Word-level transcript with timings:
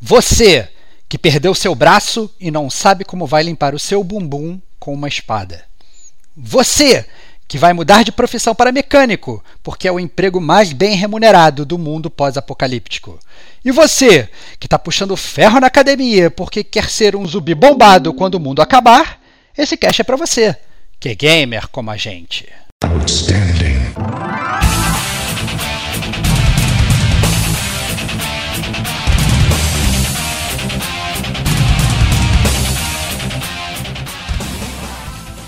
Você 0.00 0.68
que 1.08 1.18
perdeu 1.18 1.54
seu 1.54 1.74
braço 1.74 2.30
e 2.40 2.50
não 2.50 2.70
sabe 2.70 3.04
como 3.04 3.26
vai 3.26 3.42
limpar 3.42 3.74
o 3.74 3.78
seu 3.78 4.02
bumbum 4.02 4.60
com 4.78 4.94
uma 4.94 5.08
espada. 5.08 5.64
Você 6.36 7.04
que 7.46 7.58
vai 7.58 7.72
mudar 7.72 8.04
de 8.04 8.12
profissão 8.12 8.54
para 8.54 8.70
mecânico, 8.70 9.44
porque 9.60 9.88
é 9.88 9.92
o 9.92 9.98
emprego 9.98 10.40
mais 10.40 10.72
bem 10.72 10.94
remunerado 10.94 11.66
do 11.66 11.76
mundo 11.76 12.08
pós-apocalíptico. 12.08 13.18
E 13.64 13.72
você, 13.72 14.28
que 14.60 14.68
está 14.68 14.78
puxando 14.78 15.16
ferro 15.16 15.58
na 15.58 15.66
academia 15.66 16.30
porque 16.30 16.62
quer 16.62 16.88
ser 16.88 17.16
um 17.16 17.26
zumbi 17.26 17.54
bombado 17.54 18.14
quando 18.14 18.36
o 18.36 18.40
mundo 18.40 18.62
acabar, 18.62 19.20
esse 19.58 19.76
cast 19.76 20.00
é 20.00 20.04
para 20.04 20.16
você, 20.16 20.56
que 21.00 21.08
é 21.08 21.14
gamer 21.16 21.66
como 21.68 21.90
a 21.90 21.96
gente. 21.96 22.48
Outstanding. 22.84 24.29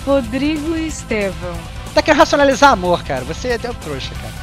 Rodrigo 0.05 0.75
Estevão. 0.75 1.57
Tá 1.93 2.01
querendo 2.01 2.19
racionalizar 2.19 2.71
amor, 2.71 3.03
cara. 3.03 3.23
Você 3.23 3.49
é 3.49 3.55
até 3.55 3.69
o 3.69 3.73
trouxa, 3.73 4.13
cara. 4.15 4.33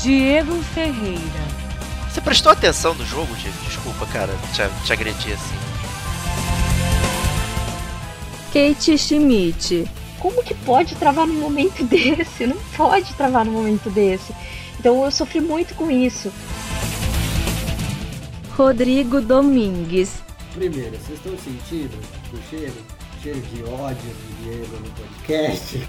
Diego 0.00 0.62
Ferreira. 0.74 1.46
Você 2.10 2.20
prestou 2.20 2.50
atenção 2.50 2.94
no 2.94 3.04
jogo, 3.04 3.34
Diego? 3.36 3.56
Desculpa, 3.66 4.06
cara, 4.06 4.32
te, 4.52 4.86
te 4.86 4.92
agredi 4.92 5.32
assim. 5.32 5.54
Kate 8.52 8.96
Schmidt. 8.98 9.88
Como 10.18 10.42
que 10.42 10.54
pode 10.54 10.96
travar 10.96 11.26
num 11.26 11.40
momento 11.40 11.84
desse? 11.86 12.46
Não 12.46 12.56
pode 12.76 13.12
travar 13.14 13.44
num 13.44 13.52
momento 13.52 13.90
desse. 13.90 14.34
Então 14.80 15.04
eu 15.04 15.10
sofri 15.10 15.40
muito 15.40 15.74
com 15.74 15.90
isso. 15.90 16.32
Rodrigo 18.56 19.20
Domingues. 19.20 20.14
Primeiro, 20.54 20.96
vocês 20.96 21.18
estão 21.18 21.36
sentindo 21.38 21.96
o 22.32 22.50
cheiro? 22.50 22.95
Cheio 23.22 23.40
de 23.40 23.62
ódio 23.64 23.96
de 23.96 24.44
Diego 24.44 24.76
no 24.76 24.90
podcast. 24.90 25.88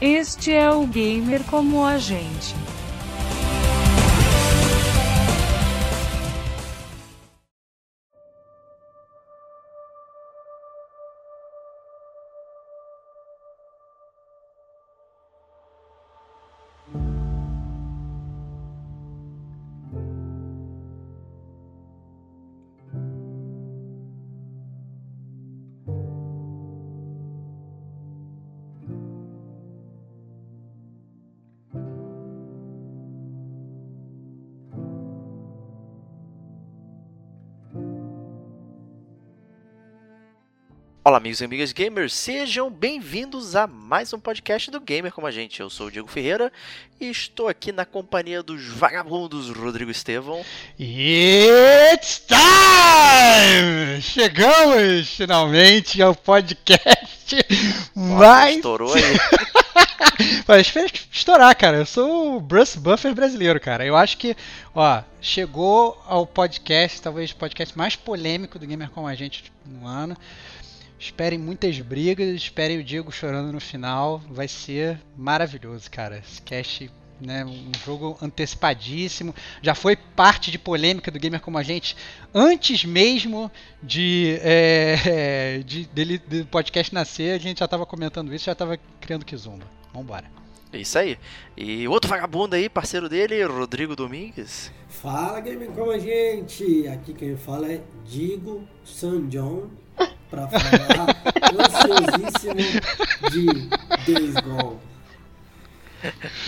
Este 0.00 0.52
é 0.52 0.70
o 0.70 0.86
gamer 0.86 1.42
como 1.44 1.84
a 1.84 1.98
gente. 1.98 2.54
Olá, 41.04 41.16
amigos 41.16 41.40
e 41.40 41.44
amigas 41.44 41.72
gamers, 41.72 42.14
sejam 42.14 42.70
bem-vindos 42.70 43.56
a 43.56 43.66
mais 43.66 44.12
um 44.12 44.20
podcast 44.20 44.70
do 44.70 44.80
Gamer 44.80 45.12
como 45.12 45.26
a 45.26 45.32
gente. 45.32 45.58
Eu 45.58 45.68
sou 45.68 45.88
o 45.88 45.90
Diego 45.90 46.06
Ferreira 46.06 46.52
e 47.00 47.10
estou 47.10 47.48
aqui 47.48 47.72
na 47.72 47.84
companhia 47.84 48.40
dos 48.40 48.68
vagabundos 48.68 49.48
Rodrigo 49.50 49.90
Estevão. 49.90 50.44
It's 50.78 52.22
time! 52.24 54.00
Chegamos 54.00 55.08
finalmente 55.08 56.00
ao 56.00 56.14
podcast 56.14 57.36
mais. 57.96 58.56
Estourou 58.58 58.94
aí. 58.94 59.02
Mas 60.46 60.68
espera 60.68 60.86
estourar, 61.10 61.56
cara. 61.56 61.78
Eu 61.78 61.86
sou 61.86 62.36
o 62.36 62.40
Bruce 62.40 62.78
Buffer 62.78 63.12
brasileiro, 63.12 63.60
cara. 63.60 63.84
Eu 63.84 63.96
acho 63.96 64.16
que, 64.18 64.36
ó, 64.72 65.02
chegou 65.20 66.00
ao 66.06 66.24
podcast, 66.24 67.02
talvez 67.02 67.32
o 67.32 67.36
podcast 67.36 67.76
mais 67.76 67.96
polêmico 67.96 68.56
do 68.56 68.66
Gamer 68.68 68.88
como 68.90 69.08
a 69.08 69.16
gente 69.16 69.52
no 69.66 69.84
ano. 69.84 70.16
Esperem 71.02 71.36
muitas 71.36 71.80
brigas, 71.80 72.28
esperem 72.28 72.78
o 72.78 72.84
Diego 72.84 73.10
chorando 73.10 73.52
no 73.52 73.58
final. 73.58 74.22
Vai 74.30 74.46
ser 74.46 75.00
maravilhoso, 75.16 75.90
cara. 75.90 76.18
Esse 76.18 76.40
cast, 76.40 76.88
né, 77.20 77.44
um 77.44 77.72
jogo 77.84 78.16
antecipadíssimo. 78.22 79.34
Já 79.60 79.74
foi 79.74 79.96
parte 79.96 80.52
de 80.52 80.60
polêmica 80.60 81.10
do 81.10 81.18
Gamer 81.18 81.40
Como 81.40 81.58
a 81.58 81.62
Gente 81.64 81.96
antes 82.32 82.84
mesmo 82.84 83.50
de, 83.82 84.38
é, 84.42 85.60
de 85.66 85.86
dele, 85.86 86.18
do 86.18 86.46
podcast 86.46 86.94
nascer. 86.94 87.34
A 87.34 87.38
gente 87.38 87.58
já 87.58 87.64
estava 87.64 87.84
comentando 87.84 88.32
isso, 88.32 88.44
já 88.44 88.52
estava 88.52 88.78
criando 89.00 89.26
Kizumba. 89.26 89.66
Vambora. 89.92 90.30
É 90.72 90.78
isso 90.78 90.96
aí. 90.96 91.18
E 91.56 91.88
outro 91.88 92.08
vagabundo 92.08 92.54
aí, 92.54 92.68
parceiro 92.68 93.08
dele, 93.08 93.44
Rodrigo 93.44 93.96
Domingues. 93.96 94.70
Fala, 94.88 95.40
Gamer 95.40 95.72
Como 95.72 95.90
a 95.90 95.98
Gente! 95.98 96.86
Aqui 96.86 97.12
quem 97.12 97.36
fala 97.36 97.72
é 97.72 97.82
Digo 98.04 98.62
San 98.84 99.28
John 99.28 99.68
para 100.32 100.48
falar 100.48 101.16
ansiosíssimo 101.60 102.54
de 103.30 104.12
Days 104.12 104.34
Gone. 104.36 104.78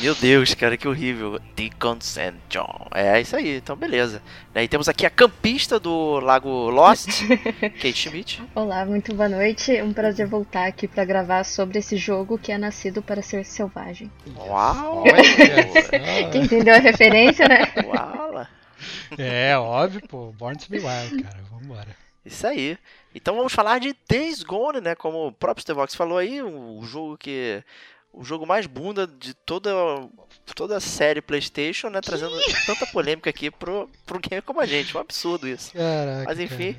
Meu 0.00 0.16
Deus, 0.16 0.52
cara, 0.54 0.76
que 0.76 0.88
horrível. 0.88 1.38
Deacon 1.54 2.00
St. 2.00 2.34
John. 2.48 2.88
É 2.92 3.20
isso 3.20 3.36
aí, 3.36 3.58
então 3.58 3.76
beleza. 3.76 4.20
E 4.52 4.66
temos 4.66 4.88
aqui 4.88 5.06
a 5.06 5.10
campista 5.10 5.78
do 5.78 6.18
Lago 6.18 6.70
Lost, 6.70 7.22
Kate 7.80 7.92
Schmidt. 7.92 8.42
Olá, 8.52 8.84
muito 8.84 9.14
boa 9.14 9.28
noite. 9.28 9.76
É 9.76 9.84
um 9.84 9.92
prazer 9.92 10.26
voltar 10.26 10.66
aqui 10.66 10.88
para 10.88 11.04
gravar 11.04 11.44
sobre 11.44 11.78
esse 11.78 11.96
jogo 11.96 12.36
que 12.36 12.50
é 12.50 12.58
nascido 12.58 13.00
para 13.00 13.22
ser 13.22 13.44
selvagem. 13.44 14.10
Uau! 14.36 15.04
Quem 16.32 16.42
entendeu 16.42 16.74
a 16.74 16.78
referência, 16.78 17.46
né? 17.46 17.72
Uau! 17.84 18.44
É, 19.16 19.56
óbvio, 19.56 20.00
pô. 20.08 20.32
Born 20.32 20.58
to 20.58 20.66
be 20.68 20.78
Wild, 20.78 21.22
cara. 21.22 21.38
Vambora. 21.50 22.03
Isso 22.24 22.46
aí. 22.46 22.78
Então 23.14 23.36
vamos 23.36 23.52
falar 23.52 23.78
de 23.78 23.94
Days 24.08 24.42
Gone, 24.42 24.80
né? 24.80 24.94
Como 24.94 25.26
o 25.26 25.32
próprio 25.32 25.62
Stevox 25.62 25.94
falou 25.94 26.18
aí, 26.18 26.42
o 26.42 26.82
jogo 26.82 27.18
que 27.18 27.62
o 28.16 28.24
jogo 28.24 28.46
mais 28.46 28.66
bunda 28.66 29.06
de 29.06 29.34
toda 29.34 29.70
toda 30.54 30.76
a 30.76 30.80
série 30.80 31.20
PlayStation, 31.20 31.88
né, 31.88 32.00
trazendo 32.00 32.36
tanta 32.66 32.86
polêmica 32.86 33.28
aqui 33.28 33.50
pro 33.50 33.88
pro 34.06 34.20
game 34.20 34.42
como 34.42 34.60
a 34.60 34.66
gente, 34.66 34.96
um 34.96 35.00
absurdo 35.00 35.48
isso. 35.48 35.72
Caraca, 35.72 36.24
Mas 36.26 36.38
enfim, 36.38 36.76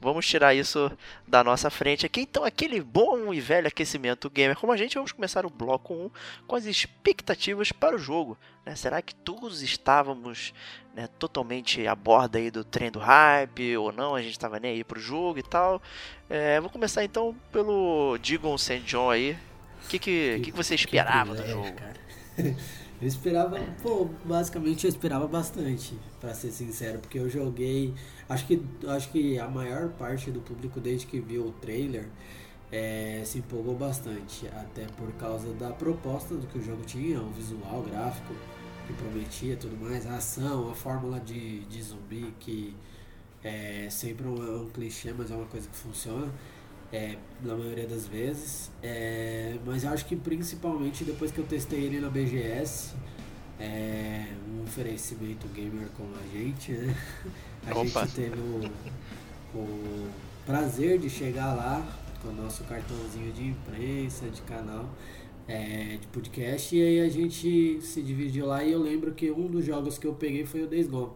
vamos 0.00 0.26
tirar 0.26 0.54
isso 0.54 0.90
da 1.26 1.44
nossa 1.44 1.70
frente 1.70 2.04
aqui. 2.04 2.22
Então, 2.22 2.44
aquele 2.44 2.80
bom 2.80 3.32
e 3.32 3.40
velho 3.40 3.68
aquecimento 3.68 4.28
gamer 4.28 4.56
como 4.56 4.72
a 4.72 4.76
gente, 4.76 4.94
vamos 4.94 5.12
começar 5.12 5.46
o 5.46 5.50
bloco 5.50 5.94
1 5.94 6.10
com 6.46 6.56
as 6.56 6.64
expectativas 6.64 7.70
para 7.70 7.94
o 7.94 7.98
jogo, 7.98 8.36
né? 8.64 8.74
Será 8.74 9.00
que 9.00 9.14
todos 9.14 9.62
estávamos 9.62 10.52
né, 10.94 11.08
totalmente 11.18 11.86
a 11.86 11.94
borda 11.94 12.38
aí 12.38 12.50
do 12.50 12.64
trem 12.64 12.90
do 12.90 12.98
hype 12.98 13.76
ou 13.76 13.92
não, 13.92 14.14
a 14.14 14.22
gente 14.22 14.32
estava 14.32 14.58
nem 14.58 14.72
aí 14.72 14.84
pro 14.84 15.00
jogo 15.00 15.38
e 15.38 15.42
tal. 15.42 15.80
É, 16.28 16.60
vou 16.60 16.70
começar 16.70 17.04
então 17.04 17.36
pelo 17.52 18.18
Digon 18.18 18.56
St. 18.58 18.80
John 18.80 19.10
aí. 19.10 19.36
O 19.84 19.88
que, 19.88 19.98
que, 19.98 20.40
que, 20.40 20.40
que, 20.40 20.52
você 20.52 20.74
esperava 20.74 21.34
do 21.34 21.46
jogo? 21.46 21.72
Cara. 21.72 21.94
Eu 23.02 23.08
esperava, 23.08 23.58
pô, 23.82 24.08
basicamente 24.24 24.84
eu 24.84 24.88
esperava 24.88 25.26
bastante, 25.26 25.98
para 26.20 26.32
ser 26.34 26.52
sincero, 26.52 27.00
porque 27.00 27.18
eu 27.18 27.28
joguei, 27.28 27.92
acho 28.28 28.46
que 28.46 28.62
acho 28.86 29.10
que 29.10 29.40
a 29.40 29.48
maior 29.48 29.88
parte 29.94 30.30
do 30.30 30.40
público 30.40 30.78
desde 30.78 31.06
que 31.08 31.18
viu 31.18 31.48
o 31.48 31.50
trailer 31.50 32.06
é, 32.70 33.22
se 33.24 33.38
empolgou 33.38 33.74
bastante, 33.74 34.46
até 34.46 34.86
por 34.96 35.10
causa 35.14 35.52
da 35.54 35.70
proposta 35.70 36.36
do 36.36 36.46
que 36.46 36.58
o 36.58 36.62
jogo 36.62 36.84
tinha, 36.84 37.20
o 37.20 37.30
visual, 37.32 37.82
gráfico, 37.82 38.34
que 38.86 38.92
prometia 38.92 39.56
tudo 39.56 39.76
mais, 39.84 40.06
a 40.06 40.18
ação, 40.18 40.70
a 40.70 40.74
fórmula 40.76 41.18
de, 41.18 41.64
de 41.64 41.82
zumbi 41.82 42.32
que 42.38 42.72
é 43.42 43.88
sempre 43.90 44.28
um, 44.28 44.36
é 44.36 44.62
um 44.62 44.70
clichê, 44.70 45.12
mas 45.12 45.32
é 45.32 45.34
uma 45.34 45.46
coisa 45.46 45.68
que 45.68 45.76
funciona 45.76 46.32
é, 46.92 47.16
na 47.42 47.56
maioria 47.56 47.86
das 47.86 48.06
vezes. 48.06 48.70
É, 48.82 49.56
mas 49.64 49.84
eu 49.84 49.90
acho 49.90 50.04
que 50.06 50.14
principalmente 50.14 51.04
depois 51.04 51.32
que 51.32 51.38
eu 51.38 51.46
testei 51.46 51.80
ele 51.84 52.00
na 52.00 52.08
BGS, 52.08 52.94
é 53.58 54.26
um 54.48 54.64
oferecimento 54.64 55.46
gamer 55.48 55.88
como 55.96 56.10
a 56.14 56.36
gente, 56.36 56.72
né? 56.72 56.94
A 57.66 57.78
Opa. 57.78 58.04
gente 58.04 58.14
teve 58.14 58.36
o, 58.36 58.70
o 59.54 60.08
prazer 60.44 60.98
de 60.98 61.08
chegar 61.08 61.54
lá 61.54 61.80
com 62.20 62.28
o 62.28 62.32
nosso 62.32 62.64
cartãozinho 62.64 63.32
de 63.32 63.48
imprensa, 63.48 64.28
de 64.28 64.42
canal 64.42 64.88
é, 65.46 65.96
de 66.00 66.06
podcast. 66.08 66.74
E 66.74 66.82
aí 66.82 67.00
a 67.00 67.08
gente 67.08 67.80
se 67.80 68.02
dividiu 68.02 68.46
lá 68.46 68.64
e 68.64 68.72
eu 68.72 68.80
lembro 68.80 69.12
que 69.12 69.30
um 69.30 69.46
dos 69.46 69.64
jogos 69.64 69.98
que 69.98 70.06
eu 70.06 70.14
peguei 70.14 70.44
foi 70.44 70.62
o 70.62 70.66
Days 70.66 70.88
Gone. 70.88 71.12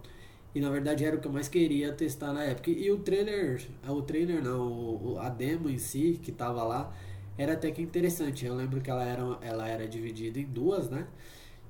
E 0.56 0.60
na 0.60 0.70
verdade 0.70 1.04
era 1.04 1.14
o 1.14 1.20
que 1.20 1.26
eu 1.26 1.32
mais 1.32 1.48
queria 1.48 1.92
testar 1.92 2.32
na 2.32 2.42
época. 2.42 2.70
E 2.70 2.90
o 2.90 2.96
trailer, 2.96 3.60
o 3.86 4.00
trailer 4.00 4.42
não, 4.42 5.18
a 5.20 5.28
demo 5.28 5.68
em 5.68 5.76
si, 5.76 6.18
que 6.22 6.32
tava 6.32 6.62
lá, 6.62 6.90
era 7.36 7.52
até 7.52 7.70
que 7.70 7.82
interessante. 7.82 8.46
Eu 8.46 8.54
lembro 8.54 8.80
que 8.80 8.90
ela 8.90 9.04
era, 9.04 9.38
ela 9.42 9.68
era 9.68 9.86
dividida 9.86 10.40
em 10.40 10.46
duas, 10.46 10.88
né? 10.88 11.06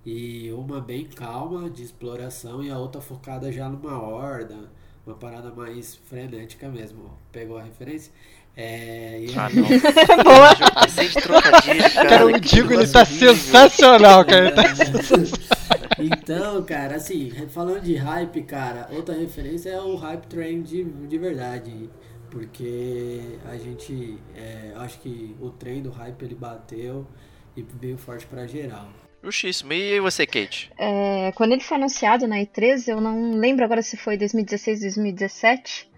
E 0.05 0.53
uma 0.53 0.81
bem 0.81 1.05
calma, 1.05 1.69
de 1.69 1.83
exploração, 1.83 2.63
e 2.63 2.71
a 2.71 2.79
outra 2.79 3.01
focada 3.01 3.51
já 3.51 3.69
numa 3.69 4.01
horda, 4.01 4.71
uma 5.05 5.17
parada 5.17 5.51
mais 5.51 5.97
frenética 5.97 6.69
mesmo. 6.69 7.11
Pegou 7.33 7.59
a 7.59 7.65
referência? 7.65 8.13
É, 8.57 9.19
e 9.21 9.35
Ah, 9.37 9.51
não. 9.53 9.65
Boa. 10.23 10.55
Trocadilho, 11.23 11.93
cara. 11.93 12.09
Cara, 12.09 12.27
o 12.27 12.39
Digo 12.39 12.73
ele 12.73 12.87
tá 12.87 13.05
sensacional, 13.05 14.25
cara. 14.25 14.47
Ele 14.47 14.55
tá 14.55 14.63
Então, 15.99 16.63
cara, 16.63 16.97
assim, 16.97 17.31
falando 17.49 17.81
de 17.81 17.97
hype, 17.97 18.43
cara, 18.43 18.89
outra 18.93 19.15
referência 19.15 19.71
é 19.71 19.81
o 19.81 19.97
hype 19.97 20.27
train 20.27 20.63
de, 20.63 20.85
de 20.85 21.19
verdade. 21.19 21.91
Porque 22.31 23.39
a 23.47 23.57
gente, 23.57 24.19
é, 24.35 24.73
acho 24.77 24.99
que 25.01 25.35
o 25.41 25.51
trem 25.51 25.83
do 25.83 25.91
hype 25.91 26.23
ele 26.23 26.35
bateu 26.35 27.07
e 27.57 27.65
veio 27.81 27.97
forte 27.97 28.27
pra 28.27 28.47
geral. 28.47 28.89
Justíssimo. 29.23 29.73
E 29.73 29.99
você, 30.01 30.27
Kate? 30.27 30.71
É, 30.79 31.33
quando 31.35 31.53
ele 31.53 31.63
foi 31.63 31.77
anunciado 31.77 32.29
na 32.29 32.37
E3, 32.37 32.89
eu 32.89 33.01
não 33.01 33.33
lembro 33.33 33.65
agora 33.65 33.83
se 33.83 33.97
foi 33.97 34.17
2016, 34.17 34.81
2017. 34.81 35.91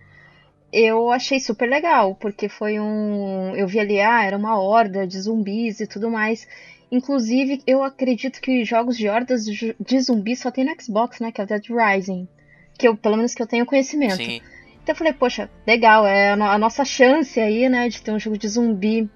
Eu 0.72 1.10
achei 1.10 1.40
super 1.40 1.68
legal, 1.68 2.14
porque 2.14 2.48
foi 2.48 2.78
um. 2.78 3.54
Eu 3.56 3.66
vi 3.66 3.80
ali, 3.80 4.00
ah, 4.00 4.22
era 4.22 4.36
uma 4.36 4.60
horda 4.60 5.06
de 5.06 5.20
zumbis 5.20 5.80
e 5.80 5.86
tudo 5.86 6.10
mais. 6.10 6.46
Inclusive, 6.90 7.62
eu 7.66 7.82
acredito 7.82 8.40
que 8.40 8.64
jogos 8.64 8.96
de 8.96 9.08
hordas 9.08 9.44
de 9.44 10.00
zumbis 10.00 10.40
só 10.40 10.50
tem 10.50 10.64
no 10.64 10.74
Xbox, 10.80 11.20
né? 11.20 11.30
Que 11.30 11.40
é 11.40 11.44
o 11.44 11.46
Dead 11.46 11.64
Rising. 11.68 12.26
Que 12.78 12.88
eu, 12.88 12.96
pelo 12.96 13.16
menos 13.16 13.34
que 13.34 13.42
eu 13.42 13.46
tenho 13.46 13.66
conhecimento. 13.66 14.16
Sim. 14.16 14.40
Então 14.88 14.94
eu 14.94 14.96
falei, 14.96 15.12
poxa, 15.12 15.50
legal, 15.66 16.06
é 16.06 16.30
a 16.32 16.58
nossa 16.58 16.82
chance 16.82 17.38
aí, 17.38 17.68
né, 17.68 17.90
de 17.90 18.00
ter 18.00 18.10
um 18.10 18.18
jogo 18.18 18.38
de 18.38 18.48
zumbi 18.48 19.10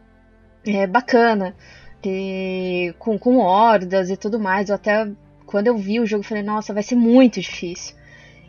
é, 0.67 0.87
bacana, 0.87 1.57
de, 2.03 2.95
com, 2.99 3.19
com 3.19 3.39
hordas 3.39 4.11
e 4.11 4.17
tudo 4.19 4.39
mais. 4.39 4.69
Eu 4.69 4.75
até, 4.75 5.11
quando 5.47 5.69
eu 5.69 5.79
vi 5.79 5.99
o 5.99 6.05
jogo, 6.05 6.25
falei, 6.25 6.43
nossa, 6.43 6.75
vai 6.75 6.83
ser 6.83 6.97
muito 6.97 7.41
difícil. 7.41 7.97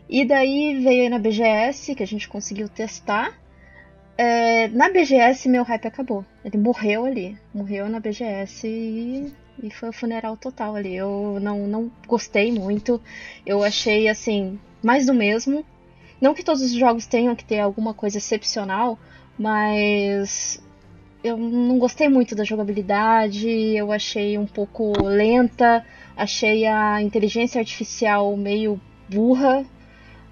E 0.06 0.26
daí 0.26 0.80
veio 0.82 1.04
aí 1.04 1.08
na 1.08 1.18
BGS, 1.18 1.94
que 1.94 2.02
a 2.02 2.06
gente 2.06 2.28
conseguiu 2.28 2.68
testar. 2.68 3.32
É, 4.16 4.68
na 4.68 4.88
BGS, 4.90 5.48
meu 5.48 5.64
hype 5.64 5.86
acabou. 5.86 6.24
Ele 6.44 6.58
morreu 6.58 7.04
ali. 7.04 7.38
Morreu 7.52 7.88
na 7.88 8.00
BGS 8.00 8.66
e, 8.66 9.32
e 9.62 9.70
foi 9.70 9.88
o 9.88 9.92
funeral 9.92 10.36
total 10.36 10.76
ali. 10.76 10.94
Eu 10.94 11.38
não, 11.40 11.66
não 11.66 11.90
gostei 12.06 12.52
muito. 12.52 13.00
Eu 13.44 13.62
achei, 13.64 14.08
assim, 14.08 14.58
mais 14.82 15.06
do 15.06 15.14
mesmo. 15.14 15.64
Não 16.20 16.34
que 16.34 16.44
todos 16.44 16.62
os 16.62 16.72
jogos 16.72 17.06
tenham 17.06 17.34
que 17.34 17.44
ter 17.44 17.58
alguma 17.58 17.92
coisa 17.92 18.18
excepcional, 18.18 18.98
mas 19.38 20.62
eu 21.22 21.36
não 21.36 21.78
gostei 21.78 22.08
muito 22.08 22.34
da 22.34 22.44
jogabilidade, 22.44 23.48
eu 23.48 23.90
achei 23.90 24.38
um 24.38 24.46
pouco 24.46 24.92
lenta, 25.02 25.84
achei 26.16 26.66
a 26.66 27.02
inteligência 27.02 27.58
artificial 27.58 28.36
meio 28.36 28.80
burra. 29.08 29.64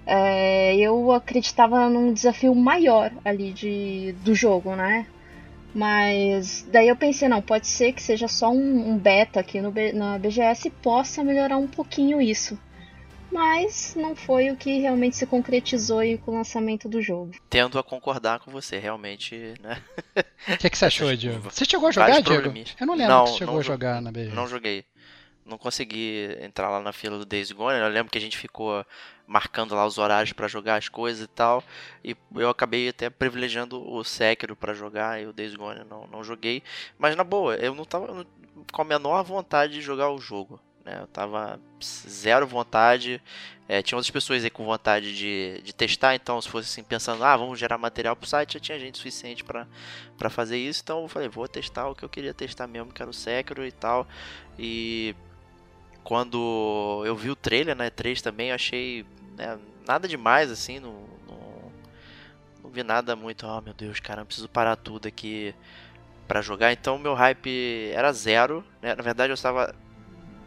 É, 0.05 0.75
eu 0.75 1.11
acreditava 1.11 1.89
num 1.89 2.11
desafio 2.13 2.53
maior 2.53 3.11
ali 3.23 3.53
de, 3.53 4.13
do 4.23 4.35
jogo, 4.35 4.75
né? 4.75 5.05
Mas 5.73 6.67
daí 6.71 6.87
eu 6.87 6.95
pensei, 6.95 7.27
não, 7.27 7.41
pode 7.41 7.67
ser 7.67 7.93
que 7.93 8.01
seja 8.03 8.27
só 8.27 8.49
um, 8.51 8.89
um 8.91 8.97
beta 8.97 9.39
aqui 9.39 9.59
no, 9.59 9.73
na 9.93 10.19
BGS 10.19 10.67
e 10.67 10.71
possa 10.71 11.23
melhorar 11.23 11.57
um 11.57 11.67
pouquinho 11.67 12.21
isso. 12.21 12.59
Mas 13.31 13.95
não 13.97 14.15
foi 14.15 14.51
o 14.51 14.55
que 14.55 14.79
realmente 14.79 15.15
se 15.15 15.25
concretizou 15.25 15.97
aí 15.97 16.19
com 16.19 16.29
o 16.31 16.35
lançamento 16.35 16.87
do 16.87 17.01
jogo. 17.01 17.31
Tendo 17.49 17.79
a 17.79 17.83
concordar 17.83 18.39
com 18.41 18.51
você, 18.51 18.77
realmente, 18.77 19.55
né? 19.59 19.81
O 20.53 20.57
que, 20.59 20.69
que 20.69 20.77
você 20.77 20.85
achou, 20.85 21.15
Diego? 21.15 21.39
Você 21.49 21.65
chegou 21.65 21.87
a 21.87 21.91
jogar, 21.91 22.21
Diego? 22.21 22.53
Eu 22.79 22.85
não 22.85 22.93
lembro 22.93 23.11
Não, 23.13 23.23
que 23.23 23.31
você 23.31 23.37
chegou 23.39 23.55
a 23.55 23.61
jo- 23.61 23.63
jogar 23.67 24.01
na 24.01 24.11
BG. 24.11 24.35
Não 24.35 24.47
joguei. 24.47 24.85
Não 25.43 25.57
consegui 25.57 26.37
entrar 26.41 26.69
lá 26.69 26.79
na 26.79 26.93
fila 26.93 27.17
do 27.17 27.25
Days 27.25 27.51
Gone. 27.51 27.79
Eu 27.79 27.87
lembro 27.87 28.11
que 28.11 28.17
a 28.19 28.21
gente 28.21 28.37
ficou 28.37 28.85
marcando 29.27 29.75
lá 29.75 29.85
os 29.85 29.97
horários 29.97 30.33
pra 30.33 30.47
jogar 30.47 30.77
as 30.77 30.89
coisas 30.89 31.23
e 31.23 31.27
tal. 31.27 31.63
E 32.03 32.15
eu 32.35 32.49
acabei 32.49 32.89
até 32.89 33.09
privilegiando 33.09 33.81
o 33.81 34.03
Sekiro 34.03 34.55
pra 34.55 34.73
jogar 34.73 35.21
e 35.21 35.27
o 35.27 35.33
Days 35.33 35.55
Gone 35.55 35.83
não, 35.89 36.07
não 36.07 36.23
joguei. 36.23 36.63
Mas 36.97 37.15
na 37.15 37.23
boa, 37.23 37.55
eu 37.55 37.73
não 37.73 37.85
tava 37.85 38.25
com 38.71 38.81
a 38.81 38.85
menor 38.85 39.23
vontade 39.23 39.73
de 39.73 39.81
jogar 39.81 40.09
o 40.09 40.19
jogo. 40.19 40.59
Né? 40.83 40.99
Eu 41.01 41.07
tava 41.07 41.59
zero 41.81 42.45
vontade. 42.45 43.21
É, 43.67 43.81
tinha 43.81 43.97
outras 43.97 44.11
pessoas 44.11 44.43
aí 44.43 44.49
com 44.49 44.65
vontade 44.65 45.15
de, 45.15 45.61
de 45.63 45.73
testar, 45.73 46.13
então 46.15 46.39
se 46.41 46.49
fosse 46.49 46.69
assim 46.69 46.83
pensando, 46.83 47.23
ah, 47.23 47.37
vamos 47.37 47.57
gerar 47.57 47.77
material 47.77 48.13
pro 48.13 48.27
site, 48.27 48.55
já 48.55 48.59
tinha 48.59 48.77
gente 48.77 48.97
suficiente 48.97 49.41
pra 49.41 50.29
fazer 50.29 50.57
isso, 50.57 50.81
então 50.83 51.01
eu 51.01 51.07
falei, 51.07 51.29
vou 51.29 51.47
testar 51.47 51.87
o 51.87 51.95
que 51.95 52.03
eu 52.03 52.09
queria 52.09 52.33
testar 52.33 52.67
mesmo, 52.67 52.91
que 52.91 53.01
era 53.01 53.09
o 53.09 53.13
Sekiro 53.13 53.65
e 53.65 53.71
tal. 53.71 54.05
E 54.59 55.15
quando 56.03 57.03
eu 57.05 57.15
vi 57.15 57.29
o 57.29 57.35
trailer 57.35 57.75
na 57.75 57.89
E3 57.89 58.21
também, 58.21 58.49
eu 58.49 58.55
achei 58.55 59.05
né, 59.37 59.57
nada 59.87 60.07
demais 60.07 60.51
assim, 60.51 60.79
não, 60.79 61.05
não, 61.27 61.71
não 62.63 62.69
vi 62.69 62.83
nada 62.83 63.15
muito, 63.15 63.45
oh 63.47 63.61
meu 63.61 63.73
Deus, 63.73 63.99
cara, 63.99 64.21
eu 64.21 64.25
preciso 64.25 64.49
parar 64.49 64.75
tudo 64.75 65.07
aqui 65.07 65.55
pra 66.27 66.41
jogar. 66.41 66.71
Então 66.71 66.97
meu 66.97 67.13
hype 67.13 67.91
era 67.93 68.11
zero, 68.11 68.63
né? 68.81 68.95
Na 68.95 69.03
verdade 69.03 69.31
eu 69.31 69.35
estava 69.35 69.73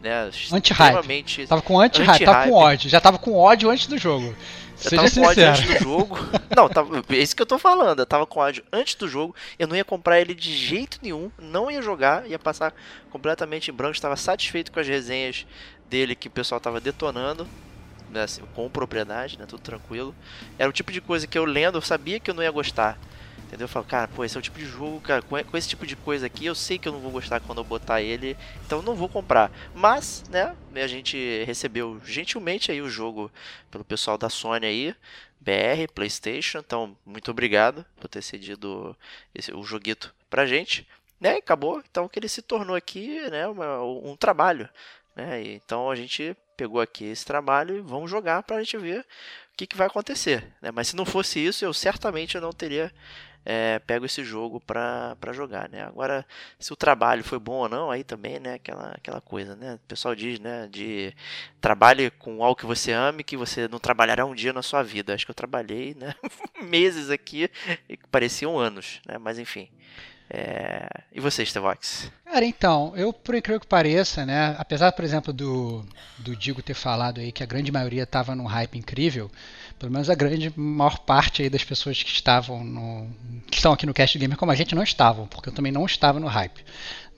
né, 0.01 0.29
Anti-hype. 0.51 1.47
Tava 1.47 1.61
com 1.61 1.79
anti-hype, 1.79 2.25
tava 2.25 2.43
com 2.47 2.53
ódio. 2.53 2.89
Já 2.89 3.01
tava 3.01 3.17
com 3.17 3.35
ódio 3.35 3.69
antes 3.69 3.87
do 3.87 3.97
jogo. 3.97 4.35
Eu 4.83 4.91
Seja 4.91 4.95
tava 4.95 5.11
com 5.11 5.21
ódio 5.21 5.43
sincero. 5.43 5.51
antes 5.51 5.63
do 5.65 5.83
jogo. 5.83 6.17
Não, 6.55 6.69
tava, 6.69 7.03
é 7.09 7.15
isso 7.17 7.35
que 7.35 7.41
eu 7.41 7.45
tô 7.47 7.57
falando. 7.57 7.99
Eu 7.99 8.05
tava 8.05 8.25
com 8.27 8.39
ódio 8.39 8.63
antes 8.71 8.95
do 8.95 9.07
jogo. 9.07 9.35
Eu 9.57 9.67
não 9.67 9.75
ia 9.75 9.83
comprar 9.85 10.19
ele 10.21 10.35
de 10.35 10.55
jeito 10.55 10.99
nenhum. 11.01 11.31
Não 11.39 11.69
ia 11.71 11.81
jogar. 11.81 12.27
Ia 12.29 12.37
passar 12.37 12.73
completamente 13.09 13.71
em 13.71 13.73
branco. 13.73 13.95
Estava 13.95 14.15
satisfeito 14.15 14.71
com 14.71 14.79
as 14.79 14.87
resenhas 14.87 15.45
dele 15.89 16.15
que 16.15 16.27
o 16.27 16.31
pessoal 16.31 16.61
tava 16.61 16.79
detonando. 16.79 17.47
né, 18.09 18.23
assim, 18.23 18.41
com 18.55 18.69
propriedade, 18.69 19.37
né? 19.37 19.45
Tudo 19.47 19.61
tranquilo. 19.61 20.15
Era 20.57 20.69
o 20.69 20.73
tipo 20.73 20.91
de 20.91 21.01
coisa 21.01 21.27
que 21.27 21.37
eu 21.37 21.43
lendo, 21.45 21.77
eu 21.77 21.81
sabia 21.81 22.19
que 22.19 22.29
eu 22.29 22.35
não 22.35 22.43
ia 22.43 22.51
gostar. 22.51 22.97
Entendeu? 23.47 23.63
Eu 23.65 23.69
falo, 23.69 23.85
cara, 23.85 24.07
pô, 24.09 24.25
esse 24.25 24.35
é 24.35 24.39
o 24.39 24.41
tipo 24.43 24.59
de 24.59 24.65
jogo, 24.65 24.99
cara, 24.99 25.21
com 25.21 25.41
com 25.41 25.57
esse 25.57 25.69
tipo 25.69 25.85
de 25.87 25.95
coisa 25.95 26.25
aqui, 26.25 26.45
eu 26.45 26.53
sei 26.53 26.77
que 26.77 26.87
eu 26.87 26.91
não 26.91 26.99
vou 26.99 27.11
gostar 27.11 27.39
quando 27.39 27.59
eu 27.59 27.63
botar 27.63 28.01
ele, 28.01 28.35
então 28.65 28.81
não 28.81 28.93
vou 28.93 29.07
comprar. 29.07 29.49
Mas, 29.73 30.23
né, 30.29 30.53
a 30.75 30.87
gente 30.87 31.43
recebeu 31.45 31.99
gentilmente 32.03 32.71
aí 32.71 32.81
o 32.81 32.89
jogo 32.89 33.31
pelo 33.71 33.85
pessoal 33.85 34.17
da 34.17 34.29
Sony 34.29 34.65
aí, 34.65 34.95
BR, 35.39 35.87
PlayStation, 35.93 36.57
então 36.59 36.97
muito 37.05 37.31
obrigado 37.31 37.85
por 38.01 38.09
ter 38.09 38.21
cedido 38.21 38.95
esse, 39.33 39.53
o 39.53 39.63
joguito 39.63 40.13
pra 40.29 40.45
gente, 40.45 40.85
né, 41.19 41.35
acabou, 41.37 41.81
então 41.89 42.09
que 42.09 42.19
ele 42.19 42.27
se 42.27 42.41
tornou 42.41 42.75
aqui, 42.75 43.21
né, 43.29 43.47
uma- 43.47 43.81
um 43.81 44.15
trabalho, 44.17 44.67
né, 45.15 45.41
então 45.53 45.89
a 45.89 45.95
gente 45.95 46.35
pegou 46.57 46.81
aqui 46.81 47.05
esse 47.05 47.23
trabalho 47.25 47.77
e 47.77 47.81
vamos 47.81 48.11
jogar 48.11 48.43
pra 48.43 48.59
gente 48.59 48.77
ver 48.77 49.01
o 49.01 49.57
que, 49.57 49.65
que 49.67 49.77
vai 49.77 49.87
acontecer, 49.87 50.43
né, 50.61 50.69
mas 50.71 50.89
se 50.89 50.95
não 50.97 51.05
fosse 51.05 51.39
isso, 51.39 51.63
eu 51.63 51.73
certamente 51.73 52.37
não 52.39 52.51
teria 52.51 52.91
é, 53.49 53.79
pego 53.79 54.05
esse 54.05 54.25
jogo 54.25 54.59
pra 54.59 55.15
jogar, 55.31 55.69
né? 55.69 55.81
Agora, 55.83 56.25
se 56.59 56.73
o 56.73 56.75
trabalho 56.75 57.23
foi 57.23 57.39
bom 57.39 57.59
ou 57.59 57.69
não, 57.69 57.89
aí 57.89 58.03
também, 58.03 58.41
né? 58.41 58.55
Aquela, 58.55 58.91
aquela 58.91 59.21
coisa, 59.21 59.55
né? 59.55 59.75
O 59.75 59.87
pessoal 59.87 60.13
diz, 60.13 60.37
né? 60.37 60.67
De 60.69 61.15
trabalhe 61.61 62.11
com 62.11 62.43
algo 62.43 62.59
que 62.59 62.65
você 62.65 62.91
ame, 62.91 63.23
que 63.23 63.37
você 63.37 63.65
não 63.69 63.79
trabalhará 63.79 64.25
um 64.25 64.35
dia 64.35 64.51
na 64.51 64.61
sua 64.61 64.83
vida. 64.83 65.13
Acho 65.13 65.23
que 65.23 65.31
eu 65.31 65.35
trabalhei, 65.35 65.95
né? 65.97 66.13
Meses 66.61 67.09
aqui, 67.09 67.49
e 67.87 67.95
pareciam 68.11 68.59
anos, 68.59 68.99
né? 69.07 69.17
Mas 69.17 69.39
enfim. 69.39 69.69
É... 70.29 70.85
E 71.13 71.21
você, 71.21 71.45
Stevox? 71.45 72.11
Cara, 72.25 72.43
então, 72.43 72.93
eu, 72.97 73.13
por 73.13 73.33
incrível 73.33 73.61
que 73.61 73.67
pareça, 73.67 74.25
né, 74.25 74.55
apesar, 74.59 74.91
por 74.91 75.05
exemplo, 75.05 75.31
do, 75.31 75.85
do 76.17 76.35
Digo 76.35 76.61
ter 76.61 76.73
falado 76.73 77.21
aí 77.21 77.31
que 77.31 77.43
a 77.43 77.45
grande 77.45 77.71
maioria 77.71 78.03
estava 78.03 78.35
num 78.35 78.45
hype 78.45 78.77
incrível, 78.77 79.31
pelo 79.79 79.91
menos 79.91 80.09
a 80.09 80.15
grande 80.15 80.51
maior 80.55 80.99
parte 80.99 81.49
das 81.49 81.63
pessoas 81.63 82.01
que 82.01 82.09
estavam 82.09 82.63
no, 82.63 83.07
que 83.49 83.57
estão 83.57 83.73
aqui 83.73 83.85
no 83.85 83.93
Cast 83.93 84.17
Gamer 84.17 84.37
como 84.37 84.51
a 84.51 84.55
gente 84.55 84.73
não 84.73 84.83
estavam, 84.83 85.27
porque 85.27 85.49
eu 85.49 85.53
também 85.53 85.71
não 85.71 85.85
estava 85.85 86.19
no 86.19 86.27
hype. 86.27 86.63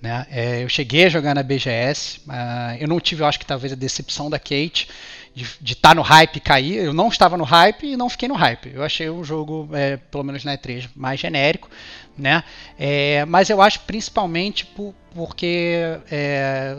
Né? 0.01 0.25
É, 0.29 0.63
eu 0.63 0.69
cheguei 0.69 1.05
a 1.05 1.09
jogar 1.09 1.35
na 1.35 1.43
BGS, 1.43 2.21
ah, 2.29 2.75
eu 2.79 2.87
não 2.87 2.99
tive, 2.99 3.21
eu 3.21 3.27
acho 3.27 3.39
que 3.39 3.45
talvez 3.45 3.73
a 3.73 3.75
decepção 3.75 4.29
da 4.29 4.39
Kate 4.39 4.87
de 5.33 5.73
estar 5.73 5.95
no 5.95 6.01
hype 6.01 6.37
e 6.37 6.39
cair. 6.39 6.75
Eu 6.77 6.93
não 6.93 7.07
estava 7.07 7.37
no 7.37 7.43
hype 7.43 7.85
e 7.85 7.97
não 7.97 8.09
fiquei 8.09 8.27
no 8.27 8.35
hype. 8.35 8.71
Eu 8.73 8.83
achei 8.83 9.09
um 9.09 9.23
jogo, 9.23 9.69
é, 9.73 9.97
pelo 9.97 10.23
menos 10.23 10.43
na 10.43 10.57
E3, 10.57 10.89
mais 10.95 11.19
genérico, 11.19 11.69
né? 12.17 12.43
É, 12.77 13.25
mas 13.25 13.49
eu 13.49 13.61
acho 13.61 13.81
principalmente 13.81 14.65
por, 14.65 14.93
porque 15.13 15.77
é, 16.11 16.77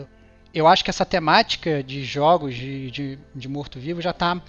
eu 0.53 0.67
acho 0.67 0.83
que 0.83 0.89
essa 0.89 1.05
temática 1.05 1.83
de 1.83 2.03
jogos 2.03 2.55
de, 2.55 2.91
de, 2.91 3.19
de 3.33 3.47
morto-vivo 3.47 4.01
já 4.01 4.11
está 4.11 4.41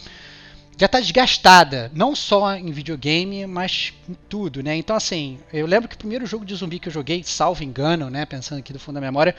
já 0.76 0.88
tá 0.88 1.00
desgastada, 1.00 1.90
não 1.94 2.16
só 2.16 2.54
em 2.56 2.70
videogame, 2.72 3.46
mas 3.46 3.92
em 4.08 4.16
tudo, 4.28 4.62
né? 4.62 4.76
Então 4.76 4.96
assim, 4.96 5.38
eu 5.52 5.66
lembro 5.66 5.88
que 5.88 5.94
o 5.94 5.98
primeiro 5.98 6.26
jogo 6.26 6.44
de 6.44 6.54
zumbi 6.54 6.78
que 6.78 6.88
eu 6.88 6.92
joguei, 6.92 7.22
salvo 7.22 7.62
engano, 7.62 8.10
né, 8.10 8.24
pensando 8.24 8.58
aqui 8.58 8.72
do 8.72 8.80
fundo 8.80 8.96
da 8.96 9.00
memória, 9.00 9.34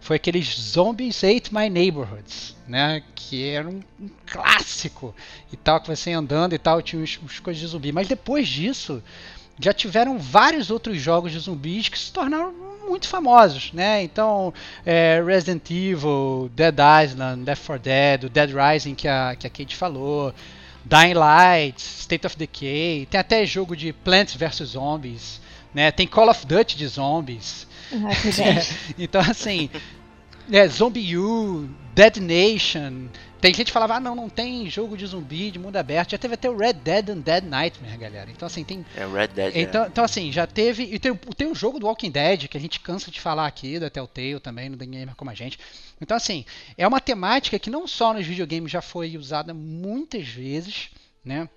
foi 0.00 0.16
aqueles 0.16 0.48
Zombies 0.48 1.22
Ate 1.24 1.52
My 1.54 1.68
Neighborhoods, 1.68 2.56
né? 2.66 3.02
Que 3.14 3.48
era 3.48 3.68
um, 3.68 3.82
um 4.00 4.08
clássico 4.26 5.14
e 5.52 5.56
tal, 5.56 5.80
que 5.80 5.88
você 5.88 6.12
andando 6.12 6.54
e 6.54 6.58
tal, 6.58 6.80
tinha 6.80 7.02
uns, 7.02 7.18
uns 7.22 7.40
coisas 7.40 7.60
de 7.60 7.66
zumbi. 7.66 7.92
Mas 7.92 8.08
depois 8.08 8.48
disso, 8.48 9.02
já 9.58 9.72
tiveram 9.72 10.18
vários 10.18 10.70
outros 10.70 11.00
jogos 11.00 11.32
de 11.32 11.38
zumbis 11.38 11.88
que 11.88 11.98
se 11.98 12.12
tornaram 12.12 12.52
muito 12.88 13.08
famosos, 13.08 13.72
né? 13.72 14.02
Então, 14.02 14.54
é, 14.86 15.22
Resident 15.24 15.70
Evil, 15.70 16.50
Dead 16.54 16.76
Island, 17.04 17.44
Left 17.44 17.66
4 17.66 17.82
Dead, 17.82 18.30
Dead 18.30 18.50
Rising 18.50 18.94
que 18.94 19.08
a, 19.08 19.36
que 19.36 19.46
a 19.46 19.50
Kate 19.50 19.76
falou, 19.76 20.32
Dying 20.88 21.14
Light, 21.14 21.78
State 21.80 22.26
of 22.26 22.36
Decay, 22.36 23.06
tem 23.06 23.20
até 23.20 23.44
jogo 23.44 23.76
de 23.76 23.92
Plants 23.92 24.34
vs 24.34 24.70
Zombies, 24.70 25.40
né? 25.74 25.90
Tem 25.90 26.06
Call 26.06 26.30
of 26.30 26.46
Duty 26.46 26.76
de 26.76 26.86
zombies. 26.86 27.66
Então, 28.98 29.20
assim, 29.20 29.70
é, 30.50 30.66
Zombie 30.68 31.16
U, 31.16 31.68
Dead 31.94 32.16
Nation. 32.16 33.08
Tem 33.40 33.54
gente 33.54 33.66
que 33.66 33.72
falava, 33.72 33.96
ah, 33.96 34.00
não, 34.00 34.14
não 34.14 34.28
tem 34.28 34.68
jogo 34.68 34.96
de 34.96 35.06
zumbi 35.06 35.50
de 35.50 35.58
mundo 35.58 35.76
aberto. 35.76 36.10
Já 36.10 36.18
teve 36.18 36.34
até 36.34 36.50
o 36.50 36.56
Red 36.56 36.74
Dead 36.74 37.10
and 37.10 37.18
Dead 37.18 37.44
Nightmare, 37.44 37.96
galera. 37.96 38.30
Então, 38.30 38.46
assim, 38.46 38.64
tem. 38.64 38.84
É 38.96 39.06
Red 39.06 39.28
Dead. 39.28 39.56
é. 39.56 39.60
Então, 39.60 39.86
então 39.86 40.04
assim, 40.04 40.32
já 40.32 40.46
teve. 40.46 40.82
E 40.82 40.98
tem, 40.98 41.14
tem 41.14 41.46
o 41.46 41.54
jogo 41.54 41.78
do 41.78 41.86
Walking 41.86 42.10
Dead, 42.10 42.48
que 42.48 42.56
a 42.56 42.60
gente 42.60 42.80
cansa 42.80 43.10
de 43.10 43.20
falar 43.20 43.46
aqui, 43.46 43.78
da 43.78 43.88
Telltale 43.88 44.40
também, 44.40 44.68
no 44.68 44.76
Gamer 44.76 45.14
como 45.14 45.30
a 45.30 45.34
gente. 45.34 45.58
Então, 46.00 46.16
assim, 46.16 46.44
é 46.76 46.86
uma 46.86 47.00
temática 47.00 47.58
que 47.58 47.70
não 47.70 47.86
só 47.86 48.12
nos 48.12 48.26
videogames 48.26 48.72
já 48.72 48.82
foi 48.82 49.16
usada 49.16 49.54
muitas 49.54 50.26
vezes, 50.26 50.90
né? 51.24 51.48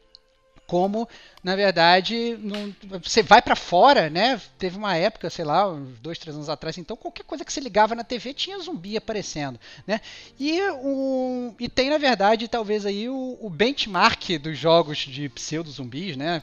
Como, 0.71 1.05
na 1.43 1.53
verdade, 1.53 2.37
não- 2.39 2.73
você 3.03 3.21
vai 3.21 3.41
pra 3.41 3.57
fora, 3.57 4.09
né? 4.09 4.39
Teve 4.57 4.77
uma 4.77 4.95
época, 4.95 5.29
sei 5.29 5.43
lá, 5.43 5.69
uns 5.69 5.99
dois, 5.99 6.17
três 6.17 6.33
anos 6.33 6.47
atrás, 6.47 6.77
então 6.77 6.95
qualquer 6.95 7.23
coisa 7.23 7.43
que 7.43 7.51
você 7.51 7.59
ligava 7.59 7.93
na 7.93 8.05
TV 8.05 8.33
tinha 8.33 8.57
zumbi 8.57 8.95
aparecendo, 8.95 9.59
né? 9.85 9.99
E, 10.39 10.61
um, 10.81 11.53
e 11.59 11.67
tem, 11.67 11.89
na 11.89 11.97
verdade, 11.97 12.47
talvez 12.47 12.85
aí 12.85 13.09
o, 13.09 13.37
o 13.41 13.49
benchmark 13.49 14.37
dos 14.41 14.57
jogos 14.57 14.99
de 14.99 15.27
pseudo-zumbis, 15.27 16.15
né? 16.15 16.41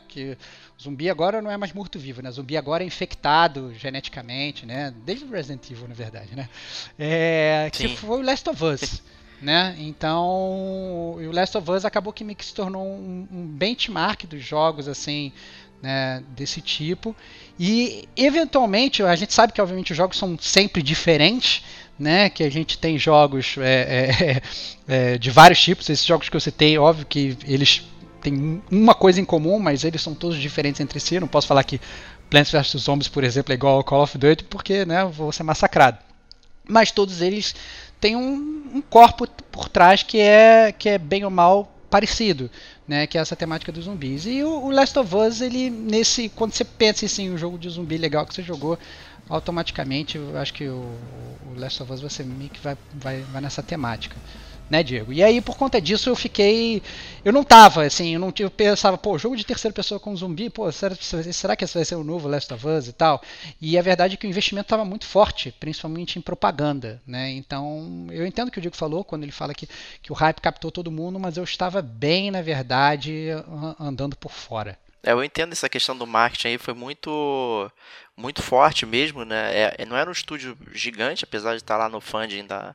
O 0.78 0.82
zumbi 0.82 1.08
agora 1.08 1.40
não 1.40 1.50
é 1.50 1.56
mais 1.56 1.73
morto-vivo, 1.73 2.20
né? 2.20 2.30
Zumbi 2.30 2.54
agora 2.58 2.85
é 2.85 2.87
infectado 2.87 3.73
geneticamente, 3.78 4.66
né? 4.66 4.92
Desde 5.06 5.25
o 5.25 5.30
Resident 5.30 5.70
Evil, 5.70 5.88
na 5.88 5.94
verdade, 5.94 6.37
né? 6.37 6.50
É, 6.99 7.70
que 7.73 7.88
foi 7.97 8.18
o 8.18 8.23
Last 8.23 8.47
of 8.50 8.62
Us. 8.62 9.02
Né? 9.40 9.76
Então, 9.78 10.26
o 11.16 11.30
Last 11.33 11.57
of 11.57 11.71
Us 11.71 11.85
acabou 11.85 12.12
que 12.12 12.25
se 12.40 12.52
tornou 12.52 12.85
um, 12.85 13.26
um 13.30 13.47
benchmark 13.47 14.25
dos 14.26 14.42
jogos 14.42 14.88
assim, 14.88 15.33
né, 15.83 16.23
desse 16.30 16.61
tipo. 16.61 17.14
E 17.59 18.09
eventualmente, 18.16 19.02
a 19.02 19.14
gente 19.14 19.33
sabe 19.33 19.52
que 19.52 19.61
obviamente 19.61 19.92
os 19.92 19.97
jogos 19.97 20.18
são 20.18 20.37
sempre 20.38 20.83
diferentes, 20.83 21.62
né? 21.99 22.30
Que 22.30 22.45
a 22.45 22.50
gente 22.50 22.78
tem 22.78 22.99
jogos 22.99 23.57
é, 23.59 23.62
é, 23.68 24.42
é, 25.14 25.18
de 25.18 25.30
vários 25.30 25.61
tipos. 25.61 25.88
Esses 25.88 26.04
jogos 26.04 26.28
que 26.28 26.37
eu 26.37 26.40
citei, 26.40 26.78
óbvio 26.78 27.07
que 27.07 27.37
eles 27.47 27.87
têm 28.21 28.62
uma 28.71 28.95
coisa 28.95 29.21
em 29.21 29.25
comum, 29.25 29.59
mas 29.59 29.85
eles 29.85 30.00
são 30.00 30.14
todos 30.14 30.38
diferentes 30.38 30.80
entre 30.80 31.00
si. 31.00 31.16
Eu 31.16 31.23
não 31.23 31.28
posso 31.28 31.47
falar 31.47 31.64
que 31.64 31.80
Plants 32.30 32.52
vs 32.52 32.83
Zombies, 32.83 33.09
por 33.09 33.25
exemplo, 33.25 33.52
é 33.52 33.54
igual 33.54 33.76
ao 33.76 33.85
Call 33.85 34.02
of 34.02 34.16
Duty, 34.16 34.45
porque 34.45 34.85
né, 34.85 35.02
eu 35.02 35.11
vou 35.11 35.33
ser 35.33 35.42
massacrado. 35.42 35.99
Mas 36.68 36.90
todos 36.90 37.23
eles 37.23 37.54
têm 38.00 38.16
um, 38.16 38.70
um 38.74 38.80
corpo 38.82 39.26
por 39.50 39.68
trás 39.68 40.02
que 40.02 40.18
é, 40.18 40.72
que 40.72 40.88
é 40.88 40.98
bem 40.98 41.24
ou 41.24 41.30
mal 41.30 41.72
parecido, 41.90 42.50
né? 42.86 43.06
Que 43.06 43.18
é 43.18 43.20
essa 43.20 43.36
temática 43.36 43.72
dos 43.72 43.84
zumbis. 43.84 44.26
E 44.26 44.42
o, 44.42 44.64
o 44.64 44.70
Last 44.70 44.98
of 44.98 45.14
Us, 45.14 45.40
ele 45.40 45.70
nesse, 45.70 46.28
quando 46.28 46.52
você 46.52 46.64
pensa 46.64 47.06
assim, 47.06 47.30
um 47.30 47.38
jogo 47.38 47.58
de 47.58 47.68
zumbi 47.68 47.96
legal 47.96 48.26
que 48.26 48.34
você 48.34 48.42
jogou, 48.42 48.78
automaticamente 49.28 50.16
eu 50.16 50.36
acho 50.38 50.52
que 50.54 50.68
o, 50.68 50.94
o 51.46 51.58
Last 51.58 51.82
of 51.82 51.92
Us 51.92 52.00
você 52.00 52.22
meio 52.22 52.50
que 52.50 52.60
vai, 52.60 52.76
vai, 52.94 53.20
vai 53.22 53.40
nessa 53.40 53.62
temática. 53.62 54.16
Né, 54.70 54.82
Diego? 54.82 55.14
E 55.14 55.22
aí, 55.22 55.40
por 55.40 55.56
conta 55.56 55.80
disso, 55.80 56.10
eu 56.10 56.14
fiquei. 56.16 56.82
Eu 57.25 57.32
não 57.32 57.42
tava, 57.42 57.84
assim, 57.84 58.12
eu 58.14 58.20
não 58.20 58.30
eu 58.38 58.50
pensava, 58.50 58.98
pô, 58.98 59.16
jogo 59.16 59.34
de 59.34 59.44
terceira 59.44 59.72
pessoa 59.75 59.98
com 59.98 60.14
zumbi, 60.14 60.50
pô, 60.50 60.70
será, 60.70 60.94
será 60.94 61.56
que 61.56 61.64
esse 61.64 61.72
vai 61.75 61.84
ser 61.87 61.94
o 61.94 62.04
novo 62.04 62.28
Last 62.28 62.52
of 62.52 62.66
Us 62.66 62.87
e 62.87 62.92
tal? 62.92 63.22
E 63.60 63.78
a 63.78 63.82
verdade 63.82 64.14
é 64.14 64.16
que 64.18 64.26
o 64.26 64.28
investimento 64.28 64.66
estava 64.66 64.84
muito 64.84 65.06
forte, 65.06 65.52
principalmente 65.58 66.18
em 66.18 66.22
propaganda, 66.22 67.00
né? 67.06 67.30
Então, 67.30 68.06
eu 68.10 68.26
entendo 68.26 68.48
o 68.48 68.50
que 68.50 68.58
o 68.58 68.60
Diego 68.60 68.76
falou 68.76 69.02
quando 69.02 69.22
ele 69.22 69.32
fala 69.32 69.54
que, 69.54 69.66
que 70.02 70.12
o 70.12 70.14
hype 70.14 70.40
captou 70.40 70.70
todo 70.70 70.92
mundo, 70.92 71.18
mas 71.18 71.38
eu 71.38 71.44
estava 71.44 71.80
bem, 71.80 72.30
na 72.30 72.42
verdade, 72.42 73.30
an- 73.30 73.75
andando 73.80 74.16
por 74.16 74.32
fora. 74.32 74.78
É, 75.02 75.12
eu 75.12 75.22
entendo 75.25 75.52
essa 75.52 75.68
questão 75.68 75.96
do 75.96 76.06
marketing 76.06 76.48
aí, 76.48 76.58
foi 76.58 76.75
muito 76.75 77.70
muito 78.16 78.42
forte 78.42 78.84
mesmo, 78.84 79.25
né? 79.25 79.72
É, 79.78 79.87
não 79.87 79.96
era 79.96 80.10
um 80.10 80.12
estúdio 80.12 80.58
gigante, 80.72 81.22
apesar 81.25 81.52
de 81.52 81.58
estar 81.62 81.76
lá 81.76 81.88
no 81.88 82.00
funding 82.00 82.44
da, 82.46 82.75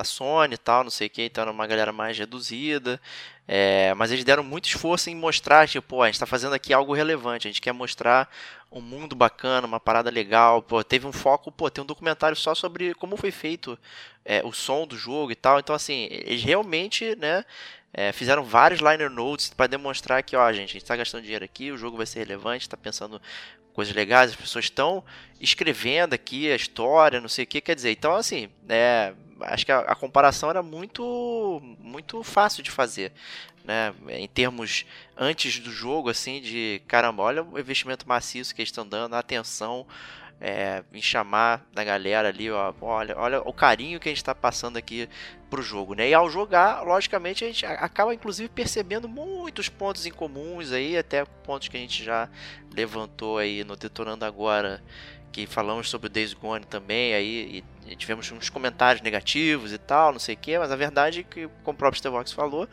da 0.00 0.04
Sony 0.04 0.54
e 0.54 0.58
tal, 0.58 0.82
não 0.82 0.90
sei 0.90 1.06
o 1.06 1.10
que, 1.10 1.22
então 1.22 1.42
era 1.42 1.50
uma 1.50 1.66
galera 1.66 1.92
mais 1.92 2.18
reduzida. 2.18 3.00
É, 3.46 3.92
mas 3.94 4.10
eles 4.10 4.24
deram 4.24 4.42
muito 4.42 4.66
esforço 4.66 5.10
em 5.10 5.14
mostrar, 5.14 5.68
tipo, 5.68 5.86
pô, 5.86 6.02
a 6.02 6.06
gente 6.06 6.14
está 6.14 6.26
fazendo 6.26 6.54
aqui 6.54 6.72
algo 6.72 6.94
relevante, 6.94 7.46
a 7.46 7.50
gente 7.50 7.60
quer 7.60 7.72
mostrar 7.72 8.30
um 8.70 8.80
mundo 8.80 9.16
bacana, 9.16 9.66
uma 9.66 9.80
parada 9.80 10.08
legal. 10.10 10.62
Pô, 10.62 10.82
teve 10.84 11.06
um 11.06 11.12
foco, 11.12 11.50
pô, 11.50 11.68
tem 11.68 11.82
um 11.82 11.86
documentário 11.86 12.36
só 12.36 12.54
sobre 12.54 12.94
como 12.94 13.16
foi 13.16 13.30
feito 13.30 13.78
é, 14.24 14.40
o 14.44 14.52
som 14.52 14.86
do 14.86 14.96
jogo 14.96 15.32
e 15.32 15.34
tal. 15.34 15.58
Então, 15.58 15.74
assim, 15.74 16.06
eles 16.10 16.42
realmente, 16.42 17.16
né? 17.16 17.44
É, 17.92 18.12
fizeram 18.12 18.44
vários 18.44 18.80
liner 18.80 19.10
notes 19.10 19.50
para 19.50 19.66
demonstrar 19.66 20.22
que, 20.22 20.36
ó, 20.36 20.52
gente, 20.52 20.70
a 20.70 20.72
gente 20.74 20.76
está 20.76 20.94
gastando 20.94 21.22
dinheiro 21.22 21.44
aqui, 21.44 21.72
o 21.72 21.76
jogo 21.76 21.96
vai 21.96 22.06
ser 22.06 22.20
relevante, 22.20 22.62
está 22.62 22.76
pensando 22.76 23.20
coisas 23.72 23.92
legais, 23.92 24.30
as 24.30 24.36
pessoas 24.36 24.66
estão 24.66 25.02
escrevendo 25.40 26.14
aqui 26.14 26.52
a 26.52 26.54
história, 26.54 27.20
não 27.20 27.28
sei 27.28 27.44
o 27.44 27.46
que, 27.48 27.60
quer 27.60 27.74
dizer. 27.74 27.90
Então, 27.90 28.14
assim, 28.14 28.48
é, 28.68 29.12
acho 29.42 29.64
que 29.64 29.72
a, 29.72 29.80
a 29.80 29.94
comparação 29.94 30.50
era 30.50 30.62
muito, 30.62 31.60
muito 31.78 32.22
fácil 32.22 32.62
de 32.62 32.70
fazer, 32.70 33.12
né? 33.64 33.94
Em 34.08 34.28
termos 34.28 34.84
antes 35.16 35.58
do 35.58 35.70
jogo, 35.70 36.08
assim, 36.08 36.40
de 36.40 36.82
caramba, 36.86 37.22
olha 37.22 37.42
o 37.42 37.58
investimento 37.58 38.08
maciço 38.08 38.54
que 38.54 38.60
eles 38.60 38.68
estão 38.68 38.86
dando, 38.86 39.14
a 39.14 39.18
atenção. 39.18 39.86
É, 40.42 40.82
em 40.94 41.02
chamar 41.02 41.66
da 41.70 41.84
galera 41.84 42.28
ali, 42.28 42.50
ó, 42.50 42.72
olha, 42.80 43.14
olha 43.18 43.42
o 43.42 43.52
carinho 43.52 44.00
que 44.00 44.08
a 44.08 44.10
gente 44.10 44.22
está 44.22 44.34
passando 44.34 44.78
aqui 44.78 45.06
pro 45.50 45.60
jogo, 45.60 45.92
né? 45.92 46.08
E 46.08 46.14
ao 46.14 46.30
jogar, 46.30 46.82
logicamente, 46.82 47.44
a 47.44 47.48
gente 47.48 47.66
acaba 47.66 48.14
inclusive 48.14 48.48
percebendo 48.48 49.06
muitos 49.06 49.68
pontos 49.68 50.06
em 50.06 50.10
comuns 50.10 50.72
aí, 50.72 50.96
até 50.96 51.26
pontos 51.44 51.68
que 51.68 51.76
a 51.76 51.80
gente 51.80 52.02
já 52.02 52.26
levantou 52.72 53.36
aí 53.36 53.62
no 53.64 53.76
Detonando 53.76 54.24
Agora, 54.24 54.82
que 55.32 55.46
falamos 55.46 55.88
sobre 55.88 56.06
o 56.06 56.10
Days 56.10 56.34
Gone 56.34 56.64
também, 56.64 57.14
aí 57.14 57.64
e, 57.86 57.96
tivemos 57.96 58.30
uns 58.32 58.48
comentários 58.48 59.02
negativos 59.02 59.72
e 59.72 59.78
tal, 59.78 60.12
não 60.12 60.18
sei 60.18 60.34
o 60.34 60.38
que, 60.38 60.58
mas 60.58 60.70
a 60.70 60.76
verdade 60.76 61.20
é 61.20 61.22
que, 61.22 61.48
como 61.64 61.74
o 61.74 61.78
próprio 61.78 61.98
Stevox 61.98 62.32
falou, 62.32 62.68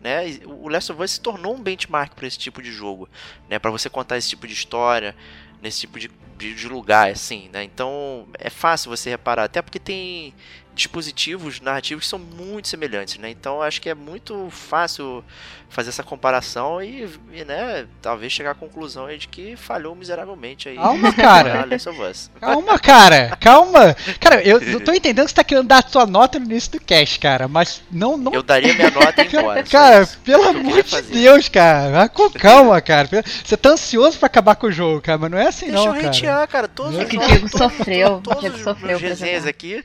né, 0.00 0.24
o 0.44 0.68
Last 0.68 0.92
of 0.92 1.02
Us 1.02 1.12
se 1.12 1.20
tornou 1.20 1.54
um 1.54 1.62
benchmark 1.62 2.14
para 2.14 2.26
esse 2.26 2.38
tipo 2.38 2.62
de 2.62 2.70
jogo, 2.70 3.08
né, 3.48 3.58
para 3.58 3.70
você 3.70 3.88
contar 3.88 4.16
esse 4.16 4.28
tipo 4.28 4.46
de 4.46 4.52
história, 4.52 5.14
nesse 5.62 5.80
tipo 5.80 5.98
de, 5.98 6.10
de, 6.38 6.54
de 6.54 6.68
lugar, 6.68 7.10
assim, 7.10 7.48
né, 7.52 7.62
então 7.64 8.26
é 8.38 8.50
fácil 8.50 8.90
você 8.90 9.10
reparar, 9.10 9.44
até 9.44 9.62
porque 9.62 9.78
tem 9.78 10.34
dispositivos 10.76 11.60
narrativos 11.60 12.04
que 12.04 12.10
são 12.10 12.18
muito 12.18 12.68
semelhantes, 12.68 13.16
né? 13.18 13.30
Então 13.30 13.62
acho 13.62 13.80
que 13.80 13.88
é 13.88 13.94
muito 13.94 14.48
fácil 14.50 15.24
fazer 15.68 15.88
essa 15.88 16.02
comparação 16.02 16.80
e, 16.82 17.08
e, 17.32 17.44
né, 17.44 17.86
talvez 18.00 18.32
chegar 18.32 18.52
à 18.52 18.54
conclusão 18.54 19.06
aí 19.06 19.18
de 19.18 19.26
que 19.26 19.56
falhou 19.56 19.94
miseravelmente 19.96 20.68
aí. 20.68 20.76
Calma, 20.76 21.12
cara. 21.12 21.66
Calma, 22.40 22.78
cara, 22.78 23.36
calma. 23.40 23.96
Cara, 24.20 24.42
eu, 24.42 24.60
eu 24.60 24.80
tô 24.80 24.92
entendendo 24.92 25.24
que 25.24 25.30
você 25.30 25.36
tá 25.36 25.44
querendo 25.44 25.66
dar 25.66 25.84
a 25.84 25.88
sua 25.88 26.06
nota 26.06 26.38
no 26.38 26.44
início 26.44 26.72
do 26.72 26.80
cast, 26.80 27.18
cara, 27.18 27.48
mas 27.48 27.82
não. 27.90 28.16
não 28.16 28.32
Eu 28.32 28.42
daria 28.42 28.74
minha 28.74 28.90
nota 28.90 29.22
e 29.22 29.26
embora. 29.26 29.62
Cara, 29.66 30.06
pelo 30.24 30.48
amor 30.48 30.82
de. 30.82 31.02
Deus, 31.02 31.48
cara. 31.48 32.08
Com 32.08 32.30
calma, 32.30 32.80
cara. 32.80 33.08
Você 33.44 33.56
tá 33.56 33.70
ansioso 33.70 34.18
pra 34.18 34.26
acabar 34.26 34.56
com 34.56 34.66
o 34.66 34.72
jogo, 34.72 35.00
cara, 35.00 35.18
mas 35.18 35.30
não 35.30 35.38
é 35.38 35.46
assim 35.46 35.66
Deixa 35.66 35.84
não, 35.84 35.92
cara. 35.92 36.06
Hatear, 36.28 36.48
cara. 36.48 36.68
Todos 36.68 36.98
É 36.98 37.02
os 37.04 37.08
que 37.08 37.16
o 37.18 37.26
Diego 37.26 37.48
sofreu, 37.48 38.20
Todos 38.22 38.38
o 38.38 38.40
Diego 38.40 38.56
os 38.56 38.62
sofreu 38.62 38.98
resenhas 38.98 39.38
jogar. 39.40 39.50
aqui. 39.50 39.84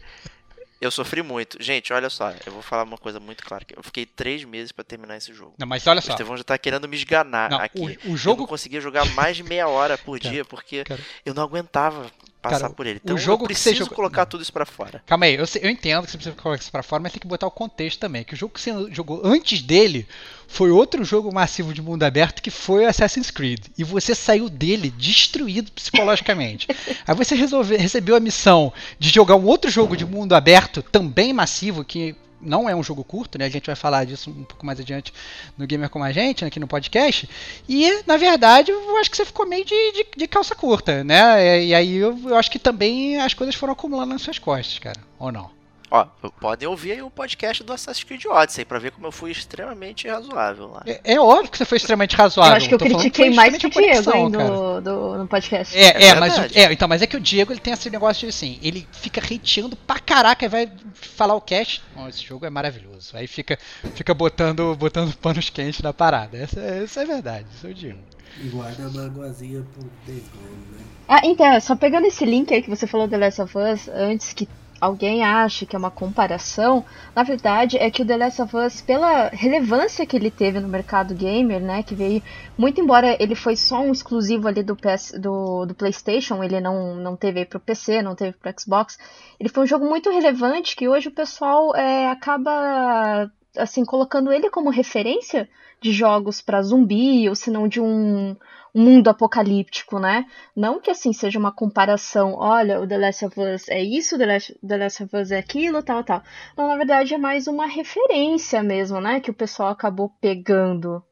Eu 0.80 0.90
sofri 0.90 1.22
muito. 1.22 1.62
Gente, 1.62 1.94
olha 1.94 2.10
só. 2.10 2.34
Eu 2.44 2.52
vou 2.52 2.64
falar 2.64 2.82
uma 2.84 2.98
coisa 2.98 3.20
muito 3.20 3.44
clara. 3.44 3.64
Eu 3.76 3.84
fiquei 3.84 4.04
três 4.04 4.44
meses 4.44 4.72
pra 4.72 4.84
terminar 4.84 5.16
esse 5.16 5.32
jogo. 5.32 5.54
Não, 5.60 5.68
mas 5.68 5.86
olha 5.86 6.00
O 6.00 6.02
só. 6.02 6.12
Estevão 6.14 6.36
já 6.36 6.44
tá 6.44 6.58
querendo 6.58 6.88
me 6.88 6.98
esganar 6.98 7.52
Não, 7.52 7.60
aqui. 7.60 7.80
o, 7.80 8.10
o 8.10 8.12
Eu 8.14 8.18
jogo 8.18 8.42
não 8.42 8.48
conseguia 8.48 8.82
jogar 8.82 9.06
mais 9.14 9.38
de 9.38 9.44
meia 9.44 9.68
hora 9.68 9.96
por 9.96 10.20
Cara, 10.20 10.34
dia, 10.34 10.44
porque 10.44 10.84
cara. 10.84 11.00
eu 11.24 11.36
não 11.36 11.44
aguentava 11.44 12.10
passar 12.42 12.62
Cara, 12.62 12.74
por 12.74 12.88
ele. 12.88 12.98
o 12.98 13.02
Então 13.04 13.16
jogo 13.16 13.44
eu 13.44 13.48
que 13.50 13.54
você 13.54 13.62
preciso 13.70 13.84
jogou- 13.84 13.96
colocar 13.96 14.26
tudo 14.26 14.42
isso 14.42 14.52
pra 14.52 14.66
fora. 14.66 15.04
Calma 15.06 15.26
aí, 15.26 15.36
eu, 15.36 15.46
eu 15.62 15.70
entendo 15.70 16.04
que 16.06 16.10
você 16.14 16.18
precisa 16.18 16.36
colocar 16.36 16.60
isso 16.60 16.72
pra 16.72 16.82
fora, 16.82 17.04
mas 17.04 17.12
tem 17.12 17.20
que 17.22 17.28
botar 17.28 17.46
o 17.46 17.52
contexto 17.52 18.00
também. 18.00 18.24
Que 18.24 18.34
o 18.34 18.38
jogo 18.38 18.56
que 18.56 18.60
você 18.60 18.72
jogou 18.92 19.22
antes 19.24 19.62
dele 19.62 20.08
foi 20.52 20.70
outro 20.70 21.06
jogo 21.06 21.34
massivo 21.34 21.74
de 21.74 21.82
mundo 21.82 22.04
aberto 22.04 22.42
que 22.42 22.52
foi 22.52 22.84
o 22.84 22.88
Assassin's 22.90 23.32
Creed. 23.32 23.68
E 23.78 23.86
você 23.86 24.14
saiu 24.14 24.50
dele 24.50 24.94
destruído 24.98 25.72
psicologicamente. 25.72 26.68
Aí 27.08 27.16
você 27.16 27.36
resolveu, 27.36 27.80
recebeu 27.80 28.18
a 28.18 28.20
missão 28.20 28.74
de 29.00 29.10
jogar 29.10 29.38
um 29.38 29.46
outro 29.46 29.72
jogo 29.72 29.96
de 29.96 30.06
mundo 30.06 30.36
aberto, 30.36 30.84
também 30.84 31.32
massivo, 31.32 31.86
que 31.86 32.14
não 32.42 32.68
é 32.68 32.76
um 32.76 32.84
jogo 32.84 33.02
curto, 33.02 33.38
né? 33.38 33.46
A 33.46 33.50
gente 33.50 33.68
vai 33.68 33.76
falar 33.78 34.04
disso 34.04 34.30
um 34.30 34.44
pouco 34.44 34.66
mais 34.66 34.78
adiante 34.78 35.14
no 35.58 35.66
Gamer 35.66 35.90
Como 35.90 36.04
a 36.04 36.12
Gente, 36.12 36.44
aqui 36.44 36.60
no 36.60 36.68
podcast. 36.68 37.30
E, 37.70 38.04
na 38.06 38.18
verdade, 38.18 38.72
eu 38.72 38.98
acho 38.98 39.10
que 39.10 39.16
você 39.16 39.26
ficou 39.26 39.48
meio 39.48 39.64
de, 39.64 39.92
de, 39.94 40.06
de 40.18 40.28
calça 40.28 40.54
curta, 40.54 41.02
né? 41.02 41.62
E, 41.62 41.68
e 41.68 41.74
aí 41.74 41.96
eu, 41.96 42.20
eu 42.26 42.36
acho 42.36 42.52
que 42.52 42.60
também 42.60 43.22
as 43.22 43.34
coisas 43.34 43.56
foram 43.56 43.72
acumulando 43.72 44.12
nas 44.12 44.22
suas 44.22 44.38
costas, 44.38 44.80
cara. 44.80 45.00
Ou 45.18 45.32
não? 45.32 45.61
Ó, 45.94 46.06
podem 46.40 46.70
ouvir 46.70 46.94
aí 46.94 47.02
o 47.02 47.10
podcast 47.10 47.62
do 47.66 47.74
Assassin's 47.74 48.06
Creed 48.06 48.24
Odyssey 48.26 48.64
pra 48.64 48.80
ver 48.80 48.92
como 48.92 49.08
eu 49.08 49.12
fui 49.12 49.30
extremamente 49.30 50.08
razoável 50.08 50.68
lá. 50.68 50.84
É, 50.86 51.16
é 51.16 51.20
óbvio 51.20 51.52
que 51.52 51.58
você 51.58 51.66
foi 51.66 51.76
extremamente 51.76 52.16
razoável. 52.16 52.54
Eu 52.54 52.58
acho 52.58 52.70
que 52.70 52.76
eu 52.76 52.80
critiquei 52.80 53.26
foi 53.26 53.36
mais 53.36 53.58
que 53.58 53.68
o 53.68 53.70
Diego, 53.70 54.16
hein, 54.16 54.32
do, 54.32 54.80
do, 54.80 55.18
no 55.18 55.28
podcast. 55.28 55.78
É, 55.78 56.02
é, 56.02 56.06
É 56.06 56.16
mas, 56.16 56.56
é, 56.56 56.72
então, 56.72 56.88
mas 56.88 57.02
é 57.02 57.08
que 57.08 57.18
o 57.18 57.20
Diego 57.20 57.52
ele 57.52 57.60
tem 57.60 57.74
esse 57.74 57.90
negócio 57.90 58.22
de 58.22 58.28
assim, 58.28 58.58
ele 58.64 58.88
fica 58.94 59.20
hateando 59.20 59.76
pra 59.76 60.00
caraca 60.00 60.46
e 60.46 60.48
vai 60.48 60.72
falar 60.94 61.36
o 61.36 61.42
cast. 61.42 61.84
Ó, 61.98 62.08
esse 62.08 62.24
jogo 62.24 62.46
é 62.46 62.50
maravilhoso. 62.50 63.12
Aí 63.18 63.28
fica, 63.28 63.60
fica 63.94 64.14
botando, 64.14 64.74
botando 64.78 65.14
panos 65.18 65.50
quentes 65.50 65.82
na 65.82 65.92
parada. 65.92 66.38
Essa, 66.38 66.62
essa 66.62 67.02
é 67.02 67.06
verdade, 67.06 67.48
isso 67.54 67.68
eu 67.68 67.74
digo. 67.74 68.00
E 68.42 68.48
guarda 68.48 68.86
a 68.86 68.90
magoazinha 68.90 69.62
pro 69.74 69.84
Days 70.08 70.24
Gone, 70.30 70.66
né? 70.72 70.86
Ah, 71.10 71.20
então, 71.26 71.60
só 71.60 71.76
pegando 71.76 72.08
esse 72.08 72.24
link 72.24 72.54
aí 72.54 72.62
que 72.62 72.70
você 72.70 72.88
falou 72.88 73.08
do 73.08 73.12
The 73.12 73.18
Last 73.18 73.42
of 73.42 73.58
Us, 73.58 73.90
antes 73.90 74.32
que 74.32 74.48
alguém 74.82 75.24
ache 75.24 75.68
que 75.68 75.76
é 75.76 75.80
uma 75.80 75.92
comparação, 75.92 76.84
na 77.16 77.22
verdade 77.22 77.78
é 77.78 77.92
que 77.92 78.02
o 78.02 78.06
The 78.06 78.18
Last 78.18 78.42
of 78.42 78.58
Us, 78.58 78.82
pela 78.82 79.30
relevância 79.30 80.08
que 80.08 80.18
ele 80.18 80.32
teve 80.32 80.60
no 80.60 80.68
mercado 80.68 81.14
gamer, 81.14 81.62
né, 81.62 81.84
que 81.84 81.94
veio, 81.94 82.24
muito 82.58 82.82
embora 82.82 83.16
ele 83.22 83.36
foi 83.36 83.56
só 83.56 83.80
um 83.80 83.92
exclusivo 83.92 84.48
ali 84.48 84.64
do, 84.64 84.76
PS, 84.76 85.14
do, 85.20 85.68
do 85.68 85.76
PlayStation, 85.76 86.44
ele 86.44 86.60
não, 86.60 86.96
não 86.96 87.16
teve 87.16 87.40
aí 87.40 87.46
pro 87.46 87.60
PC, 87.60 88.02
não 88.02 88.16
teve 88.16 88.36
pro 88.36 88.54
Xbox, 88.60 88.98
ele 89.40 89.50
foi 89.50 89.64
um 89.64 89.68
jogo 89.68 89.86
muito 89.88 90.10
relevante 90.10 90.76
que 90.76 90.90
hoje 90.90 91.10
o 91.10 91.12
pessoal 91.14 91.76
é, 91.76 92.10
acaba, 92.10 93.32
assim, 93.56 93.86
colocando 93.86 94.34
ele 94.34 94.50
como 94.50 94.72
referência 94.72 95.48
de 95.80 95.92
jogos 95.92 96.42
pra 96.42 96.62
zumbi, 96.62 97.30
ou 97.30 97.36
se 97.36 97.52
não 97.52 97.68
de 97.68 97.80
um 97.80 98.36
mundo 98.74 99.10
apocalíptico, 99.10 100.00
né? 100.00 100.26
Não 100.56 100.80
que 100.80 100.92
assim 100.92 101.14
seja 101.14 101.40
uma 101.40 101.52
comparação, 101.52 102.34
olha, 102.36 102.80
o 102.80 102.88
The 102.88 102.98
Last 102.98 103.26
of 103.26 103.40
Us 103.40 103.68
é 103.70 103.82
isso, 103.84 104.18
Last, 104.18 104.58
The 104.66 104.78
Last 104.78 105.04
of 105.04 105.18
Us 105.18 105.32
é 105.32 105.40
aquilo, 105.40 105.84
tal, 105.84 106.04
tal. 106.04 106.22
Não, 106.58 106.68
na 106.68 106.76
verdade 106.78 107.14
é 107.14 107.18
mais 107.18 107.48
uma 107.48 107.66
referência 107.66 108.64
mesmo, 108.64 109.00
né? 109.02 109.20
Que 109.20 109.32
o 109.32 109.34
pessoal 109.34 109.70
acabou 109.70 110.10
pegando. 110.22 111.04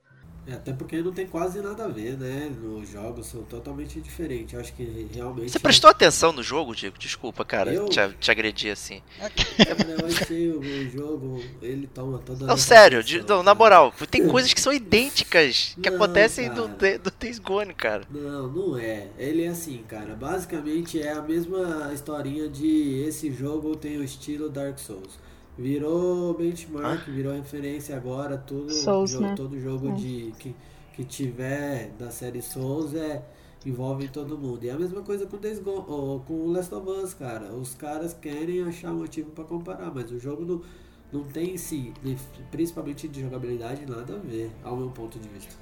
É, 0.48 0.54
até 0.54 0.74
porque 0.74 1.02
não 1.02 1.12
tem 1.12 1.28
quase 1.28 1.62
nada 1.62 1.86
a 1.86 1.88
ver, 1.88 2.18
né? 2.18 2.52
Os 2.64 2.90
jogos 2.90 3.28
são 3.28 3.44
totalmente 3.44 4.02
diferentes. 4.02 4.54
Eu 4.54 4.60
acho 4.60 4.74
que 4.74 5.08
realmente. 5.14 5.52
Você 5.52 5.60
prestou 5.60 5.90
atenção 5.90 6.32
no 6.32 6.42
jogo, 6.42 6.76
Diego? 6.76 6.98
Desculpa, 6.98 7.46
cara, 7.46 7.72
Eu? 7.72 7.86
te, 7.88 8.00
te 8.20 8.32
agredi 8.32 8.70
assim. 8.70 9.02
Cara, 9.20 9.32
eu 10.00 10.06
achei 10.08 10.50
o, 10.50 10.90
jogo, 10.90 11.44
ele 11.62 11.88
toma 11.88 12.18
toda 12.20 12.46
a 12.46 12.48
Não, 12.48 12.58
sério, 12.58 13.04
de- 13.04 13.20
não, 13.22 13.38
na 13.40 13.44
cara. 13.44 13.56
moral, 13.56 13.94
tem 14.10 14.28
coisas 14.28 14.52
que 14.54 14.60
são 14.62 14.74
idênticas 14.74 15.76
que 15.82 15.90
Não, 15.90 15.98
acontecem 15.98 16.50
do, 16.50 16.68
cara. 16.70 16.98
do 17.00 17.12
Days 17.12 17.38
Gone, 17.40 17.74
cara. 17.74 18.04
Não, 18.10 18.48
não 18.48 18.78
é. 18.78 19.08
Ele 19.18 19.44
é 19.44 19.50
assim, 19.50 19.84
cara. 19.88 20.16
Basicamente 20.16 21.00
é 21.00 21.12
a 21.12 21.22
mesma 21.22 21.92
historinha 21.94 22.48
de 22.50 23.04
esse 23.08 23.32
jogo 23.32 23.76
tem 23.76 23.98
o 23.98 24.04
estilo 24.04 24.50
Dark 24.50 24.80
Souls. 24.80 25.20
Virou 25.60 26.34
benchmark, 26.36 27.06
virou 27.10 27.34
referência 27.34 27.96
agora, 27.98 28.38
tudo 28.38 28.72
Souls, 28.72 29.12
jogo- 29.12 29.24
né? 29.26 29.34
todo 29.36 29.60
jogo 29.60 29.90
É. 29.90 29.92
de 29.94 30.34
que, 30.40 30.56
que 30.94 31.04
tiver 31.04 31.92
da 32.00 32.10
série 32.10 32.42
Souls 32.42 32.94
é 32.94 33.22
envolve 33.66 34.08
todo 34.08 34.38
mundo. 34.38 34.64
E 34.64 34.70
é 34.70 34.72
a 34.72 34.80
mesma 34.80 35.02
coisa 35.02 35.26
com 35.26 35.36
Days 35.38 35.60
Gone, 35.60 35.84
ou 35.86 36.22
com 36.22 36.34
o 36.34 36.52
Last 36.52 36.74
of 36.74 36.90
Us, 36.90 37.14
cara. 37.14 37.54
Os 37.54 37.76
caras 37.76 38.14
querem 38.14 38.62
achar 38.64 38.94
motivo 38.94 39.32
pra 39.32 39.44
comparar, 39.44 39.92
mas 39.94 40.10
o 40.12 40.18
jogo 40.18 40.46
não, 40.46 40.62
não 41.12 41.24
tem 41.28 41.56
em 41.56 41.58
si, 41.58 41.92
principalmente 42.50 43.08
de 43.10 43.20
jogabilidade, 43.22 43.86
nada 43.86 44.16
a 44.16 44.18
ver, 44.18 44.50
ao 44.64 44.78
meu 44.78 44.90
ponto 44.92 45.20
de 45.20 45.28
vista. 45.28 45.54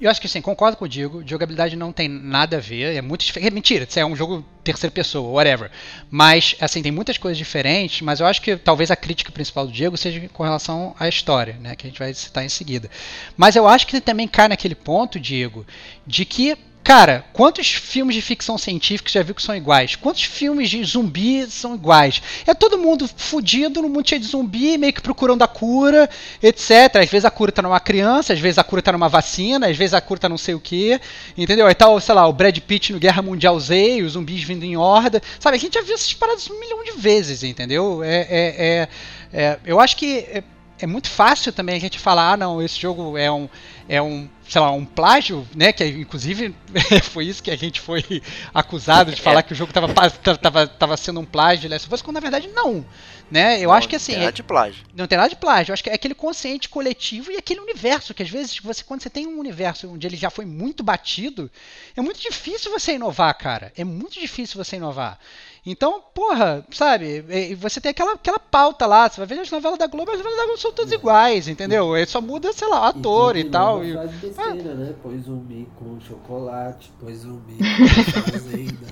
Eu 0.00 0.10
acho 0.10 0.20
que 0.20 0.28
sim, 0.28 0.40
concordo 0.40 0.76
com 0.76 0.84
o 0.84 0.88
Diego. 0.88 1.22
Jogabilidade 1.24 1.76
não 1.76 1.92
tem 1.92 2.08
nada 2.08 2.56
a 2.56 2.60
ver. 2.60 2.96
É 2.96 3.00
muito 3.00 3.24
diferente. 3.24 3.48
É 3.48 3.50
mentira, 3.50 3.86
isso 3.88 3.98
é 4.00 4.04
um 4.04 4.16
jogo 4.16 4.44
terceira 4.64 4.92
pessoa, 4.92 5.30
whatever. 5.30 5.70
Mas, 6.10 6.56
assim, 6.60 6.82
tem 6.82 6.90
muitas 6.90 7.18
coisas 7.18 7.38
diferentes. 7.38 8.00
Mas 8.00 8.18
eu 8.18 8.26
acho 8.26 8.42
que 8.42 8.56
talvez 8.56 8.90
a 8.90 8.96
crítica 8.96 9.30
principal 9.30 9.66
do 9.66 9.72
Diego 9.72 9.96
seja 9.96 10.28
com 10.32 10.42
relação 10.42 10.94
à 10.98 11.08
história, 11.08 11.56
né? 11.60 11.76
Que 11.76 11.86
a 11.86 11.90
gente 11.90 11.98
vai 11.98 12.12
citar 12.14 12.44
em 12.44 12.48
seguida. 12.48 12.90
Mas 13.36 13.54
eu 13.54 13.68
acho 13.68 13.86
que 13.86 13.94
ele 13.94 14.00
também 14.00 14.26
cai 14.26 14.48
naquele 14.48 14.74
ponto, 14.74 15.20
Diego, 15.20 15.66
de 16.06 16.24
que. 16.24 16.56
Cara, 16.84 17.24
quantos 17.32 17.68
filmes 17.70 18.16
de 18.16 18.20
ficção 18.20 18.58
científica 18.58 19.08
já 19.08 19.22
viu 19.22 19.36
que 19.36 19.42
são 19.42 19.54
iguais? 19.54 19.94
Quantos 19.94 20.24
filmes 20.24 20.68
de 20.68 20.82
zumbi 20.82 21.46
são 21.48 21.76
iguais? 21.76 22.20
É 22.44 22.52
todo 22.54 22.76
mundo 22.76 23.08
fudido 23.16 23.80
no 23.80 23.88
mundo 23.88 24.08
cheio 24.08 24.20
de 24.20 24.26
zumbi, 24.26 24.76
meio 24.76 24.92
que 24.92 25.00
procurando 25.00 25.42
a 25.42 25.48
cura, 25.48 26.10
etc. 26.42 26.96
Às 26.96 27.08
vezes 27.08 27.24
a 27.24 27.30
cura 27.30 27.52
tá 27.52 27.62
numa 27.62 27.78
criança, 27.78 28.32
às 28.32 28.40
vezes 28.40 28.58
a 28.58 28.64
cura 28.64 28.82
tá 28.82 28.90
numa 28.90 29.08
vacina, 29.08 29.68
às 29.68 29.76
vezes 29.76 29.94
a 29.94 30.00
cura 30.00 30.18
tá 30.18 30.28
não 30.28 30.36
sei 30.36 30.54
o 30.56 30.60
que, 30.60 31.00
entendeu? 31.38 31.68
Aí 31.68 31.74
tá, 31.74 31.88
o, 31.88 32.00
sei 32.00 32.16
lá, 32.16 32.26
o 32.26 32.32
Brad 32.32 32.58
Pitt 32.58 32.92
no 32.92 32.98
Guerra 32.98 33.22
Mundial 33.22 33.58
Z, 33.60 34.02
os 34.02 34.12
zumbis 34.12 34.42
vindo 34.42 34.64
em 34.64 34.76
horda. 34.76 35.22
Sabe, 35.38 35.56
a 35.56 35.60
gente 35.60 35.74
já 35.74 35.82
viu 35.82 35.94
essas 35.94 36.12
paradas 36.12 36.50
um 36.50 36.58
milhão 36.58 36.82
de 36.82 36.92
vezes, 37.00 37.44
entendeu? 37.44 38.02
É, 38.02 38.16
é, 38.28 38.56
é- 38.58 38.88
é- 39.32 39.58
eu 39.64 39.78
acho 39.78 39.96
que 39.96 40.18
é, 40.18 40.42
é 40.80 40.86
muito 40.86 41.08
fácil 41.08 41.52
também 41.52 41.76
a 41.76 41.80
gente 41.80 41.98
falar, 42.00 42.32
ah, 42.32 42.36
não, 42.36 42.60
esse 42.60 42.78
jogo 42.80 43.16
é 43.16 43.30
um, 43.30 43.48
é 43.88 44.02
um, 44.02 44.28
sei 44.52 44.60
lá, 44.60 44.70
um 44.70 44.84
plágio, 44.84 45.48
né? 45.56 45.72
Que 45.72 45.82
inclusive 45.86 46.54
foi 47.10 47.24
isso 47.24 47.42
que 47.42 47.50
a 47.50 47.56
gente 47.56 47.80
foi 47.80 48.04
acusado 48.52 49.10
de 49.10 49.18
falar 49.18 49.42
que 49.42 49.54
o 49.54 49.56
jogo 49.56 49.72
tava, 49.72 49.88
pa- 49.88 50.10
tava, 50.10 50.66
tava 50.66 50.94
sendo 50.98 51.20
um 51.20 51.24
plágio 51.24 51.62
de 51.62 51.68
Last 51.68 51.86
of 51.86 51.94
Us, 51.94 52.02
quando 52.02 52.16
na 52.16 52.20
verdade 52.20 52.48
não. 52.48 52.84
Né? 53.30 53.58
Eu 53.60 53.68
Não, 53.68 53.72
acho 53.72 53.88
que 53.88 53.96
assim. 53.96 54.12
Tem 54.12 54.20
é- 54.20 54.24
nada 54.26 54.32
de 54.32 54.42
plágio. 54.42 54.84
não 54.94 55.06
tem 55.06 55.16
nada 55.16 55.30
de 55.30 55.36
plágio. 55.36 55.70
Eu 55.70 55.72
acho 55.72 55.82
que 55.82 55.88
é 55.88 55.94
aquele 55.94 56.14
consciente 56.14 56.68
coletivo 56.68 57.32
e 57.32 57.38
aquele 57.38 57.60
universo 57.60 58.12
que 58.12 58.22
às 58.22 58.28
vezes 58.28 58.58
você 58.58 58.84
quando 58.84 59.00
você 59.02 59.08
tem 59.08 59.26
um 59.26 59.38
universo 59.38 59.88
onde 59.90 60.06
ele 60.06 60.18
já 60.18 60.28
foi 60.28 60.44
muito 60.44 60.82
batido, 60.84 61.50
é 61.96 62.02
muito 62.02 62.20
difícil 62.20 62.70
você 62.70 62.92
inovar, 62.92 63.32
cara. 63.38 63.72
É 63.74 63.84
muito 63.84 64.20
difícil 64.20 64.62
você 64.62 64.76
inovar. 64.76 65.18
Então, 65.64 66.02
porra, 66.12 66.66
sabe? 66.72 67.24
e- 67.28 67.52
e 67.52 67.54
Você 67.54 67.80
tem 67.80 67.90
aquela, 67.90 68.14
aquela 68.14 68.38
pauta 68.38 68.84
lá. 68.84 69.08
Você 69.08 69.18
vai 69.24 69.26
ver 69.26 69.40
as 69.42 69.50
novelas 69.50 69.78
da 69.78 69.86
Globo, 69.86 70.10
as 70.10 70.16
novelas 70.18 70.38
da 70.38 70.44
Globo 70.44 70.58
são 70.60 70.72
todas 70.72 70.90
iguais, 70.92 71.46
entendeu? 71.46 71.94
Aí 71.94 72.04
só 72.06 72.20
muda, 72.20 72.52
sei 72.52 72.66
lá, 72.68 72.80
o 72.80 72.84
ator 72.84 73.36
e, 73.36 73.44
continua 73.44 73.50
tal. 73.60 73.84
e- 73.84 73.92
frase 73.92 74.16
besteira, 74.16 74.74
né? 74.74 74.94
Põe 75.02 75.18
zumbi 75.20 75.68
com 75.78 76.00
chocolate, 76.00 76.92
põe 76.98 77.14
zumbi 77.14 77.58
com 77.78 78.22
fazenda. 78.22 78.86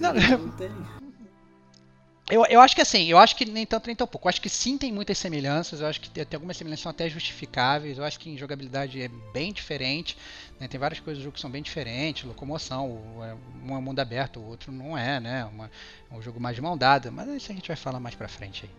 Não, 0.00 0.12
não 0.14 0.48
tem. 0.52 0.70
Eu, 2.30 2.46
eu 2.46 2.60
acho 2.60 2.74
que 2.74 2.80
assim, 2.80 3.04
eu 3.06 3.18
acho 3.18 3.36
que 3.36 3.44
nem 3.44 3.66
tanto 3.66 3.86
nem 3.86 3.94
tão 3.94 4.06
pouco. 4.06 4.26
Eu 4.26 4.30
acho 4.30 4.40
que 4.40 4.48
sim 4.48 4.78
tem 4.78 4.90
muitas 4.90 5.18
semelhanças, 5.18 5.80
eu 5.80 5.86
acho 5.86 6.00
que 6.00 6.08
tem, 6.08 6.24
tem 6.24 6.36
algumas 6.36 6.56
semelhanças 6.56 6.82
são 6.82 6.90
até 6.90 7.08
justificáveis, 7.08 7.98
eu 7.98 8.04
acho 8.04 8.18
que 8.18 8.30
em 8.30 8.38
jogabilidade 8.38 9.00
é 9.00 9.08
bem 9.32 9.52
diferente, 9.52 10.16
né? 10.58 10.66
tem 10.66 10.80
várias 10.80 11.00
coisas 11.00 11.20
do 11.20 11.24
jogo 11.24 11.34
que 11.34 11.40
são 11.40 11.50
bem 11.50 11.62
diferentes, 11.62 12.24
locomoção, 12.24 12.98
é- 13.22 13.36
um 13.66 13.76
é 13.76 13.80
mundo 13.80 14.00
aberto, 14.00 14.40
o 14.40 14.46
outro 14.46 14.72
não 14.72 14.96
é, 14.96 15.20
né? 15.20 15.44
Uma- 15.44 15.70
é 16.10 16.14
um 16.14 16.22
jogo 16.22 16.40
mais 16.40 16.56
de 16.56 16.62
mão 16.62 16.78
dada, 16.78 17.10
mas 17.10 17.28
isso 17.28 17.52
a 17.52 17.54
gente 17.54 17.68
vai 17.68 17.76
falar 17.76 18.00
mais 18.00 18.14
pra 18.14 18.26
frente 18.26 18.64
aí. 18.64 18.70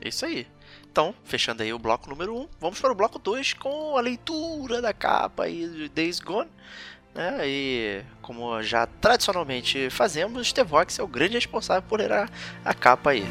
É 0.00 0.08
isso 0.08 0.26
aí. 0.26 0.46
Então, 0.90 1.14
fechando 1.24 1.62
aí 1.62 1.72
o 1.72 1.78
bloco 1.78 2.10
número 2.10 2.36
1, 2.36 2.40
um, 2.42 2.48
vamos 2.60 2.80
para 2.80 2.90
o 2.90 2.94
bloco 2.94 3.18
2 3.18 3.52
com 3.52 3.96
a 3.96 4.00
leitura 4.00 4.82
da 4.82 4.92
capa 4.92 5.44
aí 5.44 5.68
de 5.68 5.88
Days 5.88 6.18
Gone. 6.18 6.50
Né? 7.14 7.48
E 7.48 8.02
como 8.20 8.60
já 8.62 8.86
tradicionalmente 8.86 9.88
fazemos, 9.88 10.48
Stevox 10.48 10.98
é 10.98 11.02
o 11.02 11.06
grande 11.06 11.34
responsável 11.34 11.82
por 11.88 12.00
ler 12.00 12.12
a, 12.12 12.28
a 12.64 12.74
capa 12.74 13.10
aí. 13.10 13.24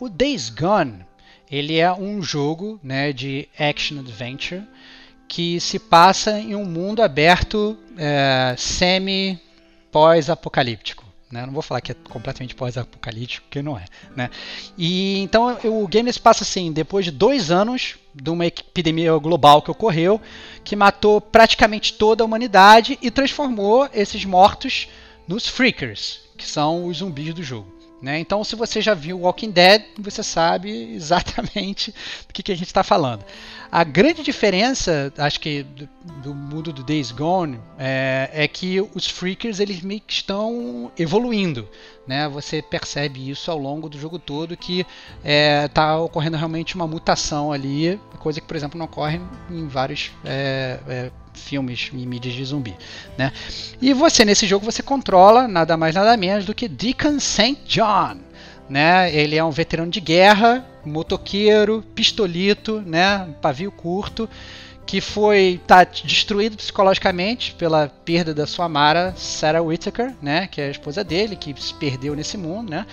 O 0.00 0.08
Days 0.10 0.50
Gone, 0.50 1.06
ele 1.50 1.78
é 1.78 1.90
um 1.90 2.20
jogo 2.20 2.78
né, 2.82 3.10
de 3.10 3.48
action 3.58 4.00
adventure 4.00 4.62
que 5.26 5.58
se 5.60 5.78
passa 5.78 6.38
em 6.38 6.54
um 6.54 6.64
mundo 6.64 7.00
aberto 7.00 7.78
é, 7.96 8.54
semi 8.58 9.40
pós-apocalíptico. 9.94 11.04
Né? 11.30 11.46
Não 11.46 11.52
vou 11.52 11.62
falar 11.62 11.80
que 11.80 11.92
é 11.92 11.96
completamente 12.10 12.52
pós-apocalíptico, 12.52 13.46
porque 13.46 13.62
não 13.62 13.78
é. 13.78 13.84
Né? 14.16 14.28
E 14.76 15.20
então 15.20 15.56
o 15.62 15.86
game 15.86 16.12
se 16.12 16.18
passa 16.20 16.42
assim, 16.42 16.72
depois 16.72 17.04
de 17.04 17.12
dois 17.12 17.52
anos 17.52 17.94
de 18.12 18.28
uma 18.28 18.44
epidemia 18.44 19.16
global 19.18 19.62
que 19.62 19.70
ocorreu, 19.70 20.20
que 20.64 20.74
matou 20.74 21.20
praticamente 21.20 21.94
toda 21.94 22.24
a 22.24 22.26
humanidade 22.26 22.98
e 23.00 23.08
transformou 23.08 23.88
esses 23.94 24.24
mortos 24.24 24.88
nos 25.28 25.46
freakers, 25.46 26.22
que 26.36 26.44
são 26.44 26.86
os 26.86 26.96
zumbis 26.96 27.32
do 27.32 27.42
jogo. 27.44 27.73
Né? 28.04 28.18
Então, 28.18 28.44
se 28.44 28.54
você 28.54 28.82
já 28.82 28.92
viu 28.92 29.20
Walking 29.20 29.50
Dead, 29.50 29.82
você 29.98 30.22
sabe 30.22 30.92
exatamente 30.92 31.90
do 32.28 32.34
que, 32.34 32.42
que 32.42 32.52
a 32.52 32.54
gente 32.54 32.66
está 32.66 32.82
falando. 32.82 33.24
A 33.72 33.82
grande 33.82 34.22
diferença, 34.22 35.10
acho 35.16 35.40
que 35.40 35.62
do, 35.62 35.88
do 36.22 36.34
mundo 36.34 36.70
do 36.70 36.82
Days 36.82 37.10
Gone, 37.10 37.58
é, 37.78 38.28
é 38.30 38.46
que 38.46 38.78
os 38.94 39.06
Freakers 39.06 39.58
eles 39.58 39.80
meio 39.80 40.02
que 40.02 40.12
estão 40.12 40.92
evoluindo. 40.98 41.66
Né? 42.06 42.28
Você 42.28 42.60
percebe 42.60 43.30
isso 43.30 43.50
ao 43.50 43.58
longo 43.58 43.88
do 43.88 43.98
jogo 43.98 44.18
todo 44.18 44.56
que 44.56 44.86
está 45.24 45.98
ocorrendo 45.98 46.36
realmente 46.36 46.74
uma 46.74 46.86
mutação 46.86 47.50
ali, 47.50 47.98
coisa 48.18 48.40
que, 48.40 48.46
por 48.46 48.56
exemplo, 48.56 48.78
não 48.78 48.86
ocorre 48.86 49.20
em 49.50 49.66
vários 49.66 50.10
é, 50.24 50.78
é, 50.86 51.10
filmes 51.32 51.90
e 51.92 52.06
mídias 52.06 52.34
de 52.34 52.44
zumbi. 52.44 52.76
Né? 53.16 53.32
E 53.80 53.92
você, 53.94 54.24
nesse 54.24 54.46
jogo, 54.46 54.64
você 54.64 54.82
controla 54.82 55.48
nada 55.48 55.76
mais 55.76 55.94
nada 55.94 56.16
menos 56.16 56.44
do 56.44 56.54
que 56.54 56.68
Deacon 56.68 57.18
St. 57.18 57.58
John. 57.66 58.18
Né? 58.68 59.14
Ele 59.14 59.36
é 59.36 59.44
um 59.44 59.50
veterano 59.50 59.90
de 59.90 60.00
guerra 60.00 60.64
motoqueiro, 60.86 61.82
pistolito, 61.94 62.80
né, 62.82 63.28
pavio 63.40 63.72
curto, 63.72 64.28
que 64.86 65.00
foi 65.00 65.60
tá 65.66 65.84
destruído 65.84 66.56
psicologicamente 66.56 67.54
pela 67.54 67.88
perda 68.04 68.34
da 68.34 68.46
sua 68.46 68.66
amara 68.66 69.14
Sarah 69.16 69.62
Whittaker, 69.62 70.14
né, 70.20 70.46
que 70.46 70.60
é 70.60 70.68
a 70.68 70.70
esposa 70.70 71.02
dele, 71.02 71.36
que 71.36 71.54
se 71.60 71.74
perdeu 71.74 72.14
nesse 72.14 72.36
mundo, 72.36 72.70
né? 72.70 72.86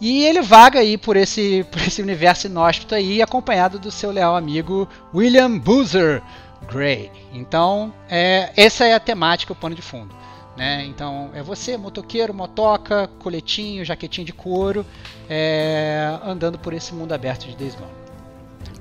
E 0.00 0.24
ele 0.24 0.40
vaga 0.40 0.78
aí 0.78 0.96
por 0.96 1.16
esse, 1.16 1.64
por 1.70 1.80
esse 1.80 2.00
universo 2.00 2.46
inóspito 2.46 2.94
aí, 2.94 3.20
acompanhado 3.20 3.78
do 3.78 3.90
seu 3.90 4.10
leal 4.10 4.36
amigo 4.36 4.88
William 5.14 5.58
Boozer 5.58 6.22
Gray. 6.70 7.10
Então, 7.32 7.92
é, 8.08 8.52
essa 8.56 8.84
é 8.86 8.94
a 8.94 9.00
temática, 9.00 9.52
o 9.52 9.56
pano 9.56 9.74
de 9.74 9.82
fundo. 9.82 10.14
Né? 10.56 10.84
Então, 10.86 11.30
é 11.34 11.42
você, 11.42 11.76
motoqueiro, 11.76 12.34
motoca, 12.34 13.08
coletinho, 13.20 13.84
jaquetinho 13.84 14.26
de 14.26 14.32
couro, 14.32 14.84
é, 15.30 16.18
andando 16.24 16.58
por 16.58 16.72
esse 16.72 16.92
mundo 16.92 17.12
aberto 17.12 17.46
de 17.46 17.56
Days 17.56 17.76
Gone. 17.76 18.07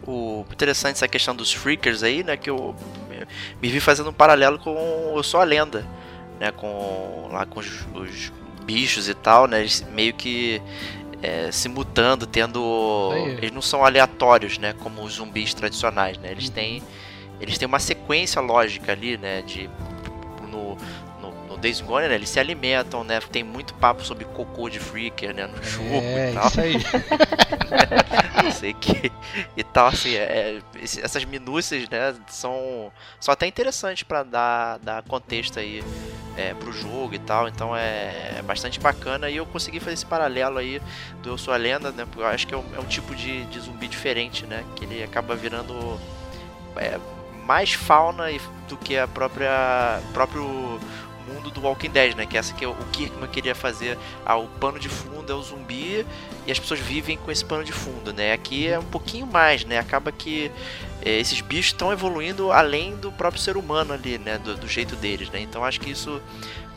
O 0.08 0.46
interessante 0.52 0.96
essa 0.96 1.08
questão 1.08 1.36
dos 1.36 1.52
freakers 1.54 2.02
aí, 2.02 2.24
né? 2.24 2.38
Que 2.38 2.50
eu 2.50 2.74
me 3.62 3.70
vi 3.70 3.80
fazendo 3.80 4.10
um 4.10 4.14
paralelo 4.14 4.58
com 4.58 5.14
Eu 5.16 5.24
Sou 5.24 5.42
a 5.42 5.44
Lenda, 5.44 5.86
né? 6.40 6.52
Com, 6.52 7.30
lá 7.32 7.46
com 7.46 7.60
os, 7.60 7.86
os 7.94 8.32
bichos 8.64 9.10
e 9.10 9.14
tal, 9.14 9.48
né? 9.48 9.60
Eles 9.60 9.86
meio 9.92 10.14
que 10.14 10.62
é, 11.22 11.52
se 11.52 11.68
mutando, 11.68 12.26
tendo. 12.26 13.10
Aí. 13.14 13.32
Eles 13.38 13.52
não 13.52 13.62
são 13.62 13.84
aleatórios, 13.84 14.58
né? 14.58 14.74
Como 14.74 15.04
os 15.04 15.16
zumbis 15.16 15.54
tradicionais, 15.54 16.18
né? 16.18 16.32
Eles 16.32 16.50
têm. 16.50 16.82
Eles 17.40 17.58
têm 17.58 17.68
uma 17.68 17.80
sequência 17.80 18.42
lógica 18.42 18.92
ali, 18.92 19.18
né? 19.18 19.42
De. 19.42 19.70
No, 20.50 20.78
Days 21.68 21.82
Gone, 21.82 22.08
né, 22.08 22.16
eles 22.16 22.30
se 22.30 22.40
alimentam, 22.40 23.04
né? 23.04 23.20
Tem 23.20 23.44
muito 23.44 23.74
papo 23.74 24.02
sobre 24.06 24.24
cocô 24.24 24.70
de 24.70 24.80
freaker, 24.80 25.36
né? 25.36 25.48
No 25.48 25.62
jogo 25.62 25.96
é, 25.96 26.32
e 26.32 26.34
tal. 26.34 26.48
Isso 26.48 26.62
aí. 26.62 26.74
Não 28.42 28.52
sei 28.52 28.74
que. 28.74 29.12
E 29.58 29.64
tal, 29.66 29.88
assim, 29.88 30.16
é, 30.16 30.62
essas 30.82 31.26
minúcias, 31.26 31.90
né? 31.90 32.16
São, 32.28 32.90
são 33.20 33.34
até 33.34 33.48
interessantes 33.48 34.04
para 34.04 34.24
dar, 34.24 34.78
dar 34.80 35.04
contexto 35.04 35.60
aí 35.60 35.84
é, 36.38 36.54
pro 36.54 36.72
jogo 36.72 37.14
e 37.14 37.20
tal. 37.20 37.50
Então 37.50 37.76
é, 37.76 38.38
é, 38.38 38.42
bastante 38.46 38.80
bacana. 38.80 39.30
E 39.30 39.36
eu 39.36 39.46
consegui 39.46 39.82
fazer 39.82 39.96
esse 39.96 40.06
paralelo 40.06 40.60
aí 40.60 40.82
do 41.22 41.32
Eu 41.32 41.38
Sou 41.38 41.54
a 41.54 41.58
Lenda, 41.58 41.92
né? 41.92 42.06
Porque 42.06 42.22
eu 42.22 42.28
acho 42.28 42.48
que 42.48 42.54
é 42.54 42.58
um, 42.58 42.66
é 42.78 42.80
um 42.80 42.86
tipo 42.86 43.14
de, 43.14 43.44
de 43.48 43.60
zumbi 43.60 43.90
diferente, 43.90 44.46
né? 44.46 44.64
Que 44.78 44.86
ele 44.86 45.04
acaba 45.04 45.36
virando. 45.36 46.00
É, 46.78 46.98
mais 47.46 47.72
fauna 47.72 48.26
do 48.68 48.76
que 48.76 48.98
a 48.98 49.08
própria 49.08 50.02
próprio 50.14 50.78
mundo 51.28 51.52
do 51.52 51.62
Walking 51.62 51.90
Dead, 51.90 52.16
né? 52.16 52.26
Que 52.26 52.38
é 52.38 52.40
essa 52.40 52.54
que 52.54 52.66
o 52.66 52.76
Kirkman 52.92 53.30
queria 53.30 53.54
fazer. 53.54 53.98
Ah, 54.26 54.38
o 54.38 54.48
pano 54.48 54.80
de 54.80 54.90
fundo 54.90 55.32
é 55.32 55.36
o 55.36 55.42
zumbi 55.42 56.06
e 56.46 56.52
as 56.52 56.60
pessoas 56.60 56.80
vivem 56.80 57.18
com 57.18 57.32
esse 57.32 57.44
pano 57.44 57.64
de 57.64 57.72
fundo, 57.72 58.14
né? 58.14 58.34
Aqui 58.34 58.68
é 58.68 58.80
um 58.80 58.86
pouquinho 58.86 59.28
mais, 59.28 59.66
né? 59.66 59.78
Acaba 59.78 60.12
que 60.12 60.52
é, 61.02 61.20
esses 61.20 61.42
bichos 61.42 61.68
estão 61.68 61.92
evoluindo 61.92 62.52
além 62.52 62.96
do 62.96 63.12
próprio 63.12 63.42
ser 63.42 63.58
humano 63.58 63.94
ali, 63.94 64.18
né? 64.18 64.38
Do, 64.38 64.56
do 64.56 64.68
jeito 64.68 64.96
deles, 64.96 65.30
né? 65.30 65.40
Então 65.40 65.64
acho 65.64 65.80
que 65.80 65.90
isso 65.90 66.22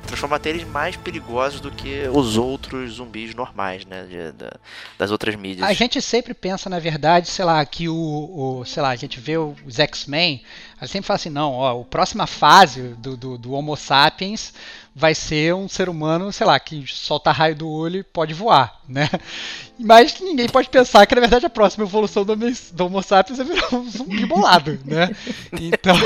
transforma 0.06 0.40
eles 0.44 0.64
mais 0.64 0.96
perigosos 0.96 1.60
do 1.60 1.70
que 1.70 2.08
os 2.12 2.36
outros 2.36 2.94
zumbis 2.94 3.34
normais, 3.34 3.84
né? 3.84 4.02
De, 4.04 4.32
de, 4.32 4.50
das 4.98 5.10
outras 5.10 5.34
mídias. 5.36 5.68
A 5.68 5.72
gente 5.72 6.00
sempre 6.00 6.34
pensa, 6.34 6.68
na 6.68 6.78
verdade, 6.78 7.28
sei 7.28 7.44
lá, 7.44 7.64
que 7.64 7.88
o, 7.88 7.94
o 7.94 8.64
sei 8.64 8.82
lá, 8.82 8.90
a 8.90 8.96
gente 8.96 9.20
vê 9.20 9.36
os 9.38 9.78
X-Men, 9.78 10.42
a 10.80 10.84
gente 10.84 10.92
sempre 10.92 11.06
fala 11.06 11.16
assim, 11.16 11.30
não, 11.30 11.52
ó, 11.52 11.80
a 11.80 11.84
próxima 11.84 12.26
fase 12.26 12.94
do, 12.98 13.16
do, 13.16 13.38
do 13.38 13.52
Homo 13.52 13.76
sapiens 13.76 14.52
vai 14.94 15.14
ser 15.14 15.54
um 15.54 15.68
ser 15.68 15.88
humano, 15.88 16.32
sei 16.32 16.46
lá, 16.46 16.58
que 16.58 16.84
solta 16.86 17.30
raio 17.32 17.54
do 17.54 17.68
olho 17.68 18.00
e 18.00 18.04
pode 18.04 18.34
voar, 18.34 18.80
né? 18.88 19.08
Mas 19.80 20.18
ninguém 20.20 20.48
pode 20.48 20.68
pensar 20.68 21.06
que, 21.06 21.14
na 21.14 21.20
verdade, 21.20 21.46
a 21.46 21.50
próxima 21.50 21.84
evolução 21.84 22.24
do, 22.24 22.36
do 22.36 22.86
Homo 22.86 23.02
sapiens 23.02 23.40
é 23.40 23.44
virar 23.44 23.74
um 23.74 23.88
zumbi 23.88 24.26
bolado, 24.26 24.78
né? 24.84 25.10
Então, 25.52 25.96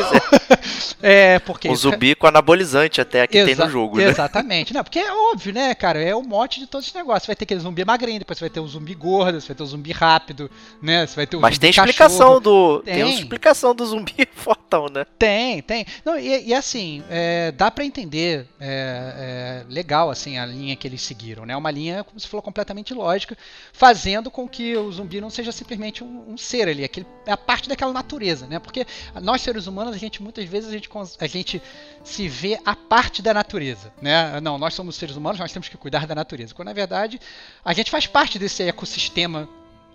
é 1.02 1.38
porque... 1.40 1.68
Um 1.68 1.74
zumbi 1.74 2.14
com 2.14 2.26
anabolizante 2.26 3.00
até 3.00 3.26
que 3.26 3.44
tem 3.44 3.54
no 3.54 3.68
jogo, 3.68 3.98
né? 3.98 4.04
Exatamente. 4.04 4.72
Não, 4.72 4.82
porque 4.82 4.98
é 4.98 5.12
óbvio, 5.12 5.52
né, 5.52 5.74
cara? 5.74 6.00
É 6.00 6.14
o 6.14 6.22
mote 6.22 6.60
de 6.60 6.66
todos 6.66 6.86
os 6.86 6.94
negócios. 6.94 7.24
Você 7.24 7.26
vai 7.28 7.36
ter 7.36 7.44
aquele 7.44 7.60
zumbi 7.60 7.84
magrinho, 7.84 8.18
depois 8.18 8.38
você 8.38 8.44
vai 8.44 8.50
ter 8.50 8.60
o 8.60 8.66
zumbi 8.66 8.94
gordo, 8.94 9.40
você 9.40 9.48
vai 9.48 9.56
ter 9.56 9.62
o 9.62 9.66
zumbi 9.66 9.92
rápido, 9.92 10.50
né? 10.80 11.06
Você 11.06 11.16
vai 11.16 11.26
ter 11.26 11.36
o 11.36 11.40
Mas 11.40 11.58
tem 11.58 11.70
explicação 11.70 12.40
do... 12.40 12.80
Tem. 12.80 12.94
tem 12.94 13.14
explicação 13.14 13.74
do 13.74 13.84
zumbi 13.84 14.28
fortão, 14.34 14.86
né? 14.88 15.04
Tem, 15.18 15.62
tem. 15.62 15.84
Não, 16.04 16.18
e, 16.18 16.48
e 16.48 16.54
assim, 16.54 17.02
é, 17.10 17.52
dá 17.52 17.70
para 17.70 17.84
entender... 17.84 18.46
É, 18.60 19.14
é, 19.16 19.64
legal 19.68 20.10
assim 20.10 20.38
a 20.38 20.46
linha 20.46 20.76
que 20.76 20.86
eles 20.86 21.02
seguiram, 21.02 21.44
né? 21.44 21.56
Uma 21.56 21.70
linha, 21.70 22.04
como 22.04 22.18
você 22.18 22.26
falou, 22.26 22.42
completamente 22.42 22.94
lógica, 22.94 23.36
fazendo 23.72 24.30
com 24.30 24.48
que 24.48 24.76
o 24.76 24.90
zumbi 24.92 25.20
não 25.20 25.30
seja 25.30 25.52
simplesmente 25.52 26.02
um, 26.02 26.32
um 26.32 26.36
ser 26.36 26.68
ali, 26.68 26.84
aquele, 26.84 27.06
é 27.26 27.32
a 27.32 27.36
parte 27.36 27.68
daquela 27.68 27.92
natureza, 27.92 28.46
né? 28.46 28.58
Porque 28.58 28.86
nós 29.22 29.42
seres 29.42 29.66
humanos, 29.66 29.94
a 29.94 29.98
gente 29.98 30.22
muitas 30.22 30.44
vezes 30.44 30.68
a 30.68 30.72
gente, 30.72 30.88
a 31.20 31.26
gente 31.26 31.62
se 32.02 32.28
vê 32.28 32.58
a 32.64 32.76
parte 32.76 33.22
da 33.22 33.34
natureza, 33.34 33.92
né? 34.00 34.40
Não, 34.40 34.58
nós 34.58 34.74
somos 34.74 34.96
seres 34.96 35.16
humanos, 35.16 35.40
nós 35.40 35.52
temos 35.52 35.68
que 35.68 35.76
cuidar 35.76 36.06
da 36.06 36.14
natureza. 36.14 36.54
Quando 36.54 36.66
na 36.66 36.74
verdade 36.74 37.20
a 37.64 37.72
gente 37.72 37.90
faz 37.90 38.06
parte 38.06 38.38
desse 38.38 38.62
ecossistema 38.62 39.48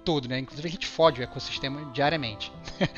todo, 0.10 0.28
né? 0.28 0.40
Inclusive 0.40 0.68
a 0.68 0.72
gente 0.72 0.88
fode 0.88 1.22
o 1.22 1.24
ecossistema 1.24 1.86
diariamente. 1.94 2.52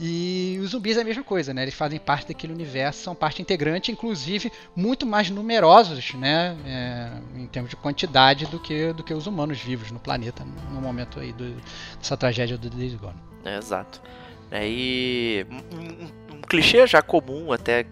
e 0.00 0.58
os 0.62 0.70
zumbis 0.70 0.96
é 0.96 1.02
a 1.02 1.04
mesma 1.04 1.22
coisa, 1.22 1.52
né? 1.52 1.60
Eles 1.60 1.74
fazem 1.74 1.98
parte 1.98 2.28
daquele 2.28 2.54
universo, 2.54 3.02
são 3.02 3.14
parte 3.14 3.42
integrante, 3.42 3.92
inclusive 3.92 4.50
muito 4.74 5.04
mais 5.04 5.28
numerosos, 5.28 6.14
né? 6.14 6.56
É, 6.64 7.38
em 7.38 7.46
termos 7.48 7.68
de 7.68 7.76
quantidade 7.76 8.46
do 8.46 8.58
que, 8.58 8.94
do 8.94 9.04
que 9.04 9.12
os 9.12 9.26
humanos 9.26 9.60
vivos 9.60 9.90
no 9.90 10.00
planeta 10.00 10.42
no 10.72 10.80
momento 10.80 11.20
aí 11.20 11.34
do, 11.34 11.54
dessa 11.98 12.16
tragédia 12.16 12.56
do 12.56 12.70
Days 12.70 12.94
Gone. 12.94 13.20
É, 13.44 13.58
exato. 13.58 14.00
É, 14.50 14.66
e 14.66 15.46
um, 15.50 16.36
um, 16.36 16.40
clichê 16.48 16.86
já 16.86 17.02
comum 17.02 17.52
até 17.52 17.84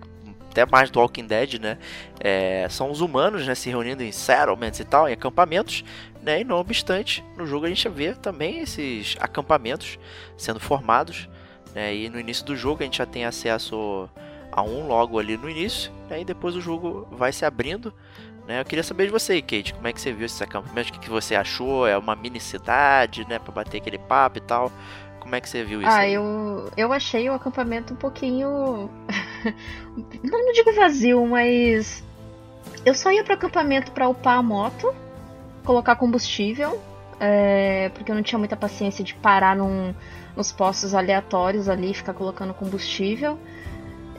até 0.50 0.66
mais 0.66 0.90
do 0.90 0.98
Walking 0.98 1.26
Dead, 1.26 1.58
né? 1.58 1.78
É, 2.20 2.66
são 2.70 2.90
os 2.90 3.00
humanos, 3.00 3.46
né, 3.46 3.54
se 3.54 3.70
reunindo 3.70 4.02
em 4.02 4.12
settlements 4.12 4.80
e 4.80 4.84
tal, 4.84 5.08
em 5.08 5.12
acampamentos, 5.12 5.82
né? 6.22 6.40
E 6.40 6.44
não 6.44 6.56
obstante, 6.56 7.24
no 7.36 7.44
jogo 7.46 7.66
a 7.66 7.68
gente 7.68 7.88
vê 7.88 8.14
também 8.14 8.60
esses 8.60 9.16
acampamentos 9.20 9.98
sendo 10.36 10.60
formados, 10.60 11.28
né? 11.74 11.94
E 11.94 12.08
no 12.08 12.18
início 12.18 12.44
do 12.44 12.56
jogo 12.56 12.82
a 12.82 12.84
gente 12.84 12.98
já 12.98 13.06
tem 13.06 13.24
acesso 13.24 14.08
a 14.52 14.62
um 14.62 14.86
logo 14.86 15.18
ali 15.18 15.36
no 15.36 15.50
início, 15.50 15.90
né? 16.08 16.20
E 16.20 16.24
depois 16.24 16.54
o 16.54 16.60
jogo 16.60 17.08
vai 17.10 17.32
se 17.32 17.44
abrindo, 17.44 17.92
né? 18.46 18.60
Eu 18.60 18.64
queria 18.64 18.82
saber 18.82 19.06
de 19.06 19.12
você, 19.12 19.40
Kate, 19.40 19.74
como 19.74 19.88
é 19.88 19.92
que 19.92 20.00
você 20.00 20.12
viu 20.12 20.26
esses 20.26 20.40
acampamentos? 20.40 20.90
O 20.90 20.92
que, 20.92 21.00
que 21.00 21.10
você 21.10 21.34
achou? 21.34 21.86
É 21.86 21.96
uma 21.96 22.14
mini 22.14 22.40
cidade, 22.40 23.26
né? 23.28 23.38
Para 23.38 23.52
bater 23.52 23.78
aquele 23.78 23.98
papo 23.98 24.38
e 24.38 24.42
tal. 24.42 24.70
Como 25.18 25.34
é 25.34 25.40
que 25.40 25.48
você 25.48 25.64
viu 25.64 25.80
isso? 25.80 25.90
Ah, 25.90 25.98
aí? 25.98 26.14
eu, 26.14 26.70
eu 26.76 26.92
achei 26.92 27.30
o 27.30 27.34
acampamento 27.34 27.94
um 27.94 27.96
pouquinho. 27.96 28.90
não, 30.24 30.44
não 30.44 30.52
digo 30.52 30.72
vazio, 30.74 31.24
mas. 31.26 32.02
Eu 32.84 32.94
só 32.94 33.12
ia 33.12 33.22
pro 33.22 33.34
acampamento 33.34 33.92
para 33.92 34.08
upar 34.08 34.38
a 34.38 34.42
moto, 34.42 34.92
colocar 35.64 35.96
combustível, 35.96 36.80
é, 37.20 37.90
porque 37.94 38.10
eu 38.10 38.14
não 38.16 38.22
tinha 38.22 38.38
muita 38.38 38.56
paciência 38.56 39.04
de 39.04 39.14
parar 39.14 39.56
num, 39.56 39.94
nos 40.36 40.50
postos 40.50 40.94
aleatórios 40.94 41.68
ali, 41.68 41.94
ficar 41.94 42.14
colocando 42.14 42.52
combustível. 42.52 43.38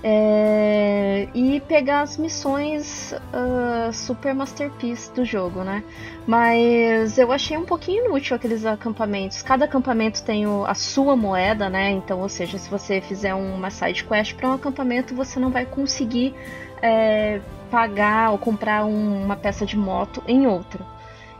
É, 0.05 1.29
e 1.33 1.61
pegar 1.61 2.01
as 2.01 2.17
missões 2.17 3.13
uh, 3.13 3.93
super 3.93 4.35
masterpiece 4.35 5.09
do 5.13 5.23
jogo, 5.23 5.63
né? 5.63 5.81
Mas 6.27 7.17
eu 7.17 7.31
achei 7.31 7.55
um 7.55 7.63
pouquinho 7.63 8.07
inútil 8.07 8.35
aqueles 8.35 8.65
acampamentos. 8.65 9.41
Cada 9.41 9.63
acampamento 9.63 10.21
tem 10.21 10.45
o, 10.45 10.65
a 10.65 10.73
sua 10.73 11.15
moeda, 11.15 11.69
né? 11.69 11.89
Então, 11.91 12.19
ou 12.19 12.27
seja, 12.27 12.57
se 12.57 12.69
você 12.69 12.99
fizer 12.99 13.33
uma 13.33 13.69
side 13.69 14.03
quest 14.03 14.35
para 14.35 14.49
um 14.49 14.53
acampamento, 14.53 15.15
você 15.15 15.39
não 15.39 15.49
vai 15.49 15.65
conseguir 15.65 16.35
é, 16.81 17.39
pagar 17.71 18.31
ou 18.31 18.37
comprar 18.37 18.83
um, 18.83 19.23
uma 19.23 19.37
peça 19.37 19.65
de 19.65 19.77
moto 19.77 20.21
em 20.27 20.45
outro. 20.45 20.85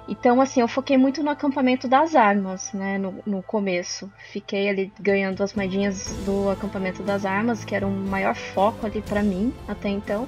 Então, 0.07 0.41
assim, 0.41 0.59
eu 0.59 0.67
foquei 0.67 0.97
muito 0.97 1.23
no 1.23 1.29
acampamento 1.29 1.87
das 1.87 2.13
armas, 2.13 2.73
né, 2.73 2.97
no, 2.97 3.15
no 3.25 3.41
começo. 3.41 4.11
Fiquei 4.31 4.67
ali 4.67 4.91
ganhando 4.99 5.41
as 5.41 5.53
moedinhas 5.53 6.07
do 6.25 6.49
acampamento 6.49 7.01
das 7.01 7.25
armas, 7.25 7.63
que 7.63 7.73
era 7.73 7.87
o 7.87 7.91
maior 7.91 8.35
foco 8.35 8.85
ali 8.85 9.01
para 9.01 9.23
mim 9.23 9.53
até 9.67 9.89
então. 9.89 10.27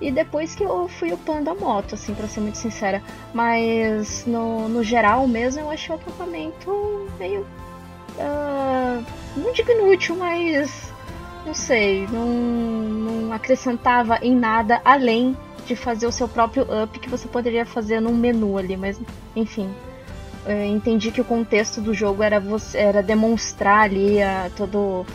E 0.00 0.10
depois 0.10 0.54
que 0.54 0.64
eu 0.64 0.88
fui 0.88 1.12
upando 1.12 1.50
a 1.50 1.54
moto, 1.54 1.94
assim, 1.94 2.14
pra 2.14 2.26
ser 2.26 2.40
muito 2.40 2.58
sincera. 2.58 3.02
Mas, 3.32 4.24
no, 4.26 4.68
no 4.68 4.82
geral 4.82 5.26
mesmo, 5.28 5.60
eu 5.60 5.70
achei 5.70 5.94
o 5.94 5.98
acampamento 5.98 7.08
meio... 7.18 7.42
Uh, 8.16 9.04
não 9.36 9.52
digo 9.52 9.70
inútil, 9.70 10.16
mas... 10.16 10.92
Não 11.44 11.52
sei, 11.52 12.06
não, 12.06 12.26
não 12.26 13.32
acrescentava 13.32 14.18
em 14.22 14.34
nada 14.34 14.80
além 14.82 15.36
de 15.64 15.74
fazer 15.76 16.06
o 16.06 16.12
seu 16.12 16.28
próprio 16.28 16.64
up 16.82 16.98
que 16.98 17.08
você 17.08 17.26
poderia 17.28 17.64
fazer 17.64 18.00
num 18.00 18.14
menu 18.14 18.56
ali, 18.58 18.76
mas 18.76 19.00
enfim. 19.34 19.72
entendi 20.74 21.10
que 21.10 21.20
o 21.20 21.24
contexto 21.24 21.80
do 21.80 21.94
jogo 21.94 22.22
era, 22.22 22.38
você, 22.38 22.78
era 22.78 23.02
demonstrar 23.02 23.84
ali 23.84 24.22
a, 24.22 24.50
todo, 24.56 25.06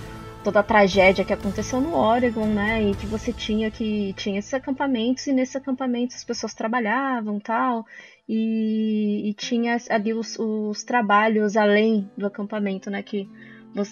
toda 0.44 0.60
a 0.60 0.64
tragédia 0.64 1.24
que 1.24 1.34
aconteceu 1.34 1.80
no 1.80 1.96
Oregon, 1.96 2.48
né? 2.48 2.84
E 2.84 2.96
que 2.96 3.06
você 3.06 3.32
tinha 3.32 3.70
que 3.70 4.14
tinha 4.14 4.40
esses 4.40 4.54
acampamentos 4.54 5.28
e 5.28 5.34
nesses 5.34 5.56
acampamentos 5.56 6.16
as 6.16 6.24
pessoas 6.24 6.54
trabalhavam 6.54 7.40
tal. 7.40 7.86
e, 8.28 9.30
e 9.30 9.34
tinha 9.34 9.78
ali 9.90 10.14
os, 10.14 10.38
os, 10.40 10.84
trabalhos 10.84 11.58
além 11.58 12.10
do 12.18 12.28
acampamento, 12.28 12.90
né? 12.90 13.04
Que, 13.04 13.30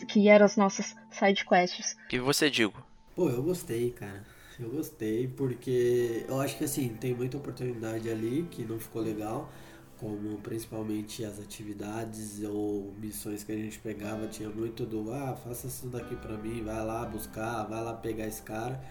que 0.07 0.27
eram 0.27 0.45
as 0.45 0.57
nossas 0.57 0.95
side 1.11 1.45
quests. 1.45 1.95
O 2.05 2.07
que 2.07 2.19
você 2.19 2.49
digo? 2.49 2.83
Pô, 3.15 3.29
eu 3.29 3.41
gostei, 3.41 3.89
cara. 3.91 4.36
Eu 4.59 4.69
gostei 4.69 5.27
porque 5.27 6.25
eu 6.27 6.41
acho 6.41 6.57
que 6.57 6.63
assim, 6.63 6.89
tem 6.89 7.13
muita 7.13 7.37
oportunidade 7.37 8.09
ali 8.09 8.47
que 8.49 8.63
não 8.63 8.79
ficou 8.79 9.03
legal, 9.03 9.51
como 9.99 10.37
principalmente 10.39 11.23
as 11.23 11.39
atividades 11.39 12.41
ou 12.43 12.91
missões 12.99 13.43
que 13.43 13.51
a 13.51 13.55
gente 13.55 13.77
pegava, 13.79 14.27
tinha 14.27 14.49
muito 14.49 14.83
do 14.85 15.11
ah, 15.13 15.35
faça 15.35 15.67
isso 15.67 15.87
daqui 15.87 16.15
pra 16.15 16.37
mim, 16.37 16.63
vai 16.63 16.83
lá 16.83 17.05
buscar, 17.05 17.63
vai 17.65 17.83
lá 17.83 17.93
pegar 17.93 18.25
esse 18.25 18.41
cara. 18.41 18.81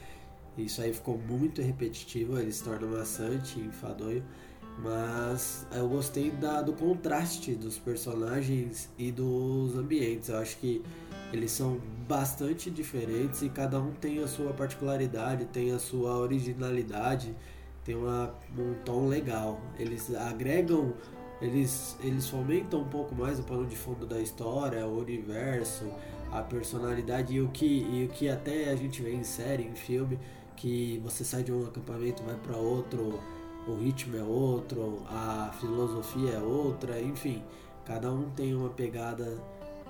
Isso 0.57 0.81
aí 0.81 0.93
ficou 0.93 1.19
muito 1.19 1.61
repetitivo, 1.61 2.39
ele 2.39 2.53
se 2.53 2.63
torna 2.65 2.87
maçante, 2.87 3.59
enfadonho. 3.61 4.25
Mas 4.79 5.67
eu 5.73 5.89
gostei 5.89 6.31
da, 6.31 6.63
do 6.63 6.73
contraste 6.73 7.55
dos 7.55 7.79
personagens 7.79 8.91
e 8.99 9.11
dos 9.11 9.75
ambientes. 9.77 10.29
Eu 10.29 10.39
acho 10.39 10.59
que 10.59 10.83
eles 11.33 11.51
são 11.51 11.81
bastante 12.09 12.71
diferentes 12.71 13.43
e 13.43 13.49
cada 13.49 13.81
um 13.81 13.93
tem 13.93 14.23
a 14.23 14.29
sua 14.29 14.53
particularidade, 14.53 15.47
tem 15.47 15.73
a 15.73 15.79
sua 15.79 16.17
originalidade, 16.17 17.35
tem 17.85 17.95
uma, 17.95 18.35
um 18.57 18.75
tom 18.85 19.07
legal. 19.07 19.61
Eles 19.79 20.15
agregam, 20.15 20.95
eles, 21.41 21.97
eles 22.03 22.29
fomentam 22.29 22.81
um 22.81 22.89
pouco 22.89 23.15
mais 23.15 23.39
o 23.39 23.43
pano 23.43 23.67
de 23.67 23.77
fundo 23.77 24.07
da 24.07 24.21
história, 24.21 24.87
o 24.87 24.99
universo, 24.99 25.85
a 26.31 26.43
personalidade 26.43 27.35
e 27.35 27.41
o 27.41 27.49
que, 27.49 27.67
e 27.67 28.05
o 28.05 28.09
que 28.09 28.29
até 28.29 28.71
a 28.71 28.77
gente 28.77 29.03
vê 29.03 29.13
em 29.13 29.25
série, 29.25 29.65
em 29.65 29.75
filme, 29.75 30.19
que 30.57 31.01
você 31.05 31.25
sai 31.25 31.43
de 31.43 31.53
um 31.53 31.67
acampamento 31.67 32.23
vai 32.23 32.37
para 32.37 32.57
outro 32.57 33.21
o 33.67 33.75
ritmo 33.75 34.17
é 34.17 34.23
outro, 34.23 35.03
a 35.09 35.51
filosofia 35.59 36.35
é 36.35 36.39
outra, 36.39 37.01
enfim, 37.01 37.43
cada 37.85 38.13
um 38.13 38.31
tem 38.31 38.55
uma 38.55 38.71
pegada 38.71 39.43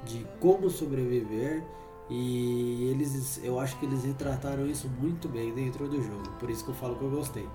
de 0.06 0.26
como 0.40 0.70
sobreviver 0.70 1.62
e 2.08 2.88
eles, 2.90 3.40
eu 3.42 3.58
acho 3.58 3.76
que 3.78 3.86
eles 3.86 4.04
retrataram 4.04 4.66
isso 4.66 4.88
muito 5.00 5.28
bem 5.28 5.52
dentro 5.52 5.88
do 5.88 6.00
jogo, 6.00 6.30
por 6.38 6.48
isso 6.48 6.64
que 6.64 6.70
eu 6.70 6.74
falo 6.74 6.96
que 6.96 7.04
eu 7.04 7.10
gostei. 7.10 7.46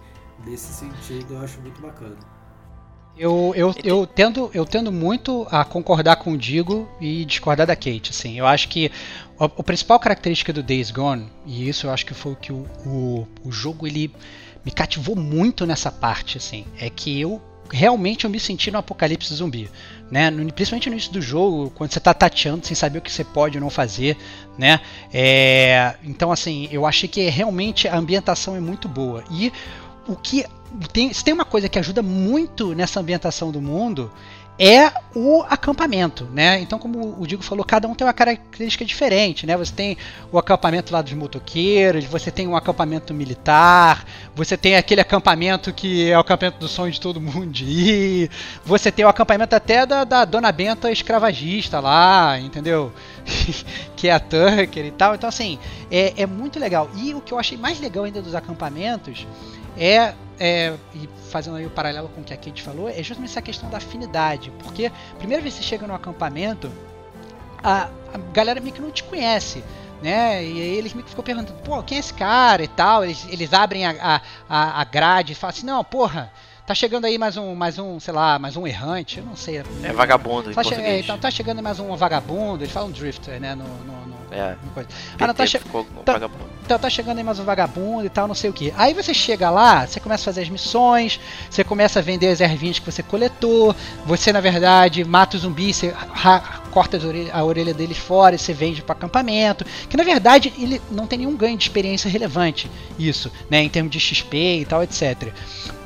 Nesse 0.46 0.74
sentido, 0.74 1.36
eu 1.36 1.42
acho 1.42 1.62
muito 1.62 1.82
bacana. 1.82 2.18
Eu, 3.18 3.54
eu, 3.56 3.74
eu, 3.84 4.08
tendo, 4.08 4.50
eu 4.54 4.66
tendo 4.66 4.92
muito 4.92 5.46
a 5.52 5.64
concordar 5.64 6.16
com 6.16 6.34
o 6.34 6.38
Digo 6.38 6.90
e 7.00 7.26
discordar 7.26 7.68
da 7.68 7.76
Kate. 7.76 8.10
Assim. 8.10 8.38
Eu 8.38 8.48
acho 8.48 8.70
que 8.70 8.90
a, 9.40 9.46
a 9.46 9.64
principal 9.64 10.00
característica 10.00 10.52
do 10.52 10.64
Days 10.64 10.92
Gone, 10.92 11.30
e 11.46 11.68
isso 11.68 11.88
eu 11.88 11.92
acho 11.92 12.06
que 12.06 12.14
foi 12.14 12.32
o 12.32 12.36
que 12.36 12.52
o, 12.52 12.66
o, 12.86 13.28
o 13.44 13.52
jogo 13.52 13.86
ele 13.86 14.14
me 14.66 14.72
cativou 14.72 15.16
muito 15.16 15.66
nessa 15.66 15.92
parte, 15.92 16.38
assim, 16.38 16.66
é 16.80 16.90
que 16.90 17.20
eu 17.20 17.42
realmente 17.72 18.26
eu 18.26 18.30
me 18.30 18.40
senti 18.40 18.70
no 18.70 18.78
apocalipse 18.78 19.34
zumbi, 19.34 19.70
né? 20.12 20.30
Principalmente 20.54 20.90
no 20.90 20.96
início 20.96 21.14
do 21.14 21.22
jogo, 21.22 21.72
quando 21.74 21.92
você 21.92 21.98
está 21.98 22.14
tateando 22.14 22.68
sem 22.68 22.76
saber 22.76 23.00
o 23.00 23.02
que 23.02 23.12
você 23.12 23.24
pode 23.24 23.58
ou 23.58 23.62
não 23.62 23.70
fazer, 23.70 24.18
né? 24.58 24.82
É, 25.14 25.96
então 26.04 26.32
assim, 26.32 26.68
eu 26.70 26.86
achei 26.86 27.08
que 27.08 27.30
realmente 27.30 27.88
a 27.88 27.98
ambientação 27.98 28.56
é 28.56 28.60
muito 28.60 28.90
boa 28.90 29.24
e 29.32 29.52
o 30.08 30.16
que 30.16 30.46
tem, 30.92 31.14
se 31.14 31.24
tem 31.24 31.34
uma 31.34 31.46
coisa 31.46 31.70
que 31.70 31.80
ajuda 31.80 32.02
muito 32.02 32.76
nessa 32.76 33.00
ambientação 33.00 33.52
do 33.52 33.62
mundo 33.62 34.12
é 34.64 34.94
o 35.16 35.42
acampamento, 35.50 36.26
né? 36.26 36.60
Então, 36.60 36.78
como 36.78 37.20
o 37.20 37.26
Digo 37.26 37.42
falou, 37.42 37.66
cada 37.66 37.88
um 37.88 37.96
tem 37.96 38.06
uma 38.06 38.14
característica 38.14 38.86
diferente, 38.86 39.48
né? 39.48 39.58
Você 39.58 39.74
tem 39.74 39.98
o 40.32 40.38
acampamento 40.38 40.94
lá 40.94 41.02
dos 41.02 41.14
motoqueiros, 41.14 42.06
você 42.06 42.30
tem 42.30 42.48
um 42.48 42.56
acampamento 42.56 43.12
militar, 43.12 44.06
você 44.36 44.56
tem 44.56 44.76
aquele 44.76 45.02
acampamento 45.02 45.74
que 45.74 46.12
é 46.12 46.16
o 46.16 46.22
acampamento 46.22 46.60
do 46.60 46.68
sonho 46.68 46.92
de 46.92 47.02
todo 47.02 47.20
mundo 47.20 47.48
de 47.48 47.66
ir, 47.66 48.32
você 48.64 48.92
tem 48.92 49.04
o 49.04 49.10
acampamento 49.10 49.56
até 49.56 49.84
da, 49.84 50.04
da 50.04 50.26
Dona 50.26 50.52
Benta 50.52 50.92
escravagista 50.92 51.80
lá, 51.80 52.40
entendeu? 52.40 52.94
que 53.98 54.10
é 54.10 54.12
a 54.12 54.20
Tucker 54.20 54.86
e 54.86 54.92
tal. 54.92 55.16
Então, 55.16 55.28
assim, 55.28 55.58
é, 55.90 56.22
é 56.22 56.28
muito 56.28 56.60
legal. 56.60 56.88
E 56.96 57.16
o 57.16 57.22
que 57.22 57.34
eu 57.34 57.40
achei 57.40 57.58
mais 57.58 57.80
legal 57.80 58.04
ainda 58.04 58.22
dos 58.22 58.36
acampamentos 58.36 59.26
é, 59.76 60.14
é, 60.44 60.74
e 60.96 61.08
fazendo 61.30 61.58
aí 61.58 61.68
o 61.68 61.70
paralelo 61.70 62.10
com 62.10 62.22
o 62.22 62.24
que 62.24 62.34
a 62.34 62.38
Kate 62.38 62.64
falou, 62.64 62.90
é 62.90 63.04
justamente 63.04 63.30
essa 63.30 63.44
questão 63.44 63.70
da 63.70 63.78
afinidade. 63.78 64.52
Porque, 64.64 64.92
primeira 65.20 65.40
vez 65.40 65.54
que 65.54 65.62
você 65.62 65.70
chega 65.70 65.86
no 65.86 65.94
acampamento, 65.94 66.72
a, 67.64 67.90
a 68.12 68.18
galera 68.34 68.60
meio 68.60 68.74
que 68.74 68.82
não 68.82 68.90
te 68.90 69.04
conhece. 69.04 69.64
Né? 70.02 70.44
E 70.44 70.60
aí 70.60 70.76
eles 70.76 70.96
me 70.96 71.04
ficam 71.04 71.24
perguntando, 71.24 71.60
pô, 71.60 71.84
quem 71.84 71.98
é 71.98 72.00
esse 72.00 72.12
cara 72.12 72.64
e 72.64 72.68
tal. 72.68 73.04
Eles, 73.04 73.24
eles 73.30 73.54
abrem 73.54 73.86
a, 73.86 74.20
a, 74.50 74.82
a 74.82 74.84
grade 74.84 75.34
e 75.34 75.36
falam 75.36 75.52
assim, 75.56 75.66
não, 75.68 75.84
porra, 75.84 76.34
tá 76.72 76.76
chegando 76.76 77.04
aí 77.04 77.18
mais 77.18 77.36
um, 77.36 77.54
mais 77.54 77.78
um, 77.78 78.00
sei 78.00 78.14
lá, 78.14 78.40
mais 78.40 78.56
um 78.56 78.66
errante, 78.66 79.20
eu 79.20 79.26
não 79.26 79.36
sei. 79.36 79.58
É 79.84 79.92
vagabundo 79.92 80.54
tá, 80.54 80.62
é, 80.82 81.00
então 81.00 81.18
tá 81.18 81.30
chegando 81.30 81.62
mais 81.62 81.80
um 81.80 81.94
vagabundo, 81.98 82.64
eles 82.64 82.72
falam 82.72 82.90
drifter, 82.90 83.42
né, 83.42 83.56
no, 83.56 83.66
no, 83.66 84.08
no 84.08 84.16
é. 84.32 84.56
Coisa. 84.74 84.88
Ah, 85.20 85.28
não, 85.28 85.34
tá, 85.34 85.46
che 85.46 85.60
tá, 86.06 86.30
tá, 86.68 86.80
tá, 86.80 86.90
chegando 86.90 87.18
aí 87.18 87.24
mais 87.24 87.38
um 87.40 87.44
vagabundo 87.44 88.06
e 88.06 88.10
tal, 88.10 88.26
não 88.26 88.36
sei 88.36 88.50
o 88.50 88.54
que. 88.54 88.74
Aí 88.78 88.94
você 88.94 89.14
chega 89.14 89.50
lá, 89.50 89.86
você 89.86 90.00
começa 90.00 90.24
a 90.24 90.26
fazer 90.26 90.44
as 90.44 90.50
missões, 90.50 91.20
você 91.50 91.66
começa 91.66 92.00
a 92.00 92.02
vender 92.02 92.30
as 92.30 92.40
ervinhas 92.40 92.80
que 92.80 92.90
você 92.90 93.04
coletou, 93.04 93.76
você 94.06 94.32
na 94.32 94.40
verdade 94.40 95.04
mata 95.04 95.36
o 95.36 95.40
zumbi, 95.40 95.74
você 95.74 95.94
corta 96.72 97.00
a 97.32 97.44
orelha 97.44 97.74
deles 97.74 97.98
fora 97.98 98.36
e 98.36 98.40
você 98.40 98.54
vende 98.54 98.82
para 98.82 98.94
acampamento. 98.94 99.66
Que 99.90 99.98
na 99.98 100.04
verdade 100.04 100.52
ele 100.58 100.82
não 100.90 101.06
tem 101.06 101.20
nenhum 101.20 101.36
ganho 101.36 101.58
de 101.58 101.64
experiência 101.64 102.10
relevante, 102.10 102.72
isso, 102.98 103.32
né, 103.50 103.62
em 103.62 103.70
termos 103.70 103.92
de 103.92 104.00
XP 104.00 104.62
e 104.62 104.66
tal, 104.66 104.82
etc. 104.82 105.32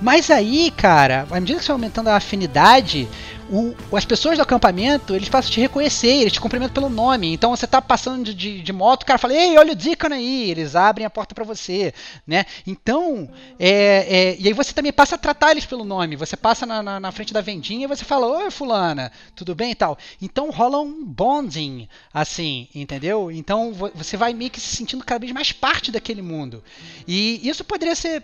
Mas 0.02 0.30
aí, 0.30 0.72
cara, 0.72 1.28
à 1.30 1.40
medida 1.40 1.60
que 1.60 1.66
você 1.66 1.72
vai 1.72 1.76
aumentando 1.76 2.10
a 2.10 2.16
afinidade, 2.16 3.08
o, 3.50 3.76
as 3.96 4.06
pessoas 4.06 4.38
do 4.38 4.42
acampamento, 4.42 5.16
eles 5.16 5.30
passam 5.30 5.50
a 5.50 5.54
te 5.54 5.62
reconhecer, 5.62 6.22
eles 6.22 6.34
te 6.34 6.42
cumprimentam 6.42 6.74
pelo 6.74 6.90
nome. 6.90 7.34
Então 7.34 7.56
você 7.56 7.68
tá 7.68 7.82
passando 7.82 8.24
de, 8.26 8.34
de, 8.34 8.62
de 8.62 8.74
moto, 8.74 9.04
o 9.04 9.06
cara 9.06 9.20
fala, 9.20 9.34
ei, 9.34 9.58
olha 9.58 9.74
o 9.74 9.76
Deacon 9.76 10.14
aí, 10.14 10.50
eles 10.50 10.76
abrem 10.76 11.06
a 11.06 11.10
porta 11.10 11.36
para 11.36 11.44
você, 11.44 11.94
né? 12.26 12.46
Então, 12.66 13.30
é, 13.60 13.70
é, 14.08 14.36
e 14.40 14.48
aí 14.48 14.54
você 14.54 14.74
também 14.74 14.92
passa 14.92 15.16
a 15.16 15.18
tratar 15.18 15.52
eles 15.52 15.66
pelo 15.66 15.84
nome. 15.84 16.16
Você 16.16 16.36
passa 16.36 16.66
na, 16.66 16.82
na, 16.82 17.00
na 17.00 17.12
frente 17.12 17.34
da 17.34 17.42
vendinha 17.42 17.86
e 17.86 17.88
você 17.88 18.04
fala, 18.04 18.28
oi 18.28 18.50
fulana, 18.50 19.12
tudo 19.36 19.54
bem 19.54 19.72
e 19.72 19.76
tal. 19.76 19.98
Então 20.22 20.50
rola 20.50 20.80
um 20.80 21.06
bonding, 21.06 21.88
assim, 22.14 22.68
entendeu? 22.74 23.32
Então 23.32 23.74
você 23.94 24.18
vai 24.18 24.34
meio 24.34 24.52
que 24.52 24.60
se 24.60 24.76
sentindo 24.76 25.04
cada 25.04 25.20
vez 25.20 25.32
mais 25.32 25.52
parte 25.52 25.92
daquele 25.92 26.22
mundo. 26.22 26.64
E 27.08 27.48
isso 27.48 27.64
poderia 27.64 27.96
ser 27.96 28.24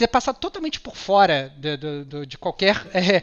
ter 0.00 0.08
passado 0.08 0.38
totalmente 0.38 0.80
por 0.80 0.96
fora 0.96 1.52
de, 1.58 1.76
de, 1.76 2.26
de, 2.26 2.38
qualquer. 2.38 2.80
É, 3.10 3.22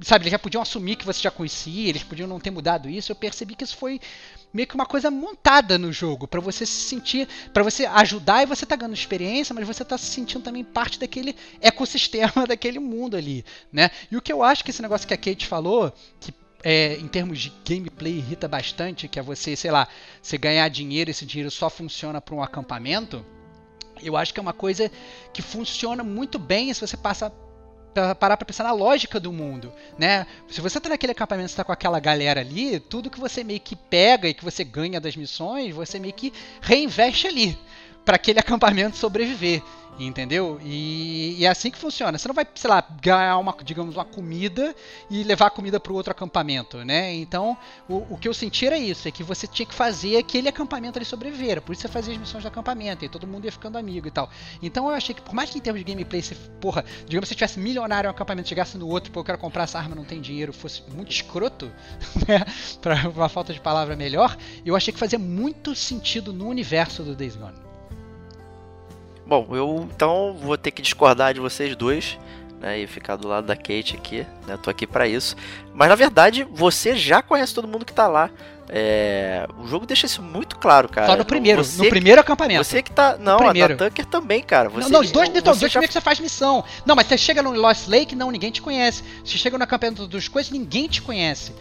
sabe, 0.00 0.24
eles 0.24 0.32
já 0.32 0.38
podiam 0.38 0.62
assumir 0.62 0.96
que 0.96 1.04
você 1.04 1.20
já 1.20 1.30
conhecia, 1.30 1.88
eles 1.88 2.02
podiam 2.02 2.28
não 2.28 2.38
ter 2.38 2.50
mudado 2.50 2.88
isso. 2.88 3.10
Eu 3.10 3.16
percebi 3.16 3.54
que 3.54 3.64
isso 3.64 3.76
foi 3.76 4.00
meio 4.52 4.66
que 4.66 4.74
uma 4.74 4.86
coisa 4.86 5.10
montada 5.10 5.78
no 5.78 5.92
jogo, 5.92 6.26
para 6.26 6.40
você 6.40 6.64
se 6.64 6.88
sentir, 6.88 7.28
para 7.52 7.62
você 7.62 7.86
ajudar 7.86 8.42
e 8.42 8.46
você 8.46 8.64
tá 8.64 8.76
ganhando 8.76 8.94
experiência, 8.94 9.54
mas 9.54 9.66
você 9.66 9.84
tá 9.84 9.98
se 9.98 10.06
sentindo 10.06 10.42
também 10.42 10.64
parte 10.64 10.98
daquele 10.98 11.34
ecossistema, 11.60 12.46
daquele 12.48 12.78
mundo 12.78 13.16
ali, 13.16 13.44
né? 13.72 13.90
E 14.10 14.16
o 14.16 14.22
que 14.22 14.32
eu 14.32 14.42
acho 14.42 14.64
que 14.64 14.70
esse 14.70 14.82
negócio 14.82 15.06
que 15.06 15.14
a 15.14 15.16
Kate 15.16 15.46
falou, 15.46 15.92
que 16.20 16.32
é, 16.62 16.94
em 16.94 17.08
termos 17.08 17.38
de 17.40 17.52
gameplay 17.64 18.18
irrita 18.18 18.48
bastante, 18.48 19.08
que 19.08 19.18
é 19.18 19.22
você, 19.22 19.54
sei 19.56 19.70
lá, 19.70 19.88
você 20.22 20.38
ganhar 20.38 20.68
dinheiro, 20.68 21.10
esse 21.10 21.26
dinheiro 21.26 21.50
só 21.50 21.68
funciona 21.68 22.20
para 22.20 22.34
um 22.34 22.42
acampamento 22.42 23.24
eu 24.02 24.16
acho 24.16 24.32
que 24.32 24.40
é 24.40 24.42
uma 24.42 24.52
coisa 24.52 24.90
que 25.32 25.42
funciona 25.42 26.02
muito 26.02 26.38
bem 26.38 26.72
se 26.72 26.80
você 26.80 26.96
passa 26.96 27.32
parar 28.18 28.36
para 28.36 28.44
pensar 28.44 28.64
na 28.64 28.72
lógica 28.72 29.18
do 29.18 29.32
mundo, 29.32 29.72
né? 29.98 30.26
Se 30.48 30.60
você 30.60 30.78
tá 30.78 30.88
naquele 30.88 31.12
acampamento, 31.12 31.48
está 31.48 31.64
com 31.64 31.72
aquela 31.72 31.98
galera 31.98 32.40
ali, 32.40 32.78
tudo 32.78 33.10
que 33.10 33.18
você 33.18 33.42
meio 33.42 33.60
que 33.60 33.74
pega 33.74 34.28
e 34.28 34.34
que 34.34 34.44
você 34.44 34.62
ganha 34.62 35.00
das 35.00 35.16
missões, 35.16 35.74
você 35.74 35.98
meio 35.98 36.12
que 36.12 36.32
reinveste 36.60 37.26
ali 37.26 37.58
para 38.04 38.16
aquele 38.16 38.38
acampamento 38.40 38.96
sobreviver. 38.96 39.62
Entendeu? 39.98 40.60
E, 40.62 41.36
e, 41.38 41.46
é 41.46 41.48
assim 41.48 41.70
que 41.70 41.78
funciona. 41.78 42.18
Você 42.18 42.28
não 42.28 42.34
vai, 42.34 42.46
sei 42.54 42.68
lá, 42.68 42.86
ganhar 43.00 43.38
uma, 43.38 43.56
digamos, 43.64 43.96
uma 43.96 44.04
comida 44.04 44.74
e 45.10 45.22
levar 45.22 45.46
a 45.46 45.50
comida 45.50 45.80
para 45.80 45.90
o 45.90 45.96
outro 45.96 46.10
acampamento, 46.10 46.84
né? 46.84 47.14
Então, 47.14 47.56
o, 47.88 48.06
o 48.10 48.18
que 48.18 48.28
eu 48.28 48.34
senti 48.34 48.66
era 48.66 48.76
isso, 48.76 49.08
é 49.08 49.10
que 49.10 49.22
você 49.22 49.46
tinha 49.46 49.64
que 49.64 49.74
fazer 49.74 50.18
aquele 50.18 50.48
acampamento 50.48 50.98
ali 50.98 51.06
sobreviver. 51.06 51.62
Por 51.62 51.72
isso 51.72 51.82
você 51.82 51.88
fazia 51.88 52.12
as 52.12 52.20
missões 52.20 52.42
de 52.42 52.48
acampamento 52.48 53.04
e 53.04 53.08
todo 53.08 53.26
mundo 53.26 53.46
ia 53.46 53.52
ficando 53.52 53.78
amigo 53.78 54.06
e 54.06 54.10
tal. 54.10 54.28
Então 54.62 54.88
eu 54.88 54.94
achei 54.94 55.14
que, 55.14 55.22
por 55.22 55.34
mais 55.34 55.48
que 55.48 55.58
em 55.58 55.62
termos 55.62 55.82
de 55.82 55.90
gameplay, 55.90 56.20
você, 56.20 56.34
porra, 56.60 56.84
digamos, 57.06 57.28
se 57.28 57.34
você 57.34 57.38
tivesse 57.38 57.58
milionário 57.58 58.08
em 58.08 58.10
um 58.10 58.14
acampamento, 58.14 58.48
chegasse 58.48 58.76
no 58.76 58.86
outro, 58.86 59.10
pô, 59.10 59.20
eu 59.20 59.24
quero 59.24 59.38
comprar 59.38 59.64
essa 59.64 59.78
arma, 59.78 59.94
não 59.94 60.04
tem 60.04 60.20
dinheiro, 60.20 60.52
fosse 60.52 60.82
muito 60.94 61.10
escroto, 61.10 61.72
né? 62.28 62.44
Pra 62.82 63.08
uma 63.08 63.30
falta 63.30 63.52
de 63.54 63.60
palavra 63.60 63.96
melhor, 63.96 64.36
eu 64.64 64.76
achei 64.76 64.92
que 64.92 65.00
fazia 65.00 65.18
muito 65.18 65.74
sentido 65.74 66.34
no 66.34 66.48
universo 66.48 67.02
do 67.02 67.14
Days 67.14 67.34
Gone. 67.34 67.65
Bom, 69.26 69.48
eu 69.50 69.88
então 69.94 70.36
vou 70.40 70.56
ter 70.56 70.70
que 70.70 70.80
discordar 70.80 71.34
de 71.34 71.40
vocês 71.40 71.74
dois. 71.74 72.18
né, 72.60 72.78
e 72.78 72.86
ficar 72.86 73.16
do 73.16 73.28
lado 73.28 73.46
da 73.46 73.54
Kate 73.54 73.96
aqui, 73.96 74.26
né? 74.46 74.54
Eu 74.54 74.58
tô 74.58 74.70
aqui 74.70 74.86
para 74.86 75.06
isso. 75.06 75.36
Mas 75.74 75.88
na 75.88 75.94
verdade, 75.94 76.46
você 76.50 76.96
já 76.96 77.20
conhece 77.20 77.54
todo 77.54 77.68
mundo 77.68 77.84
que 77.84 77.92
tá 77.92 78.06
lá. 78.06 78.30
É, 78.68 79.46
o 79.58 79.66
jogo 79.68 79.86
deixa 79.86 80.06
isso 80.06 80.22
muito 80.22 80.56
claro, 80.58 80.88
cara. 80.88 81.06
Só 81.06 81.16
no 81.16 81.24
primeiro, 81.24 81.62
Você 81.62 81.82
no 81.82 81.88
primeiro 81.88 82.20
acampamento. 82.20 82.64
Você 82.64 82.82
que 82.82 82.90
tá. 82.90 83.16
Não, 83.18 83.36
a 83.36 83.44
primeiro. 83.50 83.76
da 83.76 83.84
Tucker 83.88 84.06
também, 84.06 84.42
cara. 84.42 84.68
Você, 84.68 84.84
não, 84.84 84.90
não, 84.90 85.00
os 85.00 85.12
dois, 85.12 85.28
então, 85.28 85.52
os 85.52 85.60
dois 85.60 85.70
já 85.70 85.80
que 85.80 85.92
você 85.92 86.00
faz 86.00 86.18
missão. 86.18 86.64
Não, 86.84 86.96
mas 86.96 87.06
você 87.06 87.16
chega 87.16 87.42
no 87.42 87.52
Lost 87.52 87.86
Lake, 87.86 88.16
não, 88.16 88.30
ninguém 88.30 88.50
te 88.50 88.60
conhece. 88.60 89.04
Você 89.24 89.38
chega 89.38 89.56
no 89.56 89.64
acampamento 89.64 90.06
dos 90.06 90.26
coisas, 90.26 90.50
ninguém 90.50 90.88
te 90.88 91.00
conhece. 91.00 91.52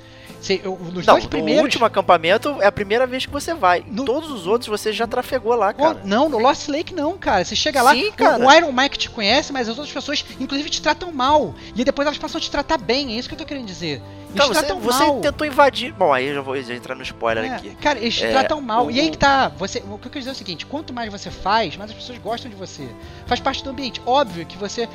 Você, 0.46 0.62
eu- 0.64 0.78
nos 0.80 1.06
Não, 1.08 1.14
dois 1.16 1.24
no 1.24 1.30
primeiros. 1.30 1.64
último 1.64 1.86
acampamento 1.86 2.62
é 2.62 2.68
a 2.68 2.72
primeira 2.72 3.08
vez 3.08 3.26
que 3.26 3.32
você 3.32 3.56
vai. 3.56 3.84
No- 3.90 4.06
Todos 4.06 4.30
os 4.30 4.46
outros 4.46 4.68
você 4.70 4.94
já 4.94 5.08
trafegou 5.08 5.56
lá, 5.56 5.74
cara. 5.74 6.02
não, 6.06 6.30
no 6.30 6.38
Lost 6.38 6.68
Lake 6.68 6.94
não, 6.94 7.18
cara. 7.18 7.44
Você 7.44 7.56
chega 7.56 7.82
lá, 7.82 7.94
Sim, 7.96 8.10
o- 8.10 8.14
cara. 8.14 8.46
o 8.46 8.52
Iron 8.54 8.72
Mike 8.72 8.96
te 8.98 9.10
conhece, 9.10 9.52
mas 9.52 9.68
as 9.68 9.76
outras 9.78 9.92
pessoas, 9.92 10.24
inclusive, 10.40 10.70
te 10.70 10.82
tratam 10.84 11.12
mal. 11.12 11.56
E 11.76 11.84
depois 11.84 12.06
elas 12.06 12.20
passam 12.20 12.38
a 12.38 12.42
te 12.42 12.52
tratar 12.52 12.78
bem, 12.78 13.16
é 13.16 13.18
isso 13.18 13.28
que 13.28 13.34
eu 13.34 13.40
tô 13.40 13.46
querendo 13.46 13.66
dizer. 13.66 13.94
Eles 13.96 14.44
Então, 14.44 14.48
você, 14.48 14.54
tratam 14.54 14.80
você 14.80 15.04
mal. 15.04 15.20
tentou 15.22 15.48
invadir. 15.48 15.94
Bom, 15.94 16.14
aí 16.14 16.28
eu 16.28 16.36
já 16.36 16.42
vou 16.42 16.56
entrar 16.58 16.94
no 16.94 17.02
spoiler 17.02 17.46
É, 17.46 17.56
aqui. 17.56 17.70
Cara, 17.78 17.98
eles 17.98 18.14
te 18.14 18.26
É, 18.26 18.32
tratam 18.32 18.62
mal. 18.62 18.86
o- 18.88 18.92
E 18.92 19.00
aí 19.00 19.10
que 19.10 19.18
tá. 19.18 19.48
Você, 19.58 19.80
o 19.80 19.98
que 19.98 20.08
eu 20.08 20.12
quero 20.12 20.20
dizer 20.20 20.30
é 20.30 20.34
o 20.34 20.36
seguinte: 20.36 20.66
quanto 20.66 20.94
mais 20.94 21.10
você 21.12 21.32
faz, 21.32 21.76
mais 21.78 21.90
as 21.90 21.96
pessoas 21.96 22.20
gostam 22.20 22.52
de 22.52 22.56
você. 22.58 22.88
Faz 23.26 23.40
parte 23.40 23.64
do 23.64 23.70
ambiente. 23.72 24.00
Óbvio 24.06 24.46
que 24.46 24.58
você. 24.58 24.88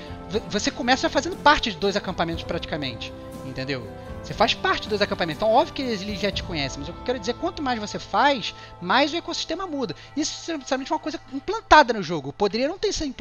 Você 0.49 0.71
começa 0.71 1.09
fazendo 1.09 1.35
parte 1.37 1.71
de 1.73 1.77
dois 1.77 1.97
acampamentos 1.97 2.45
praticamente. 2.45 3.13
Entendeu? 3.47 3.85
Você 4.23 4.35
faz 4.35 4.55
parte 4.55 4.89
dos 4.89 5.01
acampamentos. 5.01 5.39
Então, 5.39 5.51
óbvio 5.51 5.75
que 5.75 5.83
eles, 5.83 6.21
já 6.21 6.31
te 6.31 6.43
conhecem. 6.43 6.81
Mas 6.81 6.89
o 6.89 6.93
que 6.93 6.99
eu 6.99 7.05
quero 7.05 7.19
dizer 7.19 7.33
é 7.33 7.35
quanto 7.35 7.63
mais 7.63 7.79
você 7.79 7.99
faz, 7.99 8.55
mais 8.81 9.13
o 9.13 9.17
ecossistema 9.17 9.67
muda. 9.67 9.95
Isso 10.17 10.51
é 10.51 10.57
necessariamente 10.57 10.93
uma 10.93 10.99
coisa 10.99 11.21
implantada 11.33 11.93
no 11.93 12.03
jogo. 12.03 12.33
Poderia 12.33 12.69
não 12.69 12.79
ter 12.79 12.93
sido 12.93 13.15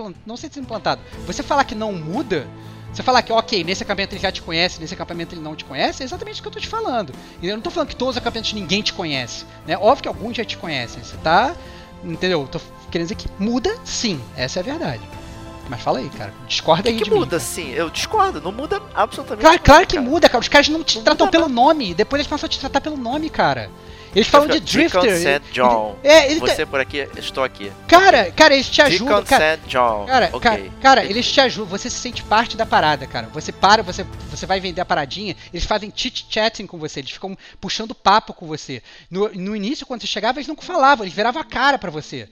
implantado. 0.58 1.02
Você 1.26 1.42
falar 1.42 1.64
que 1.64 1.76
não 1.76 1.94
muda. 1.94 2.48
Você 2.94 3.04
falar 3.04 3.22
que, 3.22 3.32
ok, 3.32 3.64
nesse 3.64 3.84
acampamento 3.84 4.16
ele 4.16 4.22
já 4.22 4.32
te 4.32 4.42
conhece, 4.42 4.82
nesse 4.82 4.96
acampamento 4.96 5.36
ele 5.36 5.42
não 5.42 5.56
te 5.56 5.64
conhece, 5.64 6.02
é 6.02 6.06
exatamente 6.06 6.40
o 6.40 6.42
que 6.42 6.48
eu 6.48 6.52
tô 6.52 6.60
te 6.60 6.68
falando. 6.68 7.14
Eu 7.42 7.56
não 7.56 7.62
tô 7.62 7.70
falando 7.70 7.90
que 7.90 7.96
todos 7.96 8.16
os 8.16 8.18
acampamentos 8.18 8.52
ninguém 8.54 8.82
te 8.82 8.94
conhece. 8.94 9.46
Né? 9.68 9.78
Óbvio 9.78 10.04
que 10.04 10.08
alguns 10.08 10.36
já 10.36 10.44
te 10.44 10.58
conhecem. 10.58 11.04
Você 11.04 11.16
tá. 11.18 11.56
Entendeu? 12.04 12.48
Tô 12.48 12.60
querendo 12.90 13.10
dizer 13.10 13.16
que 13.16 13.30
muda 13.38 13.78
sim, 13.86 14.20
essa 14.36 14.60
é 14.60 14.62
a 14.62 14.64
verdade. 14.64 15.02
Mas 15.70 15.82
fala 15.82 16.00
aí, 16.00 16.10
cara. 16.10 16.34
Discorda 16.48 16.84
que, 16.84 16.90
aí 16.90 16.98
que 16.98 17.04
de 17.04 17.12
mim. 17.12 17.20
muda, 17.20 17.40
sim? 17.40 17.72
Eu 17.72 17.90
discordo, 17.90 18.42
não 18.42 18.52
muda 18.52 18.82
absolutamente 18.96 19.42
Claro, 19.42 19.56
nada, 19.58 19.64
claro 19.66 19.88
que 19.88 19.96
cara. 19.98 20.10
muda, 20.10 20.28
cara. 20.28 20.42
Os 20.42 20.48
caras 20.48 20.68
não 20.70 20.84
te 20.84 20.98
Não 20.98 21.04
tratam 21.04 21.28
pelo 21.28 21.48
nome. 21.48 21.94
Depois 21.94 22.20
eles 22.20 22.28
passam 22.28 22.48
a 22.48 22.50
te 22.50 22.60
tratar 22.60 22.82
pelo 22.82 22.98
nome, 22.98 23.30
cara. 23.30 23.70
Eles 24.16 24.28
falam 24.28 24.48
de 24.48 24.60
Drifter. 24.60 25.16
St. 25.20 25.42
John. 25.54 25.96
É, 26.04 26.32
ele 26.32 26.40
tá- 26.40 26.48
Você 26.48 26.66
por 26.66 26.80
aqui, 26.80 27.08
estou 27.16 27.44
aqui. 27.44 27.72
Cara, 27.88 28.32
cara, 28.32 28.56
eles 28.56 28.68
te 28.68 28.82
ajudam. 28.82 29.24
Cara. 29.24 29.60
John. 29.68 30.06
Cara, 30.08 30.30
ok. 30.34 30.72
cara, 30.82 31.06
eles 31.06 31.32
te 31.32 31.40
ajudam, 31.40 31.70
você 31.70 31.92
se 31.92 31.98
sente 31.98 32.24
parte 32.24 32.58
da 32.58 32.66
parada, 32.66 33.06
cara. 33.06 33.30
Você 33.32 33.52
para, 33.52 33.84
você, 33.84 34.04
você 34.32 34.48
vai 34.48 34.60
vender 34.60 34.82
a 34.82 34.86
paradinha, 34.86 35.36
eles 35.54 35.64
fazem 35.64 35.94
chit-chatting 35.96 36.66
com 36.66 36.80
você, 36.80 37.02
eles 37.02 37.12
ficam 37.12 37.38
puxando 37.62 37.94
papo 37.94 38.34
com 38.34 38.48
você. 38.48 38.82
No, 39.12 39.30
no 39.30 39.56
início, 39.56 39.86
quando 39.86 40.02
você 40.02 40.08
chegava, 40.08 40.40
eles 40.40 40.48
não 40.48 40.56
falavam, 40.58 41.06
eles 41.06 41.14
viravam 41.16 41.40
a 41.40 41.46
cara 41.46 41.78
pra 41.78 41.92
você. 41.92 42.28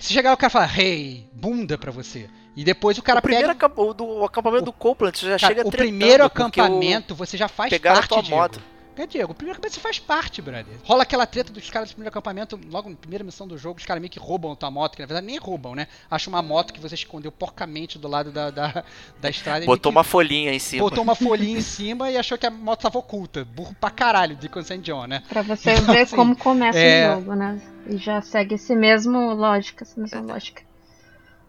Se 0.00 0.12
chegava 0.12 0.34
o 0.34 0.38
cara 0.38 0.50
falava, 0.50 0.80
hey, 0.82 1.28
bunda 1.32 1.78
pra 1.78 1.92
você. 1.92 2.26
E 2.56 2.64
depois 2.64 2.98
o 2.98 3.02
cara 3.02 3.20
O 3.20 3.22
primeiro 3.22 3.48
pega. 3.48 3.66
acamp- 3.66 3.78
o 3.78 3.94
do 3.94 4.04
o 4.04 4.24
acampamento 4.24 4.64
do 4.64 4.72
Copeland, 4.72 5.16
você 5.16 5.26
já 5.30 5.38
Cara, 5.38 5.54
chega 5.54 5.68
o 5.68 5.70
primeiro 5.70 6.24
o- 6.24 6.26
acampamento 6.26 7.14
você 7.14 7.36
já 7.36 7.48
faz 7.48 7.70
pegaram 7.70 7.98
a 7.98 8.00
parte, 8.06 8.08
tua 8.28 8.36
moto. 8.36 8.60
É, 8.96 9.06
Diego, 9.06 9.32
o 9.32 9.34
primeiro 9.34 9.52
acampamento 9.56 9.74
você 9.76 9.80
faz 9.80 9.98
parte, 9.98 10.42
brother. 10.42 10.74
Rola 10.84 11.04
aquela 11.04 11.24
treta 11.24 11.50
dos 11.50 11.70
caras 11.70 11.88
do 11.88 11.92
primeiro 11.94 12.10
acampamento, 12.10 12.60
logo 12.70 12.90
na 12.90 12.96
primeira 12.96 13.24
missão 13.24 13.48
do 13.48 13.56
jogo, 13.56 13.78
os 13.78 13.86
caras 13.86 13.98
meio 13.98 14.10
que 14.10 14.18
roubam 14.18 14.52
a 14.52 14.56
tua 14.56 14.70
moto, 14.70 14.94
que 14.96 15.00
na 15.00 15.06
verdade 15.06 15.26
nem 15.26 15.38
roubam, 15.38 15.74
né? 15.74 15.86
Acha 16.10 16.28
uma 16.28 16.42
moto 16.42 16.70
que 16.74 16.80
você 16.80 16.96
escondeu 16.96 17.32
porcamente 17.32 17.98
do 17.98 18.06
lado 18.08 18.30
da, 18.30 18.50
da, 18.50 18.84
da 19.18 19.30
estrada. 19.30 19.64
e 19.64 19.66
Botou 19.66 19.90
uma 19.90 20.04
folhinha 20.04 20.52
em 20.52 20.58
cima. 20.58 20.82
botou 20.82 21.02
uma 21.02 21.14
folhinha 21.14 21.56
em 21.56 21.62
cima 21.62 22.10
e 22.10 22.18
achou 22.18 22.36
que 22.36 22.44
a 22.44 22.50
moto 22.50 22.82
tava 22.82 22.98
oculta. 22.98 23.42
Burro 23.42 23.74
pra 23.80 23.88
caralho, 23.90 24.36
Deacon 24.36 24.62
St. 24.62 24.78
John, 24.78 25.06
né? 25.06 25.22
Pra 25.30 25.40
você 25.40 25.70
Então, 25.72 25.94
ver 25.94 26.00
assim, 26.02 26.16
como 26.16 26.36
começa 26.36 26.78
é- 26.78 27.10
o 27.10 27.14
jogo, 27.20 27.34
né? 27.34 27.58
E 27.88 27.96
já 27.96 28.20
segue 28.20 28.56
esse 28.56 28.74
mesmo 28.76 29.32
lógica, 29.32 29.82
essa 29.84 29.98
mesma 29.98 30.20
lógica. 30.20 30.62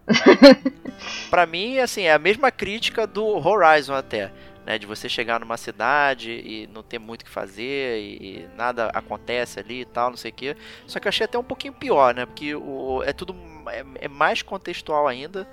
Pra 1.30 1.46
mim, 1.46 1.78
assim, 1.78 2.02
é 2.02 2.12
a 2.12 2.18
mesma 2.18 2.50
crítica 2.50 3.06
do 3.06 3.24
Horizon 3.24 3.94
até. 3.94 4.32
Né, 4.64 4.78
de 4.78 4.86
você 4.86 5.08
chegar 5.08 5.40
numa 5.40 5.56
cidade 5.56 6.30
e 6.30 6.68
não 6.72 6.84
ter 6.84 6.96
muito 7.00 7.22
o 7.22 7.24
que 7.24 7.30
fazer 7.32 7.98
e, 8.00 8.42
e 8.42 8.48
nada 8.56 8.90
acontece 8.94 9.58
ali 9.58 9.80
e 9.80 9.84
tal, 9.84 10.10
não 10.10 10.16
sei 10.16 10.30
o 10.30 10.34
que. 10.34 10.56
Só 10.86 11.00
que 11.00 11.08
eu 11.08 11.08
achei 11.08 11.24
até 11.24 11.36
um 11.36 11.42
pouquinho 11.42 11.72
pior, 11.72 12.14
né? 12.14 12.24
Porque 12.26 12.54
o, 12.54 13.02
é 13.04 13.12
tudo 13.12 13.34
é, 13.66 13.84
é 14.04 14.06
mais 14.06 14.40
contextual 14.40 15.08
ainda 15.08 15.48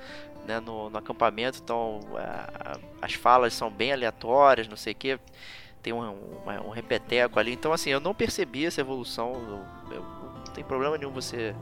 né, 0.46 0.60
no, 0.60 0.92
no 0.92 0.98
acampamento, 1.00 1.60
então 1.64 2.02
a- 2.16 2.74
a- 2.74 2.80
as 3.02 3.14
falas 3.14 3.56
são 3.56 3.72
bem 3.72 3.92
aleatórias, 3.92 4.68
não 4.68 4.78
sei 4.78 4.94
o 4.94 4.96
que. 4.96 5.20
Tem 5.82 5.94
um, 5.94 6.02
um, 6.04 6.68
um 6.68 6.70
repeteco 6.70 7.40
ali. 7.40 7.54
Então, 7.54 7.74
assim, 7.74 7.90
eu 7.90 8.00
não 8.00 8.14
percebi 8.14 8.66
essa 8.66 8.82
evolução. 8.82 9.34
Eu, 9.90 9.96
eu- 9.98 10.04
não 10.46 10.54
tem 10.54 10.64
problema 10.64 10.98
nenhum 10.98 11.12
você 11.12 11.56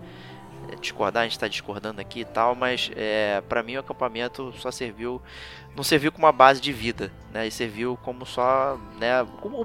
discordar, 0.82 1.23
a 1.23 1.27
gente 1.27 1.39
tá 1.39 1.47
discordando 1.47 2.01
aqui 2.01 2.21
e 2.21 2.25
tal, 2.25 2.56
mas 2.56 2.91
é, 2.95 3.41
para 3.47 3.63
mim 3.63 3.75
o 3.77 3.80
acampamento 3.80 4.53
só 4.58 4.69
serviu 4.71 5.21
não 5.75 5.84
serviu 5.84 6.12
como 6.12 6.25
uma 6.25 6.32
base 6.32 6.60
de 6.60 6.73
vida, 6.73 7.12
né? 7.32 7.45
E 7.45 7.51
serviu 7.51 7.99
como 8.01 8.25
só, 8.25 8.80
né? 8.99 9.23
como- 9.41 9.63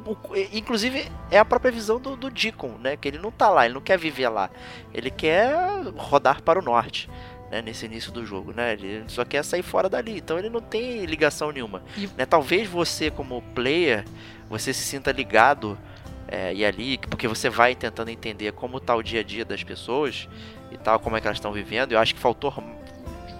inclusive 0.52 1.10
é 1.30 1.38
a 1.38 1.44
própria 1.44 1.72
visão 1.72 1.98
do, 1.98 2.14
do 2.16 2.28
Deacon, 2.30 2.76
né? 2.78 2.98
Que 2.98 3.08
ele 3.08 3.18
não 3.18 3.30
tá 3.30 3.48
lá, 3.48 3.64
ele 3.64 3.72
não 3.74 3.80
quer 3.80 3.98
viver 3.98 4.28
lá, 4.28 4.50
ele 4.92 5.10
quer 5.10 5.54
rodar 5.96 6.42
para 6.42 6.58
o 6.58 6.62
norte. 6.62 7.08
Né, 7.50 7.60
nesse 7.60 7.84
início 7.84 8.10
do 8.10 8.24
jogo, 8.24 8.50
né? 8.54 8.72
Ele 8.72 9.04
só 9.08 9.26
quer 9.26 9.44
sair 9.44 9.62
fora 9.62 9.86
dali, 9.86 10.16
então 10.16 10.38
ele 10.38 10.48
não 10.48 10.62
tem 10.62 11.04
ligação 11.04 11.52
nenhuma. 11.52 11.82
E- 11.98 12.06
Né? 12.16 12.24
Talvez 12.24 12.66
você, 12.66 13.10
como 13.10 13.42
player, 13.54 14.06
você 14.48 14.72
se 14.72 14.82
sinta 14.82 15.12
ligado 15.12 15.78
é, 16.26 16.54
e 16.54 16.64
ali, 16.64 16.96
porque 16.96 17.28
você 17.28 17.50
vai 17.50 17.74
tentando 17.74 18.08
entender 18.10 18.52
como 18.52 18.80
tá 18.80 18.96
o 18.96 19.02
dia 19.02 19.20
a 19.20 19.22
dia 19.22 19.44
das 19.44 19.62
pessoas 19.62 20.26
e 20.72 20.78
tal, 20.78 20.98
como 20.98 21.16
é 21.16 21.20
que 21.20 21.26
elas 21.26 21.38
estão 21.38 21.52
vivendo. 21.52 21.92
Eu 21.92 21.98
acho 21.98 22.14
que 22.14 22.20
faltou 22.20 22.52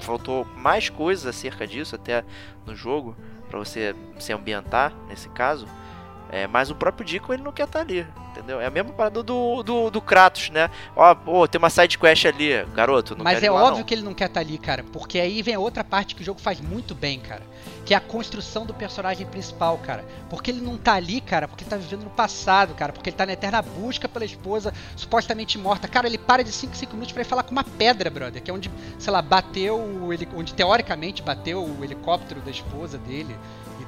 faltou 0.01 0.45
mais 0.57 0.89
coisas 0.89 1.27
acerca 1.27 1.67
disso 1.67 1.95
até 1.95 2.25
no 2.67 2.75
jogo 2.75 3.17
para 3.49 3.59
você 3.59 3.95
se 4.19 4.33
ambientar 4.33 4.93
nesse 5.09 5.29
caso. 5.29 5.67
É, 6.33 6.47
mas 6.47 6.71
o 6.71 6.75
próprio 6.75 7.07
Deacon 7.07 7.35
ele 7.35 7.43
não 7.43 7.53
quer 7.53 7.65
estar 7.65 7.81
ali, 7.81 8.07
entendeu? 8.31 8.59
É 8.59 8.65
a 8.65 8.71
mesma 8.71 8.91
parada 8.95 9.23
do, 9.23 9.63
do, 9.63 9.91
do 9.91 10.01
Kratos, 10.01 10.49
né? 10.49 10.71
Ó, 10.97 11.15
pô, 11.15 11.47
tem 11.47 11.59
uma 11.59 11.69
side 11.69 11.99
quest 11.99 12.25
ali, 12.25 12.65
garoto, 12.75 13.15
não 13.15 13.23
Mas 13.23 13.43
é 13.43 13.51
lá, 13.51 13.63
óbvio 13.63 13.81
não. 13.81 13.85
que 13.85 13.93
ele 13.93 14.01
não 14.03 14.15
quer 14.15 14.29
estar 14.29 14.41
ali, 14.41 14.57
cara. 14.57 14.83
Porque 14.83 15.21
aí 15.21 15.43
vem 15.43 15.55
a 15.55 15.59
outra 15.61 15.85
parte 15.85 16.15
que 16.15 16.23
o 16.23 16.25
jogo 16.25 16.41
faz 16.41 16.59
muito 16.59 16.95
bem, 16.95 17.21
cara. 17.21 17.43
Que 17.85 17.93
é 17.93 17.97
a 17.99 18.01
construção 18.01 18.65
do 18.65 18.73
personagem 18.73 19.27
principal, 19.27 19.77
cara. 19.77 20.07
Porque 20.31 20.51
ele 20.51 20.63
não 20.63 20.79
tá 20.79 20.95
ali, 20.95 21.21
cara, 21.21 21.47
porque 21.47 21.65
ele 21.65 21.71
tá 21.71 21.77
vivendo 21.77 22.05
no 22.05 22.11
passado, 22.11 22.73
cara. 22.75 22.95
Porque 22.95 23.11
ele 23.11 23.17
tá 23.17 23.27
na 23.27 23.33
eterna 23.35 23.61
busca 23.61 24.09
pela 24.09 24.25
esposa 24.25 24.73
supostamente 24.97 25.59
morta. 25.59 25.87
Cara, 25.87 26.07
ele 26.07 26.17
para 26.17 26.43
de 26.43 26.51
5 26.53 26.75
5 26.75 26.95
minutos 26.95 27.15
ir 27.15 27.25
falar 27.25 27.43
com 27.43 27.51
uma 27.53 27.65
pedra, 27.65 28.09
brother. 28.09 28.41
Que 28.43 28.51
é 28.51 28.55
onde, 28.55 28.71
sei 28.99 29.13
lá, 29.13 29.21
bateu 29.21 29.79
o 29.79 30.11
heli- 30.13 30.29
onde 30.35 30.55
teoricamente 30.55 31.21
bateu 31.23 31.63
o 31.63 31.85
helicóptero 31.85 32.41
da 32.41 32.51
esposa 32.51 32.97
dele 32.97 33.37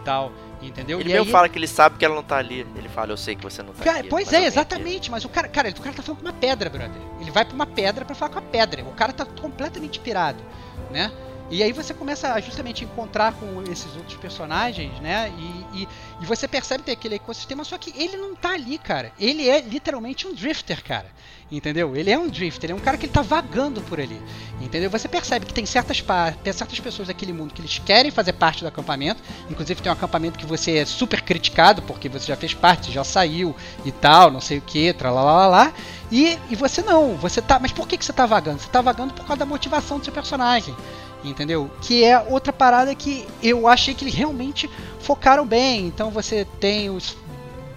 tal. 0.04 0.32
Entendeu? 0.62 0.98
Ele 1.00 1.10
e 1.10 1.12
mesmo 1.12 1.26
aí, 1.26 1.32
fala 1.32 1.48
que 1.48 1.58
ele 1.58 1.66
sabe 1.66 1.98
que 1.98 2.04
ela 2.04 2.14
não 2.14 2.22
tá 2.22 2.36
ali. 2.36 2.66
Ele 2.74 2.88
fala, 2.88 3.12
eu 3.12 3.16
sei 3.16 3.34
que 3.34 3.42
você 3.42 3.62
não 3.62 3.72
tá 3.72 3.84
Cara, 3.84 4.00
aqui. 4.00 4.08
pois 4.08 4.32
é, 4.32 4.44
exatamente. 4.44 5.10
Mas 5.10 5.24
o 5.24 5.28
cara, 5.28 5.48
cara, 5.48 5.68
o 5.68 5.80
cara 5.80 5.94
tá 5.94 6.02
falando 6.02 6.20
com 6.20 6.26
uma 6.26 6.32
pedra, 6.32 6.70
brother. 6.70 7.00
Ele 7.20 7.30
vai 7.30 7.44
pra 7.44 7.54
uma 7.54 7.66
pedra 7.66 8.04
pra 8.04 8.14
falar 8.14 8.30
com 8.32 8.38
a 8.38 8.42
pedra. 8.42 8.82
O 8.84 8.92
cara 8.92 9.12
tá 9.12 9.24
completamente 9.24 10.00
pirado, 10.00 10.42
né? 10.90 11.12
E 11.50 11.62
aí 11.62 11.72
você 11.72 11.92
começa 11.92 12.32
a 12.32 12.40
justamente 12.40 12.84
encontrar 12.84 13.34
com 13.34 13.62
esses 13.70 13.94
outros 13.96 14.16
personagens, 14.16 14.98
né? 15.00 15.30
E, 15.38 15.82
e, 15.82 15.88
e 16.22 16.26
você 16.26 16.48
percebe 16.48 16.82
ter 16.82 16.92
aquele 16.92 17.16
ecossistema, 17.16 17.62
só 17.64 17.76
que 17.76 17.92
ele 18.02 18.16
não 18.16 18.34
tá 18.34 18.50
ali, 18.50 18.78
cara. 18.78 19.12
Ele 19.20 19.48
é 19.48 19.60
literalmente 19.60 20.26
um 20.26 20.32
drifter, 20.32 20.82
cara. 20.82 21.06
Entendeu? 21.52 21.94
Ele 21.94 22.10
é 22.10 22.18
um 22.18 22.28
drifter, 22.28 22.68
ele 22.68 22.72
é 22.72 22.76
um 22.76 22.84
cara 22.84 22.96
que 22.96 23.06
ele 23.06 23.12
tá 23.12 23.22
vagando 23.22 23.80
por 23.82 24.00
ali. 24.00 24.20
Entendeu? 24.60 24.90
Você 24.90 25.06
percebe 25.06 25.46
que 25.46 25.52
tem 25.52 25.66
certas, 25.66 26.02
tem 26.42 26.52
certas 26.52 26.80
pessoas 26.80 27.08
daquele 27.08 27.32
mundo 27.32 27.52
que 27.52 27.60
eles 27.60 27.78
querem 27.78 28.10
fazer 28.10 28.32
parte 28.32 28.62
do 28.62 28.68
acampamento. 28.68 29.22
Inclusive 29.50 29.82
tem 29.82 29.90
um 29.90 29.94
acampamento 29.94 30.38
que 30.38 30.46
você 30.46 30.78
é 30.78 30.84
super 30.84 31.20
criticado 31.20 31.82
porque 31.82 32.08
você 32.08 32.26
já 32.26 32.36
fez 32.36 32.54
parte, 32.54 32.90
já 32.90 33.04
saiu 33.04 33.54
e 33.84 33.92
tal, 33.92 34.30
não 34.30 34.40
sei 34.40 34.58
o 34.58 34.62
que, 34.62 34.92
tralalá. 34.92 35.72
E, 36.10 36.38
e 36.50 36.56
você 36.56 36.82
não, 36.82 37.16
você 37.16 37.42
tá. 37.42 37.58
Mas 37.58 37.72
por 37.72 37.86
que, 37.86 37.98
que 37.98 38.04
você 38.04 38.12
tá 38.12 38.26
vagando? 38.26 38.60
Você 38.60 38.68
tá 38.68 38.80
vagando 38.80 39.12
por 39.12 39.24
causa 39.26 39.40
da 39.40 39.46
motivação 39.46 39.98
do 39.98 40.04
seu 40.04 40.12
personagem. 40.12 40.74
Entendeu? 41.22 41.70
Que 41.80 42.04
é 42.04 42.20
outra 42.20 42.52
parada 42.52 42.94
que 42.94 43.26
eu 43.42 43.66
achei 43.66 43.94
que 43.94 44.04
eles 44.04 44.14
realmente 44.14 44.68
focaram 45.00 45.46
bem. 45.46 45.86
Então 45.86 46.10
você 46.10 46.46
tem 46.60 46.90
os 46.90 47.16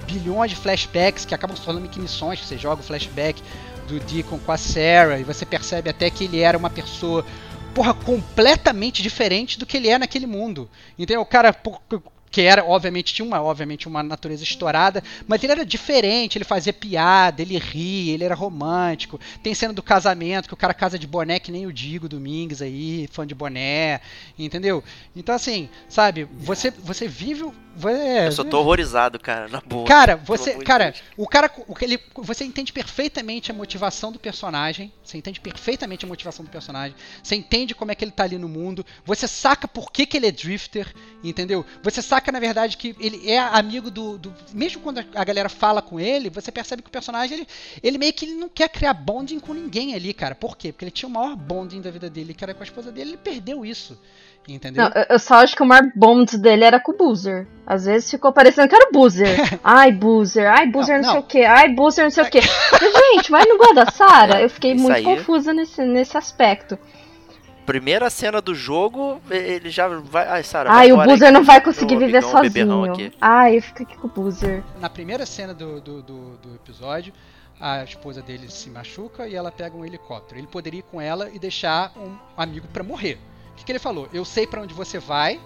bilhões 0.07 0.49
de 0.49 0.55
flashbacks 0.55 1.25
que 1.25 1.35
acabam 1.35 1.55
se 1.55 1.61
tornando 1.61 1.87
missões, 1.99 2.39
você 2.39 2.57
joga 2.57 2.81
o 2.81 2.83
flashback 2.83 3.41
do 3.87 3.99
Deacon 3.99 4.39
com 4.39 4.51
a 4.51 4.57
Sarah 4.57 5.19
e 5.19 5.23
você 5.23 5.45
percebe 5.45 5.89
até 5.89 6.09
que 6.09 6.23
ele 6.23 6.39
era 6.39 6.57
uma 6.57 6.69
pessoa 6.69 7.25
porra 7.75 7.93
completamente 7.93 9.03
diferente 9.03 9.59
do 9.59 9.65
que 9.65 9.77
ele 9.77 9.89
é 9.89 9.99
naquele 9.99 10.25
mundo. 10.25 10.69
Entendeu? 10.97 11.21
O 11.21 11.25
cara 11.25 11.53
que 12.29 12.41
era, 12.41 12.63
obviamente, 12.63 13.13
tinha 13.13 13.25
uma, 13.25 13.41
obviamente, 13.41 13.87
uma 13.87 14.03
natureza 14.03 14.43
estourada, 14.43 15.01
mas 15.27 15.41
ele 15.43 15.53
era 15.53 15.65
diferente, 15.65 16.37
ele 16.37 16.45
fazia 16.45 16.73
piada, 16.73 17.41
ele 17.41 17.57
ria, 17.57 18.13
ele 18.13 18.23
era 18.23 18.35
romântico. 18.35 19.19
Tem 19.41 19.53
cena 19.53 19.73
do 19.73 19.81
casamento, 19.81 20.47
que 20.47 20.53
o 20.53 20.57
cara 20.57 20.73
casa 20.73 20.99
de 20.99 21.07
boné, 21.07 21.39
que 21.39 21.51
nem 21.51 21.65
o 21.65 21.71
Digo 21.73 22.09
Domingues 22.09 22.61
aí, 22.61 23.07
fã 23.11 23.25
de 23.25 23.33
boné, 23.33 24.01
entendeu? 24.37 24.83
Então, 25.15 25.33
assim, 25.33 25.69
sabe, 25.87 26.25
você, 26.39 26.69
você 26.71 27.07
vive. 27.07 27.43
o- 27.43 27.53
É, 27.87 28.25
Eu 28.27 28.31
só 28.31 28.43
tô 28.43 28.59
horrorizado, 28.59 29.19
cara, 29.19 29.47
na 29.47 29.61
boa. 29.61 29.85
Cara, 29.85 30.15
você, 30.15 30.55
cara, 30.65 30.93
o 31.15 31.27
cara, 31.27 31.51
o 31.67 31.75
que 31.75 31.85
ele, 31.85 31.99
você 32.15 32.43
entende 32.43 32.73
perfeitamente 32.73 33.51
a 33.51 33.53
motivação 33.53 34.11
do 34.11 34.17
personagem, 34.17 34.91
você 35.03 35.15
entende 35.19 35.39
perfeitamente 35.39 36.03
a 36.03 36.07
motivação 36.07 36.43
do 36.43 36.49
personagem, 36.49 36.95
você 37.21 37.35
entende 37.35 37.75
como 37.75 37.91
é 37.91 37.95
que 37.95 38.03
ele 38.03 38.11
tá 38.11 38.23
ali 38.23 38.35
no 38.39 38.49
mundo, 38.49 38.83
você 39.05 39.27
saca 39.27 39.67
por 39.67 39.91
que, 39.91 40.07
que 40.07 40.17
ele 40.17 40.25
é 40.25 40.31
drifter, 40.31 40.91
entendeu? 41.23 41.63
Você 41.83 42.01
saca 42.01 42.16
na 42.31 42.39
verdade 42.39 42.77
que 42.77 42.95
ele 42.99 43.29
é 43.29 43.39
amigo 43.39 43.89
do, 43.91 44.17
do- 44.17 44.33
mesmo 44.53 44.81
quando 44.81 45.03
a 45.13 45.23
galera 45.23 45.49
fala 45.49 45.81
com 45.81 45.99
ele, 45.99 46.29
você 46.29 46.51
percebe 46.51 46.81
que 46.81 46.89
o 46.89 46.91
personagem 46.91 47.37
ele, 47.39 47.47
ele 47.83 47.97
meio 47.97 48.13
que 48.13 48.25
ele 48.25 48.33
não 48.35 48.49
quer 48.49 48.69
criar 48.69 48.93
bonding 48.93 49.39
com 49.39 49.53
ninguém 49.53 49.93
ali, 49.95 50.13
cara. 50.13 50.35
Por 50.35 50.57
quê? 50.57 50.71
Porque 50.71 50.85
ele 50.85 50.91
tinha 50.91 51.07
o 51.09 51.11
maior 51.11 51.35
bonding 51.35 51.81
da 51.81 51.89
vida 51.91 52.09
dele, 52.09 52.33
que 52.33 52.43
era 52.43 52.53
com 52.53 52.61
a 52.61 52.65
esposa 52.65 52.91
dele, 52.91 53.11
ele 53.11 53.17
perdeu 53.17 53.65
isso. 53.65 53.99
Entendeu? 54.47 54.85
Não, 54.85 55.03
eu- 55.09 55.19
só 55.19 55.35
acho 55.43 55.53
que 55.57 55.61
o 55.61 55.65
maior 55.65 55.91
bond 55.93 56.37
dele 56.37 56.63
era 56.63 56.79
com 56.79 56.93
o 56.93 56.97
Boozer. 56.97 57.45
Às 57.65 57.83
vezes 57.83 58.09
ficou 58.09 58.31
parecendo 58.31 58.69
que 58.69 58.75
era 58.75 58.87
o 58.89 58.93
Boozer. 58.93 59.27
Ai, 59.61 59.91
Boozer, 59.91 60.47
ai, 60.49 60.65
Boozer 60.67 61.01
não, 61.01 61.03
Não, 61.03 61.09
sei 61.11 61.19
não. 61.19 61.25
o 61.25 61.27
que, 61.27 61.43
ai, 61.43 61.69
Boozer 61.69 62.05
não 62.05 62.11
sei 62.11 62.23
o 62.23 62.29
que. 62.29 62.39
Gente, 62.41 63.29
mas 63.29 63.45
não 63.45 63.57
gosta 63.57 63.73
da 63.75 63.91
Sarah? 63.91 64.39
Eu 64.41 64.49
fiquei 64.49 64.71
Isso 64.71 64.83
muito 64.83 64.95
aí. 64.95 65.03
confusa 65.03 65.53
nesse, 65.53 65.83
nesse 65.83 66.17
aspecto. 66.17 66.79
Primeira 67.67 68.09
cena 68.09 68.41
do 68.41 68.55
jogo, 68.55 69.21
ele 69.29 69.69
já 69.69 69.89
vai. 69.89 70.25
Ai, 70.25 70.41
Sarah, 70.41 70.71
Ai, 70.71 70.89
vai 70.93 71.05
o 71.05 71.09
Boozer 71.09 71.27
aí, 71.27 71.33
não 71.33 71.43
vai 71.43 71.59
conseguir 71.59 71.97
viver 71.97 72.23
sozinho. 72.23 73.11
Ai, 73.19 73.57
eu 73.57 73.61
fico 73.61 73.83
aqui 73.83 73.97
com 73.97 74.07
o 74.07 74.09
Boozer. 74.09 74.63
Na 74.79 74.89
primeira 74.89 75.25
cena 75.25 75.53
do, 75.53 75.81
do, 75.81 76.01
do, 76.01 76.37
do 76.37 76.55
episódio, 76.55 77.11
a 77.59 77.83
esposa 77.83 78.21
dele 78.21 78.49
se 78.49 78.69
machuca 78.69 79.27
e 79.27 79.35
ela 79.35 79.51
pega 79.51 79.75
um 79.75 79.83
helicóptero. 79.83 80.39
Ele 80.39 80.47
poderia 80.47 80.79
ir 80.79 80.83
com 80.83 81.01
ela 81.01 81.29
e 81.29 81.37
deixar 81.37 81.91
um 81.97 82.17
amigo 82.37 82.69
pra 82.69 82.85
morrer. 82.85 83.19
O 83.51 83.55
que, 83.57 83.65
que 83.65 83.71
ele 83.73 83.79
falou? 83.79 84.07
Eu 84.13 84.23
sei 84.23 84.47
pra 84.47 84.61
onde 84.61 84.73
você 84.73 84.97
vai. 84.97 85.37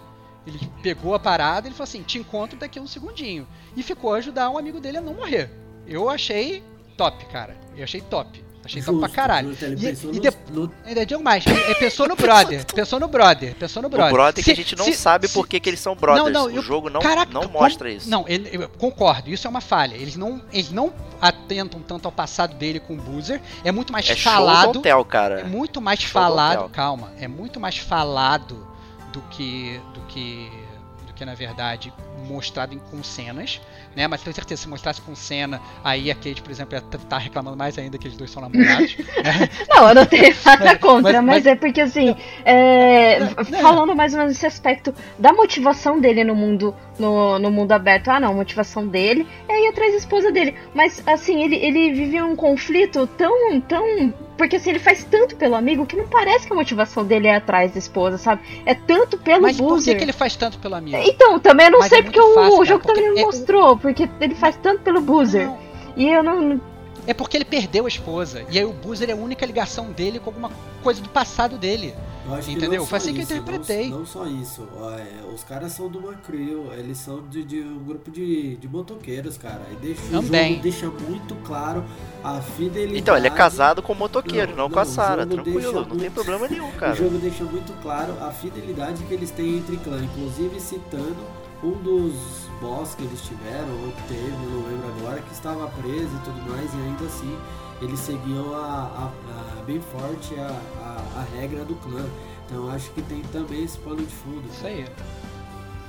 Ele 0.46 0.60
pegou 0.84 1.16
a 1.16 1.20
parada 1.20 1.66
e 1.66 1.70
ele 1.70 1.76
falou 1.76 1.86
assim: 1.86 2.04
te 2.04 2.20
encontro 2.20 2.56
daqui 2.56 2.78
a 2.78 2.84
um 2.84 2.88
segundinho. 2.88 3.48
E 3.76 3.82
ficou 3.82 4.14
a 4.14 4.18
ajudar 4.18 4.48
um 4.52 4.60
amigo 4.60 4.80
dele 4.80 5.00
a 5.00 5.02
não 5.02 5.16
morrer. 5.16 5.50
Eu 5.88 6.08
achei 6.08 6.64
top, 6.96 7.26
cara. 7.32 7.58
Eu 7.76 7.84
achei 7.84 8.00
top. 8.00 8.51
Achei 8.64 8.82
top 8.82 9.00
pra 9.00 9.08
Justo, 9.08 9.16
caralho. 9.16 9.50
justo, 9.50 9.66
Ele 9.66 9.76
E- 9.76 9.80
pensou 9.90 10.12
e 10.12 10.16
no- 10.16 10.22
de- 10.22 10.32
no- 10.52 10.72
Ainda 10.86 11.06
digo 11.06 11.24
mais, 11.24 11.44
é 11.48 11.74
pensou 11.74 12.08
no 12.08 12.16
brother, 12.16 12.64
pensou 12.76 13.00
no 13.00 13.08
brother, 13.08 13.56
pensou 13.56 13.82
no 13.82 13.88
O 13.88 13.92
brother. 13.92 14.14
brother 14.14 14.36
que 14.36 14.44
Se- 14.44 14.52
a 14.52 14.56
gente 14.56 14.76
não 14.76 14.86
se- 14.86 14.94
sabe 14.94 15.28
se- 15.28 15.34
por 15.34 15.48
que, 15.48 15.60
que 15.60 15.68
eles 15.70 15.80
são 15.80 15.96
brothers. 15.96 16.26
Não, 16.32 16.32
não, 16.32 16.46
o 16.54 16.56
eu- 16.58 16.62
jogo 16.62 16.90
não, 16.90 17.02
Caraca, 17.02 17.32
não 17.34 17.48
mostra 17.50 17.90
isso. 17.90 18.08
Não, 18.10 18.24
ele- 18.28 18.50
eu 18.54 18.70
concordo, 18.70 19.30
isso 19.32 19.48
é 19.48 19.50
uma 19.50 19.62
falha. 19.62 19.96
Eles 19.96 20.16
não, 20.16 20.42
eles 20.54 20.70
não 20.72 20.94
atentam 21.20 21.80
tanto 21.82 22.06
ao 22.06 22.12
passado 22.12 22.54
dele 22.56 22.80
com 22.80 22.94
o 22.94 22.98
Boozer. 22.98 23.42
É 23.64 23.72
muito 23.72 23.92
mais 23.92 24.08
é 24.10 24.16
falado. 24.16 24.66
don't 24.74 24.82
tell, 24.84 25.00
É 25.02 25.04
cara. 25.06 25.44
muito 25.46 25.82
mais 25.82 26.00
Show 26.00 26.10
falado, 26.12 26.70
calma, 26.70 27.12
é 27.20 27.28
muito 27.28 27.60
mais 27.60 27.78
falado 27.78 28.68
do 29.12 29.22
que 29.24 29.80
do 29.94 30.02
que 30.02 30.50
que 31.22 31.26
na 31.26 31.36
verdade 31.36 31.94
mostrado 32.28 32.74
em, 32.74 32.80
com 32.80 33.04
cenas, 33.04 33.62
né? 33.96 34.08
Mas 34.08 34.22
tenho 34.22 34.34
certeza 34.34 34.64
se 34.64 34.68
mostrasse 34.70 35.02
com 35.02 35.16
cena, 35.16 35.62
aí 35.84 36.10
a 36.10 36.16
Kate, 36.16 36.42
por 36.42 36.50
exemplo, 36.52 36.74
ia 36.76 36.82
tá 36.82 37.18
reclamando 37.18 37.56
mais 37.58 37.78
ainda 37.78 37.98
que 37.98 38.08
eles 38.08 38.18
dois 38.18 38.32
são 38.32 38.42
namorados. 38.42 38.96
né? 39.24 39.50
Não, 39.70 39.90
eu 39.90 39.96
não 39.96 40.06
tenho 40.06 40.36
nada 40.44 40.78
contra, 40.78 41.14
Mas- 41.14 41.26
mas, 41.26 41.26
mas- 41.26 41.46
é 41.46 41.56
porque 41.56 41.82
assim, 41.82 42.16
é, 42.46 43.20
Não, 43.20 43.28
não. 43.36 43.60
falando 43.62 43.96
mais 43.96 44.14
ou 44.14 44.20
menos 44.20 44.34
nesse 44.34 44.46
aspecto 44.48 44.94
da 45.20 45.32
motivação 45.34 46.00
dele 46.00 46.24
no 46.24 46.36
mundo, 46.36 46.76
no, 47.02 47.40
no 47.40 47.52
mundo 47.52 47.72
aberto, 47.74 48.10
ah 48.10 48.20
não, 48.20 48.30
a 48.32 48.34
motivação 48.34 48.88
dele 48.88 49.28
é 49.50 49.66
ir 49.66 49.68
atrás 49.70 49.92
da 49.92 49.98
esposa 49.98 50.32
dele. 50.32 50.56
Mas 50.74 51.02
assim, 51.06 51.44
ele, 51.44 51.56
ele 51.56 51.92
vive 51.94 52.22
um 52.22 52.36
conflito 52.36 53.08
tão, 53.18 53.60
tão. 53.62 54.14
Porque 54.38 54.56
assim, 54.56 54.70
ele 54.72 54.80
faz 54.80 55.04
tanto 55.04 55.36
pelo 55.36 55.56
amigo 55.56 55.86
que 55.86 55.96
não 55.96 56.08
parece 56.08 56.48
que 56.48 56.54
a 56.54 56.56
motivação 56.56 57.04
dele 57.06 57.28
é 57.28 57.36
atrás 57.36 57.72
da 57.74 57.80
esposa, 57.80 58.18
sabe? 58.18 58.42
É 58.66 58.74
tanto 58.74 59.18
pelo 59.18 59.42
Mas 59.44 59.58
por 59.58 59.66
que, 59.66 59.70
Boozer. 59.74 59.98
que 59.98 60.04
ele 60.04 60.14
faz 60.14 60.36
tanto 60.36 60.58
pelo 60.60 60.76
amigo? 60.76 60.98
Então, 61.04 61.40
também 61.40 61.66
eu 61.68 61.72
não 61.74 61.80
Mas 61.80 61.90
sei 61.90 62.00
é 62.00 62.04
porque 62.04 62.20
fácil, 62.20 62.32
o 62.32 62.36
cara, 62.54 62.66
jogo 62.66 62.80
porque 62.84 62.94
também 63.02 63.12
não 63.16 63.18
é- 63.22 63.26
mostrou, 63.26 63.78
porque 63.78 64.10
ele 64.20 64.36
faz 64.36 64.56
tanto 64.58 64.82
pelo 64.82 65.02
Boozer. 65.02 65.46
Não, 65.48 65.60
E 65.98 66.08
eu 66.08 66.24
não. 66.24 66.60
É 67.08 67.14
porque 67.14 67.36
ele 67.36 67.46
perdeu 67.46 67.86
a 67.86 67.88
esposa. 67.88 68.46
E 68.50 68.60
aí 68.60 68.66
o 68.66 68.74
Boozer 68.74 69.10
é 69.10 69.14
a 69.14 69.16
única 69.16 69.46
ligação 69.46 69.92
dele 69.92 70.20
com 70.20 70.30
alguma 70.30 70.52
coisa 70.84 71.02
do 71.02 71.10
passado 71.10 71.58
dele. 71.58 71.96
Eu 72.24 72.36
acho 72.36 72.46
que 72.48 72.52
Entendeu? 72.54 72.74
não 72.80 72.80
só 72.82 72.90
Foi 72.92 72.98
assim 73.00 73.14
que 73.14 73.20
eu 73.20 73.24
interpretei. 73.24 73.90
Não, 73.90 74.00
não 74.00 74.06
só 74.06 74.28
isso. 74.28 74.68
é, 75.00 75.34
os 75.34 75.44
caras 75.44 75.72
são 75.72 75.90
de 75.90 75.98
uma 75.98 76.14
crew, 76.14 76.72
eles 76.74 77.00
são 77.00 77.28
de, 77.28 77.44
de 77.44 77.62
um 77.62 77.80
grupo 77.84 78.12
de, 78.12 78.56
de 78.58 78.68
motoqueiros, 78.68 79.38
cara. 79.38 79.62
E 79.72 79.76
deixa, 79.78 80.02
o 80.04 80.10
Também. 80.22 80.52
jogo 80.52 80.62
deixa 80.62 80.88
muito 80.90 81.36
claro 81.44 81.84
a 82.24 82.40
fidelidade. 82.40 83.00
Então, 83.00 83.18
ele 83.18 83.26
é 83.28 83.32
casado 83.32 83.82
com 83.82 83.94
o 83.94 83.96
motoqueiro, 83.96 84.52
não, 84.52 84.66
Não, 84.66 84.70
com 84.70 84.80
a 84.80 84.84
o 84.84 84.86
Sarah. 84.86 85.26
Tranquilo, 85.26 85.60
deixa 85.60 85.72
não 85.90 85.98
tem 85.98 86.12
problema 86.12 86.48
nenhum, 86.48 86.70
O 86.70 86.74
cara. 86.74 86.96
jogo 86.96 87.18
deixa 87.18 87.44
muito 87.44 87.74
claro 87.82 88.14
a 88.24 88.32
fidelidade 88.32 89.04
que 89.06 89.14
eles 89.14 89.32
têm 89.32 89.58
entre 89.58 89.78
clãs, 89.78 90.04
inclusive 90.04 90.60
citando 90.60 91.18
um 91.64 91.72
dos 91.72 92.14
boss 92.62 92.96
que 92.96 93.04
eles 93.04 93.22
tiveram, 93.22 93.68
ou 93.84 93.92
que 93.92 94.04
teve, 94.08 94.30
não 94.30 94.68
lembro 94.70 94.88
agora, 95.00 95.22
que 95.22 95.34
estava 95.34 95.68
preso 95.68 96.16
e 96.16 96.20
tudo 96.24 96.50
mais, 96.50 96.74
e 96.74 96.78
ainda 96.78 97.04
assim 97.06 97.38
eles 97.82 98.00
seguiam 98.00 98.54
a, 98.56 98.60
a- 98.60 99.12
a- 99.60 99.64
bem 99.64 99.82
forte 99.82 100.36
a, 100.40 100.56
a, 100.80 101.20
a 101.22 101.26
regra 101.40 101.66
do 101.66 101.74
clã. 101.76 102.06
Então 102.46 102.66
eu 102.66 102.72
acho 102.72 102.92
que 102.92 103.02
tem 103.02 103.22
também 103.32 103.64
esse 103.64 103.78
pano 103.80 103.98
de 104.06 104.14
fundo. 104.14 104.44
Isso 104.54 104.66
aí. 104.68 104.86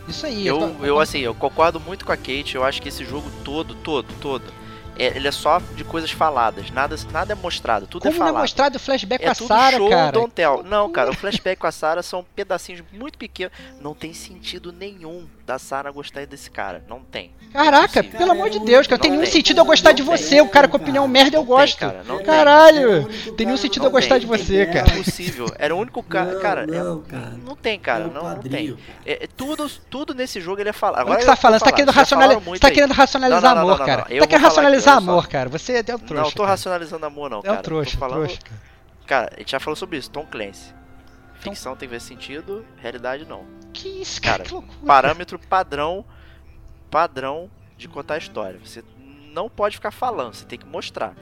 Isso 0.09 0.27
aí. 0.27 0.47
Eu, 0.47 0.59
tô- 0.59 0.85
eu, 0.85 0.99
assim, 0.99 1.19
eu 1.21 1.35
concordo 1.35 1.79
muito 1.79 2.05
com 2.05 2.13
a 2.13 2.17
Kate. 2.17 2.55
Eu 2.55 2.65
acho 2.65 2.81
que 2.83 2.89
esse 2.89 3.05
jogo 3.05 3.31
todo, 3.45 3.75
todo, 3.75 4.07
todo, 4.21 4.43
é, 4.97 5.17
ele 5.17 5.29
é 5.29 5.33
só 5.33 5.59
de 5.75 5.85
coisas 5.85 6.11
faladas. 6.11 6.71
Nada, 6.71 6.97
nada 7.13 7.33
é 7.33 7.37
mostrado, 7.37 7.87
tudo 7.87 8.03
Como 8.03 8.15
é 8.15 8.19
não 8.19 8.27
é 8.27 8.29
falado. 8.31 8.43
mostrado 8.43 8.77
o 8.77 8.81
flashback 8.81 9.23
É 9.23 9.27
com 9.27 9.31
a 9.45 9.47
Sarah, 9.47 9.77
show 9.77 9.89
cara? 9.91 10.13
don't 10.13 10.33
tell. 10.33 10.63
Não, 10.63 10.91
cara, 10.91 11.11
o 11.11 11.15
flashback 11.15 11.61
com 11.61 11.67
a 11.67 11.73
Sarah 11.73 12.03
são 12.03 12.25
pedacinhos 12.35 12.83
muito 12.93 13.17
pequenos. 13.19 13.53
Não 13.81 13.95
tem 13.95 14.13
sentido 14.15 14.73
nenhum 14.73 15.27
da 15.45 15.59
Sarah 15.59 15.91
gostar 15.91 16.25
desse 16.27 16.51
cara. 16.51 16.85
Não 16.89 17.01
tem. 17.01 17.33
Caraca, 17.53 17.99
Impossível. 18.01 18.19
pelo 18.19 18.31
amor 18.33 18.49
de 18.49 18.61
Deus, 18.61 18.87
cara, 18.87 18.97
não 18.99 19.03
tem 19.03 19.11
nenhum 19.11 19.25
tem. 19.25 19.33
sentido 19.33 19.59
eu 19.61 19.65
gostar 19.65 19.93
de 19.93 20.03
Não 20.03 20.15
tem. 20.15 20.17
você. 20.25 20.41
O 20.41 20.49
cara 20.49 20.69
com 20.69 20.77
opinião 20.77 21.07
merda 21.09 21.37
eu 21.37 21.41
Não 21.41 21.47
tem, 21.47 21.57
gosto. 21.57 21.79
cara, 21.79 22.03
não 22.07 22.17
tem. 22.19 22.27
Caralho, 22.27 23.09
tem 23.37 23.47
nenhum 23.47 23.57
sentido 23.59 23.83
não 23.83 23.89
eu 23.89 23.93
gostar 23.93 24.15
tem. 24.19 24.21
de 24.21 24.27
você, 24.27 24.61
É, 24.61 24.67
cara. 24.67 24.91
É 24.93 24.99
impossível. 24.99 25.47
Era 25.59 25.75
o 25.75 25.79
único 25.79 26.03
cara. 26.03 26.33
Não, 26.33 26.41
cara, 26.41 26.63
é- 26.63 26.67
não, 26.67 27.01
cara. 27.03 27.33
não 27.45 27.57
tem, 27.57 27.79
cara. 27.79 28.05
É 28.05 28.07
Não, 28.09 28.23
não 28.23 28.37
tem. 28.43 28.77
É, 29.05 29.25
é 29.25 29.27
tudo, 29.27 29.69
tudo 29.91 30.15
nesse 30.15 30.41
jogo 30.41 30.61
ele 30.61 30.71
é 30.71 30.73
falado. 30.73 31.01
Olha 31.01 31.03
o 31.03 31.07
Agora 31.13 31.19
que 31.19 31.25
você 31.25 31.31
tá 31.31 31.37
falando, 31.37 31.59
você 31.59 31.65
tá 31.65 31.71
falar, 31.71 31.77
querendo, 31.77 31.95
racionali... 31.95 32.35
você 32.37 32.59
tá 32.61 32.71
querendo 32.71 32.93
racionalizar 32.93 33.43
Não, 33.43 33.49
não, 33.49 33.55
não, 33.55 33.63
amor, 33.75 33.79
não, 33.79 33.87
cara. 33.87 34.03
Você 34.03 34.03
tá 34.03 34.27
querendo 34.27 34.29
falar 34.31 34.43
racionalizar 34.49 34.97
amor, 34.97 35.29
cara. 35.29 35.49
Você 35.51 35.73
é 35.75 35.79
um 35.79 35.99
trouxa. 35.99 36.15
Não, 36.15 36.25
eu 36.25 36.33
tô 36.33 36.45
racionalizando 36.45 37.05
amor, 37.07 37.29
não, 37.31 37.39
É 37.41 37.43
cara. 37.43 37.59
um 37.59 37.63
trouxa. 37.63 37.99
Cara, 39.07 39.31
a 39.37 39.39
gente 39.41 39.51
já 39.51 39.61
falou 39.61 39.77
sobre 39.77 39.99
isso, 39.99 40.09
Tom 40.11 40.25
Clancy. 40.25 40.73
Ficção 41.43 41.77
tem 41.77 41.89
que 41.89 41.95
ver 41.95 42.01
sentido, 42.01 42.65
realidade 42.77 43.25
não. 43.25 43.45
Que 43.73 43.89
isso, 44.03 44.21
cara, 44.21 44.45
Cara, 44.45 44.63
que. 44.63 44.87
Parâmetro 44.87 45.39
padrão, 45.39 46.05
padrão 46.91 47.51
de 47.77 47.89
contar 47.89 48.15
a 48.15 48.19
história. 48.19 48.61
Você 48.65 48.85
não 49.33 49.49
pode 49.49 49.77
ficar 49.77 49.91
falando, 49.91 50.35
você 50.35 50.45
tem 50.45 50.59
que 50.59 50.67
mostrar. 50.67 51.15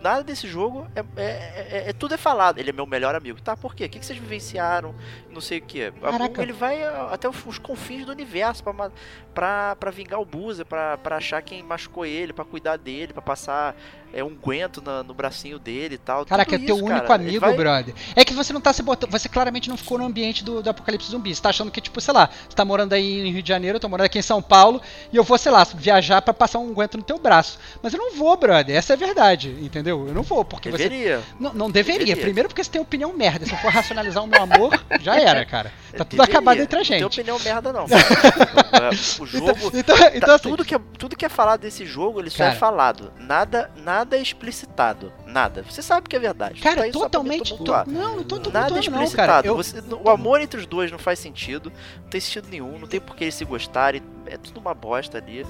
Nada 0.00 0.22
desse 0.22 0.46
jogo 0.46 0.86
é, 0.94 1.00
é, 1.16 1.24
é- 1.24 1.84
é- 1.88 1.92
tudo 1.92 2.14
é 2.14 2.16
falado. 2.16 2.58
Ele 2.58 2.70
é 2.70 2.72
meu 2.72 2.86
melhor 2.86 3.14
amigo. 3.14 3.40
Tá, 3.40 3.56
por 3.56 3.74
quê? 3.74 3.86
O 3.86 3.88
que, 3.88 3.98
que 3.98 4.06
vocês 4.06 4.18
vivenciaram? 4.18 4.94
Não 5.30 5.40
sei 5.40 5.58
o 5.58 5.62
quê. 5.62 5.92
Caraca. 6.00 6.42
Ele 6.42 6.52
vai 6.52 6.84
ah, 6.84 7.08
até 7.10 7.28
os, 7.28 7.44
os 7.44 7.58
confins 7.58 8.04
do 8.04 8.12
universo 8.12 8.62
pra, 8.62 8.90
pra, 9.34 9.74
pra 9.76 9.90
vingar 9.90 10.20
o 10.20 10.24
Boozer, 10.24 10.64
pra, 10.66 10.96
pra 10.98 11.16
achar 11.16 11.42
quem 11.42 11.62
machucou 11.62 12.04
ele, 12.06 12.32
pra 12.32 12.44
cuidar 12.44 12.76
dele, 12.76 13.12
pra 13.12 13.22
passar 13.22 13.74
é, 14.12 14.22
um 14.24 14.34
guento 14.34 14.80
na- 14.82 15.02
no 15.02 15.12
bracinho 15.14 15.58
dele 15.58 15.96
e 15.96 15.98
tal. 15.98 16.24
Caraca, 16.24 16.54
é 16.54 16.58
Tudo 16.58 16.66
teu 16.66 16.76
isso, 16.76 16.84
único 16.84 17.06
cara. 17.06 17.22
Amigo, 17.22 17.40
vai- 17.40 17.54
brother. 17.56 17.94
É 18.14 18.24
que 18.24 18.32
você 18.32 18.52
não 18.52 18.60
tá 18.60 18.72
se 18.72 18.82
botando. 18.82 19.10
Você 19.10 19.28
claramente 19.28 19.68
não 19.68 19.76
ficou 19.76 19.98
no 19.98 20.04
ambiente 20.06 20.42
do, 20.44 20.62
do 20.62 20.70
apocalipse 20.70 21.10
zumbi. 21.10 21.34
Você 21.34 21.42
tá 21.42 21.50
achando 21.50 21.70
que, 21.70 21.80
tipo, 21.80 22.00
sei 22.00 22.14
lá, 22.14 22.28
você 22.48 22.54
tá 22.56 22.64
morando 22.64 22.92
aí 22.92 23.26
em 23.28 23.32
Rio 23.32 23.42
de 23.42 23.48
Janeiro, 23.48 23.76
eu 23.76 23.80
tô 23.80 23.88
morando 23.88 24.06
aqui 24.06 24.18
em 24.18 24.22
São 24.22 24.40
Paulo, 24.40 24.80
e 25.12 25.16
eu 25.16 25.24
vou, 25.24 25.36
sei 25.38 25.52
lá, 25.52 25.64
viajar 25.64 26.22
pra 26.22 26.32
passar 26.34 26.58
um 26.58 26.70
aguento 26.70 26.96
no 26.96 27.02
teu 27.02 27.18
braço. 27.18 27.58
Mas 27.82 27.92
eu 27.92 27.98
não 27.98 28.14
vou, 28.14 28.36
brother. 28.36 28.74
Essa 28.76 28.92
é 28.92 28.96
a 28.96 28.98
verdade, 28.98 29.50
entendeu? 29.60 30.06
Eu 30.08 30.14
não 30.14 30.22
vou, 30.22 30.44
porque 30.44 30.70
você. 30.70 30.88
Deveria. 30.88 31.22
Não, 31.38 31.52
não 31.52 31.70
deveria. 31.70 31.98
Deveria. 32.06 32.22
Primeiro 32.22 32.48
porque 32.48 32.62
você 32.64 32.70
tem 32.70 32.80
opinião 32.80 33.12
merda. 33.12 33.44
Se 33.44 33.52
eu 33.52 33.58
for 33.58 33.70
racionalizar 33.70 34.22
o 34.22 34.26
meu 34.26 34.42
amor, 34.42 34.70
já 35.00 35.18
era, 35.20 35.44
cara. 35.44 35.72
Tá 35.96 36.04
tudo 36.04 36.18
Deveria. 36.18 36.34
acabado 36.38 36.60
entre 36.60 36.76
a 36.76 36.78
Não 36.80 36.84
tem 36.86 36.98
gente. 36.98 37.04
opinião 37.06 37.38
merda, 37.38 37.72
não. 37.72 37.86
cara. 37.88 38.90
o 39.18 39.26
jogo. 39.26 39.70
Então, 39.72 39.96
tá- 39.96 40.10
então 40.14 40.34
assim, 40.34 40.50
tudo, 40.50 40.62
que 40.62 40.74
é, 40.74 40.78
tudo 40.98 41.16
que 41.16 41.24
é 41.24 41.28
falado 41.30 41.60
desse 41.62 41.86
jogo, 41.86 42.20
ele 42.20 42.28
só 42.28 42.38
Cara. 42.44 42.50
é 42.52 42.54
falado. 42.54 43.12
Nada, 43.18 43.70
nada 43.78 43.95
é 44.04 44.18
explicitado. 44.20 45.12
Nada. 45.26 45.62
Você 45.62 45.80
sabe 45.82 46.08
que 46.08 46.16
é 46.16 46.18
verdade. 46.18 46.60
cara, 46.60 46.84
Tá 46.86 46.90
totalmente. 46.92 47.56
to- 47.56 47.64
Não, 47.86 48.16
não 48.16 48.24
tô 48.24 48.36
Nada 48.36 48.48
é 48.48 48.50
tumultuando, 48.50 48.70
não, 48.74 48.78
explicitado. 48.80 49.26
cara. 49.26 49.46
Eu, 49.46 49.56
Você- 49.56 49.80
o 50.04 50.10
amor 50.10 50.40
entre 50.40 50.60
os 50.60 50.66
dois 50.66 50.90
não 50.90 50.98
faz 50.98 51.18
sentido. 51.18 51.72
Não 52.02 52.08
tem 52.10 52.20
sentido 52.20 52.48
nenhum. 52.50 52.78
Não 52.78 52.86
tem 52.88 53.00
por 53.00 53.16
que 53.16 53.24
eles 53.24 53.34
se 53.34 53.44
gostarem. 53.44 54.02
É 54.26 54.36
tudo 54.36 54.58
uma 54.60 54.74
bosta 54.74 55.18
ali. 55.18 55.46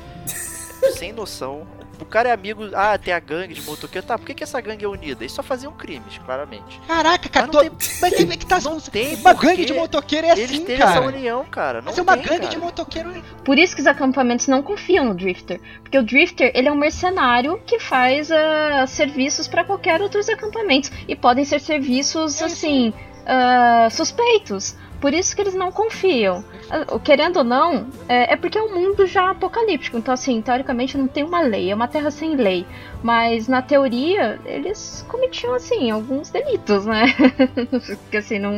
Sem 0.94 1.12
noção. 1.12 1.66
O 2.00 2.04
cara 2.04 2.28
é 2.28 2.32
amigo. 2.32 2.68
Ah, 2.74 2.98
tem 2.98 3.12
a 3.12 3.18
gangue 3.18 3.54
de 3.54 3.62
motoqueiro. 3.62 4.06
Tá, 4.06 4.18
por 4.18 4.26
que, 4.26 4.34
que 4.34 4.44
essa 4.44 4.60
gangue 4.60 4.84
é 4.84 4.88
unida? 4.88 5.22
Eles 5.24 5.32
só 5.32 5.42
faziam 5.42 5.72
crimes, 5.72 6.18
claramente. 6.24 6.80
Caraca, 6.86 7.28
cara, 7.28 7.46
Mas 7.46 7.54
não 7.54 7.70
tô... 7.70 7.76
mas 8.00 8.14
como 8.16 8.32
é 8.32 8.36
que 8.36 8.46
tá 8.46 8.60
Não 8.60 8.80
tem 8.80 9.14
uma 9.16 9.32
gangue 9.32 9.64
de 9.64 9.72
motoqueiro 9.72 10.26
é 10.26 10.32
Eles 10.32 10.50
assim, 10.50 10.64
têm 10.64 10.76
cara. 10.76 10.90
essa 10.90 11.00
união, 11.00 11.44
cara. 11.44 11.78
Não 11.80 11.86
Mas 11.86 11.98
é 11.98 12.02
uma 12.02 12.16
tem, 12.16 12.26
gangue 12.26 12.40
cara. 12.40 12.50
de 12.50 12.58
motoqueiro. 12.58 13.24
Por 13.44 13.58
isso 13.58 13.74
que 13.74 13.80
os 13.80 13.86
acampamentos 13.86 14.46
não 14.46 14.62
confiam 14.62 15.04
no 15.04 15.14
Drifter. 15.14 15.60
Porque 15.82 15.98
o 15.98 16.02
Drifter, 16.02 16.52
ele 16.54 16.68
é 16.68 16.72
um 16.72 16.76
mercenário 16.76 17.60
que 17.66 17.78
faz 17.78 18.30
ah, 18.30 18.86
serviços 18.86 19.48
para 19.48 19.64
qualquer 19.64 20.00
outros 20.02 20.28
acampamentos. 20.28 20.90
E 21.08 21.16
podem 21.16 21.44
ser 21.44 21.60
serviços, 21.60 22.34
É 22.42 22.46
isso 22.46 22.54
assim, 22.54 22.92
ah, 23.24 23.88
suspeitos. 23.90 24.76
Por 25.00 25.12
isso 25.12 25.34
que 25.34 25.42
eles 25.42 25.54
não 25.54 25.70
confiam. 25.70 26.44
Ah, 26.70 26.98
Querendo 26.98 27.38
ou 27.38 27.44
não, 27.44 27.86
é, 28.08 28.32
é 28.32 28.36
porque 28.36 28.58
é 28.58 28.62
um 28.62 28.74
mundo 28.74 29.06
já 29.06 29.30
apocalíptico. 29.30 29.96
Então, 29.96 30.12
assim, 30.12 30.40
teoricamente 30.40 30.96
não 30.96 31.06
tem 31.06 31.24
uma 31.24 31.40
lei. 31.40 31.70
É 31.70 31.74
uma 31.74 31.86
terra 31.88 32.10
sem 32.10 32.34
lei. 32.34 32.66
Mas, 33.02 33.46
na 33.46 33.62
teoria, 33.62 34.40
eles 34.44 35.04
cometiam, 35.08 35.54
assim, 35.54 35.90
alguns 35.90 36.30
delitos, 36.30 36.86
né? 36.86 37.06
porque, 38.02 38.16
assim, 38.16 38.38
não... 38.38 38.52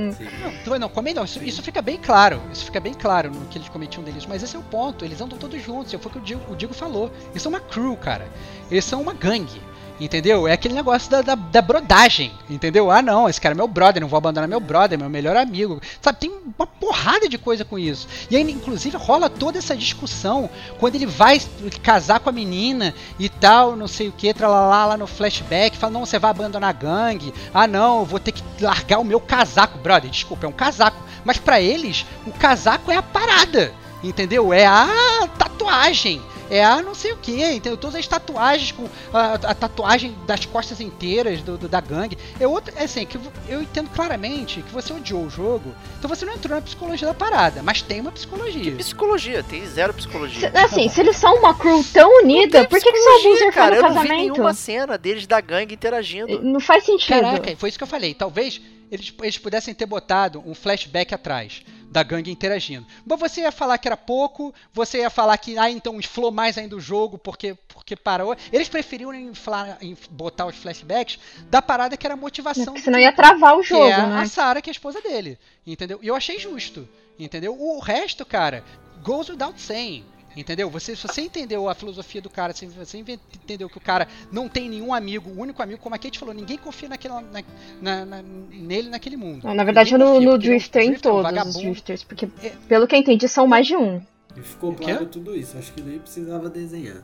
Não, 0.66 0.78
não, 0.78 0.90
não. 1.14 1.24
Isso, 1.24 1.42
isso 1.42 1.62
fica 1.62 1.82
bem 1.82 1.98
claro. 1.98 2.40
Isso 2.52 2.64
fica 2.64 2.80
bem 2.80 2.94
claro 2.94 3.30
no 3.30 3.46
que 3.46 3.58
eles 3.58 3.68
cometiam 3.68 4.02
deles. 4.02 4.26
Mas 4.26 4.42
esse 4.42 4.56
é 4.56 4.58
o 4.58 4.62
ponto. 4.62 5.04
Eles 5.04 5.20
andam 5.20 5.38
todos 5.38 5.60
juntos. 5.62 5.92
Foi 5.92 5.98
o 5.98 6.10
que 6.10 6.18
o 6.18 6.22
Digo, 6.22 6.52
o 6.52 6.56
Digo 6.56 6.72
falou. 6.72 7.10
Eles 7.30 7.42
são 7.42 7.50
uma 7.50 7.60
crew, 7.60 7.96
cara. 7.96 8.28
Eles 8.70 8.84
são 8.84 9.02
uma 9.02 9.12
gangue. 9.12 9.60
Entendeu? 10.00 10.46
É 10.46 10.52
aquele 10.52 10.74
negócio 10.74 11.10
da, 11.10 11.22
da, 11.22 11.34
da 11.34 11.60
brodagem. 11.60 12.32
Entendeu? 12.48 12.90
Ah, 12.90 13.02
não, 13.02 13.28
esse 13.28 13.40
cara 13.40 13.54
é 13.54 13.56
meu 13.56 13.66
brother, 13.66 14.00
não 14.00 14.08
vou 14.08 14.18
abandonar 14.18 14.48
meu 14.48 14.60
brother, 14.60 14.98
meu 14.98 15.10
melhor 15.10 15.36
amigo. 15.36 15.80
Sabe, 16.00 16.18
tem 16.18 16.32
uma 16.56 16.66
porrada 16.66 17.28
de 17.28 17.36
coisa 17.36 17.64
com 17.64 17.78
isso. 17.78 18.06
E 18.30 18.36
aí, 18.36 18.42
inclusive, 18.42 18.96
rola 18.96 19.28
toda 19.28 19.58
essa 19.58 19.76
discussão 19.76 20.48
quando 20.78 20.94
ele 20.94 21.06
vai 21.06 21.40
casar 21.82 22.20
com 22.20 22.28
a 22.28 22.32
menina 22.32 22.94
e 23.18 23.28
tal, 23.28 23.74
não 23.74 23.88
sei 23.88 24.08
o 24.08 24.12
que, 24.12 24.32
tralalá 24.32 24.86
lá 24.86 24.96
no 24.96 25.06
flashback. 25.06 25.76
Fala, 25.76 25.92
não, 25.92 26.06
você 26.06 26.18
vai 26.18 26.30
abandonar 26.30 26.70
a 26.70 26.72
gangue. 26.72 27.34
Ah, 27.52 27.66
não, 27.66 28.00
eu 28.00 28.04
vou 28.04 28.20
ter 28.20 28.32
que 28.32 28.42
largar 28.60 28.98
o 28.98 29.04
meu 29.04 29.20
casaco, 29.20 29.78
brother. 29.78 30.10
Desculpa, 30.10 30.46
é 30.46 30.48
um 30.48 30.52
casaco. 30.52 31.02
Mas 31.24 31.38
pra 31.38 31.60
eles, 31.60 32.06
o 32.26 32.32
casaco 32.32 32.90
é 32.92 32.96
a 32.96 33.02
parada. 33.02 33.72
Entendeu? 34.02 34.52
É 34.52 34.64
a 34.64 35.28
tatuagem. 35.36 36.22
É 36.50 36.64
a 36.64 36.80
não 36.82 36.94
sei 36.94 37.12
o 37.12 37.16
que, 37.16 37.44
entendeu? 37.44 37.76
Todas 37.76 37.96
as 37.96 38.06
tatuagens 38.06 38.72
com 38.72 38.86
a, 39.12 39.34
a 39.34 39.54
tatuagem 39.54 40.16
das 40.26 40.44
costas 40.46 40.80
inteiras 40.80 41.42
do, 41.42 41.58
do- 41.58 41.68
da 41.68 41.80
gangue. 41.80 42.16
É 42.40 42.46
outra, 42.46 42.72
é 42.76 42.84
assim, 42.84 43.04
que 43.04 43.18
eu 43.48 43.60
entendo 43.62 43.90
claramente 43.90 44.62
que 44.62 44.72
você 44.72 44.92
odiou 44.92 45.24
o 45.24 45.30
jogo, 45.30 45.74
então 45.98 46.08
você 46.08 46.24
não 46.24 46.34
entrou 46.34 46.54
na 46.56 46.62
psicologia 46.62 47.06
da 47.08 47.14
parada, 47.14 47.62
mas 47.62 47.82
tem 47.82 48.00
uma 48.00 48.12
psicologia. 48.12 48.72
Psicologia, 48.76 49.42
tem 49.42 49.66
zero 49.66 49.92
psicologia. 49.94 50.50
Se- 50.50 50.56
Assim, 50.58 50.88
se 50.88 51.00
eles 51.00 51.16
são 51.16 51.34
uma 51.36 51.54
crew 51.54 51.84
tão 51.92 52.22
unida, 52.22 52.66
por 52.66 52.80
que, 52.80 52.90
que 52.92 52.98
só 52.98 53.10
o 53.18 53.22
Boozer 53.22 53.38
foi 53.44 53.52
cara, 53.52 53.70
no 53.70 53.76
eu 53.76 53.82
não 53.82 53.88
vi 53.90 53.94
casamento? 54.08 54.32
nenhuma 54.32 54.54
cena 54.54 54.96
deles 54.98 55.26
da 55.26 55.40
gangue 55.40 55.74
interagindo. 55.74 56.42
Não 56.42 56.60
faz 56.60 56.84
sentido. 56.84 57.20
Caraca, 57.20 57.56
foi 57.56 57.68
isso 57.68 57.78
que 57.78 57.84
eu 57.84 57.88
falei. 57.88 58.14
Talvez 58.14 58.60
eles, 58.90 59.12
eles 59.22 59.38
pudessem 59.38 59.74
ter 59.74 59.86
botado 59.86 60.42
um 60.46 60.54
flashback 60.54 61.14
atrás 61.14 61.62
da 61.90 62.02
gangue 62.02 62.30
interagindo. 62.30 62.86
Mas 63.06 63.18
você 63.18 63.40
ia 63.42 63.52
falar 63.52 63.78
que 63.78 63.88
era 63.88 63.96
pouco, 63.96 64.54
você 64.72 64.98
ia 64.98 65.10
falar 65.10 65.36
que, 65.38 65.56
ah, 65.58 65.70
então 65.70 65.98
inflou 65.98 66.30
mais 66.30 66.58
ainda 66.58 66.76
o 66.76 66.80
jogo 66.80 67.16
porque, 67.18 67.54
porque 67.68 67.96
parou. 67.96 68.36
Eles 68.52 68.68
preferiam 68.68 69.12
inflar, 69.14 69.78
inf- 69.80 70.08
botar 70.10 70.46
os 70.46 70.56
flashbacks 70.56 71.18
da 71.50 71.62
parada 71.62 71.96
que 71.96 72.06
era 72.06 72.14
a 72.14 72.16
motivação. 72.16 72.76
Senão 72.76 72.98
ia 72.98 73.12
travar 73.12 73.54
o 73.56 73.62
que 73.62 73.68
jogo, 73.68 73.84
é 73.86 74.06
né? 74.06 74.20
a 74.20 74.26
Sarah, 74.26 74.60
que 74.60 74.68
é 74.68 74.72
a 74.72 74.72
esposa 74.72 75.00
dele. 75.00 75.38
Entendeu? 75.66 75.98
E 76.02 76.06
eu 76.08 76.14
achei 76.14 76.38
justo. 76.38 76.88
Entendeu? 77.18 77.56
O 77.58 77.78
resto, 77.80 78.24
cara, 78.24 78.62
goes 79.02 79.28
without 79.28 79.60
saying. 79.60 80.04
Entendeu? 80.40 80.70
Você, 80.70 80.94
se 80.94 81.02
você 81.06 81.22
entendeu 81.22 81.68
a 81.68 81.74
filosofia 81.74 82.22
do 82.22 82.30
cara, 82.30 82.52
se 82.52 82.64
você 82.66 82.98
entendeu 82.98 83.68
que 83.68 83.76
o 83.76 83.80
cara 83.80 84.06
não 84.30 84.48
tem 84.48 84.68
nenhum 84.68 84.94
amigo, 84.94 85.28
o 85.30 85.40
único 85.40 85.60
amigo, 85.62 85.80
como 85.80 85.94
a 85.94 85.98
Kate 85.98 86.18
falou, 86.18 86.32
ninguém 86.32 86.56
confia 86.56 86.88
naquela, 86.88 87.20
na, 87.20 87.42
na- 87.82 88.04
na- 88.06 88.22
nele 88.22 88.88
naquele 88.88 89.16
mundo. 89.16 89.44
Não, 89.46 89.54
na 89.54 89.64
verdade, 89.64 89.92
Ninguém 89.92 90.06
no, 90.06 90.20
no 90.20 90.30
é 90.32 90.34
em 90.36 90.38
drifter, 90.38 90.90
um 90.90 90.94
todos 90.94 91.46
os. 91.56 91.56
Drifters. 91.60 92.04
Porque, 92.04 92.28
É. 92.42 92.50
pelo 92.68 92.86
que 92.86 92.94
eu 92.94 93.00
entendi, 93.00 93.26
são 93.28 93.46
mais 93.48 93.66
de 93.66 93.74
um. 93.76 94.00
E 94.36 94.40
ficou 94.42 94.72
claro 94.74 95.06
tudo 95.06 95.34
isso. 95.34 95.58
Acho 95.58 95.72
que 95.72 95.82
nem 95.82 95.98
precisava 95.98 96.48
desenhar. 96.48 97.02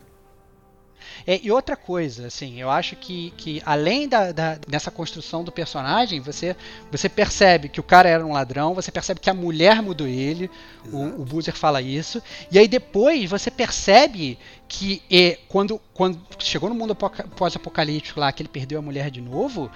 É, 1.27 1.41
e 1.43 1.51
outra 1.51 1.75
coisa, 1.77 2.27
assim, 2.27 2.61
eu 2.61 2.69
acho 2.71 2.97
que, 2.97 3.33
que 3.37 3.63
além 3.65 4.07
da, 4.09 4.31
da- 4.31 4.59
dessa 4.69 4.91
construção 4.91 5.43
do 5.43 5.51
personagem, 5.51 6.21
você, 6.21 6.55
você 6.93 7.09
percebe 7.09 7.69
que 7.69 7.81
o 7.81 7.83
cara 7.83 8.09
era 8.09 8.25
um 8.25 8.33
ladrão, 8.33 8.75
você 8.75 8.93
percebe 8.93 9.21
que 9.21 9.31
a 9.31 9.35
mulher 9.35 9.81
mudou 9.81 10.07
ele, 10.07 10.51
Exato. 10.85 10.97
o, 10.97 11.23
o 11.23 11.25
Boozer 11.25 11.55
fala 11.55 11.81
isso, 11.81 12.23
e 12.53 12.59
aí 12.59 12.69
depois 12.69 13.29
você 13.31 13.51
percebe 13.51 14.39
que 14.69 15.03
é, 15.11 15.39
quando, 15.49 15.81
quando 15.95 16.21
chegou 16.39 16.69
no 16.69 16.75
mundo 16.75 16.93
apoca- 16.93 17.27
pós-apocalíptico 17.37 18.21
lá, 18.21 18.31
que 18.31 18.43
ele 18.43 18.49
perdeu 18.51 18.79
a 18.79 18.83
mulher 18.83 19.11
de 19.11 19.21
novo, 19.23 19.71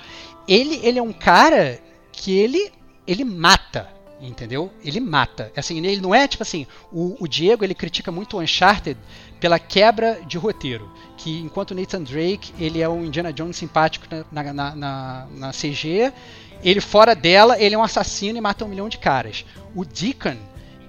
ele, 0.46 0.80
ele 0.82 0.98
é 0.98 1.02
um 1.02 1.12
cara 1.12 1.80
que 2.12 2.30
ele, 2.38 2.70
ele 3.06 3.24
mata. 3.24 3.96
Entendeu? 4.20 4.72
Ele 4.84 4.98
mata. 4.98 5.52
Assim, 5.56 5.78
ele 5.78 6.00
não 6.00 6.12
é 6.12 6.26
tipo 6.26 6.42
assim. 6.42 6.66
O, 6.90 7.16
o 7.22 7.28
Diego 7.28 7.62
ele 7.62 7.72
critica 7.72 8.10
muito 8.10 8.36
o 8.36 8.40
Uncharted 8.40 8.98
pela 9.40 9.58
quebra 9.58 10.20
de 10.26 10.36
roteiro. 10.38 10.90
Que 11.16 11.38
enquanto 11.40 11.74
Nathan 11.74 12.02
Drake 12.02 12.52
ele 12.58 12.80
é 12.80 12.88
um 12.88 13.04
Indiana 13.04 13.32
Jones 13.32 13.56
simpático 13.56 14.06
na, 14.10 14.42
na, 14.42 14.52
na- 14.52 14.74
na, 14.74 15.26
na 15.36 15.50
CG, 15.52 16.12
ele 16.62 16.80
fora 16.80 17.14
dela 17.14 17.60
ele 17.60 17.74
é 17.74 17.78
um 17.78 17.82
assassino 17.82 18.38
e 18.38 18.40
mata 18.40 18.64
um 18.64 18.68
milhão 18.68 18.88
de 18.88 18.98
caras. 18.98 19.44
O 19.74 19.84
Deacon 19.84 20.36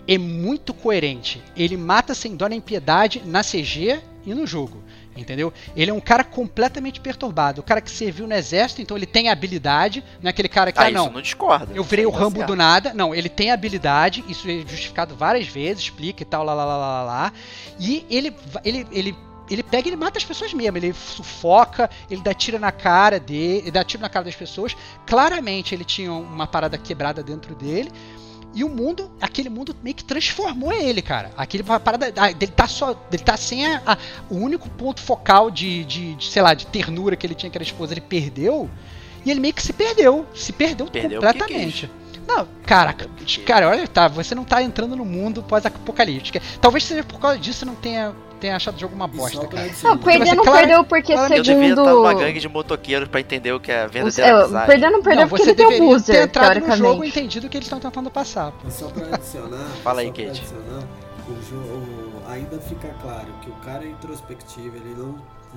é 0.07 0.17
muito 0.17 0.73
coerente. 0.73 1.41
Ele 1.55 1.77
mata 1.77 2.13
sem 2.15 2.35
dó 2.35 2.47
nem 2.47 2.59
piedade 2.61 3.21
na 3.25 3.43
CG 3.43 3.99
e 4.25 4.33
no 4.33 4.45
jogo. 4.47 4.83
Entendeu? 5.19 5.51
Ele 5.75 5.91
é 5.91 5.93
um 5.93 5.99
cara 5.99 6.23
completamente 6.23 6.99
perturbado. 6.99 7.61
O 7.61 7.63
cara 7.63 7.81
que 7.81 7.91
serviu 7.91 8.25
no 8.27 8.33
exército, 8.33 8.81
então 8.81 8.95
ele 8.95 9.05
tem 9.05 9.29
habilidade. 9.29 10.03
Não 10.21 10.27
é 10.27 10.31
aquele 10.31 10.47
cara 10.47 10.71
que, 10.71 10.79
Ah, 10.79 10.83
ah, 10.83 10.89
isso 10.89 10.97
não, 10.97 11.11
não 11.11 11.21
discorda. 11.21 11.73
eu 11.73 11.83
virei 11.83 12.05
o 12.05 12.11
tá 12.11 12.17
Rambo 12.17 12.43
do 12.45 12.55
nada. 12.55 12.93
Não, 12.93 13.13
ele 13.13 13.29
tem 13.29 13.51
habilidade, 13.51 14.23
isso 14.27 14.49
é 14.49 14.59
justificado 14.67 15.15
várias 15.15 15.47
vezes, 15.47 15.83
explica 15.83 16.23
e 16.23 16.25
tal, 16.25 16.43
lá, 16.43 16.53
lá, 16.53 16.65
lá, 16.65 16.77
lá, 16.77 17.03
lá. 17.03 17.33
E 17.79 18.05
ele, 18.09 18.33
ele, 18.63 18.87
ele, 18.91 19.15
ele 19.49 19.63
pega 19.63 19.87
e 19.87 19.89
ele 19.89 19.97
mata 19.97 20.17
as 20.17 20.25
pessoas 20.25 20.53
mesmo. 20.53 20.77
Ele 20.77 20.93
sufoca, 20.93 21.89
ele 22.09 22.21
dá 22.21 22.33
tiro 22.33 22.59
na 22.59 22.71
cara 22.71 23.19
dele, 23.19 23.59
ele 23.59 23.71
dá 23.71 23.83
tiro 23.83 24.01
na 24.01 24.09
cara 24.09 24.25
das 24.25 24.35
pessoas. 24.35 24.75
Claramente 25.05 25.75
ele 25.75 25.83
tinha 25.83 26.11
uma 26.11 26.47
parada 26.47 26.77
quebrada 26.77 27.21
dentro 27.21 27.55
dele. 27.55 27.91
E 28.53 28.63
o 28.63 28.69
mundo, 28.69 29.11
aquele 29.21 29.47
mundo 29.49 29.75
meio 29.83 29.95
que 29.95 30.03
transformou 30.03 30.71
ele, 30.73 31.01
cara. 31.01 31.31
Aquele 31.37 31.63
parada. 31.63 32.11
ah, 32.17 32.31
Ele 32.31 32.47
tá 32.47 32.67
só. 32.67 32.99
Ele 33.11 33.21
tá 33.23 33.37
sem 33.37 33.65
a, 33.65 33.81
a- 33.85 33.97
o 34.29 34.35
único 34.37 34.67
ponto 34.69 34.99
focal 35.01 35.51
de, 35.51 35.83
de, 35.85 36.15
de, 36.15 36.25
sei 36.31 36.41
lá, 36.41 36.53
de 36.53 36.65
ternura 36.65 37.15
que 37.15 37.27
ele 37.27 37.35
tinha 37.35 37.49
que 37.49 37.57
era 37.57 37.63
a 37.63 37.67
esposa, 37.67 37.93
ele 37.93 38.01
perdeu. 38.01 38.69
E 39.25 39.29
ele 39.29 39.39
meio 39.39 39.53
que 39.53 39.61
se 39.61 39.71
perdeu. 39.73 40.25
Se 40.33 40.51
perdeu, 40.51 40.87
Perdeu 40.87 41.21
completamente. 41.21 41.89
Não, 42.27 42.47
caraca, 42.65 43.07
porque- 43.17 43.41
cara, 43.41 43.67
olha, 43.69 43.87
tá, 43.87 44.07
você 44.07 44.33
não 44.35 44.43
tá 44.43 44.61
entrando 44.63 44.95
no 44.95 45.03
mundo 45.05 45.41
pós-apocalíptico. 45.43 46.39
Talvez 46.61 46.83
seja 46.83 47.03
por 47.03 47.19
causa 47.19 47.37
disso 47.39 47.65
não 47.65 47.73
tenha, 47.75 48.13
tenha 48.39 48.55
achado 48.55 48.75
o 48.75 48.79
jogo 48.79 48.95
uma 48.95 49.07
bosta, 49.07 49.45
cara. 49.47 49.69
Não, 49.83 49.97
perder 49.97 50.35
não 50.35 50.43
claro- 50.43 50.59
perdeu 50.59 50.83
porque 50.85 51.13
claro, 51.13 51.33
Eu 51.33 51.43
devia 51.43 51.61
segundo... 51.61 51.81
estar 51.81 51.93
numa 51.93 52.13
gangue 52.13 52.39
de 52.39 52.49
motoqueiros 52.49 53.07
pra 53.09 53.19
entender 53.19 53.51
o 53.51 53.59
que 53.59 53.71
é 53.71 53.81
a 53.83 53.87
verdadeira 53.87 54.29
é, 54.29 54.41
amizade. 54.41 54.67
perder 54.67 54.89
não 54.89 55.03
perdeu 55.03 55.21
não, 55.23 55.29
porque 55.29 55.43
você 55.43 55.49
ele 55.51 55.57
tem 55.57 55.65
o 55.65 55.69
deveria 55.69 56.01
ter 56.01 56.23
entrado 56.23 56.59
no 56.61 56.75
jogo 56.77 57.03
e 57.03 57.07
entendido 57.09 57.47
o 57.47 57.49
que 57.49 57.57
eles 57.57 57.65
estão 57.67 57.79
tentando 57.79 58.09
passar, 58.09 58.51
pô. 58.51 58.67
E 58.67 58.71
só 58.71 58.87
pra 58.87 59.15
adicionar, 59.15 59.67
Fala 59.83 60.01
aí, 60.01 60.07
Kate. 60.11 60.43
o 61.27 61.41
jogo 61.49 62.21
ainda 62.27 62.57
fica 62.59 62.87
claro 63.01 63.27
que 63.41 63.49
o 63.49 63.53
cara 63.55 63.83
é 63.83 63.89
introspectivo, 63.89 64.75
ele 64.75 64.95
não, 64.97 65.15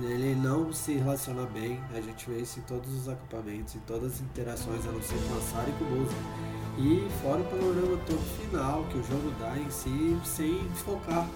ele 0.09 0.35
não 0.35 0.71
se 0.73 0.93
relaciona 0.95 1.45
bem. 1.53 1.79
A 1.95 2.01
gente 2.01 2.29
vê 2.29 2.39
isso 2.41 2.59
em 2.59 2.63
todos 2.63 2.93
os 2.93 3.07
acampamentos, 3.09 3.75
em 3.75 3.79
todas 3.79 4.13
as 4.13 4.21
interações, 4.21 4.85
a 4.87 4.91
não 4.91 5.01
ser 5.01 5.15
com 5.29 5.37
a 5.37 5.41
Sarah 5.41 5.69
e 5.69 5.71
com 5.73 5.85
o 5.85 5.87
Boozer. 5.97 6.17
E 6.75 7.07
fora 7.21 7.39
o 7.39 7.43
panorama 7.43 7.97
todo 8.07 8.19
final 8.41 8.83
que 8.89 8.97
o 8.97 9.03
jogo 9.03 9.31
dá 9.39 9.55
em 9.57 9.69
si, 9.69 10.17
sem 10.23 10.59
focar. 10.83 11.27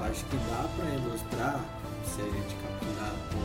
Acho 0.00 0.24
que 0.26 0.36
dá 0.36 0.68
pra 0.76 0.86
ilustrar, 0.94 1.60
se 2.04 2.20
a 2.20 2.24
gente 2.24 2.54
capturar 2.56 3.12
com, 3.32 3.44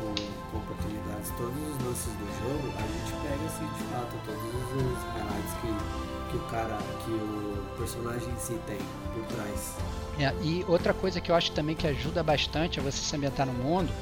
com, 0.00 0.14
com 0.50 0.56
oportunidades 0.58 1.30
todos 1.36 1.54
os 1.54 1.84
lances 1.84 2.12
do 2.14 2.26
jogo, 2.40 2.72
a 2.76 2.82
gente 2.82 3.12
pega 3.22 3.44
assim 3.46 3.66
de 3.66 3.84
fato 3.92 4.16
todos 4.24 4.42
os 4.42 5.02
highlights 5.14 5.52
que, 5.60 6.30
que 6.30 6.36
o 6.36 6.40
cara, 6.50 6.78
que 7.04 7.10
o 7.10 7.76
personagem 7.78 8.28
em 8.28 8.38
si 8.38 8.58
tem 8.66 8.78
por 9.14 9.24
trás. 9.36 9.76
É, 10.18 10.32
e 10.42 10.64
outra 10.68 10.92
coisa 10.92 11.20
que 11.20 11.30
eu 11.30 11.34
acho 11.34 11.52
também 11.52 11.74
que 11.74 11.86
ajuda 11.86 12.22
bastante 12.22 12.80
a 12.80 12.82
você 12.82 12.98
se 12.98 13.16
ambientar 13.16 13.46
no 13.46 13.52
mundo, 13.52 13.92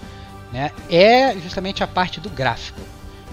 né, 0.53 0.73
é 0.91 1.37
justamente 1.39 1.83
a 1.85 1.87
parte 1.87 2.21
do 2.21 2.29
gráfico, 2.29 2.81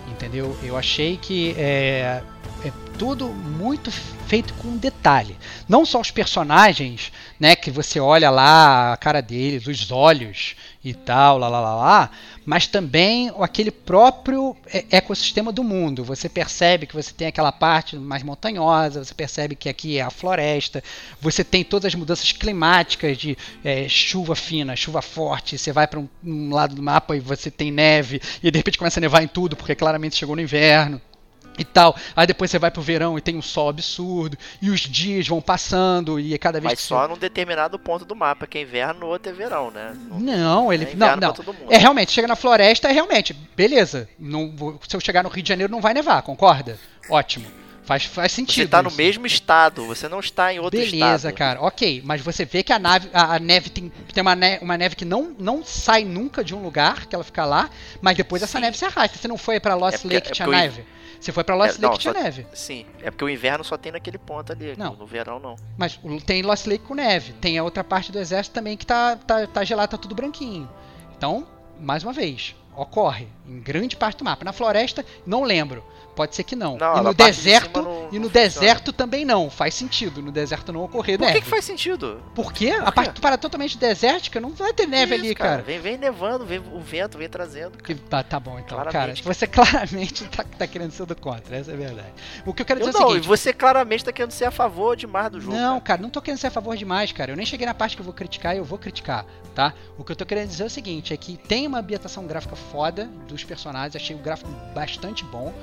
entendeu? 0.07 0.55
Eu 0.61 0.77
achei 0.77 1.17
que 1.17 1.55
é, 1.57 2.21
é, 2.67 2.73
tudo 2.97 3.29
muito 3.29 3.91
feito 3.91 4.53
com 4.55 4.75
detalhe. 4.75 5.37
Não 5.69 5.85
só 5.85 6.01
os 6.01 6.11
personagens, 6.11 7.11
né, 7.39 7.55
que 7.55 7.69
você 7.69 7.99
olha 7.99 8.29
lá 8.29 8.93
a 8.93 8.97
cara 8.97 9.21
deles, 9.21 9.67
os 9.67 9.91
olhos 9.91 10.55
e 10.83 10.93
tal, 10.93 11.37
lá 11.37 11.47
lá 11.47 11.61
lá 11.61 11.75
lá, 11.75 12.11
mas 12.45 12.65
também 12.65 13.31
aquele 13.39 13.71
próprio 13.71 14.55
ecossistema 14.89 15.51
do 15.51 15.63
mundo. 15.63 16.03
Você 16.03 16.27
percebe 16.27 16.87
que 16.87 16.95
você 16.95 17.13
tem 17.13 17.27
aquela 17.27 17.51
parte 17.51 17.95
mais 17.95 18.23
montanhosa, 18.23 19.03
você 19.03 19.13
percebe 19.13 19.55
que 19.55 19.69
aqui 19.69 19.97
é 19.97 20.01
a 20.01 20.09
floresta, 20.09 20.83
você 21.21 21.43
tem 21.43 21.63
todas 21.63 21.87
as 21.87 21.95
mudanças 21.95 22.31
climáticas 22.31 23.17
de 23.17 23.37
é, 23.63 23.87
chuva 23.87 24.35
fina, 24.35 24.75
chuva 24.75 25.01
forte, 25.01 25.57
você 25.57 25.71
vai 25.71 25.87
para 25.87 25.99
um, 25.99 26.07
um 26.23 26.53
lado 26.53 26.75
do 26.75 26.81
mapa 26.81 27.15
e 27.15 27.19
você 27.19 27.51
tem 27.51 27.71
neve 27.71 28.21
e 28.41 28.49
de 28.49 28.57
repente 28.57 28.77
começa 28.77 28.99
a 28.99 29.01
nevar 29.01 29.23
em 29.23 29.27
tudo 29.27 29.55
porque 29.55 29.75
claramente 29.75 30.15
chegou 30.15 30.35
no 30.35 30.41
inverno 30.41 31.01
e 31.57 31.65
tal. 31.65 31.95
Aí 32.15 32.27
depois 32.27 32.51
você 32.51 32.59
vai 32.59 32.69
pro 32.71 32.81
verão 32.81 33.17
e 33.17 33.21
tem 33.21 33.35
um 33.35 33.41
sol 33.41 33.69
absurdo, 33.69 34.37
e 34.61 34.69
os 34.69 34.79
dias 34.81 35.27
vão 35.27 35.41
passando, 35.41 36.19
e 36.19 36.37
cada 36.37 36.59
vez 36.59 36.71
Mas 36.73 36.79
só 36.79 37.01
você... 37.01 37.07
num 37.13 37.17
determinado 37.17 37.77
ponto 37.79 38.05
do 38.05 38.15
mapa, 38.15 38.45
que 38.47 38.57
é 38.57 38.61
inverno, 38.61 39.01
no 39.01 39.07
outro 39.07 39.31
é 39.31 39.33
verão, 39.35 39.71
né? 39.71 39.95
Não, 40.11 40.71
ele. 40.71 40.85
É 40.85 40.95
não, 40.95 41.07
não. 41.11 41.17
pra 41.17 41.31
todo 41.33 41.53
mundo. 41.53 41.71
É 41.71 41.77
realmente, 41.77 42.11
chega 42.11 42.27
na 42.27 42.35
floresta, 42.35 42.87
é 42.87 42.91
realmente, 42.91 43.33
beleza. 43.55 44.07
Não, 44.19 44.53
se 44.87 44.95
eu 44.95 44.99
chegar 44.99 45.23
no 45.23 45.29
Rio 45.29 45.43
de 45.43 45.49
Janeiro 45.49 45.71
não 45.71 45.81
vai 45.81 45.93
nevar, 45.93 46.21
concorda? 46.21 46.77
Ótimo. 47.09 47.45
Faz, 47.83 48.03
faz 48.03 48.33
sentido. 48.33 48.65
Você 48.65 48.67
tá 48.67 48.83
no 48.83 48.89
isso. 48.89 48.97
mesmo 48.97 49.25
estado, 49.25 49.85
você 49.85 50.09
não 50.09 50.19
está 50.19 50.53
em 50.53 50.59
outro 50.59 50.77
Beleza, 50.77 51.29
estado. 51.29 51.33
cara, 51.33 51.61
ok. 51.61 52.01
Mas 52.03 52.19
você 52.19 52.43
vê 52.43 52.61
que 52.61 52.73
a 52.73 52.77
nave, 52.77 53.09
a, 53.13 53.35
a 53.35 53.39
neve 53.39 53.69
tem, 53.69 53.89
tem 54.13 54.21
uma, 54.21 54.35
ne- 54.35 54.59
uma 54.61 54.77
neve 54.77 54.93
que 54.93 55.05
não, 55.05 55.33
não 55.39 55.63
sai 55.63 56.03
nunca 56.03 56.43
de 56.43 56.53
um 56.53 56.61
lugar, 56.61 57.05
que 57.05 57.15
ela 57.15 57.23
fica 57.23 57.45
lá, 57.45 57.69
mas 58.01 58.17
depois 58.17 58.43
essa 58.43 58.57
Sim. 58.57 58.65
neve 58.65 58.77
se 58.77 58.83
arrasta. 58.83 59.17
Você 59.17 59.29
não 59.29 59.37
foi 59.37 59.57
pra 59.61 59.73
Lost 59.73 59.95
É 59.95 59.97
porque- 59.99 60.15
Lake 60.15 60.27
é 60.27 60.31
tinha 60.31 60.45
porque 60.45 60.59
eu- 60.59 60.61
neve? 60.63 60.85
Você 61.19 61.31
foi 61.31 61.43
pra 61.43 61.55
Lost 61.55 61.77
É, 61.77 61.81
não, 61.81 61.89
Lake 61.89 62.01
tinha 62.01 62.13
só- 62.13 62.19
neve. 62.21 62.45
Sim, 62.53 62.85
é 63.01 63.09
porque 63.11 63.23
o 63.25 63.29
inverno 63.29 63.63
só 63.63 63.77
tem 63.77 63.91
naquele 63.91 64.17
ponto 64.17 64.51
ali. 64.51 64.75
Não. 64.77 64.95
No 64.95 65.05
verão 65.05 65.39
não. 65.39 65.55
Mas 65.77 65.99
tem 66.25 66.41
Lost 66.41 66.65
Lake 66.67 66.83
com 66.85 66.93
neve. 66.95 67.33
Tem 67.33 67.57
a 67.57 67.63
outra 67.63 67.83
parte 67.83 68.11
do 68.11 68.19
exército 68.19 68.53
também 68.53 68.77
que 68.77 68.85
tá, 68.85 69.15
tá, 69.15 69.45
tá 69.47 69.63
gelado, 69.63 69.91
tá 69.91 69.97
tudo 69.97 70.13
branquinho. 70.15 70.69
Então, 71.17 71.47
mais 71.79 72.03
uma 72.03 72.13
vez, 72.13 72.55
ocorre 72.75 73.27
em 73.47 73.59
grande 73.59 73.95
parte 73.95 74.17
do 74.19 74.23
mapa. 74.25 74.45
Na 74.45 74.53
floresta, 74.53 75.03
não 75.25 75.43
lembro. 75.43 75.83
Pode 76.17 76.35
ser 76.35 76.43
que 76.43 76.55
não. 76.55 76.77
Não, 76.77 76.97
e 76.97 77.01
no 77.01 77.13
de 77.13 77.23
deserto, 77.23 77.79
não- 77.81 78.09
e 78.11 78.15
não 78.15 78.21
no 78.23 78.29
deserto 78.29 78.91
também 78.91 79.23
não. 79.23 79.51
Faz 79.51 79.75
sentido 79.75 80.19
no 80.19 80.31
deserto 80.31 80.73
não 80.73 80.83
ocorrer 80.83 81.15
Por 81.17 81.25
neve. 81.25 81.37
que, 81.37 81.43
que 81.45 81.49
faz 81.49 81.63
sentido? 81.63 82.19
Por 82.33 82.51
quê? 82.51 82.73
Por 82.73 82.87
a 82.87 82.91
parte 82.91 83.21
para 83.21 83.37
totalmente 83.37 83.77
desértica 83.77 84.41
não 84.41 84.49
vai 84.49 84.73
ter 84.73 84.87
neve 84.87 85.15
Isso, 85.15 85.25
ali, 85.25 85.35
cara. 85.35 85.61
Vem, 85.61 85.79
vem 85.79 85.95
nevando, 85.95 86.43
vem 86.43 86.57
o 86.59 86.79
vento, 86.79 87.19
vem 87.19 87.29
trazendo. 87.29 87.77
Que, 87.77 87.93
tá, 87.93 88.23
tá 88.23 88.39
bom, 88.39 88.57
então, 88.57 88.79
Claramente. 88.81 89.21
cara. 89.21 89.33
Você 89.33 89.45
claramente 89.47 90.23
tá, 90.25 90.43
tá 90.43 90.65
querendo 90.65 90.89
ser 90.91 91.05
do 91.05 91.15
contra, 91.15 91.55
essa 91.55 91.69
é 91.69 91.75
a 91.75 91.77
verdade. 91.77 92.09
O 92.47 92.51
que 92.53 92.63
eu 92.63 92.65
quero 92.65 92.79
Eu 92.79 92.87
dizer 92.87 92.97
é 92.97 92.99
o 92.99 93.03
não, 93.03 93.09
e 93.09 93.13
seguinte. 93.13 93.27
você 93.27 93.53
claramente 93.53 94.03
tá 94.03 94.11
querendo 94.11 94.31
ser 94.31 94.45
a 94.45 94.51
favor 94.51 94.95
demais 94.97 95.29
do 95.31 95.39
jogo. 95.39 95.55
Não, 95.55 95.73
cara. 95.75 95.81
cara, 95.81 96.01
não 96.01 96.09
tô 96.09 96.19
querendo 96.19 96.39
ser 96.39 96.47
a 96.47 96.51
favor 96.51 96.75
demais, 96.75 97.11
cara. 97.11 97.31
Eu 97.31 97.37
nem 97.37 97.45
cheguei 97.45 97.67
na 97.67 97.75
parte 97.75 97.95
que 97.95 98.01
eu 98.01 98.05
vou 98.05 98.13
criticar 98.13 98.55
e 98.55 98.57
eu 98.57 98.65
vou 98.65 98.79
criticar, 98.79 99.23
tá? 99.53 99.71
O 99.99 100.03
que 100.03 100.11
eu 100.11 100.15
tô 100.15 100.25
querendo 100.25 100.47
dizer 100.49 100.63
é 100.63 100.65
o 100.65 100.69
seguinte, 100.69 101.13
é 101.13 101.17
que 101.17 101.37
tem 101.37 101.67
uma 101.67 101.77
ambientação 101.77 102.25
gráfica 102.25 102.55
foda 102.55 103.05
dos 103.27 103.43
personagens, 103.43 103.95
achei 103.95 104.15
o 104.15 104.19
gráfico 104.19 104.49
bastante 104.73 105.23
bom, 105.25 105.53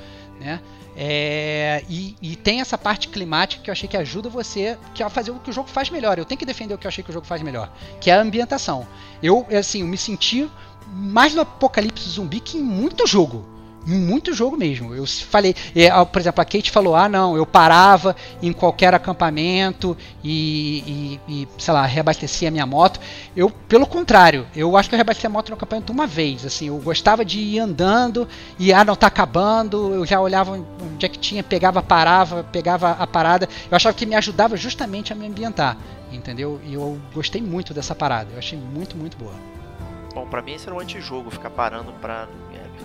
né? 0.44 0.60
É, 0.96 1.82
e, 1.88 2.16
e 2.22 2.36
tem 2.36 2.60
essa 2.60 2.78
parte 2.78 3.08
climática 3.08 3.62
que 3.62 3.68
eu 3.68 3.72
achei 3.72 3.88
que 3.88 3.96
ajuda 3.96 4.28
você 4.28 4.78
que 4.94 5.02
a 5.02 5.10
fazer 5.10 5.32
o 5.32 5.40
que 5.40 5.50
o 5.50 5.52
jogo 5.52 5.68
faz 5.68 5.90
melhor. 5.90 6.18
Eu 6.18 6.24
tenho 6.24 6.38
que 6.38 6.46
defender 6.46 6.74
o 6.74 6.78
que 6.78 6.86
eu 6.86 6.88
achei 6.88 7.02
que 7.02 7.10
o 7.10 7.12
jogo 7.12 7.26
faz 7.26 7.42
melhor, 7.42 7.72
que 8.00 8.10
é 8.10 8.14
a 8.14 8.20
ambientação. 8.20 8.86
Eu, 9.22 9.46
assim, 9.58 9.80
eu 9.80 9.88
me 9.88 9.96
senti 9.96 10.48
mais 10.86 11.34
no 11.34 11.40
apocalipse 11.40 12.08
zumbi 12.08 12.38
que 12.38 12.58
em 12.58 12.62
muito 12.62 13.06
jogo. 13.06 13.53
Muito 13.86 14.32
jogo 14.32 14.56
mesmo. 14.56 14.94
Eu 14.94 15.06
falei, 15.06 15.54
é, 15.74 15.90
por 16.04 16.18
exemplo, 16.18 16.40
a 16.40 16.44
Kate 16.44 16.70
falou: 16.70 16.96
ah, 16.96 17.08
não, 17.08 17.36
eu 17.36 17.44
parava 17.44 18.16
em 18.42 18.52
qualquer 18.52 18.94
acampamento 18.94 19.96
e, 20.22 21.18
e, 21.28 21.42
e, 21.42 21.48
sei 21.58 21.74
lá, 21.74 21.84
reabastecia 21.84 22.48
a 22.48 22.50
minha 22.50 22.64
moto. 22.64 22.98
Eu, 23.36 23.50
pelo 23.50 23.86
contrário, 23.86 24.46
eu 24.56 24.76
acho 24.76 24.88
que 24.88 24.94
eu 24.94 24.96
reabasteci 24.96 25.26
a 25.26 25.30
moto 25.30 25.50
no 25.50 25.56
acampamento 25.56 25.92
uma 25.92 26.06
vez. 26.06 26.46
Assim, 26.46 26.68
eu 26.68 26.78
gostava 26.78 27.24
de 27.24 27.38
ir 27.38 27.58
andando 27.58 28.26
e, 28.58 28.72
ah, 28.72 28.84
não, 28.84 28.96
tá 28.96 29.08
acabando. 29.08 29.92
Eu 29.92 30.06
já 30.06 30.18
olhava 30.18 30.52
onde 30.52 31.04
é 31.04 31.08
que 31.08 31.18
tinha, 31.18 31.42
pegava, 31.42 31.82
parava, 31.82 32.42
pegava 32.44 32.92
a 32.92 33.06
parada. 33.06 33.46
Eu 33.70 33.76
achava 33.76 33.94
que 33.94 34.06
me 34.06 34.14
ajudava 34.14 34.56
justamente 34.56 35.12
a 35.12 35.16
me 35.16 35.26
ambientar, 35.26 35.76
entendeu? 36.10 36.58
E 36.64 36.72
eu 36.72 36.98
gostei 37.12 37.42
muito 37.42 37.74
dessa 37.74 37.94
parada. 37.94 38.30
Eu 38.32 38.38
achei 38.38 38.58
muito, 38.58 38.96
muito 38.96 39.18
boa. 39.18 39.34
Bom, 40.14 40.26
pra 40.26 40.40
mim 40.40 40.52
esse 40.52 40.66
era 40.66 40.74
um 40.74 40.80
antijogo, 40.80 41.30
ficar 41.30 41.50
parando 41.50 41.92
pra. 42.00 42.28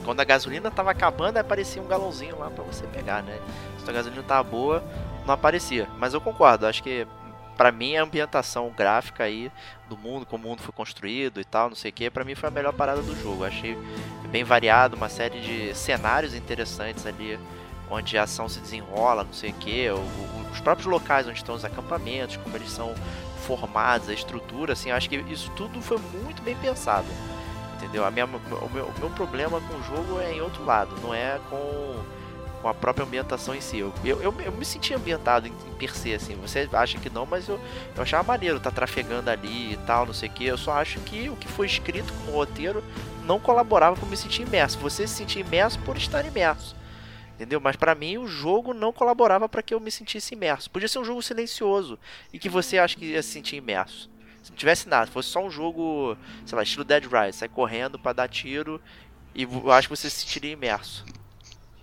Quando 0.06 0.20
a 0.20 0.24
gasolina 0.24 0.72
tava 0.72 0.91
acabando, 0.91 1.38
aparecia 1.38 1.82
um 1.82 1.88
galãozinho 1.88 2.39
lá 2.39 2.50
pra 2.50 2.64
você 2.64 2.86
pegar, 2.88 3.22
né? 3.22 3.39
Se 3.84 3.89
a 3.89 3.93
gasolina 3.93 4.24
tava 4.24 4.43
boa, 4.43 4.84
não 5.26 5.34
aparecia. 5.34 5.88
Mas 5.97 6.14
eu 6.14 6.22
concordo, 6.22 6.66
acho 6.66 6.82
que 6.82 7.06
pra 7.56 7.72
mim 7.72 7.97
a 7.97 8.04
ambientação 8.04 8.72
gráfica 8.76 9.26
aí 9.26 9.52
do 9.89 9.97
mundo, 9.97 10.26
como 10.26 10.45
o 10.45 10.50
mundo 10.50 10.62
foi 10.62 10.72
construído 10.72 11.41
e 11.41 11.43
tal, 11.43 11.68
não 11.68 11.76
sei 11.76 11.91
o 11.91 11.93
que, 11.93 12.10
pra 12.10 12.24
mim 12.24 12.34
foi 12.34 12.47
a 12.47 12.52
melhor 12.52 12.74
parada 12.74 13.02
do 13.02 13.16
jogo. 13.22 13.43
Achei 13.43 13.78
bem 14.30 14.43
variado, 14.43 14.95
uma 14.95 15.10
série 15.10 15.41
de 15.41 15.76
cenários 15.76 16.34
interessantes 16.34 17.06
ali, 17.06 17.38
onde 17.89 18.18
a 18.18 18.24
ação 18.24 18.47
se 18.47 18.60
desenrola, 18.60 19.24
não 19.24 19.34
sei 19.34 19.50
o 19.50 19.56
que, 19.56 19.88
os 20.52 20.60
próprios 20.62 20.88
locais 20.88 21.28
onde 21.28 21.38
estão 21.38 21.54
os 21.56 21.66
acampamentos, 21.66 22.38
como 22.38 22.56
eles 22.56 22.72
são 22.72 22.95
formados, 23.45 24.08
a 24.10 24.14
estrutura, 24.14 24.74
assim, 24.74 24.91
acho 24.91 25.10
que 25.10 25.18
isso 25.18 25.52
tudo 25.56 25.82
foi 25.82 25.97
muito 26.24 26.41
bem 26.41 26.56
pensado. 26.56 27.08
Entendeu? 27.80 28.06
A 28.06 28.12
minha, 28.12 28.26
o, 28.26 28.70
meu, 28.74 28.86
o 28.86 29.00
meu 29.00 29.10
problema 29.12 29.62
com 29.62 29.76
o 29.76 29.84
jogo 29.84 30.20
é 30.20 30.34
em 30.34 30.42
outro 30.42 30.66
lado, 30.66 30.94
não 31.02 31.14
é 31.14 31.40
com, 31.50 32.04
com 32.62 32.68
a 32.68 32.74
própria 32.74 33.06
ambientação 33.06 33.56
em 33.56 33.62
si. 33.62 33.80
Eu, 33.80 33.94
eu, 34.04 34.22
eu, 34.22 34.36
eu 34.42 34.52
me 34.52 34.66
senti 34.66 34.94
ambientado 34.94 35.48
em, 35.48 35.52
em 35.52 35.74
per 35.78 35.96
se, 35.96 36.14
assim. 36.14 36.36
Você 36.42 36.68
acha 36.74 36.98
que 36.98 37.10
não, 37.10 37.26
mas 37.26 37.48
eu, 37.48 37.58
eu 37.96 38.04
achava 38.04 38.24
maneiro 38.24 38.60
tá 38.60 38.70
trafegando 38.70 39.30
ali 39.30 39.74
e 39.74 39.78
tal, 39.88 40.06
não 40.06 40.14
sei 40.14 40.28
o 40.28 40.32
que. 40.32 40.46
Eu 40.46 40.58
só 40.58 40.74
acho 40.74 41.00
que 41.00 41.30
o 41.30 41.38
que 41.38 41.48
foi 41.48 41.68
escrito 41.68 42.12
como 42.14 42.34
roteiro 42.34 42.84
não 43.24 43.40
colaborava 43.40 43.96
para 43.96 44.10
me 44.10 44.18
sentir 44.18 44.42
imerso. 44.42 44.78
Você 44.80 45.08
se 45.08 45.16
sentir 45.16 45.40
imerso 45.40 45.80
por 45.80 45.96
estar 45.96 46.26
imerso. 46.26 46.76
Entendeu? 47.36 47.62
Mas 47.62 47.78
para 47.78 47.96
mim 47.96 48.18
o 48.18 48.28
jogo 48.28 48.74
não 48.74 48.92
colaborava 48.92 49.48
para 49.48 49.64
que 49.64 49.74
eu 49.74 49.80
me 49.80 49.90
sentisse 49.90 50.36
imerso. 50.36 50.70
Podia 50.70 50.90
ser 50.90 51.00
um 51.00 51.06
jogo 51.06 51.22
silencioso 51.22 51.98
e 52.34 52.38
que 52.38 52.50
você 52.50 52.78
acha 52.78 52.98
que 52.98 53.06
ia 53.06 53.24
se 53.24 53.30
sentir 53.30 53.56
imerso. 53.56 54.10
Tivesse 54.60 54.89
nada, 54.89 55.10
fosse 55.10 55.30
só 55.30 55.41
um 55.41 55.49
jogo, 55.49 56.18
sei 56.45 56.53
lá, 56.53 56.64
estilo 56.64 56.84
Dead 56.84 57.05
Rise, 57.05 57.38
sai 57.38 57.47
correndo 57.47 57.97
para 57.97 58.12
dar 58.12 58.28
tiro 58.28 58.82
e 59.34 59.43
eu 59.43 59.72
acho 59.72 59.88
que 59.88 59.95
você 59.95 60.10
se 60.10 60.18
sentiria 60.18 60.51
imerso. 60.51 61.05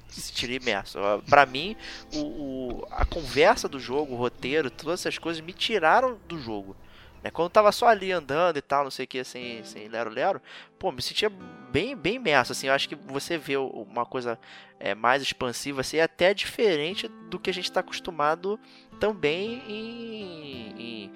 Se 0.08 0.20
sentiria 0.20 0.56
imerso. 0.56 0.98
Para 1.26 1.46
mim, 1.46 1.74
o, 2.12 2.20
o, 2.20 2.86
a 2.90 3.06
conversa 3.06 3.66
do 3.66 3.80
jogo, 3.80 4.12
o 4.12 4.16
roteiro, 4.18 4.70
todas 4.70 5.00
essas 5.00 5.16
coisas 5.16 5.42
me 5.42 5.54
tiraram 5.54 6.18
do 6.28 6.38
jogo. 6.38 6.76
Né? 7.22 7.30
Quando 7.30 7.46
eu 7.46 7.50
tava 7.50 7.72
só 7.72 7.88
ali 7.88 8.12
andando 8.12 8.58
e 8.58 8.62
tal, 8.62 8.84
não 8.84 8.90
sei 8.90 9.06
o 9.06 9.08
que, 9.08 9.24
sem, 9.24 9.64
sem 9.64 9.88
lero-lero, 9.88 10.38
pô, 10.78 10.92
me 10.92 11.00
sentia 11.00 11.30
bem, 11.72 11.96
bem 11.96 12.16
imerso, 12.16 12.52
assim, 12.52 12.66
eu 12.66 12.74
acho 12.74 12.90
que 12.90 12.94
você 12.94 13.38
vê 13.38 13.56
uma 13.56 14.04
coisa 14.04 14.38
é, 14.78 14.94
mais 14.94 15.22
expansiva, 15.22 15.80
assim, 15.80 15.96
é 15.96 16.02
até 16.02 16.34
diferente 16.34 17.08
do 17.30 17.38
que 17.38 17.48
a 17.48 17.54
gente 17.54 17.64
está 17.64 17.80
acostumado 17.80 18.60
também 19.00 19.62
em, 19.66 20.74
em, 20.78 21.12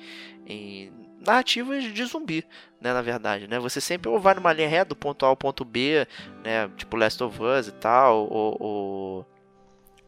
em, 0.47 0.93
narrativas 1.21 1.85
de 1.85 2.05
zumbi, 2.05 2.45
né, 2.81 2.93
na 2.93 3.03
verdade, 3.03 3.47
né, 3.47 3.59
você 3.59 3.81
sempre 3.81 4.09
ou 4.09 4.19
vai 4.19 4.35
numa 4.35 4.53
linha 4.53 4.69
reta 4.69 4.91
do 4.91 4.97
ponto 4.97 5.25
A 5.25 5.29
ao 5.29 5.37
ponto 5.37 5.65
B, 5.65 6.07
né, 6.43 6.69
tipo 6.77 6.97
Last 6.97 7.23
of 7.23 7.39
Us 7.43 7.69
e 7.69 7.73
tal, 7.73 8.27
ou, 8.29 8.57
ou 8.61 9.27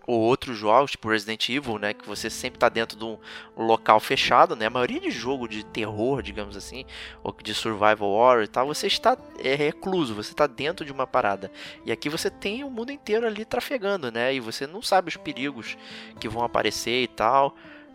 ou 0.06 0.20
outros 0.20 0.58
jogos, 0.58 0.92
tipo 0.92 1.08
Resident 1.08 1.48
Evil, 1.48 1.78
né, 1.78 1.94
que 1.94 2.06
você 2.06 2.28
sempre 2.28 2.56
está 2.56 2.68
dentro 2.68 2.98
de 2.98 3.04
um 3.04 3.18
local 3.56 4.00
fechado, 4.00 4.56
né, 4.56 4.66
a 4.66 4.70
maioria 4.70 5.00
de 5.00 5.10
jogo 5.10 5.48
de 5.48 5.64
terror, 5.64 6.22
digamos 6.22 6.56
assim, 6.56 6.84
ou 7.22 7.34
de 7.42 7.54
survival 7.54 8.08
horror 8.08 8.42
e 8.42 8.48
tal, 8.48 8.66
você 8.66 8.86
está 8.86 9.16
é, 9.38 9.54
recluso, 9.54 10.14
você 10.14 10.32
está 10.32 10.46
dentro 10.46 10.84
de 10.84 10.92
uma 10.92 11.06
parada. 11.06 11.50
E 11.84 11.92
aqui 11.92 12.08
você 12.08 12.30
tem 12.30 12.64
o 12.64 12.70
mundo 12.70 12.90
inteiro 12.90 13.26
ali 13.26 13.44
trafegando, 13.44 14.10
né, 14.10 14.34
e 14.34 14.40
você 14.40 14.66
não 14.66 14.82
sabe 14.82 15.08
os 15.08 15.16
perigos 15.16 15.76
que 16.18 16.28
vão 16.28 16.42
aparecer 16.42 17.02
e 17.02 17.08
tal. 17.08 17.54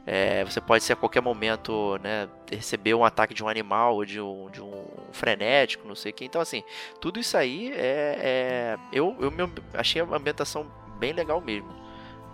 É, 0.09 0.45
você 0.45 0.61
pode 0.61 0.85
ser 0.85 0.93
a 0.93 0.95
qualquer 0.95 1.21
momento, 1.21 1.99
né, 2.01 2.29
receber 2.49 2.93
um 2.93 3.03
ataque 3.03 3.33
de 3.33 3.43
um 3.43 3.49
animal 3.49 3.95
ou 3.95 4.05
de 4.05 4.21
um, 4.21 4.49
de 4.49 4.61
um 4.61 4.85
frenético, 5.11 5.85
não 5.85 5.95
sei 5.95 6.13
o 6.13 6.15
que. 6.15 6.23
Então, 6.23 6.39
assim, 6.39 6.63
tudo 7.01 7.19
isso 7.19 7.35
aí 7.35 7.73
é, 7.73 8.17
é 8.21 8.77
eu, 8.93 9.17
eu 9.19 9.29
me, 9.29 9.51
achei 9.73 10.01
a 10.01 10.05
ambientação 10.05 10.65
bem 10.97 11.11
legal 11.11 11.41
mesmo 11.41 11.69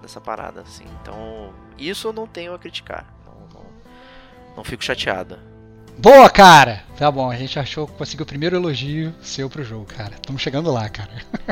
nessa 0.04 0.22
parada, 0.22 0.62
assim. 0.62 0.86
Então, 1.02 1.52
isso 1.76 2.10
eu 2.10 2.14
não 2.14 2.28
tenho 2.28 2.54
a 2.54 2.60
criticar. 2.60 3.12
Não, 3.26 3.62
não, 3.62 3.66
não 4.58 4.64
fico 4.64 4.84
chateado. 4.84 5.40
Boa, 5.98 6.30
cara! 6.30 6.84
Tá 6.98 7.10
bom, 7.10 7.30
a 7.30 7.36
gente 7.36 7.58
achou 7.60 7.88
que 7.88 7.94
conseguiu 7.94 8.24
o 8.24 8.26
primeiro 8.28 8.56
elogio 8.56 9.14
seu 9.22 9.50
pro 9.50 9.64
jogo, 9.64 9.86
cara. 9.86 10.12
Estamos 10.14 10.42
chegando 10.42 10.72
lá, 10.72 10.88
cara. 10.90 11.10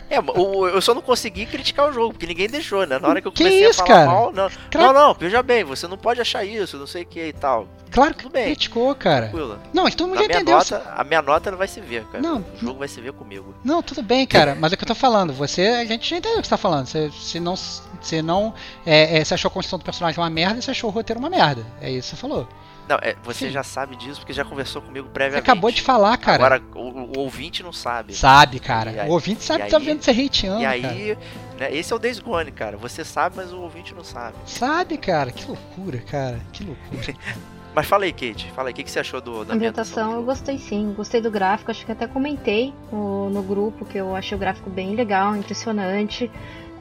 É, 0.09 0.17
eu 0.19 0.81
só 0.81 0.93
não 0.93 1.01
consegui 1.01 1.45
criticar 1.45 1.89
o 1.89 1.93
jogo, 1.93 2.11
porque 2.13 2.27
ninguém 2.27 2.47
deixou, 2.47 2.85
né? 2.85 2.99
Na 2.99 3.07
hora 3.07 3.21
que 3.21 3.27
eu 3.27 3.31
Que 3.31 3.43
comecei 3.43 3.67
isso, 3.67 3.81
a 3.81 3.85
falar 3.85 3.99
cara? 3.99 4.11
mal, 4.11 4.31
não, 4.31 4.49
Claro- 4.69 4.93
não, 4.93 5.07
não, 5.07 5.13
veja 5.15 5.41
bem, 5.41 5.63
você 5.63 5.87
não 5.87 5.97
pode 5.97 6.21
achar 6.21 6.45
isso, 6.45 6.77
não 6.77 6.85
sei 6.85 7.03
o 7.03 7.05
que 7.05 7.19
e 7.27 7.33
tal. 7.33 7.67
Claro 7.91 8.13
que 8.13 8.29
criticou, 8.29 8.93
cara. 8.95 9.27
Tranquilo. 9.27 9.59
Não, 9.73 9.87
já 10.15 10.21
minha, 10.27 10.35
entendeu. 10.37 10.57
nota, 10.57 10.93
a 10.95 11.03
minha 11.03 11.21
nota 11.21 11.51
não 11.51 11.57
vai 11.57 11.67
se 11.67 11.81
ver, 11.81 12.05
cara. 12.05 12.21
Não. 12.21 12.39
O 12.39 12.57
jogo 12.57 12.79
vai 12.79 12.87
se 12.87 13.01
ver 13.01 13.11
comigo. 13.13 13.53
Não, 13.63 13.81
tudo 13.83 14.01
bem, 14.01 14.25
cara, 14.27 14.55
mas 14.57 14.71
é 14.71 14.75
o 14.75 14.77
que 14.77 14.83
eu 14.83 14.87
tô 14.87 14.95
falando. 14.95 15.33
Você, 15.33 15.61
a 15.63 15.85
gente 15.85 16.09
já 16.09 16.17
entendeu 16.17 16.37
o 16.37 16.41
que 16.41 16.47
você 16.47 16.51
tá 16.51 16.57
falando. 16.57 16.85
Você, 16.85 17.11
se 17.19 17.39
não 17.39 17.55
você 17.55 18.21
não. 18.21 18.53
É, 18.85 19.17
é, 19.17 19.25
você 19.25 19.33
achou 19.33 19.49
a 19.49 19.51
construção 19.51 19.79
do 19.79 19.83
personagem 19.85 20.19
uma 20.21 20.29
merda 20.29 20.59
e 20.59 20.61
você 20.61 20.71
achou 20.71 20.89
o 20.89 20.93
roteiro 20.93 21.19
uma 21.19 21.29
merda. 21.29 21.65
É 21.81 21.89
isso 21.91 22.11
que 22.11 22.15
você 22.15 22.21
falou. 22.21 22.47
Não, 22.89 22.97
é, 23.01 23.15
você 23.23 23.45
Sim. 23.47 23.51
já 23.51 23.63
sabe 23.63 23.95
disso 23.95 24.19
porque 24.19 24.33
já 24.33 24.43
conversou 24.43 24.81
comigo 24.81 25.07
Você 25.07 25.13
previamente. 25.13 25.49
acabou 25.49 25.71
de 25.71 25.81
falar, 25.81 26.17
cara. 26.17 26.43
Agora, 26.57 26.61
o, 26.75 27.17
o 27.17 27.19
ouvinte 27.19 27.63
não 27.63 27.71
sabe. 27.71 28.13
Sabe, 28.13 28.59
cara. 28.59 28.89
Aí- 29.03 29.09
o 29.09 29.13
ouvinte 29.13 29.43
sabe 29.43 29.63
que 29.63 29.69
tá 29.71 29.77
aí- 29.77 29.85
vendo 29.85 30.01
você 30.03 30.11
hateando, 30.11 30.59
E 30.61 30.63
cara. 30.63 30.71
aí, 30.93 31.17
né, 31.59 31.73
esse 31.75 31.93
é 31.93 31.95
o 31.95 31.99
Days 31.99 32.19
Gone, 32.19 32.51
cara. 32.51 32.75
Você 32.77 33.05
sabe, 33.05 33.37
mas 33.37 33.53
o 33.53 33.59
ouvinte 33.61 33.93
não 33.93 34.03
sabe. 34.03 34.35
Sabe, 34.45 34.97
cara. 34.97 35.31
Que 35.31 35.45
loucura, 35.47 35.99
cara. 35.99 36.39
Que 36.51 36.63
loucura. 36.63 37.13
Mas 37.73 37.85
fala 37.87 38.03
aí, 38.03 38.11
Kate. 38.11 38.51
Fala 38.53 38.67
aí, 38.67 38.73
o 38.73 38.75
que, 38.75 38.83
que 38.83 38.91
você 38.91 38.99
achou 38.99 39.21
do, 39.21 39.45
da 39.45 39.53
ambientação 39.53 40.11
eu 40.11 40.23
gostei 40.23 40.57
sim, 40.57 40.93
gostei 40.93 41.21
do 41.21 41.31
gráfico, 41.31 41.71
acho 41.71 41.85
que 41.85 41.91
até 41.93 42.05
comentei 42.05 42.73
no, 42.91 43.29
no 43.29 43.41
grupo 43.41 43.85
que 43.85 43.97
eu 43.97 44.13
achei 44.13 44.35
o 44.35 44.39
gráfico 44.39 44.69
bem 44.69 44.93
legal, 44.93 45.33
impressionante. 45.37 46.29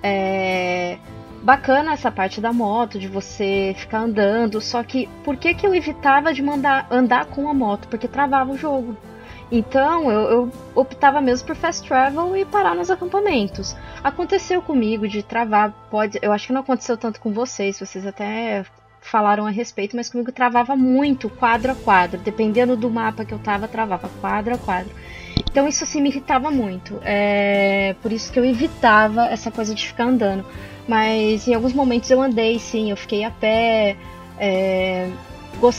É, 0.02 0.98
Bacana 1.42 1.92
essa 1.92 2.10
parte 2.10 2.40
da 2.40 2.52
moto, 2.52 2.98
de 2.98 3.08
você 3.08 3.74
ficar 3.76 4.00
andando, 4.00 4.60
só 4.60 4.82
que 4.82 5.08
por 5.24 5.36
que, 5.36 5.54
que 5.54 5.66
eu 5.66 5.74
evitava 5.74 6.34
de 6.34 6.42
mandar 6.42 6.86
andar 6.90 7.26
com 7.26 7.48
a 7.48 7.54
moto? 7.54 7.88
Porque 7.88 8.06
travava 8.06 8.52
o 8.52 8.58
jogo. 8.58 8.96
Então 9.50 10.10
eu, 10.10 10.20
eu 10.30 10.52
optava 10.74 11.20
mesmo 11.20 11.46
por 11.46 11.56
fast 11.56 11.86
travel 11.86 12.36
e 12.36 12.44
parar 12.44 12.74
nos 12.74 12.90
acampamentos. 12.90 13.74
Aconteceu 14.04 14.62
comigo 14.62 15.08
de 15.08 15.22
travar, 15.22 15.72
pode. 15.90 16.18
Eu 16.22 16.30
acho 16.32 16.46
que 16.46 16.52
não 16.52 16.60
aconteceu 16.60 16.96
tanto 16.96 17.20
com 17.20 17.32
vocês, 17.32 17.80
vocês 17.80 18.06
até 18.06 18.64
falaram 19.00 19.46
a 19.46 19.50
respeito, 19.50 19.96
mas 19.96 20.10
comigo 20.10 20.30
travava 20.30 20.76
muito 20.76 21.28
quadro 21.28 21.72
a 21.72 21.74
quadro. 21.74 22.20
Dependendo 22.20 22.76
do 22.76 22.90
mapa 22.90 23.24
que 23.24 23.32
eu 23.32 23.38
tava, 23.38 23.66
travava 23.66 24.10
quadro 24.20 24.54
a 24.54 24.58
quadro. 24.58 24.94
Então 25.50 25.66
isso 25.66 25.82
assim 25.82 26.00
me 26.00 26.10
irritava 26.10 26.50
muito. 26.50 27.00
É 27.02 27.96
por 28.02 28.12
isso 28.12 28.32
que 28.32 28.38
eu 28.38 28.44
evitava 28.44 29.26
essa 29.26 29.50
coisa 29.50 29.74
de 29.74 29.86
ficar 29.86 30.04
andando. 30.04 30.44
Mas 30.90 31.46
em 31.46 31.54
alguns 31.54 31.72
momentos 31.72 32.10
eu 32.10 32.20
andei, 32.20 32.58
sim, 32.58 32.90
eu 32.90 32.96
fiquei 32.96 33.22
a 33.22 33.30
pé. 33.30 33.96
é, 34.36 35.08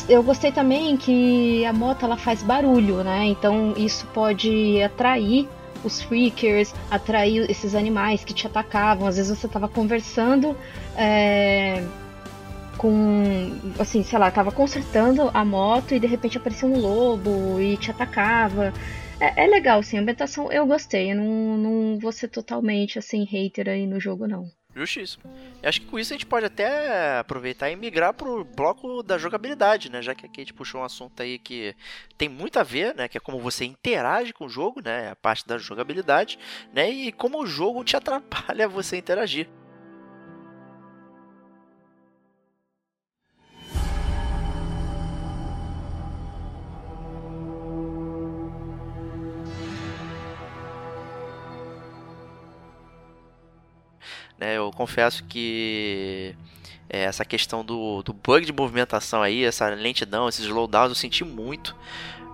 Eu 0.07 0.23
gostei 0.23 0.53
também 0.53 0.95
que 0.95 1.65
a 1.65 1.73
moto 1.73 2.05
ela 2.05 2.15
faz 2.15 2.41
barulho, 2.41 3.03
né? 3.03 3.25
Então 3.25 3.73
isso 3.75 4.07
pode 4.13 4.81
atrair 4.81 5.49
os 5.83 6.01
freakers, 6.01 6.73
atrair 6.89 7.49
esses 7.51 7.75
animais 7.75 8.23
que 8.23 8.33
te 8.33 8.47
atacavam. 8.47 9.05
Às 9.05 9.17
vezes 9.17 9.37
você 9.37 9.49
tava 9.49 9.67
conversando 9.67 10.55
é, 10.95 11.83
com, 12.77 13.59
assim, 13.79 14.03
sei 14.03 14.17
lá, 14.17 14.31
tava 14.31 14.51
consertando 14.53 15.29
a 15.33 15.43
moto 15.43 15.93
e 15.93 15.99
de 15.99 16.07
repente 16.07 16.37
aparecia 16.37 16.69
um 16.69 16.79
lobo 16.79 17.59
e 17.59 17.75
te 17.77 17.91
atacava. 17.91 18.73
É, 19.19 19.43
é 19.45 19.47
legal, 19.47 19.83
sim, 19.83 19.97
a 19.97 20.01
ambientação 20.01 20.49
eu 20.51 20.65
gostei. 20.65 21.11
Eu 21.11 21.17
não, 21.17 21.57
não 21.57 21.99
vou 21.99 22.13
ser 22.13 22.29
totalmente, 22.29 22.97
assim, 22.97 23.25
hater 23.25 23.67
aí 23.69 23.85
no 23.85 23.99
jogo, 23.99 24.25
não. 24.27 24.45
Justíssimo. 24.73 25.23
Eu 25.61 25.67
acho 25.67 25.81
que 25.81 25.87
com 25.87 25.99
isso 25.99 26.13
a 26.13 26.15
gente 26.15 26.25
pode 26.25 26.45
até 26.45 27.19
aproveitar 27.19 27.69
e 27.69 27.75
migrar 27.75 28.13
pro 28.13 28.45
bloco 28.45 29.03
da 29.03 29.17
jogabilidade, 29.17 29.91
né? 29.91 30.01
Já 30.01 30.15
que 30.15 30.25
a 30.25 30.29
Kate 30.29 30.53
puxou 30.53 30.81
um 30.81 30.85
assunto 30.85 31.21
aí 31.21 31.37
que 31.37 31.75
tem 32.17 32.29
muito 32.29 32.57
a 32.57 32.63
ver, 32.63 32.95
né? 32.95 33.07
Que 33.09 33.17
é 33.17 33.21
como 33.21 33.39
você 33.39 33.65
interage 33.65 34.31
com 34.31 34.45
o 34.45 34.49
jogo, 34.49 34.81
né? 34.81 35.11
A 35.11 35.15
parte 35.15 35.45
da 35.45 35.57
jogabilidade, 35.57 36.39
né? 36.73 36.89
E 36.89 37.11
como 37.11 37.41
o 37.41 37.45
jogo 37.45 37.83
te 37.83 37.95
atrapalha 37.97 38.67
você 38.67 38.97
interagir. 38.97 39.49
Né? 54.41 54.57
Eu 54.57 54.71
confesso 54.71 55.23
que 55.25 56.35
é, 56.89 57.03
essa 57.03 57.23
questão 57.23 57.63
do, 57.63 58.01
do 58.01 58.11
bug 58.11 58.43
de 58.43 58.51
movimentação 58.51 59.21
aí, 59.21 59.45
essa 59.45 59.69
lentidão, 59.69 60.27
esses 60.27 60.45
slowdowns, 60.45 60.89
eu 60.89 60.95
senti 60.95 61.23
muito. 61.23 61.75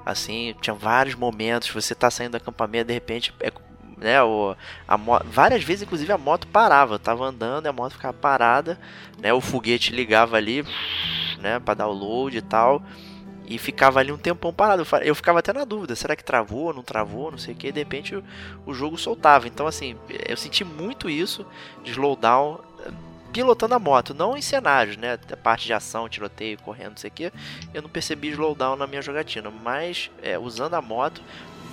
Assim, 0.05 0.55
tinha 0.62 0.74
vários 0.74 1.16
momentos, 1.16 1.70
você 1.70 1.93
tá 1.93 2.10
saindo 2.10 2.32
do 2.32 2.38
acampamento, 2.38 2.88
de 2.88 2.93
repente, 2.93 3.34
é, 3.41 3.51
né, 3.97 4.24
o, 4.24 4.55
a 4.88 4.95
várias 5.26 5.64
vezes, 5.64 5.84
inclusive, 5.84 6.10
a 6.14 6.18
moto 6.18 6.47
parava. 6.47 6.95
Eu 6.95 6.99
tava 6.99 7.26
andando 7.26 7.66
e 7.66 7.68
a 7.68 7.74
moto 7.74 7.91
ficava 7.93 8.14
parada, 8.14 8.80
né? 9.20 9.34
O 9.34 9.41
foguete 9.41 9.91
ligava 9.91 10.38
ali, 10.38 10.64
né, 11.39 11.60
para 11.60 11.74
dar 11.74 11.88
o 11.88 11.93
load 11.93 12.38
e 12.38 12.41
tal. 12.41 12.82
E 13.48 13.58
ficava 13.58 14.00
ali 14.00 14.12
um 14.12 14.18
tempão 14.18 14.54
parado. 14.54 14.86
Eu 15.02 15.16
ficava 15.16 15.39
até 15.39 15.54
na 15.54 15.64
dúvida, 15.64 15.95
será 15.95 16.16
que 16.16 16.24
travou, 16.24 16.74
não 16.74 16.84
travou, 16.84 17.32
não 17.32 17.38
sei 17.38 17.54
o 17.54 17.58
que. 17.58 17.72
De 17.72 17.80
repente 17.80 18.14
o, 18.14 18.24
o 18.66 18.74
jogo 18.74 18.98
soltava. 18.98 19.48
Então, 19.48 19.66
assim, 19.66 19.95
eu 20.28 20.36
senti 20.36 20.66
muito 20.66 21.10
isso 21.10 21.45
de 21.82 21.91
slowdown 21.91 22.60
eh, 22.86 22.91
pilotando 23.32 23.74
a 23.74 23.80
moto, 23.80 24.14
não 24.14 24.36
em 24.36 24.41
cenários, 24.41 24.98
né? 24.98 25.18
A 25.32 25.38
parte 25.38 25.66
de 25.66 25.74
ação, 25.74 26.10
tiroteio, 26.10 26.58
correndo, 26.60 26.91
não 26.91 26.98
sei 26.98 27.10
o 27.10 27.14
que. 27.14 27.32
Eu 27.74 27.82
não 27.82 27.89
percebi 27.89 28.28
slowdown 28.30 28.76
na 28.76 28.86
minha 28.86 29.02
jogatina, 29.02 29.50
mas 29.50 30.12
é, 30.22 30.38
usando 30.38 30.74
a 30.74 30.82
moto, 30.82 31.24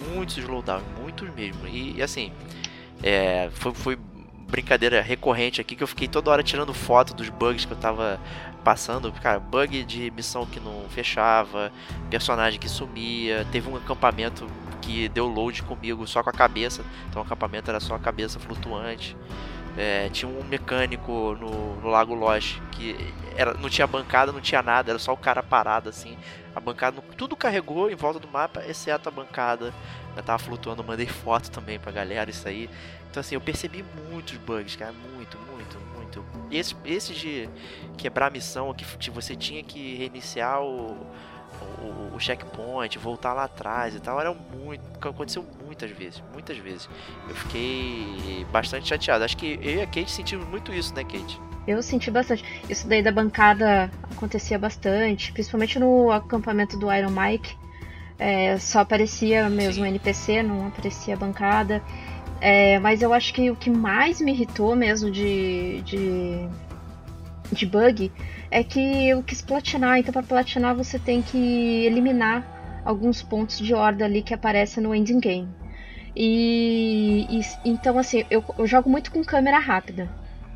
muitos 0.09 0.39
slowdown, 0.39 0.83
muitos 1.01 1.29
mesmo. 1.35 1.67
E, 1.67 1.97
e, 1.97 2.03
assim, 2.03 2.33
é, 3.03 3.51
foi, 3.53 3.75
foi 3.75 3.99
brincadeira 4.49 5.03
recorrente 5.03 5.61
aqui 5.61 5.75
que 5.75 5.83
eu 5.83 5.89
fiquei 5.89 6.07
toda 6.07 6.31
hora 6.31 6.43
tirando 6.43 6.73
foto 6.73 7.13
dos 7.13 7.29
bugs 7.29 7.65
que 7.65 7.73
eu 7.73 7.77
tava 7.77 8.21
passando, 8.65 9.13
cara, 9.13 9.39
bug 9.39 9.85
de 9.85 10.11
missão 10.11 10.47
que 10.47 10.59
não 10.59 10.89
fechava, 10.89 11.71
personagem 12.11 12.59
que 12.59 12.69
sumia, 12.69 13.47
teve 13.53 13.69
um 13.69 13.77
acampamento 13.77 14.47
que 14.81 15.09
deu 15.11 15.27
load 15.27 15.63
comigo 15.63 16.07
só 16.07 16.23
com 16.23 16.31
a 16.31 16.33
cabeça, 16.33 16.83
então 17.09 17.23
o 17.23 17.25
acampamento 17.25 17.71
era 17.71 17.79
só 17.79 17.95
a 17.95 17.99
cabeça 17.99 18.41
flutuante. 18.41 19.17
É, 19.77 20.09
tinha 20.11 20.31
um 20.31 20.45
mecânico 20.45 21.37
no, 21.41 21.81
no 21.81 21.89
Lago 21.89 22.15
Lost 22.15 22.59
que 22.71 22.97
era, 23.37 23.55
não 23.55 23.69
tinha 23.69 23.87
bancada, 23.87 24.31
não 24.31 24.41
tinha 24.41 24.63
nada, 24.63 24.93
era 24.93 24.99
só 24.99 25.13
o 25.13 25.17
cara 25.17 25.43
parado 25.43 25.89
assim. 25.89 26.17
A 26.55 26.61
bancada, 26.61 27.03
tudo 27.17 27.35
carregou 27.35 27.91
em 27.91 27.97
volta 27.97 28.21
do 28.21 28.29
mapa, 28.29 28.63
exceto 28.67 29.09
a 29.09 29.13
bancada. 29.13 29.75
Eu 30.17 30.23
tava 30.23 30.39
flutuando, 30.39 30.85
mandei 30.85 31.07
foto 31.07 31.51
também 31.51 31.79
pra 31.79 31.91
galera, 31.91 32.31
isso 32.31 32.47
aí. 32.47 32.71
Então 33.11 33.21
assim, 33.21 33.35
eu 33.35 33.41
percebi 33.41 33.85
muitos 34.11 34.37
bugs, 34.37 34.77
cara, 34.77 34.93
muito, 34.93 35.37
muito, 35.39 35.54
muito. 36.23 36.55
Esse, 36.55 36.75
esse 36.85 37.13
de 37.13 37.49
quebrar 37.97 38.29
a 38.29 38.31
missão, 38.31 38.73
que 38.75 39.11
você 39.11 39.35
tinha 39.35 39.63
que 39.63 39.95
reiniciar 39.97 40.63
o, 40.63 40.97
o, 41.81 42.15
o 42.15 42.21
checkpoint, 42.21 42.99
voltar 42.99 43.33
lá 43.33 43.45
atrás 43.45 43.95
e 43.95 44.01
tal, 44.01 44.21
era 44.21 44.33
muito. 44.33 44.83
Aconteceu 45.07 45.45
muitas 45.65 45.91
vezes, 45.91 46.23
muitas 46.33 46.57
vezes. 46.59 46.89
Eu 47.29 47.35
fiquei 47.35 48.47
bastante 48.51 48.89
chateado. 48.89 49.25
Acho 49.25 49.37
que 49.37 49.59
eu 49.63 49.77
e 49.77 49.83
a 49.83 49.87
Kate 49.87 50.11
sentimos 50.11 50.47
muito 50.49 50.73
isso, 50.73 50.95
né, 50.95 51.03
Kate? 51.05 51.41
Eu 51.67 51.83
senti 51.83 52.11
bastante. 52.11 52.45
Isso 52.69 52.87
daí 52.87 53.03
da 53.03 53.11
bancada 53.11 53.91
acontecia 54.11 54.59
bastante, 54.59 55.33
principalmente 55.33 55.79
no 55.79 56.11
acampamento 56.11 56.79
do 56.79 56.93
Iron 56.93 57.11
Mike. 57.11 57.57
É, 58.19 58.57
só 58.59 58.81
aparecia 58.81 59.49
mesmo 59.49 59.85
Sim. 59.85 59.91
NPC, 59.91 60.43
não 60.43 60.69
aparecia 60.69 61.17
bancada. 61.17 61.83
É, 62.47 62.79
mas 62.79 63.01
eu 63.01 63.15
acho 63.15 63.33
que 63.33 63.51
o 63.51 63.57
que 63.57 63.71
mais 63.71 64.21
me 64.21 64.31
irritou 64.31 64.77
mesmo 64.77 65.11
de, 65.11 65.81
de, 65.81 66.47
de 67.51 67.65
bug 67.65 68.13
é 68.51 68.63
que 68.63 69.09
eu 69.09 69.23
quis 69.23 69.41
platinar. 69.41 69.99
Então, 69.99 70.13
para 70.13 70.23
platinar, 70.23 70.75
você 70.77 70.99
tem 70.99 71.23
que 71.23 71.39
eliminar 71.87 72.45
alguns 72.85 73.23
pontos 73.23 73.57
de 73.57 73.73
horda 73.73 74.05
ali 74.05 74.21
que 74.21 74.35
aparecem 74.35 74.83
no 74.83 74.95
ending 74.95 75.21
game. 75.21 75.49
E, 76.15 77.27
e- 77.31 77.71
então, 77.71 77.99
assim, 77.99 78.27
eu, 78.31 78.45
eu 78.59 78.67
jogo 78.67 78.91
muito 78.91 79.11
com 79.11 79.25
câmera 79.25 79.59
rápida 79.59 80.07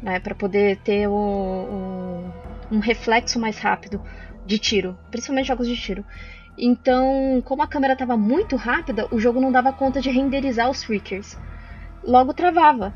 né, 0.02 0.20
para 0.20 0.34
poder 0.34 0.76
ter 0.84 1.08
o, 1.08 1.14
o- 1.14 2.30
um 2.70 2.80
reflexo 2.80 3.40
mais 3.40 3.58
rápido 3.58 3.98
de 4.44 4.58
tiro, 4.58 4.94
principalmente 5.10 5.46
jogos 5.48 5.66
de 5.66 5.74
tiro. 5.74 6.04
Então, 6.58 7.40
como 7.46 7.62
a 7.62 7.66
câmera 7.66 7.94
estava 7.94 8.14
muito 8.14 8.56
rápida, 8.56 9.08
o 9.10 9.18
jogo 9.18 9.40
não 9.40 9.50
dava 9.50 9.72
conta 9.72 10.02
de 10.02 10.10
renderizar 10.10 10.68
os 10.68 10.84
freakers. 10.84 11.34
Logo 12.04 12.32
travava. 12.32 12.94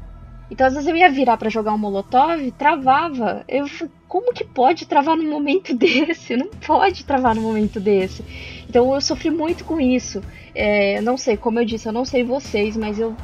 Então, 0.51 0.67
às 0.67 0.75
vezes 0.75 0.87
eu 0.87 0.95
ia 0.95 1.11
virar 1.11 1.39
para 1.39 1.49
jogar 1.49 1.73
um 1.73 1.79
Molotov, 1.79 2.51
travava. 2.53 3.43
Eu, 3.49 3.65
como 4.07 4.35
que 4.35 4.45
pode 4.45 4.87
travar 4.87 5.17
num 5.17 5.31
momento 5.31 5.73
desse? 5.75 6.37
Não 6.37 6.49
pode 6.49 7.05
travar 7.05 7.35
num 7.35 7.43
momento 7.43 7.81
desse. 7.81 8.23
Então, 8.69 8.93
eu 8.95 9.01
sofri 9.01 9.31
muito 9.31 9.65
com 9.65 9.81
isso. 9.81 10.23
É, 10.55 11.01
não 11.01 11.17
sei, 11.17 11.37
como 11.39 11.59
eu 11.59 11.65
disse, 11.65 11.89
eu 11.89 11.93
não 11.93 12.05
sei 12.05 12.23
vocês, 12.23 12.77
mas 12.77 12.99
eu 12.99 13.17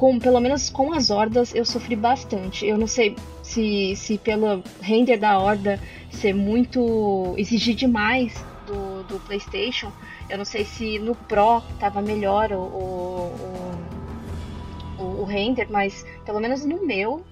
com, 0.00 0.18
pelo 0.18 0.40
menos 0.40 0.70
com 0.70 0.94
as 0.94 1.10
hordas 1.10 1.54
eu 1.54 1.66
sofri 1.66 1.94
bastante. 1.94 2.66
Eu 2.66 2.78
não 2.78 2.86
sei 2.86 3.14
se, 3.42 3.94
se 3.96 4.16
pelo 4.16 4.62
render 4.80 5.18
da 5.18 5.38
horda 5.38 5.78
ser 6.10 6.34
muito. 6.34 7.34
exigir 7.36 7.74
demais 7.74 8.42
do, 8.66 9.02
do 9.02 9.20
PlayStation. 9.26 9.92
Eu 10.30 10.38
não 10.38 10.46
sei 10.46 10.64
se 10.64 10.98
no 10.98 11.14
Pro 11.14 11.60
tava 11.78 12.00
melhor 12.00 12.50
o, 12.52 13.30
o, 15.00 15.22
o 15.22 15.24
render, 15.24 15.66
mas 15.70 16.04
pelo 16.24 16.40
menos 16.40 16.64
no 16.64 16.84
meu 16.86 17.24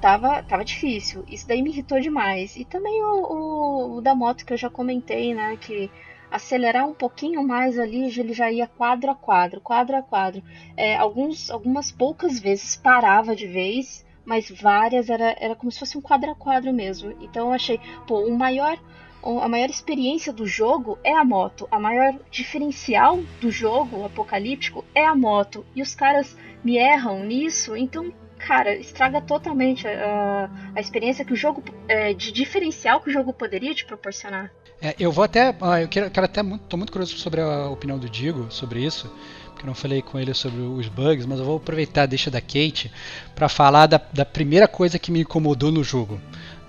tava, 0.00 0.42
tava 0.42 0.64
difícil. 0.64 1.24
Isso 1.28 1.46
daí 1.46 1.62
me 1.62 1.70
irritou 1.70 2.00
demais. 2.00 2.56
E 2.56 2.64
também 2.64 3.02
o, 3.02 3.22
o, 3.22 3.96
o 3.96 4.00
da 4.00 4.14
moto 4.14 4.44
que 4.44 4.52
eu 4.52 4.56
já 4.56 4.70
comentei, 4.70 5.34
né? 5.34 5.56
Que 5.60 5.90
acelerar 6.30 6.86
um 6.86 6.94
pouquinho 6.94 7.42
mais 7.42 7.78
ali, 7.78 8.04
ele 8.18 8.32
já 8.32 8.50
ia 8.50 8.66
quadro 8.66 9.10
a 9.10 9.14
quadro, 9.14 9.60
quadro 9.60 9.96
a 9.96 10.02
quadro. 10.02 10.42
É, 10.76 10.96
alguns, 10.96 11.50
algumas 11.50 11.90
poucas 11.90 12.38
vezes 12.38 12.76
parava 12.76 13.34
de 13.34 13.46
vez, 13.46 14.04
mas 14.24 14.50
várias, 14.50 15.08
era, 15.08 15.34
era 15.40 15.54
como 15.54 15.72
se 15.72 15.78
fosse 15.78 15.96
um 15.96 16.02
quadro 16.02 16.30
a 16.30 16.34
quadro 16.34 16.72
mesmo. 16.72 17.14
Então 17.20 17.48
eu 17.48 17.52
achei, 17.52 17.80
pô, 18.06 18.20
o 18.20 18.36
maior 18.36 18.78
a 19.20 19.48
maior 19.48 19.68
experiência 19.68 20.32
do 20.32 20.46
jogo 20.46 20.96
é 21.02 21.12
a 21.12 21.24
moto. 21.24 21.66
A 21.72 21.78
maior 21.78 22.14
diferencial 22.30 23.18
do 23.40 23.50
jogo 23.50 24.04
apocalíptico 24.04 24.84
é 24.94 25.04
a 25.04 25.14
moto. 25.14 25.66
E 25.74 25.82
os 25.82 25.92
caras 25.92 26.36
me 26.64 26.76
erram 26.76 27.24
nisso, 27.24 27.76
então, 27.76 28.12
cara, 28.38 28.74
estraga 28.76 29.20
totalmente 29.20 29.86
a, 29.86 30.50
a 30.74 30.80
experiência 30.80 31.24
que 31.24 31.32
o 31.32 31.36
jogo. 31.36 31.62
É, 31.86 32.12
de 32.12 32.32
diferencial 32.32 33.00
que 33.00 33.10
o 33.10 33.12
jogo 33.12 33.32
poderia 33.32 33.74
te 33.74 33.84
proporcionar. 33.84 34.50
É, 34.80 34.94
eu 34.98 35.10
vou 35.10 35.24
até. 35.24 35.50
Eu 35.80 35.88
quero, 35.88 36.10
quero 36.10 36.24
até 36.24 36.42
muito. 36.42 36.62
tô 36.62 36.76
muito 36.76 36.92
curioso 36.92 37.16
sobre 37.16 37.40
a 37.40 37.68
opinião 37.68 37.98
do 37.98 38.08
Digo 38.08 38.46
sobre 38.50 38.84
isso 38.84 39.10
porque 39.58 39.66
eu 39.66 39.66
não 39.66 39.74
falei 39.74 40.00
com 40.00 40.18
ele 40.20 40.32
sobre 40.34 40.60
os 40.60 40.86
bugs, 40.86 41.26
mas 41.26 41.40
eu 41.40 41.44
vou 41.44 41.56
aproveitar 41.56 42.02
a 42.02 42.06
deixa 42.06 42.30
da 42.30 42.40
Kate 42.40 42.92
para 43.34 43.48
falar 43.48 43.86
da, 43.86 44.00
da, 44.12 44.24
primeira 44.24 44.68
coisa 44.68 45.00
que 45.00 45.10
me 45.10 45.22
incomodou 45.22 45.72
no 45.72 45.82
jogo. 45.82 46.20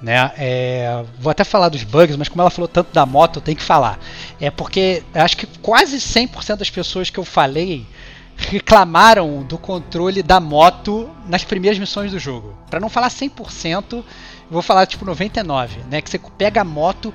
Né? 0.02 0.32
É, 0.38 1.06
vou 1.20 1.30
até 1.30 1.44
falar 1.44 1.70
dos 1.70 1.84
bugs, 1.84 2.16
mas 2.16 2.28
como 2.28 2.42
ela 2.42 2.50
falou 2.50 2.68
tanto 2.68 2.92
da 2.92 3.06
moto, 3.06 3.38
eu 3.38 3.42
tenho 3.44 3.58
que 3.58 3.64
falar. 3.64 4.00
É 4.42 4.50
porque 4.50 5.04
acho 5.14 5.38
que 5.38 5.46
quase 5.62 5.98
100% 5.98 6.56
das 6.56 6.70
pessoas 6.72 7.12
que 7.12 7.20
eu 7.20 7.24
falei 7.24 7.86
reclamaram 8.40 9.44
do 9.44 9.58
controle 9.58 10.24
da 10.24 10.40
moto 10.40 11.10
nas 11.28 11.44
primeiras 11.44 11.78
missões 11.78 12.12
do 12.12 12.20
jogo. 12.20 12.56
Para 12.70 12.80
não 12.80 12.90
falar 12.90 13.10
100%, 13.10 14.04
vou 14.50 14.62
falar 14.62 14.86
tipo 14.86 15.06
99, 15.06 15.82
né? 15.90 16.02
Que 16.02 16.10
você 16.10 16.20
pega 16.38 16.62
a 16.62 16.64
moto 16.64 17.14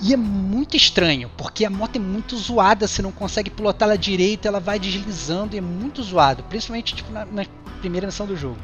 e 0.00 0.12
é 0.12 0.16
muito 0.16 0.76
estranho, 0.76 1.30
porque 1.36 1.64
a 1.64 1.70
moto 1.70 1.96
é 1.96 1.98
muito 2.00 2.36
zoada, 2.36 2.88
você 2.88 3.00
não 3.00 3.12
consegue 3.12 3.48
pilotar 3.48 3.88
ela 3.88 3.96
direito, 3.96 4.46
ela 4.46 4.60
vai 4.60 4.78
deslizando 4.78 5.54
e 5.54 5.58
é 5.58 5.62
muito 5.62 6.02
zoado, 6.02 6.42
principalmente 6.44 6.94
tipo, 6.94 7.12
na, 7.12 7.24
na 7.24 7.46
primeira 7.80 8.08
missão 8.08 8.26
do 8.26 8.36
jogo. 8.36 8.58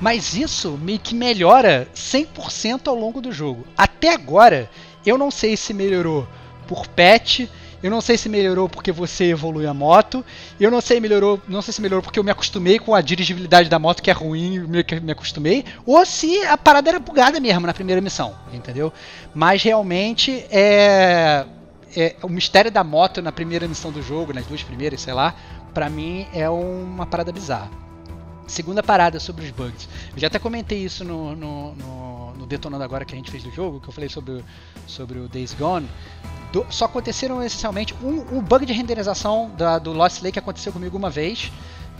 Mas 0.00 0.34
isso 0.34 0.72
meio 0.82 0.98
que 0.98 1.14
melhora 1.14 1.88
100% 1.94 2.88
ao 2.88 2.96
longo 2.96 3.20
do 3.20 3.32
jogo. 3.32 3.64
Até 3.78 4.12
agora, 4.12 4.68
eu 5.06 5.16
não 5.16 5.30
sei 5.30 5.56
se 5.56 5.72
melhorou 5.72 6.26
por 6.66 6.88
patch, 6.88 7.48
eu 7.84 7.90
não 7.90 8.00
sei 8.00 8.16
se 8.16 8.30
melhorou 8.30 8.66
porque 8.66 8.90
você 8.90 9.24
evolui 9.24 9.66
a 9.66 9.74
moto. 9.74 10.24
Eu 10.58 10.70
não 10.70 10.80
sei 10.80 11.00
melhorou, 11.00 11.38
não 11.46 11.60
sei 11.60 11.74
se 11.74 11.82
melhorou 11.82 12.02
porque 12.02 12.18
eu 12.18 12.24
me 12.24 12.30
acostumei 12.30 12.78
com 12.78 12.94
a 12.94 13.02
dirigibilidade 13.02 13.68
da 13.68 13.78
moto 13.78 14.02
que 14.02 14.10
é 14.10 14.14
ruim, 14.14 14.60
meio 14.60 14.82
que 14.82 14.98
me 15.00 15.12
acostumei, 15.12 15.66
ou 15.84 16.06
se 16.06 16.42
a 16.46 16.56
parada 16.56 16.88
era 16.88 16.98
bugada 16.98 17.38
mesmo 17.38 17.66
na 17.66 17.74
primeira 17.74 18.00
missão, 18.00 18.34
entendeu? 18.54 18.90
Mas 19.34 19.62
realmente 19.62 20.46
é, 20.50 21.44
é 21.94 22.16
o 22.22 22.28
mistério 22.30 22.70
da 22.70 22.82
moto 22.82 23.20
na 23.20 23.30
primeira 23.30 23.68
missão 23.68 23.92
do 23.92 24.00
jogo, 24.00 24.32
nas 24.32 24.46
duas 24.46 24.62
primeiras, 24.62 25.02
sei 25.02 25.12
lá, 25.12 25.34
para 25.74 25.90
mim 25.90 26.26
é 26.32 26.48
uma 26.48 27.04
parada 27.04 27.30
bizarra. 27.32 27.83
Segunda 28.46 28.82
parada 28.82 29.18
sobre 29.18 29.44
os 29.44 29.50
bugs. 29.50 29.88
Eu 30.12 30.18
já 30.18 30.26
até 30.26 30.38
comentei 30.38 30.78
isso 30.78 31.04
no, 31.04 31.34
no, 31.34 31.74
no, 31.74 32.34
no 32.34 32.46
Detonando 32.46 32.84
Agora 32.84 33.04
que 33.04 33.14
a 33.14 33.16
gente 33.16 33.30
fez 33.30 33.42
do 33.42 33.50
jogo, 33.50 33.80
que 33.80 33.88
eu 33.88 33.92
falei 33.92 34.08
sobre, 34.08 34.44
sobre 34.86 35.18
o 35.18 35.28
Days 35.28 35.54
Gone 35.54 35.88
do, 36.54 36.64
só 36.70 36.84
aconteceram 36.84 37.42
essencialmente 37.42 37.94
um, 38.02 38.38
um 38.38 38.40
bug 38.40 38.64
de 38.64 38.72
renderização 38.72 39.50
da, 39.56 39.78
do 39.78 39.92
Lost 39.92 40.22
Lake 40.22 40.38
aconteceu 40.38 40.72
comigo 40.72 40.96
uma 40.96 41.10
vez. 41.10 41.50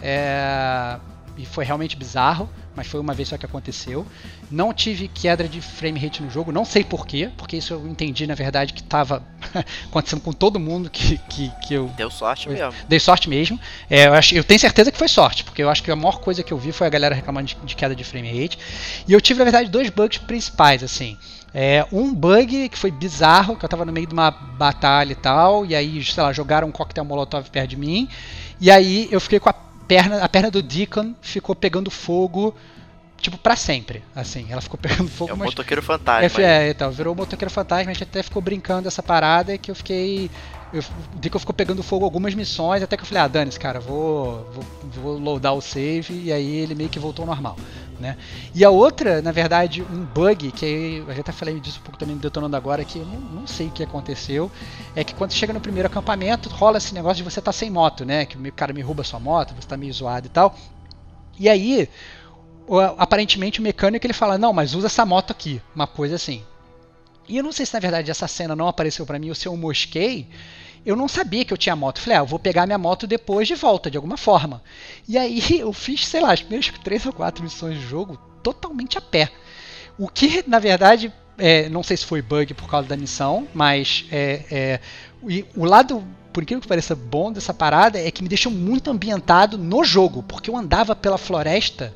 É, 0.00 0.98
e 1.36 1.44
foi 1.44 1.64
realmente 1.64 1.96
bizarro, 1.96 2.48
mas 2.76 2.86
foi 2.86 3.00
uma 3.00 3.12
vez 3.12 3.28
só 3.28 3.36
que 3.36 3.46
aconteceu. 3.46 4.06
Não 4.50 4.72
tive 4.72 5.08
queda 5.08 5.48
de 5.48 5.60
frame 5.60 5.98
rate 5.98 6.22
no 6.22 6.30
jogo, 6.30 6.52
não 6.52 6.64
sei 6.64 6.84
porquê, 6.84 7.30
porque 7.36 7.56
isso 7.56 7.74
eu 7.74 7.86
entendi 7.86 8.26
na 8.26 8.34
verdade 8.34 8.72
que 8.72 8.80
estava 8.80 9.22
acontecendo 9.86 10.20
com 10.20 10.32
todo 10.32 10.60
mundo 10.60 10.88
que, 10.90 11.18
que, 11.28 11.50
que 11.66 11.74
eu. 11.74 11.88
Deu 11.96 12.10
sorte 12.10 12.48
mesmo. 12.48 12.72
Dei 12.88 13.00
sorte 13.00 13.28
mesmo. 13.28 13.58
É, 13.90 14.06
eu, 14.06 14.14
acho, 14.14 14.34
eu 14.34 14.44
tenho 14.44 14.60
certeza 14.60 14.92
que 14.92 14.98
foi 14.98 15.08
sorte, 15.08 15.44
porque 15.44 15.62
eu 15.62 15.68
acho 15.68 15.82
que 15.82 15.90
a 15.90 15.96
maior 15.96 16.20
coisa 16.20 16.42
que 16.42 16.52
eu 16.52 16.58
vi 16.58 16.72
foi 16.72 16.86
a 16.86 16.90
galera 16.90 17.14
reclamando 17.14 17.48
de, 17.48 17.56
de 17.56 17.76
queda 17.76 17.94
de 17.94 18.04
frame 18.04 18.28
rate. 18.28 18.58
E 19.08 19.12
eu 19.12 19.20
tive 19.20 19.38
na 19.38 19.44
verdade 19.44 19.68
dois 19.70 19.90
bugs 19.90 20.18
principais, 20.18 20.82
assim. 20.82 21.18
É, 21.56 21.86
um 21.92 22.12
bug 22.12 22.68
que 22.68 22.76
foi 22.76 22.90
bizarro, 22.90 23.56
que 23.56 23.64
eu 23.64 23.68
tava 23.68 23.84
no 23.84 23.92
meio 23.92 24.08
de 24.08 24.12
uma 24.12 24.28
batalha 24.30 25.12
e 25.12 25.14
tal, 25.14 25.64
e 25.64 25.72
aí, 25.72 26.04
sei 26.04 26.20
lá, 26.20 26.32
jogaram 26.32 26.66
um 26.66 26.72
coquetel 26.72 27.04
molotov 27.04 27.48
perto 27.48 27.70
de 27.70 27.76
mim, 27.76 28.08
e 28.60 28.72
aí 28.72 29.08
eu 29.12 29.20
fiquei 29.20 29.38
com 29.38 29.48
a 29.48 29.54
perna, 29.86 30.22
a 30.22 30.28
perna 30.28 30.50
do 30.50 30.62
Deacon 30.62 31.14
ficou 31.20 31.54
pegando 31.54 31.90
fogo, 31.90 32.54
tipo, 33.20 33.38
para 33.38 33.56
sempre, 33.56 34.02
assim, 34.14 34.46
ela 34.50 34.60
ficou 34.60 34.78
pegando 34.80 35.08
fogo. 35.08 35.30
É 35.30 35.34
o 35.34 35.36
mas... 35.36 35.46
motoqueiro 35.46 35.82
fantasma. 35.82 36.42
É, 36.42 36.68
é, 36.68 36.70
então, 36.70 36.90
virou 36.90 37.14
o 37.14 37.16
motoqueiro 37.16 37.52
fantasma, 37.52 37.90
a 37.90 37.94
gente 37.94 38.02
até 38.02 38.22
ficou 38.22 38.42
brincando 38.42 38.88
essa 38.88 39.02
parada, 39.02 39.56
que 39.58 39.70
eu 39.70 39.74
fiquei 39.74 40.30
eu, 40.74 40.82
o 41.14 41.18
Deacon 41.18 41.38
ficou 41.38 41.54
pegando 41.54 41.82
fogo 41.82 42.04
algumas 42.04 42.34
missões, 42.34 42.82
até 42.82 42.96
que 42.96 43.02
eu 43.02 43.06
falei, 43.06 43.22
ah, 43.22 43.28
dane 43.28 43.50
cara, 43.52 43.78
vou, 43.78 44.44
vou, 44.52 44.64
vou 45.02 45.18
loadar 45.18 45.54
o 45.54 45.60
save, 45.60 46.12
e 46.24 46.32
aí 46.32 46.56
ele 46.56 46.74
meio 46.74 46.90
que 46.90 46.98
voltou 46.98 47.22
ao 47.22 47.26
normal. 47.28 47.56
Né? 47.98 48.16
E 48.52 48.64
a 48.64 48.70
outra, 48.70 49.22
na 49.22 49.30
verdade, 49.30 49.82
um 49.82 50.04
bug, 50.04 50.50
que 50.50 51.04
eu 51.06 51.14
já 51.14 51.20
até 51.20 51.30
falei 51.30 51.60
disso 51.60 51.78
um 51.78 51.82
pouco 51.84 51.96
também 51.96 52.16
detonando 52.16 52.56
agora, 52.56 52.84
que 52.84 52.98
eu 52.98 53.06
não, 53.06 53.20
não, 53.20 53.46
sei 53.46 53.68
o 53.68 53.70
que 53.70 53.84
aconteceu, 53.84 54.50
é 54.96 55.04
que 55.04 55.14
quando 55.14 55.32
chega 55.32 55.52
no 55.52 55.60
primeiro 55.60 55.86
acampamento, 55.86 56.48
rola 56.48 56.78
esse 56.78 56.92
negócio 56.92 57.18
de 57.18 57.22
você 57.22 57.38
estar 57.38 57.52
tá 57.52 57.56
sem 57.56 57.70
moto, 57.70 58.04
né? 58.04 58.26
Que 58.26 58.36
o 58.36 58.52
cara 58.52 58.72
me 58.72 58.82
rouba 58.82 59.04
sua 59.04 59.20
moto, 59.20 59.54
você 59.54 59.60
está 59.60 59.76
meio 59.76 59.92
zoado 59.92 60.26
e 60.26 60.30
tal. 60.30 60.56
E 61.38 61.48
aí, 61.48 61.88
aparentemente 62.98 63.60
o 63.60 63.62
mecânico 63.62 64.04
ele 64.04 64.12
fala, 64.12 64.36
não, 64.36 64.52
mas 64.52 64.74
usa 64.74 64.86
essa 64.86 65.06
moto 65.06 65.30
aqui, 65.30 65.62
uma 65.74 65.86
coisa 65.86 66.16
assim. 66.16 66.42
E 67.28 67.36
eu 67.36 67.44
não 67.44 67.52
sei 67.52 67.64
se 67.64 67.72
na 67.72 67.80
verdade 67.80 68.10
essa 68.10 68.28
cena 68.28 68.54
não 68.54 68.68
apareceu 68.68 69.06
para 69.06 69.18
mim 69.18 69.28
ou 69.28 69.34
se 69.34 69.46
eu 69.46 69.56
mosquei, 69.56 70.28
eu 70.84 70.96
não 70.96 71.08
sabia 71.08 71.44
que 71.44 71.52
eu 71.52 71.58
tinha 71.58 71.74
moto. 71.74 72.00
Falei, 72.00 72.18
ah, 72.18 72.22
eu 72.22 72.26
vou 72.26 72.38
pegar 72.38 72.66
minha 72.66 72.78
moto 72.78 73.06
depois 73.06 73.48
de 73.48 73.54
volta, 73.54 73.90
de 73.90 73.96
alguma 73.96 74.16
forma. 74.16 74.62
E 75.08 75.16
aí 75.16 75.42
eu 75.60 75.72
fiz, 75.72 76.06
sei 76.06 76.20
lá, 76.20 76.32
as 76.32 76.40
primeiras 76.40 76.70
três 76.82 77.06
ou 77.06 77.12
quatro 77.12 77.42
missões 77.42 77.78
de 77.78 77.86
jogo 77.86 78.18
totalmente 78.42 78.98
a 78.98 79.00
pé. 79.00 79.30
O 79.98 80.08
que, 80.08 80.44
na 80.46 80.58
verdade, 80.58 81.12
é, 81.38 81.68
não 81.68 81.82
sei 81.82 81.96
se 81.96 82.04
foi 82.04 82.20
bug 82.20 82.52
por 82.54 82.68
causa 82.68 82.88
da 82.88 82.96
missão, 82.96 83.48
mas 83.54 84.06
é, 84.10 84.44
é, 84.50 84.80
o, 85.22 85.62
o 85.62 85.64
lado 85.64 86.04
por 86.32 86.42
incrível 86.42 86.60
que 86.60 86.68
pareça 86.68 86.96
bom 86.96 87.30
dessa 87.30 87.54
parada 87.54 87.98
é 87.98 88.10
que 88.10 88.22
me 88.22 88.28
deixou 88.28 88.50
muito 88.50 88.90
ambientado 88.90 89.56
no 89.56 89.84
jogo, 89.84 90.22
porque 90.24 90.50
eu 90.50 90.56
andava 90.56 90.94
pela 90.96 91.16
floresta 91.16 91.94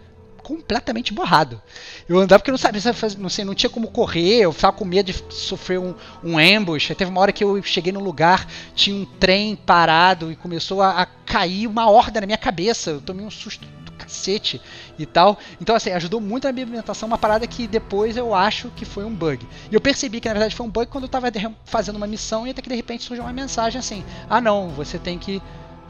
completamente 0.49 1.13
borrado. 1.13 1.61
Eu 2.09 2.19
andava 2.19 2.39
porque 2.39 2.51
eu 2.51 2.55
não 2.55 2.59
sabia, 2.59 2.81
não 3.19 3.29
sei, 3.29 3.45
não 3.45 3.55
tinha 3.55 3.69
como 3.69 3.89
correr, 3.89 4.41
eu 4.41 4.51
ficava 4.51 4.75
com 4.75 4.83
medo 4.83 5.13
de 5.13 5.23
sofrer 5.29 5.79
um, 5.79 5.95
um 6.25 6.39
ambush. 6.39 6.91
Aí 6.91 6.97
teve 6.97 7.11
uma 7.11 7.21
hora 7.21 7.33
que 7.33 7.45
eu 7.45 7.63
cheguei 7.63 7.93
num 7.93 8.01
lugar, 8.01 8.49
tinha 8.75 8.97
um 8.97 9.05
trem 9.05 9.55
parado 9.55 10.33
e 10.33 10.37
começou 10.37 10.81
a, 10.81 11.03
a 11.03 11.07
cair 11.07 11.67
uma 11.67 11.91
horda 11.91 12.23
na 12.23 12.27
minha 12.27 12.39
cabeça. 12.39 12.93
Eu 12.93 13.01
tomei 13.03 13.27
um 13.27 13.31
susto 13.31 13.67
do 13.85 13.93
cacete 13.93 14.59
e 14.99 15.05
tal. 15.05 15.39
Então, 15.61 15.77
assim, 15.77 15.91
ajudou 15.91 16.19
muito 16.19 16.45
na 16.45 16.53
minha 16.53 16.65
ambientação, 16.65 17.07
uma 17.07 17.19
parada 17.19 17.47
que 17.47 17.67
depois 17.67 18.17
eu 18.17 18.35
acho 18.35 18.71
que 18.71 18.87
foi 18.87 19.05
um 19.05 19.13
bug. 19.13 19.47
E 19.71 19.75
eu 19.75 19.83
percebi 19.83 20.19
que 20.19 20.29
na 20.29 20.35
verdade 20.35 20.57
foi 20.57 20.65
um 20.65 20.71
bug 20.71 20.87
quando 20.87 21.05
eu 21.05 21.09
estava 21.09 21.31
fazendo 21.67 21.97
uma 21.97 22.07
missão 22.07 22.47
e 22.47 22.51
até 22.51 22.63
que 22.63 22.71
de 22.71 22.75
repente 22.75 23.05
surgiu 23.05 23.23
uma 23.23 23.35
mensagem 23.35 23.79
assim: 23.79 24.03
ah, 24.31 24.41
não, 24.41 24.71
você 24.71 24.99
tem 24.99 25.19
que 25.19 25.43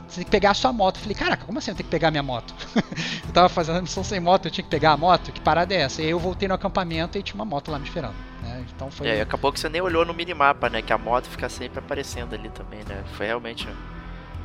você 0.08 0.16
tem 0.16 0.24
que 0.24 0.30
pegar 0.30 0.52
a 0.52 0.54
sua 0.54 0.72
moto. 0.72 0.96
Eu 0.96 1.02
falei, 1.02 1.14
caraca, 1.14 1.44
como 1.44 1.58
assim 1.58 1.70
eu 1.70 1.74
tenho 1.76 1.84
que 1.84 1.90
pegar 1.90 2.08
a 2.08 2.10
minha 2.10 2.22
moto? 2.22 2.54
eu 2.74 3.32
tava 3.32 3.48
fazendo 3.48 3.78
a 3.78 3.82
missão 3.82 4.02
sem 4.02 4.18
moto, 4.18 4.46
eu 4.46 4.50
tinha 4.50 4.64
que 4.64 4.70
pegar 4.70 4.92
a 4.92 4.96
moto? 4.96 5.30
Que 5.32 5.40
parada 5.40 5.74
é 5.74 5.82
essa? 5.82 6.00
E 6.00 6.06
aí 6.06 6.10
eu 6.10 6.18
voltei 6.18 6.48
no 6.48 6.54
acampamento 6.54 7.18
e 7.18 7.22
tinha 7.22 7.34
uma 7.34 7.44
moto 7.44 7.70
lá 7.70 7.78
me 7.78 7.84
esperando. 7.84 8.14
Né? 8.42 8.64
Então 8.74 8.90
foi. 8.90 9.08
É, 9.08 9.20
acabou 9.20 9.52
que 9.52 9.60
você 9.60 9.68
nem 9.68 9.80
olhou 9.80 10.04
no 10.04 10.14
minimapa, 10.14 10.70
né? 10.70 10.80
Que 10.80 10.92
a 10.92 10.98
moto 10.98 11.26
fica 11.26 11.48
sempre 11.48 11.78
aparecendo 11.78 12.34
ali 12.34 12.48
também, 12.48 12.80
né? 12.84 13.04
Foi 13.16 13.26
realmente 13.26 13.68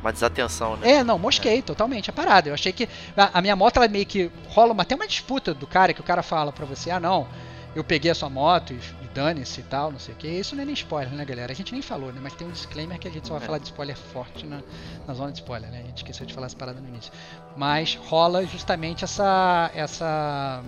uma 0.00 0.12
desatenção, 0.12 0.76
né? 0.76 0.92
É, 0.92 1.04
não, 1.04 1.18
mosquei 1.18 1.58
é. 1.58 1.62
totalmente 1.62 2.10
a 2.10 2.12
parada. 2.12 2.50
Eu 2.50 2.54
achei 2.54 2.72
que 2.72 2.88
a, 3.16 3.40
minha 3.40 3.56
moto 3.56 3.78
ela 3.78 3.88
meio 3.88 4.04
que 4.04 4.30
rola 4.48 4.72
uma, 4.72 4.82
até 4.82 4.94
uma 4.94 5.06
disputa 5.06 5.54
do 5.54 5.66
cara 5.66 5.94
que 5.94 6.00
o 6.00 6.04
cara 6.04 6.22
fala 6.22 6.52
pra 6.52 6.66
você, 6.66 6.90
ah 6.90 7.00
não, 7.00 7.26
eu 7.74 7.82
peguei 7.82 8.10
a 8.10 8.14
sua 8.14 8.28
moto 8.28 8.74
e 8.74 9.03
dane-se 9.14 9.60
e 9.60 9.64
tal, 9.64 9.92
não 9.92 9.98
sei 9.98 10.14
o 10.14 10.16
que. 10.16 10.26
Isso 10.26 10.54
não 10.56 10.62
é 10.62 10.66
nem 10.66 10.74
spoiler, 10.74 11.14
né, 11.14 11.24
galera? 11.24 11.52
A 11.52 11.54
gente 11.54 11.72
nem 11.72 11.80
falou, 11.80 12.12
né? 12.12 12.20
Mas 12.22 12.34
tem 12.34 12.46
um 12.46 12.50
disclaimer 12.50 12.98
que 12.98 13.06
a 13.06 13.10
gente 13.10 13.26
só 13.26 13.34
vai 13.34 13.42
é. 13.42 13.46
falar 13.46 13.58
de 13.58 13.64
spoiler 13.64 13.96
forte 13.96 14.44
na, 14.44 14.60
na 15.06 15.14
zona 15.14 15.30
de 15.32 15.38
spoiler, 15.38 15.70
né? 15.70 15.80
A 15.80 15.86
gente 15.86 15.98
esqueceu 15.98 16.26
de 16.26 16.34
falar 16.34 16.46
essa 16.46 16.56
parada 16.56 16.80
no 16.80 16.88
início. 16.88 17.12
Mas 17.56 17.94
rola 17.94 18.44
justamente 18.44 19.04
essa. 19.04 19.70
essa 19.74 20.62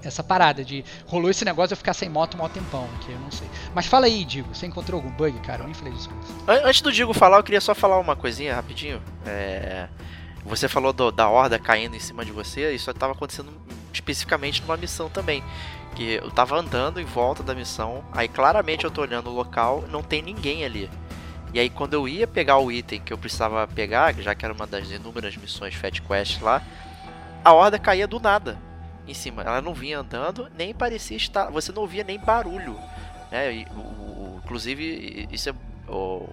essa 0.00 0.22
parada 0.22 0.64
de 0.64 0.84
rolou 1.08 1.28
esse 1.28 1.44
negócio 1.44 1.68
de 1.68 1.72
eu 1.74 1.76
ficar 1.76 1.92
sem 1.92 2.08
moto 2.08 2.40
um 2.40 2.48
tempão, 2.48 2.88
que 3.00 3.10
eu 3.10 3.18
não 3.18 3.32
sei. 3.32 3.48
Mas 3.74 3.86
fala 3.86 4.06
aí, 4.06 4.24
Digo, 4.24 4.54
você 4.54 4.64
encontrou 4.64 5.00
algum 5.00 5.10
bug, 5.10 5.36
cara? 5.40 5.62
Eu 5.62 5.66
nem 5.66 5.74
falei 5.74 5.92
disso. 5.92 6.08
Antes 6.46 6.80
do 6.80 6.92
Digo 6.92 7.12
falar, 7.12 7.38
eu 7.38 7.42
queria 7.42 7.60
só 7.60 7.74
falar 7.74 7.98
uma 7.98 8.14
coisinha 8.14 8.54
rapidinho. 8.54 9.02
É... 9.26 9.88
Você 10.44 10.68
falou 10.68 10.92
do, 10.92 11.10
da 11.10 11.28
horda 11.28 11.58
caindo 11.58 11.96
em 11.96 12.00
cima 12.00 12.24
de 12.24 12.30
você, 12.30 12.72
isso 12.72 12.88
estava 12.90 13.12
acontecendo 13.12 13.52
especificamente 13.92 14.62
numa 14.62 14.76
missão 14.76 15.08
também. 15.08 15.42
Que 15.94 16.14
eu 16.14 16.30
tava 16.30 16.56
andando 16.56 17.00
em 17.00 17.04
volta 17.04 17.42
da 17.42 17.54
missão, 17.54 18.04
aí 18.12 18.28
claramente 18.28 18.84
eu 18.84 18.90
tô 18.90 19.00
olhando 19.02 19.30
o 19.30 19.34
local, 19.34 19.84
não 19.90 20.02
tem 20.02 20.22
ninguém 20.22 20.64
ali. 20.64 20.90
E 21.52 21.58
aí 21.58 21.70
quando 21.70 21.94
eu 21.94 22.06
ia 22.06 22.26
pegar 22.26 22.58
o 22.58 22.70
item 22.70 23.00
que 23.00 23.12
eu 23.12 23.18
precisava 23.18 23.66
pegar, 23.66 24.14
já 24.14 24.34
que 24.34 24.44
era 24.44 24.54
uma 24.54 24.66
das 24.66 24.90
inúmeras 24.90 25.36
missões 25.36 25.74
Fat 25.74 26.00
Quest 26.00 26.40
lá, 26.40 26.62
a 27.44 27.52
horda 27.52 27.78
caía 27.78 28.06
do 28.06 28.20
nada 28.20 28.58
em 29.06 29.14
cima. 29.14 29.42
Ela 29.42 29.60
não 29.60 29.74
vinha 29.74 29.98
andando, 29.98 30.48
nem 30.56 30.74
parecia 30.74 31.16
estar. 31.16 31.50
Você 31.50 31.72
não 31.72 31.82
ouvia 31.82 32.04
nem 32.04 32.18
barulho. 32.18 32.78
Né? 33.30 33.54
E, 33.54 33.66
o, 33.74 33.78
o, 33.78 34.40
inclusive, 34.44 35.28
isso 35.32 35.48
é 35.48 35.54
o, 35.88 36.28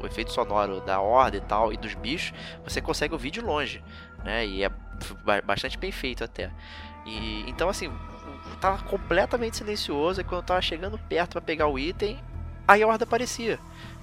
o, 0.00 0.06
efeito 0.06 0.32
sonoro 0.32 0.80
da 0.80 1.00
horda 1.00 1.36
e 1.36 1.40
tal, 1.40 1.72
e 1.72 1.76
dos 1.76 1.94
bichos, 1.94 2.32
você 2.64 2.80
consegue 2.80 3.12
ouvir 3.12 3.30
de 3.30 3.40
longe. 3.40 3.82
Né? 4.24 4.46
E 4.46 4.64
é 4.64 4.70
bastante 5.44 5.76
bem 5.76 5.92
feito 5.92 6.24
até. 6.24 6.50
E 7.04 7.44
então 7.48 7.68
assim, 7.68 7.92
tava 8.60 8.82
completamente 8.84 9.56
silencioso 9.56 10.20
e 10.20 10.24
quando 10.24 10.40
eu 10.40 10.46
tava 10.46 10.62
chegando 10.62 10.98
perto 10.98 11.32
para 11.32 11.40
pegar 11.40 11.68
o 11.68 11.78
item, 11.78 12.18
aí 12.66 12.82
a 12.82 12.86
horda 12.86 13.04
aparecia. 13.04 13.58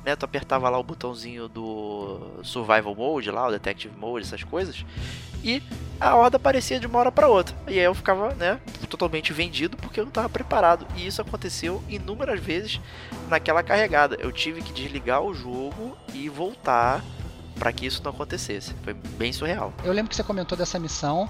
Né, 0.06 0.16
tu 0.18 0.26
apertava 0.26 0.70
lá 0.70 0.78
o 0.78 0.84
botãozinho 0.84 1.48
do 1.48 2.20
Survival 2.44 2.94
Mode, 2.94 3.32
lá, 3.32 3.48
o 3.48 3.52
Detective 3.52 3.96
Mode, 3.98 4.26
essas 4.26 4.44
coisas, 4.44 4.86
e 5.42 5.64
a 6.00 6.16
horda 6.16 6.36
aparecia 6.36 6.78
de 6.78 6.88
uma 6.88 7.00
hora 7.00 7.12
para 7.12 7.30
outra. 7.30 7.56
E 7.68 7.80
aí 7.80 7.86
eu 7.86 7.96
ficava, 7.96 8.34
né, 8.36 8.60
totalmente 8.90 9.32
vendido 9.32 9.78
porque 9.78 10.00
eu 10.00 10.04
não 10.04 10.10
estava 10.10 10.30
preparado. 10.30 10.86
E 10.96 11.08
isso 11.08 11.22
aconteceu 11.22 11.82
inúmeras 11.88 12.40
vezes 12.40 12.82
naquela 13.30 13.64
carregada. 13.64 14.18
Eu 14.20 14.32
tive 14.32 14.62
que 14.62 14.74
desligar 14.74 15.22
o 15.22 15.34
jogo 15.34 15.98
e 16.14 16.28
voltar 16.28 17.04
para 17.58 17.72
que 17.72 17.86
isso 17.86 18.02
não 18.04 18.12
acontecesse. 18.12 18.74
Foi 18.84 18.94
bem 18.94 19.32
surreal. 19.32 19.74
Eu 19.84 19.94
lembro 19.94 20.10
que 20.10 20.16
você 20.16 20.24
comentou 20.24 20.58
dessa 20.58 20.80
missão 20.80 21.30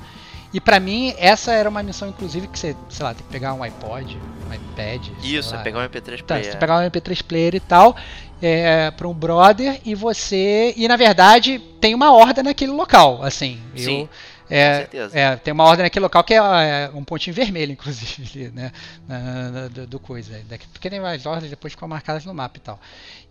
e 0.54 0.62
para 0.62 0.80
mim, 0.80 1.16
essa 1.18 1.51
era 1.51 1.68
uma 1.68 1.82
missão, 1.82 2.08
inclusive, 2.10 2.47
que 2.47 2.60
você, 2.60 2.76
sei 2.89 3.04
lá, 3.04 3.14
tem 3.14 3.26
que 3.26 3.32
pegar 3.32 3.56
um 3.56 3.64
iPod, 3.64 4.18
um 4.47 4.54
iPad. 4.54 5.08
Isso, 5.24 5.56
é 5.56 5.64
pegar 5.64 5.80
um 5.80 5.89
MP3 5.89 6.20
tá, 6.20 6.26
player. 6.26 6.51
Você 6.51 6.58
pegar 6.58 6.78
um 6.78 6.89
MP3 6.89 7.24
player 7.24 7.56
e 7.56 7.60
tal, 7.60 7.95
é, 8.39 8.91
para 8.91 9.08
um 9.08 9.14
brother, 9.14 9.82
e 9.84 9.95
você. 9.95 10.72
E 10.78 10.88
na 10.88 10.95
verdade, 10.95 11.58
tem 11.82 11.95
uma 11.95 12.14
horda 12.14 12.43
naquele 12.43 12.72
local, 12.72 13.24
assim. 13.24 13.60
Sim. 13.76 14.01
Eu, 14.01 14.10
é, 14.56 14.70
com 14.70 14.78
certeza. 14.78 15.20
É, 15.20 15.36
tem 15.38 15.51
uma 15.51 15.64
ordem 15.64 15.84
naquele 15.84 16.04
local 16.04 16.24
que 16.24 16.36
é, 16.36 16.38
é 16.38 16.91
um 16.93 17.04
pontinho 17.04 17.36
vermelho, 17.36 17.72
inclusive, 17.74 18.51
né? 18.54 18.72
Na, 19.08 19.20
na, 19.49 19.68
do, 19.70 19.88
do, 19.88 19.99
coisa. 19.99 20.39
Porque 20.72 20.88
tem 20.88 20.99
mais 20.99 21.26
ordens 21.26 21.49
depois 21.49 21.74
ficam 21.74 21.88
marcadas 21.88 22.26
no 22.26 22.34
mapa 22.34 22.58
e 22.58 22.62
tal. 22.62 22.80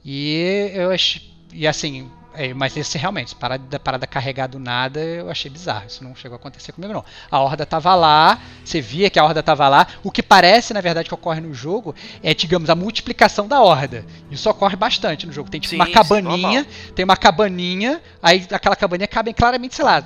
E 0.04 0.72
eu 0.74 0.90
acho. 0.90 1.20
E 1.52 1.68
assim, 1.68 2.10
é, 2.34 2.54
mas 2.54 2.76
esse 2.76 2.96
realmente, 2.98 3.34
parada, 3.34 3.78
parada 3.78 4.06
carregar 4.06 4.46
do 4.46 4.58
nada, 4.58 5.00
eu 5.00 5.30
achei 5.30 5.50
bizarro. 5.50 5.84
Isso 5.86 6.02
não 6.02 6.14
chegou 6.14 6.36
a 6.36 6.38
acontecer 6.38 6.72
comigo, 6.72 6.92
não. 6.92 7.04
A 7.30 7.38
horda 7.40 7.64
tava 7.66 7.94
lá, 7.94 8.38
você 8.64 8.80
via 8.80 9.10
que 9.10 9.18
a 9.18 9.24
horda 9.24 9.42
tava 9.42 9.68
lá. 9.68 9.86
O 10.02 10.10
que 10.10 10.22
parece, 10.22 10.72
na 10.74 10.80
verdade, 10.80 11.08
que 11.08 11.14
ocorre 11.14 11.40
no 11.40 11.52
jogo 11.54 11.94
é, 12.22 12.34
digamos, 12.34 12.70
a 12.70 12.74
multiplicação 12.74 13.46
da 13.46 13.60
horda. 13.60 14.04
Isso 14.30 14.48
ocorre 14.48 14.76
bastante 14.76 15.26
no 15.26 15.32
jogo. 15.32 15.50
Tem 15.50 15.60
tipo 15.60 15.70
Sim, 15.70 15.76
uma 15.76 15.86
sim, 15.86 15.92
cabaninha, 15.92 16.60
normal. 16.62 16.64
tem 16.94 17.04
uma 17.04 17.16
cabaninha, 17.16 18.00
aí 18.22 18.46
aquela 18.50 18.76
cabaninha 18.76 19.08
cabem 19.08 19.34
claramente, 19.34 19.74
sei 19.74 19.84
lá. 19.84 20.02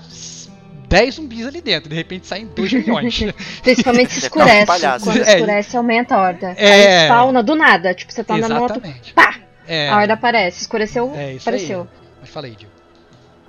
10 0.89 1.15
zumbis 1.17 1.45
ali 1.47 1.61
dentro, 1.61 1.89
de 1.91 1.97
repente 1.97 2.27
saem 2.29 2.47
2 2.47 2.73
milhões. 2.75 3.25
Principalmente 3.63 4.13
se 4.13 4.21
um 4.21 4.23
escurece. 4.27 4.67
palhaço. 4.67 5.05
Quando 5.05 5.17
É. 5.25 5.35
escurece, 5.35 5.77
aumenta 5.77 6.15
a 6.15 6.21
horda. 6.23 6.55
É. 6.57 7.01
Aí 7.01 7.05
spawna 7.07 7.43
do 7.43 7.55
nada. 7.57 7.93
Tipo, 7.93 8.13
você 8.13 8.23
tá 8.23 8.35
andando 8.37 8.55
no 8.55 8.63
outro, 8.63 8.77
Exatamente. 8.79 9.13
pá! 9.13 9.35
É, 9.67 9.89
A 9.89 9.97
horda 9.99 10.15
aparece. 10.15 10.61
Escureceu, 10.61 11.13
é 11.17 11.33
isso 11.35 11.49
apareceu. 11.49 11.89
aí. 11.91 12.06
Mas 12.27 12.33
fala 12.35 12.47
aí, 12.49 12.57
Gil. 12.59 12.69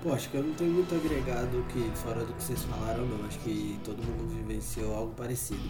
Pô, 0.03 0.13
acho 0.13 0.29
que 0.29 0.37
eu 0.37 0.43
não 0.43 0.53
tenho 0.53 0.71
muito 0.71 0.93
agregado 0.93 1.65
que, 1.73 1.89
fora 1.95 2.23
do 2.23 2.31
que 2.33 2.43
vocês 2.43 2.61
falaram, 2.65 3.07
não. 3.07 3.25
Acho 3.25 3.39
que 3.39 3.79
todo 3.83 3.97
mundo 3.97 4.29
vivenciou 4.29 4.95
algo 4.95 5.13
parecido. 5.15 5.67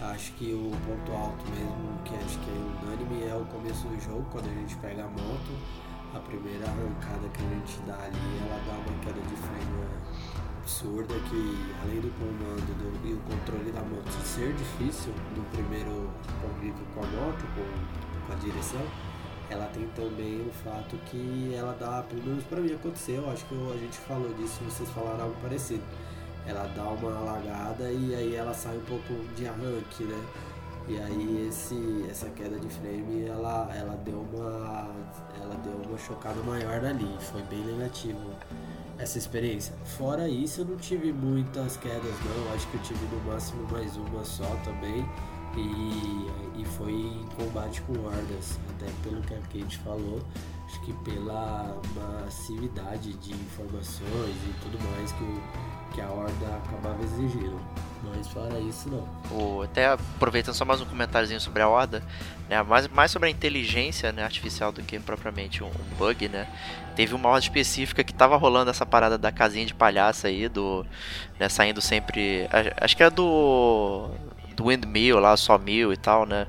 Acho 0.00 0.32
que 0.32 0.52
o 0.52 0.72
ponto 0.84 1.12
alto 1.12 1.44
mesmo, 1.48 2.02
que 2.04 2.12
acho 2.16 2.38
que 2.40 2.50
é 2.50 2.58
unânime, 2.82 3.22
é 3.30 3.34
o 3.36 3.44
começo 3.44 3.86
do 3.86 4.00
jogo, 4.00 4.26
quando 4.32 4.46
a 4.50 4.54
gente 4.54 4.74
pega 4.78 5.04
a 5.04 5.08
moto. 5.08 5.52
A 6.12 6.18
primeira 6.18 6.66
arrancada 6.66 7.28
que 7.28 7.38
a 7.38 7.48
gente 7.54 7.78
dá 7.86 7.94
ali, 8.02 8.18
ela 8.42 8.60
dá 8.66 8.72
uma 8.82 8.98
queda 8.98 9.20
de 9.20 9.36
freno 9.36 9.86
absurda 10.58 11.14
que, 11.30 11.56
além 11.84 12.00
do 12.00 12.10
comando 12.18 12.66
do- 12.66 13.08
e 13.08 13.12
o 13.14 13.20
controle 13.30 13.70
da 13.70 13.80
moto 13.82 14.10
ser 14.26 14.52
difícil 14.54 15.12
no 15.36 15.44
primeiro 15.54 16.10
convívio 16.42 16.84
com 16.94 17.04
a 17.04 17.06
moto, 17.06 17.44
com, 17.54 18.26
com 18.26 18.32
a 18.32 18.36
direção, 18.42 18.82
ela 19.50 19.66
tem 19.74 19.86
também 19.88 20.40
o 20.40 20.50
fato 20.64 20.96
que 21.06 21.52
ela 21.54 21.76
dá, 21.78 22.02
pelo 22.04 22.22
menos 22.22 22.44
pra 22.44 22.60
mim 22.60 22.72
aconteceu, 22.72 23.28
acho 23.30 23.44
que 23.46 23.54
a 23.54 23.76
gente 23.76 23.98
falou 23.98 24.32
disso, 24.34 24.60
vocês 24.64 24.88
falaram 24.90 25.24
algo 25.24 25.36
parecido. 25.42 25.82
Ela 26.46 26.66
dá 26.74 26.84
uma 26.84 27.16
alagada 27.18 27.90
e 27.90 28.14
aí 28.14 28.34
ela 28.34 28.54
sai 28.54 28.76
um 28.76 28.84
pouco 28.84 29.12
de 29.36 29.46
arranque, 29.46 30.04
né? 30.04 30.24
E 30.88 30.98
aí 30.98 31.46
esse, 31.48 32.06
essa 32.08 32.28
queda 32.30 32.58
de 32.58 32.68
frame, 32.68 33.26
ela, 33.26 33.70
ela 33.74 33.96
deu 34.04 34.26
uma 34.32 34.88
ela 35.40 35.54
deu 35.62 35.74
uma 35.86 35.98
chocada 35.98 36.40
maior 36.42 36.84
ali, 36.84 37.16
foi 37.20 37.42
bem 37.42 37.60
negativo 37.60 38.18
essa 38.98 39.18
experiência. 39.18 39.74
Fora 39.84 40.28
isso, 40.28 40.60
eu 40.60 40.64
não 40.66 40.76
tive 40.76 41.12
muitas 41.12 41.76
quedas 41.76 42.14
não, 42.24 42.54
acho 42.54 42.66
que 42.68 42.76
eu 42.76 42.82
tive 42.82 43.04
no 43.06 43.20
máximo 43.24 43.66
mais 43.70 43.96
uma 43.96 44.24
só 44.24 44.56
também. 44.64 45.04
E, 45.56 46.30
e 46.60 46.64
foi 46.76 46.92
em 46.92 47.26
combate 47.36 47.82
com 47.82 47.92
hordas, 48.04 48.58
até 48.70 48.90
pelo 49.02 49.20
que 49.22 49.34
a 49.34 49.38
Kate 49.38 49.78
falou, 49.78 50.20
acho 50.66 50.80
que 50.82 50.92
pela 51.04 51.76
massividade 51.96 53.12
de 53.14 53.32
informações 53.32 54.36
e 54.48 54.54
tudo 54.62 54.78
mais 54.90 55.10
que, 55.12 55.22
o, 55.24 55.42
que 55.94 56.00
a 56.00 56.08
horda 56.08 56.46
acabava 56.64 57.02
exigindo. 57.02 57.58
Mas 58.02 58.28
fora 58.28 58.58
isso, 58.60 58.88
não. 58.88 59.06
O- 59.36 59.62
até 59.62 59.88
aproveitando 59.88 60.54
só 60.54 60.64
mais 60.64 60.80
um 60.80 60.86
comentáriozinho 60.86 61.38
sobre 61.40 61.60
a 61.60 61.68
Horda, 61.68 62.02
né, 62.48 62.62
mais, 62.62 62.88
mais 62.88 63.10
sobre 63.10 63.28
a 63.28 63.30
inteligência 63.30 64.10
né, 64.10 64.24
artificial 64.24 64.72
do 64.72 64.82
que 64.82 64.98
propriamente 64.98 65.62
um, 65.62 65.66
um 65.66 65.96
bug, 65.98 66.26
né? 66.28 66.48
Teve 66.96 67.14
uma 67.14 67.28
horda 67.28 67.40
específica 67.44 68.02
que 68.02 68.14
tava 68.14 68.36
rolando 68.38 68.70
essa 68.70 68.86
parada 68.86 69.18
da 69.18 69.30
casinha 69.30 69.66
de 69.66 69.74
palhaço 69.74 70.26
aí, 70.26 70.48
do. 70.48 70.84
Né, 71.38 71.48
saindo 71.50 71.80
sempre. 71.82 72.48
Acho 72.80 72.96
que 72.96 73.02
era 73.02 73.10
do. 73.10 74.08
Do 74.60 74.66
Windmill 74.66 75.18
lá, 75.18 75.34
Sawmill 75.38 75.90
e 75.90 75.96
tal, 75.96 76.26
né? 76.26 76.46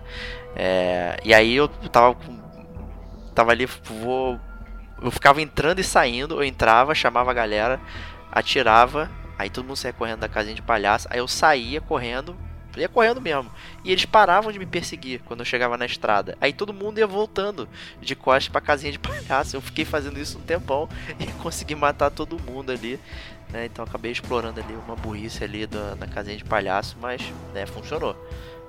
É, 0.54 1.18
e 1.24 1.34
aí 1.34 1.56
eu 1.56 1.70
tava. 1.70 2.18
Tava 3.34 3.52
ali, 3.52 3.66
vou. 3.66 4.38
Eu 5.02 5.10
ficava 5.10 5.42
entrando 5.42 5.80
e 5.80 5.84
saindo, 5.84 6.36
eu 6.36 6.44
entrava, 6.44 6.94
chamava 6.94 7.32
a 7.32 7.34
galera, 7.34 7.80
atirava, 8.32 9.10
aí 9.40 9.50
todo 9.50 9.66
mundo 9.66 9.78
saía 9.78 9.94
correndo 9.94 10.20
da 10.20 10.30
casinha 10.30 10.54
de 10.54 10.62
palhaço, 10.62 11.08
aí 11.10 11.18
eu 11.18 11.28
saía 11.28 11.82
correndo, 11.82 12.36
ia 12.80 12.88
correndo 12.88 13.20
mesmo. 13.20 13.52
E 13.84 13.92
eles 13.92 14.06
paravam 14.06 14.52
de 14.52 14.60
me 14.60 14.66
perseguir 14.66 15.22
quando 15.26 15.42
eu 15.42 15.46
chegava 15.46 15.78
na 15.78 15.86
estrada. 15.86 16.38
Aí 16.40 16.54
todo 16.54 16.74
mundo 16.74 17.00
ia 17.00 17.08
voltando 17.08 17.68
de 18.00 18.16
costas 18.16 18.50
pra 18.50 18.62
casinha 18.62 18.92
de 18.92 19.00
palhaço. 19.00 19.56
Eu 19.56 19.62
fiquei 19.62 19.84
fazendo 19.86 20.20
isso 20.20 20.38
um 20.38 20.42
tempão 20.42 20.88
e 21.20 21.26
consegui 21.42 21.76
matar 21.76 22.10
todo 22.10 22.40
mundo 22.40 22.72
ali. 22.72 23.00
Né? 23.50 23.66
Então 23.66 23.84
acabei 23.84 24.12
explorando 24.12 24.62
ali 24.62 24.74
uma 24.74 24.96
burrice 24.96 25.44
ali 25.44 25.68
da, 25.68 25.96
na 25.96 26.08
casinha 26.08 26.38
de 26.38 26.44
palhaço, 26.46 26.98
mas 27.02 27.22
né, 27.54 27.66
funcionou. 27.66 28.16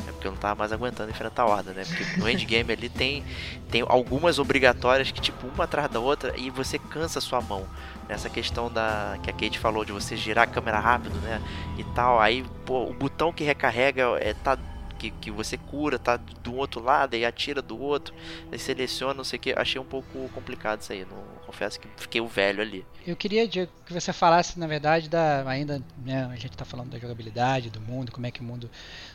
É 0.07 0.13
porque 0.13 0.27
eu 0.27 0.33
não 0.33 0.39
tava 0.39 0.57
mais 0.57 0.73
aguentando 0.73 1.11
enfrentar 1.11 1.43
a 1.43 1.47
horda, 1.47 1.73
né? 1.73 1.85
Porque 1.85 2.21
no 2.21 2.29
endgame 2.29 2.73
ali 2.73 2.89
tem, 2.89 3.25
tem 3.71 3.85
algumas 3.87 4.39
obrigatórias 4.39 5.11
que, 5.11 5.21
tipo, 5.21 5.47
uma 5.47 5.65
atrás 5.65 5.91
da 5.91 6.01
outra 6.01 6.35
e 6.37 6.51
você 6.51 6.79
cansa 6.79 7.19
a 7.19 7.23
sua 7.23 7.41
mão. 7.41 7.67
Nessa 8.09 8.29
questão 8.29 8.71
da 8.71 9.19
que 9.23 9.31
a 9.31 9.33
Kate 9.33 9.59
falou 9.59 9.85
de 9.85 9.93
você 9.93 10.17
girar 10.17 10.45
a 10.45 10.51
câmera 10.51 10.79
rápido, 10.79 11.15
né? 11.21 11.41
E 11.79 11.85
tal. 11.95 12.21
Aí, 12.21 12.45
pô, 12.67 12.85
o 12.85 12.93
botão 12.93 13.33
que 13.33 13.45
recarrega 13.45 14.03
é 14.21 14.35
tá 14.35 14.59
que, 15.03 15.11
que 15.11 15.31
você 15.31 15.57
cura 15.57 15.99
tá 15.99 16.17
do 16.17 16.55
outro 16.55 16.81
lado 16.81 17.17
e 17.17 17.25
atira 17.25 17.61
do 17.61 17.81
outro, 17.81 18.15
aí 18.53 18.59
seleciona, 18.59 19.15
não 19.15 19.25
sei 19.25 19.39
o 19.39 19.43
que. 19.43 19.53
Achei 19.53 19.81
um 19.81 19.85
pouco 19.85 20.29
complicado 20.33 20.81
isso 20.81 20.93
aí. 20.93 21.05
Não, 21.05 21.25
confesso 21.53 21.79
que 21.79 21.87
fiquei 21.97 22.21
o 22.21 22.27
velho 22.27 22.61
ali. 22.63 22.85
Eu 23.07 23.15
queria 23.15 23.47
Diego, 23.47 23.71
que 23.87 23.93
você 23.93 24.13
falasse, 24.13 24.59
na 24.59 24.67
verdade, 24.67 25.09
da 25.09 25.45
ainda, 25.47 25.83
né, 26.05 26.29
a 26.33 26.37
gente 26.37 26.57
tá 26.57 26.65
falando 26.65 26.91
da 26.91 26.99
jogabilidade, 26.99 27.69
do 27.71 27.81
mundo, 27.81 28.11
como 28.11 28.27
é 28.27 28.31
que 28.31 28.41
o 28.41 28.45
mundo 28.45 28.71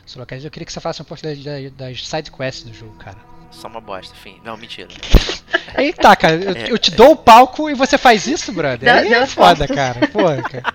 se 0.06 0.18
localiza. 0.18 0.46
Eu 0.46 0.50
queria 0.50 0.64
que 0.66 0.72
você 0.72 0.80
falasse 0.80 1.02
um 1.02 1.04
pouco 1.04 1.22
das, 1.22 1.38
das 1.72 2.06
side 2.06 2.30
quests 2.30 2.64
do 2.64 2.72
jogo, 2.74 2.94
cara. 2.96 3.18
Só 3.50 3.66
uma 3.66 3.80
bosta, 3.80 4.14
enfim. 4.14 4.40
Não, 4.44 4.56
mentira. 4.56 4.88
Aí 5.74 5.92
tá, 5.92 6.14
cara, 6.14 6.34
eu, 6.36 6.52
É. 6.56 6.70
eu 6.72 6.78
te 6.78 6.90
dou 6.90 7.12
o 7.12 7.16
palco 7.16 7.68
e 7.68 7.74
você 7.74 7.96
faz 7.98 8.26
isso, 8.26 8.52
brother? 8.52 8.94
Aí 8.94 9.12
é 9.12 9.26
foda, 9.26 9.66
cara. 9.66 10.06
Porra, 10.08 10.42
cara. 10.42 10.74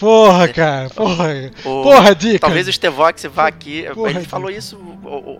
Porra, 0.00 0.48
cara. 0.52 0.90
Porra. 0.90 1.28
O- 1.64 1.82
Porra, 1.82 2.14
dica. 2.14 2.38
Talvez 2.40 2.66
o 2.66 2.72
Stevox 2.72 3.24
vá 3.24 3.46
aqui. 3.46 3.84
Porra, 3.94 4.10
ele 4.10 4.24
falou 4.24 4.50
isso. 4.50 4.78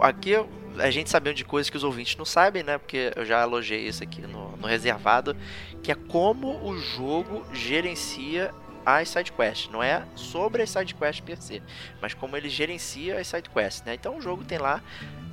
Aqui 0.01 0.35
a 0.79 0.91
gente 0.91 1.11
sabendo 1.11 1.37
de 1.37 1.45
coisas 1.45 1.71
que 1.71 1.77
os 1.77 1.85
ouvintes 1.85 2.17
não 2.17 2.25
sabem, 2.25 2.63
né? 2.63 2.79
Porque 2.79 3.13
eu 3.15 3.25
já 3.25 3.43
elogiei 3.43 3.87
isso 3.87 4.03
aqui 4.03 4.23
no, 4.23 4.57
no 4.57 4.67
reservado. 4.67 5.37
Que 5.83 5.93
é 5.93 5.95
como 5.95 6.65
o 6.65 6.79
jogo 6.79 7.45
gerencia 7.53 8.53
as 8.85 9.11
sidequests. 9.11 9.71
Não 9.71 9.83
é 9.83 10.05
sobre 10.15 10.63
as 10.63 10.71
sidequests 10.71 11.21
per 11.21 11.37
se, 11.43 11.63
mas 12.01 12.15
como 12.15 12.37
ele 12.37 12.49
gerencia 12.49 13.21
as 13.21 13.27
sidequests, 13.27 13.83
né? 13.85 13.95
Então 13.95 14.17
o 14.17 14.23
jogo 14.23 14.45
tem 14.45 14.59
lá. 14.59 14.83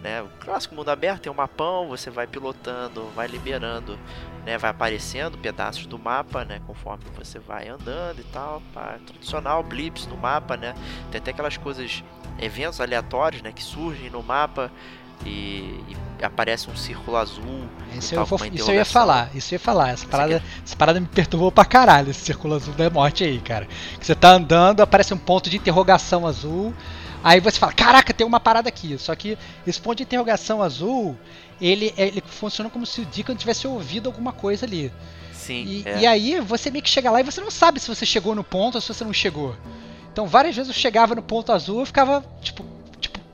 Né, 0.04 0.22
o 0.22 0.28
clássico 0.40 0.76
mundo 0.76 0.90
aberto 0.90 1.24
tem 1.24 1.32
um 1.32 1.36
mapão, 1.36 1.88
você 1.88 2.12
vai 2.12 2.28
pilotando, 2.28 3.08
vai 3.16 3.26
liberando, 3.26 3.98
né, 4.46 4.56
vai 4.56 4.70
aparecendo 4.70 5.36
pedaços 5.36 5.88
do 5.88 5.98
mapa, 5.98 6.46
né, 6.46 6.62
conforme 6.68 7.04
você 7.18 7.40
vai 7.40 7.70
andando 7.70 8.20
e 8.20 8.24
tal, 8.26 8.62
pá, 8.72 9.00
tradicional 9.04 9.64
blips 9.64 10.06
no 10.06 10.16
mapa, 10.16 10.56
né, 10.56 10.76
tem 11.10 11.18
até 11.18 11.32
aquelas 11.32 11.58
coisas, 11.58 12.04
eventos 12.38 12.80
aleatórios, 12.80 13.42
né, 13.42 13.52
que 13.52 13.64
surgem 13.64 14.12
no 14.12 14.22
mapa 14.22 14.72
e, 15.26 15.80
e 16.20 16.24
aparece 16.26 16.70
um 16.70 16.76
círculo 16.76 17.18
azul. 17.18 17.44
Isso 17.98 18.16
eu, 18.16 18.26
vou- 18.26 18.40
isso 18.52 18.72
eu 18.72 18.76
ia 18.76 18.86
falar, 18.86 19.30
isso 19.36 19.54
eu 19.54 19.56
ia 19.56 19.60
falar. 19.60 19.90
Essa 19.90 20.08
parada, 20.08 20.44
essa 20.66 20.76
parada 20.76 21.00
me 21.00 21.06
perturbou 21.08 21.52
pra 21.52 21.66
caralho, 21.66 22.10
esse 22.12 22.22
círculo 22.22 22.56
azul 22.56 22.74
da 22.74 22.90
morte 22.90 23.24
aí, 23.24 23.40
cara. 23.40 23.68
Que 24.00 24.06
você 24.06 24.16
tá 24.16 24.32
andando, 24.32 24.82
aparece 24.82 25.14
um 25.14 25.18
ponto 25.18 25.50
de 25.50 25.58
interrogação 25.58 26.26
azul, 26.28 26.74
aí 27.24 27.40
você 27.40 27.58
fala, 27.60 27.74
caraca, 27.74 28.14
tem 28.14 28.26
uma 28.26 28.40
parada 28.40 28.68
aqui. 28.70 28.98
Só 28.98 29.16
que 29.16 29.38
esse 29.66 29.80
ponto 29.80 29.98
de 29.98 30.04
interrogação 30.04 30.62
azul, 30.62 31.18
ele, 31.62 31.94
ele 31.98 32.22
funciona 32.26 32.70
como 32.70 32.86
se 32.86 33.02
o 33.02 33.06
Deacon 33.06 33.36
tivesse 33.36 33.68
ouvido 33.68 34.08
alguma 34.10 34.32
coisa 34.34 34.66
ali. 34.66 34.92
Sim, 35.32 35.64
E, 35.64 35.84
é. 35.86 36.00
e 36.00 36.08
aí 36.08 36.40
você 36.42 36.72
meio 36.72 36.84
que 36.84 36.90
chega 36.90 37.12
lá 37.12 37.20
e 37.22 37.24
você 37.24 37.40
não 37.40 37.52
sabe 37.52 37.80
se 37.80 37.88
você 37.88 38.06
chegou 38.06 38.34
no 38.34 38.44
ponto 38.44 38.76
ou 38.76 38.82
se 38.82 38.88
você 38.94 39.04
não 39.04 39.14
chegou. 39.14 39.56
Então 40.12 40.26
várias 40.26 40.56
vezes 40.56 40.70
eu 40.70 40.80
chegava 40.80 41.14
no 41.14 41.22
ponto 41.22 41.52
azul 41.52 41.84
e 41.84 41.86
ficava, 41.86 42.24
tipo, 42.42 42.66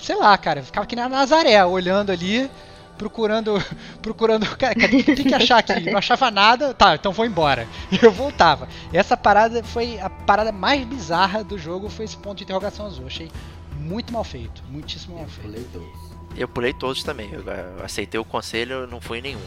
sei 0.02 0.16
lá, 0.16 0.38
cara, 0.38 0.60
eu 0.60 0.64
ficava 0.64 0.86
que 0.86 0.96
nem 0.96 1.06
a 1.06 1.10
Nazaré, 1.10 1.64
olhando 1.66 2.12
ali, 2.12 2.50
procurando, 2.98 3.54
procurando, 4.02 4.46
cara, 4.58 4.74
o 4.74 5.04
que, 5.04 5.24
que 5.24 5.34
achar 5.34 5.60
aqui? 5.60 5.90
Não 5.90 5.98
achava 5.98 6.30
nada, 6.30 6.74
tá, 6.74 6.96
então 6.96 7.12
vou 7.12 7.26
embora. 7.26 7.68
E 7.92 8.04
eu 8.04 8.12
voltava. 8.12 8.68
E 8.92 8.98
essa 8.98 9.16
parada 9.16 9.64
foi 9.64 10.00
a 10.00 10.10
parada 10.10 10.52
mais 10.52 10.86
bizarra 10.86 11.44
do 11.44 11.58
jogo, 11.58 11.90
foi 11.90 12.06
esse 12.06 12.18
ponto 12.18 12.38
de 12.38 12.44
interrogação 12.44 12.86
azul. 12.86 13.08
Achei 13.08 13.32
muito 13.78 14.14
mal 14.14 14.24
feito, 14.24 14.64
muitíssimo 14.70 15.18
mal 15.18 15.28
feito. 15.28 15.48
Pulei 15.48 15.68
todos. 15.72 16.12
Eu 16.38 16.48
pulei 16.48 16.74
todos 16.74 17.04
também. 17.04 17.30
Eu 17.32 17.42
eu 17.42 17.84
aceitei 17.84 18.20
o 18.20 18.26
conselho, 18.26 18.88
não 18.88 19.02
fui 19.02 19.22
nenhum. 19.22 19.42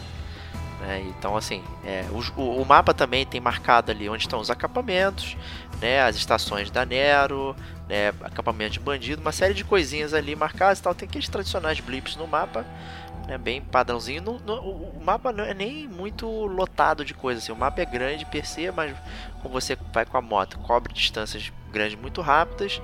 Né? 0.87 1.03
então, 1.09 1.37
assim, 1.37 1.63
é, 1.85 2.05
o, 2.37 2.41
o- 2.41 2.65
mapa 2.65 2.93
também 2.93 3.25
tem 3.25 3.41
marcado 3.41 3.91
ali 3.91 4.09
onde 4.09 4.25
estão 4.25 4.39
os 4.41 4.51
acampamentos, 4.51 5.37
né, 5.81 6.03
as 6.03 6.17
estações 6.17 6.71
da 6.71 6.85
Nero, 6.85 7.55
né, 7.89 8.09
acampamento 8.23 8.73
de 8.73 8.81
bandido, 8.81 9.21
uma 9.21 9.33
série 9.33 9.55
de 9.55 9.65
coisinhas 9.65 10.15
ali 10.15 10.35
marcadas 10.37 10.79
e 10.79 10.83
tal. 10.83 10.95
Tem 10.95 11.09
aqueles 11.09 11.29
tradicionais 11.29 11.81
blips 11.81 12.17
no 12.17 12.27
mapa, 12.27 12.65
né, 13.27 13.37
bem 13.39 13.61
padrãozinho. 13.61 14.23
No- 14.23 14.39
no- 14.41 14.61
o, 14.61 14.99
o 15.01 15.05
mapa 15.05 15.33
não 15.33 15.45
é 15.45 15.55
nem 15.55 15.89
muito 15.89 16.27
lotado 16.47 17.05
de 17.05 17.15
coisas. 17.15 17.45
Assim, 17.45 17.53
o 17.53 17.57
mapa 17.57 17.81
é 17.81 17.85
grande 17.87 18.25
per 18.27 18.47
se, 18.47 18.71
mas 18.71 18.97
como 19.43 19.53
você 19.61 19.77
vai 19.93 20.05
com 20.07 20.17
a 20.17 20.23
moto, 20.23 20.59
cobre 20.61 20.93
distâncias 20.93 21.53
grandes 21.73 21.99
muito 21.99 22.21
rápidas 22.21 22.81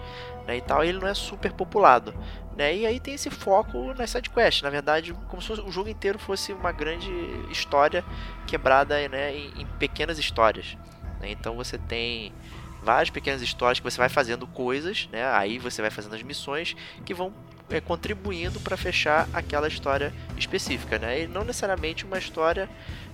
né, 0.46 0.56
e 0.56 0.60
tal, 0.60 0.82
ele 0.84 0.98
não 0.98 1.06
é 1.08 1.14
super 1.14 1.52
populado. 1.52 2.14
Né? 2.60 2.76
E 2.76 2.84
aí 2.86 3.00
tem 3.00 3.14
esse 3.14 3.30
foco 3.30 3.94
nas 3.94 4.10
sidequests. 4.10 4.60
Na 4.60 4.68
verdade, 4.68 5.14
como 5.30 5.40
se 5.40 5.50
o 5.50 5.72
jogo 5.72 5.88
inteiro 5.88 6.18
fosse 6.18 6.52
uma 6.52 6.70
grande 6.70 7.10
história 7.50 8.04
quebrada 8.46 9.08
né, 9.08 9.34
em, 9.34 9.62
em 9.62 9.66
pequenas 9.78 10.18
histórias. 10.18 10.76
né? 11.22 11.30
Então 11.30 11.56
você 11.56 11.78
tem 11.78 12.34
várias 12.82 13.08
pequenas 13.08 13.40
histórias 13.40 13.78
que 13.80 13.90
você 13.90 13.96
vai 13.96 14.10
fazendo 14.10 14.46
coisas, 14.46 15.08
né? 15.10 15.24
aí 15.32 15.58
você 15.58 15.80
vai 15.80 15.90
fazendo 15.90 16.14
as 16.14 16.22
missões 16.22 16.76
que 17.02 17.14
vão 17.14 17.32
é, 17.70 17.80
contribuindo 17.80 18.60
para 18.60 18.76
fechar 18.76 19.26
aquela 19.32 19.66
história 19.66 20.12
específica. 20.36 20.98
Né? 20.98 21.22
E 21.22 21.26
não 21.26 21.44
necessariamente 21.44 22.04
uma 22.04 22.18
história 22.18 22.68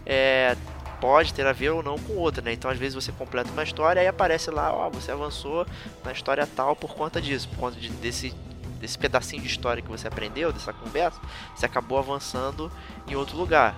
é, 0.05 0.57
pode 1.01 1.32
ter 1.32 1.47
a 1.47 1.53
ver 1.53 1.70
ou 1.70 1.84
não 1.84 1.97
com 2.01 2.14
outra. 2.14 2.42
Né? 2.42 2.53
Então 2.53 2.68
às 2.68 2.78
vezes 2.78 2.97
você 2.97 3.12
completa 3.12 3.49
uma 3.53 3.62
história 3.62 4.03
e 4.03 4.09
aparece 4.09 4.51
lá, 4.51 4.72
ó, 4.72 4.90
você 4.90 5.12
avançou 5.12 5.64
na 6.05 6.11
história 6.11 6.44
tal 6.49 6.74
por 6.74 6.97
conta 6.97 7.20
disso, 7.20 7.49
por 7.51 7.59
conta 7.59 7.78
de- 7.78 7.90
desse 7.90 8.34
desse 8.81 8.99
pedacinho 8.99 9.43
de 9.43 9.49
história 9.49 9.83
que 9.83 9.89
você 9.89 10.09
aprendeu, 10.09 10.53
dessa 10.53 10.72
conversa, 10.72 11.20
você 11.55 11.66
acabou 11.66 11.99
avançando 11.99 12.70
em 13.09 13.14
outro 13.14 13.37
lugar. 13.37 13.77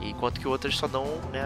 Enquanto 0.00 0.40
que 0.40 0.48
outras 0.48 0.76
só 0.76 0.88
dão 0.88 1.04
né, 1.30 1.42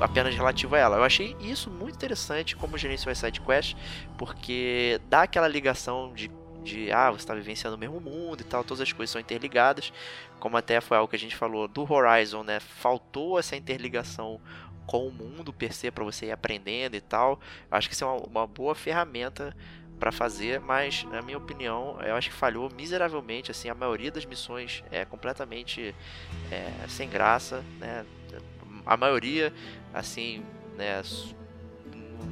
apenas 0.00 0.34
relativo 0.34 0.74
a 0.74 0.78
ela. 0.78 0.96
Eu 0.96 1.04
achei 1.04 1.36
isso 1.40 1.70
muito 1.70 1.96
interessante 1.96 2.56
como 2.56 2.78
gerenciou 2.78 3.12
as 3.12 3.18
sidequests, 3.18 3.76
porque 4.16 5.00
dá 5.10 5.22
aquela 5.22 5.46
ligação 5.46 6.12
de, 6.14 6.30
de 6.64 6.90
ah, 6.90 7.10
você 7.10 7.18
está 7.18 7.34
vivenciando 7.34 7.76
o 7.76 7.78
mesmo 7.78 8.00
mundo 8.00 8.40
e 8.40 8.44
tal, 8.44 8.64
todas 8.64 8.80
as 8.80 8.92
coisas 8.92 9.12
são 9.12 9.20
interligadas, 9.20 9.92
como 10.40 10.56
até 10.56 10.80
foi 10.80 10.96
algo 10.96 11.10
que 11.10 11.16
a 11.16 11.18
gente 11.18 11.36
falou 11.36 11.68
do 11.68 11.90
Horizon, 11.90 12.42
né? 12.42 12.60
Faltou 12.60 13.38
essa 13.38 13.54
interligação 13.54 14.40
com 14.86 15.08
o 15.08 15.12
mundo 15.12 15.52
per 15.52 15.74
se 15.74 15.90
para 15.90 16.04
você 16.04 16.26
ir 16.26 16.32
aprendendo 16.32 16.94
e 16.94 17.00
tal. 17.00 17.40
Acho 17.70 17.88
que 17.88 17.94
isso 17.94 18.04
é 18.04 18.06
uma, 18.06 18.26
uma 18.26 18.46
boa 18.46 18.74
ferramenta 18.74 19.54
para 19.98 20.12
fazer, 20.12 20.60
mas 20.60 21.04
na 21.04 21.22
minha 21.22 21.38
opinião, 21.38 21.98
eu 22.02 22.14
acho 22.14 22.30
que 22.30 22.34
falhou 22.34 22.70
miseravelmente, 22.76 23.50
assim, 23.50 23.68
a 23.68 23.74
maioria 23.74 24.10
das 24.10 24.24
missões 24.24 24.84
é 24.90 25.04
completamente 25.04 25.94
é, 26.50 26.70
sem 26.88 27.08
graça, 27.08 27.64
né? 27.78 28.04
A 28.84 28.96
maioria, 28.96 29.52
assim, 29.92 30.44
né, 30.76 31.02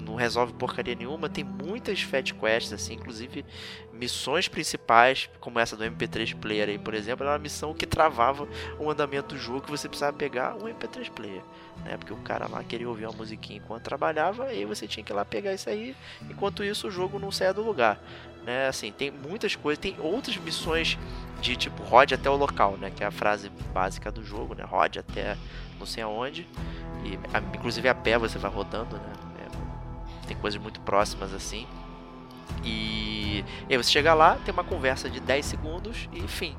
não 0.04 0.14
resolve 0.14 0.52
porcaria 0.52 0.94
nenhuma, 0.94 1.28
tem 1.28 1.42
muitas 1.42 2.02
fat 2.02 2.32
quests, 2.32 2.72
assim, 2.72 2.94
inclusive 2.94 3.44
missões 3.92 4.48
principais, 4.48 5.30
como 5.40 5.58
essa 5.58 5.76
do 5.76 5.84
MP3 5.84 6.36
Player 6.36 6.68
aí, 6.68 6.78
por 6.78 6.94
exemplo, 6.94 7.24
era 7.24 7.32
uma 7.32 7.38
missão 7.38 7.72
que 7.72 7.86
travava 7.86 8.48
o 8.78 8.90
andamento 8.90 9.34
do 9.34 9.40
jogo 9.40 9.62
que 9.62 9.70
você 9.70 9.88
precisava 9.88 10.16
pegar 10.16 10.54
um 10.56 10.68
MP3 10.68 11.10
Player, 11.10 11.42
né? 11.84 11.96
Porque 11.96 12.12
o 12.12 12.16
cara 12.16 12.46
lá 12.46 12.62
queria 12.62 12.88
ouvir 12.88 13.06
uma 13.06 13.16
musiquinha 13.16 13.58
enquanto 13.58 13.82
trabalhava, 13.82 14.52
e 14.52 14.64
você 14.64 14.86
tinha 14.86 15.02
que 15.04 15.12
ir 15.12 15.14
lá 15.14 15.24
pegar 15.24 15.52
isso 15.52 15.68
aí, 15.68 15.96
enquanto 16.28 16.62
isso 16.62 16.88
o 16.88 16.90
jogo 16.90 17.18
não 17.18 17.30
saia 17.30 17.52
do 17.52 17.62
lugar, 17.62 17.98
né? 18.44 18.68
Assim, 18.68 18.92
tem 18.92 19.10
muitas 19.10 19.56
coisas, 19.56 19.78
tem 19.80 19.96
outras 19.98 20.36
missões 20.36 20.98
de 21.40 21.56
tipo 21.56 21.82
rode 21.82 22.14
até 22.14 22.28
o 22.30 22.36
local, 22.36 22.76
né? 22.76 22.90
Que 22.94 23.02
é 23.02 23.06
a 23.06 23.10
frase 23.10 23.50
básica 23.72 24.10
do 24.10 24.24
jogo, 24.24 24.54
né? 24.54 24.64
Rode 24.64 24.98
até 24.98 25.36
não 25.78 25.86
sei 25.86 26.02
aonde, 26.02 26.46
e 27.04 27.18
inclusive 27.56 27.88
a 27.88 27.94
pé 27.94 28.18
você 28.18 28.38
vai 28.38 28.50
rodando, 28.50 28.96
né? 28.96 29.12
É, 29.40 30.26
tem 30.26 30.36
coisas 30.36 30.60
muito 30.60 30.80
próximas 30.80 31.32
assim. 31.34 31.66
E, 32.62 33.44
e 33.68 33.72
aí 33.72 33.76
você 33.76 33.90
chega 33.90 34.14
lá, 34.14 34.38
tem 34.44 34.52
uma 34.52 34.64
conversa 34.64 35.10
de 35.10 35.20
10 35.20 35.44
segundos 35.44 36.08
e 36.12 36.20
fim, 36.28 36.56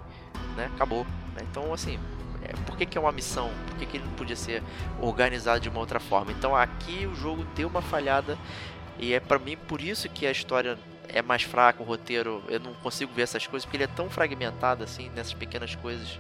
né? 0.56 0.70
Acabou. 0.76 1.06
né? 1.36 1.42
Então, 1.50 1.74
assim, 1.74 2.00
é, 2.46 2.54
por 2.66 2.78
que, 2.78 2.86
que 2.86 2.98
é 2.98 3.02
uma 3.02 3.12
missão? 3.12 3.52
Por 3.68 3.78
que, 3.78 3.86
que 3.86 3.98
ele 3.98 4.06
não 4.06 4.14
podia 4.14 4.36
ser 4.36 4.62
organizado 5.02 5.60
de 5.60 5.70
uma 5.70 5.80
outra 5.80 6.00
forma? 6.00 6.32
Então 6.32 6.56
aqui 6.56 7.06
o 7.06 7.16
jogo 7.16 7.46
deu 7.56 7.68
uma 7.68 7.82
falhada 7.82 8.38
e 9.00 9.14
é 9.14 9.20
pra 9.20 9.38
mim 9.40 9.58
por 9.58 9.82
isso 9.82 10.08
que 10.10 10.26
a 10.26 10.32
história 10.32 10.78
é 11.10 11.22
mais 11.22 11.44
fraca, 11.44 11.82
o 11.82 11.86
roteiro, 11.86 12.44
eu 12.48 12.60
não 12.60 12.74
consigo 12.76 13.14
ver 13.14 13.24
essas 13.24 13.46
coisas, 13.46 13.66
porque 13.66 13.78
ele 13.78 13.84
é 13.84 13.88
tão 13.88 14.10
fragmentado 14.10 14.84
assim, 14.84 15.10
nessas 15.16 15.34
pequenas 15.34 15.76
coisas. 15.76 16.20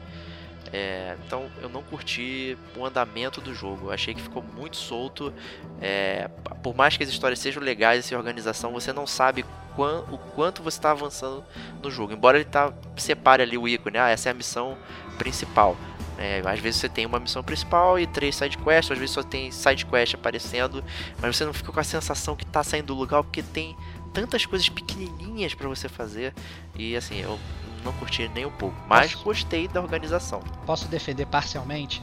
É, 0.73 1.15
então 1.25 1.49
eu 1.61 1.69
não 1.69 1.81
curti 1.83 2.57
o 2.75 2.85
andamento 2.85 3.39
do 3.39 3.53
jogo. 3.53 3.87
Eu 3.87 3.91
achei 3.91 4.13
que 4.13 4.21
ficou 4.21 4.43
muito 4.43 4.75
solto. 4.77 5.33
É, 5.81 6.29
por 6.63 6.75
mais 6.75 6.97
que 6.97 7.03
as 7.03 7.09
histórias 7.09 7.39
sejam 7.39 7.61
legais 7.61 8.09
e 8.09 8.15
a 8.15 8.17
organização, 8.17 8.71
você 8.73 8.91
não 8.91 9.05
sabe 9.05 9.45
quan- 9.75 10.03
o 10.11 10.17
quanto 10.17 10.63
você 10.63 10.77
está 10.77 10.91
avançando 10.91 11.43
no 11.81 11.91
jogo. 11.91 12.13
Embora 12.13 12.37
ele 12.37 12.45
tá, 12.45 12.73
separe 12.97 13.43
ali 13.43 13.57
o 13.57 13.67
ícone, 13.67 13.97
ah, 13.97 14.09
essa 14.09 14.29
é 14.29 14.31
a 14.31 14.35
missão 14.35 14.77
principal. 15.17 15.77
É, 16.17 16.41
às 16.45 16.59
vezes 16.59 16.79
você 16.79 16.87
tem 16.89 17.05
uma 17.05 17.19
missão 17.19 17.43
principal 17.43 17.99
e 17.99 18.07
três 18.07 18.35
side 18.35 18.57
quests, 18.57 18.91
às 18.91 18.97
vezes 18.97 19.13
só 19.13 19.21
tem 19.23 19.51
side 19.51 19.85
quest 19.85 20.13
aparecendo, 20.15 20.83
mas 21.21 21.35
você 21.35 21.43
não 21.45 21.53
fica 21.53 21.71
com 21.71 21.79
a 21.79 21.83
sensação 21.83 22.35
que 22.35 22.45
tá 22.45 22.63
saindo 22.63 22.87
do 22.87 22.93
lugar 22.95 23.21
porque 23.23 23.43
tem 23.43 23.75
tantas 24.13 24.45
coisas 24.45 24.69
pequenininhas 24.69 25.53
para 25.53 25.67
você 25.67 25.89
fazer. 25.89 26.33
E 26.75 26.95
assim, 26.95 27.19
eu 27.19 27.37
não 27.83 27.91
curti 27.93 28.29
nem 28.33 28.45
um 28.45 28.51
pouco, 28.51 28.75
mas 28.87 29.11
Posso- 29.11 29.23
gostei 29.25 29.67
da 29.67 29.81
organização. 29.81 30.39
Posso 30.65 30.87
defender 30.87 31.25
parcialmente? 31.25 32.01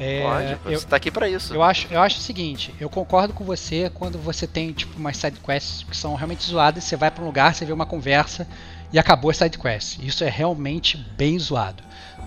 É, 0.00 0.22
Pode, 0.22 0.72
eu, 0.74 0.80
você 0.80 0.86
tá 0.86 0.96
aqui 0.96 1.08
para 1.10 1.28
isso. 1.28 1.54
eu 1.54 1.62
acho, 1.62 1.86
eu 1.88 2.00
acho 2.00 2.18
o 2.18 2.20
seguinte, 2.20 2.74
eu 2.80 2.90
concordo 2.90 3.32
com 3.32 3.44
você 3.44 3.88
quando 3.94 4.18
você 4.18 4.44
tem 4.44 4.72
tipo 4.72 4.98
umas 4.98 5.16
side 5.16 5.38
quests 5.38 5.84
que 5.88 5.96
são 5.96 6.16
realmente 6.16 6.44
zoadas, 6.44 6.82
você 6.82 6.96
vai 6.96 7.12
pra 7.12 7.22
um 7.22 7.26
lugar, 7.26 7.54
você 7.54 7.64
vê 7.64 7.72
uma 7.72 7.86
conversa 7.86 8.48
e 8.92 8.98
acabou 8.98 9.30
a 9.30 9.34
side 9.34 9.56
quest. 9.56 9.98
Isso 10.02 10.24
é 10.24 10.28
realmente 10.28 10.96
bem 11.16 11.38
zoado, 11.38 11.80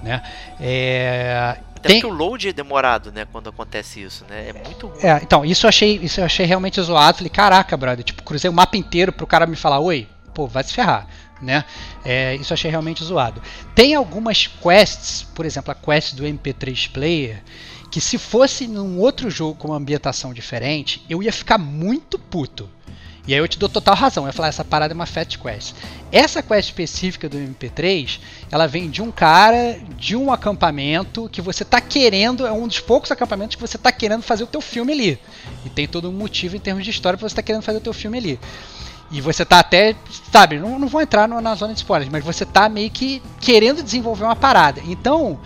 né? 0.04 0.22
É, 0.60 1.56
Até 1.76 1.90
tem- 1.90 2.02
porque 2.02 2.14
o 2.14 2.16
load 2.18 2.50
é 2.50 2.54
demorado, 2.54 3.12
né, 3.12 3.26
quando 3.32 3.50
acontece 3.50 4.02
isso, 4.02 4.26
né? 4.30 4.50
É 4.50 4.54
muito. 4.54 4.92
É, 5.02 5.20
então, 5.22 5.46
isso 5.46 5.66
eu 5.66 5.70
achei, 5.70 6.00
isso 6.02 6.20
eu 6.20 6.26
achei 6.26 6.46
realmente 6.46 6.82
zoado. 6.82 7.18
Falei, 7.18 7.30
caraca, 7.30 7.76
brother, 7.78 8.04
tipo, 8.04 8.24
cruzei 8.24 8.50
o 8.50 8.54
mapa 8.54 8.78
inteiro 8.78 9.12
pro 9.12 9.28
cara 9.28 9.46
me 9.46 9.56
falar, 9.56 9.80
oi, 9.80 10.08
pô, 10.34 10.48
vai 10.48 10.64
se 10.64 10.74
ferrar, 10.74 11.08
né? 11.42 11.64
É, 12.04 12.36
isso 12.36 12.52
eu 12.52 12.56
achei 12.56 12.70
realmente 12.72 13.04
zoado. 13.04 13.42
Tem 13.76 13.96
algumas 13.96 14.48
quests, 14.48 15.24
por 15.36 15.46
exemplo, 15.46 15.72
a 15.72 15.76
quest 15.76 16.16
do 16.16 16.24
MP3 16.26 16.90
Player, 16.92 17.44
que 17.92 18.02
se 18.02 18.18
fosse 18.18 18.68
num 18.68 19.00
outro 19.00 19.30
jogo 19.30 19.56
com 19.56 19.70
uma 19.70 19.78
ambientação 19.78 20.34
diferente, 20.34 21.04
eu 21.10 21.24
ia 21.24 21.32
ficar 21.32 21.58
muito 21.58 22.20
puto. 22.20 22.70
E 23.28 23.34
aí 23.34 23.40
eu 23.40 23.48
te 23.48 23.60
dou 23.60 23.68
total 23.68 23.94
razão. 23.94 24.26
Eu 24.26 24.32
falar, 24.32 24.48
essa 24.48 24.64
parada 24.64 24.94
é 24.94 24.96
uma 24.96 25.06
fat 25.06 25.38
quest. 25.38 25.74
Essa 26.12 26.42
quest 26.42 26.70
específica 26.70 27.28
do 27.28 27.38
MP3, 27.38 28.20
ela 28.50 28.68
vem 28.68 28.90
de 28.90 29.02
um 29.02 29.12
cara, 29.12 29.78
de 29.98 30.16
um 30.16 30.32
acampamento 30.32 31.28
que 31.30 31.42
você 31.42 31.66
tá 31.66 31.82
querendo, 31.82 32.48
é 32.48 32.52
um 32.52 32.68
dos 32.68 32.80
poucos 32.80 33.12
acampamentos 33.12 33.56
que 33.56 33.62
você 33.62 33.78
tá 33.78 33.92
querendo 33.92 34.22
fazer 34.22 34.46
o 34.46 34.48
teu 34.48 34.62
filme 34.62 34.94
ali. 34.94 35.20
E 35.66 35.70
tem 35.70 35.86
todo 35.88 36.10
um 36.10 36.14
motivo 36.14 36.56
em 36.56 36.60
termos 36.60 36.86
de 36.86 36.90
história 36.92 37.18
pra 37.18 37.28
você 37.28 37.36
tá 37.36 37.42
querendo 37.42 37.64
fazer 37.64 37.80
o 37.80 37.82
teu 37.82 37.94
filme 37.94 38.18
ali. 38.18 38.40
E 39.12 39.20
você 39.22 39.44
tá 39.46 39.60
até, 39.60 39.96
sabe, 40.32 40.58
não, 40.60 40.80
não 40.80 40.88
vou 40.88 41.02
entrar 41.02 41.28
no- 41.28 41.40
na 41.42 41.56
zona 41.56 41.74
de 41.74 41.80
spoilers, 41.80 42.12
mas 42.12 42.24
você 42.24 42.46
tá 42.46 42.68
meio 42.70 42.90
que 42.90 43.22
querendo 43.42 43.84
desenvolver 43.84 44.24
uma 44.24 44.36
parada. 44.36 44.82
Então, 44.86 45.40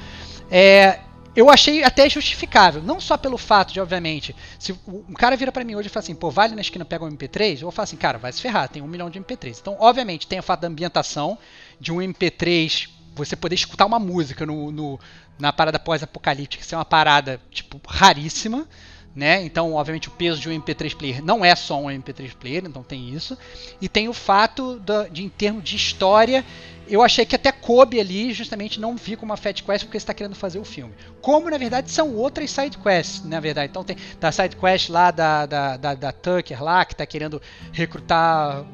é, 0.49 0.99
eu 1.35 1.49
achei 1.49 1.83
até 1.83 2.09
justificável. 2.09 2.81
Não 2.81 2.99
só 2.99 3.17
pelo 3.17 3.37
fato 3.37 3.73
de, 3.73 3.79
obviamente, 3.79 4.35
se 4.59 4.73
um 4.87 5.13
cara 5.13 5.35
vira 5.37 5.51
pra 5.51 5.63
mim 5.63 5.75
hoje 5.75 5.87
e 5.87 5.89
fala 5.91 6.03
assim, 6.03 6.15
pô, 6.15 6.29
vai 6.29 6.45
ali 6.47 6.55
na 6.55 6.61
esquina 6.61 6.83
pega 6.85 7.05
um 7.05 7.09
MP3, 7.09 7.61
eu 7.61 7.71
falar 7.71 7.83
assim, 7.85 7.97
cara, 7.97 8.17
vai 8.17 8.31
se 8.31 8.41
ferrar, 8.41 8.67
tem 8.69 8.81
um 8.81 8.87
milhão 8.87 9.09
de 9.09 9.19
MP3. 9.19 9.57
Então, 9.61 9.77
obviamente, 9.79 10.27
tem 10.27 10.39
o 10.39 10.43
fato 10.43 10.61
da 10.61 10.67
ambientação, 10.67 11.37
de 11.79 11.91
um 11.91 11.97
MP3, 12.01 12.89
você 13.15 13.35
poder 13.35 13.55
escutar 13.55 13.85
uma 13.85 13.99
música 13.99 14.45
no, 14.45 14.71
no- 14.71 14.99
na 15.39 15.51
parada 15.51 15.79
pós-apocalíptica, 15.79 16.63
isso 16.63 16.75
é 16.75 16.77
uma 16.77 16.85
parada, 16.85 17.39
tipo, 17.49 17.79
raríssima. 17.87 18.67
Né? 19.13 19.43
Então, 19.43 19.73
obviamente, 19.73 20.07
o 20.07 20.11
peso 20.11 20.39
de 20.39 20.47
um 20.47 20.53
MP3 20.53 20.95
player 20.95 21.21
não 21.21 21.43
é 21.43 21.53
só 21.53 21.77
um 21.77 21.87
MP3 21.87 22.33
player, 22.33 22.63
então 22.65 22.81
tem 22.81 23.09
isso. 23.09 23.37
E 23.81 23.89
tem 23.89 24.07
o 24.07 24.13
fato 24.13 24.81
de, 25.11 25.23
em 25.23 25.27
termos 25.27 25.65
de 25.65 25.75
história, 25.75 26.45
eu 26.91 27.01
achei 27.01 27.25
que 27.25 27.37
até 27.37 27.53
coube 27.53 28.01
ali, 28.01 28.33
justamente 28.33 28.77
não 28.77 28.97
vi 28.97 29.15
como 29.15 29.31
uma 29.31 29.37
Fat 29.37 29.63
Quest 29.63 29.85
porque 29.85 29.95
está 29.95 30.13
querendo 30.13 30.35
fazer 30.35 30.59
o 30.59 30.65
filme. 30.65 30.93
Como 31.21 31.49
na 31.49 31.57
verdade 31.57 31.89
são 31.89 32.13
outras 32.15 32.51
side 32.51 32.77
quests, 32.77 33.23
na 33.23 33.39
verdade. 33.39 33.69
Então 33.69 33.81
tem 33.81 33.95
da 34.19 34.29
side 34.29 34.57
quest 34.57 34.89
lá 34.89 35.09
da, 35.09 35.45
da, 35.45 35.77
da, 35.77 35.95
da 35.95 36.11
Tucker 36.11 36.61
lá, 36.61 36.83
que 36.83 36.93
está 36.93 37.05
querendo 37.05 37.41
recrutar 37.71 38.65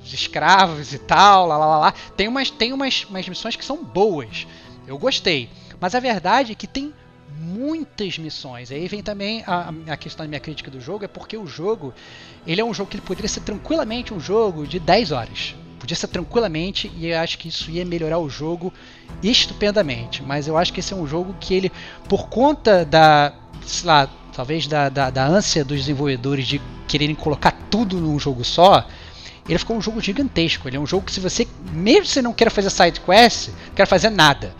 os 0.00 0.12
escravos 0.12 0.92
e 0.92 0.98
tal, 0.98 1.48
lá 1.48 1.58
lá 1.58 1.66
lá 1.66 1.78
lá. 1.78 1.94
Tem 2.16 2.28
umas, 2.28 2.50
tem 2.50 2.72
umas, 2.72 3.04
umas 3.10 3.28
missões 3.28 3.56
que 3.56 3.64
são 3.64 3.82
boas. 3.82 4.46
Eu 4.86 4.96
gostei. 4.96 5.50
Mas 5.80 5.92
a 5.96 5.98
verdade 5.98 6.52
é 6.52 6.54
que 6.54 6.68
tem 6.68 6.94
muitas 7.36 8.16
missões. 8.16 8.70
Aí 8.70 8.86
vem 8.86 9.02
também 9.02 9.42
a, 9.44 9.72
a 9.88 9.96
questão 9.96 10.24
da 10.24 10.28
minha 10.28 10.40
crítica 10.40 10.70
do 10.70 10.80
jogo, 10.80 11.04
é 11.04 11.08
porque 11.08 11.36
o 11.36 11.48
jogo, 11.48 11.92
ele 12.46 12.60
é 12.60 12.64
um 12.64 12.72
jogo 12.72 12.88
que 12.90 12.96
ele 12.96 13.04
poderia 13.04 13.28
ser 13.28 13.40
tranquilamente 13.40 14.14
um 14.14 14.20
jogo 14.20 14.68
de 14.68 14.78
10 14.78 15.10
horas. 15.10 15.56
Podia 15.78 15.96
ser 15.96 16.08
tranquilamente 16.08 16.90
e 16.96 17.06
eu 17.06 17.18
acho 17.18 17.38
que 17.38 17.48
isso 17.48 17.70
ia 17.70 17.84
melhorar 17.84 18.18
o 18.18 18.28
jogo 18.28 18.72
estupendamente. 19.22 20.22
Mas 20.22 20.48
eu 20.48 20.56
acho 20.56 20.72
que 20.72 20.80
esse 20.80 20.92
é 20.92 20.96
um 20.96 21.06
jogo 21.06 21.34
que 21.38 21.54
ele, 21.54 21.70
por 22.08 22.28
conta 22.28 22.84
da, 22.84 23.32
sei 23.64 23.86
lá, 23.86 24.08
talvez 24.34 24.66
da, 24.66 24.88
da, 24.88 25.10
da 25.10 25.26
ânsia 25.26 25.64
dos 25.64 25.78
desenvolvedores 25.80 26.46
de 26.46 26.60
quererem 26.88 27.14
colocar 27.14 27.52
tudo 27.70 27.98
num 28.00 28.18
jogo 28.18 28.44
só, 28.44 28.86
ele 29.48 29.58
ficou 29.58 29.76
um 29.76 29.82
jogo 29.82 30.00
gigantesco. 30.00 30.68
Ele 30.68 30.76
é 30.76 30.80
um 30.80 30.86
jogo 30.86 31.06
que 31.06 31.12
se 31.12 31.20
você, 31.20 31.46
mesmo 31.72 32.06
se 32.06 32.20
não 32.22 32.32
queira 32.32 32.50
fazer 32.50 32.70
side 32.70 33.00
quest, 33.00 33.48
não 33.48 33.74
quer 33.74 33.86
fazer 33.86 34.10
nada, 34.10 34.54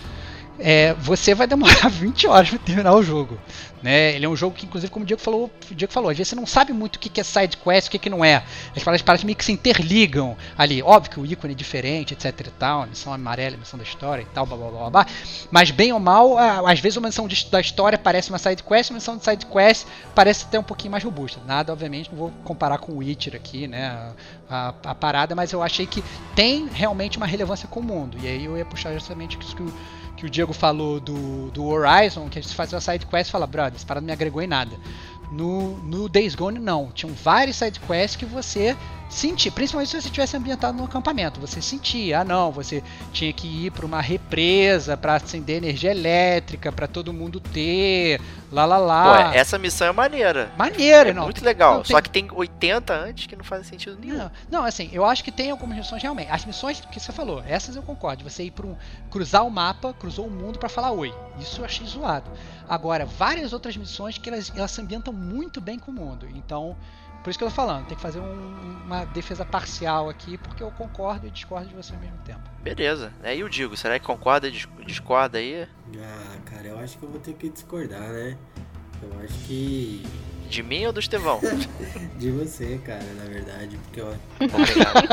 é, 0.59 0.95
você 0.95 1.35
vai 1.35 1.47
demorar 1.47 1.89
20 1.91 2.27
horas 2.27 2.51
para 2.51 2.59
terminar 2.59 2.95
o 2.95 3.03
jogo. 3.03 3.39
Né? 3.83 4.15
Ele 4.15 4.25
é 4.27 4.29
um 4.29 4.35
jogo 4.35 4.57
que, 4.57 4.67
inclusive, 4.67 4.91
como 4.91 5.05
o 5.05 5.07
Diego 5.07 5.23
falou, 5.23 5.51
o 5.71 5.75
Diego 5.75 5.93
falou, 5.93 6.11
às 6.11 6.17
vezes 6.17 6.31
você 6.31 6.37
não 6.37 6.47
sabe 6.47 6.73
muito 6.73 6.97
o 6.97 6.99
que 6.99 7.21
é 7.21 7.23
side 7.23 7.57
quest, 7.57 7.89
o 7.89 7.91
que, 7.91 7.99
que 7.99 8.11
não 8.11 8.25
é. 8.25 8.43
As 8.75 8.83
paradas, 8.83 9.03
paradas 9.03 9.25
meio 9.25 9.37
que 9.37 9.45
se 9.45 9.53
interligam 9.53 10.37
ali. 10.57 10.83
Óbvio 10.83 11.11
que 11.13 11.21
o 11.21 11.27
ícone 11.27 11.53
é 11.53 11.57
diferente, 11.57 12.15
etc 12.15 12.41
e 12.41 12.51
tal, 12.51 12.87
missão 12.87 13.13
amarela, 13.13 13.57
missão 13.57 13.79
da 13.79 13.85
história 13.85 14.23
e 14.23 14.27
tal, 14.27 14.47
blá 14.47 14.57
blá 14.57 14.71
blá 14.71 14.91
blá. 14.91 15.07
Mas 15.51 15.71
bem 15.71 15.93
ou 15.93 16.01
mal, 16.01 16.37
às 16.67 16.81
vezes 16.81 16.97
uma 16.97 17.09
missão 17.09 17.29
da 17.51 17.61
história 17.61 17.99
parece 17.99 18.31
uma 18.31 18.39
side 18.39 18.63
quest, 18.63 18.91
uma 18.91 18.97
missão 18.97 19.17
de 19.17 19.25
side 19.25 19.47
quest 19.47 19.87
parece 20.15 20.47
até 20.47 20.59
um 20.59 20.65
pouquinho 20.65 20.91
mais 20.91 21.05
robusta. 21.05 21.41
Nada, 21.47 21.73
obviamente, 21.73 22.11
não 22.11 22.19
vou 22.19 22.33
comparar 22.45 22.79
com 22.79 22.93
o 22.93 22.97
Witcher 22.97 23.37
aqui, 23.37 23.69
né? 23.69 23.87
A, 23.87 24.13
a, 24.49 24.75
a 24.91 24.95
parada, 24.95 25.35
mas 25.35 25.53
eu 25.53 25.63
achei 25.63 25.87
que 25.87 26.03
tem 26.35 26.69
realmente 26.73 27.19
uma 27.19 27.27
relevância 27.27 27.69
com 27.69 27.81
o 27.81 27.83
mundo. 27.83 28.17
E 28.21 28.27
aí 28.27 28.45
eu 28.45 28.57
ia 28.57 28.65
puxar 28.65 28.93
justamente 28.93 29.39
isso 29.41 29.55
que 29.55 29.63
o 29.63 29.73
que 30.17 30.25
o 30.25 30.31
Diego 30.31 30.53
falou 30.53 30.99
do, 30.99 31.51
do 31.51 31.67
Horizon, 31.67 32.29
que 32.29 32.39
a 32.39 32.43
gente 32.43 32.55
faz 32.55 32.73
uma 32.73 32.81
side 32.81 33.07
quest 33.07 33.29
e 33.29 33.33
fala, 33.33 33.47
brother, 33.47 33.75
essa 33.77 33.87
parada 33.87 34.03
não 34.03 34.07
me 34.07 34.13
agregou 34.13 34.41
em 34.41 34.47
nada. 34.47 34.77
No, 35.31 35.77
no 35.79 36.09
Days 36.09 36.35
Gone, 36.35 36.59
não. 36.59 36.91
Tinham 36.93 37.15
vários 37.15 37.57
side 37.57 37.81
quests 37.81 38.17
que 38.17 38.25
você 38.25 38.77
sentir, 39.09 39.51
principalmente 39.51 39.91
se 39.91 40.01
você 40.01 40.09
estivesse 40.09 40.37
ambientado 40.37 40.77
no 40.77 40.85
acampamento, 40.85 41.41
você 41.41 41.63
sentia, 41.63 42.21
ah 42.21 42.25
não, 42.25 42.51
você 42.51 42.83
tinha 43.13 43.33
que 43.33 43.67
ir 43.67 43.71
para 43.71 43.87
uma 43.87 44.01
represa 44.01 44.97
para 44.97 45.15
acender 45.15 45.57
energia 45.59 45.91
elétrica 45.91 46.73
para 46.73 46.87
todo 46.87 47.13
mundo 47.13 47.41
ter, 47.41 48.21
lá 48.51 48.65
lá 48.65 48.79
lá. 48.79 49.31
Pô, 49.31 49.39
essa 49.39 49.59
missão 49.59 49.87
é 49.87 49.93
maneira. 49.93 50.53
Maneira, 50.57 51.11
é 51.11 51.13
não. 51.13 51.25
Muito 51.25 51.45
legal. 51.45 51.77
Não, 51.77 51.83
tem... 51.83 51.95
Só 51.95 52.01
que 52.01 52.11
tem 52.11 52.29
80 52.33 52.95
antes 52.95 53.27
que 53.27 53.37
não 53.37 53.45
fazem 53.45 53.65
sentido 53.65 53.99
nenhum. 54.01 54.19
Não, 54.19 54.31
não, 54.51 54.65
assim, 54.65 54.91
eu 54.93 55.05
acho 55.05 55.23
que 55.23 55.31
tem 55.31 55.51
algumas 55.51 55.77
missões 55.77 56.03
realmente. 56.03 56.31
As 56.31 56.45
missões 56.45 56.81
que 56.81 57.01
você 57.01 57.13
falou, 57.13 57.43
essas 57.47 57.77
eu 57.77 57.83
concordo. 57.83 58.25
Você 58.25 58.45
ir 58.45 58.51
para 58.51 58.67
um 58.67 58.77
cruzar 59.11 59.47
o 59.47 59.51
mapa, 59.51 59.95
cruzou 59.95 60.27
o 60.27 60.31
mundo 60.31 60.59
para 60.59 60.69
falar 60.69 60.91
oi. 60.91 61.15
Isso 61.39 61.61
eu 61.61 61.65
achei 61.65 61.87
zoado. 61.87 62.31
Agora, 62.69 63.07
várias 63.07 63.53
outras 63.53 63.77
missões 63.77 64.19
que 64.19 64.29
elas, 64.29 64.53
elas 64.55 64.71
se 64.71 64.81
ambientam 64.81 65.13
muito 65.13 65.61
bem 65.61 65.79
com 65.79 65.91
o 65.91 65.95
mundo. 65.95 66.27
Então, 66.35 66.77
por 67.27 67.31
isso 67.31 67.41
que 67.41 67.45
eu 67.45 67.49
tô 67.49 67.55
falando, 67.57 67.87
tem 67.87 67.97
que 67.97 68.03
fazer 68.03 68.21
um, 68.21 68.85
uma 68.85 69.05
defesa 69.07 69.45
parcial 69.45 70.09
aqui, 70.09 70.39
porque 70.39 70.63
eu 70.63 70.71
concordo 70.71 71.27
e 71.27 71.31
discordo 71.31 71.67
de 71.67 71.75
você 71.75 71.93
ao 71.93 71.99
mesmo 71.99 72.19
tempo. 72.19 72.49
Beleza. 72.63 73.13
Aí 73.21 73.41
eu 73.41 73.49
digo, 73.49 73.77
será 73.77 73.99
que 73.99 74.07
concorda 74.07 74.47
e 74.47 74.53
discorda 74.87 75.39
aí? 75.39 75.67
Ah, 75.99 76.37
cara, 76.45 76.69
eu 76.69 76.79
acho 76.79 76.97
que 76.97 77.03
eu 77.03 77.11
vou 77.11 77.19
ter 77.19 77.35
que 77.35 77.49
discordar, 77.51 78.13
né? 78.13 78.39
Eu 79.03 79.11
acho 79.25 79.35
que 79.41 80.05
de 80.47 80.63
mim 80.63 80.87
ou 80.87 80.93
do 80.93 81.01
Estevão? 81.01 81.41
de 82.19 82.31
você, 82.31 82.81
cara, 82.85 83.05
na 83.19 83.25
verdade. 83.25 83.79
Porque 83.85 84.01
eu. 84.01 84.15
Obrigado. 84.41 85.07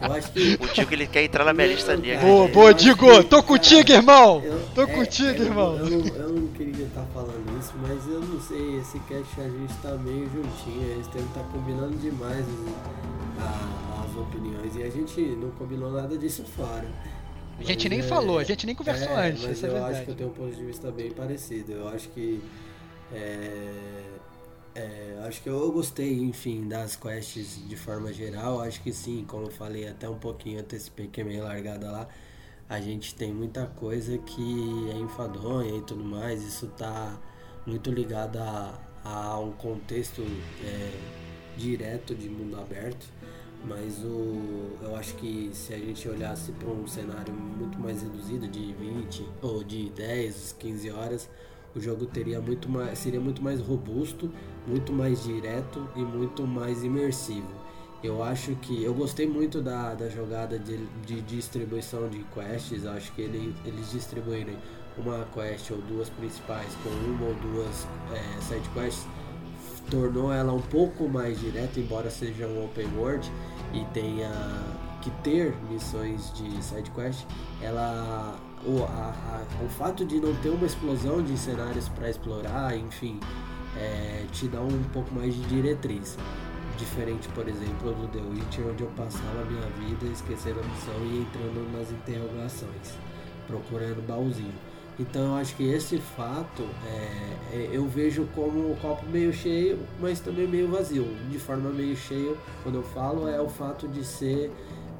eu 0.00 0.12
acho 0.12 0.32
que. 0.32 0.58
O 0.60 0.66
Digo 0.72 0.94
ele 0.94 1.06
quer 1.06 1.24
entrar 1.24 1.44
na 1.44 1.52
minha 1.52 1.66
lista 1.66 1.96
negra. 1.96 2.26
Boa, 2.26 2.48
boa, 2.48 2.74
Digo! 2.74 3.24
Tô 3.24 3.42
contigo, 3.42 3.86
cara, 3.86 3.98
irmão! 3.98 4.42
Eu, 4.42 4.60
tô 4.74 4.82
é, 4.82 4.86
contigo, 4.86 5.38
eu, 5.38 5.44
irmão! 5.46 5.76
Eu, 5.76 5.86
eu, 5.86 6.06
eu, 6.14 6.28
não 6.30 6.48
queria 6.48 6.84
estar 6.84 7.04
falando 7.12 7.60
isso, 7.60 7.74
mas 7.82 8.06
eu 8.06 8.20
não 8.20 8.40
sei, 8.40 8.78
esse 8.78 8.98
cast 9.00 9.40
a 9.40 9.48
gente 9.48 9.74
tá 9.82 9.94
meio 9.96 10.28
juntinho, 10.30 11.00
esse 11.00 11.10
tempo 11.10 11.28
tá 11.34 11.42
combinando 11.52 11.96
demais 11.98 12.44
as, 13.38 14.10
as 14.10 14.16
opiniões. 14.16 14.76
E 14.76 14.82
a 14.82 14.90
gente 14.90 15.20
não 15.20 15.50
combinou 15.50 15.92
nada 15.92 16.16
disso 16.16 16.44
fora. 16.56 16.86
A 17.58 17.64
gente 17.64 17.88
nem 17.88 18.00
é, 18.00 18.02
falou, 18.02 18.38
a 18.38 18.44
gente 18.44 18.66
nem 18.66 18.74
conversou 18.74 19.12
é, 19.12 19.28
antes. 19.28 19.42
Mas 19.44 19.62
é 19.62 19.66
eu 19.66 19.72
verdade. 19.72 19.94
acho 19.94 20.04
que 20.04 20.10
eu 20.10 20.14
tenho 20.14 20.30
um 20.30 20.32
ponto 20.32 20.54
de 20.54 20.64
vista 20.64 20.90
bem 20.90 21.10
parecido. 21.10 21.72
Eu 21.72 21.88
acho 21.88 22.08
que 22.08 22.42
é, 23.12 24.18
é, 24.74 25.22
acho 25.26 25.42
que 25.42 25.48
eu 25.48 25.70
gostei, 25.70 26.18
enfim, 26.18 26.66
das 26.66 26.96
quests 26.96 27.66
de 27.68 27.76
forma 27.76 28.12
geral. 28.12 28.60
Acho 28.60 28.82
que 28.82 28.92
sim, 28.92 29.24
como 29.26 29.46
eu 29.46 29.50
falei 29.50 29.88
até 29.88 30.08
um 30.08 30.18
pouquinho, 30.18 30.60
antecipei 30.60 31.08
que 31.08 31.20
é 31.20 31.24
meio 31.24 31.44
largada 31.44 31.90
lá. 31.90 32.08
A 32.68 32.80
gente 32.80 33.14
tem 33.14 33.32
muita 33.32 33.66
coisa 33.66 34.16
que 34.18 34.90
é 34.90 34.96
enfadonha 34.96 35.76
e 35.76 35.82
tudo 35.82 36.02
mais. 36.02 36.42
Isso 36.42 36.66
tá 36.68 37.20
muito 37.66 37.90
ligado 37.90 38.38
a, 38.38 38.78
a 39.04 39.38
um 39.38 39.52
contexto 39.52 40.22
é, 40.64 40.90
direto 41.56 42.14
de 42.14 42.28
mundo 42.28 42.58
aberto. 42.58 43.06
Mas 43.64 43.98
o, 44.02 44.76
eu 44.82 44.96
acho 44.96 45.14
que 45.16 45.50
se 45.52 45.72
a 45.72 45.78
gente 45.78 46.08
olhasse 46.08 46.50
para 46.52 46.68
um 46.68 46.86
cenário 46.86 47.32
muito 47.32 47.78
mais 47.78 48.02
reduzido, 48.02 48.48
de 48.48 48.72
20 48.72 49.24
ou 49.40 49.62
de 49.62 49.88
10, 49.90 50.56
15 50.58 50.90
horas, 50.90 51.28
o 51.74 51.80
jogo 51.80 52.06
teria 52.06 52.40
muito 52.40 52.68
mais, 52.68 52.98
seria 52.98 53.20
muito 53.20 53.42
mais 53.42 53.60
robusto, 53.60 54.30
muito 54.66 54.92
mais 54.92 55.24
direto 55.24 55.88
e 55.96 56.00
muito 56.00 56.46
mais 56.46 56.82
imersivo. 56.84 57.48
Eu 58.02 58.22
acho 58.22 58.56
que 58.56 58.82
eu 58.82 58.92
gostei 58.92 59.28
muito 59.28 59.62
da, 59.62 59.94
da 59.94 60.08
jogada 60.08 60.58
de, 60.58 60.76
de 61.06 61.20
distribuição 61.22 62.08
de 62.08 62.24
quests. 62.34 62.84
Acho 62.84 63.12
que 63.12 63.22
ele, 63.22 63.54
eles 63.64 63.92
distribuírem 63.92 64.56
uma 64.98 65.24
quest 65.32 65.70
ou 65.70 65.78
duas 65.78 66.08
principais 66.10 66.68
com 66.82 66.88
uma 66.88 67.26
ou 67.26 67.34
duas 67.34 67.86
é, 68.12 68.40
side 68.40 68.68
quests 68.70 69.06
tornou 69.90 70.32
ela 70.32 70.52
um 70.52 70.60
pouco 70.60 71.08
mais 71.08 71.38
direta, 71.40 71.78
embora 71.78 72.10
seja 72.10 72.46
um 72.46 72.64
open 72.64 72.88
world 72.96 73.30
e 73.74 73.84
tenha 73.92 74.30
que 75.02 75.10
ter 75.22 75.54
missões 75.70 76.32
de 76.34 76.62
side 76.62 76.90
quest. 76.92 77.26
Ela 77.60 78.36
o, 78.64 78.84
a, 78.84 79.44
a, 79.60 79.64
o 79.64 79.68
fato 79.68 80.04
de 80.04 80.20
não 80.20 80.34
ter 80.36 80.50
uma 80.50 80.66
explosão 80.66 81.22
de 81.22 81.36
cenários 81.36 81.88
para 81.88 82.10
explorar, 82.10 82.76
enfim, 82.76 83.18
é, 83.76 84.24
te 84.32 84.48
dá 84.48 84.60
um 84.60 84.82
pouco 84.92 85.14
mais 85.14 85.34
de 85.34 85.42
diretriz. 85.42 86.16
Diferente, 86.78 87.28
por 87.28 87.48
exemplo, 87.48 87.92
do 87.92 88.08
The 88.08 88.18
Witcher, 88.18 88.66
onde 88.66 88.82
eu 88.82 88.90
passava 88.96 89.42
a 89.42 89.44
minha 89.44 89.66
vida 89.88 90.06
esquecendo 90.06 90.60
a 90.60 90.62
missão 90.62 90.94
e 91.04 91.20
entrando 91.20 91.72
nas 91.72 91.90
interrogações, 91.90 92.96
procurando 93.46 94.06
baúzinho. 94.06 94.54
Então 94.98 95.22
eu 95.22 95.34
acho 95.36 95.56
que 95.56 95.64
esse 95.64 95.98
fato 95.98 96.62
é, 96.86 97.56
é, 97.56 97.70
eu 97.72 97.86
vejo 97.86 98.28
como 98.34 98.72
o 98.72 98.76
copo 98.76 99.06
meio 99.06 99.32
cheio, 99.32 99.78
mas 100.00 100.20
também 100.20 100.46
meio 100.46 100.68
vazio. 100.68 101.04
De 101.30 101.38
forma 101.38 101.70
meio 101.70 101.96
cheio, 101.96 102.36
quando 102.62 102.76
eu 102.76 102.82
falo, 102.82 103.28
é 103.28 103.40
o 103.40 103.48
fato 103.48 103.88
de 103.88 104.04
ser 104.04 104.50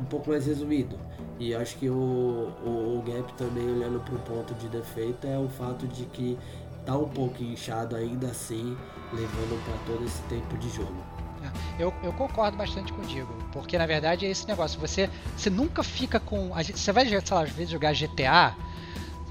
um 0.01 0.05
pouco 0.05 0.30
mais 0.30 0.47
resumido. 0.47 0.98
E 1.43 1.56
acho 1.56 1.77
que 1.77 1.90
o, 1.90 2.52
o, 2.64 3.01
o 3.01 3.05
Gap 3.05 3.32
também, 3.35 3.69
olhando 3.69 3.98
para 3.98 4.14
o 4.14 4.19
ponto 4.20 4.55
de 4.55 4.69
defeito, 4.69 5.27
é 5.27 5.36
o 5.36 5.48
fato 5.48 5.89
de 5.89 6.05
que 6.05 6.39
tá 6.86 6.97
um 6.97 7.09
pouco 7.09 7.43
inchado 7.43 7.97
ainda 7.97 8.28
assim, 8.28 8.77
levando 9.12 9.60
para 9.64 9.74
todo 9.93 10.06
esse 10.06 10.23
tempo 10.28 10.56
de 10.59 10.70
jogo. 10.70 10.94
É, 11.43 11.82
eu, 11.82 11.93
eu, 12.05 12.12
concordo 12.12 12.56
bastante 12.56 12.93
contigo, 12.93 13.27
porque 13.52 13.77
na 13.77 13.86
verdade 13.86 14.24
é 14.24 14.31
esse 14.31 14.47
negócio, 14.47 14.78
você, 14.78 15.10
você 15.36 15.51
nunca 15.51 15.82
fica 15.82 16.20
com. 16.20 16.51
Você 16.51 16.93
vai, 16.93 17.09
sei 17.09 17.20
lá, 17.32 17.43
às 17.43 17.51
vezes 17.51 17.73
jogar 17.73 17.93
GTA 17.93 18.55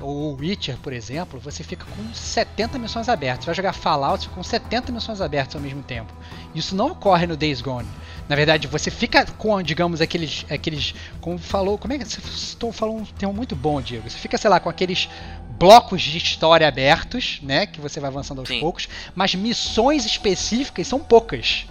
ou 0.02 0.36
Witcher, 0.36 0.78
por 0.78 0.92
exemplo, 0.92 1.40
você 1.40 1.64
fica 1.64 1.86
com 1.86 2.14
70 2.14 2.78
missões 2.78 3.08
abertas. 3.08 3.46
Você 3.46 3.48
vai 3.48 3.56
jogar 3.56 3.74
Fallout 3.74 4.28
com 4.30 4.44
70 4.44 4.92
missões 4.92 5.22
abertas 5.22 5.56
ao 5.56 5.62
mesmo 5.62 5.82
tempo. 5.84 6.12
Isso 6.54 6.76
não 6.76 6.88
ocorre 6.88 7.26
no 7.26 7.38
Days 7.38 7.62
Gone. 7.62 7.88
Na 8.32 8.38
verdade, 8.38 8.66
você 8.66 8.90
fica 8.90 9.26
com, 9.26 9.62
digamos, 9.62 10.00
aqueles. 10.00 10.46
aqueles 10.50 10.96
como 11.20 11.38
falou. 11.38 11.78
Como 11.78 11.92
é 11.92 11.98
que. 11.98 12.06
Você 12.06 12.22
estou 12.22 12.72
falando 12.72 13.02
um 13.02 13.04
termo 13.04 13.34
muito 13.34 13.58
bom, 13.58 13.82
Diego. 13.82 14.10
Você 14.10 14.18
fica, 14.18 14.38
sei 14.38 14.50
lá, 14.50 14.58
com 14.58 14.70
aqueles 14.70 15.10
blocos 15.60 16.02
de 16.02 16.18
história 16.18 16.66
abertos, 16.66 17.42
né? 17.44 17.66
Que 17.66 17.82
você 17.82 18.00
vai 18.00 18.10
avançando 18.10 18.40
aos 18.40 18.48
Sim. 18.48 18.62
poucos, 18.62 18.88
mas 19.14 19.36
missões 19.36 20.06
específicas 20.06 20.88
são 20.88 20.98
poucas. 20.98 21.66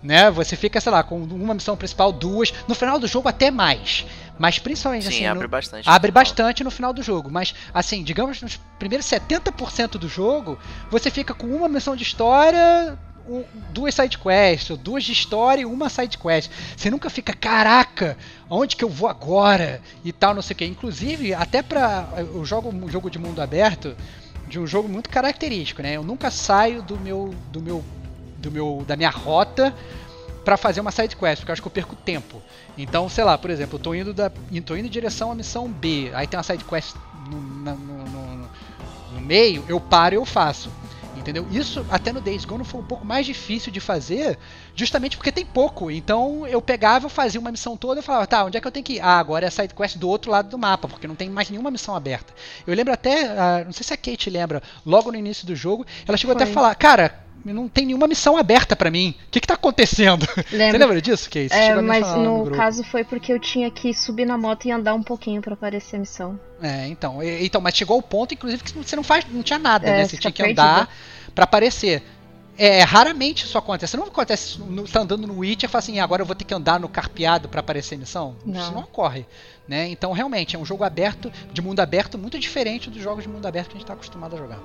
Né? 0.00 0.30
Você 0.30 0.54
fica, 0.54 0.80
sei 0.80 0.92
lá, 0.92 1.02
com 1.02 1.18
uma 1.18 1.54
missão 1.54 1.76
principal, 1.76 2.12
duas, 2.12 2.54
no 2.68 2.76
final 2.76 3.00
do 3.00 3.08
jogo 3.08 3.28
até 3.28 3.50
mais. 3.50 4.06
Mas 4.38 4.60
principalmente 4.60 5.02
Sim, 5.02 5.08
assim. 5.08 5.26
abre 5.26 5.42
no, 5.42 5.48
bastante. 5.48 5.88
Abre 5.90 6.12
bastante 6.12 6.62
no 6.62 6.70
final 6.70 6.92
do 6.92 7.02
jogo. 7.02 7.28
Mas, 7.28 7.52
assim, 7.74 8.04
digamos, 8.04 8.40
nos 8.40 8.56
primeiros 8.78 9.04
70% 9.04 9.98
do 9.98 10.08
jogo, 10.08 10.56
você 10.92 11.10
fica 11.10 11.34
com 11.34 11.48
uma 11.48 11.68
missão 11.68 11.96
de 11.96 12.04
história, 12.04 12.96
um, 13.28 13.44
duas 13.70 13.94
side 13.94 14.16
quests, 14.18 14.70
ou 14.70 14.76
duas 14.76 15.04
de 15.04 15.12
história 15.12 15.62
e 15.62 15.64
uma 15.66 15.88
side 15.88 16.16
quest. 16.18 16.50
Você 16.76 16.90
nunca 16.90 17.10
fica, 17.10 17.32
caraca, 17.32 18.16
onde 18.48 18.74
que 18.76 18.84
eu 18.84 18.88
vou 18.88 19.08
agora? 19.08 19.80
E 20.04 20.12
tal, 20.12 20.34
não 20.34 20.42
sei 20.42 20.54
o 20.54 20.56
que. 20.56 20.64
Inclusive, 20.64 21.34
até 21.34 21.62
pra. 21.62 22.08
Eu 22.16 22.44
jogo 22.44 22.68
um 22.70 22.88
jogo 22.88 23.10
de 23.10 23.18
mundo 23.18 23.40
aberto 23.42 23.94
de 24.48 24.58
um 24.58 24.66
jogo 24.66 24.88
muito 24.88 25.10
característico, 25.10 25.82
né? 25.82 25.92
Eu 25.96 26.02
nunca 26.02 26.30
saio 26.30 26.82
do 26.82 26.98
meu. 26.98 27.34
do 27.52 27.60
meu. 27.60 27.84
do 28.38 28.50
meu. 28.50 28.84
da 28.86 28.96
minha 28.96 29.10
rota 29.10 29.74
pra 30.44 30.56
fazer 30.56 30.80
uma 30.80 30.90
side 30.90 31.14
quest, 31.14 31.40
porque 31.40 31.50
eu 31.50 31.52
acho 31.52 31.60
que 31.60 31.68
eu 31.68 31.72
perco 31.72 31.94
tempo. 31.94 32.40
Então, 32.78 33.06
sei 33.08 33.22
lá, 33.24 33.36
por 33.36 33.50
exemplo, 33.50 33.74
eu 33.76 33.82
tô 33.82 33.94
indo, 33.94 34.14
da, 34.14 34.30
tô 34.64 34.74
indo 34.76 34.86
em 34.86 34.90
direção 34.90 35.30
à 35.30 35.34
missão 35.34 35.68
B, 35.68 36.10
aí 36.14 36.26
tem 36.26 36.38
uma 36.38 36.42
side 36.42 36.64
quest 36.64 36.94
no, 37.30 37.38
no, 37.38 37.76
no- 37.76 38.48
no 39.12 39.20
meio, 39.20 39.62
eu 39.68 39.78
paro 39.78 40.14
e 40.14 40.16
eu 40.16 40.24
faço. 40.24 40.70
Entendeu? 41.28 41.46
Isso 41.50 41.84
até 41.90 42.10
no 42.10 42.22
Days 42.22 42.46
Gone 42.46 42.64
foi 42.64 42.80
um 42.80 42.84
pouco 42.84 43.04
mais 43.04 43.26
difícil 43.26 43.70
de 43.70 43.80
fazer, 43.80 44.38
justamente 44.74 45.14
porque 45.18 45.30
tem 45.30 45.44
pouco. 45.44 45.90
Então 45.90 46.46
eu 46.46 46.62
pegava, 46.62 47.04
eu 47.04 47.10
fazia 47.10 47.38
uma 47.38 47.50
missão 47.50 47.76
toda 47.76 48.00
e 48.00 48.02
falava, 48.02 48.26
tá, 48.26 48.44
onde 48.46 48.56
é 48.56 48.60
que 48.62 48.66
eu 48.66 48.72
tenho 48.72 48.82
que 48.84 48.94
ir? 48.94 49.00
Ah, 49.00 49.18
agora 49.18 49.44
é 49.44 49.48
a 49.48 49.50
side 49.50 49.74
quest 49.74 49.98
do 49.98 50.08
outro 50.08 50.30
lado 50.30 50.48
do 50.48 50.56
mapa, 50.56 50.88
porque 50.88 51.06
não 51.06 51.14
tem 51.14 51.28
mais 51.28 51.50
nenhuma 51.50 51.70
missão 51.70 51.94
aberta. 51.94 52.32
Eu 52.66 52.74
lembro 52.74 52.94
até, 52.94 53.26
ah, 53.26 53.62
não 53.66 53.72
sei 53.72 53.84
se 53.84 53.92
a 53.92 53.96
Kate 53.98 54.30
lembra, 54.30 54.62
logo 54.86 55.12
no 55.12 55.18
início 55.18 55.46
do 55.46 55.54
jogo, 55.54 55.84
ela 56.06 56.16
chegou 56.16 56.32
até 56.34 56.44
a 56.44 56.46
Foi. 56.46 56.54
falar, 56.54 56.74
cara, 56.76 57.14
não 57.44 57.68
tem 57.68 57.84
nenhuma 57.86 58.06
missão 58.08 58.36
aberta 58.36 58.74
pra 58.74 58.90
mim. 58.90 59.14
O 59.26 59.30
que 59.30 59.40
que 59.40 59.46
tá 59.46 59.54
acontecendo? 59.54 60.26
Você 60.48 60.56
Lembro. 60.56 60.78
lembra 60.78 61.02
disso, 61.02 61.26
Kate? 61.30 61.48
Você 61.50 61.54
É, 61.54 61.80
mas 61.80 62.06
no 62.16 62.42
grupo. 62.44 62.56
caso 62.56 62.82
foi 62.84 63.04
porque 63.04 63.32
eu 63.32 63.38
tinha 63.38 63.70
que 63.70 63.92
subir 63.94 64.24
na 64.26 64.36
moto 64.38 64.66
e 64.66 64.70
andar 64.70 64.94
um 64.94 65.02
pouquinho 65.02 65.40
pra 65.40 65.54
aparecer 65.54 65.96
a 65.96 65.98
missão. 66.00 66.38
É, 66.60 66.88
então, 66.88 67.22
e- 67.22 67.46
então, 67.46 67.60
mas 67.60 67.74
chegou 67.76 67.94
ao 67.96 68.02
ponto, 68.02 68.34
inclusive, 68.34 68.62
que 68.64 68.72
você 68.76 68.96
não 68.96 69.04
faz, 69.04 69.24
não 69.30 69.42
tinha 69.42 69.58
nada, 69.58 69.86
É, 69.86 69.92
né? 69.92 70.04
você 70.04 70.16
Você 70.16 70.16
tinha 70.18 70.32
que 70.32 70.42
andar 70.42 70.88
pra 71.38 71.44
aparecer. 71.44 72.02
É, 72.58 72.82
raramente 72.82 73.44
isso 73.44 73.56
acontece. 73.56 73.96
Não 73.96 74.06
acontece, 74.06 74.58
no, 74.58 74.82
tá 74.88 75.02
andando 75.02 75.24
no 75.24 75.38
Witcher 75.38 75.68
e 75.68 75.70
fala 75.70 75.78
assim, 75.78 76.00
agora 76.00 76.22
eu 76.22 76.26
vou 76.26 76.34
ter 76.34 76.44
que 76.44 76.52
andar 76.52 76.80
no 76.80 76.88
carpeado 76.88 77.48
pra 77.48 77.60
aparecer 77.60 77.94
a 77.94 77.98
missão. 77.98 78.34
Isso 78.40 78.48
Não. 78.48 78.72
não 78.72 78.80
ocorre, 78.80 79.24
né? 79.68 79.88
Então, 79.88 80.10
realmente, 80.10 80.56
é 80.56 80.58
um 80.58 80.64
jogo 80.64 80.82
aberto, 80.82 81.30
de 81.52 81.62
mundo 81.62 81.78
aberto, 81.78 82.18
muito 82.18 82.36
diferente 82.40 82.90
dos 82.90 83.00
jogos 83.00 83.22
de 83.22 83.30
mundo 83.30 83.46
aberto 83.46 83.68
que 83.68 83.76
a 83.76 83.78
gente 83.78 83.86
tá 83.86 83.92
acostumado 83.92 84.34
a 84.34 84.38
jogar. 84.38 84.58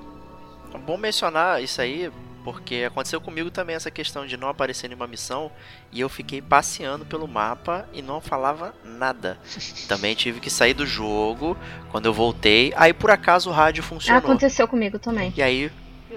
É 0.74 0.78
bom 0.78 0.96
mencionar 0.96 1.62
isso 1.62 1.80
aí, 1.80 2.10
porque 2.42 2.82
aconteceu 2.84 3.20
comigo 3.20 3.52
também 3.52 3.76
essa 3.76 3.92
questão 3.92 4.26
de 4.26 4.36
não 4.36 4.48
aparecer 4.48 4.88
nenhuma 4.88 5.06
missão 5.06 5.52
e 5.92 6.00
eu 6.00 6.08
fiquei 6.08 6.42
passeando 6.42 7.06
pelo 7.06 7.28
mapa 7.28 7.88
e 7.92 8.02
não 8.02 8.20
falava 8.20 8.74
nada. 8.84 9.38
Também 9.86 10.16
tive 10.16 10.40
que 10.40 10.50
sair 10.50 10.74
do 10.74 10.84
jogo 10.84 11.56
quando 11.92 12.06
eu 12.06 12.12
voltei. 12.12 12.72
Aí 12.74 12.92
por 12.92 13.12
acaso 13.12 13.50
o 13.50 13.52
rádio 13.52 13.84
funcionou. 13.84 14.18
Aconteceu 14.18 14.66
comigo 14.66 14.98
também. 14.98 15.32
E 15.36 15.42
aí 15.42 15.70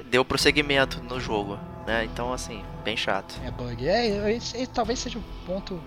deu 0.03 0.23
prosseguimento 0.25 1.01
no 1.03 1.19
jogo, 1.19 1.59
né? 1.85 2.05
Então 2.05 2.33
assim, 2.33 2.63
bem 2.83 2.97
chato. 2.97 3.39
É 3.45 3.51
bug. 3.51 3.87
É, 3.87 4.31
esse, 4.31 4.57
esse 4.57 4.67
talvez 4.67 4.99
seja 4.99 5.19
o 5.19 5.23
ponto 5.45 5.81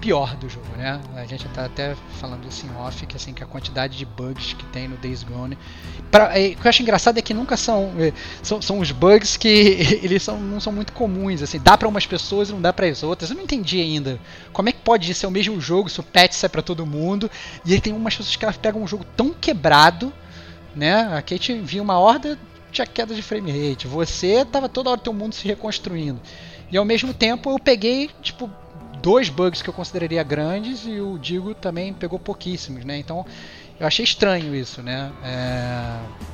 pior 0.00 0.36
do 0.36 0.48
jogo, 0.48 0.66
né? 0.76 1.00
A 1.14 1.24
gente 1.24 1.48
tá 1.48 1.64
até 1.64 1.96
falando 2.20 2.46
isso 2.46 2.66
em 2.66 2.76
off, 2.76 3.06
que 3.06 3.16
assim, 3.16 3.32
que 3.32 3.42
a 3.42 3.46
quantidade 3.46 3.96
de 3.96 4.04
bugs 4.04 4.52
que 4.52 4.64
tem 4.66 4.88
no 4.88 4.96
Days 4.96 5.22
Gone. 5.22 5.56
Pra, 6.10 6.38
é, 6.38 6.48
o 6.48 6.56
que 6.56 6.66
eu 6.66 6.68
acho 6.68 6.82
engraçado 6.82 7.18
é 7.18 7.22
que 7.22 7.32
nunca 7.32 7.56
são. 7.56 7.92
é, 7.98 8.12
são, 8.42 8.60
são 8.60 8.78
os 8.78 8.90
bugs 8.92 9.36
que 9.36 9.48
eles 10.02 10.22
são, 10.22 10.38
não 10.38 10.60
são 10.60 10.72
muito 10.72 10.92
comuns, 10.92 11.42
assim, 11.42 11.58
dá 11.58 11.76
pra 11.76 11.88
umas 11.88 12.06
pessoas 12.06 12.50
e 12.50 12.52
não 12.52 12.60
dá 12.60 12.72
pra 12.72 12.86
as 12.86 13.02
outras. 13.02 13.30
Eu 13.30 13.36
não 13.36 13.44
entendi 13.44 13.80
ainda. 13.80 14.20
Como 14.52 14.68
é 14.68 14.72
que 14.72 14.80
pode 14.80 15.12
ser 15.14 15.26
o 15.26 15.30
mesmo 15.30 15.60
jogo 15.60 15.88
se 15.88 16.00
o 16.00 16.02
patch 16.02 16.32
sai 16.32 16.50
pra 16.50 16.62
todo 16.62 16.86
mundo? 16.86 17.30
E 17.64 17.80
tem 17.80 17.92
umas 17.92 18.14
pessoas 18.14 18.36
que 18.36 18.44
elas 18.44 18.56
pegam 18.56 18.82
um 18.82 18.86
jogo 18.86 19.04
tão 19.16 19.32
quebrado, 19.32 20.12
né? 20.74 21.16
A 21.16 21.22
Kate 21.22 21.52
envia 21.52 21.82
uma 21.82 21.98
horda, 21.98 22.38
tinha 22.76 22.86
queda 22.86 23.14
de 23.14 23.22
frame 23.22 23.50
rate. 23.70 23.86
Você 23.86 24.44
tava 24.44 24.68
toda 24.68 24.90
hora 24.90 25.00
teu 25.00 25.12
mundo 25.12 25.34
se 25.34 25.46
reconstruindo. 25.46 26.20
E 26.70 26.76
ao 26.76 26.84
mesmo 26.84 27.12
tempo 27.14 27.50
eu 27.50 27.58
peguei, 27.58 28.10
tipo, 28.22 28.50
dois 29.02 29.28
bugs 29.28 29.62
que 29.62 29.68
eu 29.70 29.74
consideraria 29.74 30.22
grandes 30.22 30.84
e 30.86 31.00
o 31.00 31.18
Digo 31.18 31.54
também 31.54 31.92
pegou 31.92 32.18
pouquíssimos, 32.18 32.84
né? 32.84 32.98
Então 32.98 33.24
eu 33.78 33.86
achei 33.86 34.04
estranho 34.04 34.54
isso, 34.54 34.82
né? 34.82 35.12
É... 35.22 36.26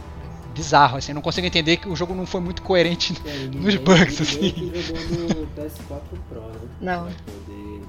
Bizarro, 0.55 0.99
assim, 0.99 1.15
não 1.15 1.23
consigo 1.23 1.47
entender 1.47 1.79
que 1.79 1.89
o 1.89 1.97
jogo 1.97 2.15
não 2.15 2.27
foi 2.27 2.41
muito 2.41 2.61
coerente. 2.61 3.15
É, 3.25 3.47
Nos 3.47 3.75
bugs, 3.77 4.21
assim. 4.21 4.51
jogou 4.75 5.37
no 5.39 5.47
PS4 5.57 6.01
Pro, 6.29 6.41
né? 6.43 6.59
Não. 6.79 7.09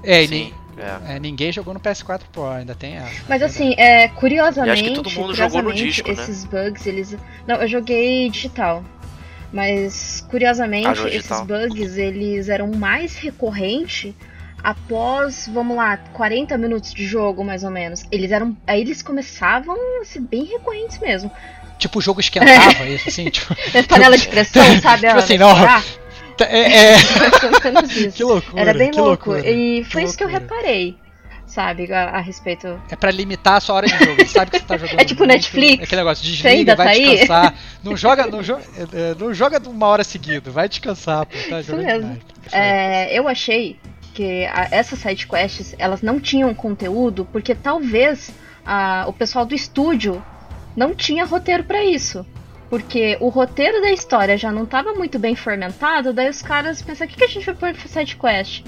É, 0.02 0.22
e 0.22 0.28
Sim, 0.28 0.34
nem- 0.34 0.54
é. 0.78 1.16
é, 1.16 1.20
ninguém 1.20 1.52
jogou 1.52 1.74
no 1.74 1.80
PS4 1.80 2.22
Pro, 2.32 2.46
ainda 2.46 2.74
tem 2.74 2.96
essa. 2.96 3.22
Mas 3.28 3.42
assim, 3.42 3.74
é, 3.76 4.08
curiosamente, 4.08 4.68
E 4.68 4.72
acho 4.72 4.84
que 4.84 4.94
todo 4.94 5.10
mundo 5.10 5.34
jogou 5.34 5.62
no 5.62 5.72
disco, 5.72 6.08
né? 6.08 6.14
esses 6.14 6.44
bugs, 6.44 6.86
eles. 6.86 7.16
Não, 7.46 7.56
eu 7.56 7.68
joguei 7.68 8.28
digital. 8.30 8.84
Mas 9.52 10.26
curiosamente, 10.28 10.88
Ah, 10.88 11.08
esses 11.08 11.40
bugs 11.42 11.96
eles 11.96 12.48
eram 12.48 12.72
mais 12.72 13.16
recorrentes 13.16 14.12
após, 14.64 15.48
vamos 15.52 15.76
lá, 15.76 15.96
40 15.96 16.56
minutos 16.56 16.92
de 16.92 17.06
jogo, 17.06 17.44
mais 17.44 17.62
ou 17.62 17.70
menos. 17.70 18.04
Eles 18.10 18.32
eram. 18.32 18.56
Aí 18.66 18.80
eles 18.80 19.02
começavam 19.02 19.76
a 20.00 20.04
ser 20.04 20.20
bem 20.20 20.44
recorrentes 20.44 20.98
mesmo. 20.98 21.30
Tipo, 21.78 21.98
o 21.98 22.02
jogo 22.02 22.20
esquentava, 22.20 22.84
isso 22.88 23.08
assim, 23.08 23.28
tipo. 23.30 23.54
Panela 23.88 24.16
de 24.16 24.26
pressão, 24.26 24.64
sabe? 24.80 25.06
Tipo 25.06 25.18
assim, 25.18 25.38
não. 25.38 25.54
Estourar. 26.42 26.54
É, 26.54 26.92
é, 26.92 28.10
que 28.12 28.24
loucura. 28.24 28.60
Era 28.60 28.74
bem 28.74 28.90
que 28.90 28.98
louco. 29.00 29.30
loucura, 29.32 29.50
E 29.50 29.84
foi 29.84 30.02
que 30.02 30.08
isso 30.08 30.16
que 30.18 30.24
eu 30.24 30.28
reparei, 30.28 30.96
sabe, 31.46 31.92
a, 31.92 32.10
a 32.10 32.20
respeito. 32.20 32.80
É 32.90 32.96
pra 32.96 33.10
limitar 33.10 33.54
a 33.56 33.60
sua 33.60 33.76
hora 33.76 33.86
de 33.86 33.96
jogo. 33.98 34.12
Ele 34.20 34.26
sabe 34.26 34.50
que 34.50 34.58
você 34.58 34.64
tá 34.64 34.76
jogando. 34.76 34.98
É 35.00 35.04
tipo 35.04 35.20
muito, 35.20 35.32
Netflix. 35.32 35.80
É 35.80 35.84
aquele 35.84 36.00
negócio, 36.00 36.24
desliga, 36.24 36.48
ainda 36.50 36.76
vai 36.76 36.86
tá 36.86 36.92
aí? 36.92 37.10
descansar. 37.18 37.54
Não 37.82 37.96
joga, 37.96 38.26
não, 38.26 38.42
joga, 38.42 38.62
é, 38.76 38.82
é, 39.10 39.14
não 39.18 39.34
joga 39.34 39.60
uma 39.68 39.86
hora 39.86 40.04
seguida, 40.04 40.50
vai 40.50 40.68
descansar, 40.68 41.26
pô. 41.26 41.36
Tá 41.50 41.60
Isso 41.60 41.70
jogando 41.70 41.86
mesmo. 41.86 42.00
demais. 42.02 42.20
É, 42.52 43.18
eu 43.18 43.26
achei 43.28 43.78
que 44.14 44.44
a- 44.46 44.68
essas 44.70 44.98
side 45.00 45.26
quests 45.26 45.74
elas 45.78 46.00
não 46.00 46.20
tinham 46.20 46.54
conteúdo 46.54 47.26
porque 47.32 47.54
talvez 47.54 48.30
a- 48.64 49.04
o 49.08 49.12
pessoal 49.12 49.44
do 49.44 49.54
estúdio 49.54 50.24
não 50.76 50.94
tinha 50.94 51.24
roteiro 51.24 51.64
pra 51.64 51.84
isso. 51.84 52.24
Porque 52.74 53.16
o 53.20 53.28
roteiro 53.28 53.80
da 53.80 53.92
história 53.92 54.36
já 54.36 54.50
não 54.50 54.64
estava 54.64 54.94
muito 54.94 55.16
bem 55.16 55.36
fermentado, 55.36 56.12
daí 56.12 56.28
os 56.28 56.42
caras 56.42 56.82
pensaram, 56.82 57.08
o 57.08 57.12
que, 57.12 57.18
que 57.18 57.24
a 57.24 57.28
gente 57.28 57.46
vai 57.46 57.54
pôr 57.54 57.72
pra 57.72 57.86
side 57.86 58.16
quest? 58.16 58.64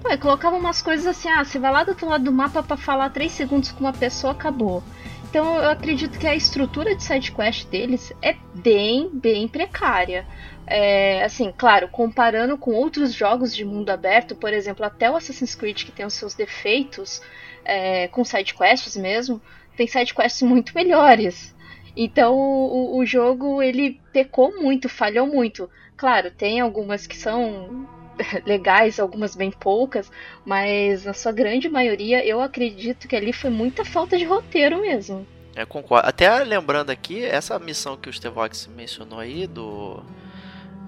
Pô, 0.00 0.08
e 0.10 0.16
colocavam 0.16 0.60
umas 0.60 0.80
coisas 0.80 1.04
assim, 1.08 1.28
ah, 1.28 1.44
você 1.44 1.58
vai 1.58 1.72
lá 1.72 1.82
do 1.82 1.88
outro 1.88 2.08
lado 2.08 2.22
do 2.22 2.30
mapa 2.30 2.62
pra 2.62 2.76
falar 2.76 3.10
3 3.10 3.32
segundos 3.32 3.72
com 3.72 3.80
uma 3.80 3.92
pessoa, 3.92 4.32
acabou. 4.32 4.80
Então 5.24 5.56
eu 5.56 5.70
acredito 5.70 6.20
que 6.20 6.26
a 6.28 6.36
estrutura 6.36 6.94
de 6.94 7.02
side 7.02 7.32
quest 7.32 7.66
deles 7.66 8.12
é 8.22 8.36
bem, 8.54 9.10
bem 9.12 9.48
precária. 9.48 10.24
É, 10.64 11.24
assim, 11.24 11.52
claro, 11.58 11.88
comparando 11.88 12.56
com 12.56 12.70
outros 12.70 13.12
jogos 13.12 13.52
de 13.52 13.64
mundo 13.64 13.90
aberto, 13.90 14.36
por 14.36 14.52
exemplo, 14.52 14.86
até 14.86 15.10
o 15.10 15.16
Assassin's 15.16 15.56
Creed 15.56 15.82
que 15.82 15.90
tem 15.90 16.06
os 16.06 16.14
seus 16.14 16.32
defeitos, 16.32 17.20
é, 17.64 18.06
com 18.06 18.24
side 18.24 18.54
quests 18.54 18.96
mesmo, 18.96 19.42
tem 19.76 19.88
side 19.88 20.14
quests 20.14 20.42
muito 20.42 20.72
melhores. 20.76 21.57
Então 22.00 22.32
o, 22.36 22.98
o 22.98 23.04
jogo 23.04 23.60
ele 23.60 24.00
pecou 24.12 24.56
muito, 24.56 24.88
falhou 24.88 25.26
muito. 25.26 25.68
Claro, 25.96 26.30
tem 26.30 26.60
algumas 26.60 27.08
que 27.08 27.16
são 27.16 27.88
legais, 28.46 29.00
algumas 29.00 29.34
bem 29.34 29.50
poucas, 29.50 30.08
mas 30.46 31.04
na 31.04 31.12
sua 31.12 31.32
grande 31.32 31.68
maioria 31.68 32.24
eu 32.24 32.40
acredito 32.40 33.08
que 33.08 33.16
ali 33.16 33.32
foi 33.32 33.50
muita 33.50 33.84
falta 33.84 34.16
de 34.16 34.24
roteiro 34.24 34.80
mesmo. 34.80 35.26
É, 35.56 35.66
concordo. 35.66 36.08
Até 36.08 36.32
lembrando 36.44 36.90
aqui, 36.90 37.24
essa 37.24 37.58
missão 37.58 37.96
que 37.96 38.08
o 38.08 38.12
Stevox 38.12 38.68
mencionou 38.76 39.18
aí, 39.18 39.48
do. 39.48 40.00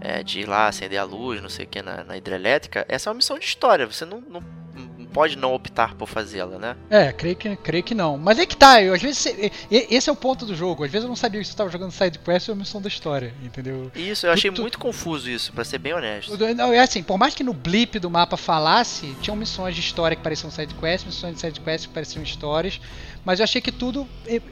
é, 0.01 0.23
de 0.23 0.43
ir 0.43 0.49
lá 0.49 0.69
acender 0.69 1.01
a 1.01 1.03
luz, 1.03 1.43
não 1.43 1.49
sei 1.49 1.65
o 1.65 1.69
que, 1.69 1.83
na, 1.83 2.05
na 2.05 2.17
hidrelétrica, 2.17 2.87
essa 2.89 3.11
é 3.11 3.11
uma 3.11 3.17
missão 3.17 3.37
de 3.37 3.47
história. 3.47 3.85
Você 3.85 4.05
não, 4.05 4.21
não 4.21 4.41
pode 5.13 5.37
não 5.37 5.53
optar 5.55 5.95
por 5.95 6.09
fazê-la, 6.09 6.59
né? 6.59 6.77
É, 6.89 7.13
creio 7.13 7.37
que, 7.37 7.57
creio 7.57 7.83
que 7.85 7.95
não. 7.95 8.17
Mas 8.17 8.39
é 8.39 8.47
que 8.47 8.57
tá, 8.57 8.83
eu, 8.83 8.95
às 8.95 9.03
vezes. 9.03 9.27
Esse 9.71 10.09
é 10.09 10.13
o 10.13 10.17
ponto 10.17 10.47
do 10.47 10.55
jogo. 10.55 10.85
Às 10.85 10.91
vezes 10.91 11.05
eu 11.05 11.09
não 11.09 11.17
sabia 11.17 11.43
se 11.45 11.51
você 11.51 11.57
tava 11.57 11.71
jogando 11.71 11.91
side 11.93 12.19
quest 12.19 12.49
ou 12.49 12.57
missão 12.57 12.81
da 12.81 12.89
história, 12.89 13.35
entendeu? 13.43 13.91
Isso, 13.95 14.27
eu 14.27 14.33
achei 14.33 14.51
Tu- 14.51 14.55
tu- 14.57 14.63
muito 14.63 14.79
confuso 14.79 15.29
isso, 15.31 15.53
pra 15.53 15.65
ser 15.65 15.79
bem 15.79 15.93
honesto. 15.93 16.37
Não, 16.55 16.73
é 16.73 16.79
assim, 16.81 17.03
por 17.03 17.19
mais 17.19 17.35
que 17.35 17.43
no 17.45 17.53
blip 17.53 17.99
do 17.99 18.11
mapa 18.11 18.37
falasse, 18.37 19.15
tinham 19.21 19.37
missões 19.37 19.75
de 19.75 19.81
história 19.81 20.17
que 20.17 20.23
pareciam 20.23 20.51
side 20.51 20.75
quest, 20.75 21.07
missões 21.07 21.35
de 21.35 21.41
side 21.41 21.61
quest 21.61 21.87
que 21.89 21.93
pareciam 21.95 22.23
histórias, 22.23 22.81
mas 23.25 23.41
eu 23.41 23.45
achei 23.45 23.61
que 23.61 23.73
tudo, 23.73 24.07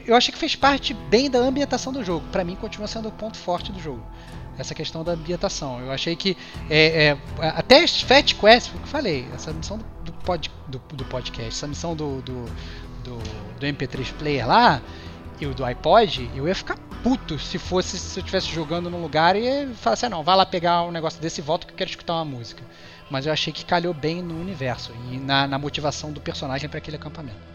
eu- 0.05 0.15
achei 0.15 0.31
que 0.31 0.37
fez 0.39 0.55
parte 0.55 0.93
bem 0.93 1.29
da 1.29 1.39
ambientação 1.39 1.91
do 1.93 2.03
jogo. 2.03 2.25
Pra 2.31 2.43
mim 2.43 2.55
continua 2.55 2.87
sendo 2.87 3.09
o 3.09 3.11
ponto 3.11 3.37
forte 3.37 3.71
do 3.71 3.79
jogo. 3.79 4.03
Essa 4.57 4.75
questão 4.75 5.05
da 5.05 5.13
ambientação. 5.13 5.79
Eu 5.79 5.89
achei 5.89 6.17
que 6.17 6.35
é, 6.69 7.05
é, 7.07 7.17
até 7.41 7.81
as 7.81 8.01
Fat 8.01 8.33
Quests, 8.35 8.67
foi 8.67 8.75
o 8.77 8.81
que 8.81 8.87
eu 8.87 8.91
falei, 8.91 9.25
essa 9.33 9.53
missão 9.53 9.77
do, 9.77 9.85
pod, 10.19 10.51
do, 10.67 10.79
do 10.93 11.05
podcast, 11.05 11.49
essa 11.49 11.67
missão 11.67 11.95
do, 11.95 12.21
do, 12.21 12.45
do, 13.03 13.17
do 13.59 13.65
MP3 13.65 14.13
player 14.13 14.47
lá, 14.47 14.81
e 15.39 15.45
o 15.45 15.53
do 15.53 15.63
iPod, 15.63 16.29
eu 16.35 16.47
ia 16.47 16.55
ficar 16.55 16.77
puto 17.01 17.39
se 17.39 17.57
fosse 17.57 17.97
se 17.97 18.19
eu 18.19 18.21
estivesse 18.21 18.47
jogando 18.47 18.89
num 18.89 19.01
lugar 19.01 19.35
e 19.35 19.67
falasse, 19.75 20.05
ah, 20.05 20.09
não, 20.09 20.21
vai 20.21 20.35
lá 20.35 20.45
pegar 20.45 20.83
um 20.83 20.91
negócio 20.91 21.21
desse 21.21 21.39
e 21.39 21.43
volta 21.43 21.65
que 21.65 21.71
eu 21.71 21.77
quero 21.77 21.89
escutar 21.89 22.15
uma 22.15 22.25
música. 22.25 22.61
Mas 23.09 23.25
eu 23.25 23.31
achei 23.33 23.51
que 23.51 23.63
calhou 23.63 23.93
bem 23.93 24.21
no 24.21 24.39
universo 24.39 24.91
e 25.09 25.17
na, 25.17 25.47
na 25.47 25.57
motivação 25.57 26.11
do 26.11 26.19
personagem 26.19 26.69
para 26.69 26.77
aquele 26.77 26.97
acampamento. 26.97 27.48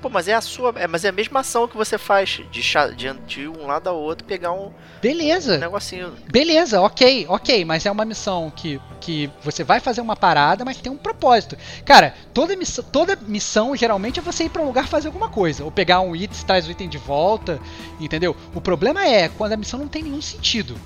Pô, 0.00 0.08
mas 0.08 0.28
é 0.28 0.34
a 0.34 0.40
sua. 0.40 0.72
É, 0.76 0.86
mas 0.86 1.04
é 1.04 1.08
a 1.08 1.12
mesma 1.12 1.40
ação 1.40 1.66
que 1.66 1.76
você 1.76 1.98
faz 1.98 2.40
de, 2.50 2.62
de, 2.96 3.12
de 3.26 3.48
um 3.48 3.66
lado 3.66 3.88
ao 3.88 3.96
outro 3.98 4.24
pegar 4.24 4.52
um 4.52 4.72
Beleza, 5.02 5.58
negocinho. 5.58 6.14
beleza, 6.30 6.80
ok, 6.80 7.26
ok, 7.28 7.64
mas 7.64 7.84
é 7.84 7.90
uma 7.90 8.04
missão 8.04 8.52
que, 8.54 8.80
que 9.00 9.30
você 9.42 9.64
vai 9.64 9.80
fazer 9.80 10.00
uma 10.00 10.14
parada, 10.16 10.64
mas 10.64 10.76
tem 10.76 10.90
um 10.90 10.96
propósito. 10.96 11.56
Cara, 11.84 12.14
toda 12.32 12.56
missão, 12.56 12.84
toda 12.84 13.16
missão 13.16 13.74
geralmente 13.74 14.18
é 14.18 14.22
você 14.22 14.44
ir 14.44 14.50
pra 14.50 14.62
um 14.62 14.66
lugar 14.66 14.86
fazer 14.86 15.08
alguma 15.08 15.28
coisa, 15.28 15.64
ou 15.64 15.70
pegar 15.70 16.00
um 16.00 16.14
item, 16.14 16.44
traz 16.46 16.66
o 16.66 16.70
item 16.70 16.88
de 16.88 16.98
volta, 16.98 17.60
entendeu? 17.98 18.36
O 18.54 18.60
problema 18.60 19.04
é 19.06 19.28
quando 19.28 19.52
a 19.52 19.56
missão 19.56 19.80
não 19.80 19.88
tem 19.88 20.02
nenhum 20.02 20.22
sentido. 20.22 20.76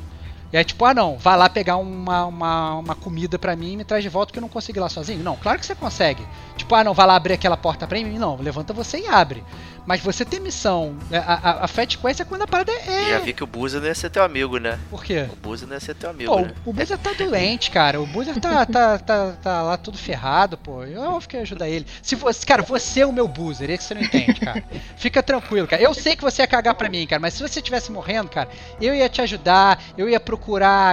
E 0.52 0.56
é 0.56 0.62
tipo, 0.62 0.84
ah 0.84 0.92
não, 0.92 1.16
vai 1.16 1.36
lá 1.36 1.48
pegar 1.48 1.76
uma, 1.76 2.26
uma, 2.26 2.74
uma 2.76 2.94
comida 2.94 3.38
pra 3.38 3.56
mim 3.56 3.72
e 3.72 3.76
me 3.78 3.84
traz 3.84 4.02
de 4.02 4.10
volta 4.10 4.32
que 4.32 4.38
eu 4.38 4.42
não 4.42 4.48
consigo 4.48 4.78
ir 4.78 4.80
lá 4.80 4.88
sozinho. 4.88 5.22
Não, 5.24 5.36
claro 5.36 5.58
que 5.58 5.64
você 5.64 5.74
consegue. 5.74 6.26
Tipo, 6.56 6.74
ah 6.74 6.84
não, 6.84 6.92
vai 6.92 7.06
lá 7.06 7.16
abrir 7.16 7.32
aquela 7.32 7.56
porta 7.56 7.86
pra 7.86 7.98
mim. 7.98 8.18
Não, 8.18 8.36
levanta 8.36 8.72
você 8.72 8.98
e 8.98 9.06
abre. 9.06 9.42
Mas 9.84 10.00
você 10.00 10.24
tem 10.24 10.38
missão. 10.38 10.96
né, 11.10 11.18
A, 11.26 11.32
a, 11.34 11.64
a 11.64 11.68
Fat 11.68 11.96
Quest 11.96 12.20
é 12.20 12.24
quando 12.24 12.42
a 12.42 12.46
parada 12.46 12.70
é. 12.70 13.10
Já 13.10 13.18
vi 13.18 13.32
que 13.32 13.42
o 13.42 13.48
não 13.52 13.84
ia 13.84 13.94
ser 13.94 14.10
teu 14.10 14.22
amigo, 14.22 14.58
né? 14.58 14.78
Por 14.88 15.02
quê? 15.02 15.28
O 15.44 15.66
não 15.66 15.72
ia 15.74 15.80
ser 15.80 15.94
teu 15.94 16.10
amigo, 16.10 16.32
Pô, 16.32 16.40
né? 16.40 16.52
o 16.64 16.72
Boozer 16.72 16.98
tá 16.98 17.12
doente, 17.12 17.70
cara. 17.70 18.00
O 18.00 18.06
Boozer 18.06 18.38
tá, 18.38 18.64
tá, 18.64 18.98
tá, 18.98 19.32
tá 19.42 19.62
lá 19.62 19.76
tudo 19.76 19.98
ferrado, 19.98 20.56
pô. 20.56 20.84
Eu 20.84 21.20
que 21.26 21.36
ia 21.36 21.42
ajudar 21.42 21.68
ele. 21.68 21.86
Se 22.00 22.14
você, 22.14 22.46
cara, 22.46 22.62
você 22.62 23.00
é 23.00 23.06
o 23.06 23.12
meu 23.12 23.26
Boozer, 23.26 23.70
é 23.70 23.76
que 23.76 23.82
você 23.82 23.94
não 23.94 24.02
entende, 24.02 24.38
cara. 24.40 24.62
Fica 24.96 25.22
tranquilo, 25.22 25.66
cara. 25.66 25.82
Eu 25.82 25.94
sei 25.94 26.14
que 26.14 26.22
você 26.22 26.42
ia 26.42 26.46
cagar 26.46 26.74
pra 26.74 26.88
mim, 26.88 27.06
cara, 27.06 27.20
mas 27.20 27.34
se 27.34 27.42
você 27.42 27.58
estivesse 27.58 27.90
morrendo, 27.90 28.28
cara, 28.28 28.48
eu 28.80 28.94
ia 28.94 29.08
te 29.08 29.20
ajudar, 29.20 29.82
eu 29.96 30.08
ia 30.08 30.20
procurar 30.20 30.41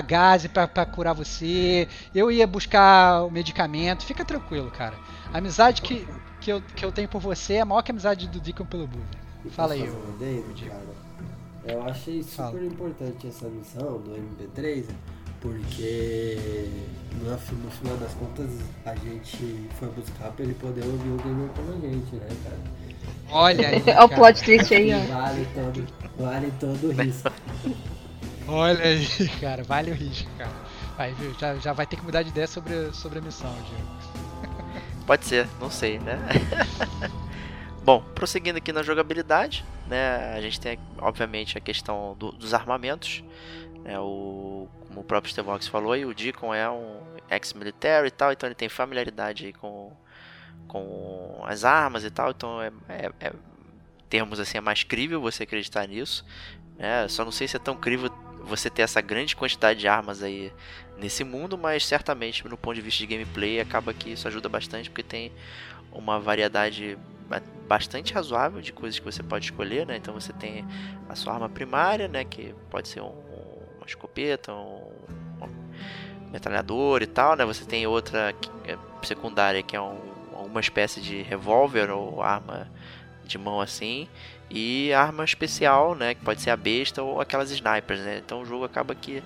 gás 0.05 0.45
pra, 0.47 0.67
pra 0.67 0.85
curar 0.85 1.13
você, 1.13 1.87
eu 2.13 2.31
ia 2.31 2.45
buscar 2.47 3.23
o 3.23 3.31
medicamento. 3.31 4.05
Fica 4.05 4.23
tranquilo, 4.23 4.69
cara. 4.71 4.95
A 5.33 5.37
amizade 5.37 5.81
que, 5.81 6.07
que, 6.41 6.51
eu, 6.51 6.61
que 6.75 6.83
eu 6.83 6.91
tenho 6.91 7.07
por 7.07 7.21
você 7.21 7.55
é 7.55 7.65
maior 7.65 7.81
que 7.81 7.91
a 7.91 7.93
amizade 7.93 8.27
do 8.27 8.39
Deacon 8.39 8.65
pelo. 8.65 8.89
E 9.45 9.49
Fala 9.49 9.73
aí, 9.73 9.83
adendo, 9.83 10.53
Diego. 10.53 10.71
cara? 10.71 11.09
Eu 11.65 11.83
achei 11.83 12.23
super 12.23 12.35
Fala. 12.35 12.65
importante 12.65 13.27
essa 13.27 13.47
missão 13.47 13.99
do 13.99 14.11
MP3, 14.11 14.85
porque 15.39 16.69
no, 17.21 17.31
no 17.31 17.71
final 17.71 17.97
das 17.97 18.13
contas 18.13 18.49
a 18.85 18.95
gente 18.95 19.69
foi 19.77 19.89
buscar 19.89 20.31
pra 20.31 20.45
ele 20.45 20.53
poder 20.55 20.83
ouvir 20.85 21.09
o 21.09 21.17
gamer 21.17 21.49
como 21.49 21.71
a 21.71 21.75
gente, 21.75 22.15
né, 22.15 22.27
cara? 22.43 22.57
Olha 23.31 23.67
aí. 23.69 23.83
Olha 23.87 24.05
o 24.05 24.09
plot 24.09 24.43
twist 24.43 24.73
aí, 24.73 24.91
ó. 24.93 25.13
vale 25.13 25.47
todo, 25.53 25.87
vale 26.17 26.53
todo 26.59 26.87
o 26.87 26.91
risco. 26.91 27.31
Olha 28.49 28.83
aí, 28.83 29.05
cara, 29.39 29.63
vale 29.63 29.91
o 29.91 29.93
risco, 29.95 30.29
cara. 30.37 30.51
Vai, 30.97 31.13
viu? 31.13 31.33
Já, 31.39 31.55
já 31.55 31.73
vai 31.73 31.85
ter 31.85 31.95
que 31.97 32.03
mudar 32.03 32.23
de 32.23 32.29
ideia 32.29 32.47
sobre, 32.47 32.91
sobre 32.93 33.19
a 33.19 33.21
missão, 33.21 33.51
Diego. 33.53 34.99
Pode 35.05 35.25
ser, 35.25 35.47
não 35.59 35.69
sei, 35.69 35.99
né? 35.99 36.19
Bom, 37.83 38.03
prosseguindo 38.13 38.57
aqui 38.57 38.71
na 38.71 38.83
jogabilidade, 38.83 39.63
né? 39.87 40.33
A 40.35 40.41
gente 40.41 40.59
tem, 40.59 40.77
obviamente, 40.99 41.57
a 41.57 41.61
questão 41.61 42.15
do- 42.19 42.31
dos 42.31 42.53
armamentos. 42.53 43.23
Né, 43.83 43.97
o, 43.99 44.67
como 44.87 44.99
o 44.99 45.03
próprio 45.03 45.31
Stevox 45.31 45.67
falou, 45.67 45.93
aí, 45.93 46.05
o 46.05 46.13
Deacon 46.13 46.53
é 46.53 46.69
um 46.69 46.99
ex-military 47.31 48.07
e 48.07 48.11
tal, 48.11 48.31
então 48.31 48.47
ele 48.47 48.55
tem 48.55 48.67
familiaridade 48.67 49.45
aí 49.45 49.53
com, 49.53 49.91
com 50.67 51.41
as 51.45 51.63
armas 51.63 52.03
e 52.03 52.09
tal, 52.11 52.31
então 52.31 52.61
é, 52.61 52.71
é, 52.89 53.09
é- 53.21 53.33
termos 54.09 54.39
assim, 54.39 54.57
é 54.57 54.61
mais 54.61 54.83
crível 54.83 55.21
você 55.21 55.43
acreditar 55.43 55.87
nisso. 55.87 56.25
Né? 56.77 57.07
Só 57.07 57.23
não 57.23 57.31
sei 57.31 57.47
se 57.47 57.55
é 57.55 57.59
tão 57.59 57.75
crível 57.75 58.09
você 58.43 58.69
ter 58.69 58.81
essa 58.81 59.01
grande 59.01 59.35
quantidade 59.35 59.79
de 59.79 59.87
armas 59.87 60.23
aí 60.23 60.51
nesse 60.97 61.23
mundo, 61.23 61.57
mas 61.57 61.85
certamente 61.85 62.47
no 62.47 62.57
ponto 62.57 62.75
de 62.75 62.81
vista 62.81 62.99
de 62.99 63.07
gameplay 63.07 63.59
acaba 63.59 63.93
que 63.93 64.11
isso 64.11 64.27
ajuda 64.27 64.49
bastante 64.49 64.89
porque 64.89 65.03
tem 65.03 65.31
uma 65.91 66.19
variedade 66.19 66.97
ba- 67.27 67.41
bastante 67.67 68.13
razoável 68.13 68.61
de 68.61 68.73
coisas 68.73 68.99
que 68.99 69.05
você 69.05 69.23
pode 69.23 69.45
escolher, 69.45 69.85
né? 69.85 69.97
Então 69.97 70.13
você 70.13 70.33
tem 70.33 70.65
a 71.07 71.15
sua 71.15 71.33
arma 71.33 71.49
primária, 71.49 72.07
né? 72.07 72.23
Que 72.23 72.53
pode 72.69 72.87
ser 72.87 73.01
um, 73.01 73.13
uma 73.77 73.85
escopeta, 73.85 74.53
um, 74.53 74.91
um 75.41 76.29
metralhador 76.31 77.01
e 77.01 77.07
tal, 77.07 77.35
né? 77.35 77.45
Você 77.45 77.65
tem 77.65 77.87
outra 77.87 78.33
que 78.33 78.49
é 78.69 78.77
secundária 79.03 79.63
que 79.63 79.75
é 79.75 79.81
um, 79.81 79.97
uma 80.33 80.59
espécie 80.59 81.01
de 81.01 81.21
revólver 81.21 81.89
ou 81.89 82.21
arma 82.21 82.69
de 83.23 83.37
mão 83.37 83.61
assim 83.61 84.07
e 84.49 84.91
arma 84.93 85.23
especial, 85.23 85.95
né? 85.95 86.15
Que 86.15 86.21
pode 86.23 86.41
ser 86.41 86.49
a 86.49 86.57
besta 86.57 87.03
ou 87.03 87.21
aquelas 87.21 87.51
snipers, 87.51 87.99
né? 88.01 88.21
Então 88.23 88.41
o 88.41 88.45
jogo 88.45 88.65
acaba 88.65 88.95
que 88.95 89.23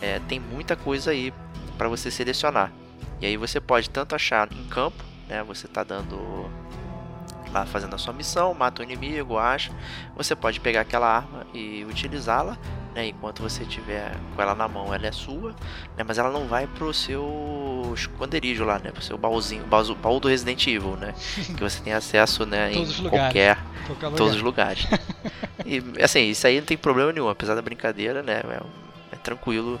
é, 0.00 0.18
tem 0.28 0.40
muita 0.40 0.76
coisa 0.76 1.10
aí 1.10 1.32
para 1.78 1.88
você 1.88 2.10
selecionar. 2.10 2.72
E 3.20 3.26
aí 3.26 3.36
você 3.36 3.60
pode 3.60 3.88
tanto 3.88 4.14
achar 4.14 4.48
em 4.52 4.64
campo, 4.68 5.02
né? 5.28 5.42
Você 5.44 5.68
tá 5.68 5.84
dando 5.84 6.50
lá 7.56 7.66
fazendo 7.66 7.94
a 7.94 7.98
sua 7.98 8.12
missão, 8.12 8.52
mata 8.52 8.82
o 8.82 8.84
inimigo, 8.84 9.38
acha. 9.38 9.72
Você 10.14 10.36
pode 10.36 10.60
pegar 10.60 10.82
aquela 10.82 11.06
arma 11.06 11.46
e 11.54 11.84
utilizá-la, 11.88 12.58
né? 12.94 13.08
Enquanto 13.08 13.42
você 13.42 13.64
tiver 13.64 14.14
com 14.34 14.42
ela 14.42 14.54
na 14.54 14.68
mão, 14.68 14.92
ela 14.92 15.06
é 15.06 15.12
sua, 15.12 15.54
né? 15.96 16.04
Mas 16.06 16.18
ela 16.18 16.30
não 16.30 16.46
vai 16.46 16.66
pro 16.66 16.92
seu 16.92 17.92
esconderijo 17.94 18.64
lá, 18.64 18.78
né? 18.78 18.90
Pro 18.90 19.02
seu 19.02 19.16
baúzinho, 19.16 19.64
baú, 19.66 19.94
baú 19.94 20.20
do 20.20 20.28
Resident 20.28 20.66
Evil, 20.66 20.96
né? 20.96 21.14
que 21.56 21.62
você 21.62 21.80
tem 21.80 21.92
acesso, 21.92 22.44
né? 22.44 22.70
Todos 22.72 23.00
em 23.00 23.08
qualquer 23.08 23.58
Qualquer 23.86 24.06
lugar. 24.06 24.18
todos 24.18 24.34
os 24.36 24.42
lugares. 24.42 24.86
e 25.64 25.82
assim, 26.02 26.28
isso 26.28 26.46
aí 26.46 26.58
não 26.58 26.66
tem 26.66 26.76
problema 26.76 27.12
nenhum, 27.12 27.28
apesar 27.28 27.54
da 27.54 27.62
brincadeira, 27.62 28.22
né? 28.22 28.42
É, 28.44 28.60
é 29.12 29.16
tranquilo 29.16 29.80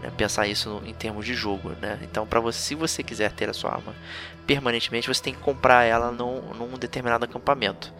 né, 0.00 0.10
pensar 0.16 0.46
isso 0.46 0.82
em 0.86 0.94
termos 0.94 1.26
de 1.26 1.34
jogo, 1.34 1.70
né? 1.80 1.98
Então, 2.02 2.26
para 2.26 2.40
você, 2.40 2.58
se 2.58 2.74
você 2.74 3.02
quiser 3.02 3.30
ter 3.32 3.48
a 3.48 3.52
sua 3.52 3.72
arma 3.72 3.94
permanentemente, 4.50 5.06
você 5.06 5.22
tem 5.22 5.32
que 5.32 5.38
comprar 5.38 5.84
ela 5.84 6.10
num, 6.10 6.40
num 6.54 6.76
determinado 6.76 7.24
acampamento. 7.24 7.94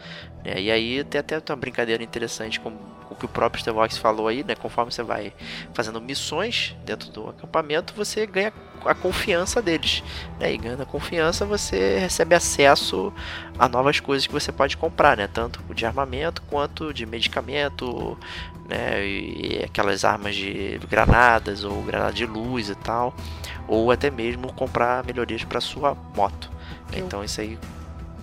Né? 0.45 0.61
E 0.61 0.71
aí 0.71 1.05
tem 1.05 1.19
até 1.21 1.41
uma 1.49 1.57
brincadeira 1.57 2.03
interessante 2.03 2.59
com 2.61 2.73
o 3.11 3.15
que 3.15 3.25
o 3.25 3.29
próprio 3.29 3.61
Stevox 3.61 3.99
falou 3.99 4.29
aí, 4.29 4.45
né? 4.45 4.55
Conforme 4.55 4.93
você 4.93 5.03
vai 5.03 5.33
fazendo 5.75 6.01
missões 6.01 6.77
dentro 6.85 7.11
do 7.11 7.29
acampamento, 7.29 7.93
você 7.95 8.25
ganha 8.25 8.53
a 8.85 8.95
confiança 8.95 9.61
deles. 9.61 10.03
Né? 10.39 10.55
E 10.55 10.57
ganhando 10.57 10.83
a 10.83 10.87
confiança, 10.87 11.45
você 11.45 11.99
recebe 11.99 12.35
acesso 12.35 13.13
a 13.59 13.69
novas 13.69 14.01
coisas 14.01 14.27
que 14.27 14.33
você 14.33 14.53
pode 14.53 14.77
comprar, 14.77 15.17
né? 15.17 15.27
Tanto 15.27 15.61
de 15.75 15.85
armamento 15.85 16.41
quanto 16.43 16.95
de 16.95 17.05
medicamento, 17.05 18.17
né? 18.69 19.05
E 19.05 19.63
aquelas 19.65 20.05
armas 20.05 20.37
de 20.37 20.79
granadas 20.89 21.65
ou 21.65 21.83
granada 21.83 22.13
de 22.13 22.25
luz 22.25 22.71
e 22.71 22.75
tal, 22.77 23.13
ou 23.67 23.91
até 23.91 24.11
mesmo 24.11 24.53
comprar 24.53 25.05
melhorias 25.05 25.43
para 25.43 25.61
sua 25.61 25.97
moto. 26.15 26.49
Então 26.93 27.25
isso 27.25 27.41
aí 27.41 27.59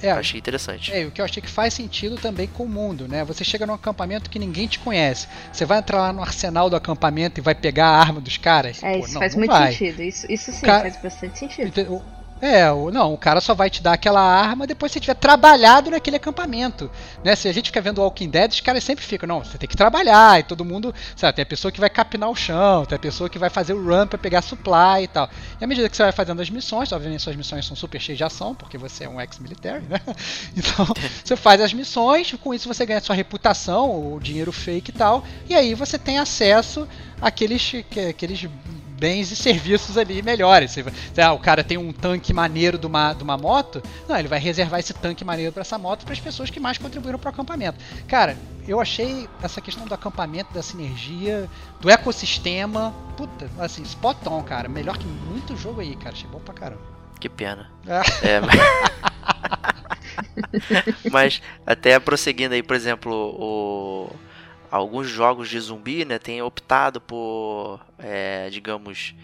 É, 0.01 0.11
eu 0.11 0.15
achei 0.17 0.39
interessante. 0.39 0.93
É, 0.93 1.05
o 1.05 1.11
que 1.11 1.19
eu 1.21 1.25
achei 1.25 1.41
que 1.41 1.49
faz 1.49 1.73
sentido 1.73 2.15
também 2.17 2.47
com 2.47 2.63
o 2.63 2.69
mundo, 2.69 3.07
né? 3.07 3.23
Você 3.25 3.43
chega 3.43 3.65
num 3.65 3.73
acampamento 3.73 4.29
que 4.29 4.37
ninguém 4.39 4.67
te 4.67 4.79
conhece. 4.79 5.27
Você 5.51 5.65
vai 5.65 5.79
entrar 5.79 5.99
lá 5.99 6.13
no 6.13 6.21
arsenal 6.21 6.69
do 6.69 6.75
acampamento 6.75 7.39
e 7.39 7.43
vai 7.43 7.55
pegar 7.55 7.87
a 7.87 7.99
arma 7.99 8.21
dos 8.21 8.37
caras? 8.37 8.81
É, 8.83 8.97
Pô, 8.97 9.05
isso 9.05 9.13
não, 9.13 9.21
faz 9.21 9.33
não 9.33 9.39
muito 9.39 9.51
vai. 9.51 9.71
sentido. 9.71 10.01
Isso, 10.03 10.25
isso 10.31 10.51
sim 10.51 10.65
Cara- 10.65 10.81
faz 10.81 10.97
bastante 11.01 11.39
sentido. 11.39 11.81
O- 11.93 12.16
É, 12.39 12.65
não, 12.91 13.13
o 13.13 13.17
cara 13.17 13.41
só 13.41 13.55
vai 13.55 13.67
te 13.67 13.81
dar 13.81 13.93
aquela 13.93 14.21
arma 14.21 14.67
depois 14.67 14.91
que 14.91 14.93
você 14.93 14.99
tiver 14.99 15.15
trabalhado 15.15 15.89
naquele 15.89 16.17
acampamento. 16.17 16.89
Né? 17.23 17.35
Se 17.35 17.47
a 17.47 17.51
gente 17.51 17.67
fica 17.67 17.81
vendo 17.81 17.99
Walking 17.99 18.29
Dead, 18.29 18.51
os 18.51 18.61
caras 18.61 18.83
sempre 18.83 19.03
ficam, 19.03 19.27
não, 19.27 19.43
você 19.43 19.57
tem 19.57 19.67
que 19.67 19.75
trabalhar, 19.75 20.39
e 20.39 20.43
todo 20.43 20.63
mundo, 20.63 20.93
tem 21.35 21.41
a 21.41 21.45
pessoa 21.45 21.71
que 21.71 21.79
vai 21.79 21.89
capinar 21.89 22.29
o 22.29 22.35
chão, 22.35 22.85
tem 22.85 22.95
a 22.95 22.99
pessoa 22.99 23.27
que 23.27 23.39
vai 23.39 23.49
fazer 23.49 23.73
o 23.73 23.83
run 23.83 24.05
pra 24.05 24.19
pegar 24.19 24.43
supply 24.43 25.03
e 25.03 25.07
tal. 25.07 25.27
E 25.59 25.63
à 25.63 25.67
medida 25.67 25.89
que 25.89 25.97
você 25.97 26.03
vai 26.03 26.11
fazendo 26.11 26.39
as 26.39 26.49
missões, 26.49 26.91
obviamente 26.91 27.23
suas 27.23 27.35
missões 27.35 27.65
são 27.65 27.75
super 27.75 27.99
cheias 27.99 28.17
de 28.19 28.23
ação, 28.23 28.53
porque 28.53 28.77
você 28.77 29.05
é 29.05 29.09
um 29.09 29.19
ex-military, 29.19 29.85
né? 29.89 29.99
Então, 30.55 30.85
você 31.23 31.35
faz 31.35 31.59
as 31.61 31.73
missões, 31.73 32.31
com 32.43 32.53
isso 32.53 32.67
você 32.67 32.85
ganha 32.85 32.99
sua 33.01 33.15
reputação, 33.15 34.13
o 34.13 34.19
dinheiro 34.19 34.51
fake 34.51 34.91
e 34.91 34.93
tal, 34.93 35.23
e 35.49 35.55
aí 35.55 35.73
você 35.73 35.97
tem 35.97 36.19
acesso 36.19 36.87
àqueles, 37.21 37.71
que- 37.89 37.99
àqueles 38.09 38.47
bens 38.97 39.31
e 39.31 39.35
serviços 39.35 39.97
ali 39.97 40.21
melhores. 40.21 40.71
Você, 40.71 41.21
ah, 41.21 41.33
o 41.33 41.39
cara 41.39 41.63
tem 41.63 41.77
um 41.77 41.91
tanque 41.91 42.33
maneiro 42.33 42.77
de 42.77 42.85
uma, 42.85 43.13
de 43.13 43.23
uma 43.23 43.37
moto, 43.37 43.81
não, 44.07 44.17
ele 44.17 44.27
vai 44.27 44.39
reservar 44.39 44.79
esse 44.79 44.93
tanque 44.93 45.23
maneiro 45.23 45.51
para 45.51 45.61
essa 45.61 45.77
moto 45.77 46.03
para 46.03 46.13
as 46.13 46.19
pessoas 46.19 46.49
que 46.49 46.59
mais 46.59 46.77
contribuíram 46.77 47.19
para 47.19 47.29
o 47.29 47.33
acampamento. 47.33 47.77
Cara, 48.07 48.37
eu 48.67 48.81
achei 48.81 49.29
essa 49.41 49.61
questão 49.61 49.85
do 49.85 49.93
acampamento, 49.93 50.53
da 50.53 50.61
sinergia, 50.61 51.49
do 51.79 51.89
ecossistema, 51.89 52.93
puta, 53.15 53.49
assim, 53.59 53.83
spot 53.83 54.17
on, 54.27 54.43
cara. 54.43 54.67
Melhor 54.67 54.97
que 54.97 55.07
muito 55.07 55.55
jogo 55.55 55.79
aí, 55.79 55.95
cara. 55.95 56.13
Achei 56.13 56.29
bom 56.29 56.39
pra 56.39 56.53
caramba. 56.53 56.81
Que 57.19 57.29
pena. 57.29 57.71
Ah. 57.87 58.03
É, 58.21 58.41
mas... 58.41 58.59
mas 61.11 61.41
até 61.65 61.99
prosseguindo 61.99 62.53
aí, 62.53 62.63
por 62.63 62.75
exemplo, 62.75 63.13
o... 63.13 64.11
alguns 64.69 65.07
jogos 65.07 65.49
de 65.49 65.59
zumbi, 65.59 66.05
né, 66.05 66.19
têm 66.19 66.41
optado 66.41 66.99
por, 67.01 67.79
é, 67.99 68.49
digamos, 68.49 69.15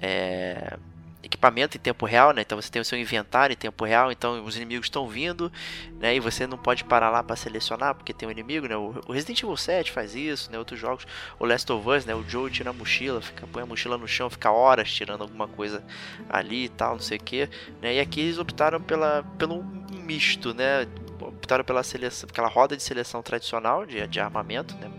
é, 0.00 0.76
equipamento 1.22 1.76
em 1.76 1.80
tempo 1.80 2.06
real, 2.06 2.32
né? 2.32 2.42
Então 2.42 2.60
você 2.60 2.70
tem 2.70 2.80
o 2.80 2.84
seu 2.84 2.98
inventário 2.98 3.52
em 3.52 3.56
tempo 3.56 3.84
real, 3.84 4.10
então 4.10 4.44
os 4.44 4.56
inimigos 4.56 4.86
estão 4.86 5.06
vindo, 5.08 5.52
né? 5.98 6.14
E 6.14 6.20
você 6.20 6.46
não 6.46 6.56
pode 6.56 6.84
parar 6.84 7.10
lá 7.10 7.22
para 7.22 7.36
selecionar 7.36 7.94
porque 7.94 8.12
tem 8.12 8.28
um 8.28 8.32
inimigo, 8.32 8.66
né? 8.66 8.76
O 8.76 9.12
Resident 9.12 9.42
Evil 9.42 9.56
7 9.56 9.92
faz 9.92 10.14
isso, 10.14 10.50
né? 10.50 10.58
Outros 10.58 10.78
jogos, 10.78 11.06
o 11.38 11.44
Last 11.44 11.70
of 11.70 11.88
Us, 11.88 12.04
né? 12.04 12.14
O 12.14 12.24
Joe 12.28 12.50
tira 12.50 12.70
a 12.70 12.72
mochila, 12.72 13.20
fica, 13.20 13.46
põe 13.46 13.62
a 13.62 13.66
mochila 13.66 13.98
no 13.98 14.08
chão, 14.08 14.30
fica 14.30 14.50
horas 14.50 14.92
tirando 14.92 15.22
alguma 15.22 15.48
coisa 15.48 15.84
ali 16.28 16.64
e 16.64 16.68
tal, 16.68 16.92
não 16.92 17.02
sei 17.02 17.18
o 17.18 17.22
que, 17.22 17.48
né? 17.82 17.94
E 17.94 18.00
aqui 18.00 18.20
eles 18.20 18.38
optaram 18.38 18.80
pela, 18.80 19.24
pelo 19.38 19.62
misto, 19.90 20.54
né? 20.54 20.86
Optaram 21.38 21.64
pela 21.64 21.82
seleção, 21.82 22.28
aquela 22.30 22.48
roda 22.48 22.76
de 22.76 22.82
seleção 22.82 23.22
tradicional 23.22 23.86
de, 23.86 24.06
de 24.06 24.20
armamento, 24.20 24.76
né? 24.76 24.90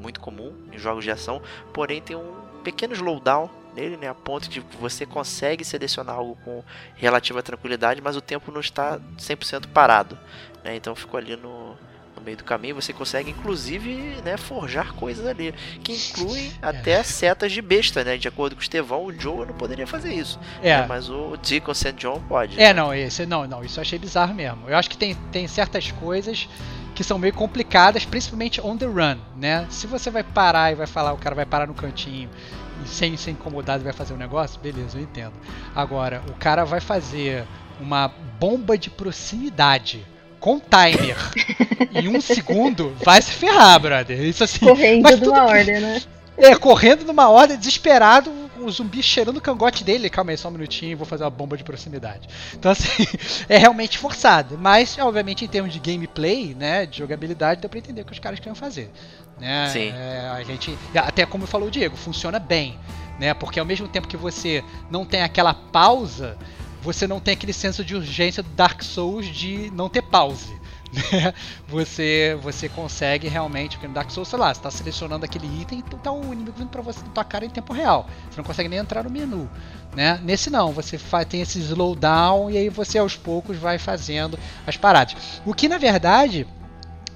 Muito 0.00 0.20
comum 0.20 0.54
em 0.72 0.78
jogos 0.78 1.04
de 1.04 1.10
ação, 1.10 1.40
porém 1.72 2.02
tem 2.02 2.14
um 2.16 2.34
pequeno 2.62 2.92
slowdown 2.92 3.48
nele, 3.74 3.96
né? 3.96 4.08
A 4.08 4.14
ponto 4.14 4.48
de 4.48 4.60
você 4.80 5.06
consegue 5.06 5.64
selecionar 5.64 6.16
algo 6.16 6.36
com 6.44 6.64
relativa 6.96 7.42
tranquilidade, 7.42 8.00
mas 8.02 8.16
o 8.16 8.20
tempo 8.20 8.50
não 8.50 8.60
está 8.60 8.98
100% 9.16 9.68
parado, 9.68 10.18
né? 10.64 10.74
Então 10.74 10.94
ficou 10.96 11.18
ali 11.18 11.36
no 11.36 11.76
meio 12.26 12.36
do 12.36 12.44
caminho, 12.44 12.74
você 12.74 12.92
consegue 12.92 13.30
inclusive 13.30 14.20
né, 14.24 14.36
forjar 14.36 14.92
coisas 14.94 15.24
ali, 15.24 15.54
que 15.82 15.92
incluem 15.92 16.52
até 16.60 17.00
setas 17.04 17.52
de 17.52 17.62
besta, 17.62 18.02
né? 18.02 18.16
De 18.16 18.26
acordo 18.26 18.56
com 18.56 18.60
o 18.60 18.62
Estevão, 18.62 19.04
o 19.04 19.12
Joe 19.12 19.46
não 19.46 19.54
poderia 19.54 19.86
fazer 19.86 20.12
isso. 20.12 20.38
É. 20.60 20.80
né, 20.80 20.86
Mas 20.88 21.08
o 21.08 21.36
Deacon 21.36 21.72
St. 21.72 21.92
John 21.92 22.20
pode. 22.28 22.60
É, 22.60 22.74
não, 22.74 22.92
esse, 22.92 23.24
não, 23.24 23.46
não, 23.46 23.62
isso 23.62 23.78
eu 23.78 23.82
achei 23.82 23.98
bizarro 23.98 24.34
mesmo. 24.34 24.68
Eu 24.68 24.76
acho 24.76 24.90
que 24.90 24.98
tem, 24.98 25.14
tem 25.30 25.46
certas 25.46 25.92
coisas 25.92 26.48
que 26.96 27.04
são 27.04 27.18
meio 27.18 27.32
complicadas, 27.32 28.04
principalmente 28.04 28.60
on 28.60 28.76
the 28.76 28.86
run, 28.86 29.18
né? 29.36 29.66
Se 29.70 29.86
você 29.86 30.10
vai 30.10 30.24
parar 30.24 30.72
e 30.72 30.74
vai 30.74 30.86
falar, 30.86 31.12
o 31.12 31.18
cara 31.18 31.34
vai 31.34 31.46
parar 31.46 31.66
no 31.68 31.74
cantinho 31.74 32.28
e 32.84 32.88
sem 32.88 33.16
ser 33.16 33.30
incomodado 33.30 33.84
vai 33.84 33.92
fazer 33.92 34.14
um 34.14 34.16
negócio, 34.16 34.60
beleza, 34.60 34.98
eu 34.98 35.02
entendo. 35.02 35.34
Agora, 35.74 36.22
o 36.28 36.32
cara 36.34 36.64
vai 36.64 36.80
fazer 36.80 37.44
uma 37.78 38.08
bomba 38.40 38.76
de 38.76 38.90
proximidade 38.90 40.04
com 40.40 40.60
timer 40.60 41.16
em 41.94 42.08
um 42.08 42.20
segundo, 42.20 42.94
vai 43.04 43.20
se 43.22 43.32
ferrar, 43.32 43.78
brother. 43.80 44.20
Isso 44.22 44.44
assim. 44.44 44.60
Correndo 44.64 45.02
mas 45.02 45.18
de 45.20 45.26
uma 45.28 45.40
tudo- 45.40 45.48
ordem, 45.50 45.80
né? 45.80 46.02
É, 46.38 46.54
correndo 46.54 47.04
numa 47.06 47.30
ordem, 47.30 47.56
desesperado, 47.56 48.30
o 48.60 48.70
zumbi 48.70 49.02
cheirando 49.02 49.38
o 49.38 49.40
cangote 49.40 49.82
dele. 49.82 50.10
Calma 50.10 50.32
aí, 50.32 50.36
só 50.36 50.48
um 50.48 50.50
minutinho, 50.50 50.94
vou 50.96 51.06
fazer 51.06 51.24
uma 51.24 51.30
bomba 51.30 51.56
de 51.56 51.64
proximidade. 51.64 52.28
Então, 52.52 52.70
assim, 52.70 53.06
é 53.48 53.56
realmente 53.56 53.96
forçado. 53.96 54.58
Mas, 54.58 54.98
obviamente, 54.98 55.44
em 55.46 55.48
termos 55.48 55.72
de 55.72 55.80
gameplay, 55.80 56.54
né, 56.54 56.84
de 56.84 56.98
jogabilidade, 56.98 57.62
dá 57.62 57.68
pra 57.70 57.78
entender 57.78 58.02
o 58.02 58.04
que 58.04 58.12
os 58.12 58.18
caras 58.18 58.38
queriam 58.38 58.54
fazer. 58.54 58.90
Né? 59.40 59.70
Sim. 59.72 59.92
É, 59.96 60.28
a 60.34 60.42
gente, 60.42 60.76
até 60.94 61.24
como 61.24 61.46
falou 61.46 61.68
o 61.68 61.70
Diego, 61.70 61.96
funciona 61.96 62.38
bem. 62.38 62.78
Né? 63.18 63.32
Porque 63.32 63.58
ao 63.58 63.64
mesmo 63.64 63.88
tempo 63.88 64.06
que 64.06 64.16
você 64.16 64.62
não 64.90 65.06
tem 65.06 65.22
aquela 65.22 65.54
pausa, 65.54 66.36
você 66.86 67.04
não 67.04 67.18
tem 67.18 67.34
aquele 67.34 67.52
senso 67.52 67.84
de 67.84 67.96
urgência 67.96 68.44
do 68.44 68.48
Dark 68.50 68.80
Souls 68.80 69.26
de 69.26 69.72
não 69.72 69.88
ter 69.88 70.02
pause. 70.02 70.54
né? 70.94 71.34
Você, 71.66 72.38
você 72.40 72.68
consegue 72.68 73.26
realmente, 73.26 73.72
porque 73.72 73.88
no 73.88 73.92
Dark 73.92 74.08
Souls, 74.08 74.28
sei 74.28 74.38
lá, 74.38 74.54
você 74.54 74.60
está 74.60 74.70
selecionando 74.70 75.24
aquele 75.24 75.48
item 75.60 75.80
e 75.80 75.82
tá 75.96 76.12
o 76.12 76.32
inimigo 76.32 76.56
vindo 76.56 76.68
para 76.68 76.80
você 76.82 77.00
na 77.00 77.08
tua 77.08 77.24
cara 77.24 77.44
em 77.44 77.50
tempo 77.50 77.72
real. 77.72 78.08
Você 78.30 78.36
não 78.36 78.44
consegue 78.44 78.68
nem 78.68 78.78
entrar 78.78 79.02
no 79.02 79.10
menu. 79.10 79.50
Né? 79.96 80.20
Nesse 80.22 80.48
não, 80.48 80.70
você 80.70 80.96
faz, 80.96 81.26
tem 81.26 81.40
esse 81.40 81.58
slowdown 81.58 82.52
e 82.52 82.56
aí 82.56 82.68
você 82.68 82.98
aos 82.98 83.16
poucos 83.16 83.56
vai 83.56 83.78
fazendo 83.78 84.38
as 84.64 84.76
paradas. 84.76 85.16
O 85.44 85.52
que 85.52 85.68
na 85.68 85.78
verdade, 85.78 86.46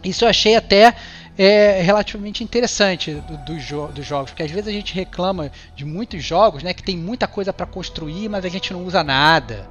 isso 0.02 0.24
eu 0.24 0.28
achei 0.28 0.56
até 0.56 0.96
é 1.42 1.80
relativamente 1.80 2.44
interessante 2.44 3.14
do, 3.14 3.36
do 3.38 3.58
jo 3.58 3.86
dos 3.88 4.04
jogos, 4.04 4.30
porque 4.30 4.42
às 4.42 4.50
vezes 4.50 4.68
a 4.68 4.72
gente 4.72 4.94
reclama 4.94 5.50
de 5.74 5.84
muitos 5.84 6.22
jogos, 6.22 6.62
né, 6.62 6.74
que 6.74 6.82
tem 6.82 6.96
muita 6.96 7.26
coisa 7.26 7.52
para 7.52 7.64
construir, 7.64 8.28
mas 8.28 8.44
a 8.44 8.48
gente 8.48 8.72
não 8.72 8.84
usa 8.84 9.02
nada, 9.02 9.68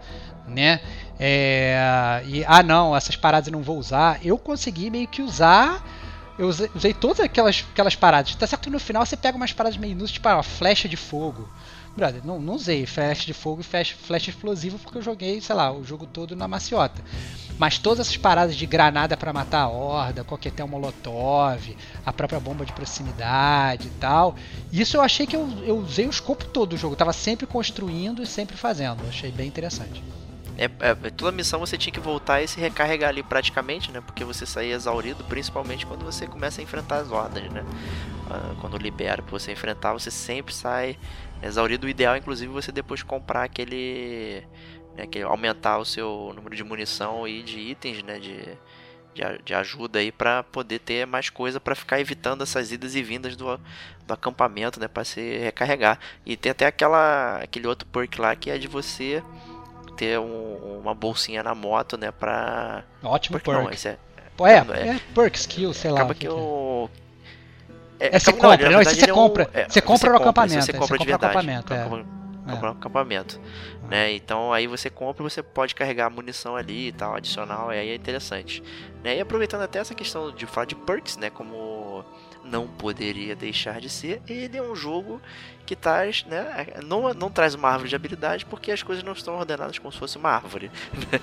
né? 0.48 0.80
É, 1.20 2.24
e 2.26 2.44
ah 2.48 2.64
não, 2.64 2.96
essas 2.96 3.16
paradas 3.16 3.48
eu 3.48 3.52
não 3.52 3.62
vou 3.62 3.78
usar. 3.78 4.20
Eu 4.26 4.38
consegui 4.38 4.90
meio 4.90 5.08
que 5.08 5.22
usar 5.22 5.84
eu 6.40 6.48
usei, 6.48 6.72
usei 6.74 6.94
todas 6.94 7.20
aquelas, 7.20 7.66
aquelas 7.70 7.96
paradas. 7.96 8.34
Tá 8.34 8.48
certo 8.48 8.64
que 8.64 8.70
no 8.70 8.80
final 8.80 9.06
você 9.06 9.18
pega 9.18 9.36
umas 9.36 9.52
paradas 9.52 9.78
meio 9.78 9.92
inúteis, 9.92 10.14
tipo 10.14 10.30
a 10.30 10.42
flecha 10.42 10.88
de 10.88 10.96
fogo. 10.96 11.48
Brother, 12.00 12.22
não, 12.24 12.40
não 12.40 12.54
usei 12.54 12.86
flecha 12.86 13.26
de 13.26 13.34
fogo 13.34 13.60
e 13.60 13.64
flecha, 13.64 13.94
flecha 13.94 14.30
explosiva 14.30 14.80
porque 14.80 14.98
eu 14.98 15.02
joguei, 15.02 15.42
sei 15.42 15.54
lá, 15.54 15.70
o 15.70 15.84
jogo 15.84 16.06
todo 16.06 16.34
na 16.34 16.48
maciota. 16.48 17.02
Mas 17.58 17.78
todas 17.78 18.08
essas 18.08 18.16
paradas 18.16 18.56
de 18.56 18.66
granada 18.66 19.18
para 19.18 19.34
matar 19.34 19.64
a 19.64 19.68
horda, 19.68 20.24
coquetel 20.24 20.66
molotov, 20.66 21.76
a 22.06 22.14
própria 22.14 22.40
bomba 22.40 22.66
de 22.66 22.72
proximidade 22.72 23.88
e 23.88 23.92
tal. 24.00 24.36
Isso 24.72 24.96
eu 24.96 25.02
achei 25.02 25.28
que 25.28 25.36
eu, 25.36 25.46
eu 25.66 25.78
usei 25.78 26.08
o 26.08 26.10
escopo 26.10 26.46
todo 26.46 26.70
do 26.70 26.78
jogo. 26.78 26.94
Eu 26.94 26.98
tava 26.98 27.12
sempre 27.12 27.46
construindo 27.46 28.24
e 28.24 28.26
sempre 28.26 28.56
fazendo. 28.56 29.04
Eu 29.04 29.10
achei 29.10 29.30
bem 29.30 29.48
interessante. 29.48 30.02
É, 30.58 30.70
é, 30.80 30.94
toda 31.12 31.32
missão 31.32 31.60
você 31.60 31.78
tinha 31.78 31.92
que 31.92 32.02
voltar 32.02 32.42
e 32.42 32.48
se 32.48 32.60
recarregar 32.60 33.10
ali 33.10 33.24
praticamente, 33.24 33.92
né? 33.92 34.02
Porque 34.02 34.26
você 34.26 34.46
saía 34.46 34.76
exaurido, 34.76 35.24
principalmente 35.24 35.86
quando 35.86 36.04
você 36.04 36.28
começa 36.28 36.62
a 36.62 36.64
enfrentar 36.64 36.98
as 36.98 37.12
hordas, 37.12 37.44
né? 37.50 37.66
Ah, 38.30 38.54
quando 38.60 38.78
libera 38.78 39.22
pra 39.24 39.32
você 39.32 39.54
enfrentar, 39.54 39.94
você 39.94 40.12
sempre 40.12 40.54
sai 40.54 40.98
exaurido. 41.44 41.88
O 41.88 41.90
ideal, 41.90 42.16
inclusive, 42.18 42.52
você 42.52 42.72
depois 42.72 43.04
comprar 43.04 43.44
aquele. 43.44 44.44
Né, 44.96 45.06
que 45.08 45.22
aumentar 45.22 45.78
o 45.78 45.86
seu 45.86 46.32
número 46.36 46.56
de 46.56 46.64
munição 46.64 47.28
e 47.28 47.42
de 47.44 47.60
itens, 47.60 48.02
né? 48.04 48.20
De, 48.20 48.38
de, 49.14 49.44
de 49.46 49.54
ajuda 49.54 50.00
aí 50.00 50.12
pra 50.12 50.44
poder 50.44 50.80
ter 50.80 51.06
mais 51.06 51.30
coisa 51.30 51.60
pra 51.60 51.76
ficar 51.76 52.00
evitando 52.00 52.42
essas 52.44 52.72
idas 52.72 52.96
e 52.96 53.04
vindas 53.04 53.36
do, 53.36 53.60
do 54.06 54.14
acampamento, 54.14 54.80
né? 54.80 54.88
Pra 54.88 55.04
se 55.04 55.38
recarregar. 55.40 56.00
E 56.26 56.36
tem 56.36 56.52
até 56.52 56.66
aquela, 56.66 57.38
aquele 57.38 57.68
outro 57.68 57.88
perk 57.88 58.20
lá 58.20 58.36
que 58.36 58.50
é 58.50 58.58
de 58.58 58.68
você 58.68 59.24
ter 59.98 60.18
um- 60.20 60.80
uma 60.82 60.94
bolsinha 60.96 61.44
na 61.44 61.54
moto, 61.54 61.98
né? 61.98 62.12
Pra. 62.12 62.84
Ótimo 63.04 63.38
Perk 63.40 63.52
não, 63.52 63.62
perk. 63.64 63.76
esse 63.76 63.88
é. 63.90 63.98
É, 64.42 64.64
não, 64.64 64.74
é- 64.74 64.88
é 64.96 65.00
perk, 65.14 65.38
skill, 65.38 65.74
sei 65.74 65.92
lá. 65.92 65.98
acaba 66.00 66.14
o 66.14 66.16
que 66.16 66.22
que 66.28 66.34
que 66.34 67.09
é. 68.00 68.16
É, 68.16 68.20
você 68.20 68.30
acaba- 68.30 68.50
compra, 68.54 68.66
na 68.66 68.72
não, 68.72 68.82
esse 68.82 68.90
verdade 68.96 69.00
você 69.06 69.10
é 69.10 69.14
um- 69.14 69.16
compra. 69.16 69.50
é, 69.54 69.70
Você 69.70 69.82
compra 69.82 70.10
no 70.10 70.16
acampamento, 70.18 70.66
Você 70.66 70.74
compra 70.74 70.88
você 70.88 70.94
de 70.94 71.12
compra 71.12 71.28
no 71.28 71.34
verdade. 71.34 71.38
acampamento, 71.38 71.74
é. 71.74 71.84
compra- 71.84 72.06
É. 72.48 72.66
um 72.68 72.72
acampamento. 72.72 73.40
Né? 73.90 74.14
Então 74.14 74.54
aí 74.54 74.68
você 74.68 74.90
compra 74.90 75.24
e 75.26 75.30
você 75.30 75.42
pode 75.44 75.74
carregar 75.76 76.10
munição 76.10 76.56
ali 76.56 76.88
e 76.88 76.92
tal, 76.92 77.16
adicional, 77.16 77.72
e 77.74 77.78
aí 77.78 77.90
é 77.90 77.96
interessante. 77.96 78.64
Né? 79.04 79.18
E 79.18 79.22
aproveitando 79.22 79.62
até 79.62 79.80
essa 79.80 79.94
questão 79.96 80.32
de 80.32 80.46
falar 80.46 80.66
de 80.66 80.76
perks, 80.76 81.18
né? 81.18 81.30
Como 81.30 82.04
não 82.44 82.68
poderia 82.68 83.36
deixar 83.36 83.80
de 83.80 83.90
ser, 83.90 84.22
ele 84.28 84.58
é 84.58 84.62
um 84.64 84.76
jogo 84.76 85.22
que 85.66 85.76
traz, 85.76 86.24
né? 86.28 86.68
Não, 86.86 87.14
não 87.14 87.30
traz 87.30 87.54
uma 87.54 87.70
árvore 87.70 87.90
de 87.90 87.96
habilidade 87.96 88.46
porque 88.46 88.72
as 88.72 88.82
coisas 88.82 89.04
não 89.04 89.14
estão 89.14 89.36
ordenadas 89.38 89.78
como 89.78 89.92
se 89.92 90.00
fosse 90.00 90.18
uma 90.18 90.30
árvore. 90.32 90.72
né? 91.12 91.20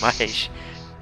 Mas 0.00 0.50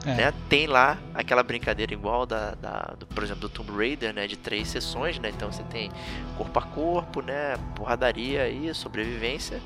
É. 0.06 0.14
né, 0.14 0.34
tem 0.48 0.66
lá 0.68 0.96
aquela 1.14 1.42
brincadeira 1.42 1.92
igual 1.92 2.24
da, 2.26 2.52
da- 2.54 2.94
do, 2.98 3.06
por 3.06 3.24
exemplo, 3.24 3.40
do 3.40 3.48
Tomb 3.48 3.72
Raider, 3.76 4.14
né, 4.14 4.26
de 4.28 4.36
três 4.36 4.68
sessões, 4.68 5.18
né? 5.18 5.30
Então 5.30 5.50
você 5.50 5.64
tem 5.64 5.90
corpo 6.36 6.58
a 6.58 6.62
corpo, 6.62 7.20
né, 7.20 7.56
porradaria 7.74 8.48
e 8.48 8.72
sobrevivência. 8.72 9.60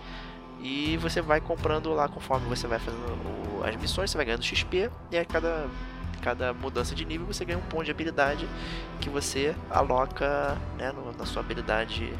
E 0.62 0.96
você 0.98 1.20
vai 1.20 1.40
comprando 1.40 1.92
lá 1.92 2.08
conforme 2.08 2.46
você 2.48 2.66
vai 2.66 2.78
fazendo 2.78 3.02
o- 3.02 3.62
as 3.64 3.76
missões, 3.76 4.10
você 4.10 4.16
vai 4.16 4.24
ganhando 4.26 4.42
XP 4.42 4.90
e 5.10 5.18
a 5.18 5.24
cada 5.24 5.68
cada 6.22 6.52
mudança 6.52 6.94
de 6.94 7.02
nível 7.06 7.26
você 7.26 7.46
ganha 7.46 7.56
um 7.58 7.62
ponto 7.62 7.84
de 7.84 7.90
habilidade 7.90 8.46
que 9.00 9.08
você 9.08 9.54
aloca 9.70 10.54
né, 10.76 10.92
no- 10.92 11.12
na 11.16 11.24
sua 11.24 11.40
habilidade 11.40 12.12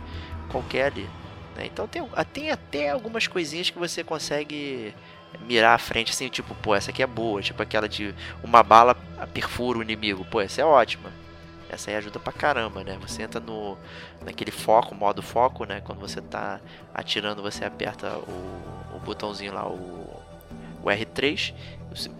qualquer 0.50 0.86
ali. 0.86 1.06
né. 1.54 1.66
Então 1.66 1.86
tem, 1.86 2.02
tem 2.32 2.50
até 2.50 2.88
algumas 2.90 3.26
coisinhas 3.26 3.68
que 3.68 3.78
você 3.78 4.02
consegue 4.02 4.94
mirar 5.40 5.74
à 5.74 5.78
frente 5.78 6.12
assim, 6.12 6.28
tipo, 6.28 6.54
pô, 6.56 6.74
essa 6.74 6.90
aqui 6.90 7.02
é 7.02 7.06
boa, 7.06 7.40
tipo 7.42 7.62
aquela 7.62 7.88
de 7.88 8.14
uma 8.42 8.62
bala 8.62 8.94
perfura 9.32 9.78
o 9.78 9.82
inimigo, 9.82 10.24
pô, 10.24 10.40
essa 10.40 10.60
é 10.60 10.64
ótima. 10.64 11.10
Essa 11.68 11.90
aí 11.90 11.96
ajuda 11.96 12.18
pra 12.18 12.32
caramba, 12.32 12.82
né? 12.82 12.98
Você 13.00 13.22
entra 13.22 13.40
no 13.40 13.78
naquele 14.24 14.50
foco, 14.50 14.94
modo 14.94 15.22
foco, 15.22 15.64
né? 15.64 15.80
Quando 15.80 16.00
você 16.00 16.20
tá 16.20 16.60
atirando, 16.92 17.42
você 17.42 17.64
aperta 17.64 18.18
o, 18.18 18.96
o 18.96 19.00
botãozinho 19.04 19.54
lá, 19.54 19.66
o, 19.68 20.20
o 20.82 20.90
R3, 20.90 21.54
você- 21.88 22.10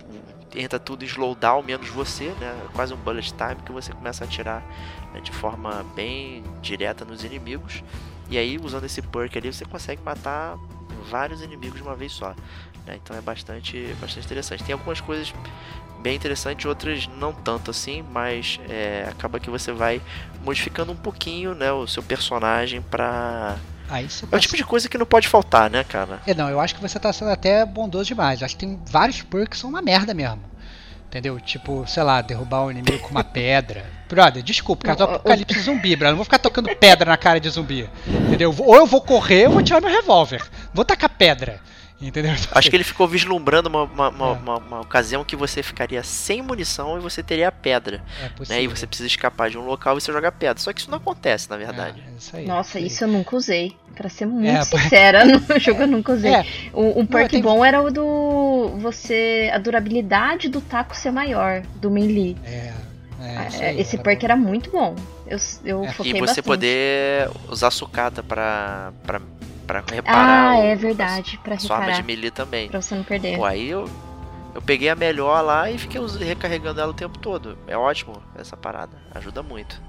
entra 0.55 0.79
tudo 0.79 1.05
em 1.05 1.07
slowdown, 1.07 1.63
menos 1.63 1.89
você, 1.89 2.27
né? 2.41 2.69
Quase 2.75 2.93
um 2.95 2.97
bullet 2.97 3.33
time 3.35 3.57
que 3.65 3.73
você 3.73 3.93
começa 3.93 4.25
a 4.25 4.27
atirar 4.27 4.63
né, 5.13 5.21
de 5.21 5.33
forma 5.33 5.85
bem 5.95 6.43
direta 6.61 7.05
nos 7.05 7.25
inimigos. 7.25 7.83
E 8.29 8.39
aí, 8.39 8.59
usando 8.63 8.85
esse 8.85 9.03
perk 9.03 9.37
ali, 9.37 9.53
você 9.53 9.65
consegue 9.65 10.01
matar 10.03 10.57
vários 11.09 11.43
inimigos 11.43 11.77
de 11.77 11.83
uma 11.83 11.97
vez 11.97 12.13
só. 12.13 12.35
Né? 12.91 12.99
Então 13.03 13.17
é 13.17 13.21
bastante, 13.21 13.95
bastante 14.01 14.27
interessante. 14.27 14.65
Tem 14.65 14.73
algumas 14.73 15.01
coisas 15.01 15.33
bem 16.01 16.17
interessantes, 16.17 16.67
outras 16.67 17.07
não 17.07 17.33
tanto 17.33 17.71
assim, 17.71 18.05
mas 18.11 18.59
é, 18.69 19.07
acaba 19.09 19.39
que 19.39 19.49
você 19.49 19.71
vai 19.73 20.01
modificando 20.45 20.91
um 20.93 20.97
pouquinho 20.97 21.55
né, 21.55 21.71
o 21.71 21.87
seu 21.87 22.03
personagem 22.03 22.83
pra. 22.83 23.57
Aí 23.89 24.09
você 24.09 24.27
É 24.31 24.37
o 24.37 24.41
tipo 24.41 24.57
de 24.57 24.65
coisa 24.65 24.89
que 24.89 24.99
não 24.99 25.07
pode 25.07 25.29
faltar, 25.29 25.71
né, 25.71 25.85
cara? 25.85 26.21
É, 26.27 26.35
não, 26.35 26.49
eu 26.49 26.61
acho 26.61 26.75
que 26.75 26.81
você 26.81 26.99
tá 26.99 27.13
sendo 27.13 27.31
até 27.31 27.65
bondoso 27.65 28.07
demais. 28.07 28.41
Eu 28.41 28.45
acho 28.45 28.57
que 28.57 28.67
tem 28.67 28.81
vários 28.87 29.23
perks 29.23 29.49
que 29.49 29.57
são 29.59 29.71
uma 29.71 29.83
merda 29.83 30.15
mesmo. 30.15 30.41
Entendeu? 31.09 31.41
Tipo, 31.41 31.85
sei 31.89 32.05
lá, 32.05 32.23
derrubar 32.23 32.67
o 32.67 32.71
inimigo 32.71 33.01
com 33.01 33.11
uma 33.11 33.25
pedra. 33.25 33.85
Brother, 34.09 34.45
desculpa, 34.45 34.85
cara, 34.85 34.95
eu 34.95 35.07
tô 35.09 35.15
apocalipse 35.15 35.59
zumbi, 35.61 35.97
brother. 35.97 36.11
Não 36.11 36.17
vou 36.19 36.25
ficar 36.25 36.39
tocando 36.39 36.75
pedra 36.77 37.11
na 37.11 37.17
cara 37.17 37.41
de 37.41 37.51
zumbi. 37.51 37.91
Entendeu? 38.07 38.55
Ou 38.57 38.77
eu 38.77 38.87
vou 38.87 39.01
correr 39.01 39.41
ou 39.41 39.45
eu 39.47 39.51
vou 39.55 39.63
tirar 39.63 39.81
meu 39.81 39.91
revólver. 39.91 40.41
Vou 40.73 40.85
tacar 40.85 41.11
pedra. 41.11 41.61
Entendeu? 42.01 42.33
Acho 42.53 42.71
que 42.71 42.77
ele 42.77 42.85
ficou 42.85 43.07
vislumbrando 43.07 43.69
uma, 43.69 43.83
uma, 43.85 44.09
uma, 44.09 44.27
É. 44.29 44.31
uma- 44.33 44.57
uma 44.59 44.81
ocasião 44.81 45.23
que 45.25 45.37
você 45.37 45.63
ficaria 45.63 46.03
sem 46.03 46.41
munição 46.43 46.97
e 46.97 47.01
você 47.01 47.23
teria 47.23 47.49
a 47.49 47.53
pedra. 47.53 48.03
É 48.21 48.23
Né? 48.25 48.31
possível. 48.37 48.63
E 48.63 48.67
você 48.67 48.87
precisa 48.87 49.07
escapar 49.07 49.51
de 49.51 49.59
um 49.59 49.65
local 49.67 49.97
e 49.99 50.01
você 50.01 50.11
joga 50.13 50.33
pedra. 50.33 50.59
Só 50.63 50.73
que 50.73 50.81
isso 50.81 50.91
não 50.91 50.99
acontece, 50.99 51.49
na 51.51 51.57
verdade. 51.57 52.03
É, 52.07 52.17
isso 52.19 52.37
aí, 52.37 52.47
Nossa, 52.47 52.79
aí. 52.79 52.87
isso 52.87 53.05
eu 53.05 53.09
nunca 53.09 53.37
usei. 53.37 53.77
Pra 53.95 54.09
ser 54.09 54.25
muito 54.25 54.49
É, 54.49 54.63
sincera, 54.65 55.25
no 55.27 55.59
jogo 55.59 55.83
eu 55.83 55.87
nunca 55.89 56.13
usei. 56.13 56.33
É, 56.33 56.47
Um, 56.73 57.01
um 57.01 57.07
perk 57.07 57.41
bom 57.43 57.63
era 57.65 57.83
o 57.83 57.91
do. 57.91 58.73
você. 58.79 59.51
a 59.53 59.59
durabilidade 59.59 60.49
do 60.49 60.61
taco 60.61 60.97
ser 60.97 61.11
maior, 61.11 61.63
do 61.77 61.91
melee. 61.91 62.37
é, 62.45 62.73
é, 63.21 63.49
isso 63.49 63.63
É, 63.63 63.67
aí, 63.69 63.81
Esse 63.81 63.97
era 63.97 64.03
perk 64.05 64.21
bom. 64.21 64.27
era 64.27 64.37
muito 64.37 64.71
bom. 64.71 64.95
Eu, 65.27 65.39
eu 65.65 65.85
É. 65.85 65.93
foquei 65.93 66.13
E 66.13 66.15
você 66.15 66.21
bastante. 66.27 66.45
poder 66.45 67.29
usar 67.49 67.71
sucata 67.71 68.23
pra, 68.23 68.93
pra, 69.07 69.21
pra 69.83 69.95
reparar 69.95 70.53
Ah, 70.55 70.59
o- 70.59 70.63
é 70.63 70.77
verdade. 70.77 71.39
Pra 71.43 71.55
a 71.55 71.59
sua 71.59 71.77
arma 71.77 71.87
reparar. 71.87 72.01
de 72.03 72.07
melee 72.07 72.31
também. 72.31 72.69
Pra 72.69 72.83
você 72.83 72.95
não 72.95 73.05
perder. 73.05 73.37
Pô, 73.39 73.45
aí 73.45 73.69
eu, 73.69 73.89
eu 74.55 74.61
peguei 74.63 74.89
a 74.89 74.97
melhor 74.97 75.41
lá 75.43 75.71
e 75.71 75.79
fiquei 75.79 76.01
recarregando 76.19 76.81
ela 76.81 76.91
o 76.91 76.95
tempo 76.95 77.19
todo. 77.19 77.57
É 77.67 77.77
ótimo 77.77 78.21
essa 78.37 78.57
parada, 78.57 78.97
ajuda 79.15 79.43
muito. 79.43 79.81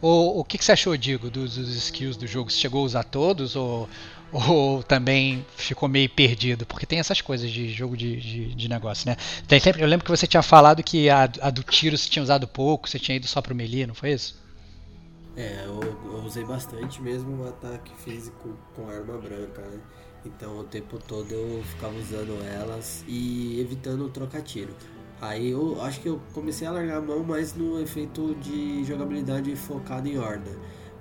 O, 0.00 0.40
o 0.40 0.44
que, 0.44 0.56
que 0.56 0.64
você 0.64 0.72
achou, 0.72 0.96
Digo, 0.96 1.30
dos, 1.30 1.56
dos 1.56 1.74
skills 1.76 2.16
do 2.16 2.26
jogo? 2.28 2.48
Você 2.50 2.58
chegou 2.58 2.82
a 2.82 2.86
usar 2.86 3.02
todos 3.02 3.56
ou, 3.56 3.88
ou 4.32 4.84
também 4.84 5.44
ficou 5.56 5.88
meio 5.88 6.08
perdido? 6.08 6.64
Porque 6.64 6.86
tem 6.86 7.00
essas 7.00 7.20
coisas 7.20 7.50
de 7.50 7.68
jogo 7.70 7.96
de, 7.96 8.20
de, 8.20 8.54
de 8.54 8.68
negócio, 8.68 9.10
né? 9.10 9.16
Tem 9.48 9.58
sempre, 9.58 9.82
eu 9.82 9.88
lembro 9.88 10.04
que 10.04 10.10
você 10.12 10.28
tinha 10.28 10.42
falado 10.44 10.80
que 10.80 11.10
a, 11.10 11.24
a 11.42 11.50
do 11.50 11.64
tiro 11.64 11.98
você 11.98 12.08
tinha 12.08 12.22
usado 12.22 12.46
pouco, 12.46 12.88
você 12.88 13.00
tinha 13.00 13.16
ido 13.16 13.26
só 13.26 13.42
pro 13.42 13.52
melee, 13.52 13.84
não 13.84 13.96
foi 13.96 14.12
isso? 14.12 14.36
É, 15.38 15.66
eu, 15.66 15.78
eu 16.12 16.24
usei 16.24 16.44
bastante 16.44 17.00
mesmo 17.00 17.44
o 17.44 17.48
ataque 17.48 17.94
físico 17.94 18.58
com 18.74 18.88
arma 18.88 19.16
branca, 19.16 19.62
né? 19.62 19.78
Então 20.26 20.58
o 20.58 20.64
tempo 20.64 20.98
todo 20.98 21.30
eu 21.30 21.62
ficava 21.62 21.96
usando 21.96 22.44
elas 22.44 23.04
e 23.06 23.60
evitando 23.60 24.08
trocar 24.08 24.42
tiro. 24.42 24.74
Aí 25.20 25.50
eu 25.50 25.80
acho 25.80 26.00
que 26.00 26.08
eu 26.08 26.20
comecei 26.34 26.66
a 26.66 26.72
largar 26.72 26.96
a 26.96 27.00
mão 27.00 27.22
mais 27.22 27.54
no 27.54 27.80
efeito 27.80 28.34
de 28.40 28.82
jogabilidade 28.84 29.54
focado 29.54 30.08
em 30.08 30.18
horda. 30.18 30.50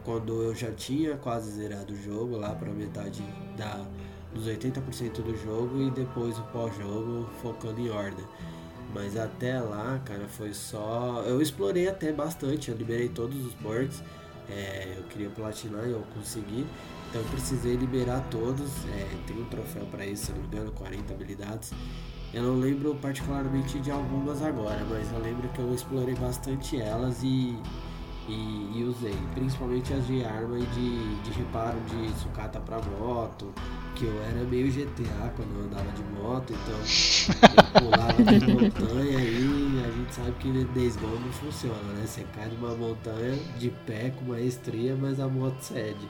Quando 0.05 0.43
eu 0.43 0.53
já 0.53 0.71
tinha 0.71 1.17
quase 1.17 1.49
zerado 1.49 1.93
o 1.93 1.97
jogo 1.97 2.37
lá 2.37 2.53
pra 2.53 2.71
metade 2.71 3.23
da, 3.57 3.87
dos 4.31 4.45
80% 4.45 5.23
do 5.23 5.35
jogo 5.35 5.81
e 5.81 5.89
depois 5.89 6.37
o 6.37 6.43
pós-jogo 6.43 7.27
focando 7.41 7.81
em 7.81 7.89
horda. 7.89 8.21
Mas 8.93 9.17
até 9.17 9.59
lá, 9.59 9.99
cara, 10.05 10.27
foi 10.27 10.53
só. 10.53 11.23
Eu 11.25 11.41
explorei 11.41 11.87
até 11.89 12.11
bastante, 12.13 12.69
eu 12.69 12.77
liberei 12.77 13.09
todos 13.09 13.43
os 13.43 13.53
ports. 13.55 14.03
É, 14.49 14.95
eu 14.97 15.03
queria 15.03 15.29
platinar 15.29 15.85
e 15.87 15.91
eu 15.91 16.03
consegui. 16.13 16.65
Então 17.09 17.21
eu 17.21 17.27
precisei 17.27 17.75
liberar 17.75 18.21
todos. 18.29 18.69
É, 18.85 19.07
tem 19.25 19.37
um 19.37 19.45
troféu 19.45 19.85
para 19.85 20.05
isso, 20.05 20.27
se 20.27 20.31
não 20.31 20.41
me 20.41 20.47
engano, 20.47 20.71
40 20.71 21.13
habilidades. 21.13 21.71
Eu 22.33 22.43
não 22.43 22.59
lembro 22.59 22.95
particularmente 22.95 23.79
de 23.79 23.89
algumas 23.89 24.41
agora, 24.41 24.85
mas 24.89 25.11
eu 25.11 25.19
lembro 25.19 25.47
que 25.49 25.59
eu 25.59 25.73
explorei 25.73 26.15
bastante 26.15 26.79
elas 26.79 27.23
e, 27.23 27.57
e, 28.27 28.79
e 28.79 28.83
usei. 28.83 29.15
Principalmente 29.33 29.93
as 29.93 30.05
de 30.05 30.23
arma 30.23 30.59
e 30.59 30.65
de, 30.65 31.15
de 31.21 31.31
reparo 31.31 31.77
de 31.81 32.19
sucata 32.19 32.59
para 32.59 32.79
moto. 32.81 33.53
Que 33.95 34.05
eu 34.05 34.21
era 34.23 34.43
meio 34.43 34.71
GTA 34.71 35.33
quando 35.35 35.57
eu 35.57 35.65
andava 35.65 35.91
de 35.91 36.03
moto, 36.03 36.53
então 36.53 36.77
eu 37.55 37.81
pulava 37.81 38.23
de 38.23 38.45
montanha 38.53 39.19
e 39.19 39.83
a 39.83 39.91
gente 39.91 40.13
sabe 40.13 40.31
que 40.33 40.65
Days 40.65 40.95
Gone 40.97 41.19
não 41.19 41.31
funciona, 41.31 41.93
né? 41.93 42.05
Você 42.05 42.23
cai 42.35 42.47
numa 42.47 42.75
montanha 42.75 43.35
de 43.57 43.71
pé 43.87 44.11
com 44.11 44.25
maestria, 44.25 44.95
mas 44.95 45.19
a 45.19 45.27
moto 45.27 45.59
cede. 45.61 46.07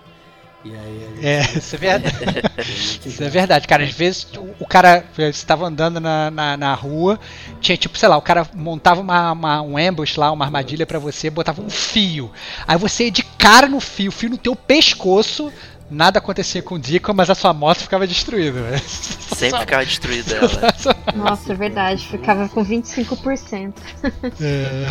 E 0.66 0.76
aí 0.76 1.08
gente 1.16 1.26
É, 1.26 1.42
isso 1.58 1.76
é 1.76 1.78
verdade. 1.78 2.16
Isso 3.06 3.24
é 3.24 3.30
verdade, 3.30 3.68
cara. 3.68 3.84
Às 3.84 3.92
vezes 3.92 4.28
o, 4.36 4.50
o 4.60 4.66
cara, 4.68 5.06
você 5.16 5.24
estava 5.30 5.66
andando 5.66 6.00
na, 6.00 6.30
na, 6.30 6.58
na 6.58 6.74
rua, 6.74 7.20
tinha 7.62 7.78
tipo, 7.78 7.98
sei 7.98 8.10
lá, 8.10 8.18
o 8.18 8.22
cara 8.22 8.46
montava 8.54 9.00
uma, 9.00 9.32
uma- 9.32 9.62
um 9.62 9.78
ambush 9.78 10.18
lá, 10.18 10.32
uma 10.32 10.44
armadilha 10.46 10.86
pra 10.86 11.00
você, 11.00 11.30
botava 11.30 11.62
um 11.62 11.70
fio. 11.70 12.32
Aí 12.68 12.78
você 12.78 13.06
ia 13.06 13.12
de 13.12 13.24
cara 13.24 13.68
no 13.68 13.80
fio, 13.80 14.12
fio 14.12 14.30
no 14.30 14.38
teu 14.38 14.56
pescoço. 14.56 15.52
Nada 15.90 16.20
acontecia 16.20 16.62
com 16.62 16.76
o 16.76 16.80
Deacon, 16.80 17.14
mas 17.14 17.30
a 17.30 17.36
sua 17.36 17.54
moto 17.54 17.78
ficava 17.80 18.06
destruída. 18.06 18.60
né? 18.60 18.78
Sempre 18.78 19.62
ficava 19.62 19.86
destruída 19.86 20.36
ela. 20.36 20.50
Nossa, 21.16 21.54
é 21.54 21.56
verdade. 21.56 22.06
Ficava 22.06 22.50
com 22.50 22.66
25%. 22.66 23.74
É. 24.42 24.88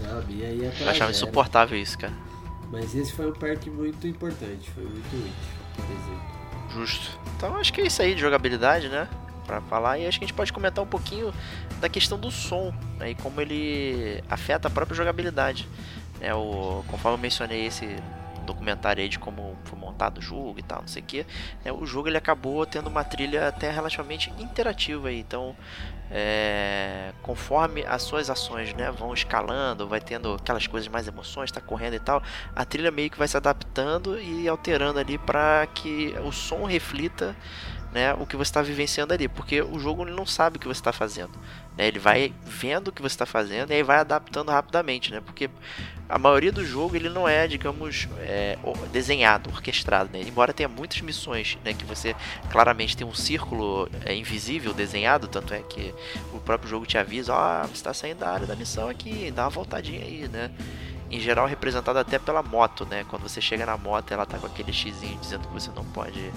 Não, 0.00 0.22
ia 0.30 0.70
pra 0.70 0.86
Eu 0.86 0.90
achava 0.90 1.10
insuportável 1.10 1.78
isso, 1.78 1.98
cara. 1.98 2.14
Mas 2.70 2.94
esse 2.94 3.12
foi 3.12 3.28
um 3.28 3.32
perk 3.32 3.70
muito 3.70 4.06
importante, 4.06 4.70
foi 4.70 4.84
muito 4.84 5.16
útil, 5.16 5.32
por 5.74 5.84
exemplo. 5.84 6.38
Justo. 6.70 7.18
Então 7.36 7.56
acho 7.56 7.72
que 7.72 7.80
é 7.80 7.86
isso 7.86 8.02
aí 8.02 8.14
de 8.14 8.20
jogabilidade, 8.20 8.88
né? 8.88 9.08
Pra 9.46 9.60
falar. 9.62 9.98
E 9.98 10.06
acho 10.06 10.18
que 10.18 10.24
a 10.24 10.28
gente 10.28 10.36
pode 10.36 10.52
comentar 10.52 10.84
um 10.84 10.86
pouquinho 10.86 11.32
da 11.80 11.88
questão 11.88 12.18
do 12.18 12.30
som 12.30 12.74
né? 12.98 13.12
e 13.12 13.14
como 13.14 13.40
ele 13.40 14.22
afeta 14.28 14.68
a 14.68 14.70
própria 14.70 14.94
jogabilidade. 14.94 15.66
É, 16.20 16.34
o, 16.34 16.84
conforme 16.88 17.16
eu 17.16 17.22
mencionei 17.22 17.66
esse 17.66 17.86
documentário 18.48 19.02
aí 19.02 19.08
de 19.08 19.18
como 19.18 19.56
foi 19.64 19.78
montado 19.78 20.18
o 20.18 20.22
jogo 20.22 20.58
e 20.58 20.62
tal, 20.62 20.80
não 20.80 20.88
sei 20.88 21.02
o 21.02 21.04
que. 21.04 21.26
o 21.70 21.86
jogo 21.86 22.08
ele 22.08 22.16
acabou 22.16 22.66
tendo 22.66 22.88
uma 22.88 23.04
trilha 23.04 23.48
até 23.48 23.70
relativamente 23.70 24.32
interativa 24.38 25.08
aí. 25.08 25.20
Então, 25.20 25.54
é, 26.10 27.12
conforme 27.22 27.84
as 27.86 28.02
suas 28.02 28.30
ações 28.30 28.72
né, 28.74 28.90
vão 28.90 29.12
escalando, 29.12 29.86
vai 29.86 30.00
tendo 30.00 30.34
aquelas 30.34 30.66
coisas 30.66 30.88
mais 30.88 31.06
emoções, 31.06 31.52
tá 31.52 31.60
correndo 31.60 31.94
e 31.94 32.00
tal, 32.00 32.22
a 32.56 32.64
trilha 32.64 32.90
meio 32.90 33.10
que 33.10 33.18
vai 33.18 33.28
se 33.28 33.36
adaptando 33.36 34.18
e 34.18 34.48
alterando 34.48 34.98
ali 34.98 35.18
para 35.18 35.66
que 35.74 36.14
o 36.24 36.32
som 36.32 36.64
reflita 36.64 37.36
né, 37.92 38.14
o 38.14 38.26
que 38.26 38.36
você 38.36 38.50
está 38.50 38.62
vivenciando 38.62 39.12
ali, 39.12 39.28
porque 39.28 39.62
o 39.62 39.78
jogo 39.78 40.04
não 40.04 40.26
sabe 40.26 40.56
o 40.56 40.60
que 40.60 40.66
você 40.66 40.80
está 40.80 40.92
fazendo, 40.92 41.32
né, 41.78 41.86
ele 41.86 42.00
vai 42.00 42.34
vendo 42.44 42.88
o 42.88 42.92
que 42.92 43.00
você 43.00 43.14
está 43.14 43.24
fazendo 43.24 43.70
e 43.70 43.74
aí 43.74 43.82
vai 43.84 43.98
adaptando 43.98 44.50
rapidamente, 44.50 45.12
né, 45.12 45.20
porque 45.24 45.48
a 46.08 46.18
maioria 46.18 46.50
do 46.50 46.64
jogo 46.64 46.96
ele 46.96 47.08
não 47.08 47.28
é, 47.28 47.46
digamos, 47.46 48.08
é, 48.18 48.58
desenhado, 48.90 49.48
orquestrado, 49.50 50.10
né, 50.12 50.20
embora 50.26 50.52
tenha 50.52 50.68
muitas 50.68 51.00
missões, 51.00 51.56
né, 51.64 51.72
que 51.72 51.84
você 51.84 52.16
claramente 52.50 52.96
tem 52.96 53.06
um 53.06 53.14
círculo 53.14 53.88
é, 54.04 54.12
invisível 54.14 54.74
desenhado, 54.74 55.28
tanto 55.28 55.54
é 55.54 55.60
que 55.60 55.94
o 56.34 56.40
próprio 56.40 56.68
jogo 56.68 56.84
te 56.84 56.98
avisa, 56.98 57.32
ó, 57.32 57.62
você 57.62 57.74
está 57.74 57.94
saindo 57.94 58.18
da 58.18 58.30
área 58.30 58.46
da 58.46 58.56
missão 58.56 58.88
aqui, 58.88 59.30
dá 59.30 59.44
uma 59.44 59.50
voltadinha 59.50 60.00
aí, 60.00 60.26
né, 60.26 60.50
em 61.10 61.20
geral 61.20 61.46
representado 61.46 61.98
até 61.98 62.18
pela 62.18 62.42
moto, 62.42 62.84
né? 62.84 63.04
Quando 63.08 63.22
você 63.22 63.40
chega 63.40 63.64
na 63.64 63.76
moto, 63.78 64.12
ela 64.12 64.26
tá 64.26 64.36
com 64.38 64.46
aquele 64.46 64.72
xizinho 64.72 65.18
dizendo 65.18 65.48
que 65.48 65.54
você 65.54 65.70
não 65.74 65.84
pode 65.84 66.30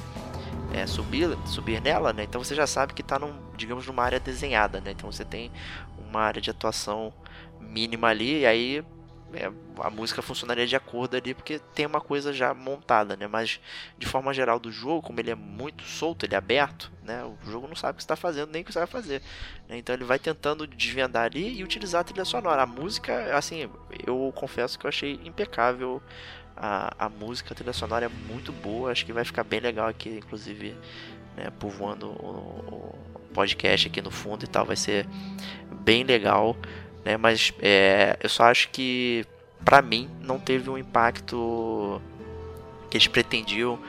é, 0.74 0.88
subir, 0.88 1.38
subir 1.46 1.82
nela, 1.82 2.14
né? 2.14 2.24
Então 2.24 2.44
você 2.44 2.56
já 2.56 2.68
sabe 2.68 2.94
que 2.94 3.04
tá 3.04 3.20
num, 3.20 3.34
digamos, 3.56 3.86
numa 3.88 4.04
área 4.04 4.20
desenhada, 4.20 4.80
né? 4.82 4.92
Então 4.92 5.12
você 5.12 5.26
tem 5.26 5.52
uma 6.10 6.22
área 6.22 6.42
de 6.42 6.50
atuação 6.50 7.14
mínima 7.60 8.08
ali, 8.08 8.40
e 8.42 8.46
aí 8.46 8.84
é, 9.34 9.52
a 9.80 9.90
música 9.90 10.22
funcionaria 10.22 10.68
de 10.68 10.76
acordo 10.76 11.16
ali, 11.16 11.34
porque 11.34 11.60
tem 11.74 11.86
uma 11.86 12.02
coisa 12.02 12.34
já 12.34 12.54
montada, 12.54 13.16
né? 13.16 13.28
Mas 13.28 13.60
de 13.98 14.06
forma 14.06 14.34
geral 14.34 14.60
do 14.60 14.72
jogo, 14.72 15.02
como 15.02 15.20
ele 15.20 15.32
é 15.32 15.36
muito 15.36 15.84
solto, 15.84 16.26
ele 16.26 16.36
é 16.36 16.38
aberto, 16.38 16.92
né? 17.04 17.24
O 17.24 17.38
jogo 17.50 17.68
não 17.68 17.76
sabe 17.76 17.94
o 17.94 17.96
que 17.96 18.02
está 18.02 18.16
fazendo, 18.16 18.52
nem 18.52 18.62
o 18.62 18.66
que 18.66 18.74
você 18.74 18.80
vai 18.80 18.88
fazer. 18.88 19.22
né? 19.70 19.78
Então 19.78 19.96
ele 19.96 20.04
vai 20.04 20.20
tentando 20.20 20.68
desvendar 20.68 21.26
ali 21.26 21.58
e 21.58 21.64
utilizar 21.64 22.02
a 22.02 22.04
trilha 22.04 22.26
sonora. 22.26 22.64
A 22.64 22.66
música, 22.66 23.36
assim, 23.36 23.70
eu 24.06 24.32
confesso 24.36 24.78
que 24.78 24.86
eu 24.86 24.90
achei 24.90 25.20
impecável 25.24 26.02
a, 26.56 27.06
a 27.06 27.10
música, 27.10 27.54
a 27.54 27.56
trilha 27.56 27.74
sonora 27.74 28.06
é 28.06 28.10
muito 28.32 28.52
boa. 28.52 28.92
Acho 28.92 29.06
que 29.06 29.14
vai 29.14 29.24
ficar 29.24 29.44
bem 29.44 29.60
legal 29.60 29.88
aqui, 29.88 30.10
inclusive, 30.10 30.76
né, 31.36 31.50
povoando 31.60 32.08
o, 32.08 32.96
o 33.16 33.20
podcast 33.34 33.88
aqui 33.88 34.02
no 34.02 34.12
fundo 34.12 34.44
e 34.46 34.48
tal. 34.48 34.66
Vai 34.66 34.76
ser 34.76 35.08
bem 35.82 36.04
legal, 36.04 36.56
né? 37.06 37.18
Mas 37.18 37.54
é, 37.62 38.18
eu 38.22 38.30
só 38.30 38.44
acho 38.46 38.70
que, 38.70 39.26
pra 39.66 39.82
mim, 39.82 40.10
não 40.22 40.40
teve 40.40 40.70
um 40.70 40.78
impacto 40.78 42.02
que 42.90 42.98
eles 42.98 43.08
pretendiam 43.08 43.80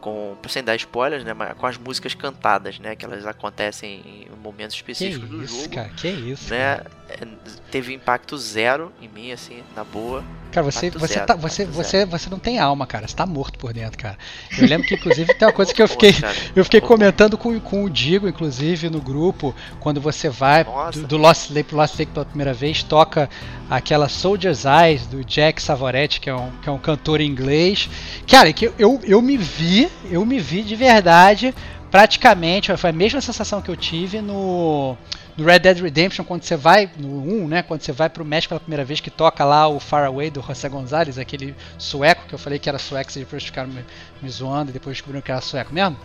com, 0.00 0.36
sem 0.48 0.62
dar 0.62 0.76
spoilers, 0.76 1.24
né, 1.24 1.32
mas 1.34 1.56
com 1.56 1.66
as 1.66 1.76
músicas 1.76 2.14
cantadas, 2.14 2.78
né, 2.78 2.94
que 2.94 3.04
elas 3.04 3.26
acontecem 3.26 4.00
em 4.30 4.36
momentos 4.42 4.74
Que 4.80 4.92
específicos 4.92 5.28
do 5.28 5.42
isso, 5.42 5.62
jogo, 5.62 5.74
cara, 5.74 5.88
que 5.90 6.08
isso. 6.08 6.50
né? 6.50 6.76
cara. 6.76 6.90
É, 7.08 7.26
Teve 7.70 7.92
impacto 7.94 8.36
zero 8.38 8.92
em 9.00 9.08
mim, 9.08 9.32
assim, 9.32 9.62
na 9.74 9.84
boa. 9.84 10.24
Cara, 10.50 10.64
você, 10.64 10.90
você, 10.90 11.14
zero, 11.14 11.26
tá, 11.26 11.34
você, 11.34 11.62
impacto 11.62 11.76
você, 11.76 12.06
você 12.06 12.30
não 12.30 12.38
tem 12.38 12.58
alma, 12.58 12.86
cara. 12.86 13.06
Você 13.06 13.14
tá 13.14 13.26
morto 13.26 13.58
por 13.58 13.72
dentro, 13.72 13.98
cara. 13.98 14.16
Eu 14.58 14.66
lembro 14.66 14.86
que, 14.86 14.94
inclusive, 14.94 15.34
tem 15.34 15.46
uma 15.46 15.52
coisa 15.52 15.72
que 15.74 15.82
eu 15.82 15.88
fiquei. 15.88 16.14
Eu 16.56 16.64
fiquei 16.64 16.80
comentando 16.80 17.36
com, 17.36 17.58
com 17.60 17.84
o 17.84 17.90
Digo, 17.90 18.28
inclusive, 18.28 18.88
no 18.88 19.00
grupo, 19.00 19.54
quando 19.80 20.00
você 20.00 20.28
vai 20.28 20.64
do, 20.92 21.06
do 21.06 21.16
Lost 21.16 21.50
Lake 21.50 21.68
pro 21.68 21.76
Lost 21.76 21.98
Lake 21.98 22.12
pela 22.12 22.24
primeira 22.24 22.54
vez, 22.54 22.82
toca 22.82 23.28
aquela 23.68 24.08
Soldier's 24.08 24.64
Eyes 24.64 25.06
do 25.06 25.22
Jack 25.24 25.60
Savoretti, 25.60 26.20
que 26.20 26.30
é 26.30 26.34
um, 26.34 26.50
que 26.62 26.68
é 26.68 26.72
um 26.72 26.78
cantor 26.78 27.20
inglês. 27.20 27.88
Cara, 28.26 28.52
que 28.52 28.72
eu, 28.78 29.00
eu 29.04 29.20
me 29.20 29.36
vi, 29.36 29.90
eu 30.10 30.24
me 30.24 30.38
vi 30.38 30.62
de 30.62 30.74
verdade, 30.74 31.54
praticamente, 31.90 32.74
foi 32.76 32.90
a 32.90 32.92
mesma 32.92 33.20
sensação 33.20 33.60
que 33.60 33.70
eu 33.70 33.76
tive 33.76 34.20
no, 34.20 34.96
no 35.38 35.44
Red 35.44 35.60
Dead 35.60 35.78
Redemption, 35.80 36.24
quando 36.24 36.42
você 36.42 36.56
vai, 36.56 36.90
no 36.96 37.44
1, 37.44 37.46
né, 37.46 37.62
quando 37.62 37.80
você 37.80 37.92
vai 37.92 38.10
pro 38.10 38.24
México 38.24 38.48
pela 38.48 38.60
primeira 38.60 38.84
vez, 38.84 38.98
que 38.98 39.08
toca 39.08 39.44
lá 39.44 39.68
o 39.68 39.78
Far 39.78 40.04
Away 40.04 40.30
do 40.30 40.42
José 40.42 40.68
Gonzalez, 40.68 41.16
aquele 41.16 41.54
sueco, 41.78 42.26
que 42.26 42.34
eu 42.34 42.38
falei 42.38 42.58
que 42.58 42.68
era 42.68 42.76
sueco, 42.76 43.12
depois 43.14 43.44
ficaram 43.44 43.68
me, 43.68 43.84
me 44.20 44.28
zoando, 44.28 44.70
e 44.70 44.72
depois 44.72 44.96
descobriram 44.96 45.22
que 45.22 45.30
era 45.30 45.40
sueco 45.40 45.72
mesmo. 45.72 45.96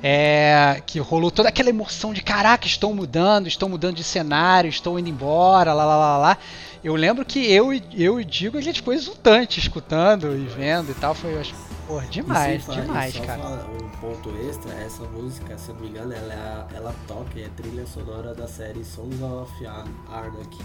É, 0.00 0.80
que 0.86 1.00
rolou 1.00 1.32
toda 1.32 1.48
aquela 1.48 1.68
emoção 1.68 2.12
de 2.12 2.22
caraca, 2.22 2.64
estou 2.64 2.94
mudando, 2.94 3.48
estou 3.48 3.68
mudando 3.68 3.96
de 3.96 4.04
cenário, 4.04 4.68
estou 4.68 4.96
indo 5.00 5.08
embora, 5.08 5.72
lá 5.72 5.84
lá 5.84 5.96
lá 5.96 6.18
lá. 6.18 6.38
Eu 6.86 6.94
lembro 6.94 7.24
que 7.24 7.50
eu, 7.52 7.74
e- 7.74 7.82
eu 7.96 8.20
e 8.20 8.24
Digo, 8.24 8.56
a 8.56 8.60
gente 8.60 8.76
ficou 8.76 8.94
exultante 8.94 9.58
escutando 9.58 10.36
e 10.36 10.46
vendo 10.46 10.92
e 10.92 10.94
tal. 10.94 11.16
Foi, 11.16 11.34
eu 11.34 11.40
acho, 11.40 11.52
porra, 11.84 12.06
demais, 12.06 12.62
sem 12.64 12.74
fa- 12.76 12.80
demais, 12.80 13.12
só 13.12 13.24
cara. 13.24 13.66
Um 13.82 13.88
ponto 14.00 14.30
extra, 14.48 14.72
essa 14.74 15.02
música, 15.02 15.58
se 15.58 15.70
eu 15.70 15.74
não 15.74 15.82
me 15.82 15.88
engano, 15.88 16.12
ela, 16.12 16.32
é 16.72 16.76
ela 16.76 16.94
toca 17.08 17.40
e 17.40 17.42
é 17.42 17.48
trilha 17.48 17.84
sonora 17.88 18.32
da 18.36 18.46
série 18.46 18.84
Sons 18.84 19.20
of 19.20 19.66
Ar- 19.66 19.84
Arnak, 20.08 20.56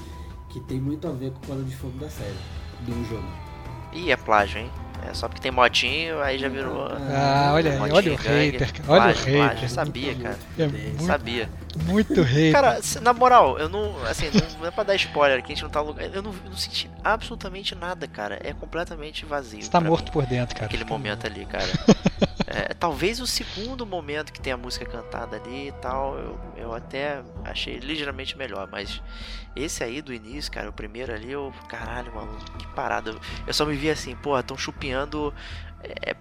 que 0.49 0.60
tem 0.60 0.80
muito 0.80 1.07
a 1.07 1.11
ver 1.11 1.31
com 1.31 1.38
o 1.39 1.48
pano 1.48 1.64
de 1.64 1.76
fogo 1.76 1.98
da 1.98 2.07
série, 2.07 2.38
do 2.81 2.93
jogo. 3.10 3.26
Ih, 3.93 4.11
é 4.11 4.18
plágio, 4.18 4.59
hein? 4.59 4.72
É 5.09 5.13
só 5.13 5.27
porque 5.27 5.41
tem 5.41 5.51
motinho, 5.51 6.22
aí 6.22 6.38
já 6.38 6.47
virou. 6.47 6.88
Ah, 7.09 7.51
olha 7.53 7.72
aí, 7.72 7.80
olha 7.80 8.13
o 8.13 8.18
gangue, 8.18 8.51
hater, 8.51 8.72
cara, 8.73 8.84
olha 8.88 8.99
o 8.99 9.03
plágio, 9.03 9.23
plágio, 9.23 9.53
hater. 9.55 9.69
Sabia, 9.69 10.15
cara. 10.15 10.39
É 10.59 10.68
muito, 10.68 11.03
Sabia. 11.03 11.49
muito 11.85 12.22
hater. 12.22 12.51
Cara, 12.51 12.80
na 13.01 13.11
moral, 13.13 13.57
eu 13.57 13.68
não. 13.68 13.95
Assim, 14.05 14.30
não 14.59 14.68
é 14.68 14.72
pra 14.72 14.84
dar 14.84 14.95
spoiler 14.95 15.39
aqui, 15.39 15.53
a 15.53 15.55
gente 15.55 15.63
não 15.63 15.72
tá 15.72 15.81
no 15.81 15.88
lugar. 15.88 16.05
Eu 16.13 16.22
não, 16.22 16.31
não 16.31 16.55
senti 16.55 16.89
absolutamente 17.03 17.73
nada, 17.73 18.07
cara. 18.07 18.39
É 18.43 18.53
completamente 18.53 19.26
vazio. 19.26 19.63
Você 19.63 19.72
tá 19.72 19.81
morto 19.81 20.05
mim, 20.05 20.11
por 20.11 20.26
dentro, 20.27 20.55
cara. 20.55 20.68
Aquele 20.68 20.85
momento 20.85 21.26
ali, 21.26 21.45
cara. 21.45 21.68
Talvez 22.82 23.20
o 23.22 23.28
segundo 23.28 23.86
momento 23.86 24.34
que 24.34 24.41
tem 24.41 24.52
a 24.52 24.58
música 24.58 24.86
cantada 24.88 25.38
ali 25.38 25.68
e 25.68 25.72
tal, 25.74 26.18
eu, 26.18 26.40
eu 26.58 26.74
até 26.74 27.22
achei 27.45 27.78
ligeiramente 27.78 28.36
melhor, 28.36 28.68
mas 28.72 28.99
esse 29.56 29.84
aí 29.84 30.02
do 30.02 30.12
início, 30.12 30.52
cara, 30.52 30.68
o 30.68 30.74
primeiro 30.74 31.14
ali, 31.14 31.32
eu. 31.32 31.53
Caralho, 31.70 32.12
mano, 32.16 32.36
que 32.58 32.66
parada. 32.70 33.16
Eu 33.45 33.53
só 33.53 33.66
me 33.68 33.76
vi 33.76 33.88
assim, 33.91 34.16
porra, 34.16 34.41
tão 34.41 34.58
chupinhando. 34.58 35.32
é, 35.84 36.16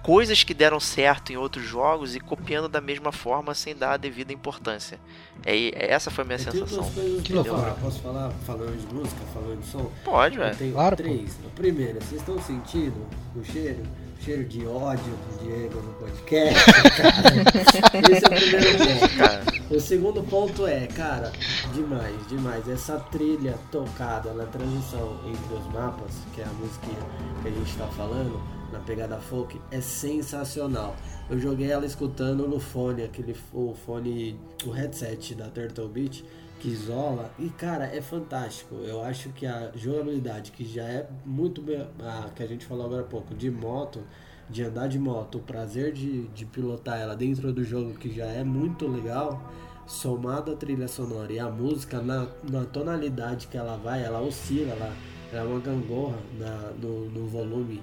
coisas 0.00 0.42
que 0.44 0.54
deram 0.54 0.78
certo 0.78 1.32
em 1.32 1.36
outros 1.36 1.64
jogos 1.66 2.14
e 2.14 2.20
copiando 2.20 2.68
da 2.68 2.80
mesma 2.80 3.10
forma 3.10 3.52
sem 3.52 3.74
dar 3.76 3.92
a 3.94 3.96
devida 3.96 4.32
importância. 4.32 4.98
É, 5.44 5.54
é- 5.70 5.90
essa 5.92 6.10
foi 6.12 6.22
a 6.22 6.26
minha 6.28 6.38
Eu 6.38 6.52
sensação. 6.52 6.90
coisas 6.92 7.22
Que 7.22 7.32
loucura. 7.32 7.56
falar. 7.58 7.74
Posso 7.74 8.00
falar 8.00 8.30
falando 8.46 8.76
de 8.88 8.94
música, 8.94 9.20
falando 9.34 9.60
de 9.60 9.66
som? 9.66 9.90
Pode, 10.04 10.38
velho. 10.38 10.56
tenho 10.56 10.72
Claro, 10.72 10.96
pô. 10.96 11.02
três. 11.02 11.36
A 11.44 11.50
primeira, 11.50 11.94
vocês 12.00 12.20
estão 12.20 12.40
sentindo 12.40 13.04
o 13.34 13.44
cheiro? 13.44 13.82
Cheiro 14.20 14.44
de 14.44 14.66
ódio 14.66 15.04
do 15.04 15.44
Diego 15.44 15.80
no 15.80 15.92
podcast? 15.94 16.54
cara? 16.96 18.10
Esse 18.10 18.24
é 18.24 18.28
o 18.28 18.30
primeiro 18.30 18.78
ponto. 18.78 19.16
Cara, 19.16 19.42
O 19.70 19.80
segundo 19.80 20.22
ponto 20.24 20.66
é, 20.66 20.86
cara, 20.86 21.32
demais, 21.72 22.26
demais. 22.28 22.68
Essa 22.68 22.98
trilha 22.98 23.54
tocada 23.70 24.32
na 24.34 24.44
transição 24.46 25.20
entre 25.26 25.54
os 25.54 25.72
mapas, 25.72 26.10
que 26.34 26.40
é 26.40 26.44
a 26.44 26.48
musiquinha 26.48 26.98
que 27.42 27.48
a 27.48 27.50
gente 27.50 27.76
tá 27.76 27.86
falando, 27.88 28.40
na 28.72 28.80
pegada 28.80 29.16
folk, 29.18 29.58
é 29.70 29.80
sensacional. 29.80 30.96
Eu 31.30 31.38
joguei 31.38 31.70
ela 31.70 31.86
escutando 31.86 32.46
no 32.48 32.58
fone, 32.58 33.02
aquele 33.04 33.36
o 33.52 33.74
fone, 33.86 34.38
o 34.66 34.70
headset 34.70 35.34
da 35.34 35.46
Turtle 35.48 35.88
Beach, 35.88 36.24
que 36.58 36.68
isola, 36.68 37.30
e 37.38 37.48
cara, 37.48 37.84
é 37.86 38.00
fantástico. 38.00 38.74
Eu 38.76 39.02
acho 39.02 39.30
que 39.30 39.46
a 39.46 39.70
jogabilidade, 39.74 40.52
que 40.52 40.64
já 40.64 40.84
é 40.84 41.08
muito 41.24 41.62
bem, 41.62 41.86
que 42.34 42.42
a 42.42 42.46
gente 42.46 42.66
falou 42.66 42.86
agora 42.86 43.02
há 43.02 43.04
pouco, 43.04 43.34
de 43.34 43.50
moto, 43.50 44.02
de 44.50 44.62
andar 44.64 44.88
de 44.88 44.98
moto, 44.98 45.38
o 45.38 45.40
prazer 45.40 45.92
de, 45.92 46.26
de 46.28 46.44
pilotar 46.46 46.98
ela 46.98 47.14
dentro 47.14 47.52
do 47.52 47.62
jogo, 47.64 47.94
que 47.94 48.12
já 48.14 48.26
é 48.26 48.42
muito 48.42 48.86
legal, 48.86 49.40
somado 49.86 50.52
à 50.52 50.56
trilha 50.56 50.88
sonora 50.88 51.32
e 51.32 51.38
a 51.38 51.48
música, 51.48 52.00
na, 52.00 52.26
na 52.50 52.64
tonalidade 52.64 53.46
que 53.46 53.56
ela 53.56 53.76
vai, 53.76 54.02
ela 54.04 54.20
oscila, 54.20 54.72
ela, 54.72 54.92
ela 55.32 55.42
é 55.42 55.44
uma 55.44 55.60
gangorra 55.60 56.18
na, 56.38 56.72
no, 56.80 57.08
no 57.10 57.26
volume 57.26 57.82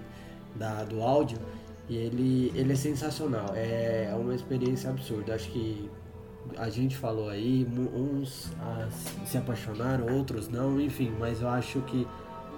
da, 0.55 0.83
do 0.83 1.01
áudio, 1.01 1.37
e 1.87 1.97
ele, 1.97 2.51
ele 2.55 2.73
é 2.73 2.75
sensacional, 2.75 3.53
é 3.55 4.11
uma 4.19 4.33
experiência 4.33 4.89
absurda. 4.89 5.35
Acho 5.35 5.51
que 5.51 5.89
a 6.57 6.69
gente 6.69 6.95
falou 6.95 7.29
aí, 7.29 7.67
uns 7.95 8.51
ah, 8.61 8.87
se 9.25 9.37
apaixonaram, 9.37 10.15
outros 10.17 10.47
não, 10.47 10.79
enfim, 10.79 11.11
mas 11.19 11.41
eu 11.41 11.49
acho 11.49 11.79
que 11.81 12.07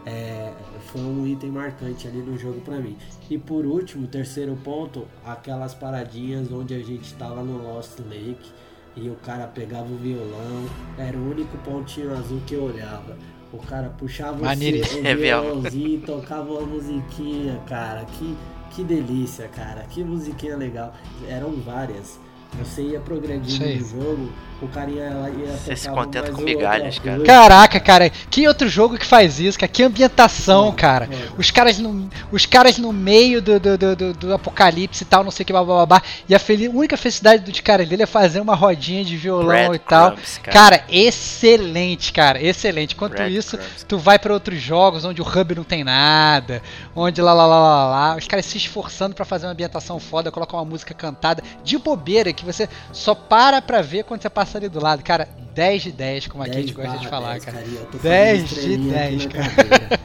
é, 0.05 0.53
foi 0.87 1.01
um 1.01 1.27
item 1.27 1.49
marcante 1.51 2.07
ali 2.07 2.19
no 2.19 2.37
jogo 2.37 2.61
pra 2.61 2.77
mim. 2.77 2.95
E 3.29 3.37
por 3.37 3.65
último, 3.65 4.07
terceiro 4.07 4.55
ponto, 4.63 5.05
aquelas 5.25 5.73
paradinhas 5.73 6.51
onde 6.51 6.73
a 6.73 6.79
gente 6.79 7.13
tava 7.15 7.43
no 7.43 7.61
Lost 7.61 7.99
Lake 7.99 8.51
e 8.95 9.09
o 9.09 9.15
cara 9.15 9.45
pegava 9.47 9.91
o 9.91 9.97
violão, 9.97 10.65
era 10.97 11.17
o 11.17 11.29
único 11.31 11.57
pontinho 11.59 12.11
azul 12.17 12.41
que 12.47 12.53
eu 12.53 12.63
olhava. 12.63 13.17
O 13.51 13.57
cara 13.59 13.89
puxava 13.97 14.43
ce- 14.55 14.99
o 15.01 15.07
É 15.07 15.15
violãozinho 15.15 15.99
e 15.99 16.01
tocava 16.01 16.51
uma 16.53 16.61
musiquinha, 16.67 17.61
cara. 17.67 18.03
Que, 18.05 18.35
que 18.71 18.83
delícia, 18.83 19.47
cara. 19.47 19.83
Que 19.83 20.03
musiquinha 20.03 20.57
legal. 20.57 20.93
Eram 21.27 21.51
várias. 21.61 22.19
Você 22.59 22.81
ia 22.81 22.99
progredindo 22.99 23.65
no 23.65 23.85
jogo, 24.01 24.31
o 24.61 24.67
carinha 24.67 25.03
ia, 25.37 25.45
ia 25.45 25.57
Você 25.57 25.75
se 25.75 25.87
contenta 25.89 26.31
com 26.31 26.41
migalhas, 26.41 26.97
cara. 26.97 27.23
Caraca, 27.23 27.79
cara, 27.79 28.09
que 28.09 28.47
outro 28.47 28.67
jogo 28.67 28.97
que 28.97 29.05
faz 29.05 29.39
isso, 29.39 29.57
cara? 29.59 29.71
Que 29.71 29.83
ambientação, 29.83 30.71
cara. 30.71 31.07
É. 31.11 31.27
Os 31.37 31.51
caras 31.51 31.77
no, 31.77 32.09
os 32.31 32.45
caras 32.47 32.77
no 32.79 32.91
meio 32.91 33.39
do, 33.41 33.59
do, 33.59 33.77
do, 33.77 33.95
do- 33.95 34.13
do 34.13 34.33
apocalipse 34.33 35.03
e 35.03 35.05
tal, 35.05 35.23
não 35.23 35.29
sei 35.29 35.43
o 35.43 35.45
que, 35.45 35.53
blá, 35.53 35.63
blá, 35.63 35.75
blá, 35.75 35.85
blá. 35.85 36.01
E 36.27 36.33
a 36.33 36.39
feli- 36.39 36.69
única 36.69 36.97
felicidade 36.97 37.43
dos 37.43 37.59
caras 37.59 37.87
dele 37.87 38.01
é 38.03 38.07
fazer 38.07 38.39
uma 38.39 38.55
rodinha 38.55 39.03
de 39.05 39.15
violão 39.15 39.75
e 39.75 39.79
tal. 39.79 40.11
Breadcrumbs, 40.13 40.39
Cara, 40.43 40.83
excelente, 40.89 42.11
cara, 42.11 42.41
excelente. 42.41 42.95
Enquanto 42.95 43.21
isso, 43.23 43.57
Breadcrumbs. 43.57 43.83
tu 43.87 43.97
vai 43.99 44.17
pra 44.17 44.33
outros 44.33 44.59
jogos 44.59 45.05
onde 45.05 45.21
o 45.21 45.25
hub 45.27 45.53
não 45.55 45.63
tem 45.63 45.83
nada, 45.83 46.61
onde 46.95 47.21
lá 47.21 47.33
lá 47.33 47.45
lá 47.45 47.59
lá 47.59 47.85
lá, 47.89 48.15
os 48.17 48.27
caras 48.27 48.45
se 48.45 48.57
esforçando 48.57 49.13
pra 49.15 49.25
fazer 49.25 49.45
uma 49.45 49.51
ambientação 49.51 49.99
foda, 49.99 50.31
colocar 50.31 50.57
uma 50.57 50.65
música 50.65 50.93
cantada 50.95 51.43
de 51.63 51.77
bobeira 51.77 52.33
que 52.33 52.43
você 52.51 52.67
só 52.91 53.13
para 53.15 53.61
pra 53.61 53.81
ver 53.81 54.03
quando 54.03 54.21
você 54.21 54.29
passa 54.29 54.57
ali 54.57 54.67
do 54.69 54.81
lado. 54.81 55.03
Cara, 55.03 55.27
10 55.53 55.83
de 55.83 55.91
10, 55.91 56.27
como 56.27 56.43
aqui 56.43 56.51
a 56.57 56.61
gente 56.61 56.73
10 56.73 56.87
gosta 56.87 56.99
de 57.03 57.07
falar, 57.09 57.31
10, 57.39 57.45
cara. 57.45 57.63
tô 57.91 57.97
10 57.97 58.39
fazendo 58.41 58.47
de 58.47 58.53
estrelinha 58.55 59.03
aqui 59.05 59.15
10, 59.17 59.25
na 59.25 59.31
cara. 59.31 59.99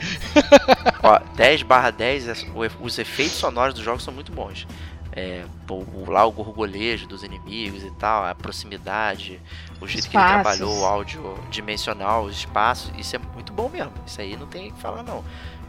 Ó, 1.03 1.19
10 1.37 1.63
barra 1.63 1.91
10, 1.91 2.29
é- 2.29 2.35
os 2.81 2.99
efeitos 2.99 3.37
sonoros 3.37 3.75
dos 3.75 3.85
jogos 3.85 4.03
são 4.03 4.13
muito 4.13 4.33
bons. 4.33 4.67
É, 5.15 5.45
o- 5.69 6.11
lá 6.11 6.25
o 6.25 6.33
gorgolejo 6.33 7.07
dos 7.07 7.23
inimigos 7.23 7.83
e 7.83 7.91
tal, 7.93 8.25
a 8.25 8.35
proximidade, 8.35 9.39
o 9.79 9.87
jeito 9.87 10.09
que 10.09 10.17
ele 10.17 10.25
Espaços. 10.25 10.43
trabalhou 10.59 10.81
o 10.81 10.87
áudio 10.87 11.39
dimensional, 11.51 12.25
os 12.25 12.39
espaços, 12.39 12.91
isso 12.99 13.15
é 13.17 13.19
muito 13.35 13.53
bom 13.53 13.69
mesmo. 13.69 13.93
Isso 14.07 14.21
aí 14.23 14.37
não 14.39 14.47
tem 14.47 14.71
o 14.71 14.73
que 14.73 14.81
falar 14.81 15.03
não. 15.03 15.23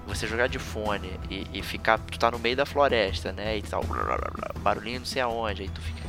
Você 0.08 0.28
jogar 0.28 0.48
de 0.48 0.60
fone 0.60 1.10
e, 1.30 1.46
e 1.54 1.62
ficar, 1.62 1.98
tu 1.98 2.18
tá 2.20 2.30
no 2.32 2.38
meio 2.40 2.56
da 2.58 2.66
floresta, 2.66 3.32
né? 3.34 3.58
E 3.58 3.62
tal, 3.62 3.84
blá, 3.84 4.04
blá, 4.04 4.18
blá, 4.18 4.32
blá, 4.34 4.62
barulhinho 4.62 5.00
não 5.00 5.06
sei 5.06 5.22
aonde, 5.22 5.62
aí 5.64 5.70
tu 5.70 5.82
fica, 5.82 6.02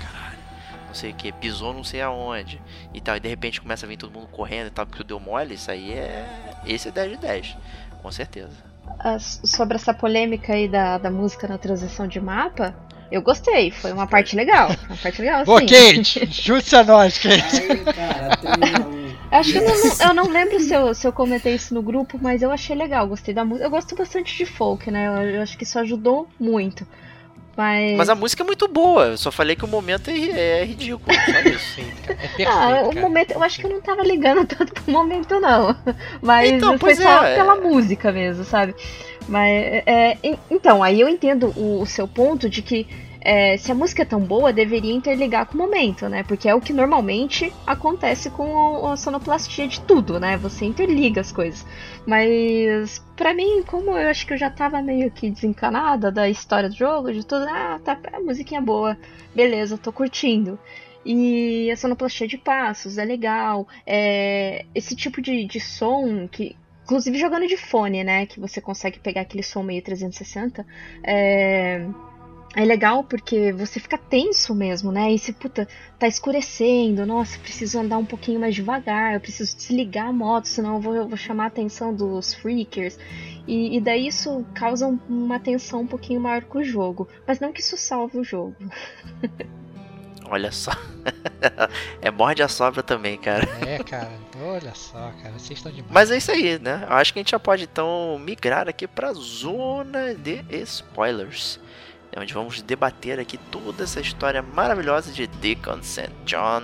não 0.94 1.00
sei 1.00 1.10
o 1.10 1.14
que, 1.14 1.32
pisou 1.32 1.74
não 1.74 1.82
sei 1.82 2.00
aonde 2.00 2.62
e 2.94 3.00
tal, 3.00 3.16
e 3.16 3.20
de 3.20 3.28
repente 3.28 3.60
começa 3.60 3.84
a 3.84 3.88
vir 3.88 3.96
todo 3.96 4.12
mundo 4.12 4.28
correndo 4.28 4.68
e 4.68 4.70
tal, 4.70 4.86
porque 4.86 5.02
tu 5.02 5.06
deu 5.08 5.18
mole, 5.18 5.54
isso 5.54 5.68
aí 5.68 5.92
é. 5.92 6.24
Esse 6.64 6.86
é 6.88 6.92
10 6.92 7.10
de 7.10 7.16
10, 7.16 7.56
com 8.00 8.12
certeza. 8.12 8.52
Ah, 9.00 9.18
sobre 9.18 9.74
essa 9.74 9.92
polêmica 9.92 10.52
aí 10.52 10.68
da, 10.68 10.96
da 10.98 11.10
música 11.10 11.48
na 11.48 11.58
transição 11.58 12.06
de 12.06 12.20
mapa, 12.20 12.72
eu 13.10 13.20
gostei. 13.22 13.72
Foi 13.72 13.92
uma 13.92 14.06
parte 14.06 14.36
legal. 14.36 14.68
Uma 14.86 14.96
parte 14.96 15.20
legal, 15.20 15.42
Ô, 15.46 15.58
sim. 15.58 15.66
Kate, 15.66 16.26
junte-se 16.30 16.76
a 16.76 16.84
nós, 16.84 17.18
Kate. 17.18 17.56
Aí, 17.56 17.84
cara, 17.84 18.36
3 18.36 18.74
a 18.74 18.88
1. 18.88 19.14
Acho 19.32 19.50
que 19.52 19.58
eu 19.58 19.62
não, 19.64 19.74
não- 19.84 20.08
eu 20.08 20.14
não 20.14 20.28
lembro 20.32 20.60
se 20.60 20.72
eu, 20.72 20.94
se 20.94 21.06
eu 21.08 21.12
comentei 21.12 21.56
isso 21.56 21.74
no 21.74 21.82
grupo, 21.82 22.18
mas 22.22 22.40
eu 22.40 22.52
achei 22.52 22.76
legal, 22.76 23.08
gostei 23.08 23.34
da 23.34 23.44
música. 23.44 23.66
Eu 23.66 23.70
gosto 23.70 23.96
bastante 23.96 24.36
de 24.36 24.46
folk, 24.46 24.88
né? 24.92 25.08
Eu, 25.08 25.30
eu 25.36 25.42
acho 25.42 25.58
que 25.58 25.64
isso 25.64 25.76
ajudou 25.80 26.28
muito. 26.38 26.86
Mas. 27.56 27.96
Mas 27.96 28.08
a 28.08 28.14
música 28.14 28.42
é 28.42 28.46
muito 28.46 28.66
boa, 28.68 29.06
eu 29.06 29.16
só 29.18 29.30
falei 29.30 29.54
que 29.54 29.64
o 29.64 29.68
momento 29.68 30.10
é, 30.10 30.60
é 30.60 30.64
ridículo, 30.64 31.14
só 31.14 31.40
isso. 31.48 31.80
É 32.08 32.28
perfeito, 32.28 32.50
Ah, 32.50 32.82
o 32.88 33.00
momento, 33.00 33.32
eu 33.32 33.42
acho 33.42 33.58
que 33.60 33.66
eu 33.66 33.70
não 33.70 33.80
tava 33.80 34.02
ligando 34.02 34.44
tanto 34.46 34.72
pro 34.72 34.92
momento, 34.92 35.38
não. 35.40 35.76
Mas 36.22 36.50
Então, 36.52 36.70
foi 36.78 36.94
pois 36.94 36.98
só 36.98 37.24
é. 37.24 37.34
pela 37.36 37.56
música 37.56 38.10
mesmo, 38.12 38.44
sabe? 38.44 38.74
Mas, 39.28 39.50
é, 39.86 40.18
en- 40.22 40.38
então, 40.50 40.82
aí 40.82 41.00
eu 41.00 41.08
entendo 41.08 41.52
o, 41.56 41.80
o 41.82 41.86
seu 41.86 42.06
ponto 42.08 42.48
de 42.48 42.60
que 42.62 42.86
é, 43.26 43.56
se 43.56 43.72
a 43.72 43.74
música 43.74 44.02
é 44.02 44.04
tão 44.04 44.20
boa, 44.20 44.52
deveria 44.52 44.92
interligar 44.92 45.46
com 45.46 45.54
o 45.54 45.58
momento, 45.58 46.08
né? 46.10 46.22
Porque 46.24 46.46
é 46.46 46.54
o 46.54 46.60
que 46.60 46.74
normalmente 46.74 47.50
acontece 47.66 48.28
com 48.28 48.86
a 48.86 48.96
sonoplastia 48.98 49.66
de 49.66 49.80
tudo, 49.80 50.20
né? 50.20 50.36
Você 50.36 50.66
interliga 50.66 51.22
as 51.22 51.32
coisas. 51.32 51.64
Mas, 52.06 53.02
pra 53.16 53.32
mim, 53.32 53.62
como 53.62 53.96
eu 53.96 54.08
acho 54.08 54.26
que 54.26 54.34
eu 54.34 54.38
já 54.38 54.50
tava 54.50 54.82
meio 54.82 55.10
que 55.10 55.30
desencanada 55.30 56.12
da 56.12 56.28
história 56.28 56.68
do 56.68 56.74
jogo, 56.74 57.12
de 57.12 57.24
tudo, 57.26 57.46
ah, 57.48 57.80
tá, 57.82 57.98
a 58.12 58.20
musiquinha 58.20 58.60
boa, 58.60 58.96
beleza, 59.34 59.78
tô 59.78 59.90
curtindo. 59.92 60.58
E 61.04 61.70
a 61.70 61.76
sonoplastia 61.76 62.26
de 62.26 62.38
passos 62.38 62.96
é 62.98 63.04
legal. 63.04 63.68
É, 63.86 64.64
esse 64.74 64.96
tipo 64.96 65.20
de, 65.20 65.44
de 65.44 65.60
som 65.60 66.26
que. 66.28 66.56
Inclusive 66.84 67.18
jogando 67.18 67.46
de 67.46 67.56
fone, 67.56 68.04
né? 68.04 68.26
Que 68.26 68.38
você 68.38 68.60
consegue 68.60 68.98
pegar 68.98 69.22
aquele 69.22 69.42
som 69.42 69.62
meio 69.62 69.82
360. 69.82 70.66
É, 71.02 71.86
é 72.56 72.64
legal 72.64 73.02
porque 73.04 73.52
você 73.52 73.80
fica 73.80 73.98
tenso 73.98 74.54
mesmo, 74.54 74.92
né? 74.92 75.12
E 75.12 75.18
se, 75.18 75.32
puta, 75.32 75.66
tá 75.98 76.06
escurecendo, 76.06 77.04
nossa, 77.04 77.38
preciso 77.38 77.78
andar 77.80 77.98
um 77.98 78.04
pouquinho 78.04 78.38
mais 78.40 78.54
devagar, 78.54 79.14
eu 79.14 79.20
preciso 79.20 79.56
desligar 79.56 80.08
a 80.08 80.12
moto, 80.12 80.46
senão 80.46 80.74
eu 80.76 80.80
vou, 80.80 80.94
eu 80.94 81.08
vou 81.08 81.16
chamar 81.16 81.44
a 81.44 81.46
atenção 81.48 81.94
dos 81.94 82.34
freakers. 82.34 82.98
E, 83.46 83.76
e 83.76 83.80
daí 83.80 84.06
isso 84.06 84.44
causa 84.54 84.86
um- 84.86 84.98
uma 85.08 85.38
tensão 85.38 85.80
um 85.82 85.86
pouquinho 85.86 86.20
maior 86.20 86.42
com 86.44 86.58
o 86.58 86.64
jogo. 86.64 87.08
Mas 87.26 87.40
não 87.40 87.52
que 87.52 87.60
isso 87.60 87.76
salve 87.76 88.18
o 88.18 88.24
jogo. 88.24 88.54
Olha 90.30 90.50
só. 90.50 90.70
é 92.00 92.10
morde 92.10 92.42
a 92.42 92.48
sobra 92.48 92.82
também, 92.82 93.18
cara. 93.18 93.46
É, 93.66 93.82
cara, 93.84 94.10
olha 94.42 94.74
só, 94.74 95.12
cara, 95.22 95.32
vocês 95.38 95.58
estão 95.58 95.70
demais. 95.70 95.92
Mas 95.92 96.10
é 96.10 96.16
isso 96.16 96.30
aí, 96.30 96.58
né? 96.58 96.86
Eu 96.88 96.94
acho 96.96 97.12
que 97.12 97.18
a 97.18 97.22
gente 97.22 97.32
já 97.32 97.38
pode 97.38 97.64
então 97.64 98.18
migrar 98.18 98.66
aqui 98.68 98.86
pra 98.86 99.12
zona 99.12 100.14
de 100.14 100.42
spoilers. 100.62 101.60
É 102.14 102.20
onde 102.20 102.32
vamos 102.32 102.62
debater 102.62 103.18
aqui 103.18 103.36
toda 103.36 103.82
essa 103.82 104.00
história 104.00 104.40
maravilhosa 104.40 105.10
de 105.10 105.26
Deacon 105.26 105.82
St. 105.82 106.12
John. 106.24 106.62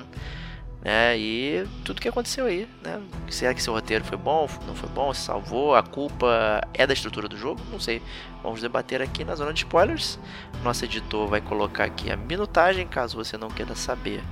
né? 0.81 1.19
E 1.19 1.67
tudo 1.85 2.01
que 2.01 2.09
aconteceu 2.09 2.47
aí, 2.47 2.69
né? 2.85 3.03
Será 3.29 3.53
que 3.53 3.61
seu 3.61 3.73
roteiro 3.73 4.05
foi 4.05 4.17
bom? 4.17 4.49
Não 4.65 4.77
foi 4.77 4.89
bom? 4.91 5.13
Se 5.13 5.23
salvou? 5.23 5.75
A 5.75 5.83
culpa 5.83 6.61
é 6.73 6.87
da 6.87 6.93
estrutura 6.93 7.27
do 7.27 7.37
jogo? 7.37 7.61
Não 7.73 7.81
sei. 7.81 8.01
Vamos 8.45 8.61
debater 8.61 9.03
aqui 9.03 9.25
na 9.25 9.35
zona 9.35 9.53
de 9.53 9.59
spoilers. 9.59 10.21
Nosso 10.63 10.85
editor 10.85 11.27
vai 11.27 11.41
colocar 11.41 11.83
aqui 11.85 12.13
a 12.13 12.17
minutagem, 12.17 12.87
caso 12.87 13.17
você 13.17 13.37
não 13.37 13.49
queira 13.49 13.75
saber 13.75 14.23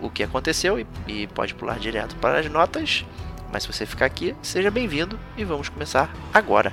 o 0.00 0.10
que 0.10 0.24
aconteceu 0.24 0.80
e, 0.80 0.86
e 1.06 1.28
pode 1.28 1.54
pular 1.54 1.78
direto 1.78 2.16
para 2.16 2.40
as 2.40 2.50
notas. 2.50 3.04
Mas 3.52 3.62
se 3.62 3.72
você 3.72 3.86
ficar 3.86 4.06
aqui, 4.06 4.34
seja 4.42 4.72
bem-vindo 4.72 5.20
e 5.36 5.44
vamos 5.44 5.68
começar 5.68 6.12
agora. 6.32 6.72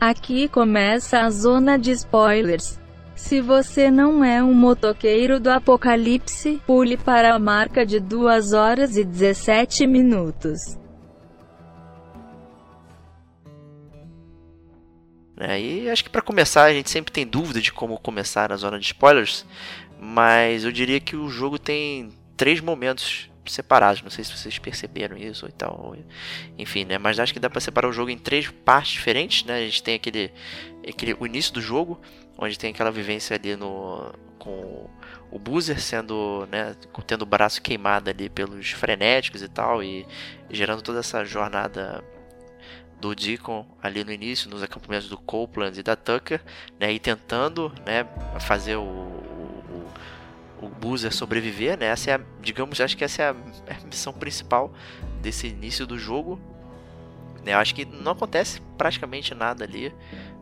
Aqui 0.00 0.48
começa 0.48 1.20
a 1.20 1.28
zona 1.28 1.78
de 1.78 1.90
spoilers. 1.90 2.80
Se 3.14 3.38
você 3.38 3.90
não 3.90 4.24
é 4.24 4.42
um 4.42 4.54
motoqueiro 4.54 5.38
do 5.38 5.50
apocalipse, 5.50 6.58
pule 6.66 6.96
para 6.96 7.34
a 7.34 7.38
marca 7.38 7.84
de 7.84 8.00
2 8.00 8.54
horas 8.54 8.96
e 8.96 9.04
17 9.04 9.86
minutos. 9.86 10.78
É, 15.38 15.60
e 15.60 15.90
acho 15.90 16.02
que 16.02 16.10
para 16.10 16.22
começar 16.22 16.64
a 16.64 16.72
gente 16.72 16.88
sempre 16.88 17.12
tem 17.12 17.26
dúvida 17.26 17.60
de 17.60 17.70
como 17.70 17.98
começar 17.98 18.50
a 18.50 18.56
zona 18.56 18.78
de 18.78 18.86
spoilers, 18.86 19.44
mas 20.00 20.64
eu 20.64 20.72
diria 20.72 20.98
que 20.98 21.14
o 21.14 21.28
jogo 21.28 21.58
tem 21.58 22.10
três 22.38 22.60
momentos 22.60 23.29
separados. 23.50 24.02
Não 24.02 24.10
sei 24.10 24.24
se 24.24 24.36
vocês 24.36 24.58
perceberam 24.58 25.16
isso 25.16 25.46
ou 25.46 25.52
tal. 25.52 25.96
Enfim, 26.58 26.84
né? 26.84 26.98
Mas 26.98 27.18
acho 27.18 27.32
que 27.32 27.40
dá 27.40 27.50
para 27.50 27.60
separar 27.60 27.88
o 27.88 27.92
jogo 27.92 28.10
em 28.10 28.18
três 28.18 28.48
partes 28.48 28.92
diferentes, 28.92 29.44
né? 29.44 29.58
A 29.58 29.64
gente 29.64 29.82
tem 29.82 29.94
aquele, 29.94 30.32
aquele 30.88 31.16
o 31.18 31.26
início 31.26 31.52
do 31.52 31.60
jogo, 31.60 32.00
onde 32.38 32.58
tem 32.58 32.70
aquela 32.70 32.90
vivência 32.90 33.36
ali 33.36 33.56
no 33.56 34.12
com 34.38 34.88
o 35.30 35.38
Boozer 35.38 35.78
sendo, 35.80 36.48
né, 36.50 36.74
tendo 37.06 37.22
o 37.22 37.26
braço 37.26 37.62
queimado 37.62 38.10
ali 38.10 38.28
pelos 38.28 38.70
frenéticos 38.70 39.42
e 39.42 39.48
tal 39.48 39.82
e, 39.82 40.06
e 40.48 40.56
gerando 40.56 40.82
toda 40.82 40.98
essa 40.98 41.24
jornada 41.24 42.02
do 43.00 43.14
Deacon 43.14 43.66
ali 43.82 44.02
no 44.02 44.12
início, 44.12 44.50
nos 44.50 44.62
acampamentos 44.62 45.08
do 45.08 45.16
Copeland 45.16 45.78
e 45.78 45.82
da 45.82 45.94
Tucker, 45.94 46.42
né, 46.78 46.92
e 46.92 46.98
tentando, 46.98 47.72
né, 47.86 48.06
fazer 48.40 48.76
o, 48.76 48.82
o, 48.82 49.92
o 50.60 50.68
Boozer 50.68 51.12
sobreviver, 51.12 51.78
né, 51.78 51.86
essa 51.86 52.10
é, 52.10 52.14
a, 52.14 52.20
digamos, 52.40 52.80
acho 52.80 52.96
que 52.96 53.04
essa 53.04 53.22
é 53.22 53.30
a, 53.30 53.36
é 53.66 53.74
a 53.74 53.86
missão 53.86 54.12
principal 54.12 54.72
desse 55.20 55.46
início 55.46 55.86
do 55.86 55.98
jogo, 55.98 56.40
né, 57.44 57.54
eu 57.54 57.58
acho 57.58 57.74
que 57.74 57.84
não 57.84 58.12
acontece 58.12 58.60
praticamente 58.76 59.34
nada 59.34 59.64
ali, 59.64 59.92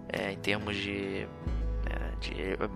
é, 0.09 0.33
em 0.33 0.39
termos 0.39 0.77
de 0.77 1.27
de 2.21 2.33
eh, 2.41 2.69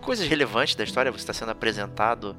coisas 0.00 0.26
relevantes 0.26 0.74
da 0.74 0.84
história, 0.84 1.10
você 1.10 1.22
está 1.22 1.32
sendo 1.32 1.50
apresentado 1.50 2.36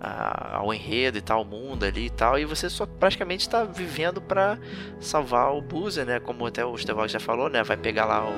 a, 0.00 0.56
ao 0.56 0.72
enredo 0.72 1.18
e 1.18 1.20
tal, 1.20 1.42
o 1.42 1.44
mundo 1.44 1.84
ali 1.84 2.06
e 2.06 2.10
tal, 2.10 2.38
e 2.38 2.44
você 2.44 2.68
só 2.68 2.86
praticamente 2.86 3.42
está 3.42 3.64
vivendo 3.64 4.20
para 4.20 4.58
salvar 5.00 5.54
o 5.54 5.60
Boozer, 5.60 6.06
né? 6.06 6.20
Como 6.20 6.46
até 6.46 6.64
o 6.64 6.74
Estevão 6.74 7.06
já 7.06 7.20
falou, 7.20 7.48
né? 7.48 7.62
Vai 7.62 7.76
pegar 7.76 8.06
lá 8.06 8.24
o, 8.24 8.34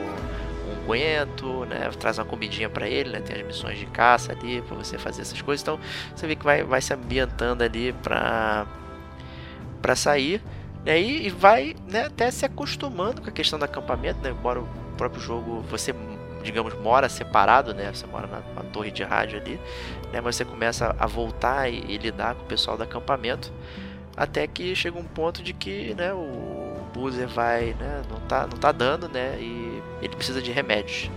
um 0.83 0.93
guento, 0.93 1.65
né? 1.67 1.91
Traz 1.99 2.19
uma 2.19 2.25
comidinha 2.25 2.69
para 2.69 2.89
ele, 2.89 3.11
né? 3.11 3.21
Tem 3.21 3.37
as 3.37 3.47
missões 3.47 3.79
de 3.79 3.87
caça 3.87 4.33
ali 4.33 4.63
para 4.63 4.77
você 4.77 4.99
fazer 4.99 5.23
essas 5.23 5.41
coisas. 5.41 5.63
Então 5.63 5.79
você 6.15 6.27
vê 6.27 6.37
que 6.37 6.45
vai, 6.45 6.63
vai 6.63 6.81
se 6.81 6.93
ambientando 6.93 7.63
ali 7.63 7.93
para 7.93 8.67
para 9.81 9.97
sair. 9.97 10.41
Né? 10.85 11.01
E, 11.01 11.27
e 11.27 11.31
vai 11.31 11.75
né, 11.89 12.07
até 12.07 12.31
se 12.31 12.45
acostumando 12.45 13.23
com 13.23 13.29
a 13.29 13.33
questão 13.33 13.59
do 13.59 13.65
acampamento, 13.65 14.21
né? 14.21 14.31
Embora 14.31 14.61
o 14.61 14.69
próprio 14.97 15.21
jogo 15.21 15.61
você 15.63 15.95
digamos, 16.43 16.75
mora 16.75 17.09
separado, 17.09 17.73
né? 17.73 17.93
Você 17.93 18.07
mora 18.07 18.27
na, 18.27 18.41
na 18.55 18.63
torre 18.71 18.91
de 18.91 19.03
rádio 19.03 19.41
ali, 19.41 19.61
né? 20.13 20.21
Mas 20.21 20.37
você 20.37 20.45
começa 20.45 20.95
a 20.99 21.07
voltar 21.07 21.69
e, 21.69 21.85
e, 21.89 21.97
lidar 21.97 22.35
com 22.35 22.43
o 22.43 22.47
pessoal 22.47 22.77
do 22.77 22.83
acampamento, 22.83 23.53
até 24.17 24.47
que 24.47 24.75
chega 24.75 24.99
um 24.99 25.05
ponto 25.05 25.43
de 25.43 25.53
que, 25.53 25.95
né? 25.95 26.13
O 26.13 26.85
Boozer 26.93 27.29
vai, 27.29 27.75
né? 27.79 28.03
Não 28.11 28.21
tá, 28.21 28.47
não 28.47 28.59
tá 28.59 28.73
dando, 28.73 29.09
né? 29.09 29.39
E 29.41 29.72
ele 30.03 30.15
precisa 30.15 30.43
de 30.43 30.51
remédios. 30.51 31.11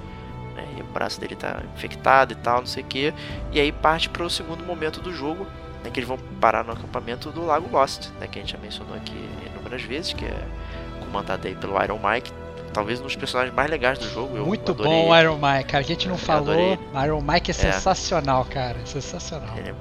Né? 0.55 0.65
E 0.77 0.81
o 0.81 0.85
braço 0.85 1.19
dele 1.19 1.35
tá 1.35 1.61
infectado 1.75 2.33
e 2.33 2.35
tal, 2.35 2.59
não 2.59 2.67
sei 2.67 2.83
o 2.83 2.85
que. 2.85 3.13
E 3.51 3.59
aí 3.59 3.71
parte 3.71 4.09
para 4.09 4.23
o 4.23 4.29
segundo 4.29 4.63
momento 4.63 5.01
do 5.01 5.11
jogo, 5.11 5.45
né? 5.83 5.89
Que 5.91 5.99
eles 5.99 6.07
vão 6.07 6.17
parar 6.39 6.63
no 6.63 6.71
acampamento 6.71 7.31
do 7.31 7.45
Lago 7.45 7.69
Lost, 7.71 8.09
né? 8.19 8.27
Que 8.27 8.39
a 8.39 8.41
gente 8.41 8.53
já 8.53 8.57
mencionou 8.57 8.95
aqui 8.95 9.29
inúmeras 9.51 9.81
vezes, 9.81 10.13
que 10.13 10.25
é 10.25 10.47
comandado 10.99 11.47
aí 11.47 11.55
pelo 11.55 11.81
Iron 11.83 11.99
Mike 11.99 12.31
talvez 12.75 12.99
um 12.99 13.03
dos 13.03 13.15
personagens 13.15 13.55
mais 13.55 13.69
legais 13.69 13.97
do 13.97 14.09
jogo. 14.09 14.35
Eu 14.35 14.45
Muito 14.45 14.73
adorei. 14.73 14.91
bom 14.91 15.09
o 15.09 15.17
Iron 15.17 15.35
Mike, 15.35 15.69
cara. 15.69 15.79
A 15.83 15.87
gente 15.87 16.07
não 16.07 16.15
eu 16.15 16.19
falou. 16.19 16.53
Adorei. 16.53 16.79
Iron 17.05 17.21
Mike 17.21 17.51
é, 17.51 17.53
é 17.53 17.53
sensacional, 17.53 18.43
cara. 18.45 18.85
Sensacional. 18.85 19.57
Ele 19.57 19.69
é, 19.69 19.75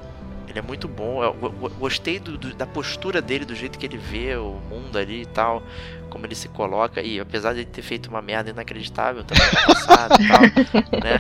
ele 0.55 0.60
é 0.60 0.62
muito 0.62 0.86
bom. 0.86 1.22
Eu, 1.22 1.36
eu 1.43 1.70
gostei 1.70 2.20
do, 2.20 2.39
do, 2.39 2.55
da 2.55 2.64
postura 2.64 3.20
dele, 3.20 3.44
do 3.44 3.56
jeito 3.56 3.76
que 3.76 3.85
ele 3.85 3.98
vê 3.98 4.36
o 4.36 4.52
mundo 4.70 4.97
ali 4.97 5.22
e 5.22 5.26
tal. 5.26 5.64
Como 6.09 6.24
ele 6.24 6.36
se 6.36 6.48
coloca. 6.48 7.02
E 7.02 7.18
apesar 7.18 7.55
de 7.55 7.60
ele 7.60 7.70
ter 7.70 7.82
feito 7.82 8.09
uma 8.09 8.22
merda 8.22 8.51
inacreditável 8.51 9.24
também 9.24 9.44
no 9.44 9.66
passado 9.66 10.14
e 10.22 10.28
tal. 10.28 10.85
Né? 11.05 11.18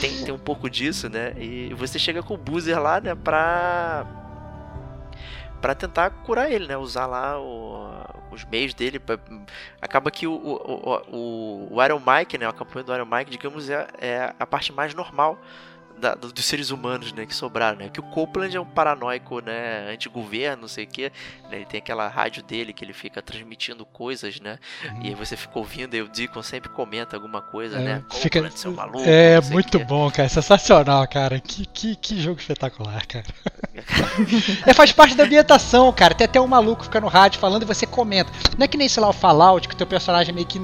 tem, 0.00 0.24
tem 0.24 0.34
um 0.34 0.38
pouco 0.38 0.70
disso, 0.70 1.10
né? 1.10 1.34
E 1.36 1.74
você 1.74 1.98
chega 1.98 2.22
com 2.22 2.34
o 2.34 2.38
Boozer 2.38 2.80
lá, 2.80 3.00
né? 3.00 3.14
Pra. 3.14 4.06
Pra 5.60 5.74
tentar 5.74 6.10
curar 6.10 6.50
ele, 6.50 6.66
né? 6.66 6.76
Usar 6.76 7.06
lá 7.06 7.38
o, 7.38 7.86
os 8.30 8.44
meios 8.46 8.72
dele. 8.72 8.98
Pra... 8.98 9.18
Acaba 9.80 10.10
que 10.10 10.26
o, 10.26 10.32
o, 10.32 11.02
o, 11.12 11.68
o 11.70 11.84
Iron 11.84 12.00
Mike, 12.00 12.38
né, 12.38 12.48
o 12.48 12.52
campanha 12.52 12.84
do 12.84 12.94
Iron 12.94 13.06
Mike, 13.06 13.30
digamos, 13.30 13.68
é, 13.68 13.86
é 14.00 14.34
a 14.38 14.46
parte 14.46 14.72
mais 14.72 14.94
normal 14.94 15.38
da, 16.02 16.16
dos 16.16 16.44
seres 16.44 16.70
humanos, 16.70 17.12
né, 17.12 17.24
que 17.24 17.34
sobraram, 17.34 17.78
né? 17.78 17.88
Que 17.88 18.00
o 18.00 18.02
Copeland 18.02 18.56
é 18.56 18.60
um 18.60 18.66
paranoico, 18.66 19.40
né, 19.40 19.88
anti-governo, 19.88 20.62
não 20.62 20.68
sei 20.68 20.82
o 20.82 20.88
que, 20.88 21.12
né? 21.48 21.58
Ele 21.58 21.64
tem 21.64 21.78
aquela 21.78 22.08
rádio 22.08 22.42
dele 22.42 22.72
que 22.72 22.84
ele 22.84 22.92
fica 22.92 23.22
transmitindo 23.22 23.86
coisas, 23.86 24.40
né? 24.40 24.58
Uhum. 24.84 25.02
E 25.02 25.08
aí 25.08 25.14
você 25.14 25.36
fica 25.36 25.56
ouvindo 25.56 25.94
e 25.94 26.02
o 26.02 26.08
Deacon 26.08 26.42
sempre 26.42 26.68
comenta 26.70 27.16
alguma 27.16 27.40
coisa, 27.40 27.78
é, 27.78 27.80
né? 27.80 28.04
Fica... 28.10 28.50
seu 28.50 28.72
maluco, 28.72 29.04
é 29.06 29.40
muito 29.42 29.78
bom, 29.78 30.10
cara, 30.10 30.28
sensacional, 30.28 31.06
cara. 31.06 31.38
Que, 31.38 31.64
que, 31.66 31.94
que 31.94 32.20
jogo 32.20 32.40
espetacular, 32.40 33.06
cara. 33.06 33.26
é, 34.66 34.74
faz 34.74 34.90
parte 34.90 35.14
da 35.14 35.22
ambientação, 35.22 35.92
cara. 35.92 36.14
Tem 36.14 36.24
até 36.24 36.40
um 36.40 36.48
maluco 36.48 36.82
fica 36.82 37.00
no 37.00 37.06
rádio 37.06 37.38
falando 37.38 37.62
e 37.62 37.66
você 37.66 37.86
comenta. 37.86 38.32
Não 38.58 38.64
é 38.64 38.68
que 38.68 38.76
nem, 38.76 38.88
sei 38.88 39.00
lá, 39.00 39.08
o 39.08 39.12
Fallout, 39.12 39.68
que 39.68 39.74
o 39.74 39.78
teu 39.78 39.86
personagem 39.86 40.34
meio 40.34 40.46
que 40.46 40.58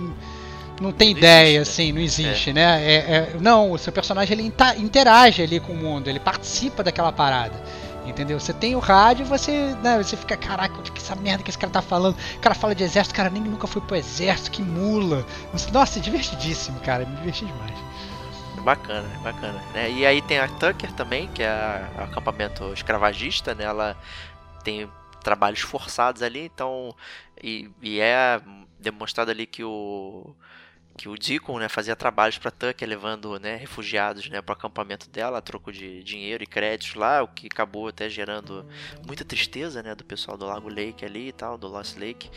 não 0.80 0.92
tem 0.92 1.12
não 1.12 1.18
ideia, 1.18 1.58
existe, 1.58 1.82
assim, 1.82 1.92
não 1.92 2.00
existe, 2.00 2.50
é. 2.50 2.52
né? 2.52 2.82
É, 2.82 2.94
é, 2.96 3.36
não, 3.40 3.72
o 3.72 3.78
seu 3.78 3.92
personagem 3.92 4.38
ele 4.38 4.52
interage 4.78 5.42
ali 5.42 5.60
com 5.60 5.72
o 5.72 5.76
mundo, 5.76 6.08
ele 6.08 6.20
participa 6.20 6.82
daquela 6.82 7.12
parada. 7.12 7.60
Entendeu? 8.06 8.40
Você 8.40 8.54
tem 8.54 8.74
o 8.74 8.78
rádio 8.78 9.24
e 9.24 9.28
você, 9.28 9.76
né, 9.82 10.02
você 10.02 10.16
fica, 10.16 10.34
caraca, 10.34 10.80
que 10.82 10.98
essa 10.98 11.14
merda 11.14 11.42
que 11.42 11.50
esse 11.50 11.58
cara 11.58 11.70
tá 11.70 11.82
falando. 11.82 12.16
O 12.36 12.38
cara 12.38 12.54
fala 12.54 12.74
de 12.74 12.82
exército, 12.82 13.14
cara, 13.14 13.28
nem 13.28 13.42
nunca 13.42 13.66
foi 13.66 13.82
pro 13.82 13.96
exército, 13.96 14.50
que 14.50 14.62
mula. 14.62 15.26
Nossa, 15.72 15.98
é 15.98 16.02
divertidíssimo, 16.02 16.80
cara, 16.80 17.04
me 17.04 17.14
diverti 17.16 17.44
demais. 17.44 17.78
Bacana, 18.62 19.08
bacana. 19.22 19.62
Né? 19.74 19.90
E 19.90 20.06
aí 20.06 20.22
tem 20.22 20.38
a 20.38 20.48
Tucker 20.48 20.90
também, 20.92 21.28
que 21.28 21.42
é 21.42 21.86
o 21.98 22.02
acampamento 22.02 22.72
escravagista, 22.72 23.54
né? 23.54 23.64
Ela 23.64 23.96
tem 24.64 24.88
trabalhos 25.22 25.60
forçados 25.60 26.22
ali, 26.22 26.46
então. 26.46 26.94
E, 27.42 27.70
e 27.82 28.00
é 28.00 28.40
demonstrado 28.80 29.30
ali 29.30 29.46
que 29.46 29.62
o 29.62 30.34
que 30.98 31.08
o 31.08 31.16
Deacon 31.16 31.60
né, 31.60 31.68
fazia 31.68 31.94
trabalhos 31.94 32.38
para 32.38 32.50
Tucker 32.50 32.88
levando 32.88 33.38
né, 33.38 33.54
refugiados 33.54 34.28
né, 34.28 34.42
para 34.42 34.52
o 34.52 34.56
acampamento 34.56 35.08
dela 35.08 35.38
a 35.38 35.40
troco 35.40 35.70
de 35.70 36.02
dinheiro 36.02 36.42
e 36.42 36.46
créditos 36.46 36.96
lá, 36.96 37.22
o 37.22 37.28
que 37.28 37.46
acabou 37.46 37.86
até 37.86 38.10
gerando 38.10 38.66
muita 39.06 39.24
tristeza 39.24 39.80
né, 39.80 39.94
do 39.94 40.04
pessoal 40.04 40.36
do 40.36 40.44
Lago 40.44 40.68
Lake 40.68 41.04
ali 41.04 41.28
e 41.28 41.32
tal, 41.32 41.56
do 41.56 41.68
Lost 41.68 41.96
Lake. 41.96 42.28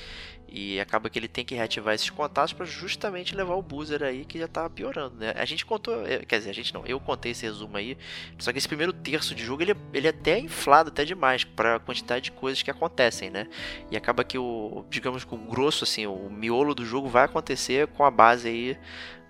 E 0.54 0.82
acaba 0.82 1.10
que 1.10 1.18
ele 1.18 1.30
tem 1.30 1.46
que 1.46 1.56
reativar 1.56 1.96
esses 1.96 2.10
contatos 2.10 2.52
para 2.52 2.66
justamente 2.66 3.34
levar 3.34 3.56
o 3.56 3.62
Boozer 3.62 4.04
aí 4.04 4.26
que 4.26 4.38
já 4.38 4.50
tava 4.50 4.70
piorando, 4.70 5.16
né? 5.16 5.34
A 5.38 5.46
gente 5.46 5.66
contou, 5.66 6.06
é, 6.06 6.20
quer 6.26 6.40
dizer, 6.40 6.50
a 6.50 6.54
gente 6.54 6.74
não, 6.74 6.86
eu 6.86 7.00
contei 7.00 7.32
esse 7.32 7.46
resumo 7.46 7.78
aí, 7.78 7.98
só 8.38 8.52
que 8.52 8.58
esse 8.58 8.68
primeiro 8.68 8.92
terço 8.92 9.34
de 9.34 9.46
jogo 9.46 9.64
ele, 9.64 9.74
ele 9.94 10.08
é 10.08 10.10
até 10.10 10.38
inflado 10.38 10.90
até 10.90 11.06
demais 11.06 11.46
para 11.46 11.78
a 11.78 11.80
quantidade 11.80 12.26
de 12.26 12.32
coisas 12.34 12.62
que 12.62 12.70
acontecem, 12.70 13.30
né? 13.30 13.48
E 13.90 13.96
acaba 13.96 14.26
que 14.26 14.38
o, 14.38 14.86
digamos 14.90 15.24
que 15.24 15.34
o 15.34 15.38
grosso 15.38 15.86
assim, 15.86 16.06
o 16.06 16.30
miolo 16.30 16.76
do 16.76 16.86
jogo 16.86 17.08
vai 17.08 17.24
acontecer 17.24 17.88
com 17.88 18.04
a 18.04 18.12
base 18.12 18.50
aí 18.50 18.78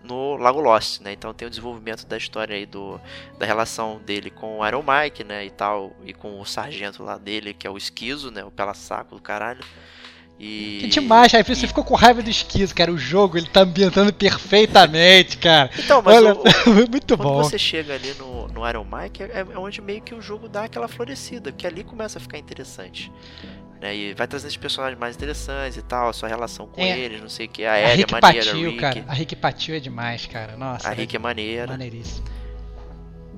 no 0.03 0.35
Lago 0.37 0.59
Lost, 0.59 1.01
né? 1.01 1.13
Então 1.13 1.33
tem 1.35 1.47
o 1.47 1.51
desenvolvimento 1.51 2.07
da 2.07 2.17
história 2.17 2.55
aí 2.55 2.65
do 2.65 2.99
da 3.37 3.45
relação 3.45 3.99
dele 3.99 4.31
com 4.31 4.59
o 4.59 4.67
Iron 4.67 4.83
Mike, 4.83 5.23
né, 5.23 5.45
e 5.45 5.51
tal, 5.51 5.95
e 6.03 6.13
com 6.13 6.39
o 6.41 6.45
sargento 6.45 7.03
lá 7.03 7.19
dele, 7.19 7.53
que 7.53 7.67
é 7.67 7.69
o 7.69 7.77
Esquizo, 7.77 8.31
né, 8.31 8.43
o 8.43 8.49
pela 8.49 8.73
saco 8.73 9.15
do 9.15 9.21
caralho. 9.21 9.63
E... 10.41 10.79
Que 10.81 10.87
demais, 10.87 11.31
aí 11.35 11.43
você 11.43 11.65
e... 11.65 11.67
ficou 11.67 11.83
com 11.83 11.93
raiva 11.93 12.23
do 12.23 12.29
esquizo, 12.29 12.73
cara. 12.73 12.91
O 12.91 12.97
jogo 12.97 13.37
ele 13.37 13.45
tá 13.45 13.61
ambientando 13.61 14.11
perfeitamente, 14.11 15.37
cara. 15.37 15.69
Então, 15.77 16.01
mas 16.01 16.17
Olha, 16.17 16.33
o, 16.33 16.43
muito 16.89 17.15
quando 17.15 17.29
bom. 17.29 17.43
você 17.43 17.59
chega 17.59 17.93
ali 17.93 18.11
no, 18.15 18.47
no 18.47 18.67
Iron 18.67 18.83
Mike, 18.83 19.21
é, 19.21 19.45
é 19.53 19.57
onde 19.57 19.79
meio 19.81 20.01
que 20.01 20.15
o 20.15 20.21
jogo 20.21 20.49
dá 20.49 20.63
aquela 20.63 20.87
florescida, 20.87 21.51
que 21.51 21.67
ali 21.67 21.83
começa 21.83 22.17
a 22.17 22.21
ficar 22.21 22.39
interessante. 22.39 23.11
Né, 23.79 23.95
e 23.95 24.13
vai 24.15 24.27
trazendo 24.27 24.49
os 24.49 24.57
personagens 24.57 24.99
mais 24.99 25.15
interessantes 25.15 25.77
e 25.77 25.81
tal, 25.83 26.09
a 26.09 26.13
sua 26.13 26.27
relação 26.27 26.65
com 26.67 26.81
é. 26.81 26.99
eles, 26.99 27.21
não 27.21 27.29
sei 27.29 27.45
o 27.45 27.49
que. 27.49 27.63
A 27.63 27.79
Ellie 27.79 28.05
é 28.07 28.11
maneira, 28.11 28.45
Patil, 28.45 28.51
a 28.51 28.69
Rick. 28.69 28.77
Cara, 28.77 29.05
a 29.07 29.13
Rick 29.13 29.35
Patil 29.35 29.75
é 29.75 29.79
demais, 29.79 30.25
cara. 30.25 30.57
Nossa. 30.57 30.87
A 30.87 30.91
Rick 30.91 31.15
é 31.15 31.19
maneira. 31.19 31.67
Maneiríssimo. 31.67 32.25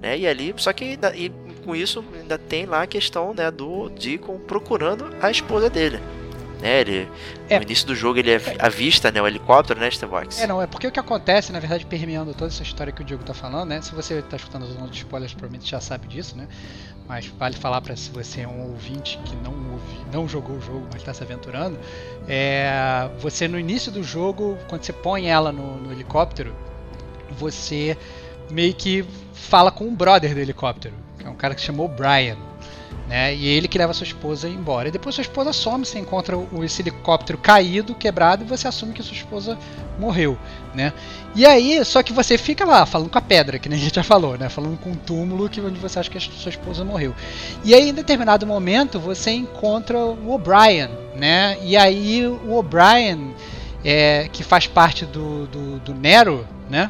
né? 0.02 0.18
E 0.18 0.26
ali, 0.26 0.54
só 0.56 0.72
que 0.72 0.98
e 1.16 1.30
com 1.66 1.76
isso 1.76 2.04
ainda 2.14 2.38
tem 2.38 2.66
lá 2.66 2.84
a 2.84 2.88
questão, 2.88 3.34
né, 3.34 3.52
do 3.52 3.90
Deacon 3.90 4.38
procurando 4.40 5.14
a 5.22 5.30
esposa 5.30 5.70
dele. 5.70 6.00
Né, 6.64 6.80
ele, 6.80 7.10
é. 7.50 7.58
No 7.58 7.64
início 7.64 7.86
do 7.86 7.94
jogo 7.94 8.20
ele 8.20 8.32
avista 8.58 9.12
né, 9.12 9.22
o 9.22 9.28
helicóptero, 9.28 9.82
né, 9.82 9.90
Starbox? 9.90 10.40
É, 10.40 10.48
não, 10.48 10.62
é 10.62 10.66
porque 10.66 10.88
o 10.88 10.92
que 10.94 11.00
acontece, 11.00 11.52
na 11.52 11.60
verdade, 11.60 11.86
permeando 11.86 12.34
toda 12.34 12.50
essa 12.50 12.64
história 12.64 12.94
que 12.94 13.02
o 13.02 13.04
Diego 13.06 13.22
tá 13.22 13.34
falando, 13.34 13.68
né? 13.68 13.82
Se 13.82 13.94
você 13.94 14.22
tá 14.22 14.38
escutando 14.38 14.64
os 14.64 14.70
outros 14.78 14.96
spoilers, 14.96 15.34
provavelmente 15.34 15.70
já 15.70 15.82
sabe 15.82 16.08
disso, 16.08 16.38
né? 16.38 16.48
Mas 17.06 17.28
vale 17.28 17.58
falar 17.58 17.82
para 17.82 17.98
se 17.98 18.10
você 18.12 18.42
é 18.42 18.48
um 18.48 18.62
ouvinte 18.62 19.20
que 19.26 19.36
não 19.36 19.52
ouvi, 19.74 19.98
não 20.10 20.26
jogou 20.26 20.56
o 20.56 20.62
jogo, 20.62 20.88
mas 20.90 21.02
está 21.02 21.14
se 21.14 21.22
aventurando. 21.22 21.78
É, 22.30 23.10
você 23.20 23.46
no 23.46 23.60
início 23.60 23.92
do 23.92 24.02
jogo, 24.02 24.58
quando 24.70 24.84
você 24.84 24.94
põe 24.94 25.30
ela 25.30 25.52
no, 25.52 25.82
no 25.82 25.92
helicóptero, 25.92 26.56
você 27.32 27.98
meio 28.50 28.74
que 28.74 29.06
fala 29.34 29.70
com 29.70 29.86
o 29.86 29.92
brother 29.92 30.34
do 30.34 30.40
helicóptero, 30.40 30.96
que 31.20 31.28
é 31.28 31.30
um 31.30 31.36
cara 31.36 31.54
que 31.56 31.60
se 31.60 31.68
chamou 31.68 31.90
Brian. 31.90 32.38
Né? 33.14 33.36
E 33.36 33.46
ele 33.46 33.68
que 33.68 33.78
leva 33.78 33.94
sua 33.94 34.08
esposa 34.08 34.50
embora. 34.50 34.88
E 34.88 34.92
depois 34.92 35.14
sua 35.14 35.22
esposa 35.22 35.54
some, 35.54 35.86
você 35.86 36.00
encontra 36.00 36.36
o, 36.36 36.64
esse 36.64 36.82
helicóptero 36.82 37.38
caído, 37.38 37.94
quebrado, 37.94 38.44
e 38.44 38.48
você 38.48 38.68
assume 38.68 38.92
que 38.92 39.04
sua 39.04 39.14
esposa 39.14 39.56
morreu, 40.00 40.36
né? 40.74 40.92
E 41.36 41.46
aí, 41.46 41.86
só 41.86 42.02
que 42.02 42.12
você 42.12 42.40
fica 42.40 42.66
lá 42.66 42.88
falando 42.88 43.12
com 43.12 43.18
a 43.20 43.22
pedra, 43.22 43.60
que 43.60 43.70
nem 43.70 43.78
a 43.78 43.82
gente 43.84 43.94
já 43.94 44.02
falou, 44.02 44.36
né? 44.36 44.50
Falando 44.50 44.80
com 44.80 44.94
o 44.94 44.96
túmulo 44.96 45.48
que 45.48 45.62
onde 45.62 45.78
você 45.78 46.00
acha 46.00 46.10
que 46.10 46.18
a 46.18 46.22
sua 46.22 46.50
esposa 46.50 46.84
morreu. 46.84 47.14
E 47.64 47.76
aí, 47.76 47.90
em 47.90 47.94
determinado 47.94 48.48
momento, 48.48 49.00
você 49.00 49.30
encontra 49.30 49.96
o 49.96 50.32
O'Brien, 50.32 50.90
né? 51.16 51.56
E 51.62 51.78
aí 51.78 52.26
o 52.26 52.56
O'Brien, 52.56 53.36
é, 53.86 54.28
que 54.34 54.44
faz 54.44 54.66
parte 54.66 55.06
do, 55.06 55.46
do, 55.46 55.78
do 55.82 55.94
Nero, 55.94 56.48
né? 56.68 56.90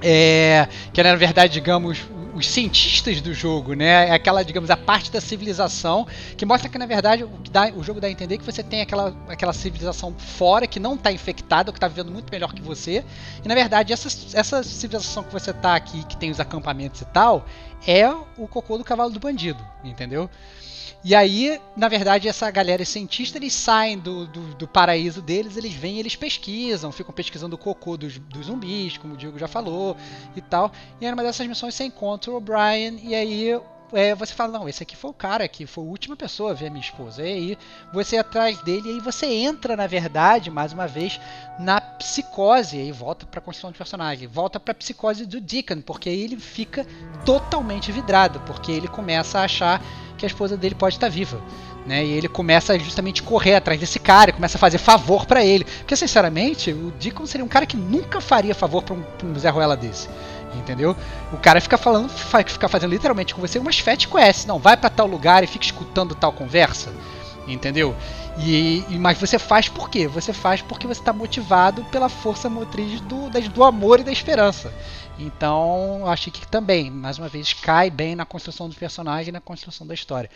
É, 0.00 0.68
que 0.90 1.02
na 1.02 1.14
verdade, 1.16 1.52
digamos, 1.52 1.98
os 2.34 2.48
cientistas 2.48 3.20
do 3.20 3.32
jogo, 3.32 3.74
né? 3.74 4.08
É 4.08 4.12
aquela, 4.12 4.42
digamos, 4.42 4.68
a 4.70 4.76
parte 4.76 5.10
da 5.10 5.20
civilização 5.20 6.06
que 6.36 6.44
mostra 6.44 6.68
que 6.68 6.76
na 6.76 6.86
verdade 6.86 7.24
o, 7.24 7.28
que 7.28 7.50
dá, 7.50 7.70
o 7.74 7.82
jogo 7.82 8.00
dá 8.00 8.08
a 8.08 8.10
entender 8.10 8.38
que 8.38 8.44
você 8.44 8.62
tem 8.62 8.80
aquela, 8.80 9.14
aquela 9.28 9.52
civilização 9.52 10.12
fora 10.18 10.66
que 10.66 10.80
não 10.80 10.94
está 10.94 11.12
infectada, 11.12 11.70
que 11.70 11.78
está 11.78 11.86
vivendo 11.88 12.10
muito 12.10 12.30
melhor 12.30 12.52
que 12.52 12.60
você. 12.60 13.04
E 13.44 13.48
na 13.48 13.54
verdade 13.54 13.92
essa, 13.92 14.08
essa 14.36 14.62
civilização 14.62 15.22
que 15.22 15.32
você 15.32 15.50
está 15.50 15.76
aqui, 15.76 16.04
que 16.04 16.16
tem 16.16 16.30
os 16.30 16.40
acampamentos 16.40 17.00
e 17.00 17.04
tal, 17.06 17.46
é 17.86 18.08
o 18.36 18.48
cocô 18.48 18.78
do 18.78 18.84
cavalo 18.84 19.10
do 19.10 19.20
bandido, 19.20 19.64
entendeu? 19.82 20.28
E 21.04 21.14
aí, 21.14 21.60
na 21.76 21.86
verdade, 21.86 22.28
essa 22.28 22.50
galera 22.50 22.82
cientista, 22.82 23.36
eles 23.36 23.52
saem 23.52 23.98
do, 23.98 24.26
do, 24.26 24.54
do, 24.54 24.66
paraíso 24.66 25.20
deles, 25.20 25.54
eles 25.54 25.74
vêm 25.74 25.98
eles 25.98 26.16
pesquisam, 26.16 26.90
ficam 26.90 27.12
pesquisando 27.12 27.56
o 27.56 27.58
cocô 27.58 27.98
dos, 27.98 28.18
dos 28.18 28.46
zumbis, 28.46 28.96
como 28.96 29.12
o 29.12 29.16
Diego 29.16 29.38
já 29.38 29.46
falou, 29.46 29.98
e 30.34 30.40
tal. 30.40 30.72
E 30.98 31.10
numa 31.10 31.22
dessas 31.22 31.46
missões, 31.46 31.74
você 31.74 31.84
encontra 31.84 32.30
o 32.30 32.36
O'Brien, 32.36 32.98
e 33.02 33.14
aí 33.14 33.60
é, 33.94 34.14
você 34.14 34.34
fala, 34.34 34.58
não, 34.58 34.68
esse 34.68 34.82
aqui 34.82 34.96
foi 34.96 35.10
o 35.10 35.14
cara 35.14 35.46
que 35.48 35.66
foi 35.66 35.84
a 35.84 35.86
última 35.86 36.16
pessoa 36.16 36.50
a 36.50 36.54
ver 36.54 36.66
a 36.66 36.70
minha 36.70 36.84
esposa. 36.84 37.22
E 37.22 37.26
aí 37.26 37.58
você 37.92 38.16
é 38.16 38.20
atrás 38.20 38.58
dele, 38.62 38.88
e 38.88 38.92
aí 38.92 39.00
você 39.00 39.26
entra, 39.26 39.76
na 39.76 39.86
verdade, 39.86 40.50
mais 40.50 40.72
uma 40.72 40.86
vez, 40.86 41.20
na 41.58 41.80
psicose, 41.80 42.76
e 42.76 42.80
aí 42.80 42.92
volta 42.92 43.26
pra 43.26 43.40
construção 43.40 43.70
de 43.70 43.78
personagem, 43.78 44.28
volta 44.28 44.58
pra 44.58 44.74
psicose 44.74 45.26
do 45.26 45.40
Deacon, 45.40 45.80
porque 45.80 46.08
aí 46.08 46.22
ele 46.22 46.36
fica 46.36 46.86
totalmente 47.24 47.92
vidrado, 47.92 48.40
porque 48.40 48.72
ele 48.72 48.88
começa 48.88 49.38
a 49.38 49.44
achar 49.44 49.82
que 50.16 50.24
a 50.24 50.28
esposa 50.28 50.56
dele 50.56 50.74
pode 50.74 50.96
estar 50.96 51.08
viva. 51.08 51.40
Né? 51.86 52.04
E 52.04 52.12
ele 52.12 52.28
começa 52.28 52.78
justamente 52.78 53.20
a 53.20 53.24
correr 53.24 53.56
atrás 53.56 53.78
desse 53.78 53.98
cara, 53.98 54.32
começa 54.32 54.56
a 54.56 54.60
fazer 54.60 54.78
favor 54.78 55.26
para 55.26 55.44
ele. 55.44 55.64
Porque, 55.64 55.94
sinceramente, 55.94 56.72
o 56.72 56.90
Deacon 56.92 57.26
seria 57.26 57.44
um 57.44 57.48
cara 57.48 57.66
que 57.66 57.76
nunca 57.76 58.22
faria 58.22 58.54
favor 58.54 58.82
pra 58.82 58.94
um, 58.94 59.02
pra 59.02 59.26
um 59.26 59.38
Zé 59.38 59.50
Ruela 59.50 59.76
desse. 59.76 60.08
Entendeu? 60.58 60.96
O 61.32 61.36
cara 61.36 61.60
fica 61.60 61.76
falando, 61.76 62.08
fica 62.08 62.68
fazendo 62.68 62.90
literalmente 62.90 63.34
com 63.34 63.40
você 63.40 63.58
umas 63.58 63.78
fat 63.78 64.06
quests. 64.06 64.46
Não, 64.46 64.58
vai 64.58 64.76
para 64.76 64.90
tal 64.90 65.06
lugar 65.06 65.42
e 65.42 65.46
fica 65.46 65.64
escutando 65.64 66.14
tal 66.14 66.32
conversa. 66.32 66.92
Entendeu? 67.46 67.94
E, 68.38 68.84
e, 68.88 68.98
mas 68.98 69.18
você 69.18 69.38
faz 69.38 69.68
por 69.68 69.90
quê? 69.90 70.08
Você 70.08 70.32
faz 70.32 70.62
porque 70.62 70.86
você 70.86 71.00
está 71.00 71.12
motivado 71.12 71.84
pela 71.86 72.08
força 72.08 72.48
motriz 72.48 73.00
do, 73.02 73.28
do 73.30 73.64
amor 73.64 74.00
e 74.00 74.04
da 74.04 74.12
esperança. 74.12 74.72
Então, 75.18 76.06
achei 76.06 76.32
que 76.32 76.46
também, 76.46 76.90
mais 76.90 77.18
uma 77.18 77.28
vez, 77.28 77.52
cai 77.52 77.90
bem 77.90 78.16
na 78.16 78.24
construção 78.24 78.68
do 78.68 78.74
personagem 78.74 79.28
e 79.28 79.32
na 79.32 79.40
construção 79.40 79.86
da 79.86 79.94
história. 79.94 80.28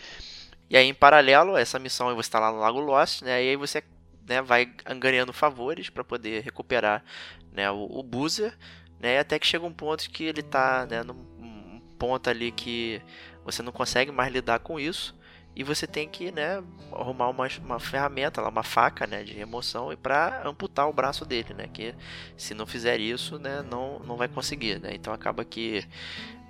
E 0.69 0.77
aí, 0.77 0.87
em 0.87 0.93
paralelo, 0.93 1.57
essa 1.57 1.79
missão 1.79 2.13
você 2.15 2.21
está 2.21 2.39
lá 2.39 2.51
no 2.51 2.59
Lago 2.59 2.79
Lost, 2.79 3.23
né? 3.23 3.43
E 3.43 3.49
aí 3.49 3.55
você 3.55 3.83
né, 4.27 4.41
vai 4.41 4.71
angariando 4.85 5.33
favores 5.33 5.89
para 5.89 6.03
poder 6.03 6.43
recuperar 6.43 7.03
né, 7.51 7.69
o, 7.71 7.87
o 7.99 8.03
Boozer, 8.03 8.55
né? 8.99 9.19
Até 9.19 9.39
que 9.39 9.47
chega 9.47 9.65
um 9.65 9.73
ponto 9.73 10.09
que 10.09 10.23
ele 10.23 10.41
está 10.41 10.85
né, 10.85 11.03
num 11.03 11.81
ponto 11.97 12.29
ali 12.29 12.51
que 12.51 13.01
você 13.43 13.61
não 13.61 13.71
consegue 13.71 14.11
mais 14.11 14.31
lidar 14.31 14.59
com 14.59 14.79
isso 14.79 15.13
e 15.55 15.63
você 15.63 15.85
tem 15.85 16.07
que 16.07 16.31
né, 16.31 16.63
arrumar 16.93 17.27
uma, 17.27 17.47
uma 17.59 17.79
ferramenta, 17.79 18.41
uma 18.41 18.63
faca 18.63 19.05
né, 19.05 19.23
de 19.23 19.33
remoção 19.33 19.89
para 20.01 20.41
amputar 20.47 20.87
o 20.87 20.93
braço 20.93 21.25
dele, 21.25 21.53
né? 21.53 21.67
Que 21.67 21.93
se 22.37 22.53
não 22.53 22.65
fizer 22.65 22.99
isso, 22.99 23.37
né, 23.37 23.61
não, 23.69 23.99
não 23.99 24.15
vai 24.15 24.29
conseguir, 24.29 24.79
né? 24.79 24.91
Então 24.93 25.11
acaba 25.13 25.43
que 25.43 25.85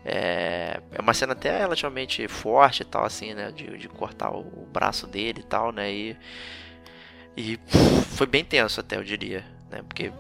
é, 0.06 0.80
é 0.92 1.02
uma 1.02 1.14
cena 1.14 1.34
até 1.34 1.58
relativamente 1.58 2.28
forte 2.28 2.82
e 2.82 2.86
tal, 2.86 3.04
assim, 3.04 3.34
né? 3.34 3.52
De, 3.52 3.78
de 3.78 3.90
cortar 3.90 4.32
o, 4.32 4.42
o 4.42 4.70
braço 4.72 5.08
dele 5.08 5.40
e 5.40 5.46
tal, 5.46 5.72
né? 5.72 5.92
E, 5.92 6.18
e 7.36 7.60
foi 8.16 8.28
bem 8.28 8.44
tenso 8.46 8.80
até, 8.80 8.98
eu 8.98 9.04
diria, 9.04 9.44
né? 9.72 9.82
Porque 9.88 10.12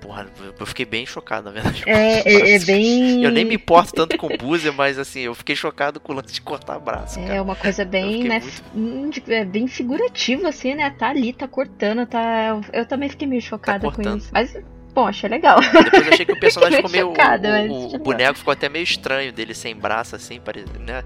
Porra, 0.00 0.26
eu 0.58 0.66
fiquei 0.66 0.84
bem 0.86 1.04
chocado, 1.04 1.46
na 1.46 1.50
verdade. 1.50 1.82
É, 1.86 2.20
é, 2.20 2.54
é, 2.54 2.58
bem. 2.60 3.24
Eu 3.24 3.30
nem 3.30 3.44
me 3.44 3.56
importo 3.56 3.92
tanto 3.92 4.16
com 4.16 4.26
o 4.26 4.36
Boozer, 4.36 4.72
mas 4.72 4.98
assim, 4.98 5.20
eu 5.20 5.34
fiquei 5.34 5.56
chocado 5.56 5.98
com 5.98 6.12
o 6.12 6.16
lance 6.16 6.32
de 6.32 6.40
cortar 6.40 6.78
braço. 6.78 7.18
É 7.18 7.26
cara. 7.26 7.42
uma 7.42 7.56
coisa 7.56 7.84
bem, 7.84 8.24
né? 8.24 8.40
Muito... 8.72 9.20
É 9.30 9.44
bem 9.44 9.66
figurativa, 9.66 10.48
assim, 10.48 10.74
né? 10.74 10.90
Tá 10.90 11.08
ali, 11.08 11.32
tá 11.32 11.48
cortando, 11.48 12.06
tá. 12.06 12.60
Eu 12.72 12.86
também 12.86 13.08
fiquei 13.08 13.26
meio 13.26 13.42
chocada 13.42 13.90
tá 13.90 13.94
com 13.94 14.16
isso. 14.16 14.30
Mas 14.32 14.56
bom, 14.94 15.06
achei 15.06 15.28
legal. 15.28 15.60
Depois 15.60 16.06
eu 16.06 16.12
achei 16.12 16.26
que 16.26 16.32
o 16.32 16.38
personagem 16.40 16.76
ficou 16.76 16.90
meio. 16.90 17.06
Chocada, 17.08 17.62
o, 17.62 17.72
o, 17.72 17.94
o 17.96 17.98
boneco 17.98 18.38
ficou 18.38 18.52
até 18.52 18.68
meio 18.68 18.84
estranho 18.84 19.32
dele 19.32 19.54
sem 19.54 19.74
braço, 19.74 20.14
assim, 20.14 20.40
né? 20.80 21.02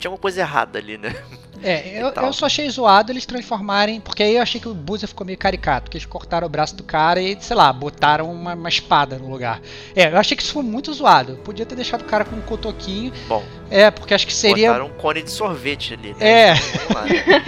Tinha 0.00 0.08
alguma 0.08 0.20
coisa 0.20 0.40
errada 0.40 0.78
ali, 0.78 0.96
né? 0.96 1.14
É, 1.62 2.00
eu, 2.02 2.08
eu 2.08 2.32
só 2.32 2.46
achei 2.46 2.68
zoado 2.68 3.12
eles 3.12 3.26
transformarem, 3.26 4.00
porque 4.00 4.22
aí 4.22 4.36
eu 4.36 4.42
achei 4.42 4.60
que 4.60 4.68
o 4.68 4.74
Boozer 4.74 5.08
ficou 5.08 5.26
meio 5.26 5.38
caricato, 5.38 5.90
que 5.90 5.98
eles 5.98 6.06
cortaram 6.06 6.46
o 6.46 6.50
braço 6.50 6.74
do 6.74 6.82
cara 6.82 7.20
e, 7.20 7.36
sei 7.40 7.54
lá, 7.54 7.70
botaram 7.72 8.32
uma, 8.32 8.54
uma 8.54 8.68
espada 8.68 9.18
no 9.18 9.30
lugar. 9.30 9.60
É, 9.94 10.08
eu 10.08 10.16
achei 10.16 10.36
que 10.36 10.42
isso 10.42 10.54
foi 10.54 10.62
muito 10.62 10.92
zoado. 10.92 11.36
Podia 11.44 11.66
ter 11.66 11.76
deixado 11.76 12.00
o 12.00 12.06
cara 12.06 12.24
com 12.24 12.34
um 12.34 12.40
cotoquinho. 12.40 13.12
Bom. 13.28 13.44
É, 13.70 13.90
porque 13.90 14.14
acho 14.14 14.26
que 14.26 14.34
seria. 14.34 14.68
Botaram 14.68 14.86
um 14.86 14.98
cone 14.98 15.22
de 15.22 15.30
sorvete 15.30 15.94
ali, 15.94 16.14
né? 16.14 16.16
É. 16.20 16.54
Lá, 16.92 17.04
né? 17.04 17.44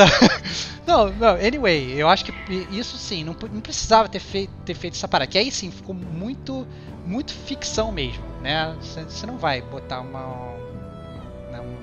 não, 0.86 1.10
não, 1.10 1.34
anyway, 1.34 1.92
eu 1.96 2.08
acho 2.08 2.24
que 2.24 2.32
isso 2.72 2.96
sim, 2.96 3.22
não, 3.22 3.36
não 3.52 3.60
precisava 3.60 4.08
ter 4.08 4.20
feito, 4.20 4.52
ter 4.64 4.74
feito 4.74 4.94
essa 4.94 5.06
parada. 5.06 5.30
Que 5.30 5.38
aí 5.38 5.50
sim 5.50 5.70
ficou 5.70 5.94
muito, 5.94 6.66
muito 7.04 7.34
ficção 7.34 7.92
mesmo, 7.92 8.24
né? 8.40 8.74
Você 8.80 9.26
não 9.26 9.36
vai 9.36 9.60
botar 9.60 10.00
uma 10.00 10.56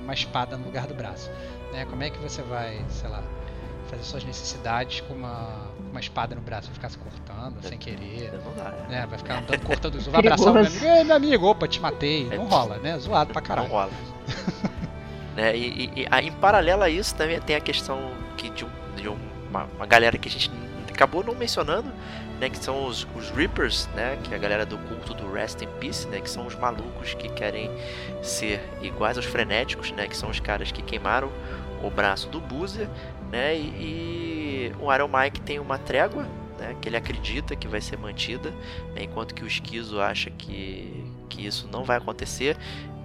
uma 0.04 0.14
espada 0.14 0.56
no 0.56 0.64
lugar 0.64 0.86
do 0.86 0.94
braço. 0.94 1.30
Né? 1.72 1.84
Como 1.86 2.02
é 2.02 2.10
que 2.10 2.18
você 2.18 2.42
vai, 2.42 2.84
sei 2.88 3.08
lá, 3.08 3.22
fazer 3.90 4.04
suas 4.04 4.24
necessidades 4.24 5.00
com 5.00 5.14
uma, 5.14 5.70
uma 5.90 5.98
espada 5.98 6.34
no 6.34 6.40
braço? 6.40 6.68
Vai 6.68 6.74
ficar 6.74 6.90
se 6.90 6.98
cortando 6.98 7.60
sem 7.62 7.76
querer. 7.76 8.30
Dá, 8.56 8.70
né? 8.88 9.06
Vai 9.06 9.18
ficar 9.18 9.38
andando 9.38 9.60
cortando 9.66 9.94
os 9.96 10.06
Vai 10.06 10.20
abraçar 10.20 10.48
o 10.48 10.54
meu 10.54 10.66
amigo. 10.66 10.84
Ei, 10.84 11.04
meu 11.04 11.16
amigo, 11.16 11.46
opa, 11.46 11.66
te 11.66 11.80
matei. 11.80 12.28
Não 12.28 12.46
rola, 12.46 12.78
né? 12.78 12.98
Zoado 12.98 13.32
pra 13.32 13.42
caralho. 13.42 13.68
Não 13.68 13.74
rola. 13.74 13.90
né? 15.34 15.56
E, 15.56 15.90
e, 15.96 16.02
e, 16.02 16.26
em 16.26 16.32
paralelo 16.32 16.82
a 16.82 16.90
isso 16.90 17.14
também 17.14 17.40
tem 17.40 17.56
a 17.56 17.60
questão 17.60 18.12
que 18.36 18.50
de, 18.50 18.64
um, 18.64 18.70
de 18.96 19.08
uma, 19.08 19.64
uma 19.76 19.86
galera 19.86 20.16
que 20.16 20.28
a 20.28 20.30
gente 20.30 20.50
acabou 20.94 21.24
não 21.24 21.34
mencionando, 21.34 21.92
né, 22.44 22.50
que 22.50 22.58
são 22.58 22.86
os, 22.86 23.06
os 23.16 23.30
Reapers, 23.30 23.88
né, 23.94 24.18
que 24.22 24.34
é 24.34 24.36
a 24.36 24.38
galera 24.38 24.66
do 24.66 24.76
culto 24.76 25.14
do 25.14 25.32
Rest 25.32 25.62
in 25.62 25.68
Peace, 25.80 26.06
né, 26.08 26.20
que 26.20 26.28
são 26.28 26.46
os 26.46 26.54
malucos 26.54 27.14
que 27.14 27.30
querem 27.30 27.70
ser 28.22 28.60
iguais 28.82 29.16
aos 29.16 29.24
frenéticos, 29.24 29.90
né, 29.92 30.06
que 30.06 30.14
são 30.14 30.28
os 30.28 30.40
caras 30.40 30.70
que 30.70 30.82
queimaram 30.82 31.32
o 31.82 31.88
braço 31.88 32.28
do 32.28 32.40
Boozer, 32.40 32.86
né, 33.32 33.56
e, 33.56 34.70
e 34.70 34.72
o 34.78 34.92
Iron 34.92 35.08
Mike 35.08 35.40
tem 35.40 35.58
uma 35.58 35.78
trégua, 35.78 36.24
né, 36.58 36.76
que 36.82 36.88
ele 36.90 36.98
acredita 36.98 37.56
que 37.56 37.66
vai 37.66 37.80
ser 37.80 37.96
mantida, 37.96 38.50
né, 38.94 39.04
enquanto 39.04 39.34
que 39.34 39.42
o 39.42 39.46
Esquizo 39.46 39.98
acha 39.98 40.28
que, 40.28 41.10
que 41.30 41.46
isso 41.46 41.66
não 41.72 41.82
vai 41.82 41.96
acontecer, 41.96 42.58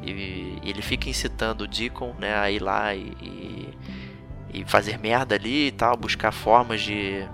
e, 0.03 0.59
e 0.61 0.69
ele 0.69 0.81
fica 0.81 1.09
incitando 1.09 1.61
o 1.61 1.67
Deacon, 1.67 2.13
né, 2.19 2.37
a 2.37 2.51
ir 2.51 2.61
lá 2.61 2.93
e, 2.93 3.13
e, 3.21 3.69
e 4.55 4.65
fazer 4.65 4.99
merda 4.99 5.35
ali 5.35 5.67
e 5.67 5.71
tal, 5.71 5.95
buscar 5.95 6.33
formas 6.33 6.81
de 6.81 7.25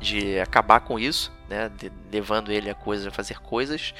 de 0.00 0.38
acabar 0.38 0.80
com 0.80 0.98
isso, 0.98 1.32
né, 1.48 1.68
de, 1.68 1.90
levando 2.12 2.52
ele 2.52 2.68
a 2.70 2.74
coisa, 2.74 3.08
a 3.08 3.12
fazer 3.12 3.40
coisas, 3.40 3.94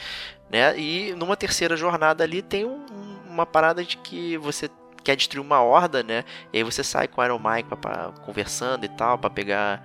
né, 0.51 0.79
e 0.79 1.15
numa 1.15 1.37
terceira 1.37 1.77
jornada 1.77 2.25
ali 2.25 2.43
tem 2.43 2.65
um, 2.65 2.85
uma 3.29 3.47
parada 3.47 3.85
de 3.85 3.97
que 3.97 4.37
você 4.39 4.71
quer 5.03 5.17
destruir 5.17 5.45
uma 5.45 5.63
horda, 5.63 6.03
né, 6.03 6.25
e 6.53 6.59
aí 6.59 6.63
você 6.63 6.83
sai 6.83 7.09
com 7.09 7.21
o 7.21 7.25
Iron 7.25 7.39
Mike 7.39 7.69
pra, 7.69 7.77
pra, 7.77 8.13
conversando 8.25 8.85
e 8.85 8.89
tal, 8.89 9.19
para 9.19 9.31
pegar 9.31 9.83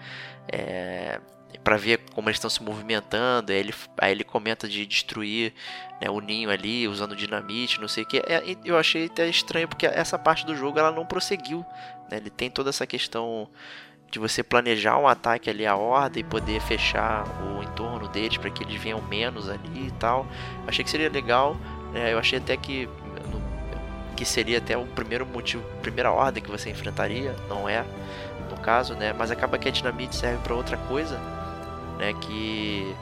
é, 0.52 1.20
para 1.64 1.78
ver 1.78 2.00
como 2.14 2.30
eles 2.30 2.38
estão 2.38 2.50
se 2.50 2.62
movimentando. 2.62 3.52
Aí 3.52 3.58
ele, 3.58 3.74
aí 4.00 4.12
ele 4.12 4.24
comenta 4.24 4.68
de 4.68 4.86
destruir 4.86 5.54
né, 6.02 6.10
o 6.10 6.20
ninho 6.20 6.50
ali 6.50 6.88
usando 6.88 7.16
dinamite, 7.16 7.80
não 7.80 7.88
sei 7.88 8.04
o 8.04 8.08
que. 8.08 8.18
É, 8.20 8.44
eu 8.66 8.78
achei 8.78 9.06
até 9.06 9.28
estranho 9.28 9.68
porque 9.68 9.86
essa 9.86 10.18
parte 10.18 10.46
do 10.46 10.56
jogo 10.56 10.80
ela 10.80 10.92
não 10.92 11.06
prosseguiu. 11.06 11.66
Né? 12.10 12.18
Ele 12.18 12.30
tem 12.30 12.50
toda 12.50 12.70
essa 12.70 12.88
questão 12.88 13.50
de 14.12 14.20
você 14.20 14.44
planejar 14.44 14.98
um 14.98 15.08
ataque 15.08 15.50
ali 15.50 15.66
à 15.66 15.76
horda 15.76 16.20
e 16.20 16.24
poder 16.24 16.62
fechar 16.62 17.26
o 17.42 17.64
entorno 17.64 18.10
deles 18.10 18.38
para 18.38 18.50
que 18.50 18.64
eles 18.64 18.80
venham 18.80 19.02
menos 19.02 19.50
ali 19.50 19.88
e 19.88 19.92
tal. 19.98 20.28
Achei 20.68 20.84
que 20.84 20.92
seria 20.92 21.10
legal. 21.10 21.56
Né? 21.94 22.14
Eu 22.14 22.20
achei 22.20 22.38
até 22.38 22.56
que 22.58 22.88
que 24.22 24.26
seria 24.26 24.60
até 24.60 24.78
o 24.78 24.86
primeiro 24.86 25.26
motivo, 25.26 25.64
primeira 25.82 26.12
ordem 26.12 26.44
que 26.44 26.52
você 26.52 26.70
enfrentaria, 26.70 27.36
não 27.50 27.68
é 27.68 27.84
no 28.52 28.58
caso, 28.58 28.94
né? 28.94 29.16
Mas 29.18 29.32
acaba 29.32 29.58
que 29.58 29.68
a 29.68 29.72
dinamite 29.72 30.16
serve 30.16 30.38
para 30.44 30.54
outra 30.54 30.78
coisa, 30.78 31.18
né? 31.98 32.14
Que 32.22 32.96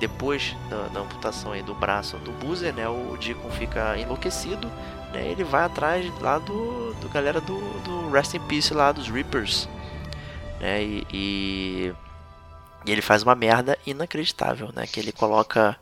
depois 0.00 0.56
da, 0.68 0.88
da, 0.88 1.00
amputação 1.00 1.52
aí 1.52 1.62
do 1.62 1.76
braço 1.76 2.16
do 2.16 2.32
Boozer, 2.32 2.74
né? 2.74 2.88
O 2.88 3.16
Deacon 3.16 3.50
fica 3.50 3.96
enlouquecido, 3.96 4.66
né? 5.12 5.28
Ele 5.28 5.44
vai 5.44 5.62
atrás 5.62 6.10
lá 6.20 6.38
do, 6.38 6.92
do 6.94 7.08
galera 7.08 7.40
do, 7.40 7.60
do 7.84 8.10
Rest 8.10 8.34
in 8.34 8.40
Peace 8.40 8.74
lá, 8.74 8.90
dos 8.90 9.08
Reapers, 9.08 9.68
né? 10.64 10.82
E, 10.82 11.06
e, 11.12 11.92
e 12.86 12.90
ele 12.90 13.02
faz 13.02 13.22
uma 13.22 13.34
merda 13.34 13.78
inacreditável, 13.86 14.70
né? 14.74 14.86
Que 14.86 14.98
ele 14.98 15.12
coloca 15.12 15.76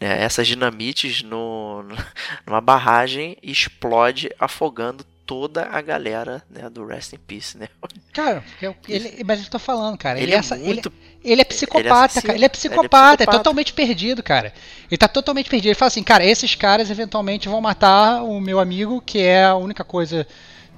né, 0.00 0.22
essas 0.22 0.46
dinamites 0.46 1.24
no, 1.24 1.84
numa 2.46 2.60
barragem 2.60 3.36
e 3.42 3.50
explode 3.50 4.30
afogando 4.38 5.04
toda 5.26 5.68
a 5.70 5.80
galera 5.80 6.42
né, 6.48 6.70
do 6.70 6.86
Rest 6.86 7.12
in 7.12 7.18
Peace, 7.18 7.58
né? 7.58 7.68
Cara, 8.12 8.44
eu, 8.62 8.74
ele, 8.88 9.22
mas 9.24 9.44
eu 9.44 9.50
tô 9.50 9.58
falando, 9.58 9.96
cara. 9.96 10.18
Ele, 10.18 10.26
ele 10.26 10.34
é, 10.34 10.38
essa, 10.38 10.56
muito. 10.56 10.92
Ele, 11.22 11.32
ele, 11.32 11.40
é 11.42 11.44
psicopata, 11.44 12.18
ele 12.18 12.18
é, 12.18 12.22
cara. 12.22 12.34
Ele 12.34 12.44
é 12.44 12.48
psicopata, 12.48 13.22
é, 13.22 13.24
é 13.24 13.30
totalmente 13.30 13.72
perdido, 13.72 14.20
cara. 14.20 14.52
Ele 14.90 14.98
tá 14.98 15.06
totalmente 15.06 15.48
perdido. 15.48 15.68
Ele 15.68 15.76
fala 15.76 15.86
assim, 15.86 16.02
cara, 16.02 16.24
esses 16.24 16.56
caras 16.56 16.90
eventualmente 16.90 17.48
vão 17.48 17.60
matar 17.60 18.24
o 18.24 18.40
meu 18.40 18.58
amigo, 18.58 19.00
que 19.00 19.20
é 19.20 19.44
a 19.44 19.54
única 19.54 19.84
coisa 19.84 20.26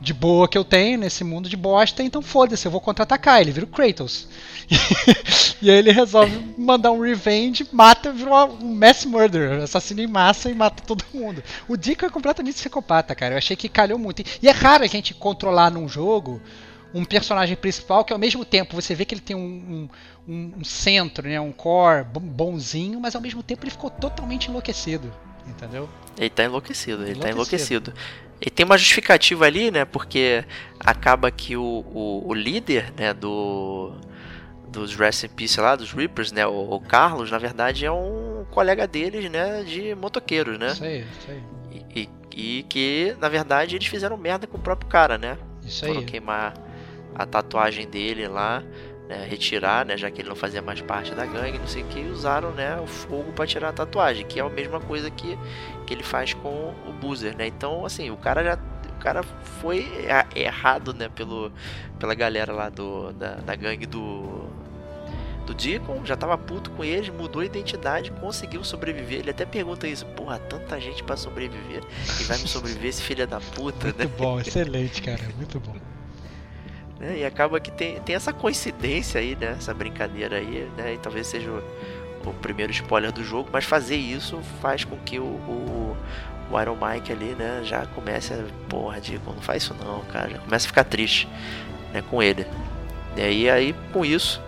de 0.03 0.13
boa 0.13 0.49
que 0.49 0.59
eu 0.59 0.65
tenho 0.65 0.99
nesse 0.99 1.23
mundo 1.23 1.49
de 1.49 1.57
bosta, 1.57 2.03
então 2.03 2.21
foda-se, 2.21 2.67
eu 2.67 2.73
vou 2.73 2.81
contra-atacar. 2.81 3.41
Ele 3.41 3.53
vira 3.53 3.65
o 3.65 3.69
Kratos. 3.69 4.27
e 5.63 5.71
aí 5.71 5.77
ele 5.77 5.93
resolve 5.93 6.37
mandar 6.59 6.91
um 6.91 7.01
revenge, 7.01 7.67
mata, 7.73 8.13
vira 8.13 8.47
um 8.47 8.75
mass 8.75 9.05
murder, 9.05 9.63
assassino 9.63 10.01
em 10.01 10.07
massa 10.09 10.51
e 10.51 10.55
mata 10.55 10.83
todo 10.85 11.05
mundo. 11.15 11.43
O 11.69 11.77
Dico 11.77 12.05
é 12.05 12.11
completamente 12.11 12.57
psicopata, 12.57 13.15
cara. 13.15 13.35
Eu 13.35 13.39
achei 13.39 13.55
que 13.55 13.69
calhou 13.69 13.99
muito. 13.99 14.25
E 14.43 14.49
é 14.49 14.51
raro 14.51 14.83
a 14.83 14.89
gente 14.89 15.15
controlar 15.15 15.71
num 15.71 15.89
jogo 15.89 16.43
um 16.93 17.05
personagem 17.05 17.57
principal 17.57 18.05
que 18.05 18.13
ao 18.13 18.19
mesmo 18.19 18.45
tempo 18.45 18.75
você 18.75 18.95
vê 18.95 19.05
que 19.05 19.15
ele 19.15 19.21
tem 19.21 19.37
um, 19.37 19.89
um, 20.29 20.53
um 20.59 20.65
centro, 20.65 21.27
né, 21.27 21.41
um 21.41 21.53
core 21.53 22.05
bonzinho, 22.05 23.01
mas 23.01 23.15
ao 23.15 23.23
mesmo 23.23 23.43
tempo 23.43 23.65
ele 23.65 23.71
ficou 23.71 23.89
totalmente 23.89 24.51
enlouquecido, 24.51 25.11
entendeu? 25.47 25.89
Ele 26.19 26.29
tá 26.29 26.45
enlouquecido, 26.45 27.03
ele 27.03 27.13
enlouquecido. 27.13 27.23
tá 27.23 27.31
enlouquecido. 27.31 27.95
E 28.45 28.51
tem 28.51 28.67
uma 28.67 28.77
justificativa 28.77 29.47
ali, 29.47 29.71
né? 29.71 29.85
Porque 29.85 30.45
acaba 30.81 31.31
que 31.31 31.57
o, 31.57 31.63
o, 31.63 32.25
o 32.27 32.35
líder, 32.35 32.93
né, 32.97 33.15
do 33.15 33.93
dos 34.69 34.97
Rest 34.97 35.25
in 35.25 35.29
Peace 35.29 35.61
lá, 35.61 35.77
dos 35.77 35.93
Reapers, 35.93 36.33
né? 36.33 36.47
O, 36.47 36.75
o, 36.75 36.81
Carlos, 36.81 37.31
na 37.31 37.39
verdade, 37.39 37.85
é 37.85 37.93
um 37.93 38.45
colega 38.51 38.87
deles, 38.87 39.31
né? 39.31 39.63
De 39.63 39.95
motoqueiros, 39.95 40.59
né? 40.59 40.69
Isso 40.69 40.85
aí, 40.85 41.01
isso 41.01 41.31
aí. 41.31 41.43
E, 41.95 42.09
e, 42.35 42.59
e 42.59 42.63
que, 42.65 43.17
na 43.21 43.29
verdade, 43.29 43.77
eles 43.77 43.87
fizeram 43.87 44.17
merda 44.17 44.47
com 44.47 44.57
o 44.57 44.61
próprio 44.61 44.89
cara, 44.89 45.17
né? 45.17 45.39
Isso 45.63 45.85
aí. 45.85 45.93
Foram 45.93 46.07
queimar 46.07 46.55
a 47.15 47.27
tatuagem 47.27 47.87
dele 47.87 48.27
lá 48.27 48.65
né, 49.13 49.27
retirar, 49.29 49.85
né, 49.85 49.97
já 49.97 50.11
que 50.11 50.23
ele 50.23 50.29
não 50.31 50.37
fazia 50.37 50.63
mais 50.63 50.81
parte 50.81 51.15
da 51.15 51.27
gangue, 51.27 51.59
não 51.59 51.67
sei 51.67 51.83
o 51.83 51.87
que, 51.87 52.01
usaram 52.01 52.51
né, 52.53 52.81
o 52.81 52.87
fogo 52.87 53.31
para 53.33 53.47
tirar 53.47 53.69
a 53.69 53.73
tatuagem, 53.73 54.25
que 54.27 54.41
é 54.41 54.43
a 54.43 54.49
mesma 54.49 54.81
coisa 54.81 55.11
que, 55.11 55.39
que 55.87 55.93
ele 55.93 56.03
faz 56.03 56.33
com 56.33 56.75
o 56.89 56.93
Boozer, 56.93 57.37
né? 57.37 57.47
Então, 57.47 57.85
assim, 57.85 58.11
o 58.11 58.17
cara 58.17 58.43
já 58.43 58.55
o 58.55 59.03
cara 59.03 59.23
foi 59.61 59.87
errado, 60.35 60.95
né, 60.95 61.09
pelo, 61.09 61.53
pela 61.99 62.15
galera 62.15 62.53
lá 62.53 62.69
do, 62.69 63.13
da, 63.13 63.35
da 63.35 63.55
gangue 63.57 63.85
do, 63.85 64.49
do 65.45 65.53
Deacon, 65.53 66.07
já 66.07 66.17
tava 66.17 66.39
puto 66.39 66.71
com 66.71 66.85
eles, 66.85 67.09
mudou 67.09 67.43
a 67.43 67.45
identidade, 67.45 68.13
conseguiu 68.13 68.63
sobreviver. 68.63 69.19
Ele 69.19 69.31
até 69.31 69.45
pergunta 69.45 69.89
isso: 69.89 70.07
porra, 70.07 70.39
tanta 70.39 70.81
gente 70.81 71.03
para 71.03 71.17
sobreviver 71.17 71.83
e 72.21 72.25
vai 72.25 72.39
me 72.39 72.47
sobreviver 72.47 72.91
esse 72.91 73.03
filho 73.03 73.27
da 73.27 73.41
puta, 73.41 73.87
muito 73.91 73.99
né? 73.99 74.05
Muito 74.05 74.17
bom, 74.17 74.41
excelente, 74.41 75.03
cara, 75.03 75.23
muito 75.37 75.59
bom. 75.59 75.75
Né? 77.03 77.19
E 77.19 77.25
acaba 77.25 77.59
que 77.59 77.73
tem, 77.73 78.01
tem 78.01 78.15
essa 78.15 78.33
coincidência 78.33 79.21
aí, 79.21 79.35
né? 79.35 79.57
Essa 79.59 79.75
brincadeira 79.75 80.37
aí, 80.37 80.71
né? 80.77 80.95
E 80.95 80.99
talvez 80.99 81.27
seja 81.27 81.51
o, 81.51 82.31
o 82.31 82.33
primeiro 82.35 82.71
spoiler 82.71 83.11
do 83.11 83.25
jogo, 83.25 83.51
mas 83.53 83.65
fazer 83.65 83.97
isso 83.97 84.41
faz 84.61 84.85
com 84.85 84.97
que 84.99 85.19
o, 85.19 85.25
o, 85.25 85.97
o 86.49 86.61
Iron 86.61 86.77
Mike 86.77 87.11
ali, 87.11 87.35
né? 87.35 87.61
Já 87.65 87.85
comece 87.87 88.33
a. 88.33 88.45
Porra, 88.69 89.01
Dico, 89.01 89.33
não 89.33 89.43
faz 89.43 89.65
isso 89.65 89.75
não, 89.85 90.01
cara. 90.13 90.31
Já 90.31 90.39
começa 90.39 90.67
a 90.67 90.69
ficar 90.69 90.85
triste, 90.85 91.29
né? 91.93 92.05
Com 92.09 92.23
ele. 92.23 92.47
E 93.17 93.21
aí, 93.21 93.51
aí 93.51 93.75
com 93.93 94.05
isso, 94.05 94.41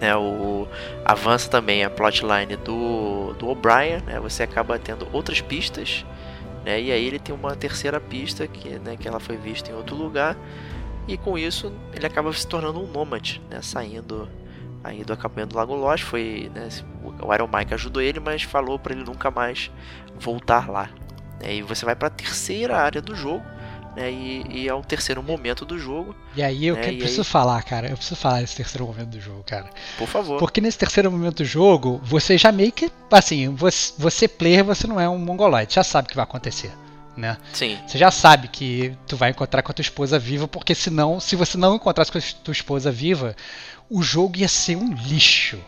né? 0.00 0.14
O, 0.14 0.68
avança 1.04 1.50
também 1.50 1.82
a 1.82 1.90
plotline 1.90 2.54
do, 2.64 3.34
do 3.34 3.48
O'Brien, 3.48 4.00
né? 4.06 4.20
Você 4.20 4.44
acaba 4.44 4.78
tendo 4.78 5.08
outras 5.12 5.40
pistas. 5.40 6.06
Né, 6.62 6.78
e 6.78 6.92
aí 6.92 7.06
ele 7.06 7.18
tem 7.18 7.34
uma 7.34 7.56
terceira 7.56 7.98
pista 7.98 8.46
que, 8.46 8.78
né, 8.80 8.94
que 8.94 9.08
ela 9.08 9.18
foi 9.18 9.38
vista 9.38 9.70
em 9.70 9.74
outro 9.74 9.96
lugar 9.96 10.36
e 11.10 11.16
com 11.16 11.36
isso 11.36 11.72
ele 11.92 12.06
acaba 12.06 12.32
se 12.32 12.46
tornando 12.46 12.80
um 12.80 12.86
nômade, 12.86 13.42
né? 13.50 13.60
Saindo 13.60 14.28
aí 14.84 15.02
do 15.02 15.12
acampamento 15.12 15.50
do 15.50 15.56
Lago 15.56 15.74
Lost. 15.74 16.04
Foi, 16.04 16.50
né? 16.54 16.68
O 17.20 17.34
Iron 17.34 17.48
Mike 17.52 17.74
ajudou 17.74 18.00
ele, 18.00 18.20
mas 18.20 18.42
falou 18.44 18.78
para 18.78 18.94
ele 18.94 19.02
nunca 19.02 19.28
mais 19.28 19.70
voltar 20.18 20.70
lá. 20.70 20.88
E 21.42 21.62
você 21.62 21.84
vai 21.84 21.96
para 21.96 22.06
a 22.06 22.10
terceira 22.10 22.78
área 22.78 23.02
do 23.02 23.14
jogo. 23.14 23.44
Né, 23.96 24.08
e, 24.08 24.46
e, 24.50 24.68
é 24.68 24.72
o 24.72 24.82
terceiro 24.82 25.20
momento 25.20 25.64
do 25.64 25.76
jogo. 25.76 26.14
E 26.36 26.42
aí 26.44 26.64
eu 26.64 26.76
né, 26.76 26.92
preciso 26.92 27.22
aí... 27.22 27.26
falar, 27.26 27.60
cara. 27.64 27.88
Eu 27.88 27.96
preciso 27.96 28.14
falar 28.14 28.40
desse 28.40 28.54
terceiro 28.54 28.86
momento 28.86 29.08
do 29.08 29.20
jogo, 29.20 29.42
cara. 29.42 29.68
Por 29.98 30.06
favor. 30.06 30.38
Porque 30.38 30.60
nesse 30.60 30.78
terceiro 30.78 31.10
momento 31.10 31.38
do 31.38 31.44
jogo, 31.44 32.00
você 32.04 32.38
já 32.38 32.52
meio 32.52 32.70
que. 32.70 32.88
Assim, 33.10 33.52
você, 33.52 33.92
você 33.98 34.28
player, 34.28 34.64
você 34.64 34.86
não 34.86 35.00
é 35.00 35.08
um 35.08 35.18
mongoloide, 35.18 35.74
já 35.74 35.82
sabe 35.82 36.06
o 36.06 36.08
que 36.08 36.14
vai 36.14 36.22
acontecer 36.22 36.70
né? 37.16 37.36
Sim. 37.52 37.78
Você 37.86 37.98
já 37.98 38.10
sabe 38.10 38.48
que 38.48 38.96
tu 39.06 39.16
vai 39.16 39.30
encontrar 39.30 39.62
com 39.62 39.70
a 39.70 39.74
tua 39.74 39.82
esposa 39.82 40.18
viva, 40.18 40.48
porque 40.48 40.74
senão, 40.74 41.20
se 41.20 41.36
você 41.36 41.56
não 41.58 41.76
encontrasse 41.76 42.10
com 42.10 42.18
a 42.18 42.22
tua 42.42 42.52
esposa 42.52 42.90
viva, 42.90 43.36
o 43.88 44.02
jogo 44.02 44.38
ia 44.38 44.48
ser 44.48 44.76
um 44.76 44.92
lixo. 44.94 45.58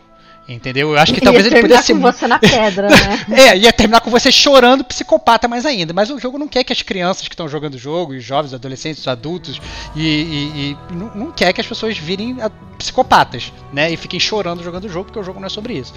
Entendeu? 0.47 0.91
Eu 0.91 0.97
acho 0.97 1.13
que 1.13 1.19
ia 1.23 1.23
talvez 1.23 1.45
ele 1.45 1.61
pudesse. 1.61 1.93
com 1.93 2.01
você 2.01 2.27
na 2.27 2.37
pedra, 2.37 2.89
né? 2.89 3.25
é, 3.31 3.57
ia 3.57 3.71
terminar 3.71 4.01
com 4.01 4.09
você 4.09 4.31
chorando 4.31 4.83
psicopata 4.83 5.47
mais 5.47 5.65
ainda. 5.65 5.93
Mas 5.93 6.09
o 6.09 6.19
jogo 6.19 6.37
não 6.37 6.47
quer 6.47 6.63
que 6.63 6.73
as 6.73 6.81
crianças 6.81 7.27
que 7.27 7.33
estão 7.33 7.47
jogando 7.47 7.75
o 7.75 7.77
jogo, 7.77 8.13
os 8.13 8.23
jovens, 8.23 8.49
os 8.49 8.53
adolescentes, 8.53 9.01
os 9.01 9.07
adultos, 9.07 9.61
e, 9.95 10.01
e, 10.01 10.77
e 10.91 10.93
não, 10.93 11.15
não, 11.15 11.31
quer 11.31 11.53
que 11.53 11.61
as 11.61 11.67
pessoas 11.67 11.97
virem 11.97 12.37
psicopatas, 12.77 13.53
né? 13.71 13.91
E 13.91 13.95
fiquem 13.97 14.19
chorando 14.19 14.63
jogando 14.63 14.85
o 14.85 14.89
jogo, 14.89 15.05
porque 15.05 15.19
o 15.19 15.23
jogo 15.23 15.39
não 15.39 15.47
é 15.47 15.49
sobre 15.49 15.75
isso. 15.75 15.93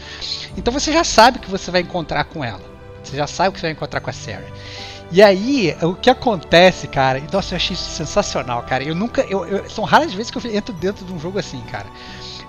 Então 0.56 0.72
você 0.72 0.92
já 0.92 1.02
sabe 1.02 1.38
o 1.38 1.40
que 1.40 1.50
você 1.50 1.70
vai 1.70 1.80
encontrar 1.80 2.24
com 2.24 2.44
ela. 2.44 2.76
Você 3.02 3.16
já 3.16 3.26
sabe 3.26 3.50
o 3.50 3.52
que 3.52 3.60
você 3.60 3.66
vai 3.66 3.72
encontrar 3.72 4.00
com 4.00 4.10
a 4.10 4.12
Sarah. 4.12 4.46
E 5.10 5.22
aí, 5.22 5.76
o 5.82 5.94
que 5.94 6.10
acontece, 6.10 6.88
cara, 6.88 7.22
nossa, 7.32 7.54
eu 7.54 7.56
achei 7.56 7.74
isso 7.74 7.90
sensacional, 7.90 8.62
cara. 8.64 8.82
Eu 8.82 8.94
nunca. 8.94 9.22
Eu, 9.22 9.46
eu, 9.46 9.70
são 9.70 9.84
raras 9.84 10.12
vezes 10.12 10.30
que 10.30 10.38
eu 10.38 10.52
entro 10.52 10.74
dentro 10.74 11.04
de 11.04 11.12
um 11.12 11.18
jogo 11.18 11.38
assim, 11.38 11.60
cara. 11.62 11.86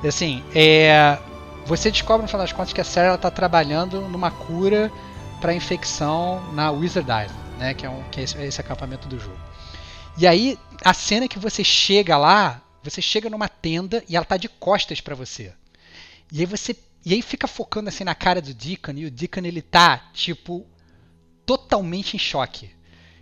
Assim, 0.05 0.43
é. 0.55 1.17
Você 1.65 1.91
descobre 1.91 2.21
no 2.21 2.27
final 2.27 2.41
das 2.41 2.53
contas 2.53 2.71
que 2.71 2.79
a 2.79 2.84
Sarah 2.84 3.09
ela 3.09 3.17
tá 3.17 3.29
trabalhando 3.29 4.01
numa 4.01 4.31
cura 4.31 4.91
para 5.41 5.53
infecção 5.53 6.41
na 6.53 6.71
Wizard 6.71 7.09
Island, 7.09 7.34
né? 7.59 7.73
Que 7.73 7.85
é, 7.85 7.89
um, 7.89 8.01
que 8.09 8.21
é 8.21 8.23
esse, 8.23 8.41
esse 8.41 8.61
acampamento 8.61 9.07
do 9.07 9.19
jogo. 9.19 9.38
E 10.17 10.25
aí, 10.25 10.57
a 10.84 10.93
cena 10.93 11.27
que 11.27 11.38
você 11.38 11.63
chega 11.63 12.17
lá, 12.17 12.61
você 12.81 13.01
chega 13.01 13.29
numa 13.29 13.49
tenda 13.49 14.03
e 14.09 14.15
ela 14.15 14.25
tá 14.25 14.38
de 14.38 14.47
costas 14.47 15.01
para 15.01 15.13
você. 15.13 15.53
E 16.31 16.39
aí 16.39 16.45
você. 16.45 16.75
E 17.05 17.13
aí 17.13 17.21
fica 17.21 17.47
focando 17.47 17.89
assim 17.89 18.03
na 18.03 18.15
cara 18.15 18.41
do 18.41 18.53
Deacon, 18.53 18.93
e 18.95 19.05
o 19.05 19.11
Deacon 19.11 19.41
ele 19.41 19.61
tá, 19.61 20.09
tipo, 20.13 20.65
totalmente 21.48 22.18
em 22.18 22.19
choque. 22.19 22.69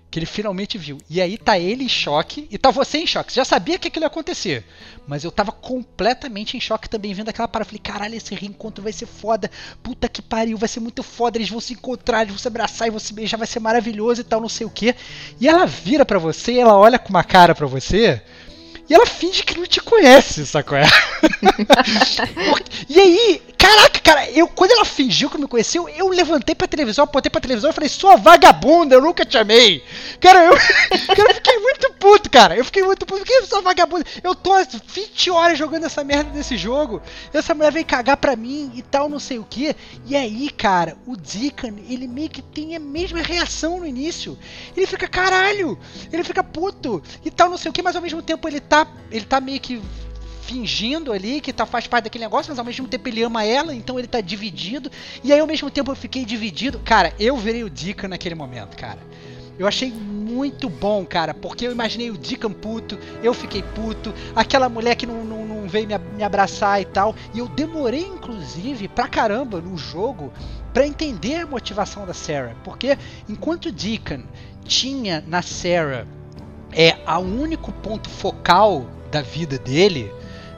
Que 0.09 0.19
ele 0.19 0.25
finalmente 0.25 0.77
viu. 0.77 0.97
E 1.09 1.21
aí 1.21 1.37
tá 1.37 1.59
ele 1.59 1.83
em 1.83 1.89
choque 1.89 2.47
e 2.49 2.57
tá 2.57 2.71
você 2.71 2.99
em 2.99 3.07
choque. 3.07 3.31
Você 3.31 3.37
já 3.37 3.45
sabia 3.45 3.77
que 3.77 3.87
aquilo 3.87 4.05
ia 4.05 4.07
acontecer. 4.07 4.65
Mas 5.07 5.23
eu 5.23 5.31
tava 5.31 5.51
completamente 5.51 6.55
em 6.55 6.59
choque 6.59 6.89
também 6.89 7.13
vendo 7.13 7.29
aquela 7.29 7.47
parada. 7.47 7.69
Falei, 7.69 7.81
caralho, 7.83 8.15
esse 8.15 8.33
reencontro 8.33 8.83
vai 8.83 8.93
ser 8.93 9.05
foda. 9.05 9.51
Puta 9.83 10.07
que 10.07 10.21
pariu, 10.21 10.57
vai 10.57 10.69
ser 10.69 10.79
muito 10.79 11.03
foda. 11.03 11.37
Eles 11.37 11.49
vão 11.49 11.59
se 11.59 11.73
encontrar, 11.73 12.21
eles 12.21 12.31
vão 12.31 12.39
se 12.39 12.47
abraçar 12.47 12.87
e 12.87 12.91
vão 12.91 12.99
se 12.99 13.13
beijar, 13.13 13.37
vai 13.37 13.47
ser 13.47 13.59
maravilhoso 13.59 14.21
e 14.21 14.23
tal, 14.23 14.41
não 14.41 14.49
sei 14.49 14.65
o 14.65 14.69
que. 14.69 14.95
E 15.39 15.47
ela 15.47 15.65
vira 15.65 16.05
para 16.05 16.17
você 16.17 16.53
e 16.53 16.59
ela 16.59 16.77
olha 16.77 16.97
com 16.97 17.09
uma 17.09 17.23
cara 17.23 17.53
para 17.53 17.67
você. 17.67 18.21
E 18.87 18.93
ela 18.93 19.05
finge 19.05 19.43
que 19.43 19.57
não 19.57 19.65
te 19.65 19.81
conhece, 19.81 20.45
sacou? 20.45 20.77
e 22.87 22.99
aí, 22.99 23.41
caraca, 23.65 23.99
cara, 23.99 24.29
eu 24.29 24.47
quando 24.47 24.71
ela 24.71 24.85
fingiu 24.85 25.27
que 25.27 25.39
me 25.39 25.47
conheceu, 25.47 25.89
eu 25.89 26.07
levantei 26.09 26.53
pra 26.53 26.67
televisão, 26.67 27.03
apontei 27.03 27.31
pra 27.31 27.41
televisão 27.41 27.71
e 27.71 27.73
falei, 27.73 27.89
sua 27.89 28.15
vagabunda, 28.15 28.93
eu 28.93 29.01
nunca 29.01 29.25
te 29.25 29.37
amei. 29.39 29.83
Cara, 30.19 30.45
eu, 30.45 30.53
cara, 31.15 31.29
eu 31.31 31.35
fiquei 31.35 31.59
muito 31.59 31.93
puto, 31.93 32.29
cara. 32.29 32.55
Eu 32.55 32.63
fiquei 32.63 32.83
muito 32.83 33.05
puto. 33.05 33.25
Que 33.25 33.41
sua 33.43 33.61
vagabunda? 33.61 34.05
Eu 34.23 34.35
tô 34.35 34.51
20 34.85 35.31
horas 35.31 35.57
jogando 35.57 35.85
essa 35.85 36.03
merda 36.03 36.29
desse 36.29 36.55
jogo. 36.57 37.01
Essa 37.33 37.55
mulher 37.55 37.71
veio 37.71 37.85
cagar 37.85 38.17
pra 38.17 38.35
mim 38.35 38.71
e 38.75 38.83
tal, 38.83 39.09
não 39.09 39.19
sei 39.19 39.39
o 39.39 39.47
que. 39.49 39.75
E 40.05 40.15
aí, 40.15 40.51
cara, 40.51 40.95
o 41.07 41.15
Deacon, 41.17 41.75
ele 41.89 42.07
meio 42.07 42.29
que 42.29 42.43
tem 42.43 42.75
a 42.75 42.79
mesma 42.79 43.21
reação 43.21 43.79
no 43.79 43.87
início. 43.87 44.37
Ele 44.77 44.85
fica, 44.85 45.07
caralho, 45.07 45.77
ele 46.11 46.23
fica 46.23 46.43
puto 46.43 47.01
e 47.23 47.31
tal, 47.31 47.49
não 47.49 47.57
sei 47.57 47.69
o 47.71 47.73
que, 47.73 47.81
mas 47.81 47.95
ao 47.95 48.01
mesmo 48.01 48.21
tempo 48.21 48.47
ele 48.47 48.59
tá, 48.59 48.87
ele 49.11 49.25
tá 49.25 49.41
meio 49.41 49.59
que 49.59 49.81
fingindo 50.45 51.11
ali 51.11 51.41
que 51.41 51.51
tá, 51.51 51.65
faz 51.65 51.87
parte 51.87 52.05
daquele 52.05 52.23
negócio, 52.23 52.51
mas 52.51 52.59
ao 52.59 52.65
mesmo 52.65 52.87
tempo 52.87 53.09
ele 53.09 53.23
ama 53.23 53.43
ela, 53.43 53.73
então 53.73 53.97
ele 53.97 54.07
tá 54.07 54.21
dividido. 54.21 54.91
E 55.23 55.33
aí 55.33 55.39
ao 55.39 55.47
mesmo 55.47 55.69
tempo 55.71 55.91
eu 55.91 55.95
fiquei 55.95 56.23
dividido. 56.23 56.79
Cara, 56.79 57.13
eu 57.19 57.35
virei 57.35 57.63
o 57.63 57.69
Deacon 57.69 58.07
naquele 58.07 58.35
momento, 58.35 58.77
cara. 58.77 58.99
Eu 59.57 59.67
achei 59.67 59.91
muito 59.91 60.69
bom, 60.69 61.05
cara, 61.05 61.33
porque 61.33 61.65
eu 61.65 61.71
imaginei 61.71 62.09
o 62.11 62.17
Deacon 62.17 62.51
puto, 62.51 62.99
eu 63.23 63.33
fiquei 63.33 63.63
puto, 63.63 64.13
aquela 64.35 64.67
mulher 64.67 64.95
que 64.95 65.05
não, 65.05 65.23
não, 65.23 65.45
não 65.45 65.69
veio 65.69 65.87
me, 65.87 66.23
abraçar 66.23 66.81
e 66.81 66.85
tal. 66.85 67.15
E 67.33 67.39
eu 67.39 67.47
demorei, 67.47 68.05
inclusive, 68.05 68.87
pra 68.87 69.07
caramba 69.07 69.61
no 69.61 69.77
jogo 69.77 70.31
para 70.73 70.85
entender 70.85 71.35
a 71.35 71.47
motivação 71.47 72.05
da 72.05 72.13
Sarah. 72.13 72.55
Porque 72.63 72.97
enquanto 73.29 73.67
o 73.67 73.71
Deacon 73.71 74.23
tinha 74.65 75.23
na 75.25 75.41
Sarah 75.41 76.05
é 76.73 76.97
a 77.05 77.17
único 77.17 77.71
ponto 77.71 78.09
focal 78.09 78.85
da 79.09 79.21
vida 79.21 79.57
dele, 79.57 80.11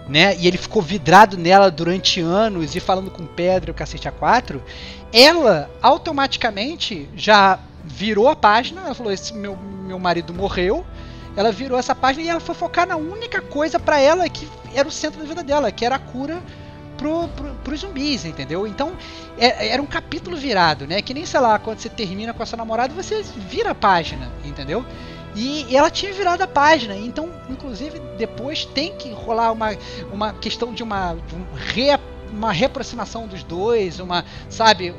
né? 0.08 0.36
E 0.38 0.48
ele 0.48 0.58
ficou 0.58 0.82
vidrado 0.82 1.38
nela 1.38 1.70
durante 1.70 2.22
anos 2.22 2.76
e 2.76 2.80
falando 2.80 3.12
com 3.12 3.26
pedra 3.26 3.72
o 3.72 3.74
cacete 3.74 4.08
a 4.08 4.12
quatro. 4.12 4.64
Ela 5.12 5.70
automaticamente 5.82 7.10
já 7.16 7.60
virou 7.84 8.30
a 8.30 8.36
página. 8.36 8.82
Ela 8.82 8.94
falou: 8.94 9.12
Esse 9.12 9.34
meu, 9.34 9.58
meu 9.58 10.00
marido 10.00 10.34
morreu. 10.34 10.86
Ela 11.36 11.52
virou 11.52 11.78
essa 11.78 11.94
página 11.94 12.26
e 12.26 12.30
ela 12.30 12.40
foi 12.40 12.56
focar 12.56 12.88
na 12.88 12.96
única 12.96 13.42
coisa 13.42 13.80
para 13.80 14.00
ela 14.00 14.28
que 14.28 14.48
era 14.74 14.88
o 14.88 14.92
centro 14.92 15.20
da 15.20 15.26
vida 15.26 15.44
dela, 15.44 15.72
que 15.72 15.86
era 15.86 15.96
a 15.96 16.00
cura 16.00 16.42
pro, 16.98 17.28
pro, 17.30 17.54
pros 17.64 17.82
zumbis, 17.82 18.26
entendeu? 18.26 18.66
Então 18.66 18.94
é, 19.38 19.70
era 19.70 19.82
um 19.82 19.86
capítulo 19.86 20.36
virado, 20.36 20.88
né? 20.88 21.02
Que 21.02 21.14
nem 21.14 21.26
sei 21.26 21.40
lá, 21.40 21.60
quando 21.60 21.80
você 21.80 21.90
termina 21.90 22.34
com 22.34 22.42
a 22.42 22.46
sua 22.46 22.58
namorada, 22.58 22.94
você 22.94 23.24
vira 23.50 23.72
a 23.72 23.76
página, 23.76 24.32
entendeu? 24.44 24.84
E, 25.36 25.76
ela 25.76 25.90
tinha 25.90 26.14
virado 26.14 26.42
a 26.42 26.48
página. 26.48 26.96
Então, 26.96 27.30
inclusive, 27.50 28.00
depois 28.18 28.66
tem 28.66 28.96
que 28.96 29.12
rolar 29.12 29.52
uma, 29.52 29.70
uma 30.12 30.34
questão 30.34 30.74
de 30.74 30.84
uma, 30.84 31.14
um 31.14 31.56
re, 31.56 31.98
uma 32.32 32.52
reaproximação 32.52 33.28
dos 33.28 33.44
dois, 33.44 34.00
uma, 34.00 34.26
sabe, 34.50 34.94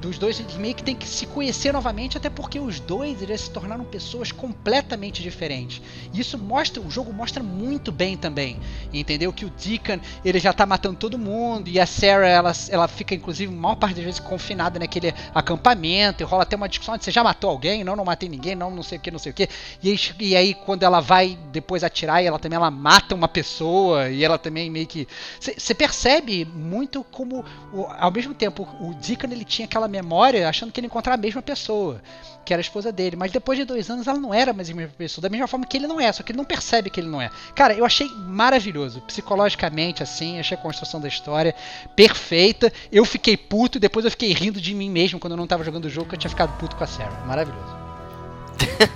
dos 0.00 0.18
dois 0.18 0.40
eles 0.40 0.56
meio 0.56 0.74
que 0.74 0.82
tem 0.82 0.94
que 0.94 1.06
se 1.06 1.26
conhecer 1.26 1.72
novamente, 1.72 2.16
até 2.16 2.30
porque 2.30 2.58
os 2.58 2.80
dois 2.80 3.20
eles 3.22 3.42
se 3.42 3.50
tornaram 3.50 3.84
pessoas 3.84 4.32
completamente 4.32 5.22
diferentes. 5.22 5.82
E 6.12 6.20
isso 6.20 6.38
mostra, 6.38 6.82
o 6.82 6.90
jogo 6.90 7.12
mostra 7.12 7.42
muito 7.42 7.92
bem 7.92 8.16
também, 8.16 8.58
entendeu? 8.92 9.32
Que 9.32 9.44
o 9.44 9.50
Deacon 9.50 10.00
ele 10.24 10.38
já 10.38 10.52
tá 10.52 10.64
matando 10.64 10.96
todo 10.96 11.18
mundo 11.18 11.68
e 11.68 11.78
a 11.78 11.86
Sarah 11.86 12.28
ela, 12.28 12.52
ela 12.70 12.88
fica 12.88 13.14
inclusive 13.14 13.52
a 13.52 13.56
maior 13.56 13.76
parte 13.76 13.96
das 13.96 14.04
vezes 14.04 14.20
confinada 14.20 14.78
naquele 14.78 15.12
acampamento 15.34 16.22
e 16.22 16.24
rola 16.24 16.44
até 16.44 16.56
uma 16.56 16.68
discussão: 16.68 16.96
você 16.98 17.10
já 17.10 17.22
matou 17.22 17.50
alguém? 17.50 17.84
Não, 17.84 17.96
não 17.96 18.04
matei 18.04 18.28
ninguém, 18.28 18.54
não, 18.54 18.70
não 18.70 18.82
sei 18.82 18.98
o 18.98 19.00
que, 19.00 19.10
não 19.10 19.18
sei 19.18 19.32
o 19.32 19.34
que. 19.34 19.48
E 19.82 20.36
aí, 20.36 20.46
e 20.46 20.54
quando 20.54 20.84
ela 20.84 21.00
vai 21.00 21.36
depois 21.50 21.82
atirar, 21.82 22.22
ela 22.22 22.38
também 22.38 22.56
ela 22.56 22.70
mata 22.70 23.14
uma 23.14 23.26
pessoa 23.26 24.08
e 24.08 24.24
ela 24.24 24.38
também 24.38 24.70
meio 24.70 24.86
que 24.86 25.08
você 25.40 25.74
percebe 25.74 26.44
muito 26.44 27.02
como 27.04 27.44
ao 27.98 28.12
mesmo 28.12 28.32
tempo 28.32 28.62
o 28.80 28.94
Deacon 28.94 29.26
ele 29.32 29.44
tinha 29.56 29.66
aquela 29.66 29.88
memória 29.88 30.48
achando 30.48 30.70
que 30.70 30.78
ele 30.78 30.86
encontrava 30.86 31.18
a 31.18 31.20
mesma 31.20 31.40
pessoa, 31.40 32.00
que 32.44 32.52
era 32.52 32.60
a 32.60 32.62
esposa 32.62 32.92
dele. 32.92 33.16
Mas 33.16 33.32
depois 33.32 33.58
de 33.58 33.64
dois 33.64 33.88
anos 33.90 34.06
ela 34.06 34.18
não 34.18 34.32
era 34.32 34.52
mais 34.52 34.68
a 34.70 34.74
mesma 34.74 34.92
pessoa, 34.96 35.22
da 35.22 35.28
mesma 35.28 35.48
forma 35.48 35.66
que 35.66 35.76
ele 35.76 35.86
não 35.86 36.00
é, 36.00 36.12
só 36.12 36.22
que 36.22 36.32
ele 36.32 36.36
não 36.36 36.44
percebe 36.44 36.90
que 36.90 37.00
ele 37.00 37.08
não 37.08 37.20
é. 37.20 37.30
Cara, 37.54 37.74
eu 37.74 37.84
achei 37.84 38.08
maravilhoso, 38.08 39.00
psicologicamente 39.02 40.02
assim, 40.02 40.38
achei 40.38 40.56
a 40.56 40.60
construção 40.60 41.00
da 41.00 41.08
história 41.08 41.54
perfeita. 41.94 42.72
Eu 42.92 43.04
fiquei 43.04 43.36
puto, 43.36 43.80
depois 43.80 44.04
eu 44.04 44.10
fiquei 44.10 44.32
rindo 44.32 44.60
de 44.60 44.74
mim 44.74 44.90
mesmo 44.90 45.18
quando 45.18 45.32
eu 45.32 45.38
não 45.38 45.46
tava 45.46 45.64
jogando 45.64 45.86
o 45.86 45.90
jogo, 45.90 46.08
que 46.08 46.14
eu 46.14 46.18
tinha 46.18 46.30
ficado 46.30 46.56
puto 46.58 46.76
com 46.76 46.84
a 46.84 46.86
Sarah. 46.86 47.24
Maravilhoso. 47.24 47.76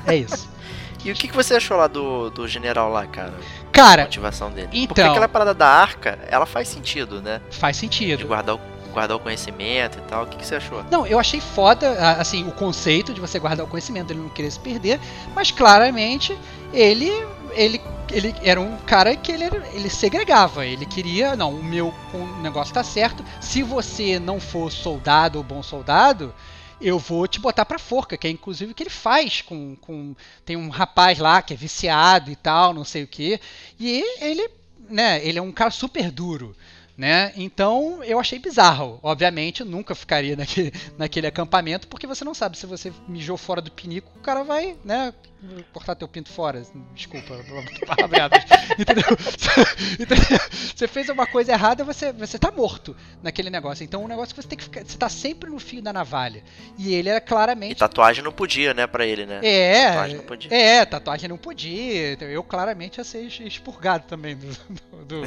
é 0.07 0.17
isso. 0.17 0.49
E 1.03 1.11
o 1.11 1.15
que, 1.15 1.29
que 1.29 1.35
você 1.35 1.55
achou 1.55 1.79
lá 1.79 1.87
do, 1.87 2.29
do 2.29 2.47
general 2.47 2.91
lá, 2.91 3.07
cara? 3.07 3.33
Cara, 3.73 4.03
a 4.03 4.05
motivação 4.05 4.51
dele. 4.51 4.69
Então, 4.71 4.89
Porque 4.89 5.01
aquela 5.01 5.27
parada 5.27 5.55
da 5.55 5.67
arca, 5.67 6.19
ela 6.29 6.45
faz 6.45 6.69
sentido, 6.69 7.23
né? 7.23 7.41
Faz 7.51 7.79
sentido. 7.79 8.19
De 8.19 8.25
guardar 8.25 8.57
o 8.57 8.61
guardar 8.91 9.17
o 9.17 9.21
conhecimento 9.21 9.99
e 9.99 10.03
tal. 10.03 10.25
O 10.25 10.27
que, 10.27 10.37
que, 10.37 10.47
você 10.47 10.57
achou? 10.57 10.85
Não, 10.91 11.07
eu 11.07 11.19
achei 11.19 11.41
foda, 11.41 12.17
assim, 12.19 12.47
o 12.47 12.53
conceito 12.53 13.15
de 13.15 13.21
você 13.21 13.39
guardar 13.39 13.65
o 13.65 13.69
conhecimento, 13.69 14.13
ele 14.13 14.21
não 14.21 14.29
querer 14.29 14.51
se 14.51 14.61
perder, 14.61 15.01
mas 15.35 15.51
claramente 15.51 16.37
ele 16.73 17.11
ele 17.53 17.81
ele 18.13 18.35
era 18.43 18.61
um 18.61 18.77
cara 18.79 19.15
que 19.17 19.31
ele, 19.31 19.45
ele 19.73 19.89
segregava, 19.89 20.67
ele 20.67 20.85
queria, 20.85 21.37
não, 21.37 21.55
o 21.55 21.63
meu 21.63 21.95
negócio 22.43 22.75
tá 22.75 22.83
certo, 22.83 23.25
se 23.41 23.63
você 23.63 24.19
não 24.19 24.41
for 24.41 24.71
soldado 24.71 25.39
ou 25.39 25.45
bom 25.45 25.63
soldado, 25.63 26.35
eu 26.81 26.99
vou 26.99 27.29
te 27.29 27.39
botar 27.39 27.65
pra 27.65 27.79
forca, 27.79 28.17
que 28.17 28.27
é 28.27 28.31
inclusive 28.31 28.73
o 28.73 28.75
que 28.75 28.83
ele 28.83 28.91
faz 28.91 29.43
com, 29.43 29.77
com. 29.77 30.15
Tem 30.45 30.57
um 30.57 30.71
rapaz 30.71 31.19
lá 31.19 31.43
que 31.43 31.53
é 31.53 31.57
viciado 31.57 32.31
e 32.31 32.37
tal, 32.37 32.73
não 32.73 32.85
sei 32.85 33.03
o 33.03 33.07
que. 33.07 33.39
E 33.79 34.03
ele, 34.21 34.49
né, 34.89 35.25
ele 35.25 35.39
é 35.39 35.43
um 35.43 35.53
cara 35.53 35.71
super 35.71 36.11
duro. 36.11 36.57
Né? 37.01 37.33
Então 37.35 38.05
eu 38.05 38.21
achei 38.21 38.39
bizarro. 38.39 39.01
Obviamente, 39.03 39.61
eu 39.61 39.67
nunca 39.67 39.95
ficaria 39.95 40.37
naquele, 40.37 40.71
naquele 40.99 41.27
acampamento, 41.27 41.89
porque 41.89 42.07
você 42.07 42.23
não 42.27 42.35
sabe 42.35 42.59
se 42.59 42.67
você 42.67 42.93
mijou 43.09 43.39
fora 43.39 43.63
do 43.63 43.73
pinico, 43.73 44.13
o 44.15 44.21
cara 44.21 44.43
vai, 44.43 44.77
né, 44.85 45.15
cortar 45.73 45.95
teu 45.95 46.09
pinto 46.09 46.31
fora. 46.31 46.63
Desculpa, 46.95 47.35
palavreadas. 47.87 48.45
Entendeu? 49.99 50.39
Você 50.75 50.89
fez 50.89 51.09
uma 51.09 51.27
coisa 51.27 51.53
errada, 51.53 51.85
você, 51.85 52.13
você 52.13 52.39
tá 52.39 52.51
morto 52.51 52.97
naquele 53.23 53.51
negócio. 53.51 53.85
Então, 53.85 54.03
o 54.03 54.05
um 54.05 54.09
negócio 54.09 54.35
que 54.35 54.43
você 54.43 54.49
tem 54.49 54.59
que 54.59 54.65
ficar. 54.65 54.85
Você 54.85 54.99
tá 54.99 55.09
sempre 55.09 55.51
no 55.51 55.59
fio 55.59 55.83
da 55.83 55.93
navalha. 55.93 56.43
E 56.79 56.95
ele 56.95 57.09
era 57.09 57.21
claramente. 57.21 57.73
E 57.73 57.77
tatuagem 57.77 58.23
não 58.23 58.33
podia, 58.33 58.75
né, 58.75 58.87
pra 58.87 59.07
ele, 59.07 59.27
né? 59.27 59.41
É. 59.43 59.89
Tatuagem 59.89 60.17
não 60.17 60.25
podia. 60.25 60.55
É, 60.55 60.85
tatuagem 60.85 61.29
não 61.29 61.39
podia. 61.39 62.19
Eu 62.23 62.43
claramente 62.43 62.99
ia 62.99 63.05
ser 63.05 63.23
expurgado 63.43 64.05
também 64.07 64.37
do, 64.37 64.49
do, 65.05 65.23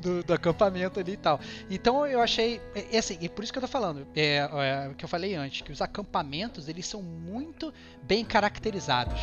do, 0.00 0.22
do 0.24 0.34
acampamento 0.34 1.00
ali 1.00 1.12
e 1.12 1.16
tal. 1.16 1.40
Então, 1.70 2.06
eu 2.06 2.20
achei. 2.20 2.60
É, 2.74 2.98
assim, 2.98 3.18
e 3.20 3.28
por 3.28 3.42
isso 3.42 3.52
que 3.52 3.58
eu 3.58 3.62
tô 3.62 3.68
falando. 3.68 4.06
É, 4.14 4.36
é 4.36 4.88
o 4.90 4.94
que 4.94 5.04
eu 5.04 5.08
falei 5.08 5.34
antes, 5.34 5.62
que 5.62 5.72
os 5.72 5.80
acampamentos, 5.80 6.68
eles 6.68 6.86
são 6.86 7.02
muito 7.02 7.72
bem 8.02 8.24
caracterizados. 8.24 9.20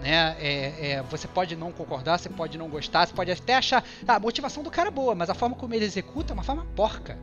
Né? 0.00 0.36
É, 0.38 0.90
é, 0.90 1.02
você 1.02 1.26
pode 1.26 1.56
não 1.56 1.72
concordar, 1.72 2.18
você 2.18 2.28
pode 2.28 2.58
não 2.58 2.68
gostar, 2.68 3.06
você 3.06 3.14
pode 3.14 3.30
até 3.30 3.56
achar 3.56 3.84
ah, 4.06 4.16
a 4.16 4.20
motivação 4.20 4.62
do 4.62 4.70
cara 4.70 4.88
é 4.88 4.92
boa, 4.92 5.14
mas 5.14 5.30
a 5.30 5.34
forma 5.34 5.56
como 5.56 5.74
ele 5.74 5.84
executa 5.84 6.32
é 6.32 6.34
uma 6.34 6.42
forma 6.42 6.66
porca. 6.76 7.18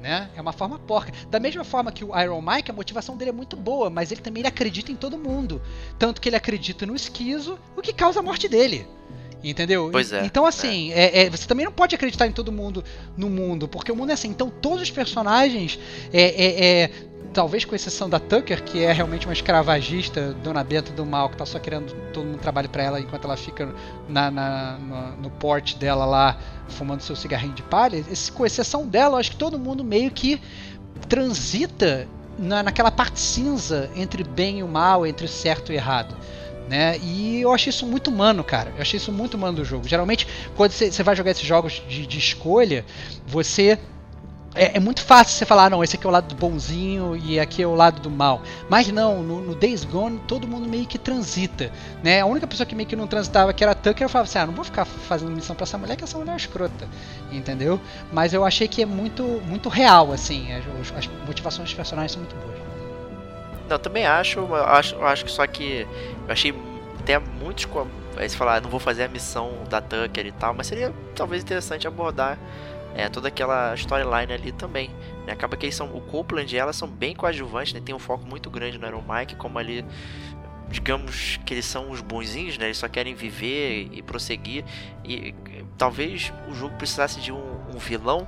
Né? 0.00 0.30
É 0.34 0.40
uma 0.40 0.52
forma 0.52 0.78
porca. 0.78 1.12
Da 1.30 1.38
mesma 1.38 1.62
forma 1.62 1.92
que 1.92 2.04
o 2.04 2.18
Iron 2.18 2.40
Mike, 2.40 2.70
a 2.70 2.74
motivação 2.74 3.16
dele 3.16 3.30
é 3.30 3.32
muito 3.34 3.54
boa, 3.54 3.90
mas 3.90 4.10
ele 4.10 4.22
também 4.22 4.40
ele 4.40 4.48
acredita 4.48 4.90
em 4.90 4.96
todo 4.96 5.18
mundo. 5.18 5.60
Tanto 5.98 6.20
que 6.20 6.28
ele 6.28 6.36
acredita 6.36 6.86
no 6.86 6.96
esquizo, 6.96 7.58
o 7.76 7.82
que 7.82 7.92
causa 7.92 8.20
a 8.20 8.22
morte 8.22 8.48
dele. 8.48 8.86
Entendeu? 9.42 9.88
Pois 9.90 10.12
é. 10.12 10.24
Então, 10.24 10.44
assim, 10.44 10.92
é. 10.92 11.24
É, 11.24 11.30
você 11.30 11.46
também 11.46 11.64
não 11.64 11.72
pode 11.72 11.94
acreditar 11.94 12.26
em 12.26 12.32
todo 12.32 12.52
mundo 12.52 12.84
no 13.16 13.30
mundo, 13.30 13.66
porque 13.66 13.90
o 13.90 13.96
mundo 13.96 14.10
é 14.10 14.12
assim. 14.12 14.28
Então, 14.28 14.50
todos 14.50 14.82
os 14.82 14.90
personagens 14.90 15.78
é, 16.12 16.22
é, 16.22 16.82
é 16.82 16.90
talvez 17.32 17.64
com 17.64 17.74
exceção 17.74 18.08
da 18.08 18.18
Tucker, 18.18 18.62
que 18.62 18.82
é 18.82 18.92
realmente 18.92 19.26
uma 19.26 19.32
escravagista, 19.32 20.32
dona 20.42 20.64
Benta 20.64 20.92
do 20.92 21.06
mal, 21.06 21.28
que 21.28 21.36
tá 21.36 21.46
só 21.46 21.58
querendo 21.58 21.92
todo 22.12 22.24
mundo 22.26 22.38
trabalhe 22.38 22.68
para 22.68 22.82
ela 22.82 23.00
enquanto 23.00 23.24
ela 23.24 23.36
fica 23.36 23.72
na, 24.08 24.30
na, 24.30 24.78
no, 25.20 25.30
porte 25.30 25.76
dela 25.76 26.04
lá, 26.04 26.38
fumando 26.68 27.02
seu 27.02 27.14
cigarrinho 27.14 27.54
de 27.54 27.62
palha. 27.62 28.04
Esse, 28.10 28.32
com 28.32 28.44
exceção 28.44 28.86
dela, 28.86 29.18
acho 29.18 29.30
que 29.30 29.36
todo 29.36 29.58
mundo 29.58 29.84
meio 29.84 30.10
que 30.10 30.40
transita 31.08 32.08
na, 32.38 32.62
naquela 32.62 32.90
parte 32.90 33.20
cinza 33.20 33.90
entre 33.94 34.24
bem 34.24 34.58
e 34.58 34.62
o 34.62 34.68
mal, 34.68 35.06
entre 35.06 35.28
certo 35.28 35.72
e 35.72 35.76
errado. 35.76 36.16
Né? 36.68 36.98
E 36.98 37.40
eu 37.40 37.52
achei 37.52 37.70
isso 37.70 37.86
muito 37.86 38.10
humano, 38.10 38.44
cara. 38.44 38.72
Eu 38.76 38.82
achei 38.82 38.96
isso 38.96 39.10
muito 39.10 39.34
humano 39.34 39.56
do 39.56 39.64
jogo. 39.64 39.88
Geralmente, 39.88 40.26
quando 40.56 40.70
você 40.70 41.02
vai 41.02 41.16
jogar 41.16 41.32
esses 41.32 41.44
jogos 41.44 41.82
de, 41.88 42.06
de 42.06 42.18
escolha, 42.18 42.84
você 43.26 43.78
é, 44.54 44.76
é, 44.76 44.80
muito 44.80 45.02
fácil 45.02 45.36
você 45.36 45.46
falar, 45.46 45.66
ah, 45.66 45.70
não, 45.70 45.84
esse 45.84 45.94
aqui 45.96 46.04
é 46.04 46.08
o 46.08 46.12
lado 46.12 46.26
do 46.26 46.34
bonzinho 46.34 47.16
e 47.16 47.38
aqui 47.38 47.62
é 47.62 47.66
o 47.66 47.74
lado 47.74 48.00
do 48.00 48.10
mal. 48.10 48.42
Mas 48.68 48.88
não, 48.88 49.22
no, 49.22 49.40
no, 49.40 49.54
Days 49.54 49.84
Gone 49.84 50.20
todo 50.26 50.46
mundo 50.46 50.68
meio 50.68 50.86
que 50.86 50.98
transita, 50.98 51.70
né? 52.02 52.20
A 52.20 52.26
única 52.26 52.46
pessoa 52.46 52.66
que 52.66 52.74
meio 52.74 52.88
que 52.88 52.96
não 52.96 53.06
transitava, 53.06 53.52
que 53.52 53.62
era 53.62 53.72
a 53.72 53.74
Tucker, 53.76 54.04
eu 54.04 54.08
falava 54.08 54.28
assim, 54.28 54.38
ah, 54.38 54.46
não 54.46 54.54
vou 54.54 54.64
ficar 54.64 54.84
fazendo 54.84 55.30
missão 55.30 55.54
pra 55.54 55.62
essa 55.62 55.78
mulher, 55.78 55.96
que 55.96 56.02
essa 56.02 56.18
mulher 56.18 56.32
é 56.32 56.36
escrota, 56.36 56.88
entendeu? 57.30 57.80
Mas 58.12 58.32
eu 58.32 58.44
achei 58.44 58.66
que 58.66 58.82
é 58.82 58.86
muito, 58.86 59.22
muito 59.22 59.68
real, 59.68 60.12
assim, 60.12 60.52
as, 60.52 60.64
as 60.96 61.06
motivações 61.26 61.68
dos 61.68 61.74
personagens 61.74 62.12
são 62.12 62.22
muito 62.22 62.34
boas. 62.34 62.58
Não, 63.68 63.78
também 63.78 64.04
acho, 64.04 64.52
acho, 64.52 65.00
acho 65.04 65.24
que 65.24 65.30
só 65.30 65.46
que 65.46 65.86
eu 66.26 66.32
achei 66.32 66.52
até 66.98 67.18
muitos 67.18 67.66
Aí 68.16 68.28
você 68.28 68.36
falar, 68.36 68.56
ah, 68.56 68.60
não 68.60 68.68
vou 68.68 68.80
fazer 68.80 69.04
a 69.04 69.08
missão 69.08 69.52
da 69.68 69.80
Tucker 69.80 70.26
e 70.26 70.32
tal, 70.32 70.52
mas 70.52 70.66
seria 70.66 70.92
talvez 71.14 71.42
interessante 71.42 71.86
abordar 71.86 72.36
é, 72.94 73.08
toda 73.08 73.28
aquela 73.28 73.74
storyline 73.74 74.32
ali 74.32 74.52
também. 74.52 74.90
Né? 75.26 75.32
Acaba 75.32 75.56
que 75.56 75.66
eles 75.66 75.74
são, 75.74 75.94
o 75.94 76.00
Copeland 76.00 76.54
e 76.54 76.58
ela 76.58 76.72
são 76.72 76.88
bem 76.88 77.14
coadjuvantes, 77.14 77.72
né? 77.72 77.80
tem 77.84 77.94
um 77.94 77.98
foco 77.98 78.26
muito 78.26 78.50
grande 78.50 78.78
no 78.78 78.86
Iron 78.86 79.04
Mike, 79.08 79.36
como 79.36 79.58
ali 79.58 79.84
digamos 80.70 81.38
que 81.44 81.52
eles 81.52 81.64
são 81.64 81.90
os 81.90 82.00
bonzinhos, 82.00 82.56
né? 82.56 82.66
Eles 82.66 82.78
só 82.78 82.88
querem 82.88 83.12
viver 83.12 83.88
e 83.92 84.02
prosseguir. 84.02 84.64
E 85.04 85.34
talvez 85.76 86.32
o 86.48 86.54
jogo 86.54 86.76
precisasse 86.76 87.20
de 87.20 87.32
um, 87.32 87.60
um 87.74 87.78
vilão, 87.78 88.26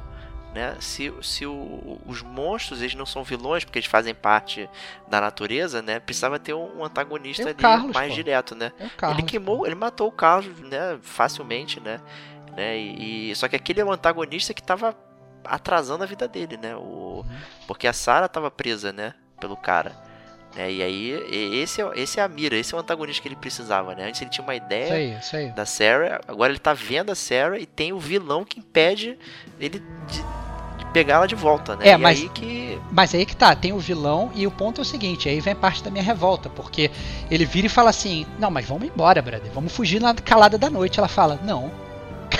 né? 0.53 0.77
Se, 0.81 1.13
se 1.23 1.47
o, 1.47 2.01
os 2.05 2.21
monstros 2.21 2.81
eles 2.81 2.95
não 2.95 3.07
são 3.07 3.23
vilões 3.23 3.65
porque 3.65 3.79
eles 3.79 3.89
fazem 3.89 4.15
parte 4.15 4.69
da 5.09 5.21
natureza, 5.21 5.81
né? 5.81 6.01
Precisava 6.01 6.39
ter 6.39 6.53
um 6.53 6.85
antagonista 6.85 7.45
ali 7.45 7.55
Carlos, 7.55 7.95
mais 7.95 8.09
pô. 8.09 8.15
direto, 8.15 8.55
né? 8.55 8.73
É 8.79 8.89
Carlos, 8.89 9.19
ele 9.21 9.27
queimou, 9.27 9.65
ele 9.65 9.75
matou 9.75 10.09
o 10.09 10.13
Carlos, 10.13 10.59
né? 10.61 10.99
Facilmente, 11.01 11.81
né? 11.81 12.01
Né? 12.57 12.77
E, 12.79 13.31
e- 13.31 13.37
só 13.37 13.49
que 13.49 13.57
aquele 13.57 13.81
é 13.81 13.85
o 13.85 13.93
antagonista 13.93 14.53
que 14.55 14.63
tava 14.63 14.95
atrasando 15.45 16.05
a 16.05 16.07
vida 16.07 16.29
dele, 16.29 16.57
né? 16.57 16.77
O, 16.77 17.25
porque 17.67 17.87
a 17.87 17.93
Sarah 17.93 18.29
tava 18.29 18.51
presa, 18.51 18.93
né? 18.93 19.15
Pelo 19.41 19.57
cara. 19.57 19.93
Né? 20.55 20.71
E 20.71 20.83
aí, 20.83 21.11
esse 21.63 21.81
é, 21.81 21.91
esse 21.97 22.21
é 22.21 22.23
a 22.23 22.29
mira, 22.29 22.55
esse 22.57 22.75
é 22.75 22.77
o 22.77 22.81
antagonista 22.81 23.23
que 23.23 23.29
ele 23.29 23.37
precisava, 23.37 23.95
né? 23.95 24.07
Antes 24.09 24.21
ele 24.21 24.31
tinha 24.31 24.45
uma 24.45 24.55
Isso 24.55 24.65
ideia 24.67 24.95
aí, 24.95 25.19
isso 25.19 25.35
aí. 25.37 25.51
da 25.51 25.65
Sarah, 25.65 26.21
agora 26.29 26.53
ele 26.53 26.59
tá 26.59 26.75
vendo 26.75 27.11
a 27.11 27.15
Sarah 27.15 27.59
e 27.59 27.65
tem 27.67 27.93
o 27.93 27.99
vilão 27.99 28.45
que 28.45 28.61
impede 28.61 29.19
ele 29.59 29.79
de, 30.07 30.19
de 30.79 30.87
pegar 30.93 31.15
ela 31.15 31.27
de 31.27 31.35
volta, 31.35 31.75
né? 31.75 31.89
É, 31.89 31.93
e 31.95 31.97
mas- 31.97 32.21
aí 32.21 32.29
que. 32.29 32.79
Mas 32.93 33.15
aí 33.15 33.25
que 33.25 33.35
tá, 33.35 33.57
tem 33.57 33.73
o 33.73 33.79
vilão 33.79 34.31
e 34.35 34.47
o 34.47 34.51
ponto 34.51 34.81
é 34.81 34.83
o 34.83 34.85
seguinte, 34.85 35.27
aí 35.29 35.41
vem 35.41 35.55
parte 35.57 35.83
da 35.83 35.91
minha 35.91 36.05
revolta, 36.05 36.51
porque 36.51 36.91
ele 37.31 37.47
vira 37.47 37.67
e 37.67 37.71
fala 37.71 37.89
assim, 37.89 38.27
não, 38.39 38.51
mas 38.51 38.67
vamos 38.67 38.85
embora, 38.87 39.23
brother, 39.23 39.51
vamos 39.53 39.73
fugir 39.73 40.01
na 40.03 40.15
calada 40.15 40.59
da 40.59 40.69
noite. 40.69 40.99
Ela 41.01 41.09
fala, 41.09 41.41
não. 41.43 41.73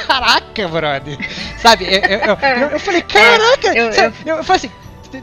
Caraca, 0.07 0.69
brother. 0.69 1.19
Sabe, 1.59 1.85
eu, 1.85 2.01
eu, 2.01 2.19
eu- 2.63 2.71
eu- 2.71 2.79
falei, 2.81 3.03
caraca! 3.03 3.69
eu- 3.79 3.93
sabe, 3.93 4.15
eu, 4.27 4.37
eu 4.37 4.45
falei 4.45 4.57
assim, 4.59 4.73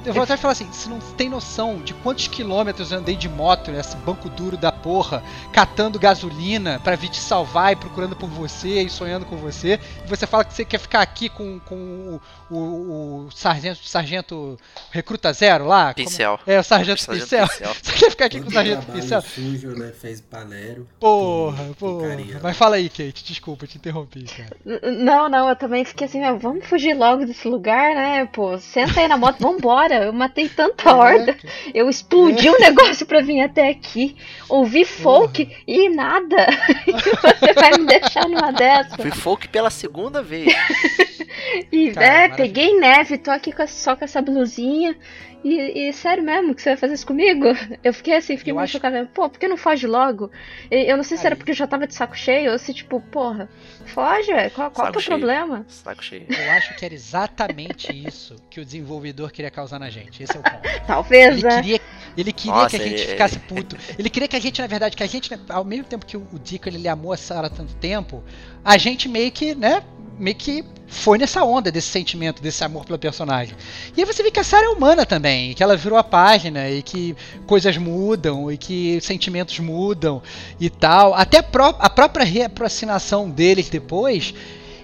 eu 0.05 0.13
vou 0.13 0.23
até 0.23 0.37
falar 0.37 0.51
assim, 0.53 0.65
você 0.71 0.89
não 0.89 0.99
tem 0.99 1.29
noção 1.29 1.77
de 1.81 1.93
quantos 1.93 2.27
quilômetros 2.27 2.91
eu 2.91 2.99
andei 2.99 3.15
de 3.15 3.27
moto 3.29 3.71
nesse 3.71 3.95
banco 3.97 4.29
duro 4.29 4.57
da 4.57 4.71
porra, 4.71 5.23
catando 5.51 5.97
gasolina 5.99 6.79
pra 6.83 6.95
vir 6.95 7.09
te 7.09 7.19
salvar 7.19 7.73
e 7.73 7.75
procurando 7.75 8.15
por 8.15 8.29
você 8.29 8.81
e 8.83 8.89
sonhando 8.89 9.25
com 9.25 9.37
você, 9.37 9.79
e 10.05 10.07
você 10.07 10.27
fala 10.27 10.43
que 10.43 10.53
você 10.53 10.63
quer 10.65 10.79
ficar 10.79 11.01
aqui 11.01 11.29
com, 11.29 11.59
com 11.61 12.19
o, 12.49 12.55
o, 12.55 13.25
o 13.27 13.31
sargento, 13.31 13.79
sargento 13.87 14.57
recruta 14.91 15.31
zero 15.33 15.65
lá? 15.65 15.93
Como- 15.93 16.05
Pincel. 16.07 16.39
É, 16.45 16.59
o 16.59 16.63
sargento, 16.63 17.01
Sargento 17.01 17.23
Pincel. 17.27 17.47
Pincel. 17.47 17.73
Você 17.81 17.91
quer 17.93 18.09
ficar 18.11 18.25
aqui 18.25 18.41
com 18.41 18.49
o 18.49 18.53
sargento 18.53 18.85
Pincel? 18.91 19.21
sujo, 19.21 19.69
né? 19.69 19.91
Fez 19.99 20.21
panero. 20.21 20.87
Porra, 20.99 21.57
com- 21.57 21.67
com 21.67 21.73
porra. 21.73 22.07
carinha. 22.09 22.39
Mas 22.41 22.57
fala 22.57 22.75
aí, 22.75 22.89
Kate, 22.89 23.23
desculpa, 23.23 23.65
te 23.67 23.77
interrompi, 23.77 24.23
cara. 24.25 24.55
Não, 24.91 25.29
não, 25.29 25.49
eu 25.49 25.55
também 25.55 25.83
fiquei 25.85 26.07
assim, 26.07 26.19
meu, 26.19 26.37
vamos 26.39 26.65
fugir 26.65 26.93
logo 26.93 27.25
desse 27.25 27.47
lugar, 27.47 27.95
né? 27.95 28.25
Pô, 28.25 28.57
senta 28.59 28.99
aí 28.99 29.07
na 29.07 29.17
moto, 29.17 29.39
vambora. 29.39 29.78
Eu 29.87 30.13
matei 30.13 30.49
tanta 30.49 30.93
horda. 30.93 31.37
Eu 31.73 31.89
explodi 31.89 32.49
um 32.49 32.57
negócio 32.59 33.05
pra 33.05 33.21
vir 33.21 33.41
até 33.41 33.69
aqui. 33.69 34.15
Ouvi 34.47 34.85
folk 34.85 35.49
e 35.67 35.89
nada. 35.89 36.47
E 36.87 36.91
você 36.91 37.53
vai 37.53 37.71
me 37.77 37.85
deixar 37.85 38.27
numa 38.27 38.51
dessa. 38.51 38.95
Fui 38.97 39.11
folk 39.11 39.47
pela 39.49 39.69
segunda 39.69 40.21
vez. 40.21 40.53
E 41.71 41.91
Cara, 41.91 42.05
é, 42.05 42.29
peguei 42.29 42.77
neve, 42.79 43.17
tô 43.17 43.31
aqui 43.31 43.53
só 43.67 43.95
com 43.95 44.03
essa 44.03 44.21
blusinha. 44.21 44.95
E, 45.43 45.87
e 45.89 45.93
sério 45.93 46.21
mesmo 46.21 46.53
que 46.53 46.61
você 46.61 46.69
vai 46.71 46.77
fazer 46.77 46.93
isso 46.95 47.07
comigo? 47.07 47.45
Eu 47.83 47.93
fiquei 47.93 48.15
assim, 48.17 48.35
fiquei 48.35 48.51
Eu 48.51 48.55
meio 48.55 48.63
acho- 48.65 48.73
chocada. 48.73 49.09
Pô, 49.13 49.29
por 49.29 49.39
que 49.39 49.47
não 49.47 49.55
foge 49.55 49.87
logo? 49.87 50.29
E 50.69 50.91
Eu 50.91 50.97
não 50.97 51.03
sei 51.03 51.17
se 51.17 51.25
era 51.25 51.33
Aí. 51.35 51.37
porque 51.37 51.51
eu 51.51 51.55
já 51.55 51.65
tava 51.65 51.87
de 51.87 51.95
saco 51.95 52.17
cheio 52.17 52.51
ou 52.51 52.59
se, 52.59 52.73
tipo, 52.73 52.99
porra, 52.99 53.49
foge, 53.85 54.33
velho. 54.33 54.51
Qual, 54.51 54.69
qual 54.71 54.87
é 54.87 54.89
o 54.91 55.03
problema? 55.03 55.65
Saco 55.67 56.03
cheio. 56.03 56.25
Eu 56.29 56.51
acho 56.51 56.75
que 56.75 56.83
era 56.83 56.93
exatamente 56.93 57.91
isso 57.95 58.35
que 58.49 58.59
o 58.59 58.65
desenvolvedor 58.65 59.31
queria 59.31 59.49
causar 59.51 59.79
na 59.79 59.89
gente. 59.89 60.21
Esse 60.23 60.35
é 60.35 60.39
o 60.39 60.43
ponto. 60.43 60.85
Talvez, 60.85 61.37
Ele 61.37 61.43
né? 61.47 61.55
queria, 61.61 61.81
ele 62.17 62.33
queria 62.33 62.53
Nossa, 62.53 62.69
que 62.77 62.83
a 62.83 62.87
gente 62.87 63.01
ele- 63.01 63.11
ficasse 63.11 63.39
puto. 63.39 63.77
Ele 63.97 64.09
queria 64.09 64.27
que 64.27 64.35
a 64.35 64.39
gente, 64.41 64.59
na 64.61 64.67
verdade, 64.67 64.97
que 64.97 65.03
a 65.03 65.07
gente, 65.07 65.29
ao 65.47 65.63
mesmo 65.63 65.85
tempo 65.85 66.05
que 66.05 66.17
o, 66.17 66.27
Dico 66.43 66.67
ele, 66.67 66.77
ele 66.77 66.87
amou 66.87 67.13
a 67.13 67.17
Sarah 67.17 67.47
há 67.47 67.49
tanto 67.49 67.73
tempo, 67.75 68.23
a 68.63 68.77
gente 68.77 69.07
meio 69.07 69.31
que, 69.31 69.55
né, 69.55 69.83
meio 70.17 70.35
que 70.35 70.63
foi 70.89 71.17
nessa 71.17 71.43
onda 71.43 71.71
desse 71.71 71.87
sentimento, 71.87 72.41
desse 72.41 72.63
amor 72.63 72.83
pela 72.83 72.97
personagem. 72.97 73.55
E 73.95 74.01
aí 74.01 74.05
você 74.05 74.23
vê 74.23 74.31
que 74.31 74.39
a 74.39 74.43
Sarah 74.43 74.65
é 74.65 74.69
humana 74.69 75.05
também, 75.05 75.53
que 75.53 75.61
ela 75.61 75.77
virou 75.77 75.97
a 75.97 76.03
página 76.03 76.67
e 76.69 76.81
que 76.81 77.15
coisas 77.45 77.77
mudam 77.77 78.51
e 78.51 78.57
que 78.57 78.99
sentimentos 79.01 79.59
mudam 79.59 80.21
e 80.59 80.69
tal. 80.69 81.13
Até 81.13 81.37
a, 81.37 81.43
pró 81.43 81.75
a 81.79 81.89
própria 81.89 82.25
reaproximação 82.25 83.29
deles 83.29 83.69
depois 83.69 84.33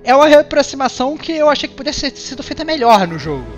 é 0.04 0.16
uma 0.16 0.28
reaproximação 0.28 1.18
que 1.18 1.32
eu 1.32 1.50
achei 1.50 1.68
que 1.68 1.76
pudesse 1.76 2.12
ter 2.12 2.20
sido 2.20 2.44
feita 2.44 2.64
melhor 2.64 3.08
no 3.08 3.18
jogo, 3.18 3.52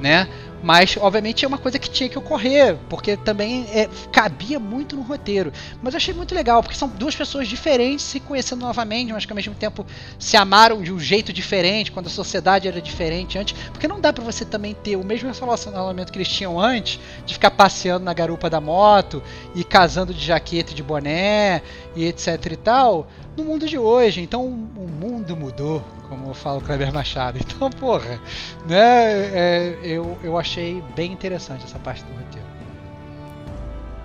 né? 0.00 0.28
Mas, 0.62 0.96
obviamente, 0.96 1.44
é 1.44 1.48
uma 1.48 1.58
coisa 1.58 1.78
que 1.78 1.90
tinha 1.90 2.08
que 2.08 2.18
ocorrer, 2.18 2.76
porque 2.88 3.16
também 3.16 3.66
é, 3.72 3.88
cabia 4.12 4.60
muito 4.60 4.94
no 4.94 5.02
roteiro. 5.02 5.52
Mas 5.82 5.94
eu 5.94 5.96
achei 5.96 6.14
muito 6.14 6.34
legal, 6.34 6.62
porque 6.62 6.76
são 6.76 6.88
duas 6.88 7.16
pessoas 7.16 7.48
diferentes 7.48 8.04
se 8.04 8.20
conhecendo 8.20 8.60
novamente, 8.60 9.12
mas 9.12 9.24
que 9.24 9.32
ao 9.32 9.36
mesmo 9.36 9.54
tempo 9.54 9.84
se 10.18 10.36
amaram 10.36 10.82
de 10.82 10.92
um 10.92 11.00
jeito 11.00 11.32
diferente, 11.32 11.90
quando 11.90 12.06
a 12.06 12.10
sociedade 12.10 12.68
era 12.68 12.80
diferente 12.80 13.38
antes. 13.38 13.58
Porque 13.70 13.88
não 13.88 14.00
dá 14.00 14.12
pra 14.12 14.22
você 14.22 14.44
também 14.44 14.74
ter 14.74 14.96
o 14.96 15.04
mesmo 15.04 15.32
relacionamento 15.32 16.12
que 16.12 16.18
eles 16.18 16.28
tinham 16.28 16.60
antes, 16.60 17.00
de 17.26 17.34
ficar 17.34 17.50
passeando 17.50 18.04
na 18.04 18.14
garupa 18.14 18.48
da 18.48 18.60
moto 18.60 19.22
e 19.54 19.64
casando 19.64 20.14
de 20.14 20.24
jaqueta 20.24 20.72
e 20.72 20.74
de 20.74 20.82
boné 20.82 21.62
e 21.96 22.04
etc 22.04 22.52
e 22.52 22.56
tal, 22.56 23.06
no 23.36 23.44
mundo 23.44 23.66
de 23.66 23.78
hoje. 23.78 24.20
Então 24.20 24.44
o 24.46 24.88
mundo 24.88 25.36
mudou, 25.36 25.82
como 26.08 26.32
fala 26.34 26.58
o 26.58 26.62
Kleber 26.62 26.92
Machado. 26.92 27.38
Então, 27.44 27.70
porra, 27.70 28.20
né? 28.66 28.78
é, 28.78 29.78
eu, 29.82 30.18
eu 30.22 30.38
achei 30.38 30.82
bem 30.96 31.12
interessante 31.12 31.64
essa 31.64 31.78
parte 31.78 32.02
do 32.04 32.12
roteiro. 32.12 32.46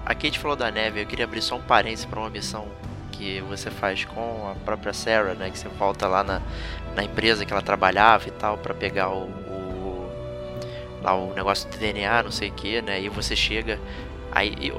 A 0.05 0.13
Kate 0.15 0.39
falou 0.39 0.55
da 0.55 0.71
neve, 0.71 1.01
eu 1.01 1.05
queria 1.05 1.25
abrir 1.25 1.41
só 1.41 1.55
um 1.55 1.61
parênteses 1.61 2.05
pra 2.05 2.19
uma 2.19 2.29
missão 2.29 2.65
que 3.11 3.41
você 3.41 3.69
faz 3.69 4.05
com 4.05 4.51
a 4.51 4.55
própria 4.63 4.93
Sarah, 4.93 5.33
né? 5.33 5.49
Que 5.49 5.57
você 5.59 5.67
volta 5.67 6.07
lá 6.07 6.23
na, 6.23 6.41
na 6.95 7.03
empresa 7.03 7.45
que 7.45 7.51
ela 7.51 7.61
trabalhava 7.61 8.27
e 8.27 8.31
tal, 8.31 8.57
pra 8.57 8.73
pegar 8.73 9.09
o, 9.09 9.23
o- 9.25 10.09
lá 11.03 11.13
o 11.15 11.33
negócio 11.33 11.69
de 11.69 11.77
DNA, 11.77 12.23
não 12.23 12.31
sei 12.31 12.49
o 12.49 12.53
que, 12.53 12.81
né? 12.81 13.01
E 13.01 13.09
você 13.09 13.35
chega, 13.35 13.79
aí 14.31 14.71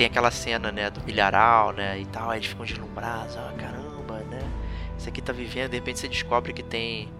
tem 0.00 0.06
aquela 0.06 0.30
cena, 0.30 0.72
né, 0.72 0.88
do 0.88 1.04
milharal, 1.04 1.74
né, 1.74 1.98
e 1.98 2.06
tal, 2.06 2.30
aí 2.30 2.38
eles 2.38 2.48
ficam 2.48 2.64
deslumbrados, 2.64 3.36
ah, 3.36 3.52
caramba, 3.58 4.20
né? 4.30 4.40
Isso 4.96 5.06
aqui 5.06 5.20
tá 5.20 5.30
vivendo, 5.30 5.72
de 5.72 5.76
repente 5.76 5.98
você 6.00 6.08
descobre 6.08 6.54
que 6.54 6.62
tem 6.62 7.12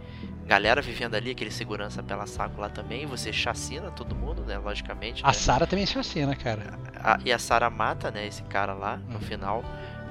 galera 0.47 0.81
vivendo 0.81 1.15
ali, 1.15 1.32
aquele 1.32 1.51
segurança 1.51 2.02
pela 2.02 2.24
saco 2.27 2.59
lá 2.59 2.70
também, 2.70 3.05
você 3.05 3.35
chacina 3.35 3.90
todo 3.90 4.16
mundo, 4.16 4.44
né, 4.47 4.57
logicamente. 4.57 5.23
A 5.23 5.27
né? 5.27 5.32
Sarah 5.35 5.66
também 5.66 5.85
chacina, 5.85 6.35
cara. 6.35 6.70
A- 7.05 7.19
e 7.23 7.31
a 7.31 7.39
Sarah 7.39 7.69
mata, 7.69 8.11
né, 8.11 8.27
esse 8.27 8.43
cara 8.44 8.73
lá 8.73 8.97
no 8.97 9.16
Uhum. 9.16 9.20
final. 9.20 9.62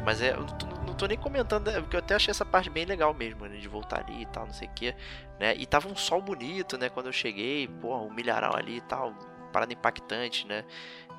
Mas 0.05 0.21
é, 0.21 0.33
eu 0.33 0.45
não 0.85 0.93
tô, 0.93 1.07
nem 1.07 1.17
comentando, 1.17 1.69
é, 1.69 1.81
porque 1.81 1.95
eu 1.95 1.99
até 1.99 2.13
achei 2.13 2.29
essa 2.29 2.45
parte 2.45 2.69
bem 2.69 2.85
legal 2.85 3.15
mesmo, 3.15 3.47
né, 3.47 3.57
de 3.57 3.67
voltar 3.67 4.01
ali 4.07 4.21
e 4.21 4.25
tal, 4.27 4.45
não 4.45 4.53
sei 4.53 4.67
o 4.67 4.71
que, 4.75 4.93
né. 5.39 5.55
E 5.57 5.65
tava 5.65 5.87
um 5.87 5.95
sol 5.95 6.21
bonito, 6.21 6.77
né, 6.77 6.87
quando 6.87 7.07
eu 7.07 7.13
cheguei, 7.13 7.67
porra, 7.67 8.03
um 8.03 8.13
milharal 8.13 8.55
ali 8.55 8.77
e 8.77 8.81
tal, 8.81 9.11
parada 9.51 9.73
impactante, 9.73 10.45
né. 10.47 10.63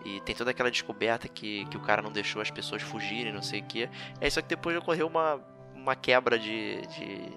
E 0.04 0.20
tem 0.20 0.34
toda 0.34 0.50
aquela 0.50 0.70
descoberta 0.70 1.28
que, 1.28 1.66
que 1.66 1.76
o 1.76 1.80
cara 1.80 2.00
não 2.00 2.10
deixou 2.10 2.40
as 2.40 2.50
pessoas 2.50 2.82
fugirem, 2.82 3.32
não 3.32 3.42
sei 3.42 3.60
o 3.60 3.64
que. 3.64 3.88
É 4.20 4.30
só 4.30 4.40
que 4.40 4.48
depois 4.48 4.76
ocorreu 4.76 5.06
uma, 5.06 5.40
uma 5.74 5.94
quebra 5.94 6.38
de, 6.38 6.80
de, 6.86 7.32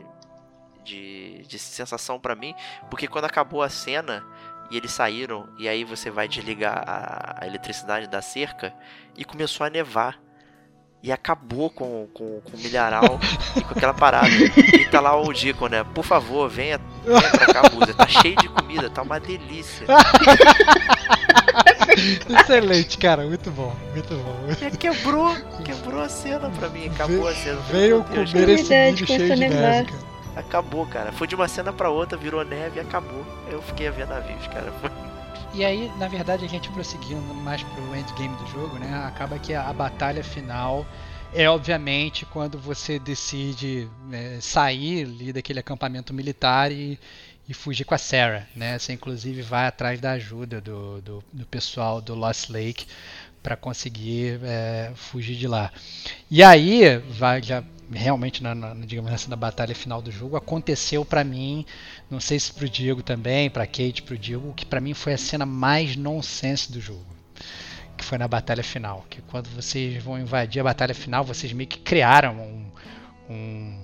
de, 0.83 1.47
de 1.47 1.59
sensação 1.59 2.19
pra 2.19 2.35
mim, 2.35 2.55
porque 2.89 3.07
quando 3.07 3.25
acabou 3.25 3.61
a 3.61 3.69
cena 3.69 4.23
e 4.71 4.77
eles 4.77 4.91
saíram, 4.91 5.49
e 5.57 5.67
aí 5.67 5.83
você 5.83 6.09
vai 6.09 6.27
desligar 6.27 6.83
a, 6.87 7.43
a 7.43 7.47
eletricidade 7.47 8.07
da 8.07 8.21
cerca, 8.21 8.73
e 9.15 9.25
começou 9.25 9.65
a 9.65 9.69
nevar. 9.69 10.22
E 11.03 11.11
acabou 11.11 11.69
com, 11.69 12.07
com, 12.13 12.39
com 12.39 12.55
o 12.57 12.59
milharal 12.59 13.19
e 13.57 13.61
com 13.61 13.73
aquela 13.73 13.93
parada. 13.93 14.29
E 14.29 14.85
tá 14.85 15.01
lá 15.01 15.19
o 15.21 15.33
Dico, 15.33 15.67
né? 15.67 15.83
Por 15.93 16.05
favor, 16.05 16.49
venha, 16.49 16.79
venha 17.05 17.19
pra 17.29 17.45
cá. 17.53 17.61
Tá 17.97 18.07
cheio 18.07 18.37
de 18.37 18.47
comida, 18.47 18.89
tá 18.89 19.01
uma 19.01 19.19
delícia. 19.19 19.85
Excelente, 22.41 22.97
cara. 22.97 23.23
Muito 23.25 23.51
bom, 23.51 23.75
muito 23.91 24.15
bom. 24.15 24.65
E 24.65 24.77
quebrou, 24.77 25.35
quebrou 25.65 26.01
a 26.01 26.09
cena 26.09 26.49
pra 26.49 26.69
mim. 26.69 26.87
Acabou 26.87 27.27
a 27.27 27.33
cena. 27.35 27.59
Veio 27.69 27.97
meu 27.97 28.03
Deus, 28.03 28.31
comer 28.31 28.49
esse 28.49 28.73
milho 28.73 29.07
cheio 29.07 29.35
de 29.35 29.47
neve, 29.49 29.91
cara. 29.91 30.03
Acabou, 30.35 30.85
cara. 30.87 31.11
Foi 31.11 31.27
de 31.27 31.35
uma 31.35 31.47
cena 31.47 31.71
pra 31.73 31.89
outra, 31.89 32.17
virou 32.17 32.43
neve 32.43 32.77
e 32.77 32.79
acabou. 32.79 33.25
Eu 33.51 33.61
fiquei 33.61 33.87
a 33.87 33.91
ver 33.91 34.07
navios, 34.07 34.47
cara. 34.47 34.71
Foi- 34.81 34.89
E 35.53 35.63
aí, 35.63 35.91
na 35.99 36.07
verdade, 36.07 36.43
a 36.43 36.49
gente 36.49 36.69
prosseguindo 36.71 37.21
mais 37.21 37.61
pro 37.61 37.95
endgame 37.95 38.35
do 38.37 38.47
jogo, 38.47 38.77
né? 38.79 39.05
Acaba 39.05 39.37
que 39.37 39.53
a, 39.53 39.71
batalha 39.71 40.23
final 40.23 40.85
é, 41.33 41.49
obviamente, 41.49 42.25
quando 42.25 42.59
você 42.59 42.99
decide 42.99 43.89
né, 44.07 44.39
sair 44.39 45.05
ali 45.05 45.33
daquele 45.33 45.59
acampamento 45.59 46.13
militar 46.13 46.71
e, 46.71 46.99
e 47.49 47.53
fugir 47.55 47.85
com 47.85 47.95
a 47.95 47.97
Sarah, 47.97 48.47
né? 48.55 48.77
Você, 48.77 48.93
inclusive, 48.93 49.41
vai 49.41 49.65
atrás 49.65 49.99
da 49.99 50.11
ajuda 50.11 50.61
do, 50.61 51.01
do, 51.01 51.23
do 51.33 51.45
pessoal 51.47 51.99
do 51.99 52.13
Lost 52.13 52.49
Lake 52.49 52.85
para 53.41 53.55
conseguir 53.55 54.39
é, 54.43 54.91
fugir 54.95 55.35
de 55.35 55.47
lá. 55.47 55.71
E 56.29 56.43
aí, 56.43 56.97
vai, 57.09 57.41
já 57.41 57.63
realmente 57.93 58.41
na, 58.41 58.53
na, 58.53 58.73
digamos 58.73 59.11
assim, 59.11 59.29
na 59.29 59.35
batalha 59.35 59.75
final 59.75 60.01
do 60.01 60.11
jogo, 60.11 60.35
aconteceu 60.35 61.03
para 61.05 61.23
mim, 61.23 61.65
não 62.09 62.19
sei 62.19 62.39
se 62.39 62.51
pro 62.51 62.69
Diego 62.69 63.01
também, 63.01 63.49
pra 63.49 63.65
Kate, 63.65 64.01
pro 64.03 64.17
Diego, 64.17 64.53
que 64.53 64.65
para 64.65 64.81
mim 64.81 64.93
foi 64.93 65.13
a 65.13 65.17
cena 65.17 65.45
mais 65.45 65.95
nonsense 65.95 66.71
do 66.71 66.81
jogo. 66.81 67.05
Que 67.97 68.03
foi 68.03 68.17
na 68.17 68.27
batalha 68.27 68.63
final. 68.63 69.05
Que 69.09 69.21
quando 69.23 69.47
vocês 69.49 70.01
vão 70.03 70.19
invadir 70.19 70.59
a 70.59 70.63
batalha 70.63 70.95
final, 70.95 71.23
vocês 71.23 71.53
meio 71.53 71.69
que 71.69 71.79
criaram 71.79 72.35
um, 72.39 72.71
um, 73.29 73.79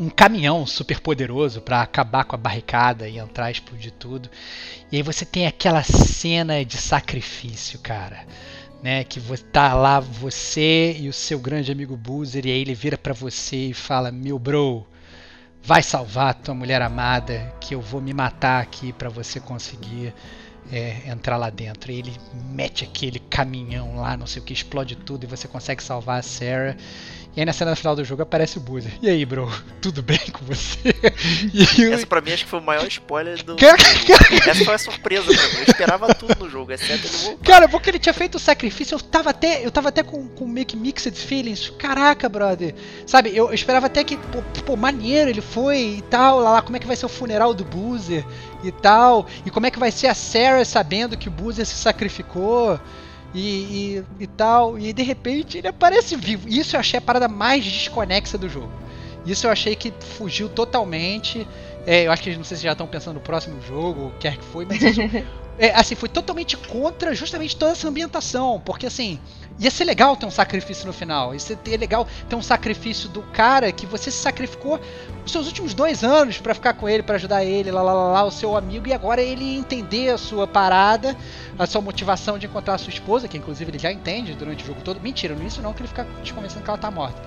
um 0.00 0.08
caminhão 0.08 0.66
super 0.66 1.00
poderoso 1.00 1.60
para 1.60 1.82
acabar 1.82 2.24
com 2.24 2.34
a 2.34 2.38
barricada 2.38 3.08
e 3.08 3.18
entrar 3.18 3.50
e 3.50 3.52
explodir 3.52 3.92
tudo. 3.92 4.30
E 4.90 4.96
aí 4.96 5.02
você 5.02 5.24
tem 5.24 5.46
aquela 5.46 5.82
cena 5.82 6.64
de 6.64 6.78
sacrifício, 6.78 7.78
cara 7.78 8.24
né? 8.84 9.02
Que 9.02 9.18
tá 9.50 9.72
lá 9.72 9.98
você 9.98 10.94
e 11.00 11.08
o 11.08 11.12
seu 11.12 11.38
grande 11.38 11.72
amigo 11.72 11.96
Boozer 11.96 12.44
e 12.44 12.50
aí 12.50 12.60
ele 12.60 12.74
vira 12.74 12.98
para 12.98 13.14
você 13.14 13.68
e 13.70 13.74
fala: 13.74 14.12
"Meu 14.12 14.38
bro, 14.38 14.86
vai 15.62 15.82
salvar 15.82 16.34
tua 16.34 16.54
mulher 16.54 16.82
amada, 16.82 17.50
que 17.62 17.74
eu 17.74 17.80
vou 17.80 18.02
me 18.02 18.12
matar 18.12 18.60
aqui 18.62 18.92
para 18.92 19.08
você 19.08 19.40
conseguir 19.40 20.12
é, 20.70 21.08
entrar 21.10 21.38
lá 21.38 21.48
dentro". 21.48 21.90
E 21.90 21.98
ele 21.98 22.12
mete 22.52 22.84
aquele 22.84 23.18
caminhão 23.18 23.96
lá, 23.96 24.18
não 24.18 24.26
sei 24.26 24.42
o 24.42 24.44
que, 24.44 24.52
explode 24.52 24.96
tudo 24.96 25.24
e 25.24 25.26
você 25.26 25.48
consegue 25.48 25.82
salvar 25.82 26.18
a 26.18 26.22
Sarah. 26.22 26.76
E 27.36 27.40
aí 27.40 27.46
na 27.46 27.52
cena 27.52 27.74
final 27.74 27.96
do 27.96 28.04
jogo 28.04 28.22
aparece 28.22 28.58
o 28.58 28.60
Boozer. 28.60 28.92
E 29.02 29.08
aí, 29.08 29.24
bro, 29.24 29.50
tudo 29.82 30.02
bem 30.02 30.20
com 30.32 30.44
você? 30.44 30.94
E 31.52 31.92
Essa 31.92 32.06
pra 32.06 32.20
mim 32.20 32.32
acho 32.32 32.44
que 32.44 32.50
foi 32.50 32.60
o 32.60 32.62
maior 32.62 32.86
spoiler 32.86 33.42
do. 33.42 33.56
Essa 34.48 34.64
foi 34.64 34.74
a 34.74 34.78
surpresa 34.78 35.24
pra 35.24 35.32
mim. 35.34 35.56
Eu 35.58 35.64
esperava 35.64 36.14
tudo 36.14 36.34
no 36.38 36.50
jogo, 36.50 36.72
exceto 36.72 37.06
ele 37.06 37.16
voltar. 37.16 37.44
Cara, 37.44 37.68
porque 37.68 37.90
ele 37.90 37.98
tinha 37.98 38.12
feito 38.12 38.36
o 38.36 38.38
sacrifício, 38.38 38.94
eu 38.94 39.00
tava 39.00 39.30
até. 39.30 39.64
Eu 39.64 39.70
tava 39.70 39.88
até 39.88 40.02
com, 40.02 40.28
com 40.28 40.46
meio 40.46 40.66
que 40.66 40.76
mixed 40.76 41.16
feelings. 41.16 41.70
Caraca, 41.78 42.28
brother. 42.28 42.74
Sabe, 43.06 43.30
eu, 43.30 43.48
eu 43.48 43.54
esperava 43.54 43.86
até 43.86 44.04
que, 44.04 44.16
pô, 44.16 44.42
pô, 44.64 44.76
maneiro, 44.76 45.30
ele 45.30 45.40
foi 45.40 45.96
e 45.98 46.02
tal. 46.02 46.40
Lá, 46.40 46.52
lá, 46.52 46.62
como 46.62 46.76
é 46.76 46.80
que 46.80 46.86
vai 46.86 46.96
ser 46.96 47.06
o 47.06 47.08
funeral 47.08 47.54
do 47.54 47.64
Boozer 47.64 48.24
e 48.62 48.72
tal. 48.72 49.26
E 49.44 49.50
como 49.50 49.66
é 49.66 49.70
que 49.70 49.78
vai 49.78 49.90
ser 49.90 50.08
a 50.08 50.14
Sarah 50.14 50.64
sabendo 50.64 51.16
que 51.16 51.28
o 51.28 51.32
Boozer 51.32 51.66
se 51.66 51.74
sacrificou 51.74 52.80
e, 53.34 53.98
e, 53.98 54.04
e, 54.20 54.26
tal. 54.26 54.78
E 54.78 54.92
de 54.92 55.02
repente 55.02 55.58
ele 55.58 55.68
aparece 55.68 56.16
vivo. 56.16 56.48
Isso 56.48 56.76
eu 56.76 56.80
achei 56.80 56.98
a 56.98 57.02
parada 57.02 57.28
mais 57.28 57.64
desconexa 57.64 58.38
do 58.38 58.48
jogo. 58.48 58.70
Isso 59.26 59.46
eu 59.46 59.50
achei 59.50 59.74
que 59.74 59.92
fugiu 60.16 60.48
totalmente. 60.48 61.46
É, 61.86 62.06
eu 62.06 62.12
acho 62.12 62.22
que 62.22 62.36
não 62.36 62.44
sei 62.44 62.56
se 62.56 62.62
já 62.62 62.72
estão 62.72 62.86
pensando 62.86 63.14
no 63.14 63.20
próximo 63.20 63.60
jogo, 63.60 64.06
o 64.06 64.10
que 64.12 64.20
quer 64.20 64.36
que 64.36 64.44
foi, 64.44 64.64
mas 64.64 64.80
isso, 64.80 65.00
é, 65.58 65.70
assim, 65.74 65.94
foi 65.94 66.08
totalmente 66.08 66.56
contra 66.56 67.14
justamente 67.14 67.56
toda 67.56 67.72
essa 67.72 67.88
ambientação. 67.88 68.60
Porque 68.64 68.86
assim, 68.86 69.18
ia 69.58 69.70
ser 69.70 69.84
legal 69.84 70.16
ter 70.16 70.26
um 70.26 70.30
sacrifício 70.30 70.86
no 70.86 70.92
final. 70.92 71.32
Ia 71.32 71.40
ser 71.40 71.58
legal 71.78 72.06
ter 72.28 72.36
um 72.36 72.42
sacrifício 72.42 73.08
do 73.08 73.22
cara 73.22 73.70
que 73.70 73.86
você 73.86 74.10
se 74.10 74.18
sacrificou 74.18 74.80
os 75.24 75.32
seus 75.32 75.46
últimos 75.46 75.74
dois 75.74 76.02
anos 76.02 76.38
para 76.38 76.54
ficar 76.54 76.74
com 76.74 76.88
ele, 76.88 77.02
para 77.02 77.16
ajudar 77.16 77.44
ele, 77.44 77.70
lá, 77.70 77.82
lá, 77.82 77.92
lá, 77.92 78.12
lá, 78.12 78.24
o 78.24 78.30
seu 78.30 78.56
amigo, 78.56 78.88
e 78.88 78.92
agora 78.92 79.22
ele 79.22 79.56
entender 79.56 80.10
a 80.10 80.18
sua 80.18 80.46
parada, 80.46 81.16
a 81.58 81.66
sua 81.66 81.80
motivação 81.80 82.38
de 82.38 82.46
encontrar 82.46 82.74
a 82.74 82.78
sua 82.78 82.90
esposa, 82.90 83.28
que 83.28 83.38
inclusive 83.38 83.70
ele 83.70 83.78
já 83.78 83.90
entende 83.90 84.34
durante 84.34 84.64
o 84.64 84.66
jogo 84.66 84.80
todo. 84.82 85.00
Mentira, 85.00 85.34
no 85.34 85.40
início 85.40 85.62
não, 85.62 85.72
que 85.72 85.80
ele 85.80 85.88
fica 85.88 86.06
te 86.22 86.32
convencendo 86.32 86.62
que 86.62 86.70
ela 86.70 86.78
tá 86.78 86.90
morta. 86.90 87.22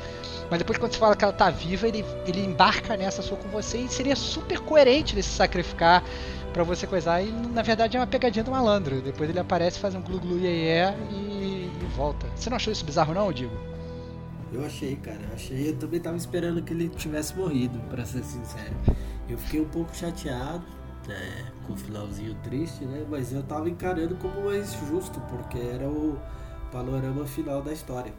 Mas 0.49 0.60
depois 0.60 0.78
quando 0.78 0.94
você 0.94 0.99
fala 0.99 1.16
que 1.16 1.24
ela 1.24 1.34
tá 1.34 1.49
viva, 1.49 1.88
ele, 1.88 2.06
ele 2.26 2.45
embarca 2.45 2.95
nessa 2.95 3.22
sua 3.22 3.38
com 3.38 3.49
você 3.49 3.80
e 3.80 3.90
seria 3.90 4.16
super 4.16 4.60
coerente 4.60 5.14
ele 5.14 5.24
se 5.24 5.32
sacrificar 5.32 6.04
para 6.58 6.64
você 6.64 6.88
coisar. 6.88 7.22
E 7.22 7.32
na 7.32 7.62
verdade 7.62 7.96
é 7.96 8.00
uma 8.00 8.08
pegadinha 8.08 8.44
do 8.44 8.50
malandro. 8.50 9.00
Depois 9.00 9.30
ele 9.30 9.40
aparece, 9.40 9.80
faz 9.80 9.94
um 9.94 10.02
glu 10.02 10.20
glu 10.20 10.40
iê, 10.40 10.48
iê 10.48 10.94
e, 11.12 11.68
e 11.68 11.86
volta. 11.96 12.26
Você 12.36 12.50
não 12.50 12.58
achou 12.58 12.74
isso 12.74 12.84
bizarro 12.84 13.14
não, 13.14 13.32
Digo? 13.32 13.56
Eu 14.52 14.66
achei, 14.66 14.96
cara. 14.96 15.20
Eu 15.30 15.36
achei. 15.36 15.70
Eu 15.70 15.78
também 15.78 16.00
tava 16.00 16.18
esperando 16.18 16.64
que 16.64 16.74
ele 16.74 16.90
tivesse 16.90 17.36
morrido, 17.36 17.78
para 17.90 18.04
ser 18.06 18.24
sincero. 18.24 18.76
Eu 19.30 19.38
fiquei 19.38 19.62
um 19.62 19.68
pouco 19.68 19.96
chateado, 19.96 20.64
né, 21.08 21.52
com 21.68 21.74
o 21.74 21.78
finalzinho 21.78 22.34
triste, 22.44 22.86
né? 22.86 23.06
Mas 23.08 23.32
eu 23.32 23.44
tava 23.44 23.70
encarando 23.70 24.16
como 24.16 24.46
mais 24.46 24.74
justo, 24.90 25.20
porque 25.30 25.60
era 25.60 25.88
o 25.88 26.18
panorama 26.72 27.26
final 27.28 27.62
da 27.62 27.72
história. 27.72 28.14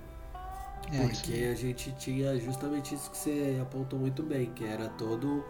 É, 0.93 1.09
porque 1.09 1.49
a 1.51 1.55
gente 1.55 1.91
tinha 1.93 2.39
justamente 2.39 2.95
isso 2.95 3.11
que 3.11 3.17
você 3.17 3.59
apontou 3.61 3.99
muito 3.99 4.23
bem, 4.23 4.47
que 4.55 4.65
era 4.65 4.89
todo 4.91 5.45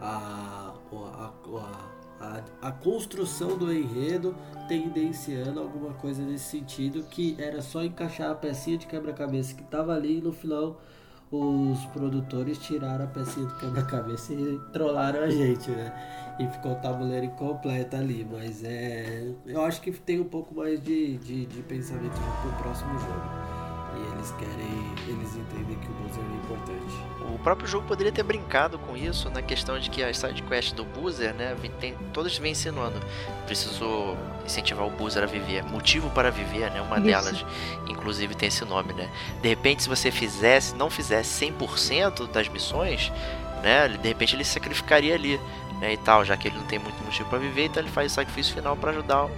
a, 0.00 0.74
a, 0.92 1.30
a 1.58 1.91
a, 2.22 2.68
a 2.68 2.72
construção 2.72 3.58
do 3.58 3.72
enredo 3.72 4.34
tendenciando 4.68 5.60
alguma 5.60 5.92
coisa 5.94 6.22
nesse 6.22 6.44
sentido, 6.44 7.02
que 7.02 7.36
era 7.38 7.60
só 7.60 7.84
encaixar 7.84 8.30
a 8.30 8.34
pecinha 8.34 8.78
de 8.78 8.86
quebra-cabeça 8.86 9.54
que 9.54 9.62
estava 9.62 9.92
ali 9.92 10.18
e 10.18 10.22
no 10.22 10.32
final 10.32 10.80
os 11.30 11.84
produtores 11.86 12.58
tiraram 12.58 13.06
a 13.06 13.08
pecinha 13.08 13.46
do 13.46 13.54
quebra-cabeça 13.56 14.34
e 14.34 14.60
trollaram 14.72 15.20
a 15.20 15.30
gente, 15.30 15.70
né? 15.70 16.36
E 16.38 16.46
ficou 16.46 16.72
o 16.72 16.76
tabuleiro 16.76 17.26
incompleto 17.26 17.96
ali. 17.96 18.26
Mas 18.30 18.62
é. 18.62 19.32
Eu 19.46 19.62
acho 19.62 19.80
que 19.80 19.90
tem 19.92 20.20
um 20.20 20.28
pouco 20.28 20.54
mais 20.54 20.82
de, 20.82 21.16
de, 21.18 21.46
de 21.46 21.62
pensamento 21.62 22.14
pro 22.42 22.62
próximo 22.62 22.98
jogo. 22.98 23.71
E 23.96 24.14
eles 24.14 24.30
querem. 24.32 24.92
Eles 25.06 25.36
entendem 25.36 25.76
que 25.76 25.88
o 25.88 25.94
Boozer 25.94 26.22
é 26.22 26.36
importante. 26.36 27.34
O 27.34 27.38
próprio 27.38 27.66
jogo 27.66 27.86
poderia 27.86 28.12
ter 28.12 28.22
brincado 28.22 28.78
com 28.78 28.96
isso 28.96 29.28
na 29.30 29.42
questão 29.42 29.78
de 29.78 29.90
que 29.90 30.02
as 30.02 30.18
sidequests 30.18 30.72
do 30.72 30.84
Boozer, 30.84 31.34
né? 31.34 31.56
Tem, 31.80 31.94
todas 32.12 32.36
vêm 32.38 32.52
insinuando. 32.52 33.00
Precisou 33.46 34.16
incentivar 34.44 34.86
o 34.86 34.90
Boozer 34.90 35.22
a 35.22 35.26
viver. 35.26 35.64
Motivo 35.64 36.08
para 36.10 36.30
viver, 36.30 36.70
né? 36.70 36.80
Uma 36.80 36.98
isso. 36.98 37.06
delas, 37.06 37.44
inclusive, 37.88 38.34
tem 38.34 38.48
esse 38.48 38.64
nome, 38.64 38.92
né? 38.92 39.10
De 39.40 39.48
repente, 39.48 39.82
se 39.82 39.88
você 39.88 40.10
fizesse, 40.10 40.74
não 40.74 40.88
fizesse 40.88 41.46
100% 41.46 42.30
das 42.30 42.48
missões, 42.48 43.12
né? 43.62 43.88
De 43.88 44.08
repente 44.08 44.36
ele 44.36 44.44
se 44.44 44.52
sacrificaria 44.52 45.14
ali. 45.14 45.40
Né, 45.80 45.94
e 45.94 45.96
tal, 45.96 46.24
já 46.24 46.36
que 46.36 46.46
ele 46.46 46.56
não 46.56 46.64
tem 46.64 46.78
muito 46.78 47.02
motivo 47.02 47.28
para 47.28 47.40
viver, 47.40 47.64
então 47.64 47.82
ele 47.82 47.90
faz 47.90 48.12
o 48.12 48.14
sacrifício 48.14 48.54
final 48.54 48.76
para 48.76 48.92
ajudar 48.92 49.24
o 49.24 49.30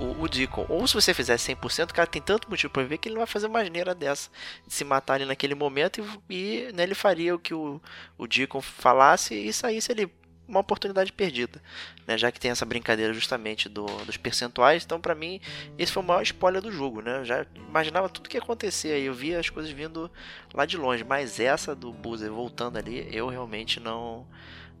o, 0.00 0.22
o 0.22 0.28
Deacon. 0.28 0.66
Ou 0.68 0.86
se 0.86 0.94
você 0.94 1.12
fizer 1.12 1.36
100%, 1.36 1.90
o 1.90 1.94
cara 1.94 2.06
tem 2.06 2.22
tanto 2.22 2.48
motivo 2.48 2.72
para 2.72 2.82
viver 2.82 2.98
que 2.98 3.08
ele 3.08 3.14
não 3.14 3.20
vai 3.20 3.26
fazer 3.26 3.46
uma 3.46 3.62
maneira 3.62 3.94
dessa 3.94 4.30
de 4.66 4.72
se 4.72 4.84
matar 4.84 5.14
ali 5.14 5.24
naquele 5.24 5.54
momento 5.54 6.04
e, 6.28 6.68
e 6.68 6.72
né, 6.72 6.84
ele 6.84 6.94
faria 6.94 7.34
o 7.34 7.38
que 7.38 7.54
o, 7.54 7.80
o 8.16 8.26
Deacon 8.26 8.60
falasse 8.60 9.34
e 9.34 9.52
saísse 9.52 9.92
ali 9.92 10.10
uma 10.48 10.60
oportunidade 10.60 11.12
perdida, 11.12 11.62
né? 12.06 12.16
Já 12.16 12.32
que 12.32 12.40
tem 12.40 12.50
essa 12.50 12.64
brincadeira 12.64 13.12
justamente 13.12 13.68
do, 13.68 13.84
dos 14.06 14.16
percentuais, 14.16 14.82
então 14.82 14.98
para 14.98 15.14
mim 15.14 15.40
esse 15.76 15.92
foi 15.92 16.02
o 16.02 16.06
maior 16.06 16.22
spoiler 16.22 16.62
do 16.62 16.72
jogo, 16.72 17.02
né? 17.02 17.18
Eu 17.18 17.24
já 17.24 17.46
imaginava 17.54 18.08
tudo 18.08 18.28
que 18.28 18.36
ia 18.38 18.42
acontecer 18.42 18.92
aí, 18.92 19.04
eu 19.04 19.12
via 19.14 19.38
as 19.38 19.50
coisas 19.50 19.70
vindo 19.70 20.10
lá 20.54 20.64
de 20.64 20.78
longe, 20.78 21.04
mas 21.04 21.38
essa 21.38 21.74
do 21.76 21.92
Boozer 21.92 22.32
voltando 22.32 22.78
ali, 22.78 23.06
eu 23.12 23.28
realmente 23.28 23.78
não 23.78 24.26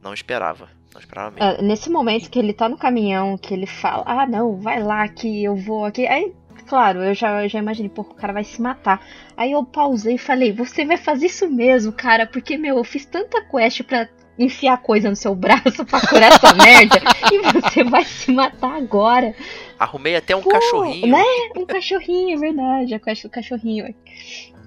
não 0.02 0.14
esperava. 0.14 0.68
Não 0.92 1.00
esperava 1.00 1.30
mesmo. 1.30 1.44
É, 1.44 1.62
nesse 1.62 1.90
momento 1.90 2.30
que 2.30 2.38
ele 2.38 2.52
tá 2.52 2.68
no 2.68 2.76
caminhão, 2.76 3.36
que 3.36 3.52
ele 3.52 3.66
fala, 3.66 4.04
ah 4.06 4.26
não, 4.26 4.56
vai 4.56 4.82
lá 4.82 5.06
que 5.08 5.44
eu 5.44 5.54
vou 5.56 5.84
aqui. 5.84 6.06
Aí, 6.06 6.32
claro, 6.66 7.02
eu 7.02 7.14
já, 7.14 7.46
já 7.46 7.58
imaginei, 7.58 7.90
pô, 7.90 8.02
o 8.02 8.14
cara 8.14 8.32
vai 8.32 8.44
se 8.44 8.60
matar. 8.60 9.04
Aí 9.36 9.52
eu 9.52 9.64
pausei 9.64 10.14
e 10.14 10.18
falei, 10.18 10.52
você 10.52 10.84
vai 10.84 10.96
fazer 10.96 11.26
isso 11.26 11.48
mesmo, 11.50 11.92
cara, 11.92 12.26
porque, 12.26 12.56
meu, 12.56 12.78
eu 12.78 12.84
fiz 12.84 13.04
tanta 13.04 13.42
quest 13.42 13.82
pra 13.82 14.08
enfiar 14.38 14.78
coisa 14.78 15.10
no 15.10 15.16
seu 15.16 15.34
braço 15.34 15.84
pra 15.84 16.00
curar 16.06 16.32
essa 16.32 16.54
merda 16.54 17.00
e 17.32 17.38
você 17.52 17.82
vai 17.82 18.04
se 18.04 18.30
matar 18.32 18.76
agora. 18.76 19.34
Arrumei 19.78 20.16
até 20.16 20.34
um 20.34 20.42
Pô, 20.42 20.50
cachorrinho. 20.50 21.08
Né? 21.08 21.24
Um 21.56 21.66
cachorrinho, 21.66 22.36
é 22.36 22.40
verdade. 22.40 22.94
A 22.94 23.00
quest 23.00 23.24
do 23.24 23.30
cachorrinho. 23.30 23.92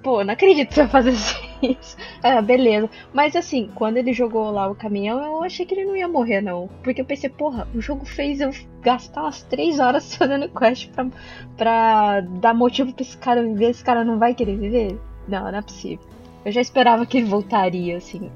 Pô, 0.04 0.24
não 0.24 0.34
acredito 0.34 0.70
que 0.70 0.76
você 0.76 0.82
vai 0.82 0.90
fazer 0.90 1.12
isso. 1.62 1.96
Ah, 2.24 2.42
beleza. 2.42 2.90
Mas 3.14 3.36
assim, 3.36 3.70
quando 3.76 3.98
ele 3.98 4.14
jogou 4.14 4.50
lá 4.50 4.70
o 4.70 4.76
caminhão, 4.76 5.24
eu 5.24 5.44
achei 5.44 5.66
que 5.66 5.76
ele 5.76 5.86
não 5.86 5.96
ia 5.96 6.08
morrer, 6.08 6.42
não. 6.42 6.70
Porque 6.84 7.02
eu 7.02 7.06
pensei, 7.06 7.30
porra, 7.30 7.68
o 7.76 7.82
jogo 7.82 8.06
fez 8.06 8.42
eu 8.42 8.52
gastar 8.82 9.22
umas 9.22 9.44
3 9.44 9.80
horas 9.80 10.14
fazendo 10.16 10.50
quest 10.50 10.90
pra, 10.90 11.08
pra 11.56 12.22
dar 12.22 12.54
motivo 12.54 12.94
pra 12.94 13.04
esse 13.04 13.18
cara 13.18 13.44
viver. 13.44 13.70
Esse 13.70 13.84
cara 13.84 14.04
não 14.04 14.18
vai 14.18 14.34
querer 14.34 14.58
viver? 14.58 15.00
Não, 15.28 15.52
não 15.52 15.58
é 15.58 15.62
possível. 15.62 16.06
Eu 16.44 16.52
já 16.52 16.62
esperava 16.62 17.06
que 17.06 17.18
ele 17.18 17.28
voltaria, 17.28 17.98
assim. 17.98 18.32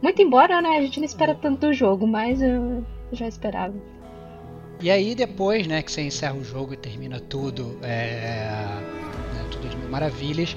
Muito 0.00 0.20
embora, 0.20 0.60
né, 0.60 0.76
a 0.78 0.82
gente 0.82 0.98
não 0.98 1.06
espera 1.06 1.34
tanto 1.34 1.66
do 1.66 1.72
jogo, 1.72 2.06
mas 2.06 2.40
eu 2.40 2.84
já 3.12 3.26
esperava. 3.26 3.74
E 4.80 4.90
aí 4.90 5.14
depois, 5.14 5.66
né, 5.66 5.82
que 5.82 5.90
você 5.90 6.02
encerra 6.02 6.34
o 6.34 6.44
jogo 6.44 6.74
e 6.74 6.76
termina 6.76 7.20
tudo, 7.20 7.78
é, 7.82 8.50
né, 9.32 9.46
tudo 9.50 9.66
as 9.66 9.74
mil 9.74 9.88
maravilhas, 9.88 10.56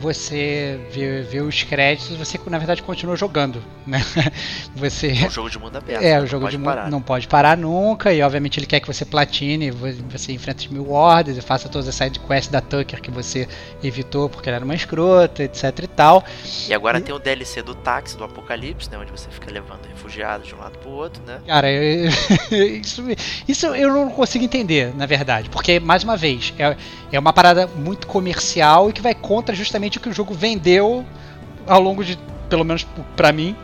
você 0.00 0.80
vê, 0.90 1.22
vê 1.22 1.40
os 1.40 1.62
créditos, 1.62 2.16
você 2.16 2.40
na 2.46 2.58
verdade 2.58 2.82
continua 2.82 3.16
jogando, 3.16 3.62
né? 3.86 4.00
Você 4.74 5.08
é 5.08 5.26
um 5.26 5.30
jogo 5.30 5.50
de 5.50 5.58
mundo 5.58 5.76
aberto. 5.76 6.02
É, 6.02 6.20
o 6.20 6.26
jogo 6.26 6.48
de 6.48 6.56
mundo 6.56 6.88
não 6.88 7.02
pode 7.02 7.26
parar 7.26 7.56
nunca 7.56 8.12
e 8.12 8.22
obviamente 8.22 8.58
ele 8.58 8.66
quer 8.66 8.80
que 8.80 8.86
você 8.86 9.04
platine, 9.04 9.70
você 9.70 10.32
enfrenta 10.32 10.60
os 10.60 10.68
mil 10.68 10.90
ordens 10.90 11.36
e 11.36 11.40
faça 11.40 11.68
todas 11.68 11.88
as 11.88 11.94
side 11.94 12.18
quests 12.20 12.48
da 12.48 12.60
Tucker 12.60 13.00
que 13.00 13.10
você 13.10 13.48
evitou 13.82 14.28
porque 14.28 14.48
ela 14.48 14.56
era 14.56 14.64
uma 14.64 14.74
escrota, 14.74 15.42
etc 15.42 15.78
e 15.82 15.86
tal. 15.86 16.24
E 16.68 16.72
agora 16.72 16.98
e... 16.98 17.02
tem 17.02 17.14
o 17.14 17.18
DLC 17.18 17.62
do 17.62 17.74
táxi 17.74 18.16
do 18.16 18.24
Apocalipse, 18.24 18.90
né, 18.90 18.96
onde 18.96 19.10
você 19.10 19.28
fica 19.28 19.50
levando 19.50 19.86
refugiados 19.86 20.46
de 20.46 20.54
um 20.54 20.58
lado 20.58 20.78
pro 20.78 20.90
outro, 20.90 21.22
né? 21.26 21.40
Cara, 21.46 21.70
eu, 21.70 22.08
isso, 22.80 23.02
isso 23.46 23.66
eu 23.66 23.92
não 23.92 24.10
consigo 24.10 24.44
entender, 24.44 24.94
na 24.96 25.04
verdade, 25.04 25.50
porque 25.50 25.80
mais 25.80 26.04
uma 26.04 26.16
vez, 26.16 26.54
é, 26.58 26.76
é 27.12 27.18
uma 27.18 27.32
parada 27.32 27.66
muito 27.66 28.06
comercial 28.06 28.88
e 28.88 28.92
que 28.92 29.02
vai 29.02 29.14
contra 29.30 29.54
justamente 29.54 29.96
o 29.96 30.00
que 30.00 30.08
o 30.08 30.12
jogo 30.12 30.34
vendeu 30.34 31.06
ao 31.64 31.80
longo 31.80 32.04
de, 32.04 32.18
pelo 32.48 32.64
menos 32.64 32.84
pra 33.14 33.30
mim, 33.30 33.54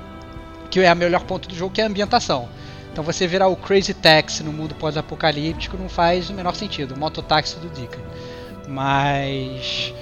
que 0.70 0.78
é 0.78 0.92
o 0.92 0.96
melhor 0.96 1.24
ponto 1.24 1.48
do 1.48 1.56
jogo, 1.56 1.74
que 1.74 1.80
é 1.80 1.84
a 1.84 1.88
ambientação. 1.88 2.48
Então 2.92 3.02
você 3.02 3.26
virar 3.26 3.48
o 3.48 3.56
Crazy 3.56 3.92
Taxi 3.92 4.44
no 4.44 4.52
mundo 4.52 4.76
pós-apocalíptico 4.76 5.76
não 5.76 5.88
faz 5.88 6.30
o 6.30 6.34
menor 6.34 6.54
sentido, 6.54 6.94
o 6.94 6.98
mototáxi 6.98 7.56
do 7.56 7.68
Deacon. 7.70 8.00
Mas 8.68 9.92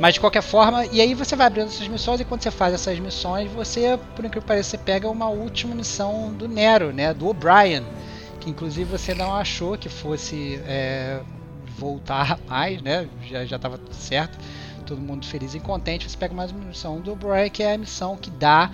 mas 0.00 0.14
de 0.14 0.20
qualquer 0.20 0.42
forma, 0.42 0.84
e 0.86 1.00
aí 1.00 1.14
você 1.14 1.36
vai 1.36 1.46
abrindo 1.46 1.68
essas 1.68 1.86
missões 1.86 2.18
e 2.18 2.24
quando 2.24 2.42
você 2.42 2.50
faz 2.50 2.74
essas 2.74 2.98
missões, 2.98 3.48
você, 3.52 3.96
por 4.16 4.24
incrível 4.24 4.42
que 4.42 4.48
pareça, 4.48 4.76
pega 4.76 5.08
uma 5.08 5.28
última 5.28 5.72
missão 5.72 6.32
do 6.32 6.48
Nero, 6.48 6.92
né, 6.92 7.14
do 7.14 7.28
O'Brien, 7.28 7.84
que 8.40 8.50
inclusive 8.50 8.90
você 8.90 9.14
não 9.14 9.36
achou 9.36 9.78
que 9.78 9.88
fosse 9.88 10.60
é, 10.66 11.20
voltar 11.78 12.40
mais, 12.50 12.82
né, 12.82 13.06
já 13.30 13.44
já 13.44 13.54
estava 13.54 13.78
tudo 13.78 13.94
certo, 13.94 14.36
todo 14.92 15.00
mundo 15.00 15.26
feliz 15.26 15.54
e 15.54 15.60
contente. 15.60 16.08
Você 16.08 16.16
pega 16.16 16.34
mais 16.34 16.50
uma 16.50 16.66
missão 16.66 17.00
do 17.00 17.12
O'Brien, 17.12 17.48
que 17.48 17.62
é 17.62 17.74
a 17.74 17.78
missão 17.78 18.14
que 18.14 18.30
dá 18.30 18.70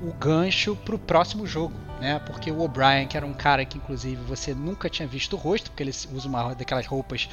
o 0.00 0.12
gancho 0.12 0.74
para 0.74 0.96
o 0.96 0.98
próximo 0.98 1.46
jogo, 1.46 1.74
né? 2.00 2.20
Porque 2.26 2.50
o 2.50 2.60
O'Brien, 2.60 3.06
que 3.06 3.16
era 3.16 3.24
um 3.24 3.32
cara 3.32 3.64
que 3.64 3.78
inclusive 3.78 4.20
você 4.24 4.52
nunca 4.52 4.90
tinha 4.90 5.06
visto 5.06 5.34
o 5.34 5.36
rosto, 5.36 5.70
porque 5.70 5.84
ele 5.84 5.92
usa 6.12 6.28
uma 6.28 6.52
daquelas 6.54 6.84
roupas 6.84 7.28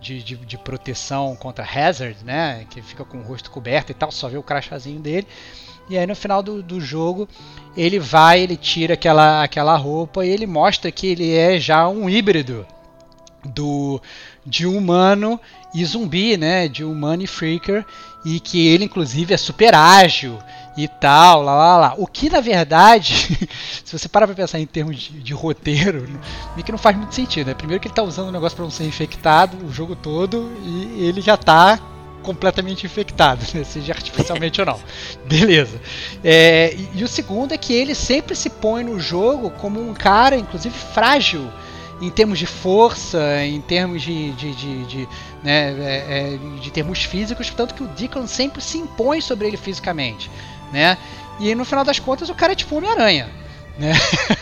de, 0.00 0.22
de, 0.22 0.36
de, 0.36 0.56
proteção 0.56 1.36
contra 1.36 1.62
hazard, 1.62 2.24
né? 2.24 2.66
Que 2.70 2.80
fica 2.80 3.04
com 3.04 3.18
o 3.18 3.22
rosto 3.22 3.50
coberto 3.50 3.90
e 3.90 3.94
tal, 3.94 4.10
só 4.10 4.30
vê 4.30 4.38
o 4.38 4.42
crachazinho 4.42 5.00
dele. 5.00 5.26
E 5.90 5.98
aí 5.98 6.06
no 6.06 6.16
final 6.16 6.42
do, 6.42 6.62
do 6.62 6.80
jogo 6.80 7.28
ele 7.76 7.98
vai, 7.98 8.40
ele 8.40 8.56
tira 8.56 8.94
aquela, 8.94 9.42
aquela 9.42 9.76
roupa 9.76 10.24
e 10.24 10.30
ele 10.30 10.46
mostra 10.46 10.90
que 10.90 11.08
ele 11.08 11.34
é 11.36 11.60
já 11.60 11.86
um 11.86 12.08
híbrido 12.08 12.66
do 13.44 14.00
de 14.46 14.66
humano 14.66 15.40
e 15.74 15.84
zumbi, 15.84 16.36
né? 16.36 16.68
De 16.68 16.84
humano 16.84 17.22
e 17.22 17.26
freaker 17.26 17.84
e 18.24 18.40
que 18.40 18.66
ele 18.66 18.84
inclusive 18.84 19.34
é 19.34 19.36
super 19.36 19.74
ágil 19.74 20.38
e 20.76 20.88
tal, 20.88 21.42
lá 21.42 21.54
lá 21.54 21.76
lá. 21.76 21.94
O 21.98 22.06
que 22.06 22.30
na 22.30 22.40
verdade, 22.40 23.14
se 23.84 23.98
você 23.98 24.08
parar 24.08 24.26
pra 24.26 24.34
pensar 24.34 24.58
em 24.58 24.66
termos 24.66 24.96
de, 24.96 25.20
de 25.20 25.32
roteiro, 25.32 26.08
meio 26.54 26.64
que 26.64 26.72
não 26.72 26.78
faz 26.78 26.96
muito 26.96 27.14
sentido, 27.14 27.48
né? 27.48 27.54
Primeiro 27.54 27.80
que 27.80 27.88
ele 27.88 27.94
tá 27.94 28.02
usando 28.02 28.28
o 28.28 28.32
negócio 28.32 28.56
pra 28.56 28.64
não 28.64 28.70
ser 28.70 28.84
infectado 28.84 29.56
o 29.64 29.72
jogo 29.72 29.94
todo 29.94 30.52
e 30.64 31.06
ele 31.06 31.20
já 31.20 31.36
tá 31.36 31.78
completamente 32.22 32.86
infectado, 32.86 33.44
né? 33.54 33.62
seja 33.62 33.92
artificialmente 33.92 34.60
ou 34.60 34.66
não. 34.66 34.80
Beleza. 35.28 35.78
É, 36.24 36.74
e, 36.74 37.00
e 37.00 37.04
o 37.04 37.08
segundo 37.08 37.52
é 37.52 37.58
que 37.58 37.72
ele 37.72 37.94
sempre 37.94 38.34
se 38.34 38.48
põe 38.48 38.82
no 38.82 38.98
jogo 38.98 39.50
como 39.50 39.80
um 39.80 39.92
cara, 39.92 40.36
inclusive 40.36 40.74
frágil 40.74 41.48
em 42.00 42.10
termos 42.10 42.38
de 42.38 42.46
força, 42.46 43.44
em 43.44 43.60
termos 43.60 44.02
de, 44.02 44.32
de, 44.32 44.54
de, 44.54 44.84
de 44.84 45.08
né, 45.42 45.72
é, 45.72 46.34
é, 46.34 46.60
de 46.60 46.70
termos 46.70 47.04
físicos, 47.04 47.50
tanto 47.50 47.74
que 47.74 47.82
o 47.82 47.88
Deacon 47.88 48.26
sempre 48.26 48.60
se 48.60 48.78
impõe 48.78 49.20
sobre 49.20 49.46
ele 49.46 49.56
fisicamente, 49.56 50.30
né? 50.72 50.98
E 51.40 51.54
no 51.54 51.64
final 51.64 51.84
das 51.84 51.98
contas 51.98 52.28
o 52.28 52.34
cara 52.34 52.52
é 52.52 52.56
tipo 52.56 52.76
Homem-Aranha. 52.76 53.28
Né? 53.76 53.92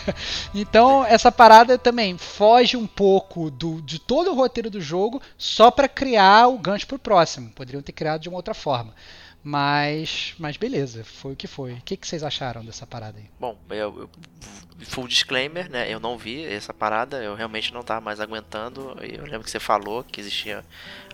então 0.53 1.03
essa 1.03 1.31
parada 1.31 1.77
também 1.77 2.17
foge 2.17 2.77
um 2.77 2.85
pouco 2.85 3.49
do, 3.49 3.81
de 3.81 3.97
todo 3.97 4.31
o 4.31 4.35
roteiro 4.35 4.69
do 4.69 4.79
jogo 4.79 5.19
só 5.37 5.71
para 5.71 5.87
criar 5.87 6.47
o 6.47 6.57
gancho 6.57 6.87
pro 6.87 6.99
próximo. 6.99 7.49
Poderiam 7.49 7.81
ter 7.81 7.93
criado 7.93 8.21
de 8.21 8.29
uma 8.29 8.37
outra 8.37 8.53
forma. 8.53 8.93
Mas, 9.43 10.33
mas 10.39 10.55
beleza, 10.55 11.03
foi 11.03 11.33
o 11.33 11.35
que 11.35 11.47
foi. 11.47 11.73
O 11.73 11.81
que, 11.81 11.97
que 11.97 12.07
vocês 12.07 12.23
acharam 12.23 12.63
dessa 12.63 12.87
parada 12.87 13.17
aí? 13.17 13.25
Bom, 13.37 13.59
eu, 13.69 13.75
eu, 13.75 14.09
full 14.85 15.05
disclaimer, 15.05 15.69
né? 15.69 15.91
Eu 15.93 15.99
não 15.99 16.17
vi 16.17 16.45
essa 16.45 16.73
parada, 16.73 17.21
eu 17.21 17.35
realmente 17.35 17.73
não 17.73 17.81
estava 17.81 17.99
mais 17.99 18.21
aguentando. 18.21 18.97
Eu 19.01 19.25
lembro 19.25 19.43
que 19.43 19.51
você 19.51 19.59
falou 19.59 20.01
que 20.01 20.21
existia 20.21 20.63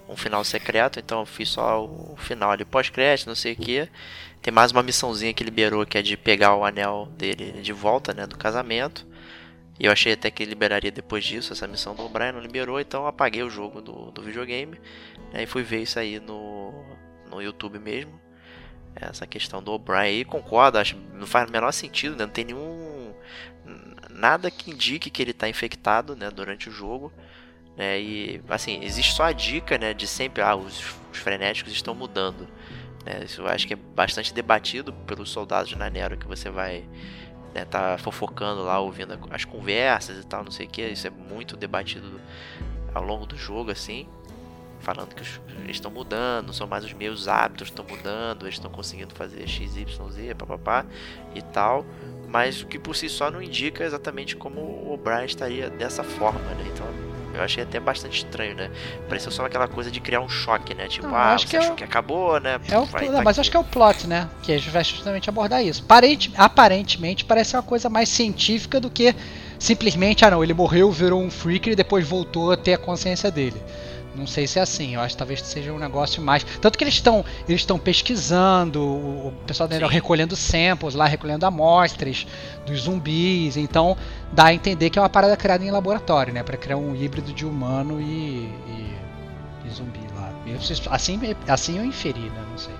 um 0.07 0.15
final 0.15 0.43
secreto, 0.43 0.99
então 0.99 1.22
eu 1.22 1.26
fiz 1.26 1.49
só 1.49 1.84
o 1.84 2.15
final 2.18 2.51
ali 2.51 2.64
pós-crédito, 2.64 3.27
não 3.27 3.35
sei 3.35 3.53
o 3.53 3.56
que. 3.56 3.89
Tem 4.43 4.53
mais 4.53 4.72
uma 4.72 4.84
missãozinha 4.84 5.34
que 5.34 5.43
liberou 5.43 5.85
que 5.85 5.97
é 5.97 6.01
de 6.03 6.15
pegar 6.15 6.56
o 6.56 6.64
anel 6.64 7.07
dele 7.18 7.61
de 7.64 7.73
volta, 7.73 8.14
né? 8.14 8.27
Do 8.27 8.38
casamento. 8.38 9.07
E 9.80 9.85
eu 9.85 9.91
achei 9.91 10.14
até 10.14 10.30
que 10.30 10.45
liberaria 10.45 10.91
depois 10.91 11.23
disso, 11.23 11.53
essa 11.53 11.65
missão 11.65 11.95
do 11.95 12.07
Brian 12.10 12.34
não 12.34 12.41
liberou, 12.41 12.80
então 12.80 13.03
eu 13.03 13.07
apaguei 13.07 13.41
o 13.43 13.49
jogo 13.49 13.81
do, 13.81 14.11
do 14.11 14.22
videogame 14.22 14.77
né, 15.31 15.43
e 15.43 15.45
fui 15.45 15.64
ver 15.64 15.84
isso 15.84 15.97
aí 15.97 16.19
no, 16.19 16.73
no 17.30 17.41
YouTube 17.41 17.80
mesmo. 17.80 18.19
Essa 18.95 19.26
questão 19.26 19.61
do 19.61 19.72
O'Brien 19.72 19.99
aí, 19.99 20.26
concordo, 20.26 20.77
acho 20.77 20.97
não 21.14 21.27
faz 21.27 21.47
o 21.47 21.51
menor 21.51 21.72
sentido, 21.72 22.15
né? 22.15 22.26
Não 22.26 22.31
tem 22.31 22.45
nenhum. 22.45 23.14
Nada 24.10 24.49
que 24.51 24.72
indique 24.72 25.10
que 25.10 25.22
ele 25.22 25.31
está 25.31 25.47
infectado 25.47 26.15
né, 26.15 26.30
durante 26.30 26.68
o 26.68 26.72
jogo. 26.72 27.14
Né? 27.77 28.01
E 28.01 28.41
assim, 28.49 28.84
existe 28.84 29.14
só 29.14 29.23
a 29.23 29.31
dica 29.31 29.77
né, 29.77 29.93
de 29.93 30.07
sempre, 30.07 30.41
ah, 30.41 30.56
os, 30.56 30.84
os 31.11 31.19
frenéticos 31.19 31.72
estão 31.72 31.95
mudando. 31.95 32.47
Né? 33.06 33.23
Isso 33.23 33.41
eu 33.41 33.47
acho 33.47 33.68
que 33.68 33.73
é 33.73 33.77
bastante 33.77 34.34
debatido 34.34 34.91
pelos 34.91 35.30
soldados 35.30 35.69
de 35.69 35.77
Nanero 35.77 36.18
que 36.18 36.27
você 36.27 36.49
vai 36.49 36.84
né, 37.53 37.64
tá 37.64 37.97
fofocando 37.97 38.64
lá, 38.64 38.80
ouvindo 38.80 39.18
as 39.30 39.45
conversas 39.45 40.18
e 40.19 40.26
tal, 40.26 40.43
não 40.43 40.51
sei 40.51 40.65
o 40.65 40.69
que. 40.69 40.81
Isso 40.81 41.07
é 41.07 41.11
muito 41.11 41.56
debatido 41.56 42.19
ao 42.93 43.03
longo 43.03 43.26
do 43.26 43.38
jogo, 43.38 43.72
assim 43.72 44.07
falando 44.80 45.14
que 45.14 45.23
eles 45.64 45.76
estão 45.76 45.91
mudando, 45.91 46.53
são 46.53 46.68
mais 46.68 46.84
os 46.84 46.93
meus 46.93 47.27
hábitos 47.27 47.68
estão 47.68 47.85
mudando, 47.88 48.45
eles 48.45 48.56
estão 48.56 48.72
conseguindo 48.72 49.14
fazer 49.14 49.47
x, 49.47 49.76
y, 49.76 50.10
z, 50.11 50.35
papapá 50.35 50.85
e 51.35 51.41
tal, 51.41 51.85
mas 52.27 52.61
o 52.61 52.68
que 52.68 52.80
por 52.80 52.95
si 52.95 53.10
só 53.10 53.30
não 53.30 53.41
indica 53.41 53.84
exatamente 53.84 54.35
como 54.35 54.61
o 54.61 54.97
Brian 54.97 55.26
estaria 55.26 55.69
dessa 55.69 56.03
forma, 56.03 56.39
né? 56.39 56.65
Então 56.73 56.88
eu 57.34 57.43
achei 57.43 57.64
até 57.64 57.80
bastante 57.80 58.18
estranho, 58.26 58.56
né? 58.56 58.72
Pareceu 59.07 59.31
só 59.31 59.45
aquela 59.45 59.68
coisa 59.68 59.91
de 59.91 59.99
criar 59.99 60.19
um 60.19 60.30
choque, 60.30 60.73
né? 60.73 60.88
Tipo, 60.88 61.07
não, 61.07 61.15
ah, 61.15 61.34
acho 61.34 61.45
você 61.45 61.49
que 61.51 61.56
é 61.56 61.60
achou 61.60 61.73
é 61.73 61.76
que 61.76 61.84
acabou, 61.84 62.39
né? 62.39 62.60
É 62.68 62.77
o... 62.77 62.85
Vai, 62.85 63.06
não, 63.06 63.15
tá 63.15 63.22
mas 63.23 63.35
aqui. 63.35 63.41
acho 63.41 63.51
que 63.51 63.57
é 63.57 63.60
o 63.60 63.64
plot, 63.64 64.07
né? 64.07 64.30
Que 64.41 64.57
vai 64.57 64.84
justamente 64.84 65.30
abordar 65.30 65.64
isso. 65.64 65.84
Parente... 65.84 66.31
Aparentemente 66.35 67.26
parece 67.26 67.56
uma 67.56 67.64
coisa 67.64 67.89
mais 67.89 68.10
científica 68.10 68.80
do 68.80 68.89
que 68.89 69.15
simplesmente, 69.60 70.26
ah 70.26 70.31
não, 70.31 70.43
ele 70.43 70.53
morreu, 70.53 70.91
virou 70.91 71.22
um 71.22 71.30
freak 71.30 71.69
e 71.69 71.76
depois 71.76 72.07
voltou 72.07 72.51
a 72.51 72.57
ter 72.57 72.73
a 72.73 72.77
consciência 72.77 73.30
dele. 73.30 73.61
Não 74.15 74.26
sei 74.26 74.48
se 74.48 74.57
é 74.57 74.61
assim, 74.61 74.95
eu 74.95 75.02
acho 75.02 75.14
que 75.14 75.19
talvez 75.19 75.41
seja 75.41 75.72
um 75.72 75.77
negócio 75.77 76.22
mais. 76.22 76.44
Tanto 76.44 76.77
que 76.77 76.84
eles 76.84 76.95
estão 76.95 77.23
eles 77.48 77.61
estão 77.61 77.77
pesquisando, 77.77 78.81
o 78.84 79.34
pessoal 79.45 79.69
da 79.69 79.88
recolhendo 79.88 80.36
samples 80.36 80.95
lá, 80.95 81.06
recolhendo 81.06 81.45
amostras 81.45 82.26
dos 82.65 82.81
zumbis, 82.81 83.56
então 83.56 83.95
dá 84.31 84.45
a 84.45 84.53
entender 84.53 84.90
que 84.90 84.98
é 84.98 85.02
uma 85.02 85.10
parada 85.10 85.38
criada 85.38 85.64
em 85.64 85.72
laboratório, 85.72 86.34
né? 86.34 86.44
para 86.44 86.57
criar 86.57 86.77
um 86.77 86.95
híbrido 86.95 87.31
de 87.31 87.45
humano 87.45 88.02
e, 88.02 88.03
e, 88.06 88.98
e 89.65 89.69
zumbi 89.69 89.99
lá. 90.15 90.34
Assim, 90.91 91.36
assim 91.48 91.77
eu 91.77 91.86
inferi, 91.86 92.19
né? 92.19 92.44
Não 92.49 92.57
sei. 92.57 92.73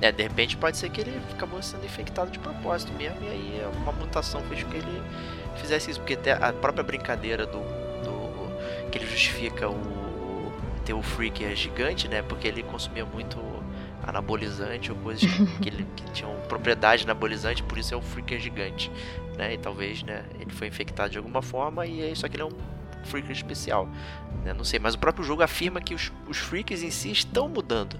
É, 0.00 0.10
de 0.10 0.22
repente 0.22 0.56
pode 0.56 0.78
ser 0.78 0.88
que 0.88 1.02
ele 1.02 1.20
acabou 1.30 1.62
sendo 1.62 1.84
infectado 1.84 2.30
de 2.30 2.38
propósito 2.38 2.90
mesmo, 2.94 3.18
e 3.22 3.28
aí 3.28 3.62
uma 3.82 3.92
mutação 3.92 4.40
fez 4.48 4.62
com 4.62 4.70
que 4.70 4.78
ele 4.78 5.02
fizesse 5.56 5.90
isso, 5.90 6.00
porque 6.00 6.14
até 6.14 6.32
a 6.32 6.52
própria 6.54 6.82
brincadeira 6.82 7.44
do, 7.44 7.58
do 7.58 8.90
que 8.90 8.96
ele 8.96 9.06
justifica 9.06 9.68
o 9.68 9.99
ter 10.80 10.92
o 10.92 11.02
Freak 11.02 11.44
é 11.44 11.54
gigante, 11.54 12.08
né? 12.08 12.22
Porque 12.22 12.48
ele 12.48 12.62
consumia 12.62 13.04
muito 13.04 13.38
anabolizante 14.02 14.90
ou 14.90 14.98
coisas 14.98 15.30
que, 15.60 15.68
ele, 15.68 15.86
que 15.96 16.04
tinham 16.12 16.34
propriedade 16.48 17.04
anabolizante, 17.04 17.62
por 17.62 17.78
isso 17.78 17.94
é 17.94 17.96
o 17.96 18.02
Freak 18.02 18.34
é 18.34 18.38
gigante, 18.38 18.90
né? 19.36 19.54
E 19.54 19.58
talvez, 19.58 20.02
né, 20.02 20.24
ele 20.38 20.50
foi 20.50 20.68
infectado 20.68 21.10
de 21.10 21.18
alguma 21.18 21.42
forma 21.42 21.86
e 21.86 22.02
é 22.02 22.14
que 22.14 22.36
ele 22.36 22.42
é 22.42 22.46
um 22.46 22.80
Freak 23.04 23.30
especial, 23.32 23.88
né? 24.44 24.52
Não 24.52 24.64
sei, 24.64 24.78
mas 24.78 24.94
o 24.94 24.98
próprio 24.98 25.24
jogo 25.24 25.42
afirma 25.42 25.80
que 25.80 25.94
os, 25.94 26.12
os 26.28 26.38
Freaks 26.38 26.82
em 26.82 26.90
si 26.90 27.10
estão 27.10 27.48
mudando, 27.48 27.98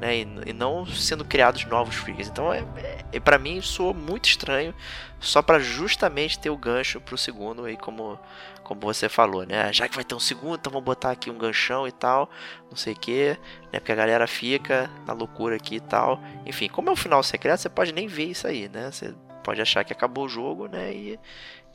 né? 0.00 0.18
E, 0.18 0.26
e 0.46 0.52
não 0.52 0.84
sendo 0.86 1.24
criados 1.24 1.64
novos 1.64 1.94
Freaks. 1.94 2.28
Então, 2.28 2.52
é, 2.52 2.64
é 3.12 3.20
para 3.20 3.38
mim, 3.38 3.60
soou 3.60 3.94
muito 3.94 4.28
estranho, 4.28 4.74
só 5.18 5.40
para 5.40 5.58
justamente 5.58 6.38
ter 6.38 6.50
o 6.50 6.56
gancho 6.56 7.00
pro 7.00 7.16
segundo 7.16 7.64
aí 7.64 7.76
como 7.76 8.18
como 8.64 8.80
você 8.80 9.08
falou, 9.08 9.44
né? 9.46 9.72
Já 9.72 9.86
que 9.86 9.94
vai 9.94 10.04
ter 10.04 10.14
um 10.14 10.20
segundo, 10.20 10.56
então 10.56 10.72
vamos 10.72 10.84
botar 10.84 11.10
aqui 11.10 11.30
um 11.30 11.38
ganchão 11.38 11.86
e 11.86 11.92
tal, 11.92 12.28
não 12.68 12.76
sei 12.76 12.94
o 12.94 12.98
que, 12.98 13.38
né? 13.72 13.78
Porque 13.78 13.92
a 13.92 13.94
galera 13.94 14.26
fica 14.26 14.90
na 15.06 15.12
loucura 15.12 15.56
aqui 15.56 15.76
e 15.76 15.80
tal. 15.80 16.20
Enfim, 16.46 16.68
como 16.68 16.88
é 16.88 16.92
um 16.92 16.96
final 16.96 17.22
secreto, 17.22 17.60
você 17.60 17.68
pode 17.68 17.92
nem 17.92 18.08
ver 18.08 18.30
isso 18.30 18.46
aí, 18.46 18.68
né? 18.68 18.90
Você 18.90 19.14
pode 19.44 19.60
achar 19.60 19.84
que 19.84 19.92
acabou 19.92 20.24
o 20.24 20.28
jogo, 20.28 20.66
né? 20.66 20.92
E, 20.92 21.20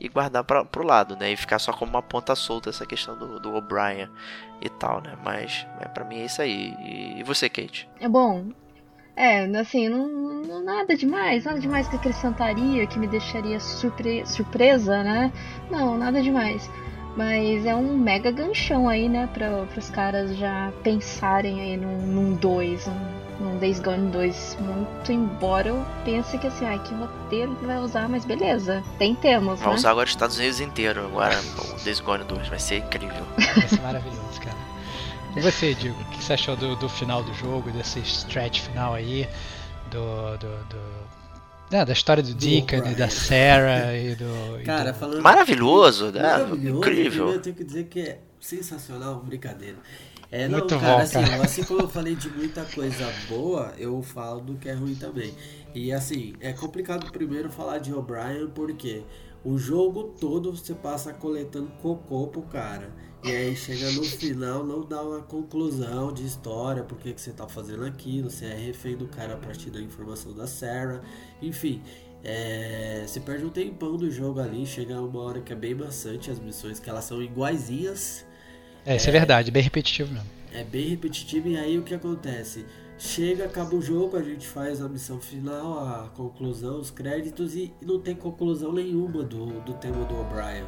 e 0.00 0.08
guardar 0.08 0.42
pra, 0.44 0.64
pro 0.64 0.84
lado, 0.84 1.16
né? 1.16 1.30
E 1.30 1.36
ficar 1.36 1.58
só 1.58 1.72
como 1.72 1.92
uma 1.92 2.02
ponta 2.02 2.34
solta 2.34 2.68
essa 2.68 2.84
questão 2.84 3.16
do, 3.16 3.38
do 3.38 3.54
O'Brien 3.54 4.10
e 4.60 4.68
tal, 4.68 5.00
né? 5.00 5.16
Mas 5.24 5.66
é, 5.80 5.86
para 5.86 6.04
mim 6.04 6.20
é 6.20 6.24
isso 6.24 6.42
aí. 6.42 6.74
E, 6.80 7.20
e 7.20 7.22
você, 7.22 7.48
Kate? 7.48 7.88
É 8.00 8.08
bom. 8.08 8.48
É, 9.16 9.44
assim, 9.58 9.88
não, 9.88 10.08
não, 10.08 10.64
nada 10.64 10.96
demais, 10.96 11.44
nada 11.44 11.60
demais 11.60 11.86
que 11.86 11.96
acrescentaria, 11.96 12.86
que 12.86 12.98
me 12.98 13.06
deixaria 13.06 13.60
surpre 13.60 14.24
surpresa, 14.24 15.02
né? 15.02 15.30
Não, 15.70 15.96
nada 15.96 16.22
demais. 16.22 16.70
Mas 17.16 17.66
é 17.66 17.74
um 17.74 17.96
mega 17.96 18.30
ganchão 18.30 18.88
aí, 18.88 19.08
né? 19.08 19.28
Para 19.32 19.66
os 19.76 19.90
caras 19.90 20.36
já 20.36 20.72
pensarem 20.82 21.60
aí 21.60 21.76
num 21.76 22.34
2, 22.34 22.86
num, 22.86 22.94
num 23.40 23.58
Days 23.58 23.80
Gone 23.80 24.10
2. 24.10 24.58
Muito 24.60 25.12
embora 25.12 25.68
eu 25.68 25.86
pense 26.04 26.38
que 26.38 26.46
assim, 26.46 26.64
ai, 26.64 26.78
que 26.78 26.94
roteiro 26.94 27.54
que 27.56 27.66
vai 27.66 27.78
usar, 27.78 28.08
mas 28.08 28.24
beleza, 28.24 28.82
tentemos. 28.98 29.58
Vai 29.60 29.70
né? 29.70 29.74
usar 29.74 29.90
agora 29.90 30.06
os 30.06 30.12
Estados 30.12 30.38
Unidos 30.38 30.60
inteiro, 30.60 31.04
agora 31.04 31.38
o 31.58 31.84
Days 31.84 32.00
Gone 32.00 32.24
2, 32.24 32.48
vai 32.48 32.58
ser 32.58 32.78
incrível. 32.78 33.24
Vai 33.36 33.68
ser 33.68 33.80
maravilhoso, 33.80 34.40
cara. 34.40 34.56
E 35.36 35.40
você, 35.40 35.74
Diego, 35.74 36.00
o 36.00 36.04
que 36.06 36.22
você 36.22 36.32
achou 36.32 36.56
do, 36.56 36.74
do 36.76 36.88
final 36.88 37.22
do 37.22 37.32
jogo, 37.34 37.70
desse 37.70 38.00
stretch 38.00 38.60
final 38.60 38.94
aí? 38.94 39.28
do, 39.90 40.38
do, 40.38 40.64
do 40.64 40.80
né, 41.70 41.84
da 41.84 41.92
história 41.92 42.22
do, 42.22 42.30
Do 42.30 42.34
Deacon 42.34 42.76
e 42.76 42.78
O'Brien. 42.78 42.96
da 42.96 43.08
Sarah 43.08 43.94
e 43.96 44.14
do. 44.14 44.60
e 44.60 44.64
Cara, 44.64 44.92
do- 44.92 44.98
falando. 44.98 45.22
Maravilhoso, 45.22 46.10
né? 46.10 46.22
Maravilhoso, 46.22 46.78
Incrível. 46.78 47.28
Eu 47.32 47.40
tenho 47.42 47.56
que 47.56 47.64
dizer 47.64 47.84
que 47.84 48.00
é 48.00 48.20
sensacional, 48.40 49.20
brincadeira. 49.22 49.76
É, 50.32 50.46
não, 50.46 50.58
Muito 50.60 50.78
cara, 50.78 50.96
bom, 50.96 51.02
assim, 51.02 51.22
cara. 51.24 51.42
assim 51.44 51.64
como 51.64 51.80
eu 51.80 51.88
falei 51.88 52.14
de 52.14 52.28
muita 52.30 52.64
coisa 52.64 53.12
boa, 53.28 53.72
eu 53.76 54.00
falo 54.00 54.40
do 54.40 54.54
que 54.56 54.68
é 54.68 54.74
ruim 54.74 54.94
também. 54.94 55.34
E 55.74 55.92
assim, 55.92 56.34
é 56.40 56.52
complicado 56.52 57.10
primeiro 57.10 57.50
falar 57.50 57.78
de 57.78 57.92
O'Brien 57.92 58.48
porque 58.54 59.02
o 59.44 59.58
jogo 59.58 60.14
todo 60.20 60.54
você 60.54 60.72
passa 60.74 61.12
coletando 61.12 61.68
cocô 61.82 62.28
pro 62.28 62.42
cara. 62.42 62.90
E 63.22 63.30
aí 63.30 63.54
chega 63.54 63.90
no 63.92 64.08
final, 64.08 64.64
não 64.64 64.82
dá 64.86 65.02
uma 65.02 65.20
conclusão 65.22 66.10
de 66.12 66.24
história, 66.24 66.82
por 66.82 66.98
que 66.98 67.12
que 67.12 67.20
você 67.20 67.32
tá 67.32 67.46
fazendo 67.46 67.84
aquilo, 67.84 68.30
você 68.30 68.46
é 68.46 68.54
refém 68.56 68.96
do 68.96 69.08
cara 69.08 69.36
pra 69.36 69.54
te 69.54 69.70
dar 69.70 69.80
informação 69.82 70.32
da 70.34 70.46
Sarah, 70.46 71.02
enfim. 71.40 71.82
É, 72.24 73.04
você 73.06 73.20
perde 73.20 73.44
um 73.44 73.50
tempão 73.50 73.96
do 73.98 74.10
jogo 74.10 74.40
ali, 74.40 74.66
chega 74.66 75.00
uma 75.00 75.20
hora 75.20 75.40
que 75.42 75.52
é 75.52 75.56
bem 75.56 75.74
maçante 75.74 76.30
as 76.30 76.38
missões, 76.38 76.80
que 76.80 76.88
elas 76.88 77.04
são 77.04 77.22
iguaizinhas, 77.22 78.26
É, 78.84 78.96
isso 78.96 79.08
é 79.08 79.12
verdade, 79.12 79.50
bem 79.50 79.62
repetitivo 79.62 80.12
mesmo. 80.12 80.28
é 80.50 80.64
bem 80.64 80.88
repetitivo 80.88 81.48
e 81.48 81.56
aí 81.56 81.78
o 81.78 81.84
que 81.84 81.94
acontece? 81.94 82.66
Chega, 82.98 83.46
acaba 83.46 83.74
o 83.76 83.80
jogo, 83.82 84.16
a 84.16 84.22
gente 84.22 84.46
faz 84.46 84.80
a 84.82 84.88
missão 84.88 85.20
final, 85.20 85.78
a 85.78 86.10
conclusão, 86.10 86.78
os 86.80 86.90
créditos 86.90 87.54
e 87.54 87.74
não 87.80 88.00
tem 88.00 88.14
conclusão 88.14 88.72
nenhuma 88.72 89.22
do, 89.24 89.60
do 89.62 89.74
tema 89.74 90.04
do 90.04 90.16
O'Brien. 90.16 90.66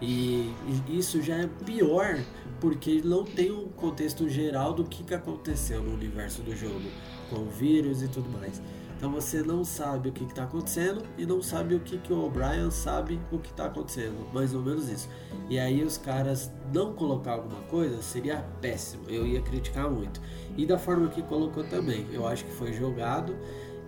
E 0.00 0.52
isso 0.88 1.22
já 1.22 1.36
é 1.36 1.46
pior 1.64 2.18
porque 2.60 3.00
não 3.04 3.24
tem 3.24 3.52
um 3.52 3.68
contexto 3.68 4.28
geral 4.28 4.72
do 4.72 4.84
que, 4.84 5.02
que 5.04 5.14
aconteceu 5.14 5.82
no 5.82 5.94
universo 5.94 6.42
do 6.42 6.54
jogo, 6.54 6.88
com 7.30 7.40
o 7.40 7.50
vírus 7.50 8.02
e 8.02 8.08
tudo 8.08 8.28
mais. 8.30 8.60
Então 8.96 9.12
você 9.12 9.42
não 9.42 9.64
sabe 9.64 10.08
o 10.08 10.12
que 10.12 10.24
está 10.24 10.44
acontecendo 10.44 11.02
e 11.18 11.26
não 11.26 11.42
sabe 11.42 11.74
o 11.74 11.80
que, 11.80 11.98
que 11.98 12.12
o 12.12 12.24
O'Brien 12.24 12.70
sabe 12.70 13.20
o 13.30 13.38
que 13.38 13.50
está 13.50 13.66
acontecendo, 13.66 14.26
mais 14.32 14.54
ou 14.54 14.62
menos 14.62 14.88
isso. 14.88 15.08
E 15.50 15.58
aí 15.58 15.82
os 15.82 15.98
caras 15.98 16.50
não 16.72 16.94
colocar 16.94 17.32
alguma 17.32 17.60
coisa 17.62 18.00
seria 18.00 18.38
péssimo, 18.62 19.04
eu 19.08 19.26
ia 19.26 19.42
criticar 19.42 19.90
muito. 19.90 20.22
E 20.56 20.64
da 20.64 20.78
forma 20.78 21.08
que 21.08 21.22
colocou 21.22 21.64
também, 21.64 22.06
eu 22.12 22.26
acho 22.26 22.44
que 22.44 22.52
foi 22.52 22.72
jogado 22.72 23.36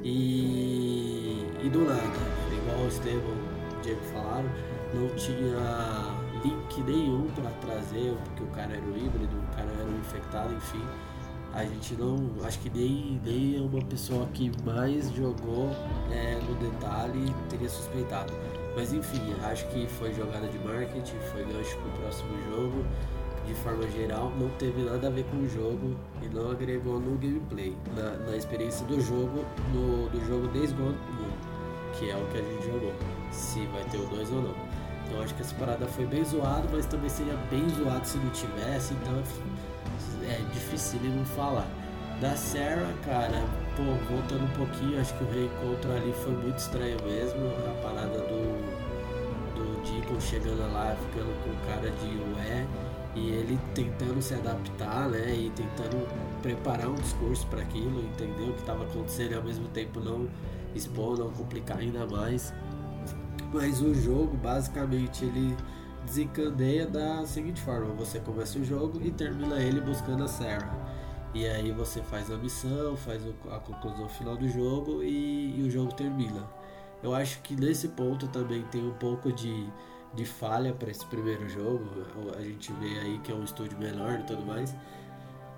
e, 0.03 1.47
e 1.65 1.69
do 1.71 1.81
nada, 1.81 2.03
igual 2.53 2.85
o 2.85 2.89
Estevam 2.89 3.21
e 3.73 3.79
o 3.79 3.81
Diego 3.81 4.03
falaram, 4.13 4.51
não 4.95 5.09
tinha 5.17 6.27
link 6.43 6.81
nenhum 6.83 7.29
para 7.35 7.51
trazer, 7.61 8.15
porque 8.25 8.43
o 8.43 8.47
cara 8.49 8.73
era 8.73 8.83
um 8.83 8.97
híbrido, 8.97 9.37
o 9.37 9.57
cara 9.57 9.69
era 9.79 9.85
um 9.85 9.99
infectado, 9.99 10.55
enfim. 10.55 10.83
A 11.53 11.65
gente 11.65 11.95
não, 11.95 12.33
acho 12.45 12.59
que 12.61 12.71
nem, 12.71 13.21
nem 13.25 13.61
uma 13.61 13.83
pessoa 13.83 14.27
que 14.35 14.53
mais 14.65 15.11
jogou 15.13 15.71
é, 16.11 16.39
no 16.47 16.55
detalhe 16.57 17.35
teria 17.49 17.69
suspeitado. 17.69 18.33
Mas 18.77 18.93
enfim, 18.93 19.23
acho 19.43 19.67
que 19.69 19.87
foi 19.87 20.13
jogada 20.13 20.47
de 20.49 20.59
marketing, 20.59 21.17
foi 21.33 21.45
gancho 21.45 21.77
pro 21.79 22.03
próximo 22.03 22.31
jogo. 22.51 22.85
De 23.47 23.55
forma 23.55 23.89
geral, 23.91 24.33
não 24.39 24.49
teve 24.59 24.83
nada 24.83 25.07
a 25.07 25.11
ver 25.11 25.25
com 25.27 25.37
o 25.37 25.49
jogo 25.49 25.97
e 26.21 26.29
não 26.29 26.51
agregou 26.51 26.99
no 26.99 27.17
gameplay, 27.17 27.77
na, 27.95 28.11
na 28.27 28.37
experiência 28.37 28.85
do 28.87 29.01
jogo, 29.01 29.45
no, 29.73 30.09
do 30.11 30.27
jogo 30.27 30.49
Days 30.49 30.73
Gone 30.73 30.99
1, 31.95 31.97
que 31.97 32.11
é 32.11 32.17
o 32.17 32.27
que 32.27 32.39
a 32.39 32.43
gente 32.43 32.67
jogou, 32.67 32.93
se 33.31 33.65
vai 33.67 33.85
ter 33.85 33.99
o 33.99 34.07
2 34.09 34.33
ou 34.33 34.43
não. 34.43 34.76
Então 35.07 35.23
acho 35.23 35.35
que 35.35 35.43
essa 35.43 35.55
parada 35.55 35.87
foi 35.87 36.05
bem 36.07 36.25
zoado, 36.25 36.69
mas 36.73 36.87
também 36.87 37.09
seria 37.09 37.37
bem 37.51 37.69
zoado 37.69 38.07
se 38.07 38.19
não 38.19 38.31
tivesse, 38.31 38.95
então 38.95 39.23
é 40.29 40.39
difícil 40.53 41.01
não 41.03 41.25
falar. 41.25 41.67
Da 42.21 42.35
Sarah, 42.35 42.93
cara, 43.05 43.45
pô, 43.77 43.83
voltando 44.11 44.45
um 44.45 44.57
pouquinho, 44.57 44.99
acho 45.01 45.15
que 45.15 45.25
o 45.25 45.31
reencontro 45.31 45.93
ali 45.93 46.13
foi 46.25 46.33
muito 46.33 46.57
estranho 46.57 46.97
mesmo. 47.05 47.47
A 47.67 47.83
parada 47.83 48.19
do, 48.21 49.55
do 49.55 49.83
Deacon 49.83 50.19
chegando 50.19 50.73
lá, 50.73 50.97
ficando 50.97 51.31
com 51.45 51.71
cara 51.71 51.91
de 51.91 52.39
ué, 52.39 52.67
e 53.15 53.31
ele 53.31 53.59
tentando 53.75 54.21
se 54.23 54.35
adaptar, 54.35 55.11
né? 55.11 55.35
E 55.35 55.51
tentando 55.51 56.09
preparar 56.41 56.89
um 56.89 56.95
discurso 56.95 57.47
para 57.49 57.61
aquilo, 57.61 58.01
entender 58.01 58.45
o 58.45 58.55
que 58.55 58.61
estava 58.61 58.85
acontecendo 58.85 59.33
e 59.33 59.35
ao 59.35 59.43
mesmo 59.43 59.69
tempo 59.69 60.01
não 60.01 60.27
expor, 60.75 61.19
não 61.19 61.31
complicar 61.31 61.79
ainda 61.79 62.07
mais. 62.07 62.53
Mas 63.57 63.81
o 63.81 63.95
jogo, 63.95 64.37
basicamente, 64.37 65.25
ele 65.25 65.57
desencadeia 66.05 66.87
da 66.87 67.25
seguinte 67.25 67.59
forma: 67.63 67.87
você 67.95 68.21
começa 68.21 68.59
o 68.59 68.65
jogo 68.65 69.01
e 69.03 69.11
termina 69.11 69.59
ele 69.59 69.81
buscando 69.81 70.25
a 70.25 70.29
Sarah. 70.29 70.71
E 71.33 71.47
aí 71.47 71.73
você 71.73 72.03
faz 72.03 72.31
a 72.31 72.37
missão, 72.37 72.95
faz 72.99 73.23
a 73.51 73.59
conclusão 73.59 74.09
final 74.11 74.37
do 74.37 74.47
jogo 74.47 75.03
e, 75.03 75.59
e 75.59 75.63
o 75.63 75.71
jogo 75.71 75.91
termina. 75.95 76.47
Eu 77.03 77.15
acho 77.15 77.41
que 77.41 77.57
nesse 77.57 77.89
ponto 77.89 78.29
também 78.29 78.63
tem 78.65 78.87
um 78.87 78.95
pouco 78.95 79.33
de, 79.33 79.67
de 80.13 80.25
falha 80.27 80.75
para 80.75 80.91
esse 80.91 81.07
primeiro 81.07 81.49
jogo. 81.49 81.85
A 82.37 82.43
gente 82.43 82.71
vê 82.75 82.99
aí 83.01 83.19
que 83.21 83.33
é 83.33 83.35
um 83.35 83.45
estúdio 83.45 83.79
menor 83.79 84.21
e 84.21 84.23
tudo 84.25 84.45
mais. 84.45 84.75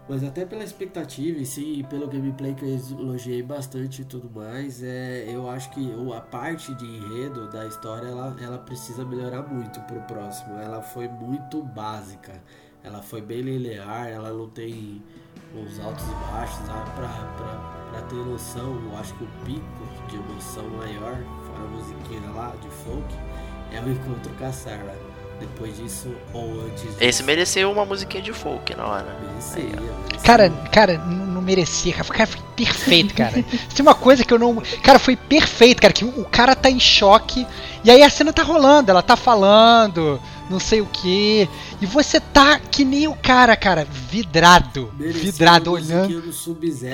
Mas 0.08 0.24
até 0.24 0.46
pela 0.46 0.64
expectativa 0.64 1.38
e 1.38 1.44
sim, 1.44 1.84
pelo 1.90 2.08
gameplay 2.08 2.54
que 2.54 2.64
eu 2.64 2.98
elogiei 2.98 3.42
bastante 3.42 4.00
e 4.00 4.04
tudo 4.06 4.30
mais, 4.30 4.82
é, 4.82 5.26
eu 5.28 5.50
acho 5.50 5.70
que 5.70 5.92
a 6.16 6.20
parte 6.22 6.74
de 6.76 6.86
enredo 6.86 7.46
da 7.50 7.66
história 7.66 8.06
ela, 8.06 8.34
ela 8.40 8.58
precisa 8.58 9.04
melhorar 9.04 9.42
muito 9.42 9.78
pro 9.80 10.00
próximo. 10.02 10.58
Ela 10.58 10.80
foi 10.80 11.06
muito 11.08 11.62
básica, 11.62 12.42
ela 12.82 13.02
foi 13.02 13.20
bem 13.20 13.42
linear, 13.42 14.08
ela 14.08 14.32
não 14.32 14.48
tem 14.48 15.02
os 15.54 15.78
altos 15.78 16.04
e 16.06 16.32
baixos, 16.32 16.66
sabe? 16.66 16.90
Pra, 16.92 17.08
pra, 17.36 17.90
pra 17.90 18.02
ter 18.08 18.16
noção, 18.16 18.82
eu 18.86 18.96
acho 18.96 19.14
que 19.14 19.24
o 19.24 19.28
pico 19.44 20.08
de 20.08 20.16
emoção 20.16 20.66
maior, 20.70 21.22
fora 21.44 21.64
a 21.64 21.68
musiquinha 21.68 22.30
lá 22.30 22.56
de 22.62 22.70
folk, 22.70 23.14
é 23.72 23.80
o 23.82 23.90
encontro 23.90 24.32
com 24.38 24.44
a 24.46 24.52
Sarah. 24.52 25.07
Depois 25.40 25.76
disso, 25.76 26.12
ou 26.32 26.62
antes 26.62 26.82
disso. 26.82 26.96
Esse 27.00 27.22
mereceu 27.22 27.70
uma 27.70 27.84
musiquinha 27.84 28.22
de 28.22 28.32
folk 28.32 28.74
na 28.74 28.86
hora. 28.86 29.16
Merecia, 29.28 29.62
merecia. 29.62 30.20
Cara, 30.24 30.50
cara, 30.72 30.98
não, 30.98 31.26
não 31.26 31.42
merecia, 31.42 31.92
cara. 31.92 32.08
Cara, 32.08 32.26
foi 32.26 32.40
perfeito, 32.56 33.14
cara. 33.14 33.32
Tem 33.74 33.82
uma 33.82 33.94
coisa 33.94 34.24
que 34.24 34.32
eu 34.32 34.38
não. 34.38 34.56
Cara, 34.82 34.98
foi 34.98 35.16
perfeito, 35.16 35.80
cara. 35.80 35.92
Que 35.92 36.04
o 36.04 36.24
cara 36.24 36.56
tá 36.56 36.68
em 36.68 36.80
choque. 36.80 37.46
E 37.84 37.90
aí 37.90 38.02
a 38.02 38.10
cena 38.10 38.32
tá 38.32 38.42
rolando, 38.42 38.90
ela 38.90 39.02
tá 39.02 39.16
falando, 39.16 40.20
não 40.50 40.58
sei 40.60 40.80
o 40.80 40.86
que. 40.86 41.48
E 41.80 41.86
você 41.86 42.20
tá 42.20 42.58
que 42.58 42.84
nem 42.84 43.06
o 43.08 43.14
cara, 43.14 43.56
cara, 43.56 43.84
vidrado. 43.84 44.92
Merecia 44.98 45.22
vidrado, 45.32 45.72
olhando. 45.72 46.20
do 46.22 46.32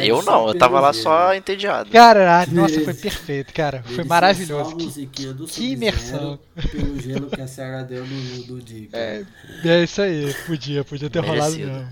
Eu 0.05 0.22
não, 0.22 0.48
eu 0.48 0.55
tava 0.59 0.81
lá 0.81 0.93
só 0.93 1.35
entediado. 1.35 1.90
Cara, 1.90 2.43
ah, 2.43 2.47
nossa, 2.51 2.81
foi 2.81 2.94
perfeito, 2.94 3.52
cara. 3.52 3.82
Foi 3.82 3.90
Merecia 4.05 4.05
maravilhoso. 4.09 4.76
Que, 4.76 5.26
do 5.32 5.47
que 5.47 5.72
imersão. 5.72 6.39
Pelo 6.70 7.01
gelo 7.01 7.26
que 7.28 7.40
a 7.40 7.47
Sarah 7.47 7.82
deu 7.82 8.05
no, 8.06 8.47
no 8.47 8.62
Dick. 8.62 8.90
é, 8.93 9.24
é 9.64 9.82
isso 9.85 10.01
aí, 10.02 10.32
podia, 10.47 10.85
podia 10.85 11.10
ter 11.10 11.20
rolado 11.20 11.56
Merecido. 11.56 11.70
mesmo. 11.72 11.90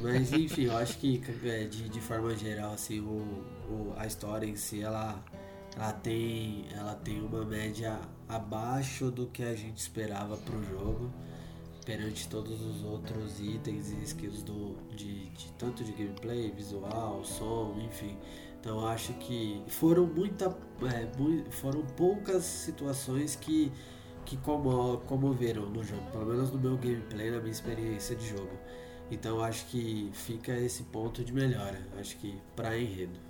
Mas 0.02 0.32
enfim, 0.32 0.64
eu 0.64 0.76
acho 0.76 0.96
que 0.98 1.22
é, 1.44 1.64
de, 1.64 1.88
de 1.88 2.00
forma 2.00 2.34
geral, 2.34 2.72
assim, 2.72 3.00
o, 3.00 3.44
o- 3.68 3.94
a 3.96 4.06
história 4.06 4.46
em 4.46 4.56
si, 4.56 4.80
ela, 4.82 5.22
ela, 5.76 5.92
tem, 5.92 6.66
ela 6.72 6.94
tem 6.94 7.20
uma 7.20 7.44
média 7.44 8.00
abaixo 8.28 9.10
do 9.10 9.26
que 9.26 9.42
a 9.42 9.54
gente 9.54 9.78
esperava 9.78 10.36
pro 10.36 10.62
jogo. 10.64 11.10
Perante 11.84 12.28
todos 12.28 12.60
os 12.60 12.84
outros 12.84 13.40
itens 13.40 13.90
e 13.90 14.02
skills 14.04 14.42
do, 14.42 14.76
de, 14.94 15.30
de 15.30 15.52
tanto 15.52 15.82
de 15.82 15.92
gameplay, 15.92 16.50
visual, 16.50 17.24
som, 17.24 17.74
enfim. 17.80 18.16
Então 18.60 18.86
acho 18.86 19.14
que 19.14 19.62
foram 19.66 20.06
muita, 20.06 20.54
é, 20.82 21.50
foram 21.50 21.82
poucas 21.96 22.44
situações 22.44 23.34
que, 23.34 23.72
que 24.26 24.36
como, 24.36 24.98
comoveram 24.98 25.70
no 25.70 25.82
jogo, 25.82 26.08
pelo 26.12 26.26
menos 26.26 26.50
no 26.50 26.58
meu 26.58 26.76
gameplay, 26.76 27.30
na 27.30 27.38
minha 27.38 27.50
experiência 27.50 28.14
de 28.14 28.28
jogo. 28.28 28.52
Então 29.10 29.42
acho 29.42 29.64
que 29.66 30.10
fica 30.12 30.52
esse 30.52 30.82
ponto 30.84 31.24
de 31.24 31.32
melhora, 31.32 31.80
acho 31.98 32.16
que 32.18 32.38
pra 32.54 32.78
enredo. 32.78 33.29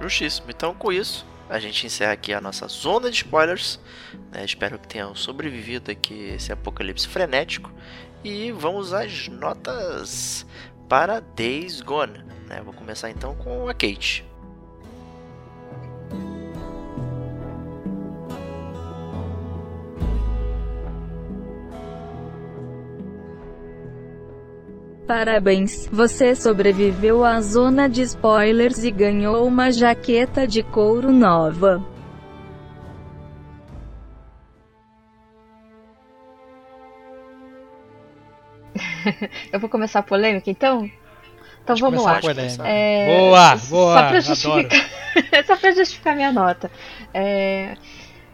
Justíssimo. 0.00 0.50
Então, 0.50 0.74
com 0.74 0.92
isso, 0.92 1.26
a 1.48 1.58
gente 1.58 1.86
encerra 1.86 2.12
aqui 2.12 2.32
a 2.32 2.40
nossa 2.40 2.66
zona 2.68 3.10
de 3.10 3.16
spoilers. 3.18 3.78
né? 4.32 4.44
Espero 4.44 4.78
que 4.78 4.88
tenham 4.88 5.14
sobrevivido 5.14 5.90
aqui 5.90 6.30
esse 6.34 6.52
apocalipse 6.52 7.06
frenético. 7.06 7.72
E 8.22 8.50
vamos 8.52 8.92
às 8.92 9.28
notas 9.28 10.46
para 10.88 11.20
Days 11.20 11.80
Gone. 11.80 12.24
né? 12.46 12.60
Vou 12.64 12.72
começar 12.72 13.10
então 13.10 13.34
com 13.36 13.68
a 13.68 13.74
Kate. 13.74 14.24
Parabéns, 25.06 25.86
você 25.92 26.34
sobreviveu 26.34 27.24
à 27.24 27.38
zona 27.40 27.88
de 27.88 28.00
spoilers 28.00 28.82
e 28.84 28.90
ganhou 28.90 29.46
uma 29.46 29.70
jaqueta 29.70 30.46
de 30.46 30.62
couro 30.62 31.12
nova. 31.12 31.84
Eu 39.52 39.60
vou 39.60 39.68
começar 39.68 39.98
a 39.98 40.02
polêmica 40.02 40.50
então? 40.50 40.90
Então 41.62 41.76
vamos 41.76 42.02
lá. 42.02 42.20
É, 42.64 43.06
boa, 43.06 43.56
boa. 43.56 43.94
Só 43.94 44.08
pra 44.08 44.20
justificar, 44.20 44.90
só 45.46 45.56
pra 45.56 45.70
justificar 45.72 46.16
minha 46.16 46.32
nota. 46.32 46.70
É, 47.12 47.76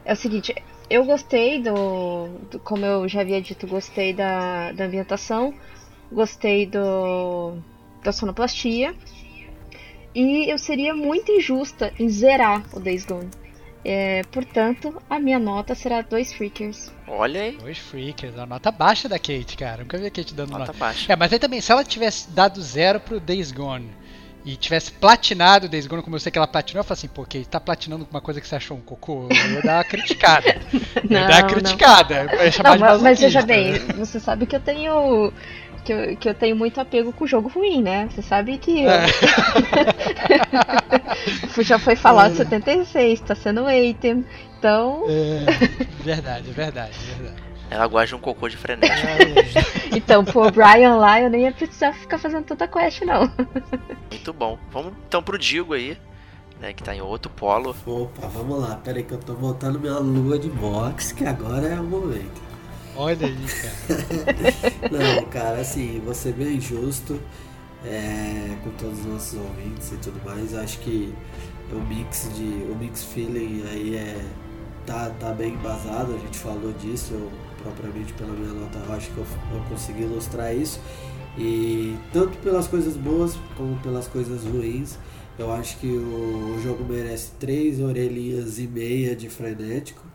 é 0.04 0.12
o 0.12 0.16
seguinte, 0.16 0.54
eu 0.88 1.04
gostei 1.04 1.62
do, 1.62 2.28
do, 2.50 2.58
Como 2.60 2.84
eu 2.84 3.08
já 3.08 3.20
havia 3.20 3.40
dito, 3.40 3.66
gostei 3.66 4.12
da, 4.12 4.72
da 4.72 4.84
ambientação, 4.84 5.54
gostei 6.12 6.66
do 6.66 7.58
da 8.02 8.12
sonoplastia. 8.12 8.94
E 10.14 10.50
eu 10.50 10.58
seria 10.58 10.94
muito 10.94 11.30
injusta 11.30 11.92
em 11.98 12.08
zerar 12.08 12.64
o 12.72 12.80
Days 12.80 13.04
Gone. 13.04 13.30
É, 13.84 14.22
portanto, 14.30 15.00
a 15.08 15.18
minha 15.18 15.38
nota 15.38 15.74
será 15.74 16.02
dois 16.02 16.32
Freakers. 16.32 16.92
Olha 17.08 17.40
aí. 17.42 17.56
Dois 17.56 17.78
Freakers, 17.78 18.36
a 18.38 18.44
nota 18.44 18.70
baixa 18.70 19.08
da 19.08 19.18
Kate, 19.18 19.56
cara. 19.56 19.78
Nunca 19.78 19.96
vi 19.96 20.06
a 20.06 20.10
Kate 20.10 20.34
dando 20.34 20.50
nota. 20.50 20.66
nota. 20.66 20.72
baixa. 20.74 21.10
É, 21.10 21.16
mas 21.16 21.32
aí 21.32 21.38
também, 21.38 21.60
se 21.60 21.72
ela 21.72 21.84
tivesse 21.84 22.30
dado 22.30 22.60
zero 22.60 23.00
pro 23.00 23.18
Days 23.18 23.52
Gone 23.52 23.88
e 24.44 24.56
tivesse 24.56 24.92
platinado 24.92 25.66
o 25.66 25.68
Days 25.68 25.86
Gone, 25.86 26.02
como 26.02 26.16
eu 26.16 26.20
sei 26.20 26.30
que 26.30 26.36
ela 26.36 26.46
platinou, 26.46 26.80
eu 26.80 26.84
falo 26.84 26.92
assim, 26.92 27.08
pô, 27.08 27.22
Kate, 27.22 27.48
tá 27.48 27.58
platinando 27.58 28.04
com 28.04 28.10
uma 28.10 28.20
coisa 28.20 28.38
que 28.38 28.46
você 28.46 28.56
achou 28.56 28.76
um 28.76 28.82
cocô? 28.82 29.28
Eu 29.30 29.52
ia 29.54 29.62
dar 29.62 29.78
uma 29.78 29.84
criticada. 29.84 30.60
não, 31.08 31.16
eu 31.16 31.22
ia 31.22 31.28
dar 31.28 31.42
uma 31.42 31.48
criticada. 31.48 32.24
Não. 32.24 32.32
Eu 32.32 32.44
ia 32.44 32.52
chamar 32.52 32.78
não, 32.78 32.98
de 32.98 33.02
mas 33.02 33.20
veja 33.20 33.42
bem, 33.42 33.78
você 33.96 34.20
sabe 34.20 34.44
que 34.44 34.56
eu 34.56 34.60
tenho 34.60 35.32
que 35.90 35.92
eu, 35.92 36.16
que 36.16 36.28
eu 36.28 36.34
tenho 36.34 36.54
muito 36.54 36.80
apego 36.80 37.12
com 37.12 37.24
o 37.24 37.26
jogo 37.26 37.48
ruim, 37.48 37.82
né? 37.82 38.08
Você 38.10 38.22
sabe 38.22 38.56
que. 38.58 38.86
É. 38.86 39.06
Já 41.62 41.78
foi 41.78 41.96
falado 41.96 42.32
é. 42.32 42.36
76, 42.36 43.20
tá 43.20 43.34
sendo 43.34 43.66
Atem, 43.66 44.24
então. 44.58 45.04
É, 45.08 45.44
verdade, 46.02 46.50
verdade, 46.52 46.96
verdade. 47.16 47.42
Ela 47.68 47.86
gosta 47.86 48.06
de 48.08 48.14
um 48.14 48.18
cocô 48.18 48.48
de 48.48 48.56
frenético. 48.56 49.06
É. 49.06 49.96
então, 49.96 50.24
pô, 50.24 50.50
Brian 50.50 50.96
lá, 50.96 51.20
eu 51.20 51.30
nem 51.30 51.42
ia 51.42 51.52
precisar 51.52 51.92
ficar 51.92 52.18
fazendo 52.18 52.44
tanta 52.44 52.66
quest, 52.66 53.02
não. 53.02 53.30
Muito 54.10 54.32
bom. 54.32 54.58
Vamos 54.70 54.92
então 55.06 55.22
pro 55.22 55.38
Digo 55.38 55.74
aí, 55.74 55.96
né, 56.60 56.72
que 56.72 56.82
tá 56.82 56.94
em 56.94 57.00
outro 57.00 57.30
polo. 57.30 57.76
Opa, 57.86 58.26
vamos 58.28 58.60
lá. 58.60 58.76
Pera 58.76 58.98
aí 58.98 59.04
que 59.04 59.12
eu 59.12 59.18
tô 59.18 59.34
voltando 59.34 59.78
minha 59.78 59.98
lua 59.98 60.38
de 60.38 60.48
box, 60.48 61.12
que 61.12 61.24
agora 61.24 61.66
é 61.66 61.78
o 61.78 61.84
momento. 61.84 62.49
Olha 63.00 63.26
aí, 63.26 63.46
cara. 63.46 64.90
Não, 64.92 65.24
cara, 65.30 65.60
assim, 65.62 66.02
vou 66.04 66.12
ser 66.12 66.34
bem 66.34 66.60
justo 66.60 67.18
é, 67.82 68.58
com 68.62 68.68
todos 68.72 68.98
os 68.98 69.06
nossos 69.06 69.38
ouvintes 69.38 69.90
e 69.92 69.96
tudo 69.96 70.22
mais. 70.22 70.54
Acho 70.54 70.78
que 70.80 71.14
o 71.72 71.80
mix 71.80 72.28
de. 72.36 72.44
o 72.70 72.76
mix 72.78 73.02
feeling 73.04 73.64
aí 73.70 73.96
é. 73.96 74.22
tá, 74.84 75.08
tá 75.18 75.32
bem 75.32 75.54
embasado, 75.54 76.14
a 76.14 76.18
gente 76.18 76.36
falou 76.36 76.74
disso, 76.74 77.14
eu 77.14 77.30
propriamente 77.62 78.12
pela 78.12 78.34
minha 78.34 78.52
nota 78.52 78.78
eu 78.86 78.94
acho 78.94 79.10
que 79.12 79.16
eu, 79.16 79.26
eu 79.54 79.62
consegui 79.70 80.02
ilustrar 80.02 80.54
isso. 80.54 80.78
E 81.38 81.96
tanto 82.12 82.36
pelas 82.38 82.68
coisas 82.68 82.98
boas 82.98 83.34
como 83.56 83.78
pelas 83.78 84.08
coisas 84.08 84.44
ruins, 84.44 84.98
eu 85.38 85.50
acho 85.50 85.78
que 85.78 85.86
o 85.86 86.60
jogo 86.62 86.84
merece 86.84 87.30
três 87.40 87.80
orelhinhas 87.80 88.58
e 88.58 88.66
meia 88.66 89.16
de 89.16 89.30
frenético 89.30 90.09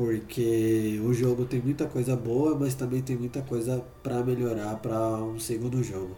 porque 0.00 0.98
o 1.04 1.12
jogo 1.12 1.44
tem 1.44 1.60
muita 1.60 1.84
coisa 1.84 2.16
boa, 2.16 2.56
mas 2.58 2.74
também 2.74 3.02
tem 3.02 3.18
muita 3.18 3.42
coisa 3.42 3.84
para 4.02 4.24
melhorar 4.24 4.76
para 4.76 4.96
um 5.22 5.38
segundo 5.38 5.84
jogo. 5.84 6.16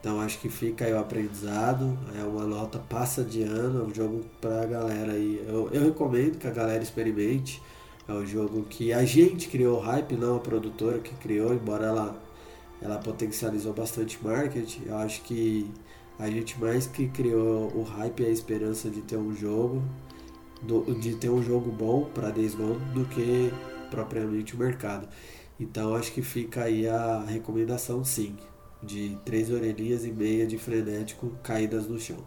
Então 0.00 0.18
acho 0.22 0.38
que 0.40 0.48
fica 0.48 0.86
aí 0.86 0.94
o 0.94 0.98
aprendizado, 0.98 1.98
é 2.18 2.24
uma 2.24 2.46
nota 2.46 2.78
passa 2.78 3.22
de 3.22 3.42
ano, 3.42 3.82
é 3.82 3.84
um 3.84 3.94
jogo 3.94 4.24
para 4.40 4.62
a 4.62 4.64
galera 4.64 5.12
aí. 5.12 5.44
Eu, 5.46 5.68
eu 5.70 5.82
recomendo 5.82 6.38
que 6.38 6.46
a 6.46 6.50
galera 6.50 6.82
experimente. 6.82 7.62
É 8.08 8.12
um 8.14 8.24
jogo 8.24 8.62
que 8.62 8.90
a 8.90 9.04
gente 9.04 9.48
criou 9.50 9.76
o 9.76 9.80
hype, 9.80 10.16
não 10.16 10.36
a 10.36 10.40
produtora 10.40 10.98
que 10.98 11.14
criou, 11.16 11.52
embora 11.52 11.84
ela, 11.84 12.22
ela 12.80 12.96
potencializou 12.96 13.74
bastante 13.74 14.18
marketing. 14.24 14.84
Eu 14.86 14.96
acho 14.96 15.20
que 15.24 15.70
a 16.18 16.30
gente 16.30 16.58
mais 16.58 16.86
que 16.86 17.06
criou 17.06 17.70
o 17.74 17.82
hype 17.82 18.22
e 18.22 18.26
a 18.26 18.30
esperança 18.30 18.88
de 18.88 19.02
ter 19.02 19.18
um 19.18 19.36
jogo 19.36 19.82
do, 20.62 20.94
de 20.94 21.14
ter 21.14 21.30
um 21.30 21.42
jogo 21.42 21.70
bom 21.70 22.04
para 22.04 22.30
Days 22.30 22.54
Gone 22.54 22.80
do 22.92 23.04
que 23.06 23.52
propriamente 23.90 24.54
o 24.54 24.58
mercado. 24.58 25.08
Então 25.58 25.94
acho 25.94 26.12
que 26.12 26.22
fica 26.22 26.64
aí 26.64 26.88
a 26.88 27.24
recomendação 27.26 28.04
sim, 28.04 28.36
de 28.82 29.18
três 29.24 29.50
orelhinhas 29.50 30.04
e 30.04 30.10
meia 30.10 30.46
de 30.46 30.56
frenético 30.56 31.32
caídas 31.42 31.86
no 31.86 31.98
chão. 31.98 32.24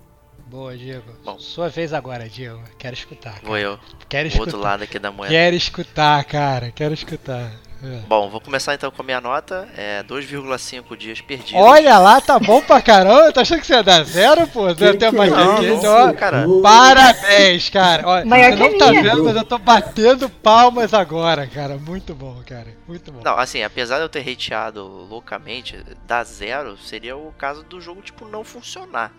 Boa, 0.47 0.77
Diego. 0.77 1.11
Bom, 1.23 1.39
Sua 1.39 1.69
vez 1.69 1.93
agora, 1.93 2.29
Diego. 2.29 2.61
Quero 2.77 2.93
escutar. 2.93 3.35
Cara. 3.35 3.47
Vou 3.47 3.57
eu. 3.57 3.79
Quero 4.07 4.27
escutar. 4.27 4.45
outro 4.45 4.59
lado 4.59 4.83
aqui 4.83 4.99
da 4.99 5.11
moeda. 5.11 5.33
Quero 5.33 5.55
escutar, 5.55 6.23
cara. 6.25 6.71
Quero 6.71 6.93
escutar. 6.93 7.59
É. 7.83 7.97
Bom, 8.07 8.29
vou 8.29 8.39
começar 8.39 8.73
então 8.73 8.89
com 8.89 9.01
a 9.01 9.05
minha 9.05 9.19
nota. 9.19 9.67
É 9.75 10.01
2,5 10.03 10.95
dias 10.95 11.19
perdidos. 11.19 11.61
Olha 11.61 11.97
lá, 11.99 12.21
tá 12.21 12.39
bom 12.39 12.61
pra 12.61 12.81
caramba. 12.81 13.31
Tá 13.31 13.41
achando 13.41 13.59
que 13.59 13.67
você 13.67 13.73
ia 13.73 13.83
dar 13.83 14.03
zero, 14.05 14.47
pô? 14.47 14.73
Você 14.73 14.85
até 14.85 15.11
mais 15.11 15.31
não, 15.31 16.13
cara. 16.13 16.45
Parabéns, 16.61 17.69
cara. 17.69 18.07
Olha, 18.07 18.25
Maior 18.25 18.51
você 18.51 18.69
não 18.69 18.77
tá 18.77 18.91
vendo, 18.91 19.23
mas 19.25 19.35
eu 19.35 19.43
tô 19.43 19.57
batendo 19.57 20.29
palmas 20.29 20.93
agora, 20.93 21.45
cara. 21.45 21.77
Muito 21.77 22.15
bom, 22.15 22.41
cara. 22.47 22.67
Muito 22.87 23.11
bom. 23.11 23.19
Não, 23.23 23.37
assim, 23.37 23.61
apesar 23.63 23.97
de 23.97 24.03
eu 24.03 24.09
ter 24.09 24.27
hateado 24.29 24.83
loucamente, 24.85 25.77
dar 26.07 26.23
zero 26.23 26.77
seria 26.77 27.17
o 27.17 27.33
caso 27.37 27.63
do 27.63 27.81
jogo, 27.81 28.01
tipo, 28.01 28.25
não 28.27 28.43
funcionar. 28.43 29.11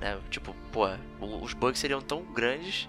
Né? 0.00 0.16
Tipo, 0.30 0.54
pô, 0.72 0.88
os 1.42 1.52
bugs 1.52 1.78
seriam 1.78 2.00
tão 2.00 2.22
grandes 2.22 2.88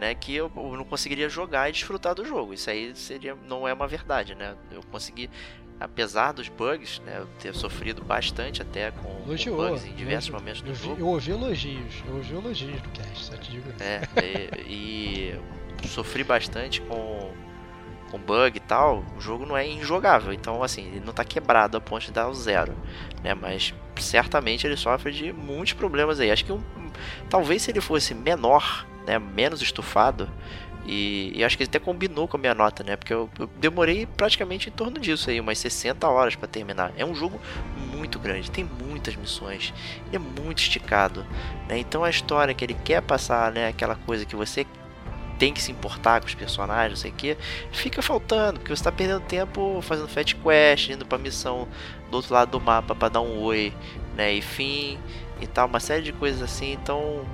né, 0.00 0.14
que 0.14 0.34
eu, 0.34 0.50
eu, 0.56 0.76
não 0.76 0.84
conseguiria 0.84 1.28
jogar 1.28 1.68
e 1.68 1.72
desfrutar 1.72 2.14
do 2.14 2.24
jogo. 2.24 2.54
Isso 2.54 2.70
aí 2.70 2.96
seria 2.96 3.36
não 3.46 3.68
é 3.68 3.72
uma 3.72 3.86
verdade, 3.86 4.34
né? 4.34 4.56
Eu 4.72 4.82
consegui, 4.90 5.28
apesar 5.78 6.32
dos 6.32 6.48
bugs, 6.48 7.00
né, 7.04 7.18
eu 7.18 7.26
ter 7.38 7.54
sofrido 7.54 8.02
bastante 8.02 8.62
até 8.62 8.90
com, 8.90 9.02
com 9.02 9.56
bugs 9.56 9.84
em 9.84 9.92
diversos 9.92 10.30
elogiou. 10.30 10.40
momentos 10.40 10.62
do 10.62 10.70
eu 10.70 10.74
jogo. 10.74 11.00
Eu 11.00 11.06
ouvi 11.06 11.30
elogios, 11.30 11.94
eu 12.06 12.16
ouvi 12.16 12.34
elogios 12.34 12.80
do 12.80 12.88
cast, 12.88 13.24
só 13.24 13.36
te 13.36 13.50
digo. 13.50 13.68
É, 13.78 14.00
e, 14.66 15.38
e 15.84 15.88
sofri 15.88 16.24
bastante 16.24 16.80
com 16.80 17.30
com 18.10 18.18
bug 18.18 18.56
e 18.56 18.60
tal, 18.60 19.04
o 19.16 19.20
jogo 19.20 19.46
não 19.46 19.56
é 19.56 19.64
injogável. 19.64 20.32
Então, 20.32 20.64
assim, 20.64 20.84
ele 20.86 20.98
não 20.98 21.10
está 21.10 21.24
quebrado 21.24 21.76
a 21.76 21.80
ponto 21.80 22.06
de 22.06 22.10
dar 22.10 22.28
o 22.28 22.34
zero, 22.34 22.74
né? 23.22 23.34
Mas 23.34 23.72
certamente 24.00 24.66
ele 24.66 24.76
sofre 24.76 25.12
de 25.12 25.32
muitos 25.32 25.74
problemas 25.74 26.18
aí. 26.18 26.28
Acho 26.28 26.44
que 26.44 26.50
um, 26.50 26.60
talvez 27.28 27.62
se 27.62 27.70
ele 27.70 27.80
fosse 27.80 28.12
menor, 28.12 28.84
né, 29.06 29.18
menos 29.18 29.62
estufado. 29.62 30.28
E, 30.86 31.32
e, 31.34 31.44
acho 31.44 31.56
que 31.56 31.62
ele 31.62 31.68
até 31.68 31.78
combinou 31.78 32.26
com 32.26 32.36
a 32.36 32.40
minha 32.40 32.54
nota, 32.54 32.82
né? 32.82 32.96
Porque 32.96 33.12
eu, 33.12 33.28
eu 33.38 33.46
demorei 33.58 34.06
praticamente 34.06 34.68
em 34.68 34.72
torno 34.72 34.98
disso 34.98 35.28
aí, 35.28 35.38
umas 35.38 35.58
60 35.58 36.08
horas 36.08 36.34
para 36.34 36.48
terminar. 36.48 36.92
É 36.96 37.04
um 37.04 37.14
jogo 37.14 37.38
muito 37.94 38.18
grande, 38.18 38.50
tem 38.50 38.64
muitas 38.64 39.14
missões, 39.14 39.74
é 40.10 40.18
muito 40.18 40.58
esticado, 40.58 41.24
né? 41.68 41.78
Então 41.78 42.02
a 42.02 42.08
história 42.10 42.54
que 42.54 42.64
ele 42.64 42.74
quer 42.74 43.02
passar, 43.02 43.52
né? 43.52 43.68
Aquela 43.68 43.94
coisa 43.94 44.24
que 44.24 44.34
você 44.34 44.66
tem 45.38 45.54
que 45.54 45.62
se 45.62 45.72
importar 45.72 46.20
com 46.20 46.26
os 46.26 46.34
personagens, 46.34 46.90
não 46.90 46.96
sei 46.96 47.10
o 47.10 47.14
que, 47.14 47.36
fica 47.72 48.02
faltando, 48.02 48.60
porque 48.60 48.68
você 48.68 48.80
está 48.80 48.92
perdendo 48.92 49.22
tempo 49.22 49.80
fazendo 49.80 50.06
fat 50.06 50.34
quest, 50.34 50.90
indo 50.90 51.06
pra 51.06 51.16
missão 51.16 51.66
do 52.10 52.16
outro 52.16 52.34
lado 52.34 52.50
do 52.50 52.60
mapa 52.60 52.94
para 52.94 53.08
dar 53.08 53.20
um 53.20 53.40
oi, 53.42 53.72
né? 54.16 54.32
E 54.32 54.42
fim 54.42 54.98
e 55.40 55.46
tal, 55.46 55.66
uma 55.66 55.80
série 55.80 56.02
de 56.02 56.12
coisas 56.12 56.42
assim, 56.42 56.72
então 56.72 57.24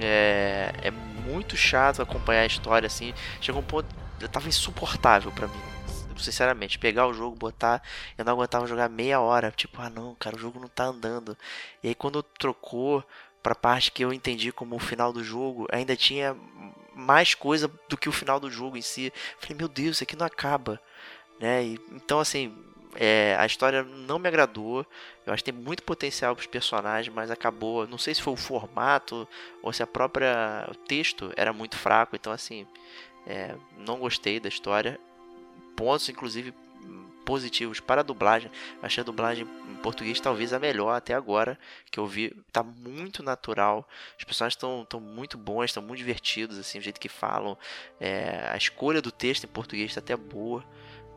é, 0.00 0.72
é 0.82 0.90
muito 0.90 1.56
chato 1.56 2.02
acompanhar 2.02 2.42
a 2.42 2.46
história 2.46 2.86
assim. 2.86 3.12
Chegou 3.40 3.60
um 3.60 3.64
ponto. 3.64 3.88
Tava 4.32 4.48
insuportável 4.48 5.30
para 5.32 5.46
mim. 5.48 5.60
Sinceramente, 6.16 6.78
pegar 6.78 7.06
o 7.06 7.12
jogo, 7.12 7.36
botar. 7.36 7.82
Eu 8.16 8.24
não 8.24 8.32
aguentava 8.32 8.66
jogar 8.66 8.88
meia 8.88 9.20
hora. 9.20 9.50
Tipo, 9.50 9.80
ah 9.82 9.90
não, 9.90 10.14
cara, 10.14 10.36
o 10.36 10.38
jogo 10.38 10.58
não 10.58 10.68
tá 10.68 10.84
andando. 10.84 11.36
E 11.82 11.88
aí 11.88 11.94
quando 11.94 12.22
trocou 12.22 13.04
pra 13.42 13.54
parte 13.54 13.92
que 13.92 14.04
eu 14.04 14.12
entendi 14.12 14.50
como 14.50 14.74
o 14.76 14.80
final 14.80 15.12
do 15.12 15.22
jogo, 15.22 15.68
ainda 15.70 15.94
tinha 15.94 16.36
mais 16.94 17.34
coisa 17.34 17.70
do 17.88 17.96
que 17.96 18.08
o 18.08 18.12
final 18.12 18.40
do 18.40 18.50
jogo 18.50 18.76
em 18.76 18.82
si. 18.82 19.12
Falei, 19.38 19.56
meu 19.56 19.68
Deus, 19.68 19.96
isso 19.96 20.04
aqui 20.04 20.16
não 20.16 20.26
acaba. 20.26 20.80
Né? 21.38 21.64
E, 21.64 21.80
então, 21.92 22.18
assim, 22.18 22.56
é, 22.98 23.36
a 23.38 23.46
história 23.46 23.82
não 23.82 24.18
me 24.18 24.28
agradou. 24.28 24.86
Eu 25.26 25.32
acho 25.32 25.44
que 25.44 25.52
tem 25.52 25.60
muito 25.60 25.82
potencial 25.82 26.34
para 26.34 26.42
os 26.42 26.46
personagens, 26.46 27.14
mas 27.14 27.30
acabou. 27.30 27.86
Não 27.86 27.98
sei 27.98 28.14
se 28.14 28.22
foi 28.22 28.32
o 28.32 28.36
formato 28.36 29.28
ou 29.62 29.72
se 29.72 29.82
a 29.82 29.86
própria 29.86 30.66
o 30.70 30.74
texto 30.74 31.32
era 31.36 31.52
muito 31.52 31.76
fraco. 31.76 32.16
Então, 32.16 32.32
assim, 32.32 32.66
é, 33.26 33.54
não 33.78 33.98
gostei 33.98 34.40
da 34.40 34.48
história. 34.48 34.98
Pontos, 35.76 36.08
inclusive, 36.08 36.54
positivos 37.26 37.80
para 37.80 38.00
a 38.00 38.04
dublagem. 38.04 38.50
Achei 38.80 39.02
a 39.02 39.04
dublagem 39.04 39.46
em 39.68 39.74
português 39.76 40.20
talvez 40.20 40.52
a 40.52 40.58
melhor 40.58 40.94
até 40.94 41.12
agora 41.12 41.58
que 41.90 41.98
eu 41.98 42.06
vi. 42.06 42.34
Tá 42.52 42.62
muito 42.62 43.22
natural. 43.22 43.86
Os 44.16 44.24
personagens 44.24 44.56
estão 44.56 45.00
muito 45.00 45.36
bons, 45.36 45.64
estão 45.64 45.82
muito 45.82 45.98
divertidos, 45.98 46.56
assim, 46.56 46.78
o 46.78 46.82
jeito 46.82 47.00
que 47.00 47.08
falam. 47.08 47.58
É, 48.00 48.48
a 48.50 48.56
escolha 48.56 49.02
do 49.02 49.10
texto 49.10 49.44
em 49.44 49.48
português 49.48 49.90
está 49.90 50.00
até 50.00 50.16
boa. 50.16 50.64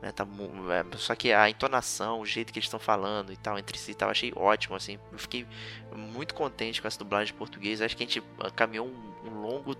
Né, 0.00 0.10
tá, 0.12 0.26
é, 0.26 0.96
só 0.96 1.14
que 1.14 1.30
a 1.30 1.50
entonação, 1.50 2.20
o 2.20 2.26
jeito 2.26 2.52
que 2.52 2.58
eles 2.58 2.66
estão 2.66 2.80
falando 2.80 3.32
e 3.32 3.36
tal, 3.36 3.58
entre 3.58 3.76
si, 3.76 3.94
tal, 3.94 4.08
achei 4.08 4.32
ótimo, 4.34 4.74
assim. 4.74 4.98
Eu 5.12 5.18
fiquei 5.18 5.46
muito 5.94 6.34
contente 6.34 6.80
com 6.80 6.88
essa 6.88 6.98
dublagem 6.98 7.34
em 7.34 7.36
português. 7.36 7.82
Acho 7.82 7.96
que 7.96 8.02
a 8.02 8.06
gente 8.06 8.22
caminhou 8.56 8.86
um 8.86 9.19
um 9.30 9.40
longo 9.40 9.76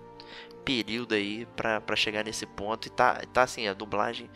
período 0.63 1.13
aí 1.13 1.47
para 1.55 1.95
chegar 1.95 2.23
nesse 2.23 2.45
ponto. 2.45 2.87
E 2.87 2.91
tá, 2.91 3.21
tá 3.33 3.43
assim, 3.43 3.67
a 3.67 3.73
dublagem 3.73 4.29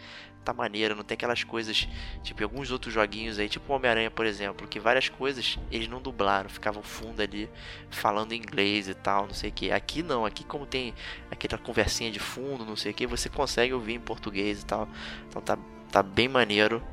tá 0.45 0.53
maneira, 0.53 0.93
não 0.93 1.03
tem 1.03 1.15
aquelas 1.15 1.43
coisas, 1.43 1.89
tipo, 2.21 2.43
alguns 2.43 2.69
outros 2.69 2.93
joguinhos 2.93 3.39
aí, 3.39 3.49
tipo 3.49 3.73
Homem-Aranha, 3.73 4.11
por 4.11 4.27
exemplo, 4.27 4.67
que 4.67 4.79
várias 4.79 5.09
coisas 5.09 5.57
eles 5.71 5.87
não 5.87 5.99
dublaram, 5.99 6.47
ficavam 6.47 6.83
fundo 6.83 7.19
ali 7.19 7.49
falando 7.89 8.31
inglês 8.31 8.87
e 8.87 8.93
tal, 8.93 9.25
não 9.25 9.33
sei 9.33 9.49
o 9.49 9.53
que. 9.53 9.71
Aqui 9.71 10.03
não, 10.03 10.23
aqui 10.23 10.43
como 10.43 10.67
tem 10.67 10.93
aquela 11.31 11.57
conversinha 11.57 12.11
de 12.11 12.19
fundo, 12.19 12.63
não 12.63 12.75
sei 12.75 12.91
o 12.91 12.93
que, 12.93 13.07
você 13.07 13.27
consegue 13.27 13.73
ouvir 13.73 13.95
em 13.95 13.99
português 13.99 14.61
e 14.61 14.65
tal. 14.65 14.87
Então 15.27 15.41
tá, 15.41 15.57
tá 15.91 16.03
bem 16.03 16.27
maneiro. 16.27 16.83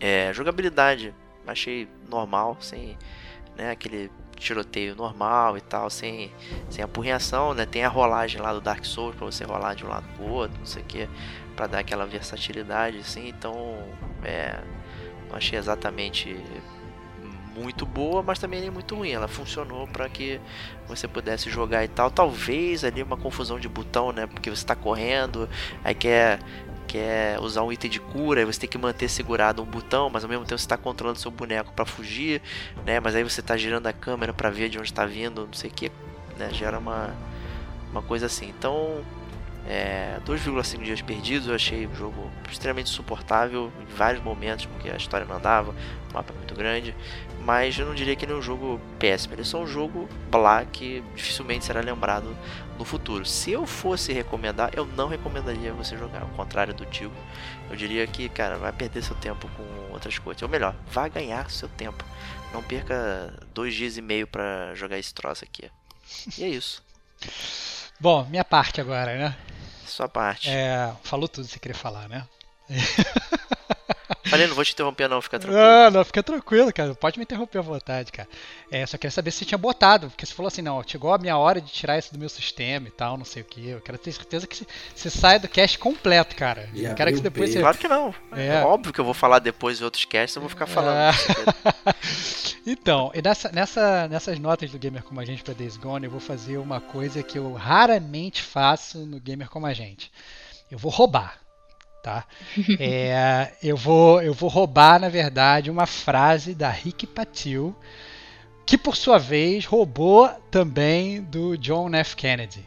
É, 0.00 0.32
jogabilidade, 0.34 1.14
achei 1.46 1.88
normal, 2.10 2.58
sem 2.60 2.98
né, 3.56 3.70
aquele 3.70 4.10
tiroteio 4.40 4.94
normal 4.94 5.56
e 5.56 5.60
tal, 5.60 5.90
sem, 5.90 6.30
sem 6.70 6.84
apurreação, 6.84 7.54
né? 7.54 7.66
Tem 7.66 7.84
a 7.84 7.88
rolagem 7.88 8.40
lá 8.40 8.52
do 8.52 8.60
Dark 8.60 8.84
Souls 8.84 9.14
para 9.14 9.26
você 9.26 9.44
rolar 9.44 9.74
de 9.74 9.84
um 9.84 9.88
lado 9.88 10.06
pro 10.16 10.24
outro, 10.26 10.58
não 10.58 10.66
sei 10.66 10.82
o 10.82 10.86
que, 10.86 11.08
para 11.54 11.66
dar 11.66 11.78
aquela 11.80 12.06
versatilidade, 12.06 12.98
assim. 12.98 13.28
Então, 13.28 13.78
é, 14.22 14.60
não 15.28 15.36
achei 15.36 15.58
exatamente 15.58 16.36
muito 17.56 17.86
boa, 17.86 18.22
mas 18.22 18.38
também 18.38 18.60
nem 18.60 18.70
muito 18.70 18.94
ruim. 18.94 19.10
Ela 19.10 19.26
funcionou 19.26 19.86
para 19.88 20.08
que 20.08 20.40
você 20.86 21.08
pudesse 21.08 21.50
jogar 21.50 21.84
e 21.84 21.88
tal. 21.88 22.10
Talvez 22.10 22.84
ali 22.84 23.02
uma 23.02 23.16
confusão 23.16 23.58
de 23.58 23.68
botão, 23.68 24.12
né? 24.12 24.26
Porque 24.26 24.50
você 24.50 24.62
está 24.62 24.76
correndo, 24.76 25.48
aí 25.82 25.94
quer 25.94 26.38
quer 26.96 27.38
usar 27.40 27.62
um 27.62 27.70
item 27.70 27.90
de 27.90 28.00
cura, 28.00 28.40
aí 28.40 28.46
você 28.46 28.60
tem 28.60 28.68
que 28.70 28.78
manter 28.78 29.06
segurado 29.06 29.62
um 29.62 29.66
botão, 29.66 30.08
mas 30.08 30.24
ao 30.24 30.30
mesmo 30.30 30.46
tempo 30.46 30.58
você 30.58 30.64
está 30.64 30.78
controlando 30.78 31.18
seu 31.18 31.30
boneco 31.30 31.70
para 31.74 31.84
fugir, 31.84 32.40
né? 32.86 33.00
Mas 33.00 33.14
aí 33.14 33.22
você 33.22 33.40
está 33.40 33.54
girando 33.54 33.86
a 33.86 33.92
câmera 33.92 34.32
para 34.32 34.48
ver 34.48 34.70
de 34.70 34.78
onde 34.78 34.88
está 34.88 35.04
vindo, 35.04 35.44
não 35.44 35.52
sei 35.52 35.68
o 35.68 35.72
que, 35.74 35.92
né? 36.38 36.48
Gera 36.54 36.78
uma, 36.78 37.14
uma 37.90 38.00
coisa 38.00 38.24
assim. 38.24 38.48
Então, 38.48 39.04
é, 39.68 40.18
2,5 40.24 40.82
dias 40.82 41.02
perdidos, 41.02 41.48
eu 41.48 41.54
achei 41.54 41.86
o 41.86 41.94
jogo 41.94 42.30
extremamente 42.50 42.88
suportável 42.88 43.70
em 43.78 43.94
vários 43.94 44.24
momentos, 44.24 44.64
porque 44.64 44.88
a 44.88 44.96
história 44.96 45.26
não 45.26 45.36
andava, 45.36 45.74
o 46.10 46.14
mapa 46.14 46.32
é 46.32 46.36
muito 46.36 46.54
grande, 46.54 46.96
mas 47.46 47.78
eu 47.78 47.86
não 47.86 47.94
diria 47.94 48.16
que 48.16 48.24
ele 48.24 48.32
é 48.32 48.34
um 48.34 48.42
jogo 48.42 48.80
péssimo, 48.98 49.34
ele 49.34 49.42
é 49.42 49.44
só 49.44 49.60
um 49.60 49.66
jogo 49.68 50.08
blá 50.28 50.64
que 50.64 51.00
dificilmente 51.14 51.64
será 51.64 51.80
lembrado 51.80 52.36
no 52.76 52.84
futuro. 52.84 53.24
Se 53.24 53.52
eu 53.52 53.64
fosse 53.64 54.12
recomendar, 54.12 54.72
eu 54.74 54.84
não 54.84 55.06
recomendaria 55.06 55.72
você 55.72 55.96
jogar, 55.96 56.22
ao 56.22 56.28
contrário 56.30 56.74
do 56.74 56.84
Tigo, 56.86 57.14
eu 57.70 57.76
diria 57.76 58.04
que, 58.04 58.28
cara, 58.28 58.56
vai 58.56 58.72
perder 58.72 59.00
seu 59.00 59.14
tempo 59.14 59.48
com 59.56 59.92
outras 59.92 60.18
coisas, 60.18 60.42
ou 60.42 60.48
melhor, 60.48 60.74
vá 60.90 61.06
ganhar 61.06 61.48
seu 61.48 61.68
tempo, 61.68 62.04
não 62.52 62.64
perca 62.64 63.32
dois 63.54 63.72
dias 63.76 63.96
e 63.96 64.02
meio 64.02 64.26
para 64.26 64.74
jogar 64.74 64.98
esse 64.98 65.14
troço 65.14 65.44
aqui. 65.44 65.70
E 66.36 66.42
é 66.42 66.48
isso. 66.48 66.82
Bom, 68.00 68.26
minha 68.28 68.44
parte 68.44 68.80
agora, 68.80 69.16
né? 69.16 69.36
Sua 69.86 70.08
parte. 70.08 70.50
É, 70.50 70.92
falou 71.04 71.28
tudo 71.28 71.46
que 71.46 71.52
você 71.52 71.60
queria 71.60 71.76
falar, 71.76 72.08
né? 72.08 72.26
Falei, 74.26 74.46
não 74.46 74.54
vou 74.54 74.64
te 74.64 74.72
interromper 74.72 75.08
não, 75.08 75.20
fica 75.20 75.38
tranquilo. 75.38 75.62
Não, 75.62 75.90
não, 75.90 76.04
fica 76.04 76.22
tranquilo, 76.22 76.72
cara. 76.72 76.94
Pode 76.94 77.18
me 77.18 77.24
interromper 77.24 77.58
à 77.58 77.62
vontade, 77.62 78.12
cara. 78.12 78.28
É, 78.70 78.84
só 78.86 78.96
queria 78.96 79.10
saber 79.10 79.30
se 79.30 79.38
você 79.38 79.44
tinha 79.44 79.58
botado, 79.58 80.08
porque 80.08 80.26
você 80.26 80.34
falou 80.34 80.48
assim, 80.48 80.62
não, 80.62 80.82
chegou 80.86 81.12
a 81.12 81.18
minha 81.18 81.36
hora 81.36 81.60
de 81.60 81.70
tirar 81.72 81.98
isso 81.98 82.12
do 82.12 82.18
meu 82.18 82.28
sistema 82.28 82.88
e 82.88 82.90
tal, 82.90 83.16
não 83.16 83.24
sei 83.24 83.42
o 83.42 83.44
que. 83.44 83.68
Eu 83.68 83.80
quero 83.80 83.98
ter 83.98 84.12
certeza 84.12 84.46
que 84.46 84.66
você 84.94 85.10
saia 85.10 85.38
do 85.38 85.48
cast 85.48 85.78
completo, 85.78 86.36
cara. 86.36 86.68
Já 86.74 86.90
eu 86.90 86.94
quero 86.94 87.14
que 87.14 87.20
depois 87.20 87.50
você... 87.50 87.60
Claro 87.60 87.78
que 87.78 87.88
não. 87.88 88.14
É. 88.32 88.46
é. 88.46 88.64
óbvio 88.64 88.92
que 88.92 89.00
eu 89.00 89.04
vou 89.04 89.14
falar 89.14 89.38
depois 89.38 89.78
de 89.78 89.84
outros 89.84 90.04
casts, 90.04 90.36
eu 90.36 90.42
vou 90.42 90.48
ficar 90.48 90.66
falando. 90.66 90.96
É. 90.96 91.94
então, 92.66 93.10
e 93.14 93.22
nessa, 93.22 93.50
nessa, 93.52 94.08
nessas 94.08 94.38
notas 94.38 94.70
do 94.70 94.78
Gamer 94.78 95.02
Como 95.02 95.20
a 95.20 95.24
Gente 95.24 95.42
para 95.42 95.54
Days 95.54 95.76
Gone, 95.76 96.06
eu 96.06 96.10
vou 96.10 96.20
fazer 96.20 96.58
uma 96.58 96.80
coisa 96.80 97.22
que 97.22 97.38
eu 97.38 97.52
raramente 97.54 98.42
faço 98.42 98.98
no 98.98 99.20
Gamer 99.20 99.48
Como 99.48 99.66
a 99.66 99.72
Gente. 99.72 100.10
Eu 100.70 100.78
vou 100.78 100.90
roubar 100.90 101.45
tá? 102.06 102.24
É, 102.78 103.52
eu, 103.60 103.76
vou, 103.76 104.22
eu 104.22 104.32
vou 104.32 104.48
roubar, 104.48 105.00
na 105.00 105.08
verdade, 105.08 105.72
uma 105.72 105.86
frase 105.86 106.54
da 106.54 106.70
Rick 106.70 107.04
Patil, 107.04 107.74
que 108.64 108.78
por 108.78 108.96
sua 108.96 109.18
vez 109.18 109.64
roubou 109.66 110.28
também 110.48 111.20
do 111.20 111.58
John 111.58 111.92
F. 111.96 112.14
Kennedy. 112.14 112.64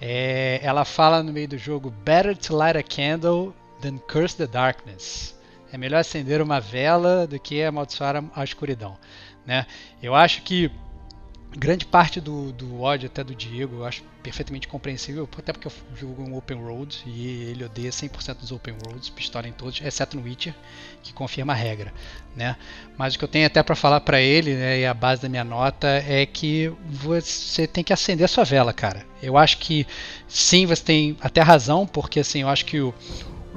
É, 0.00 0.60
ela 0.62 0.86
fala 0.86 1.22
no 1.22 1.30
meio 1.30 1.48
do 1.48 1.58
jogo: 1.58 1.90
Better 1.90 2.34
to 2.34 2.56
light 2.56 2.78
a 2.78 2.82
candle 2.82 3.54
than 3.82 3.98
curse 3.98 4.34
the 4.34 4.46
darkness. 4.46 5.38
É 5.70 5.76
melhor 5.76 5.98
acender 5.98 6.40
uma 6.40 6.58
vela 6.58 7.26
do 7.26 7.38
que 7.38 7.62
amaldiçoar 7.62 8.16
a, 8.16 8.24
a 8.34 8.44
escuridão. 8.44 8.96
Né? 9.44 9.66
Eu 10.02 10.14
acho 10.14 10.40
que 10.42 10.70
grande 11.56 11.86
parte 11.86 12.20
do, 12.20 12.52
do 12.52 12.80
ódio 12.80 13.06
até 13.06 13.22
do 13.22 13.34
Diego 13.34 13.76
eu 13.76 13.84
acho 13.84 14.02
perfeitamente 14.22 14.66
compreensível, 14.66 15.28
até 15.38 15.52
porque 15.52 15.68
eu 15.68 15.72
jogo 15.94 16.22
um 16.22 16.36
open 16.36 16.56
road 16.56 17.02
e 17.06 17.44
ele 17.44 17.64
odeia 17.64 17.90
100% 17.90 18.38
dos 18.38 18.50
open 18.50 18.74
roads, 18.86 19.10
pistola 19.10 19.46
em 19.46 19.52
todos, 19.52 19.80
exceto 19.84 20.16
no 20.16 20.22
Witcher, 20.24 20.54
que 21.02 21.12
confirma 21.12 21.52
a 21.52 21.56
regra, 21.56 21.92
né? 22.34 22.56
Mas 22.96 23.14
o 23.14 23.18
que 23.18 23.24
eu 23.24 23.28
tenho 23.28 23.46
até 23.46 23.62
para 23.62 23.76
falar 23.76 24.00
para 24.00 24.20
ele, 24.20 24.54
né, 24.54 24.80
e 24.80 24.86
a 24.86 24.94
base 24.94 25.20
da 25.20 25.28
minha 25.28 25.44
nota 25.44 25.86
é 25.86 26.24
que 26.24 26.72
você 26.86 27.66
tem 27.66 27.84
que 27.84 27.92
acender 27.92 28.24
a 28.24 28.28
sua 28.28 28.44
vela, 28.44 28.72
cara. 28.72 29.04
Eu 29.22 29.36
acho 29.36 29.58
que 29.58 29.86
sim, 30.26 30.64
você 30.64 30.82
tem 30.82 31.16
até 31.20 31.42
razão, 31.42 31.86
porque 31.86 32.20
assim, 32.20 32.40
eu 32.40 32.48
acho 32.48 32.64
que 32.64 32.80
o 32.80 32.94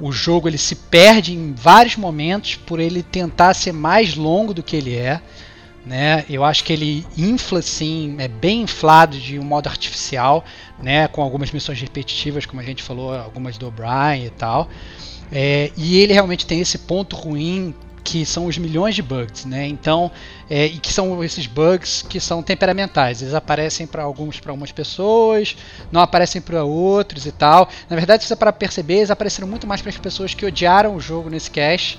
o 0.00 0.12
jogo 0.12 0.48
ele 0.48 0.58
se 0.58 0.76
perde 0.76 1.34
em 1.34 1.52
vários 1.52 1.96
momentos 1.96 2.54
por 2.54 2.78
ele 2.78 3.02
tentar 3.02 3.52
ser 3.54 3.72
mais 3.72 4.14
longo 4.14 4.54
do 4.54 4.62
que 4.62 4.76
ele 4.76 4.94
é 4.94 5.20
né? 5.88 6.24
Eu 6.28 6.44
acho 6.44 6.62
que 6.62 6.72
ele 6.72 7.06
infla 7.16 7.60
assim, 7.60 8.14
é 8.18 8.28
bem 8.28 8.62
inflado 8.62 9.18
de 9.18 9.38
um 9.38 9.42
modo 9.42 9.68
artificial, 9.68 10.44
né? 10.80 11.08
Com 11.08 11.22
algumas 11.22 11.50
missões 11.50 11.80
repetitivas, 11.80 12.44
como 12.44 12.60
a 12.60 12.64
gente 12.64 12.82
falou, 12.82 13.14
algumas 13.14 13.56
do 13.56 13.66
O'Brien 13.66 14.26
e 14.26 14.30
tal. 14.30 14.68
É, 15.32 15.72
e 15.76 15.98
ele 15.98 16.12
realmente 16.12 16.46
tem 16.46 16.60
esse 16.60 16.78
ponto 16.78 17.16
ruim 17.16 17.74
que 18.04 18.24
são 18.24 18.46
os 18.46 18.56
milhões 18.56 18.94
de 18.94 19.02
bugs, 19.02 19.46
né? 19.46 19.66
Então, 19.66 20.10
é, 20.48 20.66
e 20.66 20.78
que 20.78 20.92
são 20.92 21.22
esses 21.24 21.46
bugs 21.46 22.02
que 22.02 22.20
são 22.20 22.42
temperamentais. 22.42 23.22
Eles 23.22 23.34
aparecem 23.34 23.86
para 23.86 24.02
alguns 24.02 24.38
para 24.40 24.52
algumas 24.52 24.72
pessoas, 24.72 25.56
não 25.90 26.02
aparecem 26.02 26.40
para 26.40 26.64
outros 26.64 27.24
e 27.24 27.32
tal. 27.32 27.68
Na 27.88 27.96
verdade, 27.96 28.22
se 28.22 28.28
você 28.28 28.36
para 28.36 28.52
perceber, 28.52 28.98
eles 28.98 29.10
apareceram 29.10 29.48
muito 29.48 29.66
mais 29.66 29.80
para 29.80 29.90
as 29.90 29.96
pessoas 29.96 30.34
que 30.34 30.44
odiaram 30.44 30.94
o 30.94 31.00
jogo 31.00 31.30
nesse 31.30 31.50
cache 31.50 31.98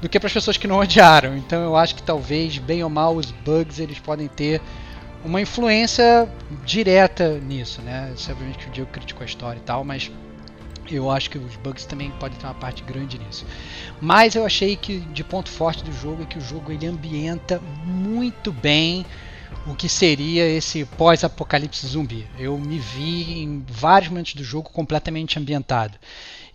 do 0.00 0.08
que 0.08 0.18
para 0.18 0.26
as 0.26 0.32
pessoas 0.32 0.56
que 0.56 0.66
não 0.66 0.78
odiaram. 0.78 1.36
Então 1.36 1.62
eu 1.62 1.76
acho 1.76 1.94
que 1.94 2.02
talvez, 2.02 2.58
bem 2.58 2.82
ou 2.82 2.90
mal, 2.90 3.14
os 3.16 3.30
bugs 3.30 3.78
eles 3.78 3.98
podem 3.98 4.28
ter 4.28 4.60
uma 5.24 5.40
influência 5.40 6.28
direta 6.64 7.38
nisso, 7.38 7.82
né? 7.82 8.12
Obviamente 8.30 8.58
que 8.58 8.68
o 8.68 8.70
Diego 8.70 8.90
criticou 8.90 9.22
a 9.22 9.26
história 9.26 9.58
e 9.58 9.62
tal, 9.62 9.84
mas 9.84 10.10
eu 10.90 11.10
acho 11.10 11.30
que 11.30 11.38
os 11.38 11.56
bugs 11.56 11.84
também 11.84 12.10
podem 12.12 12.38
ter 12.38 12.46
uma 12.46 12.54
parte 12.54 12.82
grande 12.82 13.18
nisso. 13.18 13.44
Mas 14.00 14.34
eu 14.34 14.44
achei 14.44 14.76
que 14.76 15.00
de 15.00 15.24
ponto 15.24 15.50
forte 15.50 15.82
do 15.82 15.92
jogo 15.92 16.22
é 16.22 16.26
que 16.26 16.38
o 16.38 16.40
jogo 16.40 16.70
ele 16.70 16.86
ambienta 16.86 17.60
muito 17.84 18.52
bem 18.52 19.04
o 19.66 19.74
que 19.74 19.88
seria 19.88 20.48
esse 20.48 20.84
pós-apocalipse 20.84 21.86
zumbi. 21.86 22.26
Eu 22.38 22.56
me 22.56 22.78
vi 22.78 23.42
em 23.42 23.64
vários 23.68 24.10
momentos 24.10 24.34
do 24.34 24.44
jogo 24.44 24.70
completamente 24.70 25.38
ambientado. 25.38 25.98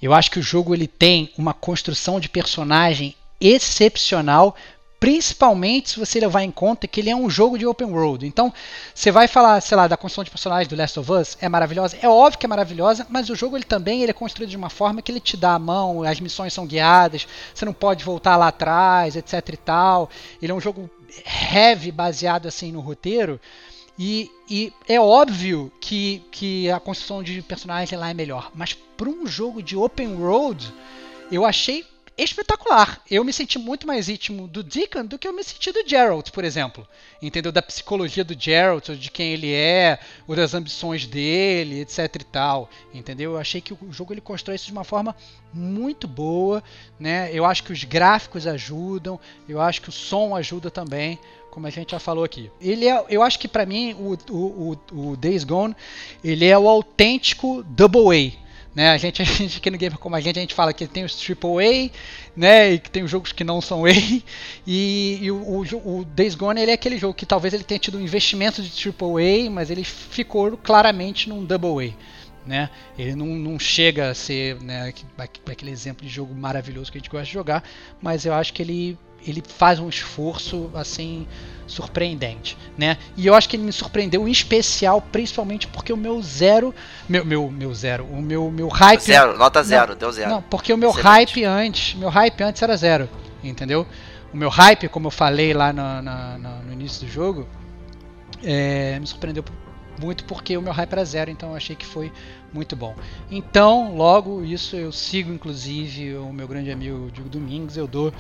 Eu 0.02 0.14
acho 0.14 0.32
que 0.32 0.40
o 0.40 0.44
jogo 0.44 0.74
ele 0.74 0.88
tem 0.88 1.32
uma 1.38 1.54
construção 1.54 2.20
de 2.20 2.30
personagem 2.30 3.16
excepcional, 3.42 4.56
principalmente 5.02 5.90
se 5.90 6.00
você 6.00 6.20
levar 6.20 6.44
em 6.44 6.52
conta 6.52 6.88
que 6.88 7.00
ele 7.00 7.10
é 7.10 7.16
um 7.16 7.28
jogo 7.28 7.58
de 7.58 7.66
open 7.66 7.88
world. 7.88 8.28
Então, 8.28 8.54
você 8.94 9.10
vai 9.10 9.28
falar, 9.28 9.60
sei 9.60 9.76
lá, 9.76 9.88
da 9.88 9.98
construção 9.98 10.24
de 10.24 10.30
personagens 10.30 10.68
do 10.68 10.76
Last 10.76 11.00
of 11.00 11.12
Us, 11.12 11.38
é 11.42 11.50
maravilhosa, 11.50 11.98
é 12.00 12.08
óbvio 12.08 12.38
que 12.38 12.46
é 12.46 12.50
maravilhosa, 12.50 13.08
mas 13.10 13.28
o 13.28 13.36
jogo 13.36 13.58
ele 13.58 13.64
também 13.64 14.04
ele 14.04 14.12
é 14.12 14.14
construído 14.14 14.52
de 14.52 14.58
uma 14.58 14.70
forma 14.70 15.02
que 15.02 15.12
ele 15.12 15.20
te 15.20 15.36
dá 15.36 15.56
a 15.56 15.60
mão, 15.60 16.04
as 16.04 16.20
missões 16.20 16.54
são 16.54 16.68
guiadas, 16.68 17.28
você 17.52 17.66
não 17.66 17.74
pode 17.74 18.06
voltar 18.06 18.38
lá 18.38 18.50
atrás, 18.50 19.16
etc 19.16 19.34
e 19.50 19.58
tal. 19.58 20.08
Ele 20.40 20.52
é 20.52 20.56
um 20.56 20.62
jogo 20.62 20.88
heavy, 21.52 21.92
baseado 21.92 22.48
assim 22.48 22.72
no 22.72 22.80
roteiro. 22.80 23.42
E, 23.98 24.30
e, 24.48 24.72
é 24.88 25.00
óbvio 25.00 25.72
que, 25.82 26.24
que 26.32 26.70
a 26.70 26.80
construção 26.80 27.24
de 27.24 27.42
personagem 27.42 27.98
lá 27.98 28.12
é 28.12 28.14
melhor, 28.14 28.52
mas 28.54 28.74
para 28.74 29.10
um 29.10 29.26
jogo 29.26 29.62
de 29.62 29.76
open 29.76 30.16
world, 30.16 30.72
eu 31.32 31.46
achei 31.46 31.86
espetacular. 32.18 33.02
Eu 33.10 33.24
me 33.24 33.34
senti 33.34 33.58
muito 33.58 33.88
mais 33.88 34.10
íntimo 34.10 34.48
do 34.48 34.62
Deacon 34.62 35.06
do 35.06 35.18
que 35.18 35.28
eu 35.28 35.34
me 35.34 35.44
senti 35.44 35.72
do 35.72 35.88
Geralt, 35.88 36.30
por 36.32 36.44
exemplo. 36.44 36.88
Entendeu? 37.22 37.52
Da 37.52 37.62
psicologia 37.62 38.24
do 38.24 38.40
Geralt, 38.40 38.90
de 38.90 39.10
quem 39.10 39.34
ele 39.34 39.54
é, 39.54 40.00
ou 40.28 40.36
das 40.36 40.54
ambições 40.54 41.06
dele, 41.06 41.82
etc 41.82 42.16
e 42.16 42.24
tal. 42.24 42.70
Entendeu? 42.94 43.34
Eu 43.34 43.38
achei 43.38 43.62
que 43.62 43.74
o 43.74 43.92
jogo 43.92 44.14
ele 44.14 44.22
constrói 44.22 44.56
isso 44.56 44.66
de 44.66 44.72
uma 44.72 44.84
forma 44.84 45.16
muito 45.54 46.08
boa, 46.08 46.64
né? 47.00 47.30
Eu 47.34 47.46
acho 47.46 47.64
que 47.64 47.74
os 47.74 47.84
gráficos 47.84 48.48
ajudam, 48.48 49.20
eu 49.48 49.60
acho 49.60 49.82
que 49.82 49.90
o 49.90 49.94
som 49.94 50.36
ajuda 50.36 50.70
também 50.70 51.20
como 51.50 51.68
a 51.68 51.70
gente 51.70 51.92
já 51.92 52.00
falou 52.00 52.24
aqui. 52.24 52.50
Ele 52.62 52.88
é, 52.88 53.06
eu 53.10 53.22
acho 53.22 53.38
que 53.38 53.48
para 53.48 53.66
mim 53.66 53.94
o, 53.94 54.18
o, 54.34 54.78
o, 54.94 55.12
o 55.12 55.18
Days 55.18 55.44
Gone 55.44 55.76
ele 56.24 56.46
é 56.46 56.58
o 56.58 56.68
autêntico 56.68 57.62
Double 57.64 58.08
A 58.16 58.41
Né? 58.74 58.90
A, 58.90 58.98
gente, 58.98 59.22
a 59.24 59.26
gente 59.26 59.58
aqui 59.58 59.70
no 59.70 59.78
Gamer 59.78 59.98
como 59.98 60.16
a 60.16 60.22
gente, 60.22 60.38
a 60.38 60.42
gente 60.42 60.54
fala 60.54 60.74
que 60.74 60.88
tem 60.88 61.04
os 61.04 61.18
AAA, 61.18 61.92
né? 62.36 62.74
E 62.74 62.80
que 62.80 62.90
tem 62.90 63.04
os 63.04 63.12
jogos 63.12 63.32
que 63.32 63.44
não 63.44 63.62
são 63.62 63.84
A. 63.86 63.90
E, 64.66 65.20
e 65.22 65.32
o, 65.32 65.36
o, 65.36 66.00
o, 66.00 66.06
Days 66.06 66.36
Gone 66.36 66.62
ele 66.62 66.72
é 66.72 66.74
aquele 66.74 66.98
jogo 66.98 67.14
que 67.14 67.26
talvez 67.26 67.54
ele 67.54 67.64
tenha 67.64 67.80
tido 67.80 67.98
um 67.98 68.02
investimento 68.02 68.62
de 68.62 68.90
AAA, 68.90 69.50
mas 69.50 69.70
ele 69.70 69.84
ficou 69.84 70.58
claramente 70.58 71.30
num 71.30 71.44
Double 71.44 71.90
A. 71.90 72.48
Né? 72.48 72.70
Ele 72.98 73.16
não, 73.16 73.28
não 73.28 73.60
chega 73.60 74.10
a 74.10 74.16
ser 74.16 74.60
né, 74.62 74.92
aquele 75.46 75.70
exemplo 75.70 76.06
de 76.06 76.12
jogo 76.12 76.34
maravilhoso 76.34 76.92
que 76.92 76.98
a 76.98 77.02
gente 77.02 77.10
gosta 77.10 77.28
de 77.28 77.34
jogar, 77.34 77.64
mas 78.02 78.26
eu 78.26 78.34
acho 78.34 78.52
que 78.52 78.64
ele 78.64 78.98
ele 79.26 79.44
faz 79.46 79.80
um 79.80 79.90
esforço 79.90 80.70
assim 80.74 81.28
surpreendente, 81.68 82.58
né? 82.78 82.98
E 83.16 83.26
eu 83.28 83.34
acho 83.34 83.48
que 83.48 83.56
ele 83.56 83.64
me 83.64 83.72
surpreendeu 83.72 84.28
em 84.28 84.32
especial, 84.32 85.02
principalmente 85.02 85.68
porque 85.68 85.94
o 85.94 85.98
meu 85.98 86.22
zero, 86.22 86.76
meu 87.08 87.26
meu, 87.26 87.50
meu 87.50 87.74
zero, 87.74 88.04
o 88.06 88.22
meu 88.22 88.52
meu 88.52 88.68
hype 88.68 89.02
zero, 89.02 89.38
nota 89.38 89.64
zero, 89.64 89.92
não, 89.92 89.98
deu 89.98 90.12
zero. 90.12 90.30
Não, 90.30 90.42
porque 90.42 90.74
o 90.74 90.78
meu 90.78 90.90
Excelente. 90.90 91.08
hype 91.08 91.44
antes, 91.46 91.96
meu 91.96 92.10
hype 92.10 92.42
antes 92.44 92.62
era 92.62 92.76
zero, 92.76 93.10
entendeu? 93.44 93.88
O 94.34 94.38
meu 94.38 94.50
hype, 94.50 94.88
como 94.90 95.08
eu 95.08 95.12
falei 95.12 95.54
lá 95.54 95.72
no, 95.72 96.02
no, 96.02 96.64
no 96.64 96.74
início 96.74 97.06
do 97.06 97.12
jogo, 97.12 97.48
é, 98.44 99.00
me 99.00 99.08
surpreendeu 99.08 99.44
muito 100.00 100.24
porque 100.26 100.58
o 100.58 100.62
meu 100.62 100.74
hype 100.74 100.94
era 100.94 101.06
zero, 101.06 101.30
então 101.30 101.50
eu 101.50 101.56
achei 101.56 101.76
que 101.76 101.86
foi 101.86 102.12
muito 102.52 102.76
bom. 102.76 102.96
Então, 103.30 103.96
logo 103.96 104.44
isso 104.44 104.76
eu 104.76 104.92
sigo 104.92 105.32
inclusive 105.32 106.16
o 106.16 106.34
meu 106.34 106.48
grande 106.48 106.72
amigo 106.72 107.10
Diego 107.12 107.30
Domingos, 107.30 107.78
eu 107.78 107.88
dou 107.88 108.14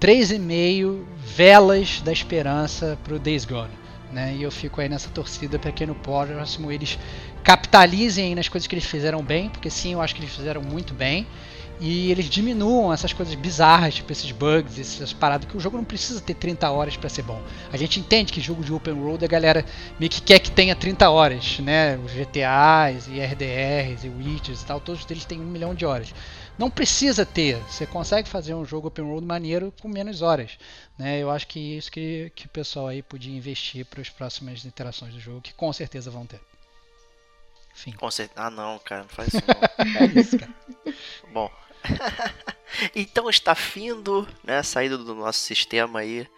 3,5 0.00 1.04
velas 1.36 2.00
da 2.00 2.10
esperança 2.10 2.98
para 3.04 3.14
o 3.14 3.18
Days 3.18 3.44
Gone. 3.44 3.68
Né? 4.10 4.34
E 4.34 4.42
eu 4.42 4.50
fico 4.50 4.80
aí 4.80 4.88
nessa 4.88 5.10
torcida 5.10 5.58
para 5.58 5.70
que 5.70 5.84
no 5.84 5.94
próximo 5.94 6.72
eles 6.72 6.98
capitalizem 7.44 8.34
nas 8.34 8.48
coisas 8.48 8.66
que 8.66 8.74
eles 8.74 8.86
fizeram 8.86 9.22
bem, 9.22 9.50
porque 9.50 9.68
sim, 9.68 9.92
eu 9.92 10.00
acho 10.00 10.14
que 10.14 10.22
eles 10.22 10.34
fizeram 10.34 10.62
muito 10.62 10.94
bem. 10.94 11.26
E 11.82 12.10
eles 12.10 12.26
diminuam 12.26 12.92
essas 12.92 13.12
coisas 13.12 13.34
bizarras, 13.34 13.94
tipo 13.94 14.12
esses 14.12 14.30
bugs, 14.32 14.78
essas 14.78 15.14
paradas, 15.14 15.48
que 15.48 15.56
o 15.56 15.60
jogo 15.60 15.78
não 15.78 15.84
precisa 15.84 16.20
ter 16.20 16.34
30 16.34 16.70
horas 16.70 16.94
para 16.96 17.08
ser 17.08 17.22
bom. 17.22 17.40
A 17.72 17.76
gente 17.78 17.98
entende 17.98 18.32
que 18.32 18.40
jogo 18.40 18.62
de 18.62 18.70
open 18.70 18.92
world 18.92 19.24
a 19.24 19.28
galera 19.28 19.64
meio 19.98 20.10
que 20.10 20.20
quer 20.20 20.40
que 20.40 20.50
tenha 20.50 20.76
30 20.76 21.08
horas, 21.08 21.58
né? 21.60 21.98
Os 22.04 22.12
GTAs 22.12 23.08
e 23.08 23.18
RDRs 23.18 24.04
e 24.04 24.08
Witches 24.10 24.60
e 24.60 24.66
tal, 24.66 24.78
todos 24.78 25.06
eles 25.08 25.24
têm 25.24 25.40
um 25.40 25.46
milhão 25.46 25.74
de 25.74 25.86
horas. 25.86 26.12
Não 26.60 26.70
precisa 26.70 27.24
ter, 27.24 27.56
você 27.62 27.86
consegue 27.86 28.28
fazer 28.28 28.52
um 28.52 28.66
jogo 28.66 28.88
open 28.88 29.06
world 29.06 29.26
maneiro 29.26 29.72
com 29.80 29.88
menos 29.88 30.20
horas. 30.20 30.58
Né? 30.98 31.18
Eu 31.18 31.30
acho 31.30 31.46
que 31.46 31.58
é 31.58 31.78
isso 31.78 31.90
que, 31.90 32.30
que 32.36 32.44
o 32.44 32.50
pessoal 32.50 32.88
aí 32.88 33.02
podia 33.02 33.34
investir 33.34 33.86
para 33.86 34.02
as 34.02 34.10
próximas 34.10 34.66
interações 34.66 35.14
do 35.14 35.18
jogo, 35.18 35.40
que 35.40 35.54
com 35.54 35.72
certeza 35.72 36.10
vão 36.10 36.26
ter. 36.26 36.38
Enfim. 37.72 37.92
Com 37.92 38.10
certeza. 38.10 38.38
Ah 38.38 38.50
não, 38.50 38.78
cara, 38.78 39.04
não 39.04 39.08
faz 39.08 39.28
isso 39.28 39.38
não. 39.78 40.00
é 40.02 40.20
isso, 40.20 40.38
cara. 40.38 40.54
Bom. 41.32 41.50
então 42.94 43.30
está 43.30 43.54
findo, 43.54 44.28
né? 44.44 44.62
Saída 44.62 44.98
do 44.98 45.14
nosso 45.14 45.38
sistema 45.38 46.00
aí. 46.00 46.28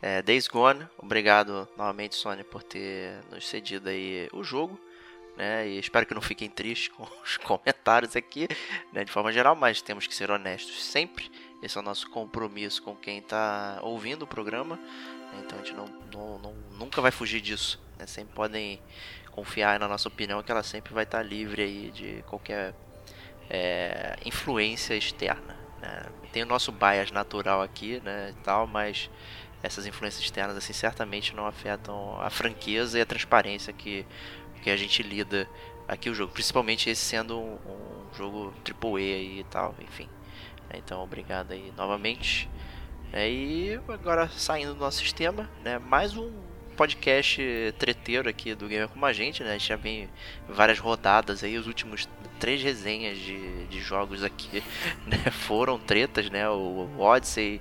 É, 0.00 0.22
Days 0.22 0.46
Gone. 0.46 0.86
Obrigado 0.98 1.68
novamente, 1.76 2.14
Sony, 2.14 2.44
por 2.44 2.62
ter 2.62 3.24
nos 3.28 3.48
cedido 3.48 3.88
aí 3.88 4.28
o 4.32 4.44
jogo 4.44 4.78
né? 5.36 5.68
E 5.68 5.78
espero 5.78 6.06
que 6.06 6.14
não 6.14 6.22
fiquem 6.22 6.48
tristes 6.48 6.88
com 6.88 7.02
os 7.22 7.36
comentários 7.36 8.16
aqui, 8.16 8.48
né? 8.92 9.04
De 9.04 9.12
forma 9.12 9.32
geral, 9.32 9.54
mas 9.54 9.82
temos 9.82 10.06
que 10.06 10.14
ser 10.14 10.30
honestos 10.30 10.82
sempre. 10.84 11.30
Esse 11.62 11.78
é 11.78 11.80
o 11.80 11.84
nosso 11.84 12.10
compromisso 12.10 12.82
com 12.82 12.94
quem 12.94 13.18
está 13.18 13.78
ouvindo 13.82 14.22
o 14.22 14.26
programa. 14.26 14.78
Então 15.40 15.58
a 15.58 15.62
gente 15.62 15.74
não, 15.74 15.86
não, 16.12 16.38
não, 16.38 16.54
nunca 16.78 17.00
vai 17.00 17.10
fugir 17.10 17.40
disso. 17.40 17.80
Né? 17.98 18.06
Sempre 18.06 18.34
podem 18.34 18.80
confiar 19.30 19.80
na 19.80 19.88
nossa 19.88 20.08
opinião 20.08 20.42
que 20.42 20.52
ela 20.52 20.62
sempre 20.62 20.94
vai 20.94 21.04
estar 21.04 21.22
livre 21.22 21.62
aí 21.62 21.90
de 21.90 22.22
qualquer 22.28 22.74
é, 23.50 24.16
influência 24.24 24.94
externa. 24.94 25.56
Né? 25.80 26.06
Tem 26.32 26.42
o 26.42 26.46
nosso 26.46 26.70
bias 26.70 27.10
natural 27.10 27.62
aqui, 27.62 28.00
né, 28.04 28.34
e 28.36 28.42
tal, 28.42 28.66
mas 28.66 29.10
essas 29.62 29.86
influências 29.86 30.22
externas 30.22 30.56
assim 30.56 30.72
certamente 30.72 31.34
não 31.34 31.46
afetam 31.46 32.20
a 32.20 32.28
franqueza 32.28 32.98
e 32.98 33.00
a 33.00 33.06
transparência 33.06 33.72
que 33.72 34.04
que 34.64 34.70
a 34.70 34.76
gente 34.78 35.02
lida 35.02 35.46
aqui 35.86 36.08
o 36.08 36.14
jogo, 36.14 36.32
principalmente 36.32 36.88
esse 36.88 37.02
sendo 37.02 37.38
um, 37.38 37.54
um 37.54 38.14
jogo 38.16 38.54
AAA 38.66 38.98
aí 38.98 39.40
e 39.40 39.44
tal, 39.44 39.74
enfim. 39.78 40.08
Então, 40.72 41.02
obrigado 41.02 41.52
aí 41.52 41.70
novamente. 41.76 42.48
É, 43.12 43.30
e 43.30 43.78
agora 43.86 44.26
saindo 44.30 44.72
do 44.72 44.80
nosso 44.80 44.98
sistema, 45.00 45.48
né, 45.62 45.78
mais 45.78 46.16
um 46.16 46.32
podcast 46.74 47.40
treteiro 47.78 48.28
aqui 48.28 48.54
do 48.54 48.66
Gamer 48.66 48.88
Como 48.88 49.04
a 49.04 49.12
Gente, 49.12 49.44
né, 49.44 49.50
a 49.50 49.52
gente 49.52 49.68
já 49.68 49.76
vem 49.76 50.08
várias 50.48 50.78
rodadas 50.78 51.44
aí, 51.44 51.58
os 51.58 51.66
últimos 51.66 52.08
três 52.40 52.62
resenhas 52.62 53.18
de, 53.18 53.66
de 53.66 53.80
jogos 53.80 54.24
aqui 54.24 54.64
né, 55.06 55.30
foram 55.30 55.78
tretas, 55.78 56.30
né, 56.30 56.48
o 56.48 56.88
Odyssey, 56.98 57.60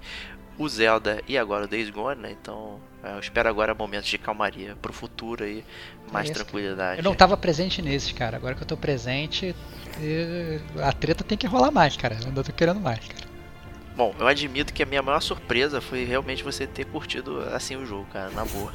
o 0.57 0.67
Zelda 0.69 1.21
e 1.27 1.37
agora 1.37 1.65
o 1.65 1.67
Days 1.67 1.89
Gone, 1.89 2.21
né, 2.21 2.31
então 2.31 2.81
eu 3.03 3.19
espero 3.19 3.49
agora 3.49 3.73
momentos 3.73 4.09
de 4.09 4.17
calmaria 4.17 4.75
pro 4.81 4.93
futuro 4.93 5.43
aí, 5.43 5.63
mais 6.11 6.29
tranquilidade. 6.29 6.99
Eu 6.99 7.03
não 7.03 7.13
tava 7.13 7.35
presente 7.35 7.81
nesse, 7.81 8.13
cara. 8.13 8.37
Agora 8.37 8.55
que 8.55 8.63
eu 8.63 8.67
tô 8.67 8.77
presente, 8.77 9.55
a 10.81 10.91
treta 10.93 11.23
tem 11.23 11.37
que 11.37 11.47
rolar 11.47 11.71
mais, 11.71 11.97
cara. 11.97 12.15
Eu 12.19 12.27
ainda 12.27 12.43
tô 12.43 12.53
querendo 12.53 12.79
mais, 12.79 12.99
cara. 12.99 13.33
Bom, 13.95 14.15
eu 14.19 14.25
admito 14.25 14.73
que 14.73 14.81
a 14.81 14.85
minha 14.87 15.03
maior 15.03 15.19
surpresa 15.19 15.79
foi 15.79 16.03
realmente 16.03 16.43
você 16.43 16.65
ter 16.65 16.85
curtido 16.85 17.41
assim 17.53 17.75
o 17.75 17.85
jogo, 17.85 18.07
cara, 18.11 18.31
na 18.31 18.43
boa. 18.43 18.73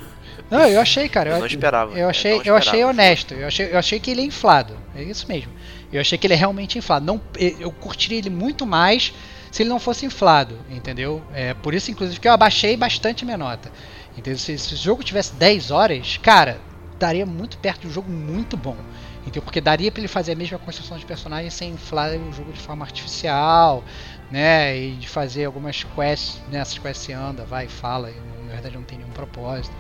Não, 0.49 0.65
eu 0.65 0.81
achei, 0.81 1.09
cara. 1.09 1.31
Eu, 1.31 1.35
eu 1.35 1.41
não 1.41 1.47
esperava. 1.47 1.99
Eu 1.99 2.09
achei, 2.09 2.35
eu, 2.35 2.43
eu 2.45 2.57
achei 2.57 2.85
honesto. 2.85 3.35
Eu 3.35 3.49
achei, 3.49 3.73
eu 3.73 3.79
achei 3.79 3.99
que 3.99 4.13
ele 4.13 4.21
é 4.21 4.25
inflado. 4.25 4.77
É 4.95 5.03
isso 5.03 5.27
mesmo. 5.27 5.53
Eu 5.93 6.01
achei 6.01 6.17
que 6.17 6.27
ele 6.27 6.35
é 6.35 6.37
realmente 6.37 6.79
inflado. 6.79 7.05
Não, 7.05 7.21
eu 7.37 7.73
curtiria 7.73 8.19
ele 8.19 8.31
muito 8.31 8.65
mais 8.65 9.13
se 9.51 9.63
ele 9.63 9.71
não 9.71 9.81
fosse 9.81 10.07
inflado, 10.07 10.57
entendeu? 10.71 11.23
É 11.35 11.55
por 11.55 11.75
isso, 11.75 11.91
inclusive, 11.91 12.21
que 12.21 12.29
eu 12.29 12.33
abaixei 12.33 12.77
bastante 12.77 13.25
minha 13.25 13.39
nota. 13.39 13.73
Entendeu? 14.19 14.39
Se, 14.39 14.59
se 14.59 14.75
o 14.75 14.77
jogo 14.77 15.05
tivesse 15.05 15.33
10 15.35 15.71
horas, 15.71 16.19
cara, 16.21 16.61
daria 16.99 17.25
muito 17.25 17.57
perto 17.59 17.83
de 17.83 17.87
um 17.87 17.91
jogo 17.91 18.11
muito 18.11 18.57
bom. 18.57 18.77
Entendeu? 19.21 19.43
Porque 19.43 19.61
daria 19.61 19.93
para 19.93 20.01
ele 20.01 20.09
fazer 20.09 20.33
a 20.33 20.35
mesma 20.35 20.59
construção 20.59 20.99
de 20.99 21.07
personagens 21.07 21.55
sem 21.55 21.71
inflar 21.71 22.11
o 22.17 22.33
jogo 22.33 22.53
de 22.53 22.59
forma 22.59 22.85
artificial, 22.85 23.85
né? 24.31 24.77
E 24.77 24.93
de 24.97 25.09
fazer 25.09 25.45
algumas 25.45 25.85
quests, 25.85 26.41
né? 26.51 26.59
Essas 26.59 26.79
quests 26.79 27.07
se 27.07 27.13
anda, 27.13 27.45
vai 27.45 27.67
e 27.67 27.69
fala, 27.69 28.11
na 28.45 28.53
verdade 28.53 28.75
não 28.75 28.83
tem 28.83 28.99
nenhum 28.99 29.11
propósito. 29.13 29.75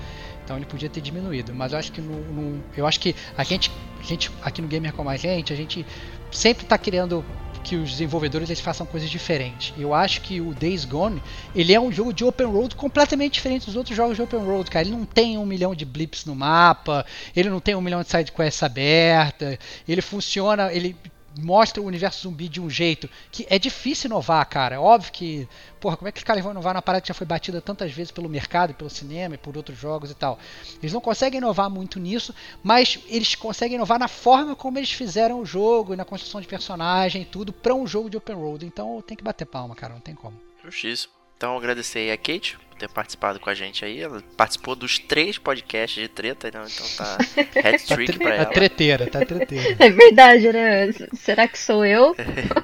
Então 0.44 0.56
ele 0.56 0.66
podia 0.66 0.88
ter 0.88 1.00
diminuído. 1.00 1.52
Mas 1.52 1.72
eu 1.72 1.78
acho 1.78 1.90
que 1.90 2.00
no, 2.00 2.20
no 2.32 2.62
eu 2.76 2.86
acho 2.86 3.00
que 3.00 3.16
a 3.36 3.42
gente, 3.42 3.72
a 3.98 4.02
gente 4.02 4.30
aqui 4.42 4.62
no 4.62 4.68
Gamer 4.68 4.92
como 4.92 5.10
a 5.10 5.16
gente, 5.16 5.52
a 5.52 5.56
gente 5.56 5.84
sempre 6.30 6.64
está 6.64 6.78
querendo 6.78 7.24
que 7.68 7.76
os 7.76 7.90
desenvolvedores 7.90 8.48
eles 8.48 8.60
façam 8.60 8.86
coisas 8.86 9.10
diferentes. 9.10 9.74
Eu 9.76 9.92
acho 9.92 10.22
que 10.22 10.40
o 10.40 10.54
Days 10.54 10.86
Gone 10.86 11.22
ele 11.54 11.74
é 11.74 11.78
um 11.80 11.92
jogo 11.92 12.14
de 12.14 12.24
open 12.24 12.46
world 12.46 12.74
completamente 12.74 13.34
diferente 13.34 13.66
dos 13.66 13.76
outros 13.76 13.94
jogos 13.94 14.16
de 14.16 14.22
open 14.22 14.40
world, 14.40 14.70
cara. 14.70 14.86
Ele 14.86 14.96
não 14.96 15.04
tem 15.04 15.36
um 15.36 15.44
milhão 15.44 15.74
de 15.74 15.84
blips 15.84 16.24
no 16.24 16.34
mapa, 16.34 17.04
ele 17.36 17.50
não 17.50 17.60
tem 17.60 17.74
um 17.74 17.82
milhão 17.82 18.02
de 18.02 18.08
side 18.08 18.32
quests 18.32 18.62
abertas, 18.62 19.58
ele 19.86 20.00
funciona, 20.00 20.72
ele 20.72 20.96
mostra 21.38 21.82
o 21.82 21.86
universo 21.86 22.22
zumbi 22.22 22.48
de 22.48 22.60
um 22.60 22.68
jeito 22.68 23.08
que 23.30 23.46
é 23.48 23.58
difícil 23.58 24.08
inovar, 24.08 24.44
cara. 24.46 24.76
É 24.76 24.78
óbvio 24.78 25.12
que, 25.12 25.48
porra, 25.80 25.96
como 25.96 26.08
é 26.08 26.12
que 26.12 26.18
os 26.18 26.24
caras 26.24 26.42
vão 26.42 26.52
inovar 26.52 26.74
numa 26.74 26.82
parada 26.82 27.02
que 27.02 27.08
já 27.08 27.14
foi 27.14 27.26
batida 27.26 27.60
tantas 27.60 27.92
vezes 27.92 28.10
pelo 28.10 28.28
mercado, 28.28 28.74
pelo 28.74 28.90
cinema 28.90 29.34
e 29.34 29.38
por 29.38 29.56
outros 29.56 29.78
jogos 29.78 30.10
e 30.10 30.14
tal? 30.14 30.38
Eles 30.82 30.92
não 30.92 31.00
conseguem 31.00 31.38
inovar 31.38 31.70
muito 31.70 31.98
nisso, 32.00 32.34
mas 32.62 32.98
eles 33.06 33.34
conseguem 33.34 33.76
inovar 33.76 33.98
na 33.98 34.08
forma 34.08 34.56
como 34.56 34.78
eles 34.78 34.92
fizeram 34.92 35.40
o 35.40 35.46
jogo, 35.46 35.96
na 35.96 36.04
construção 36.04 36.40
de 36.40 36.46
personagem 36.46 37.22
e 37.22 37.26
tudo 37.26 37.52
para 37.52 37.74
um 37.74 37.86
jogo 37.86 38.10
de 38.10 38.16
open 38.16 38.36
world. 38.36 38.66
Então 38.66 39.02
tem 39.06 39.16
que 39.16 39.24
bater 39.24 39.46
palma, 39.46 39.74
cara, 39.74 39.94
não 39.94 40.00
tem 40.00 40.14
como. 40.14 40.38
Justíssimo. 40.64 41.12
Então 41.36 41.56
agradecer 41.56 42.10
a 42.10 42.16
Kate 42.16 42.58
ter 42.78 42.88
participado 42.88 43.40
com 43.40 43.50
a 43.50 43.54
gente 43.54 43.84
aí. 43.84 44.00
Ela 44.00 44.22
participou 44.36 44.74
dos 44.74 44.98
três 44.98 45.38
podcasts 45.38 46.00
de 46.00 46.08
treta, 46.08 46.50
né? 46.52 46.64
então 46.66 46.86
tá 46.96 47.18
head 47.60 47.84
trick 47.84 48.18
pra 48.18 48.34
ela. 48.34 48.46
Tá 48.46 48.52
treteira, 48.52 49.06
tá 49.06 49.24
treteira. 49.24 49.76
É 49.78 49.90
verdade, 49.90 50.52
né? 50.52 50.90
Será 51.14 51.48
que 51.48 51.58
sou 51.58 51.84
eu? 51.84 52.08
Ou 52.08 52.16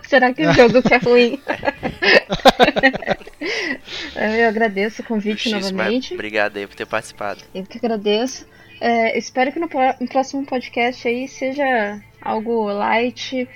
será 0.08 0.32
que 0.32 0.46
o 0.46 0.52
jogo 0.52 0.82
que 0.82 0.94
é 0.94 0.98
ruim? 0.98 1.40
eu 4.40 4.48
agradeço 4.48 5.02
o 5.02 5.04
convite 5.04 5.50
novamente. 5.50 6.14
Obrigado 6.14 6.56
aí 6.56 6.66
por 6.66 6.76
ter 6.76 6.86
participado. 6.86 7.42
Eu 7.54 7.64
que 7.64 7.78
agradeço. 7.78 8.46
É, 8.80 9.16
espero 9.18 9.52
que 9.52 9.58
no, 9.58 9.68
no, 10.00 10.08
próximo 10.08 10.44
podcast 10.44 11.06
aí 11.06 11.28
seja 11.28 12.00
algo 12.20 12.72
light, 12.72 13.48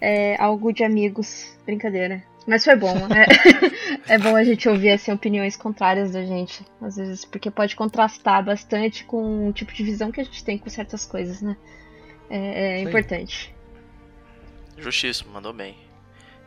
é, 0.00 0.36
algo 0.40 0.72
de 0.72 0.84
amigos. 0.84 1.56
Brincadeira. 1.66 2.22
Mas 2.46 2.64
foi 2.64 2.76
bom. 2.76 2.96
É, 4.08 4.14
é 4.14 4.18
bom 4.18 4.34
a 4.34 4.44
gente 4.44 4.68
ouvir 4.68 4.90
assim, 4.90 5.12
opiniões 5.12 5.56
contrárias 5.56 6.12
da 6.12 6.24
gente, 6.24 6.64
às 6.80 6.96
vezes, 6.96 7.24
porque 7.24 7.50
pode 7.50 7.76
contrastar 7.76 8.44
bastante 8.44 9.04
com 9.04 9.48
o 9.48 9.52
tipo 9.52 9.72
de 9.72 9.82
visão 9.82 10.10
que 10.10 10.20
a 10.20 10.24
gente 10.24 10.42
tem 10.42 10.58
com 10.58 10.68
certas 10.68 11.04
coisas, 11.04 11.40
né? 11.42 11.56
É, 12.28 12.78
é 12.78 12.82
importante. 12.82 13.54
Justíssimo, 14.78 15.32
mandou 15.32 15.52
bem. 15.52 15.76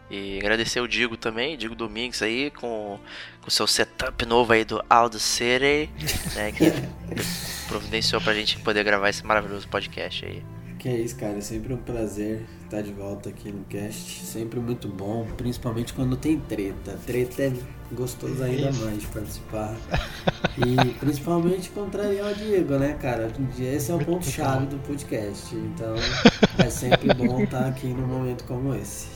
E 0.09 0.37
agradecer 0.37 0.79
o 0.79 0.87
Digo 0.87 1.17
também, 1.17 1.57
Digo 1.57 1.75
Domingos 1.75 2.21
aí, 2.21 2.51
com 2.51 2.99
o 3.45 3.51
seu 3.51 3.65
setup 3.65 4.25
novo 4.25 4.53
aí 4.53 4.63
do 4.63 4.83
Aldo 4.89 5.19
City, 5.19 5.89
né? 6.35 6.51
Que 6.51 6.71
providenciou 7.67 8.21
pra 8.21 8.33
gente 8.33 8.59
poder 8.59 8.83
gravar 8.83 9.09
esse 9.09 9.25
maravilhoso 9.25 9.67
podcast 9.67 10.25
aí. 10.25 10.43
Que 10.83 10.89
é 10.89 10.97
isso, 10.97 11.15
cara. 11.15 11.37
É 11.37 11.41
sempre 11.41 11.73
um 11.73 11.77
prazer 11.77 12.41
estar 12.65 12.81
de 12.81 12.91
volta 12.91 13.29
aqui 13.29 13.49
no 13.49 13.63
cast. 13.63 14.25
Sempre 14.25 14.59
muito 14.59 14.89
bom, 14.89 15.25
principalmente 15.37 15.93
quando 15.93 16.17
tem 16.17 16.37
treta. 16.41 16.99
Treta 17.05 17.43
é 17.43 17.53
gostoso 17.93 18.43
ainda 18.43 18.69
mais 18.73 18.99
de 18.99 19.07
participar. 19.07 19.77
E 20.57 20.93
principalmente 20.95 21.69
contrariar 21.69 22.33
o 22.33 22.35
Diego, 22.35 22.77
né, 22.77 22.97
cara? 23.01 23.31
Esse 23.57 23.91
é 23.91 23.95
o 23.95 23.99
ponto-chave 23.99 24.65
do 24.65 24.77
podcast. 24.79 25.55
Então 25.55 25.95
é 26.57 26.69
sempre 26.69 27.13
bom 27.13 27.41
estar 27.41 27.65
aqui 27.65 27.87
num 27.87 28.05
momento 28.05 28.43
como 28.43 28.75
esse. 28.75 29.07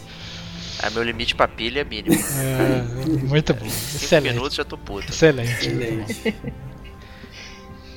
É, 0.81 0.89
meu 0.89 1.03
limite 1.03 1.35
pra 1.35 1.49
pilha 1.49 1.81
é 1.81 1.83
mínimo. 1.83 2.15
É, 2.15 3.27
muito 3.27 3.53
bom. 3.53 3.69
Cinco 3.69 4.05
Excelente. 4.05 4.33
minutos 4.33 4.55
já 4.55 4.63
tô 4.63 4.77
puto. 4.77 5.11
Excelente. 5.11 5.67
Excelente. 5.67 6.35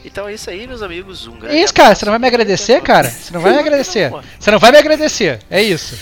Então 0.05 0.27
é 0.29 0.35
isso 0.35 0.49
aí, 0.51 0.67
meus 0.67 0.83
amigos. 0.83 1.27
Um 1.27 1.39
grande 1.39 1.57
É 1.57 1.63
isso, 1.63 1.75
cara. 1.75 1.95
Você 1.95 2.05
não 2.05 2.13
vai 2.13 2.19
me 2.19 2.27
agradecer, 2.27 2.81
cara? 2.83 3.09
Você 3.09 3.33
não 3.35 3.41
vai 3.41 3.53
me 3.53 3.59
agradecer. 3.59 4.11
Você 4.39 4.51
não 4.51 4.59
vai 4.59 4.73
me 4.73 4.79
agradecer. 4.79 5.41
É 5.51 5.63
isso. 5.63 5.99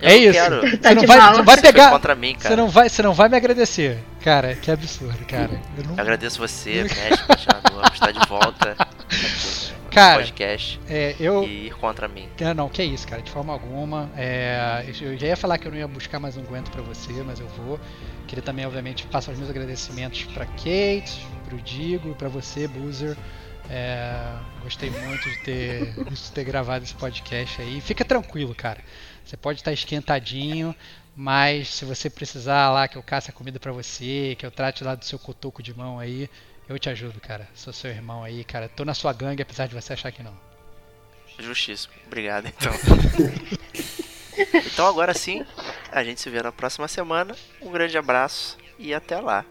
Eu 0.00 0.08
É 0.10 0.16
isso. 0.16 0.32
quero. 0.32 0.78
Tá 0.78 0.88
Você 0.90 0.94
não 0.94 1.06
vai, 1.06 1.16
mal. 1.18 1.34
você 1.36 1.42
vai 1.42 1.54
Você 1.56 1.62
pegar. 1.62 1.90
contra 1.90 2.14
mim, 2.14 2.34
Você 2.36 2.42
cara. 2.48 2.56
não 2.56 2.68
vai, 2.68 2.88
você 2.88 3.02
não 3.02 3.14
vai 3.14 3.28
me 3.28 3.36
agradecer. 3.36 3.98
Cara, 4.22 4.54
que 4.54 4.70
absurdo, 4.70 5.24
cara. 5.26 5.50
Eu 5.78 5.84
não, 5.84 5.94
Eu 5.94 6.00
agradeço 6.00 6.38
você, 6.38 6.82
mestre, 6.84 7.18
por 7.26 7.92
estar 7.94 8.10
de 8.12 8.28
volta 8.28 8.76
Cara, 9.96 10.16
podcast 10.16 10.78
é, 10.90 11.16
eu, 11.18 11.42
e 11.44 11.68
ir 11.68 11.74
contra 11.76 12.06
mim. 12.06 12.28
Ah, 12.44 12.52
não, 12.52 12.68
que 12.68 12.84
isso, 12.84 13.08
cara, 13.08 13.22
de 13.22 13.30
forma 13.30 13.50
alguma. 13.50 14.10
É, 14.14 14.84
eu 15.00 15.16
já 15.16 15.28
ia 15.28 15.36
falar 15.38 15.56
que 15.56 15.66
eu 15.66 15.72
não 15.72 15.78
ia 15.78 15.88
buscar 15.88 16.20
mais 16.20 16.36
um 16.36 16.42
Gwento 16.42 16.70
pra 16.70 16.82
você, 16.82 17.14
mas 17.22 17.40
eu 17.40 17.48
vou. 17.48 17.80
Queria 18.28 18.42
também, 18.42 18.66
obviamente, 18.66 19.06
passar 19.06 19.32
os 19.32 19.38
meus 19.38 19.48
agradecimentos 19.48 20.24
pra 20.24 20.44
Kate, 20.44 21.26
pro 21.48 21.56
Digo 21.62 22.10
e 22.10 22.14
pra 22.14 22.28
você, 22.28 22.68
Boozer. 22.68 23.16
É, 23.70 24.36
gostei 24.62 24.90
muito 24.90 25.30
de 25.30 25.38
ter, 25.38 25.94
de 26.12 26.30
ter 26.30 26.44
gravado 26.44 26.84
esse 26.84 26.94
podcast 26.94 27.62
aí. 27.62 27.80
Fica 27.80 28.04
tranquilo, 28.04 28.54
cara. 28.54 28.80
Você 29.24 29.34
pode 29.34 29.60
estar 29.60 29.72
esquentadinho, 29.72 30.76
mas 31.16 31.68
se 31.68 31.86
você 31.86 32.10
precisar 32.10 32.70
lá 32.70 32.86
que 32.86 32.98
eu 32.98 33.02
caça 33.02 33.32
comida 33.32 33.58
pra 33.58 33.72
você, 33.72 34.36
que 34.38 34.44
eu 34.44 34.50
trate 34.50 34.84
lá 34.84 34.94
do 34.94 35.06
seu 35.06 35.18
cotoco 35.18 35.62
de 35.62 35.74
mão 35.74 35.98
aí, 35.98 36.28
eu 36.68 36.78
te 36.78 36.88
ajudo, 36.88 37.20
cara. 37.20 37.48
Sou 37.54 37.72
seu 37.72 37.90
irmão 37.90 38.22
aí, 38.24 38.44
cara. 38.44 38.68
Tô 38.68 38.84
na 38.84 38.94
sua 38.94 39.12
gangue, 39.12 39.42
apesar 39.42 39.66
de 39.66 39.74
você 39.74 39.92
achar 39.92 40.12
que 40.12 40.22
não. 40.22 40.36
Justíssimo. 41.38 41.94
Obrigado, 42.06 42.46
então. 42.46 42.72
então 44.66 44.86
agora 44.86 45.12
sim, 45.14 45.44
a 45.92 46.02
gente 46.02 46.20
se 46.20 46.30
vê 46.30 46.42
na 46.42 46.52
próxima 46.52 46.88
semana. 46.88 47.36
Um 47.60 47.70
grande 47.70 47.96
abraço 47.96 48.56
e 48.78 48.94
até 48.94 49.20
lá. 49.20 49.44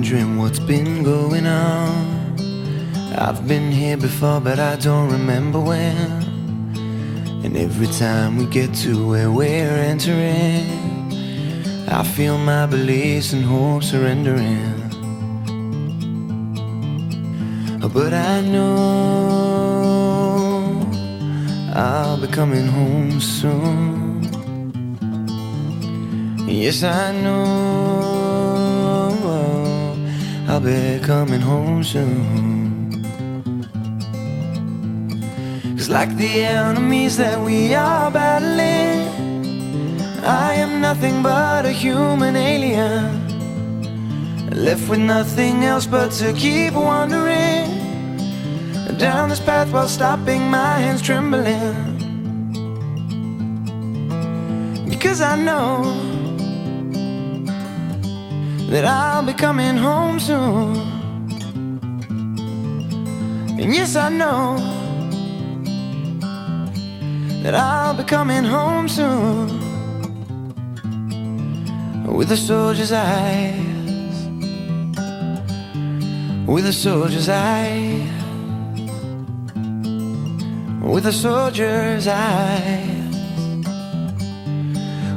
Wondering 0.00 0.38
what's 0.38 0.58
been 0.58 1.02
going 1.02 1.46
on. 1.46 2.34
I've 3.18 3.46
been 3.46 3.70
here 3.70 3.98
before, 3.98 4.40
but 4.40 4.58
I 4.58 4.76
don't 4.76 5.12
remember 5.12 5.60
when. 5.60 5.96
And 7.44 7.54
every 7.54 7.88
time 7.88 8.38
we 8.38 8.46
get 8.46 8.72
to 8.76 9.06
where 9.06 9.30
we're 9.30 9.76
entering, 9.92 10.64
I 11.86 12.02
feel 12.02 12.38
my 12.38 12.64
beliefs 12.64 13.34
and 13.34 13.44
hopes 13.44 13.90
surrendering. 13.90 14.72
But 17.92 18.14
I 18.14 18.40
know 18.40 18.80
I'll 21.74 22.18
be 22.18 22.26
coming 22.28 22.68
home 22.68 23.20
soon. 23.20 24.22
Yes, 26.48 26.84
I 26.84 27.12
know 27.20 28.19
I'll 30.60 30.66
be 30.66 31.00
coming 31.06 31.40
home 31.40 31.82
soon. 31.82 33.02
Cause, 35.74 35.88
like 35.88 36.14
the 36.18 36.42
enemies 36.44 37.16
that 37.16 37.40
we 37.40 37.74
are 37.74 38.10
battling, 38.10 39.08
I 40.22 40.52
am 40.54 40.82
nothing 40.82 41.22
but 41.22 41.64
a 41.64 41.72
human 41.72 42.36
alien. 42.36 43.26
Left 44.50 44.86
with 44.86 44.98
nothing 44.98 45.64
else 45.64 45.86
but 45.86 46.10
to 46.20 46.34
keep 46.34 46.74
wandering 46.74 47.70
down 48.98 49.30
this 49.30 49.40
path 49.40 49.72
while 49.72 49.88
stopping 49.88 50.42
my 50.50 50.78
hands 50.78 51.00
trembling. 51.00 51.96
Because 54.90 55.22
I 55.22 55.36
know 55.36 56.09
that 58.70 58.84
I'll 58.84 59.24
be 59.24 59.32
coming 59.32 59.76
home 59.76 60.20
soon. 60.20 60.76
And 63.58 63.74
yes, 63.74 63.96
I 63.96 64.08
know 64.10 64.56
that 67.42 67.54
I'll 67.56 67.94
be 67.94 68.04
coming 68.04 68.44
home 68.44 68.88
soon. 68.88 69.58
With 72.06 72.30
a 72.30 72.36
soldier's 72.36 72.92
eyes, 72.92 74.26
with 76.46 76.66
a 76.66 76.72
soldier's 76.72 77.28
eyes, 77.28 78.08
with 80.80 81.06
a 81.06 81.12
soldier's 81.12 82.06
eyes. 82.06 82.89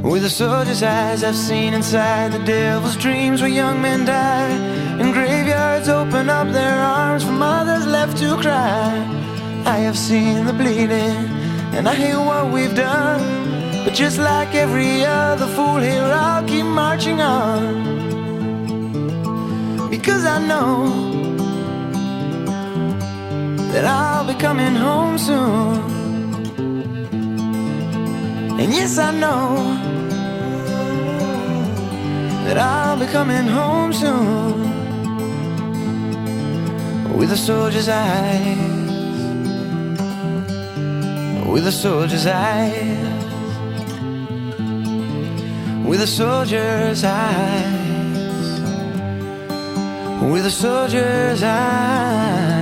With 0.04 0.26
a 0.26 0.30
soldier's 0.30 0.84
eyes, 0.84 1.24
I've 1.24 1.34
seen 1.34 1.74
inside 1.74 2.34
the 2.34 2.40
devil's 2.40 2.98
dreams 2.98 3.40
where 3.40 3.50
young 3.50 3.82
men 3.82 4.04
die. 4.04 4.50
And 5.00 5.14
graveyards 5.14 5.88
open 5.88 6.30
up 6.30 6.52
their 6.52 6.78
arms 6.78 7.24
for 7.24 7.32
mothers 7.32 7.88
left 7.88 8.18
to 8.18 8.36
cry. 8.36 8.92
I 9.66 9.78
have 9.78 9.98
seen 9.98 10.46
the 10.46 10.52
bleeding, 10.52 11.30
and 11.74 11.88
I 11.88 11.96
hear 11.96 12.20
what 12.20 12.52
we've 12.52 12.76
done. 12.76 13.86
But 13.86 13.94
just 13.94 14.18
like 14.20 14.54
every 14.54 15.06
other 15.06 15.48
fool 15.48 15.78
here, 15.78 16.04
I'll 16.04 16.46
keep 16.46 16.66
marching 16.66 17.22
on. 17.22 17.62
Because 19.90 20.26
I 20.26 20.46
know 20.46 20.90
that 23.72 23.86
I'll 23.86 24.28
be 24.28 24.34
coming 24.34 24.76
home 24.76 25.18
soon. 25.18 25.94
And 28.60 28.74
yes, 28.74 28.98
I 28.98 29.12
know 29.18 29.92
that 32.46 32.58
I'll 32.58 32.98
be 32.98 33.06
coming 33.06 33.48
home 33.48 33.94
soon. 33.94 34.74
With 37.18 37.32
a 37.32 37.38
soldier's 37.38 37.90
eyes, 37.90 38.58
with 41.48 41.66
a 41.68 41.72
soldier's 41.72 42.26
eyes, 42.26 43.24
with 45.86 46.02
a 46.02 46.08
soldier's 46.08 47.04
eyes, 47.04 48.60
with 50.32 50.46
a 50.46 50.52
soldier's 50.52 51.44
eyes. 51.44 52.53